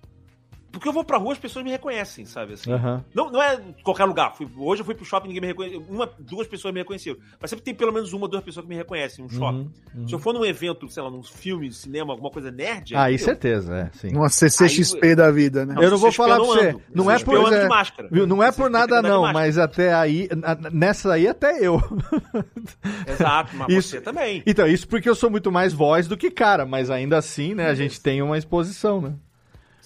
Porque 0.71 0.87
eu 0.87 0.93
vou 0.93 1.03
pra 1.03 1.17
rua, 1.17 1.33
as 1.33 1.39
pessoas 1.39 1.65
me 1.65 1.71
reconhecem, 1.71 2.25
sabe? 2.25 2.53
Assim, 2.53 2.71
Aham. 2.71 3.03
não, 3.13 3.29
não 3.29 3.41
é 3.41 3.59
qualquer 3.83 4.05
lugar. 4.05 4.33
Fui- 4.35 4.47
hoje 4.57 4.81
eu 4.81 4.85
fui 4.85 4.95
pro 4.95 5.03
shopping 5.05 5.27
ninguém 5.27 5.41
me 5.41 5.47
reconheceu. 5.47 5.83
Uma, 5.89 6.09
duas 6.19 6.47
pessoas 6.47 6.73
me 6.73 6.79
reconheceram. 6.79 7.17
Mas 7.39 7.49
sempre 7.49 7.65
tem 7.65 7.75
pelo 7.75 7.91
menos 7.91 8.13
uma, 8.13 8.27
duas 8.27 8.43
pessoas 8.43 8.63
que 8.65 8.69
me 8.69 8.75
reconhecem, 8.77 9.23
um 9.25 9.29
shopping. 9.29 9.69
uhum. 9.95 10.07
Se 10.07 10.13
eu 10.15 10.19
for 10.19 10.33
num 10.33 10.45
evento, 10.45 10.87
sei 10.89 11.03
lá, 11.03 11.09
num 11.11 11.21
filme, 11.23 11.71
cinema, 11.73 12.13
alguma 12.13 12.29
coisa 12.31 12.49
nerd. 12.51 12.95
Aí, 12.95 13.15
eu- 13.15 13.19
certeza, 13.19 13.75
é, 13.75 13.97
sim. 13.97 14.15
Uma 14.15 14.29
CCXP 14.29 15.15
da 15.15 15.29
vida, 15.31 15.65
né? 15.65 15.73
Não, 15.75 15.83
eu 15.83 15.91
não 15.91 15.97
vou 15.97 16.11
falar 16.11 16.35
pra 16.37 16.45
você. 16.45 16.69
ando. 16.69 16.81
Não 16.95 17.11
é 17.11 17.19
por, 17.19 17.35
eu 17.35 17.41
ando 17.45 17.57
de 17.59 17.65
é, 17.65 17.67
máscara. 17.67 18.07
viu, 18.11 18.25
não 18.25 18.41
é 18.41 18.51
por 18.51 18.69
nada, 18.69 19.01
não, 19.01 19.31
mas 19.33 19.57
até 19.57 19.93
aí. 19.93 20.29
Nessa 20.71 21.13
aí, 21.13 21.27
até 21.27 21.59
eu. 21.59 21.81
Exato, 23.07 23.55
mas 23.55 23.67
Isso- 23.69 23.89
você 23.89 24.01
também. 24.01 24.41
Então, 24.45 24.67
isso 24.67 24.87
porque 24.87 25.09
eu 25.09 25.15
sou 25.15 25.29
muito 25.29 25.51
mais 25.51 25.73
voz 25.73 26.07
do 26.07 26.17
que 26.17 26.31
cara, 26.31 26.65
mas 26.65 26.89
ainda 26.89 27.17
assim, 27.17 27.53
né, 27.53 27.67
a 27.69 27.75
gente 27.75 27.99
tem 28.01 28.21
uma 28.21 28.37
exposição, 28.37 29.01
né? 29.01 29.13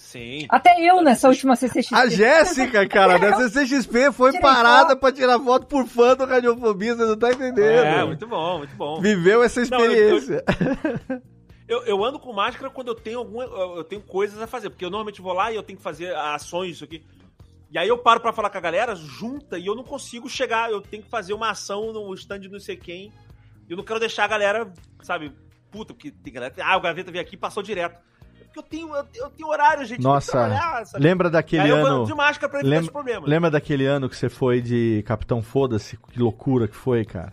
Sim. 0.06 0.46
Até 0.48 0.80
eu 0.88 1.02
nessa 1.02 1.28
última 1.28 1.56
CCXP. 1.56 1.92
A 1.94 2.06
Jéssica, 2.08 2.88
cara, 2.88 3.18
da 3.18 3.34
CCXP 3.38 4.12
foi 4.12 4.30
Tirei 4.30 4.40
parada 4.40 4.90
foto. 4.90 5.00
pra 5.00 5.10
tirar 5.12 5.40
foto 5.40 5.66
por 5.66 5.84
fã 5.84 6.14
do 6.14 6.24
Radiofobia, 6.24 6.94
você 6.94 7.04
não 7.04 7.16
tá 7.18 7.30
entendendo. 7.32 7.60
É, 7.84 8.04
muito 8.04 8.24
bom, 8.26 8.58
muito 8.58 8.76
bom. 8.76 9.00
Viveu 9.00 9.42
essa 9.42 9.60
Não, 9.64 9.80
eu- 9.84 9.92
eu- 9.92 10.16
experiência. 10.18 10.44
Eu, 11.68 11.82
eu 11.82 12.04
ando 12.04 12.20
com 12.20 12.32
máscara 12.32 12.70
quando 12.70 12.86
eu 12.86 12.94
tenho 12.94 13.18
alguma. 13.18 13.42
Eu 13.44 13.82
tenho 13.82 14.00
coisas 14.00 14.40
a 14.40 14.46
fazer, 14.46 14.70
porque 14.70 14.84
eu 14.84 14.90
normalmente 14.90 15.20
vou 15.20 15.32
lá 15.32 15.50
e 15.50 15.56
eu 15.56 15.62
tenho 15.64 15.76
que 15.76 15.82
fazer 15.82 16.14
ações, 16.14 16.76
isso 16.76 16.84
aqui. 16.84 17.02
E 17.72 17.76
aí 17.76 17.88
eu 17.88 17.98
paro 17.98 18.20
pra 18.20 18.32
falar 18.32 18.48
com 18.48 18.58
a 18.58 18.60
galera, 18.60 18.94
junta, 18.94 19.58
e 19.58 19.66
eu 19.66 19.74
não 19.74 19.82
consigo 19.82 20.28
chegar. 20.28 20.70
Eu 20.70 20.80
tenho 20.80 21.02
que 21.02 21.10
fazer 21.10 21.34
uma 21.34 21.50
ação 21.50 21.92
no 21.92 22.14
stand 22.14 22.38
de 22.38 22.48
não 22.48 22.60
sei 22.60 22.76
quem. 22.76 23.12
E 23.68 23.72
eu 23.72 23.76
não 23.76 23.82
quero 23.82 23.98
deixar 23.98 24.22
a 24.24 24.28
galera, 24.28 24.72
sabe, 25.02 25.32
puta, 25.68 25.92
porque 25.92 26.12
tem 26.12 26.32
galera. 26.32 26.54
Ah, 26.62 26.76
o 26.76 26.80
Gaveta 26.80 27.10
veio 27.10 27.22
aqui 27.24 27.34
e 27.34 27.38
passou 27.38 27.60
direto. 27.64 27.98
Porque 28.62 28.76
eu 28.76 28.80
tenho, 28.80 28.94
eu, 28.94 29.04
eu 29.24 29.30
tenho 29.30 29.48
horário, 29.48 29.80
gente. 29.82 29.88
tem 29.90 29.98
que 29.98 30.04
Nossa, 30.04 30.32
trabalhar, 30.32 30.86
sabe? 30.86 31.02
lembra 31.04 31.30
daquele 31.30 31.62
Aí 31.62 31.68
eu 31.70 31.76
vou 31.78 31.86
ano. 31.86 32.06
de 32.06 32.14
máscara 32.14 32.48
pra 32.50 32.58
evitar 32.60 32.70
lembra, 32.70 32.84
esse 32.84 32.92
problema. 32.92 33.26
lembra 33.26 33.50
daquele 33.50 33.86
ano 33.86 34.08
que 34.08 34.16
você 34.16 34.28
foi 34.28 34.60
de 34.60 35.02
Capitão 35.06 35.42
Foda-se? 35.42 35.96
Que 36.10 36.18
loucura 36.18 36.66
que 36.68 36.76
foi, 36.76 37.04
cara. 37.04 37.32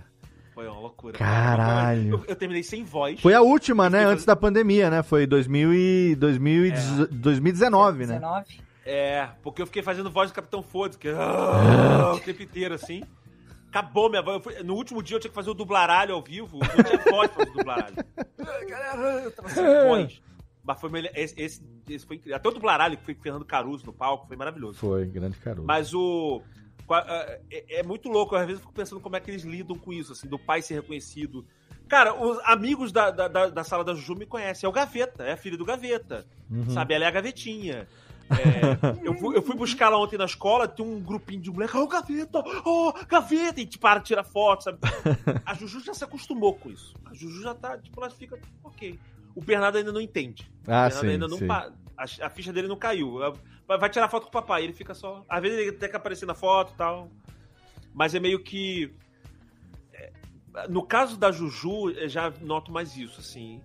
Foi 0.53 0.67
uma 0.67 0.79
loucura. 0.79 1.17
Caralho. 1.17 2.13
Eu, 2.13 2.25
eu 2.27 2.35
terminei 2.35 2.61
sem 2.63 2.83
voz. 2.83 3.19
Foi 3.19 3.33
a 3.33 3.41
última, 3.41 3.89
né? 3.89 4.03
Antes 4.05 4.23
da 4.25 4.35
pandemia, 4.35 4.89
né? 4.89 5.01
Foi 5.01 5.25
2000 5.25 5.73
e, 5.73 6.15
2000 6.15 6.65
e 6.67 6.69
É. 6.71 6.75
2019, 7.11 8.05
né? 8.05 8.13
19. 8.15 8.45
É, 8.85 9.29
porque 9.41 9.61
eu 9.61 9.65
fiquei 9.65 9.81
fazendo 9.81 10.11
voz 10.11 10.29
do 10.29 10.33
Capitão 10.35 10.61
Foda, 10.61 10.97
que 10.97 11.07
ah, 11.09 12.11
o 12.15 12.19
tempo 12.19 12.43
inteiro, 12.43 12.75
assim. 12.75 13.01
Acabou 13.69 14.07
minha 14.09 14.21
voz. 14.21 14.35
Eu 14.35 14.41
fui- 14.43 14.61
no 14.63 14.75
último 14.75 15.01
dia 15.01 15.15
eu 15.15 15.19
tinha 15.19 15.29
que 15.29 15.35
fazer 15.35 15.49
o 15.49 15.53
dublaralho 15.55 16.13
ao 16.13 16.21
vivo. 16.21 16.59
Não 16.59 16.83
tinha 16.83 17.11
voz 17.11 17.31
pra 17.31 17.39
fazer 17.45 17.49
o 17.49 17.53
dublaralho. 17.57 17.95
Ah, 18.45 18.65
Galera, 18.69 19.21
eu 19.23 19.31
tava 19.31 19.47
sem 19.49 19.63
voz. 19.87 20.21
Mas 20.63 20.79
foi 20.79 20.89
melhor. 20.89 21.11
Esse, 21.15 21.39
esse, 21.39 21.61
esse 21.89 22.05
foi 22.05 22.15
incrível. 22.15 22.37
Até 22.37 22.47
o 22.49 22.51
dublaralho, 22.51 22.97
que 22.97 23.03
foi 23.03 23.13
Fernando 23.15 23.45
Caruso 23.45 23.85
no 23.85 23.93
palco, 23.93 24.27
foi 24.27 24.37
maravilhoso. 24.37 24.79
Foi, 24.79 25.05
grande 25.05 25.37
caroço. 25.37 25.67
Mas 25.67 25.93
o. 25.93 26.41
É, 27.49 27.79
é 27.79 27.83
muito 27.83 28.09
louco, 28.09 28.35
às 28.35 28.45
vezes 28.45 28.59
eu 28.61 28.67
fico 28.67 28.73
pensando 28.73 29.01
como 29.01 29.15
é 29.15 29.19
que 29.19 29.31
eles 29.31 29.43
lidam 29.43 29.77
com 29.77 29.91
isso, 29.93 30.11
assim, 30.11 30.27
do 30.27 30.37
pai 30.37 30.61
ser 30.61 30.75
reconhecido. 30.75 31.45
Cara, 31.87 32.13
os 32.13 32.39
amigos 32.45 32.91
da, 32.91 33.11
da, 33.11 33.27
da- 33.27 33.63
sala 33.63 33.83
da 33.83 33.93
Juju 33.93 34.15
me 34.15 34.25
conhecem. 34.25 34.65
É 34.65 34.69
o 34.69 34.73
Gaveta, 34.73 35.23
é 35.23 35.33
a 35.33 35.37
filha 35.37 35.57
do 35.57 35.65
Gaveta. 35.65 36.25
Uhum. 36.49 36.69
Sabe? 36.69 36.93
Ela 36.93 37.05
é 37.05 37.07
a 37.07 37.11
Gavetinha. 37.11 37.87
É, 38.29 38.97
eu, 39.05 39.13
fui, 39.15 39.35
eu 39.35 39.41
fui 39.41 39.55
buscar 39.55 39.87
ela 39.87 39.97
ontem 39.97 40.17
na 40.17 40.25
escola, 40.25 40.67
tem 40.67 40.85
um 40.85 40.99
grupinho 40.99 41.41
de 41.41 41.51
moleque, 41.51 41.77
oh, 41.77 41.87
Gaveta, 41.87 42.43
oh, 42.65 42.93
Gaveta, 43.07 43.61
e 43.61 43.65
te 43.65 43.77
para, 43.77 43.99
tira 43.99 44.23
foto, 44.23 44.63
sabe? 44.63 44.79
A 45.45 45.53
Juju 45.53 45.81
já 45.81 45.93
se 45.93 46.03
acostumou 46.03 46.55
com 46.55 46.69
isso. 46.69 46.95
A 47.05 47.13
Juju 47.13 47.41
já 47.41 47.53
tá, 47.53 47.77
tipo, 47.77 47.99
ela 48.01 48.09
fica, 48.09 48.39
ok. 48.63 48.99
O 49.35 49.41
Bernardo 49.41 49.77
ainda 49.77 49.91
não 49.91 50.01
entende. 50.01 50.49
Ah, 50.67 50.87
o 50.87 50.89
Bernardo 50.89 50.99
sim, 50.99 51.07
ainda 51.07 51.27
não 51.27 51.37
sim. 51.37 51.47
a, 51.49 52.25
a 52.25 52.29
ficha 52.29 52.53
dele 52.53 52.67
não 52.67 52.77
caiu. 52.77 53.19
Vai, 53.67 53.77
vai 53.77 53.89
tirar 53.89 54.09
foto 54.09 54.23
com 54.23 54.29
o 54.29 54.31
papai, 54.31 54.63
ele 54.63 54.73
fica 54.73 54.93
só. 54.93 55.23
Às 55.27 55.41
vezes 55.41 55.57
ele 55.59 55.71
tem 55.73 55.89
que 55.89 55.95
aparecer 55.95 56.25
na 56.25 56.35
foto 56.35 56.73
e 56.73 56.77
tal. 56.77 57.11
Mas 57.93 58.13
é 58.15 58.19
meio 58.19 58.43
que. 58.43 58.93
é, 59.93 60.11
No 60.67 60.85
caso 60.85 61.17
da 61.17 61.31
Juju, 61.31 61.91
eu 61.91 62.09
já 62.09 62.31
noto 62.41 62.71
mais 62.71 62.95
isso, 62.97 63.19
assim. 63.19 63.61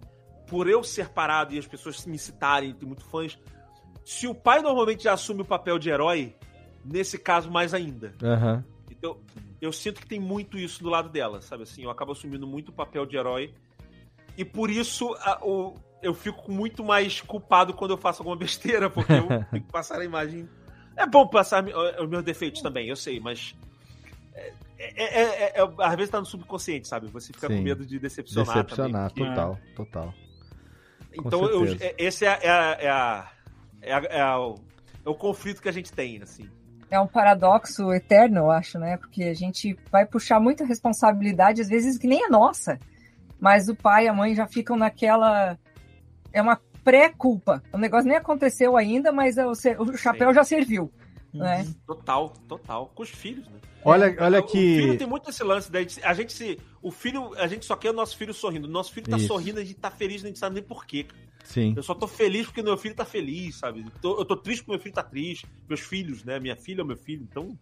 Por 0.46 0.68
eu 0.68 0.82
ser 0.82 1.08
parado 1.10 1.54
e 1.54 1.58
as 1.58 1.66
pessoas 1.66 2.04
me 2.06 2.18
citarem, 2.18 2.74
tem 2.74 2.86
muito 2.86 3.04
fãs. 3.04 3.38
Se 4.04 4.26
o 4.26 4.34
pai 4.34 4.62
normalmente 4.62 5.04
já 5.04 5.12
assume 5.12 5.42
o 5.42 5.44
papel 5.44 5.78
de 5.78 5.90
herói, 5.90 6.34
nesse 6.84 7.18
caso 7.18 7.50
mais 7.50 7.74
ainda. 7.74 8.14
Aham. 8.22 8.64
Então, 8.90 9.20
eu 9.60 9.70
sinto 9.72 10.00
que 10.00 10.06
tem 10.06 10.18
muito 10.18 10.56
isso 10.58 10.82
do 10.82 10.88
lado 10.88 11.08
dela, 11.08 11.42
sabe 11.42 11.64
assim? 11.64 11.84
Eu 11.84 11.90
acabo 11.90 12.12
assumindo 12.12 12.46
muito 12.46 12.70
o 12.70 12.72
papel 12.72 13.04
de 13.04 13.16
herói. 13.16 13.54
E 14.38 14.44
por 14.44 14.70
isso 14.70 15.12
a- 15.20 15.38
o, 15.44 15.74
eu 16.00 16.14
fico 16.14 16.50
muito 16.50 16.84
mais 16.84 17.20
culpado 17.20 17.74
quando 17.74 17.90
eu 17.90 17.98
faço 17.98 18.22
alguma 18.22 18.36
besteira, 18.38 18.88
porque 18.88 19.12
eu 19.12 19.26
tenho 19.50 19.64
que 19.64 19.70
passar 19.72 19.98
a 20.00 20.04
imagem. 20.04 20.48
É 20.96 21.04
bom 21.06 21.26
passar 21.26 21.62
mi- 21.62 21.74
os 21.74 22.08
meus 22.08 22.22
defeitos 22.24 22.62
também, 22.62 22.88
eu 22.88 22.96
sei, 22.96 23.18
mas. 23.20 23.54
É, 24.34 24.52
é- 24.78 25.52
é- 25.56 25.60
é- 25.60 25.68
às 25.84 25.94
vezes 25.96 26.10
tá 26.10 26.20
no 26.20 26.26
subconsciente, 26.26 26.86
sabe? 26.86 27.08
Você 27.08 27.32
fica 27.32 27.48
com 27.48 27.52
Sim. 27.56 27.62
medo 27.62 27.84
de 27.84 27.98
decepcionar. 27.98 28.54
Decepcionar, 28.54 29.10
também. 29.10 29.28
total, 29.30 29.58
total. 29.74 30.14
Com 31.16 31.26
Então, 31.28 31.44
eu, 31.46 31.64
é- 31.80 31.94
esse 31.98 32.24
é, 32.24 32.38
é 32.42 32.48
a- 32.48 32.76
é 32.80 32.88
a- 32.88 33.32
é 33.82 33.92
a- 33.92 34.04
é 34.08 34.20
a- 34.20 34.38
o, 34.40 34.54
é 35.04 35.08
o 35.08 35.14
conflito 35.16 35.60
que 35.60 35.68
a 35.68 35.72
gente 35.72 35.92
tem, 35.92 36.22
assim. 36.22 36.48
É 36.90 36.98
um 37.00 37.08
paradoxo 37.08 37.92
eterno, 37.92 38.38
eu 38.38 38.50
acho, 38.52 38.78
né? 38.78 38.96
Porque 38.98 39.24
a 39.24 39.34
gente 39.34 39.76
vai 39.90 40.06
puxar 40.06 40.38
muita 40.40 40.64
responsabilidade, 40.64 41.60
às 41.60 41.68
vezes 41.68 41.98
que 41.98 42.06
nem 42.06 42.24
é 42.24 42.28
nossa. 42.28 42.78
Mas 43.40 43.68
o 43.68 43.74
pai 43.74 44.04
e 44.06 44.08
a 44.08 44.12
mãe 44.14 44.34
já 44.34 44.46
ficam 44.46 44.76
naquela. 44.76 45.58
É 46.32 46.42
uma 46.42 46.60
pré-culpa. 46.82 47.62
O 47.72 47.78
negócio 47.78 48.08
nem 48.08 48.16
aconteceu 48.16 48.76
ainda, 48.76 49.12
mas 49.12 49.36
é 49.38 49.46
o, 49.46 49.54
ser- 49.54 49.80
o 49.80 49.96
chapéu 49.96 50.32
já 50.34 50.42
serviu. 50.44 50.90
Né? 51.32 51.66
Total, 51.86 52.30
total. 52.48 52.90
Com 52.94 53.02
os 53.02 53.10
filhos, 53.10 53.46
né? 53.48 53.58
Olha, 53.84 54.16
olha 54.18 54.40
O 54.42 54.48
filho 54.48 54.92
que. 54.92 54.98
tem 54.98 55.06
muito 55.06 55.30
esse 55.30 55.44
lance 55.44 55.70
gente, 55.70 56.02
a 56.02 56.12
gente 56.14 56.32
se. 56.32 56.58
O 56.82 56.90
filho, 56.90 57.32
a 57.36 57.46
gente 57.46 57.64
só 57.64 57.76
quer 57.76 57.90
o 57.90 57.92
nosso 57.92 58.16
filho 58.16 58.32
sorrindo. 58.34 58.66
O 58.66 58.70
nosso 58.70 58.92
filho 58.92 59.08
tá 59.08 59.16
Isso. 59.18 59.28
sorrindo, 59.28 59.60
a 59.60 59.64
gente 59.64 59.74
tá 59.78 59.90
feliz, 59.90 60.24
a 60.24 60.26
gente 60.26 60.38
sabe 60.38 60.54
nem 60.56 60.64
por 60.64 60.84
quê. 60.86 61.06
Sim. 61.44 61.74
Eu 61.76 61.82
só 61.82 61.94
tô 61.94 62.06
feliz 62.08 62.46
porque 62.46 62.62
meu 62.62 62.76
filho 62.76 62.94
tá 62.94 63.04
feliz, 63.04 63.56
sabe? 63.56 63.84
Tô- 64.02 64.18
eu 64.18 64.24
tô 64.24 64.36
triste 64.36 64.60
porque 64.62 64.72
meu 64.72 64.80
filho 64.80 64.94
tá 64.94 65.02
triste. 65.02 65.46
Meus 65.68 65.80
filhos, 65.80 66.24
né? 66.24 66.40
Minha 66.40 66.56
filha 66.56 66.80
é 66.80 66.84
meu 66.84 66.96
filho. 66.96 67.22
Então. 67.30 67.56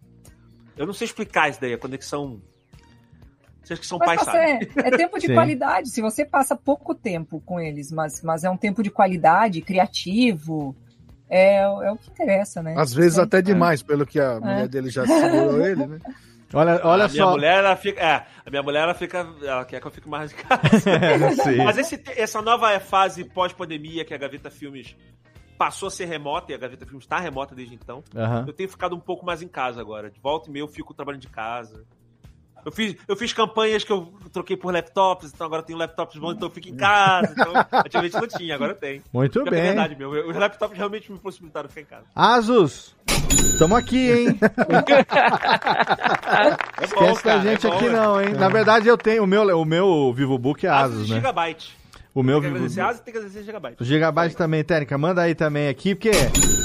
Eu 0.76 0.86
não 0.86 0.94
sei 0.94 1.06
explicar 1.06 1.50
isso 1.50 1.60
daí, 1.60 1.72
a 1.74 1.78
conexão. 1.78 2.40
Vocês 3.66 3.80
que 3.80 3.86
são 3.86 3.98
Mas 3.98 4.06
pais 4.06 4.20
você- 4.20 4.30
sabem. 4.30 4.68
é 4.86 4.96
tempo 4.96 5.18
de 5.18 5.26
Sim. 5.26 5.34
qualidade. 5.34 5.88
Se 5.90 6.00
você 6.00 6.24
passa 6.24 6.54
pouco 6.54 6.94
tempo 6.94 7.40
com 7.44 7.58
eles, 7.58 7.90
mas, 7.90 8.22
mas 8.22 8.44
é 8.44 8.50
um 8.50 8.56
tempo 8.56 8.80
de 8.82 8.90
qualidade, 8.90 9.60
criativo, 9.60 10.76
é, 11.28 11.56
é 11.62 11.90
o 11.90 11.96
que 11.96 12.10
interessa, 12.10 12.62
né? 12.62 12.74
Às 12.78 12.94
vezes 12.94 13.18
É. 13.18 13.22
até 13.22 13.42
demais, 13.42 13.82
pelo 13.82 14.06
que 14.06 14.20
a 14.20 14.34
É. 14.34 14.38
mulher 14.40 14.68
dele 14.68 14.88
já 14.90 15.04
segurou 15.04 15.66
ele, 15.66 15.84
né? 15.86 15.98
Olha, 16.54 16.80
olha 16.84 17.04
a 17.06 17.08
minha 17.08 17.24
só. 17.24 17.30
mulher, 17.32 17.58
ela 17.58 17.74
fica. 17.74 18.00
É, 18.00 18.24
a 18.46 18.48
minha 18.50 18.62
mulher, 18.62 18.84
ela 18.84 18.94
fica. 18.94 19.26
Ela 19.42 19.64
quer 19.64 19.80
que 19.80 19.86
eu 19.86 19.90
fique 19.90 20.08
mais 20.08 20.30
de 20.30 20.36
casa. 20.36 20.62
Sim. 21.42 21.56
Mas 21.64 21.76
esse- 21.76 22.00
essa 22.16 22.40
nova 22.40 22.78
fase 22.78 23.24
pós-pandemia 23.24 24.04
que 24.04 24.14
a 24.14 24.16
Gaveta 24.16 24.48
Filmes 24.48 24.94
passou 25.58 25.88
a 25.88 25.90
ser 25.90 26.04
remota, 26.04 26.52
e 26.52 26.54
a 26.54 26.58
Gaveta 26.58 26.86
Filmes 26.86 27.04
está 27.04 27.18
remota 27.18 27.52
desde 27.52 27.74
então, 27.74 28.04
eu 28.46 28.52
tenho 28.52 28.68
ficado 28.68 28.94
um 28.94 29.00
pouco 29.00 29.26
mais 29.26 29.42
em 29.42 29.48
casa 29.48 29.80
agora. 29.80 30.08
De 30.08 30.20
volta 30.20 30.48
e 30.48 30.52
meia 30.52 30.62
eu 30.62 30.68
fico 30.68 30.94
trabalhando 30.94 31.22
de 31.22 31.28
casa. 31.28 31.84
Eu 32.66 32.72
fiz, 32.72 32.96
eu 33.06 33.14
fiz 33.14 33.32
campanhas 33.32 33.84
que 33.84 33.92
eu 33.92 34.12
troquei 34.32 34.56
por 34.56 34.74
laptops, 34.74 35.30
então 35.32 35.46
agora 35.46 35.62
eu 35.62 35.66
tenho 35.66 35.78
laptops 35.78 36.18
bons, 36.18 36.32
então 36.32 36.48
eu 36.48 36.52
fico 36.52 36.68
em 36.68 36.74
casa. 36.74 37.32
Então, 37.32 37.52
antigamente 37.78 38.14
não 38.16 38.26
tinha, 38.26 38.56
agora 38.56 38.72
eu 38.72 38.76
tenho. 38.76 39.02
Muito 39.12 39.34
Pior 39.34 39.44
que 39.44 39.50
bem. 39.50 39.60
É 39.60 39.66
verdade, 39.66 39.94
meu. 39.94 40.10
Os 40.10 40.36
laptops 40.36 40.76
realmente 40.76 41.12
me 41.12 41.18
possibilitaram 41.20 41.68
ficar 41.68 41.80
em 41.82 41.84
casa. 41.84 42.06
Asus, 42.12 42.96
estamos 43.52 43.78
aqui, 43.78 44.10
hein? 44.10 44.38
É 46.78 46.84
Esquece 46.84 47.24
da 47.24 47.38
gente 47.38 47.66
aqui 47.68 47.88
não, 47.88 48.20
hein? 48.20 48.34
Na 48.34 48.48
verdade, 48.48 48.88
eu 48.88 48.98
tenho 48.98 49.22
o 49.22 49.26
meu, 49.26 49.42
o 49.42 49.64
meu 49.64 50.12
VivoBook 50.12 50.66
é 50.66 50.68
Asus, 50.68 51.08
né? 51.08 51.16
Gigabyte. 51.16 51.76
O 52.12 52.22
meu 52.22 52.40
Tem 52.40 52.50
que 52.50 52.56
agradecer. 52.56 52.80
Asus, 52.80 53.00
tem 53.00 53.12
que 53.12 53.18
agradecer 53.18 53.44
Gigabyte. 53.44 53.82
O 53.82 53.84
Gigabyte 53.84 54.36
também, 54.36 54.64
Técnica, 54.64 54.98
manda 54.98 55.22
aí 55.22 55.34
também 55.34 55.68
aqui, 55.68 55.94
porque 55.94 56.10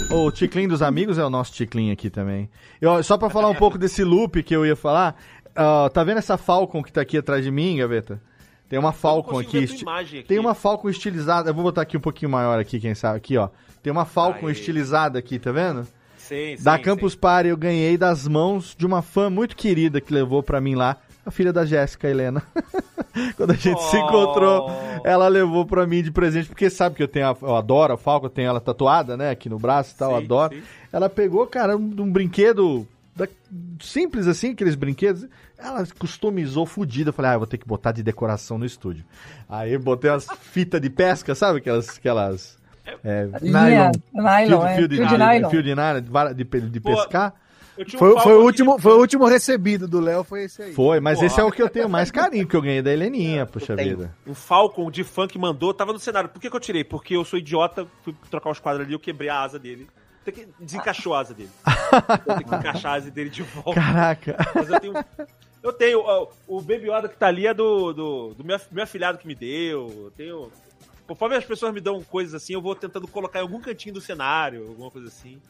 o 0.09 0.31
Ticlin 0.31 0.67
dos 0.67 0.81
amigos 0.81 1.17
é 1.17 1.25
o 1.25 1.29
nosso 1.29 1.53
Ticlin 1.53 1.91
aqui 1.91 2.09
também. 2.09 2.49
E, 2.81 2.85
ó, 2.85 3.03
só 3.03 3.17
pra 3.17 3.29
falar 3.29 3.49
um 3.49 3.55
pouco 3.55 3.77
desse 3.77 4.03
loop 4.03 4.41
que 4.43 4.55
eu 4.55 4.65
ia 4.65 4.75
falar, 4.75 5.15
ó, 5.55 5.89
tá 5.89 6.03
vendo 6.03 6.17
essa 6.17 6.37
Falcon 6.37 6.81
que 6.83 6.91
tá 6.91 7.01
aqui 7.01 7.17
atrás 7.17 7.43
de 7.43 7.51
mim, 7.51 7.77
Gaveta? 7.77 8.21
Tem 8.69 8.79
uma 8.79 8.93
Falcon 8.93 9.39
aqui, 9.39 9.57
esti- 9.57 9.85
aqui. 9.87 10.23
Tem 10.23 10.39
uma 10.39 10.53
Falcon 10.55 10.89
estilizada. 10.89 11.49
Eu 11.49 11.53
vou 11.53 11.63
botar 11.63 11.81
aqui 11.81 11.97
um 11.97 12.01
pouquinho 12.01 12.31
maior 12.31 12.57
aqui, 12.59 12.79
quem 12.79 12.95
sabe. 12.95 13.17
Aqui, 13.17 13.37
ó. 13.37 13.49
Tem 13.83 13.91
uma 13.91 14.05
Falcon 14.05 14.47
Aí. 14.47 14.53
estilizada 14.53 15.19
aqui, 15.19 15.37
tá 15.39 15.51
vendo? 15.51 15.85
Sim, 16.17 16.55
da 16.61 16.77
sim, 16.77 16.83
Campus 16.83 17.13
Party 17.13 17.49
eu 17.49 17.57
ganhei 17.57 17.97
das 17.97 18.25
mãos 18.27 18.73
de 18.77 18.85
uma 18.85 19.01
fã 19.01 19.29
muito 19.29 19.55
querida 19.57 19.99
que 19.99 20.13
levou 20.13 20.41
pra 20.41 20.61
mim 20.61 20.75
lá, 20.75 20.95
a 21.25 21.31
filha 21.31 21.51
da 21.51 21.65
Jéssica, 21.65 22.07
a 22.07 22.11
Helena. 22.11 22.41
Quando 23.35 23.51
a 23.51 23.55
gente 23.55 23.81
se 23.83 23.97
encontrou, 23.97 24.71
ela 25.03 25.27
levou 25.27 25.65
pra 25.65 25.85
mim 25.85 26.01
de 26.01 26.09
presente, 26.11 26.47
porque 26.47 26.69
sabe 26.69 26.95
que 26.95 27.03
eu 27.03 27.07
tenho 27.09 27.27
a, 27.27 27.35
eu 27.41 27.55
adoro 27.57 27.93
a 27.93 27.97
Falcon, 27.97 28.27
eu 28.27 28.29
tenho 28.29 28.47
ela 28.47 28.61
tatuada, 28.61 29.17
né, 29.17 29.29
aqui 29.31 29.49
no 29.49 29.59
braço 29.59 29.93
e 29.93 29.97
tal, 29.97 30.11
eu 30.13 30.19
Sim, 30.19 30.23
adoro. 30.25 30.55
sim. 30.55 30.61
Ela 30.93 31.09
pegou, 31.09 31.45
cara, 31.47 31.75
um, 31.75 31.81
um 31.99 32.09
brinquedo 32.09 32.87
da- 33.15 33.27
simples 33.79 34.27
assim, 34.27 34.51
aqueles 34.51 34.75
brinquedos. 34.75 35.27
Ela 35.57 35.85
customizou 35.99 36.65
fudida. 36.65 37.09
Eu 37.09 37.13
falei, 37.13 37.31
ah, 37.31 37.33
eu 37.35 37.39
vou 37.39 37.47
ter 37.47 37.57
que 37.57 37.67
botar 37.67 37.91
de 37.91 38.01
decoração 38.01 38.57
no 38.57 38.65
estúdio. 38.65 39.05
Aí 39.47 39.73
eu 39.73 39.79
botei 39.79 40.09
umas 40.09 40.27
fitas 40.41 40.81
de 40.81 40.89
pesca, 40.89 41.35
sabe? 41.35 41.59
Aquelas. 41.59 41.97
aquelas 41.97 42.59
é, 43.03 43.29
Linha, 43.41 43.91
nylon, 44.11 44.47
fio, 44.47 44.65
é, 44.65 44.75
fio 44.75 44.87
de, 44.87 44.95
fio 44.97 45.07
de 45.07 45.17
nylon. 45.17 45.29
nylon. 45.33 45.49
Fio 45.49 45.63
de 45.63 45.75
nylon, 45.75 46.01
de, 46.33 46.43
de, 46.43 46.69
de 46.69 46.79
pescar. 46.79 47.33
Um 47.77 47.85
Foi, 47.97 48.19
foi, 48.19 48.33
o 48.33 48.43
último, 48.43 48.75
de- 48.75 48.81
foi 48.81 48.93
o 48.93 48.99
último 48.99 49.25
recebido 49.25 49.87
do 49.87 49.99
Léo, 49.99 50.23
foi 50.23 50.43
esse 50.43 50.61
aí. 50.61 50.73
Foi, 50.73 50.99
mas 50.99 51.19
Pô, 51.19 51.25
esse 51.25 51.39
é 51.39 51.43
o 51.43 51.51
que 51.51 51.61
eu 51.61 51.69
tenho 51.69 51.87
mais 51.87 52.11
carinho, 52.11 52.45
que 52.45 52.55
eu 52.55 52.61
ganhei 52.61 52.81
da 52.81 52.91
Heleninha, 52.91 53.45
puxa 53.45 53.75
vida. 53.75 54.13
Um 54.27 54.33
Falcon 54.35 54.91
de 54.91 55.03
fã 55.03 55.25
que 55.25 55.39
mandou, 55.39 55.73
tava 55.73 55.93
no 55.93 55.97
cenário. 55.97 56.29
Por 56.29 56.39
que, 56.39 56.49
que 56.49 56.55
eu 56.55 56.59
tirei? 56.59 56.83
Porque 56.83 57.15
eu 57.15 57.23
sou 57.23 57.39
idiota, 57.39 57.87
fui 58.03 58.13
trocar 58.29 58.51
os 58.51 58.59
quadros 58.59 58.85
ali, 58.85 58.93
eu 58.93 58.99
quebrei 58.99 59.29
a 59.29 59.41
asa 59.41 59.57
dele. 59.57 59.87
Tem 60.23 60.33
que 60.33 60.47
desencaixou 60.59 61.13
a 61.13 61.19
asa 61.19 61.33
dele. 61.33 61.49
Eu 62.27 62.35
tenho 62.35 62.49
que 62.49 62.55
encaixar 62.55 62.93
a 62.93 62.95
asa 62.95 63.11
dele 63.11 63.29
de 63.29 63.41
volta. 63.41 63.73
Caraca. 63.73 64.37
Mas 64.53 64.69
eu 64.69 64.79
tenho. 64.79 65.05
Eu 65.63 65.73
tenho. 65.73 65.99
ó, 65.99 66.27
o 66.47 66.61
Baby 66.61 66.89
Yoda 66.91 67.09
que 67.09 67.17
tá 67.17 67.27
ali 67.27 67.47
é 67.47 67.53
do, 67.53 67.91
do, 67.93 68.33
do 68.35 68.43
meu, 68.43 68.59
meu 68.71 68.83
afilhado 68.83 69.17
que 69.17 69.27
me 69.27 69.35
deu. 69.35 69.89
Eu 70.05 70.11
tenho. 70.11 70.51
Conforme 71.07 71.35
as 71.35 71.43
pessoas 71.43 71.73
me 71.73 71.81
dão 71.81 72.01
coisas 72.03 72.33
assim, 72.33 72.53
eu 72.53 72.61
vou 72.61 72.75
tentando 72.75 73.07
colocar 73.07 73.39
em 73.39 73.41
algum 73.41 73.59
cantinho 73.59 73.95
do 73.95 74.01
cenário, 74.01 74.67
alguma 74.69 74.89
coisa 74.89 75.07
assim. 75.07 75.41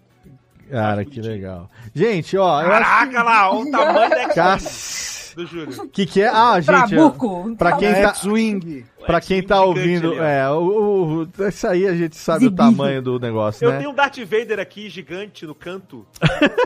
Cara, 0.71 1.03
que 1.05 1.21
legal. 1.21 1.69
Gente, 1.93 2.37
ó, 2.37 2.61
eu 2.61 2.71
acho 2.71 2.81
Caraca 2.83 3.23
lá, 3.23 3.51
olha 3.51 3.67
o 3.67 3.71
tamanho 3.71 4.09
da 4.09 4.29
Cass- 4.33 5.33
do 5.35 5.45
Júlio. 5.45 5.87
que 5.91 6.05
que 6.05 6.21
é? 6.21 6.27
Ah, 6.27 6.55
gente, 6.59 6.65
Trabuco. 6.65 7.55
pra 7.57 7.77
quem 7.77 7.87
É, 7.89 8.01
tá 8.03 8.13
swing. 8.13 8.85
Pra 9.05 9.19
quem 9.19 9.41
tá 9.41 9.61
ouvindo, 9.63 10.21
é, 10.21 10.47
o, 10.51 11.23
o- 11.39 11.47
isso 11.47 11.65
aí 11.67 11.87
a 11.87 11.95
gente 11.95 12.15
sabe 12.15 12.45
o 12.45 12.51
tamanho 12.51 13.01
do 13.01 13.19
negócio, 13.19 13.65
Eu 13.65 13.71
né? 13.71 13.77
tenho 13.79 13.89
um 13.89 13.93
Darth 13.95 14.17
Vader 14.19 14.59
aqui, 14.59 14.89
gigante, 14.89 15.45
no 15.45 15.55
canto. 15.55 16.05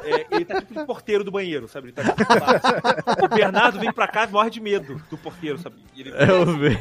É, 0.04 0.26
ele 0.32 0.46
tá 0.46 0.60
tipo 0.62 0.78
de 0.80 0.86
porteiro 0.86 1.24
do 1.24 1.32
banheiro, 1.32 1.68
sabe? 1.68 1.88
Ele 1.88 1.94
tá 1.94 2.04
tipo 2.04 2.34
lá. 2.34 3.26
O 3.26 3.28
Bernardo 3.36 3.80
vem 3.80 3.92
pra 3.94 4.08
cá 4.08 4.26
e 4.26 4.32
morre 4.32 4.50
de 4.50 4.60
medo 4.60 5.02
do 5.10 5.18
porteiro, 5.18 5.58
sabe? 5.60 5.78
Ele, 5.98 6.10
Eu 6.12 6.46
vi. 6.58 6.78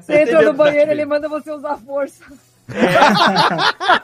Você 0.00 0.22
entra 0.22 0.42
no 0.42 0.52
banheiro, 0.54 0.90
ele 0.90 1.04
manda 1.04 1.28
você 1.28 1.50
usar 1.50 1.76
força. 1.78 2.24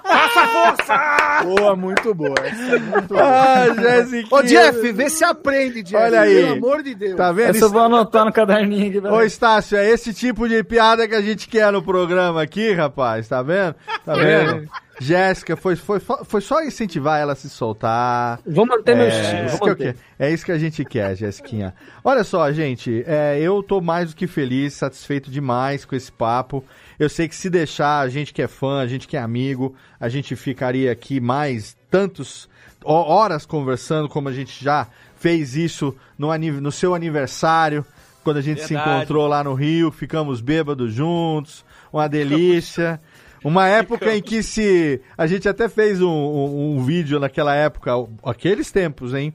Faça 0.03 0.47
força! 0.47 1.45
Boa, 1.45 1.77
muito 1.77 2.15
boa. 2.15 2.35
Essa 2.45 2.77
é 2.77 2.79
muito 2.79 3.09
boa. 3.09 3.23
Ah, 3.23 3.75
Jéssica. 3.75 4.37
Ô, 4.37 4.43
Jeff, 4.43 4.93
vê 4.93 5.09
se 5.09 5.25
aprende, 5.25 5.83
Jeff. 5.83 6.05
Olha 6.05 6.21
aí. 6.21 6.43
Pelo 6.43 6.53
amor 6.53 6.83
de 6.83 6.95
Deus. 6.95 7.17
Tá 7.17 7.33
vendo? 7.33 7.51
Essa 7.51 7.65
eu 7.65 7.71
vou 7.71 7.83
anotar 7.83 8.25
no 8.25 8.33
caderninho 8.33 8.99
aqui. 8.99 9.09
Ô, 9.09 9.23
Estácio, 9.23 9.79
é 9.79 9.89
esse 9.89 10.13
tipo 10.13 10.49
de 10.49 10.63
piada 10.63 11.09
que 11.09 11.15
a 11.15 11.23
gente 11.23 11.49
quer 11.49 11.73
no 11.73 11.83
programa 11.83 12.43
aqui, 12.43 12.73
rapaz, 12.73 13.29
tá 13.29 13.43
vendo? 13.43 13.75
Tá 14.05 14.15
vendo? 14.15 14.69
Jéssica, 15.01 15.57
foi, 15.57 15.77
foi, 15.77 15.99
foi 15.99 16.41
só 16.43 16.63
incentivar 16.63 17.19
ela 17.19 17.33
a 17.33 17.35
se 17.35 17.49
soltar. 17.49 18.39
Vou 18.47 18.67
manter 18.67 18.95
meu 18.95 19.07
é, 19.07 19.09
estilo, 19.09 19.73
isso. 19.73 19.95
É 20.19 20.31
isso 20.31 20.45
que 20.45 20.53
a 20.53 20.59
gente 20.59 20.85
quer, 20.85 21.17
Jéssiquinha. 21.17 21.75
Olha 22.05 22.23
só, 22.23 22.53
gente, 22.53 23.03
é, 23.07 23.41
eu 23.41 23.63
tô 23.63 23.81
mais 23.81 24.11
do 24.11 24.17
que 24.17 24.27
feliz, 24.27 24.75
satisfeito 24.75 25.31
demais 25.31 25.87
com 25.87 25.97
esse 25.97 26.13
papo. 26.13 26.63
Eu 27.01 27.09
sei 27.09 27.27
que 27.27 27.35
se 27.35 27.49
deixar, 27.51 28.01
a 28.01 28.09
gente 28.09 28.33
que 28.33 28.43
é 28.43 28.47
fã, 28.47 28.81
a 28.81 28.87
gente 28.87 29.09
que 29.09 29.17
é 29.17 29.21
amigo, 29.21 29.75
a 29.99 30.09
gente 30.09 30.37
ficaria 30.37 30.93
aqui 30.93 31.19
mais 31.19 31.75
tantos 31.91 32.49
ho- 32.85 32.93
horas 32.93 33.47
conversando, 33.47 34.09
como 34.09 34.29
a 34.29 34.33
gente 34.33 34.63
já 34.63 34.87
fez 35.17 35.57
isso 35.57 35.97
no, 36.19 36.29
no 36.37 36.71
seu 36.71 36.95
aniversário, 36.95 37.85
quando 38.23 38.37
a 38.37 38.43
gente 38.43 38.61
se 38.63 38.75
Verdade. 38.75 38.99
encontrou 38.99 39.27
lá 39.27 39.43
no 39.43 39.55
Rio, 39.55 39.91
ficamos 39.91 40.43
bêbados 40.43 40.93
juntos, 40.93 41.65
uma 41.91 42.07
delícia. 42.07 43.01
Uma 43.43 43.67
época 43.67 44.15
em 44.15 44.21
que 44.21 44.43
se. 44.43 45.01
A 45.17 45.27
gente 45.27 45.49
até 45.49 45.67
fez 45.71 46.03
um, 46.03 46.07
um- 46.07 46.77
um 46.77 46.85
vídeo 46.85 47.19
naquela 47.19 47.55
época, 47.55 47.93
aqueles 48.23 48.71
tempos, 48.71 49.15
hein? 49.15 49.33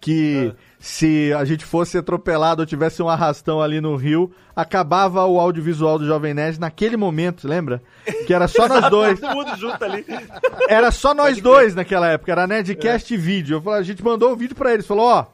Que 0.00 0.52
se 0.80 1.30
a 1.34 1.44
gente 1.44 1.62
fosse 1.62 1.98
atropelado 1.98 2.62
ou 2.62 2.66
tivesse 2.66 3.02
um 3.02 3.08
arrastão 3.08 3.60
ali 3.60 3.82
no 3.82 3.94
Rio, 3.96 4.32
acabava 4.56 5.26
o 5.26 5.38
audiovisual 5.38 5.98
do 5.98 6.06
Jovem 6.06 6.32
Nerd 6.32 6.58
naquele 6.58 6.96
momento, 6.96 7.46
lembra? 7.46 7.82
Que 8.26 8.32
era 8.32 8.48
só 8.48 8.66
nós 8.66 8.88
dois. 8.90 9.20
Todo 9.20 9.34
mundo 9.34 9.56
junto 9.56 9.84
ali. 9.84 10.06
Era 10.70 10.90
só 10.90 11.12
nós 11.12 11.38
dois 11.38 11.74
naquela 11.74 12.08
época, 12.08 12.32
era 12.32 12.46
Nerdcast 12.46 13.12
e 13.12 13.16
vídeo. 13.18 13.60
Falei, 13.60 13.80
a 13.80 13.82
gente 13.82 14.02
mandou 14.02 14.32
o 14.32 14.36
vídeo 14.36 14.56
pra 14.56 14.72
eles, 14.72 14.86
falou, 14.86 15.04
ó, 15.04 15.26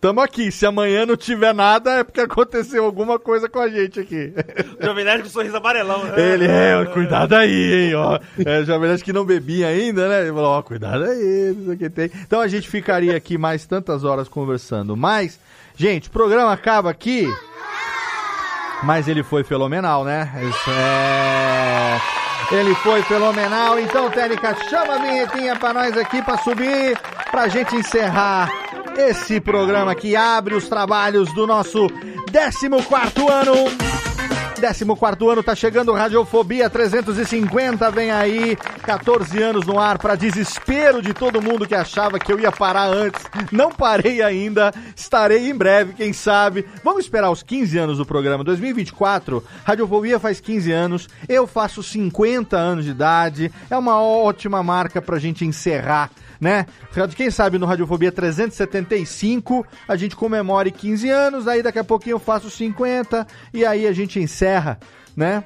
tamo 0.00 0.20
aqui, 0.20 0.50
se 0.52 0.64
amanhã 0.66 1.04
não 1.04 1.16
tiver 1.16 1.52
nada 1.54 1.92
é 1.92 2.04
porque 2.04 2.20
aconteceu 2.20 2.84
alguma 2.84 3.18
coisa 3.18 3.48
com 3.48 3.58
a 3.58 3.68
gente 3.68 4.00
aqui. 4.00 4.32
Jovem 4.80 5.04
Nerd 5.04 5.22
com 5.22 5.28
sorriso 5.28 5.56
amarelão. 5.56 6.04
né? 6.04 6.14
Ele, 6.20 6.46
é, 6.46 6.84
cuidado 6.92 7.34
aí, 7.34 7.88
hein, 7.88 7.94
ó. 7.94 8.18
É, 8.44 8.64
Jovem 8.64 8.88
Nerd 8.88 9.02
que 9.04 9.12
não 9.12 9.24
bebia 9.24 9.68
ainda, 9.68 10.08
né? 10.08 10.22
Ele 10.22 10.32
falou, 10.32 10.50
ó, 10.58 10.62
cuidado 10.62 11.04
aí, 11.04 11.54
não 11.56 11.64
sei 11.66 11.74
o 11.74 11.78
que 11.78 11.90
tem. 11.90 12.10
Então 12.26 12.40
a 12.40 12.48
gente 12.48 12.68
ficaria 12.68 13.16
aqui 13.16 13.36
mais 13.36 13.66
tantas 13.66 14.04
horas 14.04 14.28
conversando. 14.28 14.96
Mas, 14.96 15.38
gente, 15.76 16.08
o 16.08 16.12
programa 16.12 16.52
acaba 16.52 16.90
aqui. 16.90 17.28
Mas 18.82 19.08
ele 19.08 19.22
foi 19.24 19.42
fenomenal, 19.42 20.04
né? 20.04 20.30
Isso 20.48 20.70
é. 20.70 22.00
Ele 22.52 22.74
foi 22.76 23.02
fenomenal. 23.02 23.78
Então, 23.78 24.08
Térica, 24.08 24.54
chama 24.70 24.94
a 24.94 24.98
vinhetinha 24.98 25.56
pra 25.56 25.74
nós 25.74 25.96
aqui 25.96 26.22
pra 26.22 26.38
subir, 26.38 26.96
pra 27.30 27.48
gente 27.48 27.74
encerrar 27.76 28.48
esse 28.98 29.40
programa 29.40 29.94
que 29.94 30.16
abre 30.16 30.56
os 30.56 30.68
trabalhos 30.68 31.32
do 31.32 31.46
nosso 31.46 31.86
14 32.32 32.66
ano. 33.32 33.54
14 34.60 35.30
ano 35.30 35.40
tá 35.40 35.54
chegando 35.54 35.92
Radiofobia 35.92 36.68
350, 36.68 37.92
vem 37.92 38.10
aí, 38.10 38.56
14 38.82 39.40
anos 39.40 39.64
no 39.64 39.78
ar 39.78 39.98
para 39.98 40.16
desespero 40.16 41.00
de 41.00 41.14
todo 41.14 41.40
mundo 41.40 41.64
que 41.64 41.76
achava 41.76 42.18
que 42.18 42.32
eu 42.32 42.40
ia 42.40 42.50
parar 42.50 42.88
antes. 42.88 43.22
Não 43.52 43.70
parei 43.70 44.20
ainda, 44.20 44.74
estarei 44.96 45.48
em 45.48 45.54
breve, 45.54 45.92
quem 45.92 46.12
sabe. 46.12 46.66
Vamos 46.82 47.04
esperar 47.04 47.30
os 47.30 47.40
15 47.40 47.78
anos 47.78 47.98
do 47.98 48.04
programa 48.04 48.42
2024. 48.42 49.44
Radiofobia 49.64 50.18
faz 50.18 50.40
15 50.40 50.72
anos, 50.72 51.08
eu 51.28 51.46
faço 51.46 51.80
50 51.84 52.56
anos 52.56 52.84
de 52.84 52.90
idade. 52.90 53.52
É 53.70 53.76
uma 53.76 54.02
ótima 54.02 54.60
marca 54.60 55.00
pra 55.00 55.20
gente 55.20 55.44
encerrar 55.44 56.10
né? 56.40 56.66
Quem 57.16 57.30
sabe 57.30 57.58
no 57.58 57.66
Radiofobia 57.66 58.12
375 58.12 59.66
a 59.86 59.96
gente 59.96 60.16
comemore 60.16 60.70
15 60.70 61.08
anos, 61.08 61.48
aí 61.48 61.62
daqui 61.62 61.78
a 61.78 61.84
pouquinho 61.84 62.14
eu 62.14 62.20
faço 62.20 62.50
50 62.50 63.26
e 63.52 63.64
aí 63.64 63.86
a 63.86 63.92
gente 63.92 64.20
encerra, 64.20 64.78
né? 65.16 65.42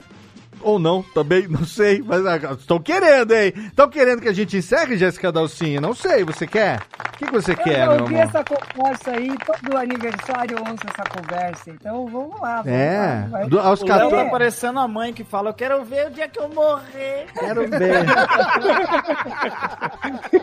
Ou 0.63 0.79
não, 0.79 1.03
também, 1.03 1.47
não 1.49 1.65
sei, 1.65 2.03
mas 2.05 2.23
estão 2.59 2.79
querendo, 2.79 3.33
hein? 3.33 3.53
Estão 3.57 3.89
querendo 3.89 4.21
que 4.23 4.29
a 4.29 4.33
gente 4.33 4.57
encerre, 4.57 4.97
Jéssica 4.97 5.33
Dalcinha? 5.33 5.81
Não 5.81 5.95
sei, 5.95 6.25
você 6.25 6.47
quer? 6.47 6.81
O 7.15 7.19
que, 7.19 7.27
que 7.27 7.33
você 7.33 7.55
quer, 7.55 7.85
eu 7.87 7.93
meu 7.93 8.01
ouvi 8.03 8.15
amor? 8.21 8.29
essa 8.29 8.45
conversa 8.45 9.11
aí, 9.13 9.31
todo 9.47 9.77
aniversário 9.77 10.57
eu 10.57 10.61
ouço 10.63 10.83
essa 10.87 11.05
conversa, 11.09 11.71
então 11.71 12.07
vamos 12.07 12.41
lá. 12.41 12.63
Vamos 12.63 12.73
É, 12.79 13.27
lá, 13.31 13.39
vai. 13.39 13.49
do- 13.49 13.61
aos 13.61 13.81
O 13.81 13.85
Léo 13.87 13.95
14 13.95 14.25
tá 14.25 14.31
parecendo 14.31 14.81
a 14.81 14.89
mãe 14.89 15.13
que 15.13 15.23
fala, 15.23 15.51
eu 15.51 15.55
quero 15.55 15.85
ver 15.85 16.09
o 16.09 16.11
dia 16.11 16.27
que 16.29 16.39
eu 16.41 16.49
morrer. 16.49 17.27
Quero 17.39 17.69
ver. 17.69 18.05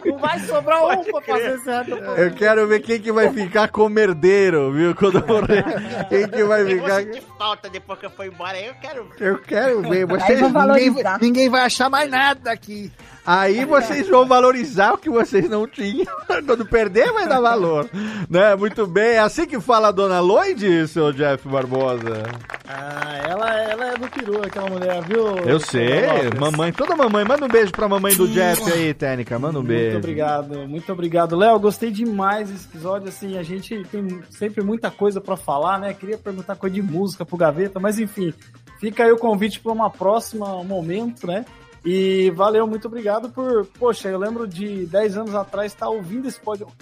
Não 0.06 0.18
vai 0.18 0.40
sobrar 0.40 0.84
um 0.86 1.04
pra 1.04 1.22
fazer 1.22 1.56
esse 1.56 1.70
reto. 1.70 1.92
Eu 1.92 2.32
quero 2.34 2.68
ver 2.68 2.80
quem 2.82 3.00
que 3.00 3.12
vai 3.12 3.30
ficar 3.32 3.68
como 3.70 3.98
herdeiro, 4.00 4.72
viu? 4.72 4.96
Quando 4.96 5.20
eu 5.20 5.28
morrer. 5.28 5.64
Quem 6.10 6.28
que 6.28 6.44
vai 6.44 6.66
ficar. 6.66 7.02
Falta 7.40 7.70
depois 7.70 7.98
que 7.98 8.06
eu 8.06 8.10
for 8.10 8.26
embora, 8.26 8.60
eu 8.60 8.76
quero 8.76 9.10
Eu 9.18 9.40
quero 9.40 9.82
ver. 9.84 10.06
Vocês, 10.06 10.42
ninguém, 10.42 11.04
ninguém 11.22 11.50
vai 11.50 11.62
achar 11.62 11.90
mais 11.90 12.12
nada 12.12 12.52
aqui. 12.52 12.92
Aí 13.32 13.64
vocês 13.64 14.10
vão 14.10 14.26
valorizar 14.26 14.94
o 14.94 14.98
que 14.98 15.08
vocês 15.08 15.48
não 15.48 15.68
tinham. 15.68 16.08
Quando 16.48 16.66
perder, 16.66 17.12
vai 17.12 17.30
dar 17.30 17.40
valor. 17.40 17.88
Né? 18.28 18.56
Muito 18.56 18.88
bem. 18.88 19.10
É 19.10 19.20
assim 19.20 19.46
que 19.46 19.60
fala 19.60 19.90
a 19.90 19.92
dona 19.92 20.20
Lloyd, 20.20 20.88
seu 20.88 21.14
Jeff 21.14 21.48
Barbosa? 21.48 22.24
Ah, 22.68 23.18
ela, 23.28 23.54
ela 23.62 23.86
é 23.86 23.98
do 23.98 24.10
peru, 24.10 24.42
aquela 24.44 24.68
mulher, 24.68 25.04
viu? 25.04 25.38
Eu 25.46 25.60
sei. 25.60 26.08
Mamãe, 26.40 26.74
toda 26.74 26.96
mamãe. 26.96 27.24
Manda 27.24 27.46
um 27.46 27.48
beijo 27.48 27.72
pra 27.72 27.88
mamãe 27.88 28.16
do 28.16 28.28
Jeff 28.28 28.64
aí, 28.72 28.96
Técnica. 28.96 29.38
Manda 29.38 29.60
um 29.60 29.64
beijo. 29.64 29.92
Muito 29.92 29.98
obrigado, 29.98 30.68
muito 30.68 30.92
obrigado. 30.92 31.36
Léo, 31.36 31.60
gostei 31.60 31.92
demais 31.92 32.50
desse 32.50 32.66
episódio. 32.66 33.10
Assim, 33.10 33.38
a 33.38 33.44
gente 33.44 33.84
tem 33.92 34.24
sempre 34.32 34.64
muita 34.64 34.90
coisa 34.90 35.22
pra 35.22 35.38
falar, 35.38 35.78
né? 35.78 35.94
Queria 35.94 36.18
perguntar 36.18 36.56
coisa 36.56 36.74
de 36.74 36.82
música 36.82 37.24
pro 37.24 37.38
Gaveta, 37.38 37.80
mas 37.80 38.00
enfim, 38.00 38.34
fica 38.80 39.04
aí 39.04 39.12
o 39.12 39.20
convite 39.20 39.60
para 39.60 39.72
uma 39.72 39.92
próxima 39.92 40.64
momento, 40.64 41.28
né? 41.28 41.46
E 41.86 42.30
valeu, 42.32 42.68
muito 42.68 42.88
obrigado 42.88 43.30
por. 43.30 43.66
Poxa, 43.66 44.10
eu 44.10 44.20
lembro 44.20 44.48
de 44.48 44.86
10 44.86 45.18
anos 45.18 45.36
atrás 45.36 45.72
estar 45.72 45.90
ouvindo 45.90 46.28
esse 46.28 46.40
podcast. 46.40 46.78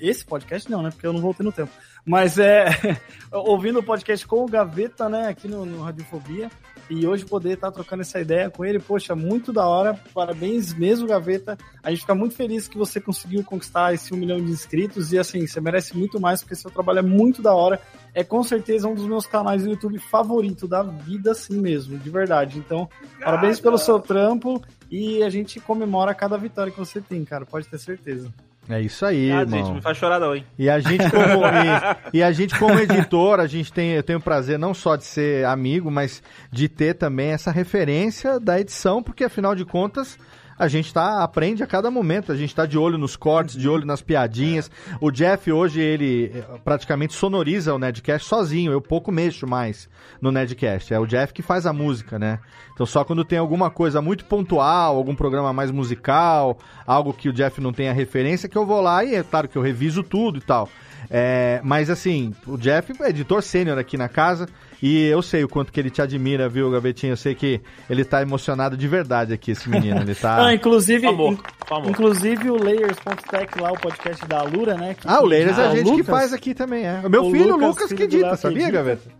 Esse 0.00 0.24
podcast 0.24 0.70
não, 0.70 0.82
né? 0.82 0.90
Porque 0.90 1.06
eu 1.06 1.12
não 1.12 1.20
voltei 1.20 1.44
no 1.44 1.52
tempo. 1.52 1.72
Mas 2.04 2.38
é. 2.38 2.66
ouvindo 3.32 3.80
o 3.80 3.82
podcast 3.82 4.26
com 4.26 4.44
o 4.44 4.48
Gaveta, 4.48 5.08
né? 5.08 5.28
Aqui 5.28 5.48
no, 5.48 5.64
no 5.64 5.82
Radiofobia. 5.82 6.50
E 6.90 7.06
hoje 7.06 7.24
poder 7.24 7.54
estar 7.54 7.70
trocando 7.70 8.00
essa 8.00 8.18
ideia 8.20 8.48
com 8.50 8.64
ele, 8.64 8.78
poxa, 8.78 9.14
muito 9.14 9.52
da 9.52 9.66
hora. 9.66 9.98
Parabéns 10.14 10.72
mesmo, 10.72 11.06
Gaveta. 11.06 11.58
A 11.82 11.90
gente 11.90 12.00
fica 12.00 12.14
muito 12.14 12.34
feliz 12.34 12.66
que 12.66 12.78
você 12.78 13.00
conseguiu 13.00 13.44
conquistar 13.44 13.92
esse 13.92 14.14
um 14.14 14.16
milhão 14.16 14.42
de 14.42 14.50
inscritos. 14.50 15.12
E 15.12 15.18
assim, 15.18 15.46
você 15.46 15.60
merece 15.60 15.96
muito 15.96 16.18
mais, 16.18 16.40
porque 16.40 16.54
seu 16.54 16.70
trabalho 16.70 17.00
é 17.00 17.02
muito 17.02 17.42
da 17.42 17.54
hora. 17.54 17.80
É 18.14 18.24
com 18.24 18.42
certeza 18.42 18.88
um 18.88 18.94
dos 18.94 19.06
meus 19.06 19.26
canais 19.26 19.62
do 19.62 19.70
YouTube 19.70 19.98
favorito 19.98 20.66
da 20.66 20.82
vida, 20.82 21.32
assim 21.32 21.60
mesmo, 21.60 21.98
de 21.98 22.08
verdade. 22.08 22.58
Então, 22.58 22.88
parabéns 23.22 23.60
pelo 23.60 23.76
seu 23.76 24.00
trampo. 24.00 24.62
E 24.90 25.22
a 25.22 25.28
gente 25.28 25.60
comemora 25.60 26.14
cada 26.14 26.38
vitória 26.38 26.72
que 26.72 26.78
você 26.78 27.00
tem, 27.00 27.22
cara. 27.24 27.44
Pode 27.44 27.68
ter 27.68 27.78
certeza. 27.78 28.32
É 28.68 28.80
isso 28.80 29.04
aí, 29.06 29.32
Ah, 29.32 29.40
irmão. 29.40 29.58
gente, 29.64 29.74
me 29.74 29.80
faz 29.80 29.96
chorar 29.96 30.20
não, 30.20 30.34
hein? 30.36 30.44
E 30.58 30.68
a 30.68 30.78
gente 30.78 31.10
como 31.10 31.44
e, 32.12 32.18
e 32.18 32.22
a 32.22 32.30
gente 32.32 32.58
como 32.58 32.78
editor, 32.78 33.40
a 33.40 33.46
gente 33.46 33.72
tem 33.72 33.92
eu 33.92 34.02
tenho 34.02 34.18
o 34.18 34.22
prazer 34.22 34.58
não 34.58 34.74
só 34.74 34.94
de 34.96 35.04
ser 35.04 35.46
amigo, 35.46 35.90
mas 35.90 36.22
de 36.52 36.68
ter 36.68 36.94
também 36.94 37.30
essa 37.30 37.50
referência 37.50 38.38
da 38.38 38.60
edição, 38.60 39.02
porque 39.02 39.24
afinal 39.24 39.54
de 39.54 39.64
contas 39.64 40.18
a 40.58 40.66
gente 40.66 40.92
tá 40.92 41.22
aprende 41.22 41.62
a 41.62 41.66
cada 41.66 41.90
momento, 41.90 42.32
a 42.32 42.36
gente 42.36 42.54
tá 42.54 42.66
de 42.66 42.76
olho 42.76 42.98
nos 42.98 43.16
cortes, 43.16 43.56
de 43.56 43.68
olho 43.68 43.86
nas 43.86 44.02
piadinhas. 44.02 44.70
O 45.00 45.10
Jeff 45.10 45.50
hoje 45.52 45.80
ele 45.80 46.32
eh, 46.34 46.44
praticamente 46.64 47.14
sonoriza 47.14 47.74
o 47.74 47.78
Nedcast 47.78 48.26
sozinho, 48.28 48.72
eu 48.72 48.80
pouco 48.80 49.12
mexo 49.12 49.46
mais 49.46 49.88
no 50.20 50.32
Nedcast. 50.32 50.92
É 50.92 50.98
o 50.98 51.06
Jeff 51.06 51.32
que 51.32 51.42
faz 51.42 51.66
a 51.66 51.72
música, 51.72 52.18
né? 52.18 52.40
Então 52.74 52.84
só 52.84 53.04
quando 53.04 53.24
tem 53.24 53.38
alguma 53.38 53.70
coisa 53.70 54.02
muito 54.02 54.24
pontual, 54.24 54.96
algum 54.96 55.14
programa 55.14 55.52
mais 55.52 55.70
musical, 55.70 56.58
algo 56.86 57.12
que 57.12 57.28
o 57.28 57.32
Jeff 57.32 57.60
não 57.60 57.72
tenha 57.72 57.92
referência, 57.92 58.48
que 58.48 58.58
eu 58.58 58.66
vou 58.66 58.80
lá 58.80 59.04
e 59.04 59.14
é 59.14 59.22
claro 59.22 59.48
que 59.48 59.56
eu 59.56 59.62
reviso 59.62 60.02
tudo 60.02 60.38
e 60.38 60.42
tal. 60.42 60.68
É, 61.10 61.60
mas 61.64 61.88
assim, 61.88 62.34
o 62.46 62.56
Jeff 62.58 62.92
é 63.02 63.08
editor 63.08 63.42
sênior 63.42 63.78
aqui 63.78 63.96
na 63.96 64.08
casa 64.08 64.46
e 64.82 65.06
eu 65.06 65.22
sei 65.22 65.42
o 65.42 65.48
quanto 65.48 65.72
que 65.72 65.80
ele 65.80 65.90
te 65.90 66.02
admira, 66.02 66.48
viu, 66.48 66.70
Gavetinho? 66.70 67.12
Eu 67.12 67.16
sei 67.16 67.34
que 67.34 67.60
ele 67.88 68.04
tá 68.04 68.20
emocionado 68.22 68.76
de 68.76 68.86
verdade 68.86 69.32
aqui, 69.32 69.52
esse 69.52 69.68
menino. 69.70 70.00
Ele 70.00 70.14
tá. 70.14 70.36
Ah, 70.48 70.54
inclusive, 70.54 71.06
Amor, 71.06 71.32
in- 71.32 71.38
amor. 71.74 71.90
inclusive 71.90 72.50
o 72.50 72.62
Layers.tech 72.62 73.58
lá, 73.60 73.72
o 73.72 73.78
podcast 73.80 74.24
da 74.26 74.40
Alura, 74.40 74.74
né? 74.76 74.94
que- 74.94 75.06
Ah, 75.08 75.20
o 75.20 75.24
Leiras 75.26 75.58
é 75.58 75.62
a 75.62 75.68
Ah, 75.68 75.70
gente 75.74 75.84
que 75.84 75.90
Lucas. 75.90 76.06
faz 76.06 76.32
aqui 76.32 76.54
também, 76.54 76.84
é. 76.86 77.00
O 77.04 77.08
meu 77.10 77.24
O 77.26 77.30
filho, 77.30 77.52
Lucas, 77.56 77.68
Lucas, 77.68 77.92
que 77.92 78.02
edita, 78.02 78.30
que 78.30 78.36
sabia. 78.36 78.70
Gaveta? 78.70 79.10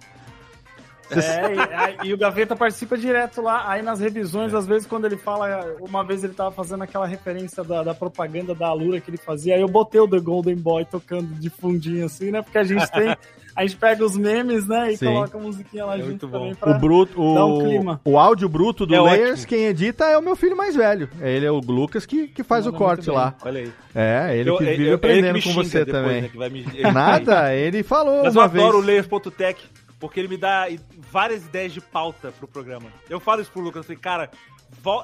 É, 1.11 2.05
e, 2.05 2.09
e 2.09 2.15
o 2.15 2.19
Gaveta 2.19 2.55
participa 2.57 2.97
direto 2.97 3.41
lá. 3.43 3.65
Aí 3.71 3.83
nas 3.83 4.01
revisões, 4.01 4.53
às 4.55 4.67
vezes, 4.67 4.87
quando 4.87 5.07
ele 5.07 5.17
fala. 5.17 5.77
Uma 5.81 6.05
vez 6.05 6.23
ele 6.25 6.35
tava 6.35 6.51
fazendo 6.53 6.83
aquela 6.83 7.07
referência 7.07 7.63
da, 7.65 7.83
da 7.83 7.95
propaganda 7.95 8.55
da 8.55 8.69
Alura 8.69 9.01
que 9.01 9.11
ele 9.11 9.17
fazia. 9.19 9.55
Aí 9.55 9.61
eu 9.61 9.69
botei 9.69 10.01
o 10.01 10.09
The 10.09 10.21
Golden 10.21 10.57
Boy 10.57 10.85
tocando 10.85 11.29
de 11.35 11.51
fundinho 11.51 12.07
assim, 12.07 12.31
né? 12.31 12.43
Porque 12.43 12.59
a 12.59 12.65
gente 12.65 12.91
tem. 12.93 13.17
A 13.57 13.63
gente 13.67 13.77
pega 13.77 14.05
os 14.05 14.17
memes, 14.17 14.69
né? 14.69 14.93
E 14.93 14.97
Sim. 14.97 15.07
coloca 15.07 15.37
a 15.37 15.41
musiquinha 15.41 15.85
lá 15.85 15.95
É 15.97 15.99
junto 15.99 16.09
muito 16.11 16.29
bom. 16.29 16.39
também 16.39 16.55
pra 16.55 16.71
O 16.71 16.79
bruto, 16.79 17.35
dar 17.35 17.45
o, 17.45 17.59
um 17.59 17.65
clima. 17.65 18.01
o 18.05 18.17
áudio 18.17 18.49
bruto 18.49 18.87
do 18.87 18.95
É 18.95 19.01
Layers, 19.01 19.31
ótimo. 19.41 19.47
quem 19.49 19.65
edita 19.65 20.05
é 20.05 20.17
o 20.17 20.23
meu 20.23 20.37
filho 20.37 20.57
mais 20.57 20.77
velho. 20.77 21.09
Ele 21.21 21.45
é 21.45 21.51
o 21.51 21.59
Lucas 21.59 22.07
que, 22.07 22.29
que 22.29 22.45
faz 22.45 22.67
Manda 22.67 22.77
o 22.77 22.79
corte 22.79 23.11
lá. 23.11 23.35
Olha 23.45 23.59
aí. 23.63 23.73
É, 23.93 24.37
ele 24.37 24.51
Eu- 24.51 24.59
que 24.59 24.63
eu- 24.63 24.69
vive 24.71 24.83
ele 24.85 24.95
aprendendo 24.95 25.41
que 25.41 25.49
com 25.49 25.55
você 25.55 25.85
depois, 25.85 26.05
também. 26.05 26.23
né, 26.23 26.29
que 26.29 26.39
vai 26.39 26.49
me- 26.51 26.65
Nada, 26.95 27.53
ele 27.53 27.83
falou 27.83 28.23
Mas 28.23 28.37
eu 28.37 28.41
uma 28.43 28.45
adoro 28.45 28.79
o 28.79 28.83
vez. 28.83 28.87
Layers.tech, 29.09 29.61
porque 29.99 30.21
ele 30.21 30.29
me 30.29 30.37
dá 30.37 30.67
várias 31.11 31.45
ideias 31.45 31.73
de 31.73 31.81
pauta 31.81 32.33
pro 32.33 32.47
programa. 32.49 32.91
Eu 33.09 33.19
falo 33.21 33.41
isso 33.43 33.51
pro 33.51 33.61
Lucas, 33.63 33.79
eu 33.81 33.85
falei, 33.85 33.99
cara, 33.99 34.31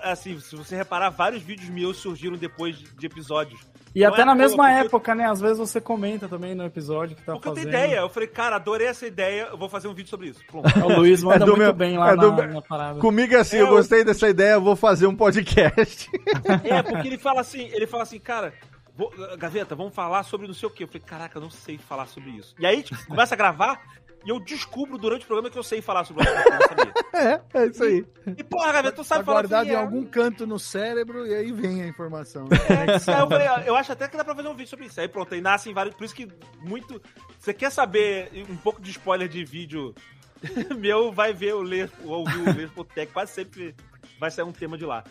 assim, 0.03 0.39
se 0.41 0.55
você 0.57 0.77
reparar, 0.77 1.11
vários 1.11 1.43
vídeos 1.43 1.69
meus 1.71 1.97
surgiram 1.97 2.37
depois 2.37 2.77
de, 2.77 3.07
episódios. 3.07 3.61
E 3.95 4.01
Não 4.03 4.09
até 4.13 4.23
é 4.23 4.25
na 4.25 4.35
mesma 4.35 4.65
porque 4.65 4.81
eu- 4.81 4.87
época, 4.87 5.15
né? 5.15 5.25
Às 5.31 5.41
vezes 5.41 5.57
você 5.59 5.81
comenta 5.81 6.29
também 6.29 6.53
no 6.53 6.65
episódio 6.65 7.15
que 7.15 7.23
tá 7.23 7.33
Porque 7.35 7.47
eu 7.49 7.55
fazendo. 7.55 7.71
tenho 7.71 7.85
ideia. 7.85 8.01
Eu 8.01 8.09
falei, 8.09 8.29
cara, 8.29 8.57
adorei 8.57 8.89
essa 8.89 9.07
ideia, 9.07 9.49
eu 9.53 9.57
vou 9.57 9.69
fazer 9.69 9.87
um 9.87 9.95
vídeo 9.95 10.11
sobre 10.11 10.29
isso. 10.31 10.41
Pronto. 10.49 10.69
O 10.81 10.97
Luiz 10.99 11.23
manda 11.23 11.37
É 11.37 11.39
do 11.41 11.47
muito 11.47 11.59
meu- 11.61 11.73
bem 11.73 11.97
lá 11.97 12.11
é 12.11 12.17
do 12.17 12.33
na, 12.33 12.61
parada. 12.61 12.99
Comigo 12.99 13.35
é 13.35 13.39
assim, 13.39 13.57
É, 13.57 13.61
eu 13.63 13.67
eu- 13.67 13.73
gostei 13.73 14.03
dessa 14.05 14.29
ideia, 14.29 14.55
eu 14.55 14.61
vou 14.61 14.75
fazer 14.75 15.07
um 15.07 15.15
podcast. 15.15 16.11
É, 16.65 16.83
porque 16.83 17.07
ele 17.07 17.19
fala 17.19 17.41
assim, 17.41 17.69
ele 17.73 17.87
fala 17.87 18.03
assim, 18.03 18.19
cara, 18.19 18.53
vou- 18.97 19.13
Gaveta, 19.39 19.77
vamos 19.77 19.95
falar 19.95 20.25
sobre 20.25 20.49
não 20.49 20.55
sei 20.55 20.67
o 20.69 20.73
quê. 20.73 20.83
Eu 20.83 20.89
falei, 20.89 21.03
caraca, 21.07 21.39
eu 21.39 21.43
não 21.43 21.51
sei 21.51 21.79
falar 21.79 22.07
sobre 22.07 22.31
isso. 22.31 22.53
E 22.59 22.67
aí, 22.67 22.83
tipo, 22.83 23.07
começa 23.07 23.35
a 23.35 23.39
gravar 23.39 23.81
e 24.25 24.31
eu 24.31 24.41
descubro 24.41 24.97
durante 24.99 25.25
o 25.25 25.27
programa 25.27 25.51
que 25.51 25.59
eu 25.59 25.63
sei 25.63 25.83
falar 25.83 26.05
sobre 26.05 26.25
o 26.25 26.29
assunto 26.29 26.93
é, 27.15 27.41
é 27.55 27.67
isso 27.67 27.85
aí. 27.85 28.05
E, 28.37 28.43
porra, 28.43 28.73
Gaveta, 28.73 28.93
tu 28.97 29.03
Tá 29.03 29.05
sabe 29.05 29.25
falar 29.25 29.43
guardado 29.43 29.67
em 29.69 29.73
é. 29.73 29.77
algum 29.77 30.05
canto 30.05 30.47
no 30.47 30.59
cérebro 30.59 31.27
e 31.27 31.35
aí 31.35 31.53
vem 31.53 31.83
a 31.83 31.87
informação. 31.87 32.47
Aí 32.51 32.95
eu, 33.21 33.29
falei, 33.29 33.47
eu 33.67 33.77
acho 33.77 33.93
até 33.93 34.09
que 34.09 34.17
dá 34.17 34.25
pra 34.25 34.35
fazer 34.35 34.49
um 34.49 34.55
vídeo 34.55 34.71
sobre 34.71 34.87
isso. 34.87 35.01
Aí 35.01 35.09
pronto, 35.09 35.35
aí 35.35 35.41
nascem 35.41 35.73
vários. 35.75 35.95
Por 35.95 36.05
isso 36.05 36.15
que 36.15 36.29
muito. 36.61 37.01
Você 37.39 37.53
quer 37.53 37.71
saber 37.71 38.31
um 38.51 38.57
pouco 38.57 38.81
de 38.81 38.91
spoiler 38.91 39.29
de 39.29 39.45
vídeo 39.45 39.95
meu, 40.79 41.13
vai 41.13 41.33
ver 41.33 41.55
o 41.55 41.63
ler, 41.63 41.91
ou 42.05 42.21
ouvir 42.21 42.39
o 42.39 42.57
Ler.tech, 42.57 43.13
quase 43.13 43.33
sempre 43.33 43.75
vai 44.19 44.31
sair 44.31 44.45
um 44.45 44.53
tema 44.53 44.77
de 44.77 44.85
lá. 44.85 45.05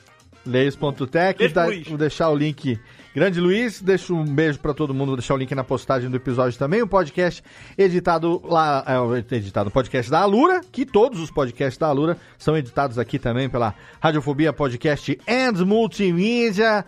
Tá- 1.54 1.66
Luiz. 1.66 1.88
vou 1.88 1.98
deixar 1.98 2.30
o 2.30 2.36
link. 2.36 2.80
Grande 3.14 3.40
Luiz, 3.40 3.80
deixo 3.80 4.16
um 4.16 4.26
beijo 4.26 4.58
pra 4.60 4.74
todo 4.74 4.92
mundo, 4.92 5.10
vou 5.10 5.18
deixar 5.18 5.36
o 5.36 5.38
link 5.38 5.54
na 5.54 5.64
postagem 5.64 6.10
do 6.10 6.18
episódio 6.18 6.58
também. 6.58 6.82
O 6.82 6.88
podcast 6.88 7.44
editado 7.78 8.42
lá, 8.44 8.84
é, 8.88 9.36
editado 9.36 9.70
podcast 9.70 10.10
da 10.10 10.22
Alura, 10.22 10.62
que 10.72 10.84
todos 10.84 11.20
os 11.20 11.30
podcasts 11.30 11.78
da 11.78 11.88
Alura 11.88 12.18
são 12.40 12.58
editados 12.58 12.98
aqui 12.98 13.20
também 13.20 13.48
pela 13.48 13.76
Radiofobia 14.02 14.52
Podcast 14.52 15.20
and 15.28 15.64
Multimídia. 15.64 16.84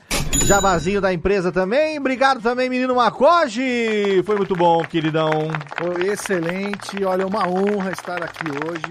Jabazinho 0.46 1.00
da 1.00 1.14
empresa 1.14 1.52
também. 1.52 2.00
Obrigado 2.00 2.42
também, 2.42 2.70
menino 2.70 2.96
Macoge. 2.96 4.24
Foi 4.26 4.36
muito 4.36 4.56
bom, 4.56 4.84
queridão. 4.84 5.30
Foi 5.78 6.08
excelente. 6.08 7.04
Olha, 7.06 7.28
uma 7.28 7.48
honra 7.48 7.92
estar 7.92 8.24
aqui 8.24 8.50
hoje 8.50 8.82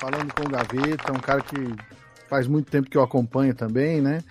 falando 0.00 0.32
com 0.34 0.42
o 0.44 0.50
Gaveta, 0.50 1.12
um 1.12 1.20
cara 1.20 1.40
que 1.40 1.56
faz 2.28 2.48
muito 2.48 2.68
tempo 2.68 2.90
que 2.90 2.96
eu 2.96 3.02
acompanho 3.02 3.54
também, 3.54 4.00
né? 4.00 4.22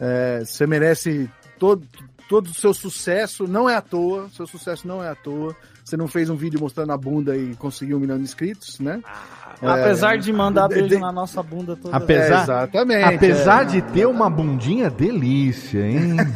É, 0.00 0.44
você 0.44 0.66
merece 0.66 1.28
todo, 1.58 1.82
todo 2.28 2.46
o 2.48 2.54
seu 2.54 2.72
sucesso, 2.74 3.46
não 3.48 3.68
é 3.68 3.76
à 3.76 3.80
toa, 3.80 4.28
seu 4.34 4.46
sucesso 4.46 4.86
não 4.86 5.02
é 5.02 5.08
à 5.08 5.14
toa. 5.14 5.54
Você 5.84 5.96
não 5.96 6.06
fez 6.06 6.28
um 6.28 6.36
vídeo 6.36 6.60
mostrando 6.60 6.92
a 6.92 6.96
bunda 6.98 7.34
e 7.34 7.54
conseguiu 7.56 7.96
um 7.96 8.00
milhão 8.00 8.18
de 8.18 8.24
inscritos, 8.24 8.78
né? 8.78 9.00
Apesar 9.62 10.18
de 10.18 10.30
mandar 10.32 10.68
beijo 10.68 10.88
de- 10.88 10.98
na 10.98 11.10
nossa 11.10 11.42
bunda 11.42 11.74
toda. 11.76 11.96
Apesar, 11.96 12.40
É, 12.40 12.42
exatamente, 12.42 13.14
apesar 13.16 13.62
é. 13.62 13.64
de 13.64 13.82
ter 13.82 14.06
uma 14.06 14.28
bundinha 14.28 14.90
delícia, 14.90 15.80
hein? 15.88 16.16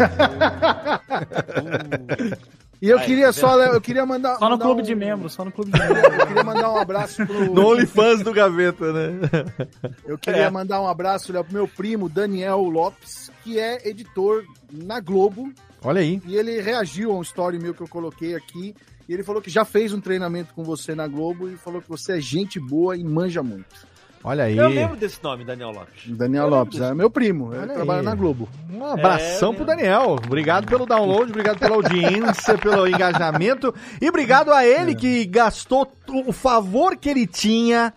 E 2.83 2.89
eu 2.89 2.99
Aí, 2.99 3.07
queria 3.07 3.27
tá 3.27 3.33
só, 3.33 3.63
eu 3.63 3.81
queria 3.81 4.05
mandar. 4.05 4.37
Só 4.39 4.47
no 4.47 4.51
mandar 4.51 4.65
clube 4.65 4.83
um- 4.83 4.85
de 4.85 4.95
membros, 4.97 5.33
só 5.33 5.45
no 5.45 5.53
clube 5.53 5.71
de 5.71 5.79
membros. 5.81 6.03
Eu 6.19 6.27
queria 6.27 6.43
mandar 6.45 6.73
um 6.73 6.77
abraço 6.77 7.25
pro. 7.25 7.55
No 7.55 7.69
OnlyFans 7.69 8.23
do 8.25 8.33
Gaveta, 8.33 8.93
né? 8.93 9.11
Eu 10.05 10.19
queria 10.19 10.43
É. 10.47 10.51
mandar 10.51 10.81
um 10.83 10.89
abraço 10.89 11.33
Léo, 11.33 11.45
pro 11.45 11.53
meu 11.55 11.69
primo 11.69 12.09
Daniel 12.09 12.59
Lopes, 12.63 13.31
que 13.45 13.57
é 13.59 13.89
editor 13.89 14.43
na 14.73 14.99
Globo. 14.99 15.53
Olha 15.85 16.01
aí. 16.01 16.21
E 16.27 16.37
ele 16.37 16.61
reagiu 16.61 17.13
a 17.13 17.15
um 17.15 17.23
story 17.23 17.57
meu 17.59 17.73
que 17.73 17.81
eu 17.83 17.89
coloquei 17.89 18.35
aqui. 18.35 18.75
E 19.09 19.13
ele 19.15 19.23
falou 19.23 19.41
que 19.41 19.51
já 19.51 19.65
fez 19.65 19.93
um 19.93 20.01
treinamento 20.01 20.53
com 20.55 20.65
você 20.65 20.95
na 20.95 21.07
Globo 21.07 21.49
e 21.49 21.57
falou 21.57 21.81
que 21.83 21.89
você 21.89 22.19
é 22.19 22.21
gente 22.21 22.59
boa 22.59 22.97
e 22.97 23.05
manja 23.05 23.43
muito. 23.45 23.92
Olha 24.25 24.45
aí. 24.45 24.57
Eu 24.57 24.69
lembro 24.69 24.97
desse 24.97 25.23
nome, 25.23 25.45
Daniel 25.45 25.71
Lopes. 25.71 26.03
Daniel 26.07 26.45
Eu 26.45 26.51
Lopes, 26.51 26.81
é 26.81 26.95
meu 26.95 27.11
primo, 27.11 27.53
ele 27.53 27.63
Olha 27.65 27.75
trabalha 27.75 28.01
aí. 28.01 28.05
na 28.07 28.15
Globo. 28.15 28.49
Um 28.71 28.85
abração 28.85 29.53
É, 29.53 29.57
pro 29.57 29.65
Daniel. 29.65 30.17
Obrigado 30.25 30.67
pelo 30.67 30.87
download, 30.87 31.31
obrigado 31.31 31.59
pela 31.59 31.75
audiência, 31.75 32.57
pelo 32.57 32.87
engajamento. 32.87 33.75
E 34.01 34.09
obrigado 34.09 34.53
a 34.53 34.65
ele 34.65 34.95
que 34.95 35.25
gastou 35.27 35.93
o 36.27 36.33
favor 36.33 36.97
que 36.97 37.09
ele 37.09 37.27
tinha 37.27 37.93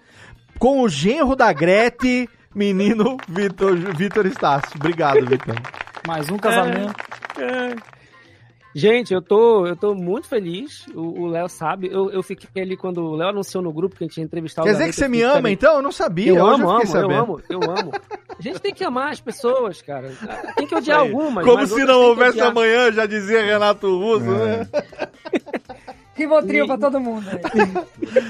com 0.57 0.81
o 0.81 0.89
genro 0.89 1.35
da 1.35 1.53
Grete, 1.53 2.27
menino 2.53 3.17
Vitor, 3.27 3.75
Vitor 3.95 4.25
Estácio. 4.25 4.71
Obrigado, 4.75 5.25
Vitor. 5.25 5.55
Mais 6.07 6.29
um 6.29 6.37
casamento. 6.37 6.95
Gente, 8.77 9.13
eu 9.13 9.21
tô, 9.21 9.65
eu 9.65 9.73
tô 9.77 9.95
muito 9.95 10.27
feliz. 10.27 10.85
O 10.93 11.27
Léo 11.27 11.47
sabe. 11.47 11.87
Eu, 11.89 12.11
eu 12.11 12.21
fiquei 12.21 12.61
ali 12.61 12.75
quando 12.75 12.97
o 12.97 13.15
Léo 13.15 13.29
anunciou 13.29 13.63
no 13.63 13.71
grupo 13.71 13.95
que 13.95 14.03
a 14.03 14.07
gente 14.07 14.17
ia 14.17 14.23
entrevistar 14.25 14.63
o 14.63 14.65
Quer 14.65 14.73
dizer 14.73 14.85
que 14.87 14.91
você 14.91 15.07
me 15.07 15.21
ama, 15.21 15.35
também- 15.35 15.53
então? 15.53 15.75
Eu 15.77 15.81
não 15.81 15.93
sabia. 15.93 16.27
Eu 16.33 16.43
Hoje 16.43 16.61
amo, 16.61 16.63
eu 16.63 16.69
amo, 16.71 16.81
eu 16.93 17.11
amo, 17.11 17.41
eu 17.49 17.63
amo. 17.63 17.91
A 18.37 18.41
gente 18.41 18.59
tem 18.59 18.73
que 18.73 18.83
amar 18.83 19.13
as 19.13 19.21
pessoas, 19.21 19.81
cara. 19.81 20.11
Tem 20.57 20.67
que 20.67 20.75
odiar 20.75 20.99
Aí. 20.99 21.07
algumas. 21.07 21.45
Como 21.45 21.55
mas 21.57 21.69
se 21.71 21.85
não 21.85 22.01
houvesse 22.01 22.41
amanhã, 22.41 22.91
já 22.91 23.05
dizia 23.05 23.45
Renato 23.45 23.87
Russo, 23.97 24.25
né? 24.25 24.67
Rivotril 26.13 26.65
pra 26.67 26.77
todo 26.77 26.99
mundo. 26.99 27.25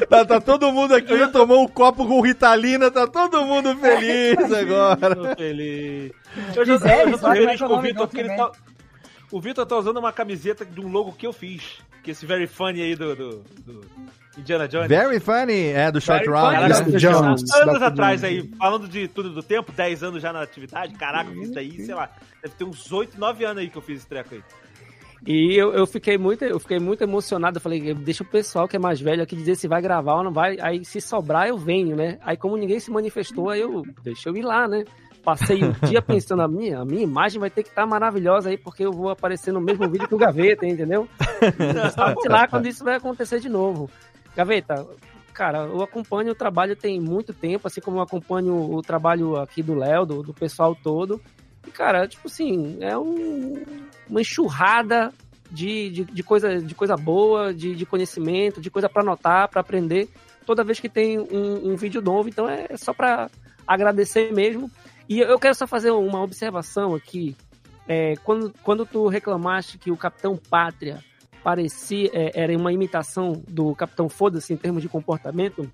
Tá, 0.10 0.24
tá 0.26 0.40
todo 0.42 0.72
mundo 0.72 0.94
aqui, 0.96 1.28
tomou 1.32 1.64
um 1.64 1.68
copo 1.68 2.08
com 2.08 2.22
Ritalina, 2.22 2.90
tá 2.92 3.06
todo 3.08 3.44
mundo 3.46 3.76
feliz 3.78 4.38
agora. 4.54 5.16
Tô 5.16 5.36
feliz. 5.36 6.12
Eu 6.56 6.66
já, 6.66 6.74
Quiser, 6.78 7.04
eu 7.08 7.12
já 7.12 7.18
tô 7.18 7.32
feliz 7.32 7.60
com 7.62 7.74
o 7.74 7.82
Vitor, 7.82 8.08
porque 8.08 8.22
ele 8.22 8.36
tá. 8.36 8.52
O 9.36 9.42
Vitor 9.42 9.66
tá 9.66 9.76
usando 9.76 9.98
uma 9.98 10.14
camiseta 10.14 10.64
de 10.64 10.80
um 10.80 10.88
logo 10.88 11.12
que 11.12 11.28
eu 11.28 11.34
fiz. 11.34 11.82
Que 12.02 12.12
é 12.12 12.14
esse 12.14 12.26
Very 12.26 12.48
Funny 12.48 12.82
aí 12.82 12.96
do, 12.96 13.14
do, 13.14 13.44
do 13.66 13.82
Indiana 14.38 14.66
Jones. 14.66 14.88
Very 14.88 15.20
funny, 15.20 15.74
é 15.74 15.92
do 15.92 16.00
Short 16.00 16.26
Round. 16.26 16.56
Dr. 16.70 16.96
Jones, 16.96 17.44
Anos 17.54 17.78
Dr. 17.78 17.84
atrás 17.84 18.24
aí, 18.24 18.50
falando 18.58 18.88
de 18.88 19.10
tudo 19.10 19.32
do 19.32 19.44
tempo, 19.44 19.74
10 19.74 20.04
anos 20.04 20.22
já 20.22 20.32
na 20.32 20.42
atividade, 20.42 20.94
caraca, 20.94 21.30
eu 21.30 21.36
fiz 21.36 21.50
isso 21.50 21.60
aí, 21.60 21.86
sei 21.86 21.94
lá, 21.94 22.10
deve 22.42 22.56
ter 22.56 22.64
uns 22.64 22.90
8, 22.90 23.20
9 23.20 23.44
anos 23.44 23.58
aí 23.58 23.70
que 23.70 23.78
eu 23.78 23.82
fiz 23.82 23.98
esse 23.98 24.08
treco 24.08 24.36
aí. 24.36 24.44
E 25.28 25.54
eu, 25.54 25.74
eu 25.74 25.86
fiquei 25.86 26.18
muito, 26.18 26.46
eu 26.46 26.60
fiquei 26.60 26.80
muito 26.80 27.04
emocionado. 27.04 27.58
Eu 27.58 27.62
falei, 27.62 27.94
deixa 27.94 28.24
o 28.24 28.28
pessoal 28.28 28.70
que 28.70 28.78
é 28.78 28.80
mais 28.80 29.02
velho 29.02 29.22
aqui 29.22 29.36
dizer 29.36 29.56
se 29.56 29.68
vai 29.68 29.82
gravar 29.82 30.16
ou 30.16 30.24
não 30.24 30.32
vai. 30.32 30.58
Aí 30.62 30.86
se 30.86 31.02
sobrar, 31.02 31.50
eu 31.50 31.58
venho, 31.58 31.94
né? 31.94 32.20
Aí 32.22 32.38
como 32.38 32.56
ninguém 32.56 32.80
se 32.80 32.90
manifestou, 32.90 33.50
aí 33.50 33.60
eu 33.60 33.84
deixa 34.02 34.30
eu 34.30 34.38
ir 34.38 34.44
lá, 34.44 34.66
né? 34.66 34.86
Passei 35.26 35.64
o 35.64 35.74
dia 35.88 36.02
pensando, 36.04 36.44
a 36.44 36.48
minha, 36.48 36.80
a 36.80 36.86
minha 36.86 37.02
imagem 37.02 37.40
vai 37.40 37.50
ter 37.50 37.64
que 37.64 37.70
estar 37.70 37.86
maravilhosa 37.88 38.50
aí, 38.50 38.58
porque 38.58 38.86
eu 38.86 38.92
vou 38.92 39.10
aparecer 39.10 39.52
no 39.52 39.60
mesmo 39.60 39.90
vídeo 39.90 40.08
que 40.08 40.14
o 40.14 40.20
Gaveta, 40.20 40.68
entendeu? 40.68 41.10
Sabe 41.96 42.16
lá 42.30 42.48
quando 42.48 42.68
isso 42.68 42.84
vai 42.84 42.96
acontecer 42.96 43.40
de 43.40 43.50
novo. 43.50 43.90
Gaveta, 44.36 44.88
cara, 45.34 45.64
eu 45.64 45.82
acompanho 45.82 46.32
o 46.32 46.36
trabalho 46.36 46.76
tem 46.76 47.02
muito 47.02 47.34
tempo, 47.34 47.68
assim 47.68 47.82
como 47.82 47.98
eu 47.98 48.02
acompanho 48.02 48.54
o 48.54 48.82
trabalho 48.84 49.36
aqui 49.38 49.64
do 49.64 49.74
Léo, 49.74 50.06
do, 50.06 50.22
do 50.22 50.34
pessoal 50.34 50.76
todo. 50.76 51.20
E, 51.68 51.72
cara, 51.72 52.08
tipo 52.08 52.28
assim, 52.28 52.78
é 52.80 52.96
um, 52.96 53.64
uma 54.08 54.22
enxurrada 54.22 55.12
de, 55.50 55.90
de, 55.90 56.04
de 56.06 56.24
coisa, 56.24 56.62
de 56.62 56.76
coisa 56.76 56.96
boa, 56.96 57.54
de, 57.54 57.76
de 57.76 57.86
conhecimento, 57.86 58.62
de 58.62 58.70
coisa 58.70 58.88
para 58.88 59.02
anotar, 59.02 59.50
para 59.50 59.62
aprender, 59.62 60.08
toda 60.46 60.64
vez 60.64 60.80
que 60.80 60.90
tem 60.90 61.20
um, 61.20 61.72
um 61.72 61.76
vídeo 61.76 62.02
novo. 62.02 62.30
Então 62.30 62.48
é 62.48 62.78
só 62.78 62.94
para 62.94 63.30
agradecer 63.68 64.32
mesmo. 64.32 64.70
E 65.08 65.20
eu 65.20 65.40
quero 65.40 65.56
só 65.56 65.68
fazer 65.68 65.92
uma 65.92 66.22
observação 66.22 66.96
aqui. 66.96 67.36
É, 67.88 68.16
quando, 68.24 68.54
quando 68.64 68.86
tu 68.86 69.08
reclamaste 69.08 69.78
que 69.78 69.92
o 69.92 69.98
Capitão 69.98 70.36
Pátria 70.36 71.04
parecia 71.44 72.10
é, 72.12 72.32
era 72.34 72.58
uma 72.58 72.74
imitação 72.74 73.44
do 73.48 73.76
Capitão 73.76 74.10
Foda-se 74.10 74.52
em 74.52 74.58
termos 74.58 74.82
de 74.82 74.90
comportamento, 74.90 75.72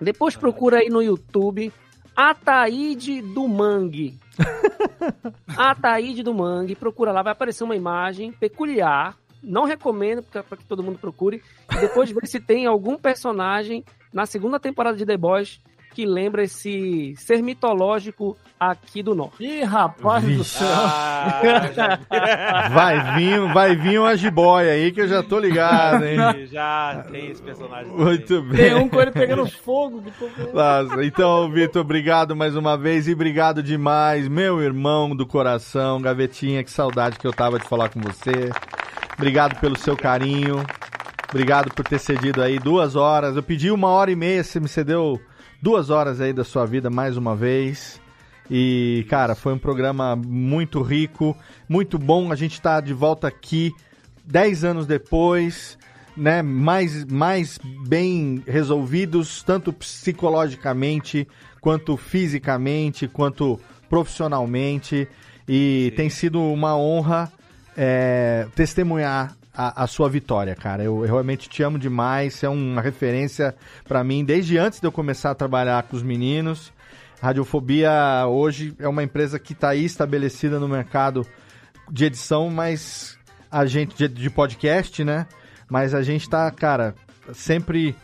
depois 0.00 0.34
procura 0.34 0.78
aí 0.78 0.88
no 0.88 1.02
YouTube 1.02 1.70
Ataíde 2.16 3.20
do 3.20 3.46
Mangue. 3.46 4.18
Ataíde 5.56 6.22
do 6.22 6.34
Mangue, 6.34 6.74
procura 6.74 7.12
lá, 7.12 7.22
vai 7.22 7.32
aparecer 7.32 7.64
uma 7.64 7.76
imagem 7.76 8.32
peculiar. 8.32 9.16
Não 9.42 9.64
recomendo 9.64 10.22
para 10.22 10.56
que 10.56 10.64
todo 10.64 10.82
mundo 10.82 10.98
procure. 10.98 11.42
E 11.72 11.78
depois 11.78 12.10
ver 12.10 12.26
se 12.26 12.40
tem 12.40 12.66
algum 12.66 12.96
personagem 12.96 13.84
na 14.12 14.26
segunda 14.26 14.58
temporada 14.58 14.96
de 14.96 15.06
The 15.06 15.16
Boys 15.16 15.60
que 15.92 16.06
lembra 16.06 16.42
esse 16.44 17.14
ser 17.16 17.42
mitológico 17.42 18.36
aqui 18.58 19.02
do 19.02 19.14
norte. 19.14 19.42
Ih, 19.44 19.62
rapaz 19.64 20.24
do 20.24 20.44
céu. 20.44 20.66
Ah, 20.68 21.40
Vai 22.72 23.14
vir, 23.14 23.52
vai 23.52 23.76
vir 23.76 23.98
uma 24.00 24.16
jiboia 24.16 24.72
aí 24.72 24.92
que 24.92 25.00
eu 25.00 25.08
já 25.08 25.22
tô 25.22 25.38
ligado, 25.38 26.04
hein? 26.04 26.46
já 26.46 27.04
tem 27.10 27.30
esse 27.30 27.42
personagem. 27.42 27.90
também. 27.90 28.04
Muito 28.04 28.42
bem. 28.42 28.56
Tem 28.56 28.74
um 28.74 28.88
com 28.88 29.00
ele 29.00 29.10
pegando 29.10 29.46
fogo. 29.46 30.02
Nossa, 30.52 31.04
então, 31.04 31.50
Vitor, 31.50 31.82
obrigado 31.82 32.34
mais 32.36 32.54
uma 32.56 32.76
vez 32.76 33.08
e 33.08 33.12
obrigado 33.12 33.62
demais, 33.62 34.28
meu 34.28 34.60
irmão 34.62 35.14
do 35.14 35.26
coração, 35.26 36.00
Gavetinha, 36.00 36.62
que 36.64 36.70
saudade 36.70 37.18
que 37.18 37.26
eu 37.26 37.32
tava 37.32 37.58
de 37.58 37.66
falar 37.66 37.88
com 37.88 38.00
você. 38.00 38.50
Obrigado 39.16 39.58
pelo 39.60 39.78
seu 39.78 39.96
carinho. 39.96 40.64
Obrigado 41.28 41.72
por 41.72 41.84
ter 41.86 41.98
cedido 41.98 42.42
aí 42.42 42.58
duas 42.58 42.96
horas. 42.96 43.36
Eu 43.36 43.42
pedi 43.42 43.70
uma 43.70 43.88
hora 43.88 44.10
e 44.10 44.16
meia, 44.16 44.42
você 44.42 44.58
me 44.58 44.68
cedeu 44.68 45.20
duas 45.60 45.90
horas 45.90 46.20
aí 46.20 46.32
da 46.32 46.44
sua 46.44 46.66
vida 46.66 46.88
mais 46.90 47.16
uma 47.16 47.36
vez. 47.36 48.00
E, 48.50 49.06
cara, 49.08 49.34
foi 49.34 49.52
um 49.52 49.58
programa 49.58 50.16
muito 50.16 50.82
rico, 50.82 51.36
muito 51.68 51.98
bom. 51.98 52.32
A 52.32 52.36
gente 52.36 52.54
está 52.54 52.80
de 52.80 52.92
volta 52.92 53.28
aqui 53.28 53.72
dez 54.24 54.64
anos 54.64 54.86
depois, 54.86 55.78
né? 56.16 56.42
Mais, 56.42 57.04
mais 57.04 57.58
bem 57.86 58.42
resolvidos, 58.46 59.42
tanto 59.42 59.72
psicologicamente, 59.72 61.28
quanto 61.60 61.96
fisicamente, 61.96 63.06
quanto 63.06 63.60
profissionalmente. 63.88 65.06
E 65.48 65.92
tem 65.96 66.10
sido 66.10 66.40
uma 66.42 66.76
honra 66.76 67.32
é, 67.76 68.48
testemunhar 68.54 69.36
a, 69.54 69.84
a, 69.84 69.86
sua 69.86 70.08
vitória, 70.08 70.54
cara. 70.54 70.82
Eu, 70.82 71.00
eu, 71.00 71.06
realmente 71.06 71.48
te 71.48 71.62
amo 71.62 71.78
demais. 71.78 72.34
Você 72.34 72.46
é 72.46 72.48
uma 72.48 72.80
referência 72.80 73.54
para 73.86 74.02
mim 74.04 74.24
desde 74.24 74.58
antes 74.58 74.80
de 74.80 74.86
eu 74.86 74.92
começar 74.92 75.30
a 75.30 75.34
trabalhar 75.34 75.82
com 75.84 75.96
os 75.96 76.02
meninos. 76.02 76.72
Radiofobia 77.20 78.26
hoje 78.26 78.74
é 78.78 78.88
uma 78.88 79.02
empresa 79.02 79.38
que 79.38 79.52
está 79.52 79.70
aí 79.70 79.84
estabelecida 79.84 80.58
no 80.58 80.68
mercado 80.68 81.26
de 81.90 82.06
edição, 82.06 82.48
mas 82.48 83.18
a 83.50 83.66
gente 83.66 83.96
de, 83.96 84.08
de 84.08 84.30
podcast, 84.30 85.04
né? 85.04 85.26
Mas 85.68 85.94
a 85.94 86.02
gente 86.02 86.22
está, 86.22 86.50
cara, 86.50 86.94
sempre 87.34 87.94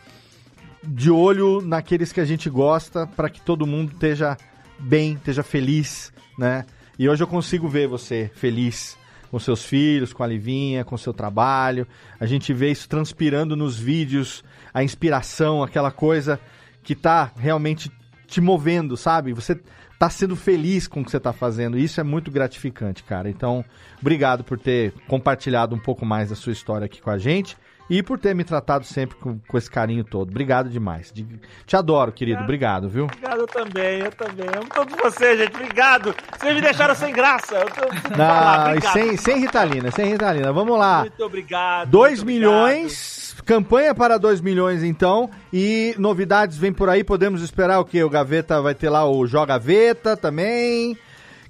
de 0.83 1.09
olho 1.09 1.61
naqueles 1.61 2.11
que 2.11 2.21
a 2.21 2.25
gente 2.25 2.49
gosta 2.49 3.07
para 3.07 3.29
que 3.29 3.41
todo 3.41 3.65
mundo 3.65 3.91
esteja 3.93 4.37
bem, 4.79 5.13
esteja 5.13 5.41
feliz, 5.41 6.13
né? 6.37 6.65
E 6.99 7.09
hoje 7.09 7.23
eu 7.23 7.27
consigo 7.27 7.67
ver 7.67 7.87
você 7.87 8.29
feliz 8.35 8.97
com 9.29 9.39
seus 9.39 9.63
filhos, 9.63 10.13
com 10.13 10.23
a 10.23 10.27
Livinha, 10.27 10.83
com 10.83 10.97
seu 10.97 11.13
trabalho. 11.13 11.87
A 12.19 12.25
gente 12.25 12.53
vê 12.53 12.71
isso 12.71 12.87
transpirando 12.87 13.55
nos 13.55 13.77
vídeos, 13.77 14.43
a 14.73 14.83
inspiração, 14.83 15.63
aquela 15.63 15.91
coisa 15.91 16.39
que 16.83 16.95
tá 16.95 17.31
realmente 17.37 17.91
te 18.27 18.41
movendo, 18.41 18.95
sabe? 18.95 19.33
Você 19.33 19.59
tá 19.99 20.09
sendo 20.09 20.35
feliz 20.35 20.87
com 20.87 21.01
o 21.01 21.05
que 21.05 21.11
você 21.11 21.19
tá 21.19 21.33
fazendo. 21.33 21.77
Isso 21.77 21.99
é 21.99 22.03
muito 22.03 22.29
gratificante, 22.29 23.03
cara. 23.03 23.29
Então, 23.29 23.63
obrigado 23.99 24.43
por 24.43 24.59
ter 24.59 24.93
compartilhado 25.07 25.75
um 25.75 25.79
pouco 25.79 26.05
mais 26.05 26.29
da 26.29 26.35
sua 26.35 26.53
história 26.53 26.85
aqui 26.85 27.01
com 27.01 27.09
a 27.09 27.17
gente 27.17 27.57
e 27.89 28.03
por 28.03 28.19
ter 28.19 28.35
me 28.35 28.43
tratado 28.43 28.85
sempre 28.85 29.15
com, 29.17 29.39
com 29.39 29.57
esse 29.57 29.69
carinho 29.69 30.03
todo. 30.03 30.29
Obrigado 30.29 30.69
demais. 30.69 31.11
De, 31.11 31.25
te 31.65 31.75
adoro, 31.75 32.11
querido. 32.11 32.41
Obrigado, 32.43 32.89
viu? 32.89 33.05
Obrigado 33.05 33.41
eu 33.41 33.47
também, 33.47 33.99
eu 33.99 34.11
também. 34.11 34.47
Amo 34.47 34.69
todos 34.73 34.95
vocês, 34.95 35.39
gente. 35.39 35.55
Obrigado. 35.55 36.15
Vocês 36.37 36.55
me 36.55 36.61
deixaram 36.61 36.95
sem 36.95 37.13
graça. 37.13 37.55
Eu 37.55 37.69
tô... 37.69 37.81
Não, 38.09 38.17
falar, 38.17 38.81
sem, 38.93 39.17
sem 39.17 39.39
Ritalina, 39.39 39.91
sem 39.91 40.11
Ritalina. 40.11 40.51
Vamos 40.51 40.77
lá. 40.77 41.01
Muito 41.01 41.23
obrigado. 41.23 41.89
2 41.89 42.23
milhões. 42.23 43.31
Obrigado. 43.31 43.45
Campanha 43.45 43.95
para 43.95 44.17
2 44.17 44.41
milhões, 44.41 44.83
então. 44.83 45.29
E 45.53 45.95
novidades 45.97 46.57
vem 46.57 46.73
por 46.73 46.89
aí. 46.89 47.03
Podemos 47.03 47.41
esperar 47.41 47.79
o 47.79 47.85
quê? 47.85 48.03
O 48.03 48.09
Gaveta 48.09 48.61
vai 48.61 48.75
ter 48.75 48.89
lá 48.89 49.09
o 49.09 49.25
Joga 49.25 49.57
Veta 49.57 50.17
também. 50.17 50.97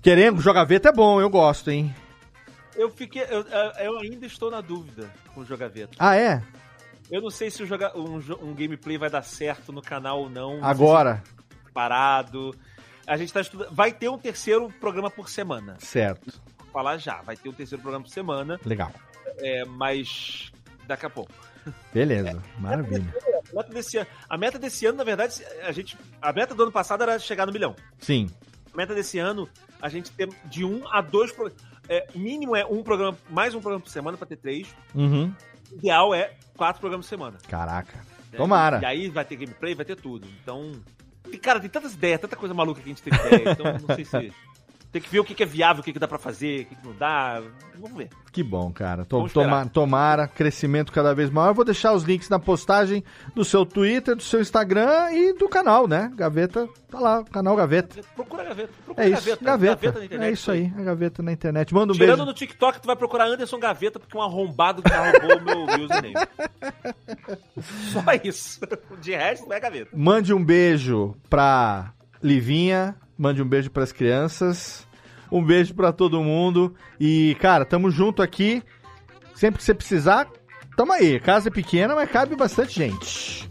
Querendo, 0.02 0.40
Joga 0.42 0.64
Veta 0.64 0.90
é 0.90 0.92
bom, 0.92 1.20
eu 1.20 1.30
gosto, 1.30 1.72
hein? 1.72 1.94
Eu 2.78 2.92
fiquei. 2.92 3.24
Eu, 3.24 3.42
eu 3.80 4.00
ainda 4.00 4.26
estou 4.26 4.52
na 4.52 4.62
dúvida 4.62 5.12
com 5.34 5.42
o 5.42 5.46
Jogaveta. 5.46 5.96
Ah, 5.98 6.16
é? 6.16 6.42
Eu 7.10 7.22
não 7.22 7.30
sei 7.30 7.50
se 7.50 7.66
joga, 7.66 7.98
um, 7.98 8.18
um 8.42 8.54
gameplay 8.54 8.98
vai 8.98 9.10
dar 9.10 9.24
certo 9.24 9.72
no 9.72 9.82
canal 9.82 10.22
ou 10.22 10.30
não. 10.30 10.64
Agora. 10.64 11.24
Se 11.66 11.72
parado. 11.74 12.56
A 13.08 13.18
gente 13.18 13.34
tá 13.34 13.42
estudando. 13.42 13.74
Vai 13.74 13.92
ter 13.92 14.10
um 14.10 14.18
terceiro 14.18 14.70
programa 14.80 15.10
por 15.10 15.30
semana. 15.30 15.78
Certo. 15.80 16.40
Vou 16.58 16.68
falar 16.68 16.98
já. 16.98 17.22
Vai 17.22 17.36
ter 17.36 17.50
um 17.50 17.54
terceiro 17.54 17.82
programa 17.82 18.04
por 18.06 18.12
semana. 18.12 18.60
Legal. 18.66 18.92
É, 19.40 19.66
mas 19.66 20.52
daqui 20.86 21.06
a 21.06 21.10
pouco. 21.10 21.32
Beleza, 21.94 22.30
é, 22.30 22.62
maravilha. 22.62 23.14
A 23.50 23.56
meta, 23.56 23.74
desse 23.74 23.98
ano, 23.98 24.08
a 24.30 24.38
meta 24.38 24.60
desse 24.60 24.86
ano, 24.86 24.98
na 24.98 25.04
verdade, 25.04 25.44
a 25.64 25.72
gente. 25.72 25.98
A 26.22 26.34
meta 26.34 26.54
do 26.54 26.64
ano 26.64 26.72
passado 26.72 27.04
era 27.04 27.18
chegar 27.18 27.46
no 27.46 27.54
milhão. 27.54 27.76
Sim. 28.00 28.30
A 28.74 28.78
meta 28.78 28.94
desse 28.94 29.18
ano, 29.18 29.50
a 29.82 29.90
gente 29.90 30.12
tem 30.12 30.30
de 30.46 30.64
um 30.66 30.88
a 30.92 31.02
dois 31.02 31.32
é, 31.90 32.08
mínimo 32.16 32.56
é 32.56 32.66
um 32.66 32.84
programa, 32.84 33.18
mais 33.30 33.54
um 33.54 33.62
programa 33.62 33.84
por 33.84 33.90
semana 33.90 34.18
para 34.18 34.28
ter 34.28 34.38
três. 34.38 34.68
Uhum. 34.94 35.34
O 35.72 35.76
ideal 35.76 36.14
é 36.14 36.34
quatro 36.56 36.80
programas 36.80 37.06
por 37.06 37.10
semana. 37.10 37.38
Caraca. 37.48 38.00
É, 38.32 38.38
Tomara. 38.38 38.80
E 38.82 38.86
aí 38.86 39.10
vai 39.10 39.26
ter 39.26 39.36
gameplay, 39.36 39.74
vai 39.76 39.86
ter 39.86 39.96
tudo. 39.96 40.28
Então. 40.42 40.74
Cara, 41.42 41.60
tem 41.60 41.70
tantas 41.70 41.94
ideias, 41.94 42.22
tanta 42.22 42.36
coisa 42.36 42.54
maluca 42.54 42.82
que 42.82 42.90
a 42.90 42.94
gente 42.94 43.04
tem 43.04 43.14
ideia. 43.14 43.52
Então 43.52 43.66
não 43.88 43.96
sei 43.96 44.06
se. 44.06 44.34
Tem 44.98 45.02
que 45.04 45.10
ver 45.12 45.20
o 45.20 45.24
que 45.24 45.44
é 45.44 45.46
viável, 45.46 45.82
o 45.82 45.84
que 45.84 45.94
dá 45.94 46.08
para 46.08 46.18
fazer, 46.18 46.64
o 46.64 46.66
que 46.66 46.88
não 46.88 46.96
dá. 46.96 47.40
Vamos 47.76 47.96
ver. 47.96 48.10
Que 48.32 48.42
bom, 48.42 48.72
cara. 48.72 49.06
Toma, 49.06 49.64
tomara, 49.68 50.28
crescimento 50.28 50.92
cada 50.92 51.14
vez 51.14 51.30
maior. 51.30 51.50
Eu 51.50 51.54
vou 51.54 51.64
deixar 51.64 51.94
os 51.94 52.02
links 52.02 52.28
na 52.30 52.40
postagem 52.40 53.04
do 53.36 53.46
seu 53.46 53.64
Twitter, 53.64 54.16
do 54.16 54.24
seu 54.24 54.42
Instagram 54.42 55.12
e 55.12 55.34
do 55.34 55.48
canal, 55.48 55.88
né? 55.88 56.12
Gaveta, 56.16 56.68
tá 56.90 57.00
lá, 57.00 57.24
canal 57.26 57.56
Gaveta. 57.56 58.02
Procura 58.16 58.44
Gaveta. 58.44 58.74
Procura 58.84 59.06
é 59.06 59.10
isso, 59.12 59.22
Gaveta. 59.22 59.46
Gaveta. 59.46 59.76
Gaveta 59.76 60.00
na 60.00 60.06
internet, 60.06 60.30
é 60.30 60.34
isso 60.34 60.52
aí, 60.52 60.74
a 60.76 60.82
Gaveta 60.82 61.22
na 61.22 61.32
internet. 61.32 61.74
Manda 61.76 61.94
um 61.94 61.96
Tirando 61.96 62.18
beijo. 62.18 62.26
no 62.26 62.34
TikTok, 62.34 62.82
tu 62.82 62.88
vai 62.88 62.96
procurar 62.96 63.28
Anderson 63.28 63.60
Gaveta 63.60 64.00
porque 64.00 64.18
um 64.18 64.22
arrombado 64.24 64.82
que 64.82 64.90
roubou 64.90 65.38
o 65.38 65.68
meu 65.68 65.86
username. 65.86 66.14
Só 67.94 68.04
isso. 68.24 68.60
De 69.00 69.12
resto, 69.12 69.54
é 69.54 69.60
Gaveta. 69.60 69.92
Mande 69.94 70.34
um 70.34 70.44
beijo 70.44 71.16
pra 71.30 71.94
Livinha, 72.24 72.96
mande 73.16 73.44
um 73.44 73.48
beijo 73.48 73.70
pras 73.70 73.92
crianças. 73.92 74.87
Um 75.32 75.44
beijo 75.44 75.74
para 75.74 75.92
todo 75.92 76.24
mundo. 76.24 76.74
E, 77.00 77.36
cara, 77.40 77.66
tamo 77.66 77.90
junto 77.90 78.22
aqui. 78.22 78.64
Sempre 79.36 79.60
que 79.60 79.64
você 79.64 79.74
precisar, 79.74 80.28
tamo 80.76 80.92
aí. 80.94 81.20
Casa 81.20 81.50
é 81.50 81.52
pequena, 81.52 81.94
mas 81.94 82.10
cabe 82.10 82.36
bastante 82.36 82.76
gente. 82.76 83.50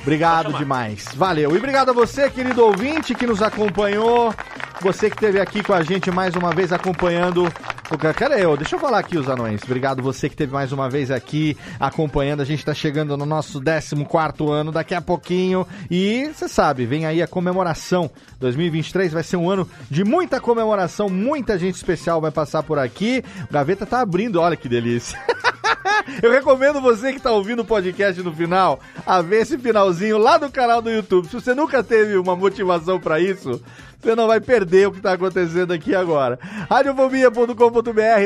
Obrigado 0.00 0.52
demais. 0.54 1.06
Valeu. 1.14 1.54
E 1.54 1.58
obrigado 1.58 1.90
a 1.90 1.92
você, 1.92 2.30
querido 2.30 2.64
ouvinte, 2.64 3.14
que 3.14 3.26
nos 3.26 3.42
acompanhou. 3.42 4.34
Você 4.80 5.10
que 5.10 5.16
esteve 5.16 5.40
aqui 5.40 5.62
com 5.62 5.72
a 5.72 5.82
gente 5.82 6.10
mais 6.10 6.36
uma 6.36 6.52
vez 6.52 6.72
acompanhando. 6.72 7.52
Cadê 7.96 8.44
eu? 8.44 8.54
Deixa 8.54 8.76
eu 8.76 8.80
falar 8.80 8.98
aqui 8.98 9.16
os 9.16 9.30
anões. 9.30 9.62
Obrigado 9.62 10.02
você 10.02 10.28
que 10.28 10.34
esteve 10.34 10.52
mais 10.52 10.72
uma 10.72 10.90
vez 10.90 11.10
aqui 11.10 11.56
acompanhando. 11.80 12.42
A 12.42 12.44
gente 12.44 12.58
está 12.58 12.74
chegando 12.74 13.16
no 13.16 13.24
nosso 13.24 13.62
14 13.62 14.52
ano 14.52 14.70
daqui 14.70 14.94
a 14.94 15.00
pouquinho. 15.00 15.66
E 15.90 16.30
você 16.34 16.48
sabe, 16.48 16.84
vem 16.84 17.06
aí 17.06 17.22
a 17.22 17.26
comemoração. 17.26 18.10
2023 18.40 19.14
vai 19.14 19.22
ser 19.22 19.38
um 19.38 19.48
ano 19.48 19.66
de 19.90 20.04
muita 20.04 20.38
comemoração. 20.38 21.08
Muita 21.08 21.58
gente 21.58 21.76
especial 21.76 22.20
vai 22.20 22.30
passar 22.30 22.62
por 22.62 22.78
aqui. 22.78 23.24
O 23.48 23.52
Gaveta 23.52 23.86
tá 23.86 24.00
abrindo, 24.00 24.38
olha 24.38 24.56
que 24.56 24.68
delícia. 24.68 25.18
Eu 26.22 26.30
recomendo 26.30 26.80
você 26.80 27.10
que 27.10 27.18
está 27.18 27.30
ouvindo 27.32 27.60
o 27.60 27.64
podcast 27.64 28.22
no 28.22 28.34
final 28.34 28.80
a 29.06 29.22
ver 29.22 29.42
esse 29.42 29.58
finalzinho 29.58 30.18
lá 30.18 30.38
no 30.38 30.50
canal 30.50 30.82
do 30.82 30.90
YouTube. 30.90 31.26
Se 31.28 31.34
você 31.34 31.54
nunca 31.54 31.82
teve 31.82 32.16
uma 32.16 32.36
motivação 32.36 32.98
para 32.98 33.20
isso, 33.20 33.60
você 34.00 34.14
não 34.14 34.26
vai 34.26 34.40
perder 34.40 34.88
o 34.88 34.92
que 34.92 34.98
está 34.98 35.12
acontecendo 35.12 35.72
aqui 35.72 35.94
agora. 35.94 36.38
Radiofobia.com.br 36.70 37.77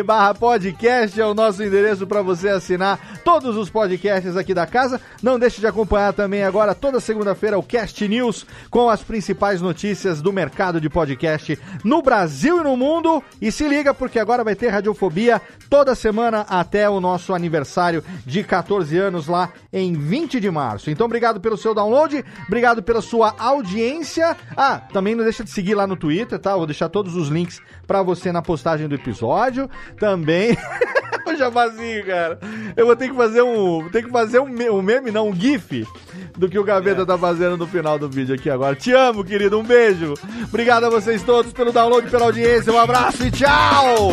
barra 0.02 0.34
podcast 0.34 1.20
é 1.20 1.26
o 1.26 1.34
nosso 1.34 1.62
endereço 1.62 2.06
para 2.06 2.22
você 2.22 2.48
assinar 2.48 3.20
todos 3.22 3.54
os 3.54 3.68
podcasts 3.68 4.34
aqui 4.34 4.54
da 4.54 4.66
casa. 4.66 4.98
Não 5.22 5.38
deixe 5.38 5.60
de 5.60 5.66
acompanhar 5.66 6.14
também 6.14 6.42
agora, 6.42 6.74
toda 6.74 6.98
segunda-feira, 7.00 7.58
o 7.58 7.62
Cast 7.62 8.08
News 8.08 8.46
com 8.70 8.88
as 8.88 9.02
principais 9.02 9.60
notícias 9.60 10.22
do 10.22 10.32
mercado 10.32 10.80
de 10.80 10.88
podcast 10.88 11.58
no 11.84 12.00
Brasil 12.00 12.60
e 12.60 12.64
no 12.64 12.76
mundo. 12.78 13.22
E 13.42 13.52
se 13.52 13.68
liga, 13.68 13.92
porque 13.92 14.18
agora 14.18 14.42
vai 14.42 14.54
ter 14.54 14.68
Radiofobia 14.68 15.40
toda 15.68 15.94
semana 15.94 16.46
até 16.48 16.88
o 16.88 17.00
nosso 17.00 17.34
aniversário 17.34 18.02
de 18.24 18.42
14 18.42 18.96
anos 18.96 19.26
lá 19.26 19.50
em 19.70 19.92
20 19.92 20.40
de 20.40 20.50
março. 20.50 20.90
Então, 20.90 21.04
obrigado 21.04 21.40
pelo 21.40 21.58
seu 21.58 21.74
download, 21.74 22.24
obrigado 22.46 22.82
pela 22.82 23.02
sua 23.02 23.34
audiência. 23.38 24.34
Ah, 24.56 24.80
também 24.92 25.14
não 25.14 25.24
deixa 25.24 25.44
de 25.44 25.50
seguir 25.50 25.74
lá 25.74 25.86
no 25.86 25.96
Twitter, 25.96 26.38
tá? 26.38 26.56
Vou 26.56 26.66
deixar 26.66 26.88
todos 26.88 27.14
os 27.16 27.28
links 27.28 27.60
para 27.86 28.02
você 28.02 28.32
na 28.32 28.40
postagem 28.40 28.88
do 28.88 28.94
episódio. 29.42 29.70
Também. 29.98 30.56
o 31.26 31.36
jabazinho, 31.36 32.04
cara. 32.06 32.38
Eu 32.76 32.86
vou 32.86 32.96
ter 32.96 33.08
que 33.08 33.16
fazer 33.16 33.42
um. 33.42 33.88
Tem 33.88 34.02
que 34.02 34.10
fazer 34.10 34.38
um, 34.38 34.46
um 34.46 34.82
meme, 34.82 35.10
não, 35.10 35.28
um 35.28 35.34
GIF 35.34 35.86
do 36.36 36.48
que 36.48 36.58
o 36.58 36.64
Gaveta 36.64 37.02
é. 37.02 37.04
tá 37.04 37.18
fazendo 37.18 37.56
no 37.56 37.66
final 37.66 37.98
do 37.98 38.08
vídeo 38.08 38.34
aqui 38.34 38.50
agora. 38.50 38.76
Te 38.76 38.92
amo, 38.92 39.24
querido. 39.24 39.58
Um 39.58 39.64
beijo. 39.64 40.14
Obrigado 40.44 40.84
a 40.84 40.90
vocês 40.90 41.22
todos 41.22 41.52
pelo 41.52 41.72
download, 41.72 42.08
pela 42.10 42.26
audiência. 42.26 42.72
Um 42.72 42.78
abraço 42.78 43.24
e 43.24 43.30
tchau! 43.30 44.12